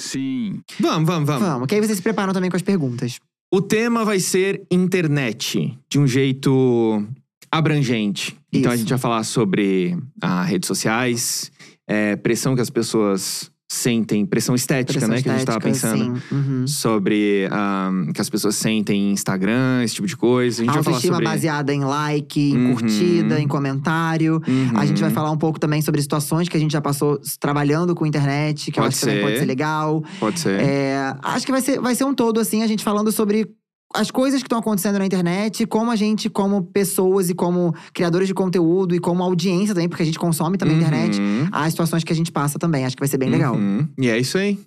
Sim. 0.00 0.60
Vamos, 0.80 1.06
vamos, 1.06 1.26
vamos. 1.26 1.48
Vamos, 1.48 1.66
que 1.68 1.74
aí 1.74 1.80
vocês 1.80 1.96
se 1.96 2.02
preparam 2.02 2.32
também 2.32 2.50
com 2.50 2.56
as 2.56 2.62
perguntas. 2.62 3.20
O 3.52 3.62
tema 3.62 4.04
vai 4.04 4.18
ser 4.18 4.66
internet, 4.70 5.78
de 5.88 5.98
um 5.98 6.06
jeito 6.06 7.06
abrangente. 7.50 8.36
Então 8.52 8.72
a 8.72 8.74
Isso. 8.74 8.82
gente 8.82 8.90
vai 8.90 8.98
falar 8.98 9.22
sobre 9.22 9.96
ah, 10.20 10.42
redes 10.42 10.66
sociais, 10.66 11.52
é, 11.86 12.16
pressão 12.16 12.56
que 12.56 12.60
as 12.60 12.70
pessoas 12.70 13.50
sentem, 13.74 14.24
pressão 14.26 14.54
estética, 14.54 14.92
Pressão 14.98 15.08
né? 15.08 15.22
Que 15.22 15.28
a 15.28 15.32
gente 15.36 15.46
tava 15.46 15.68
estética, 15.68 15.96
pensando. 15.96 16.22
Uhum. 16.32 16.66
Sobre 16.66 17.48
ah, 17.50 17.90
que 18.14 18.20
as 18.20 18.30
pessoas 18.30 18.56
sentem 18.56 19.10
em 19.10 19.12
Instagram, 19.12 19.82
esse 19.84 19.94
tipo 19.94 20.06
de 20.06 20.16
coisa. 20.16 20.62
A 20.62 20.64
gente 20.64 20.74
vai 20.74 20.82
falar 20.82 21.00
sobre. 21.00 21.24
baseada 21.24 21.72
em 21.74 21.84
like, 21.84 22.40
em 22.40 22.56
Uhum. 22.56 22.72
curtida, 22.72 23.40
em 23.40 23.46
comentário. 23.48 24.40
A 24.74 24.84
gente 24.86 25.00
vai 25.00 25.08
Uhum, 25.08 25.14
falar 25.14 25.30
um 25.30 25.38
pouco 25.38 25.58
também 25.58 25.82
sobre 25.82 26.00
situações 26.02 26.48
que 26.48 26.56
a 26.56 26.60
gente 26.60 26.72
já 26.72 26.80
passou 26.80 27.20
trabalhando 27.40 27.94
com 27.94 28.06
internet, 28.06 28.70
que 28.70 28.78
eu 28.78 28.82
Pode 28.84 28.94
acho 28.94 29.00
que 29.00 29.06
também 29.06 29.20
ser. 29.22 29.26
pode 29.28 29.38
ser 29.38 29.44
legal. 29.46 30.04
Pode 30.20 30.40
ser. 30.40 30.60
É, 30.60 31.14
acho 31.22 31.44
que 31.46 31.52
vai 31.52 31.60
ser, 31.60 31.80
vai 31.80 31.94
ser 31.94 32.04
um 32.04 32.14
todo, 32.14 32.40
assim, 32.40 32.62
a 32.62 32.66
gente 32.66 32.82
falando 32.84 33.10
sobre 33.12 33.46
as 33.94 34.10
coisas 34.10 34.42
que 34.42 34.46
estão 34.46 34.58
acontecendo 34.58 34.98
na 34.98 35.06
internet, 35.06 35.64
como 35.66 35.90
a 35.90 35.96
gente, 35.96 36.28
como 36.28 36.62
pessoas 36.64 37.30
e 37.30 37.34
como 37.34 37.72
criadores 37.92 38.26
de 38.26 38.34
conteúdo 38.34 38.94
e 38.94 38.98
como 38.98 39.22
audiência 39.22 39.74
também, 39.74 39.88
porque 39.88 40.02
a 40.02 40.06
gente 40.06 40.18
consome 40.18 40.58
também 40.58 40.76
a 40.76 40.78
internet, 40.80 41.20
Uhum, 41.20 41.48
as 41.52 41.70
situações 41.70 42.02
que 42.02 42.12
a 42.12 42.16
gente 42.16 42.32
passa 42.32 42.58
também. 42.58 42.84
Acho 42.84 42.96
que 42.96 43.00
vai 43.00 43.08
ser 43.08 43.18
bem 43.18 43.30
legal. 43.30 43.54
uhum. 43.54 43.86
E 43.98 44.08
é 44.08 44.18
isso 44.18 44.36
aí. 44.36 44.58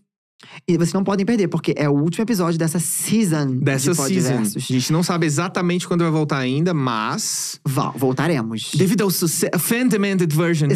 E 0.68 0.78
vocês 0.78 0.94
não 0.94 1.04
podem 1.04 1.26
perder, 1.26 1.48
porque 1.48 1.74
é 1.76 1.90
o 1.90 1.94
último 1.94 2.24
episódio 2.24 2.60
dessa 2.60 2.80
season 2.80 3.58
Dessa 3.58 3.92
de 3.92 3.98
season. 3.98 4.44
A 4.56 4.60
gente 4.60 4.94
não 4.94 5.02
sabe 5.02 5.26
exatamente 5.26 5.88
quando 5.88 6.02
vai 6.02 6.12
voltar 6.12 6.38
ainda, 6.38 6.74
mas. 6.74 7.60
Voltaremos. 7.96 8.72
Devido 8.76 9.02
ao 9.04 9.10
sucesso. 9.10 9.58
Fan 9.58 9.88
demanded 9.88 10.32
version. 10.32 10.68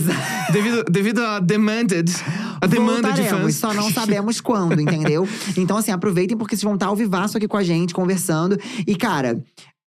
devido, 0.52 0.84
devido 0.86 1.22
a 1.22 1.40
demanded. 1.40 2.10
A 2.60 2.68
demanda 2.68 3.12
de 3.12 3.24
fãs. 3.24 3.56
só 3.56 3.74
não 3.74 3.92
sabemos 3.92 4.40
quando, 4.40 4.80
entendeu? 4.80 5.28
Então, 5.58 5.78
assim, 5.78 5.92
aproveitem 5.92 6.38
porque 6.38 6.56
vocês 6.56 6.64
vão 6.64 6.76
estar 6.76 6.88
ao 6.88 6.96
vivaço 6.96 7.38
aqui 7.38 7.48
com 7.48 7.58
a 7.58 7.64
gente, 7.64 7.94
conversando. 7.94 8.58
E, 8.88 8.96
cara, 8.96 9.44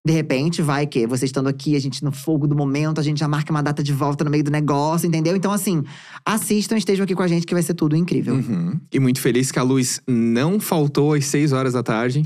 de 0.07 0.13
repente, 0.13 0.61
vai 0.61 0.87
que 0.87 1.07
você 1.07 1.25
estando 1.25 1.49
aqui, 1.49 1.75
a 1.75 1.81
gente 1.81 2.05
no 2.05 2.13
fogo 2.13 2.47
do 2.47 2.55
momento, 2.55 3.01
a 3.01 3.03
gente 3.03 3.19
já 3.19 3.27
marca 3.27 3.51
uma 3.51 3.63
data 3.63 3.83
de 3.83 3.93
volta 3.93 4.23
no 4.23 4.31
meio 4.31 4.45
do 4.45 4.51
negócio, 4.51 5.07
entendeu? 5.07 5.35
Então, 5.35 5.51
assim, 5.51 5.83
assistam, 6.27 6.77
estejam 6.77 7.05
aqui 7.05 7.15
com 7.15 7.23
a 7.23 7.29
gente 7.29 7.47
que 7.47 7.55
vai 7.55 7.63
ser 7.63 7.73
tudo 7.73 7.97
incrível. 7.97 8.35
Uhum. 8.35 8.79
E 8.93 9.01
muito 9.01 9.19
feliz 9.19 9.51
que 9.51 9.59
a 9.59 9.63
luz 9.63 10.03
não 10.07 10.61
faltou 10.61 11.15
às 11.15 11.25
6 11.25 11.53
horas 11.53 11.73
da 11.73 11.83
tarde. 11.83 12.23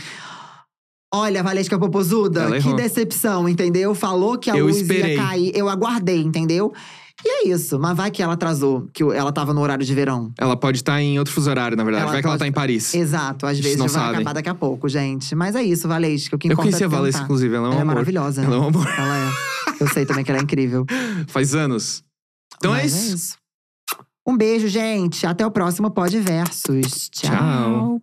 Olha, 1.15 1.43
Valesca 1.43 1.79
Popozuda, 1.79 2.61
que 2.61 2.75
decepção, 2.75 3.49
entendeu? 3.49 3.95
Falou 3.95 4.37
que 4.37 4.51
a 4.51 4.57
Eu 4.57 4.67
luz 4.67 4.79
esperei. 4.79 5.15
ia 5.15 5.23
cair, 5.23 5.53
eu 5.55 5.69
aguardei, 5.69 6.21
entendeu? 6.21 6.73
E 7.25 7.29
é 7.29 7.49
isso, 7.49 7.79
mas 7.81 7.97
vai 7.97 8.11
que 8.13 8.23
ela 8.23 8.35
atrasou, 8.35 8.89
que 8.93 9.03
ela 9.03 9.33
tava 9.33 9.53
no 9.53 9.61
horário 9.61 9.85
de 9.85 9.93
verão. 9.93 10.33
Ela 10.39 10.57
pode 10.57 10.79
estar 10.79 11.03
em 11.03 11.19
outro 11.19 11.35
fuso 11.35 11.51
horário, 11.51 11.77
na 11.77 11.83
verdade. 11.83 12.03
Ela 12.05 12.13
Vai 12.13 12.21
que 12.21 12.27
ela 12.27 12.35
pode- 12.35 12.41
tá 12.45 12.47
em 12.47 12.53
Paris. 12.53 12.95
Exato, 12.95 13.45
às 13.45 13.59
vezes 13.59 13.77
não 13.77 13.87
vai 13.89 14.03
sabe. 14.03 14.15
acabar 14.17 14.33
daqui 14.35 14.49
a 14.49 14.55
pouco, 14.55 14.89
gente. 14.89 15.35
Mas 15.35 15.57
é 15.57 15.63
isso, 15.63 15.89
Valesca, 15.89 16.37
o 16.37 16.39
que 16.39 16.51
Eu 16.53 16.57
conheci 16.57 16.83
é 16.83 16.87
a 16.87 16.89
Valesca, 16.89 17.13
tentar. 17.19 17.25
inclusive. 17.25 17.55
Ela 17.57 17.67
é 17.67 17.69
um 17.69 17.73
Ela 17.73 17.79
é 17.81 17.83
amor. 17.83 17.95
maravilhosa. 17.95 18.45
Ela 18.45 18.55
é 18.55 18.59
um 18.59 18.67
amor. 18.69 18.87
Ela 18.97 19.17
é. 19.19 19.31
Eu 19.83 19.89
sei 19.89 20.07
também 20.07 20.25
que 20.25 20.31
ela 20.31 20.41
é 20.41 20.43
incrível. 20.43 20.87
Faz 21.29 21.55
anos. 21.55 22.03
Então 22.57 22.75
é 22.75 22.83
Mas 22.83 22.95
isso. 22.95 23.37
Um 24.27 24.37
beijo, 24.37 24.69
gente. 24.69 25.27
Até 25.27 25.45
o 25.47 25.51
próximo 25.51 25.91
Pod 25.91 26.19
Versus. 26.21 27.09
Tchau. 27.11 27.31
Tchau. 27.31 28.03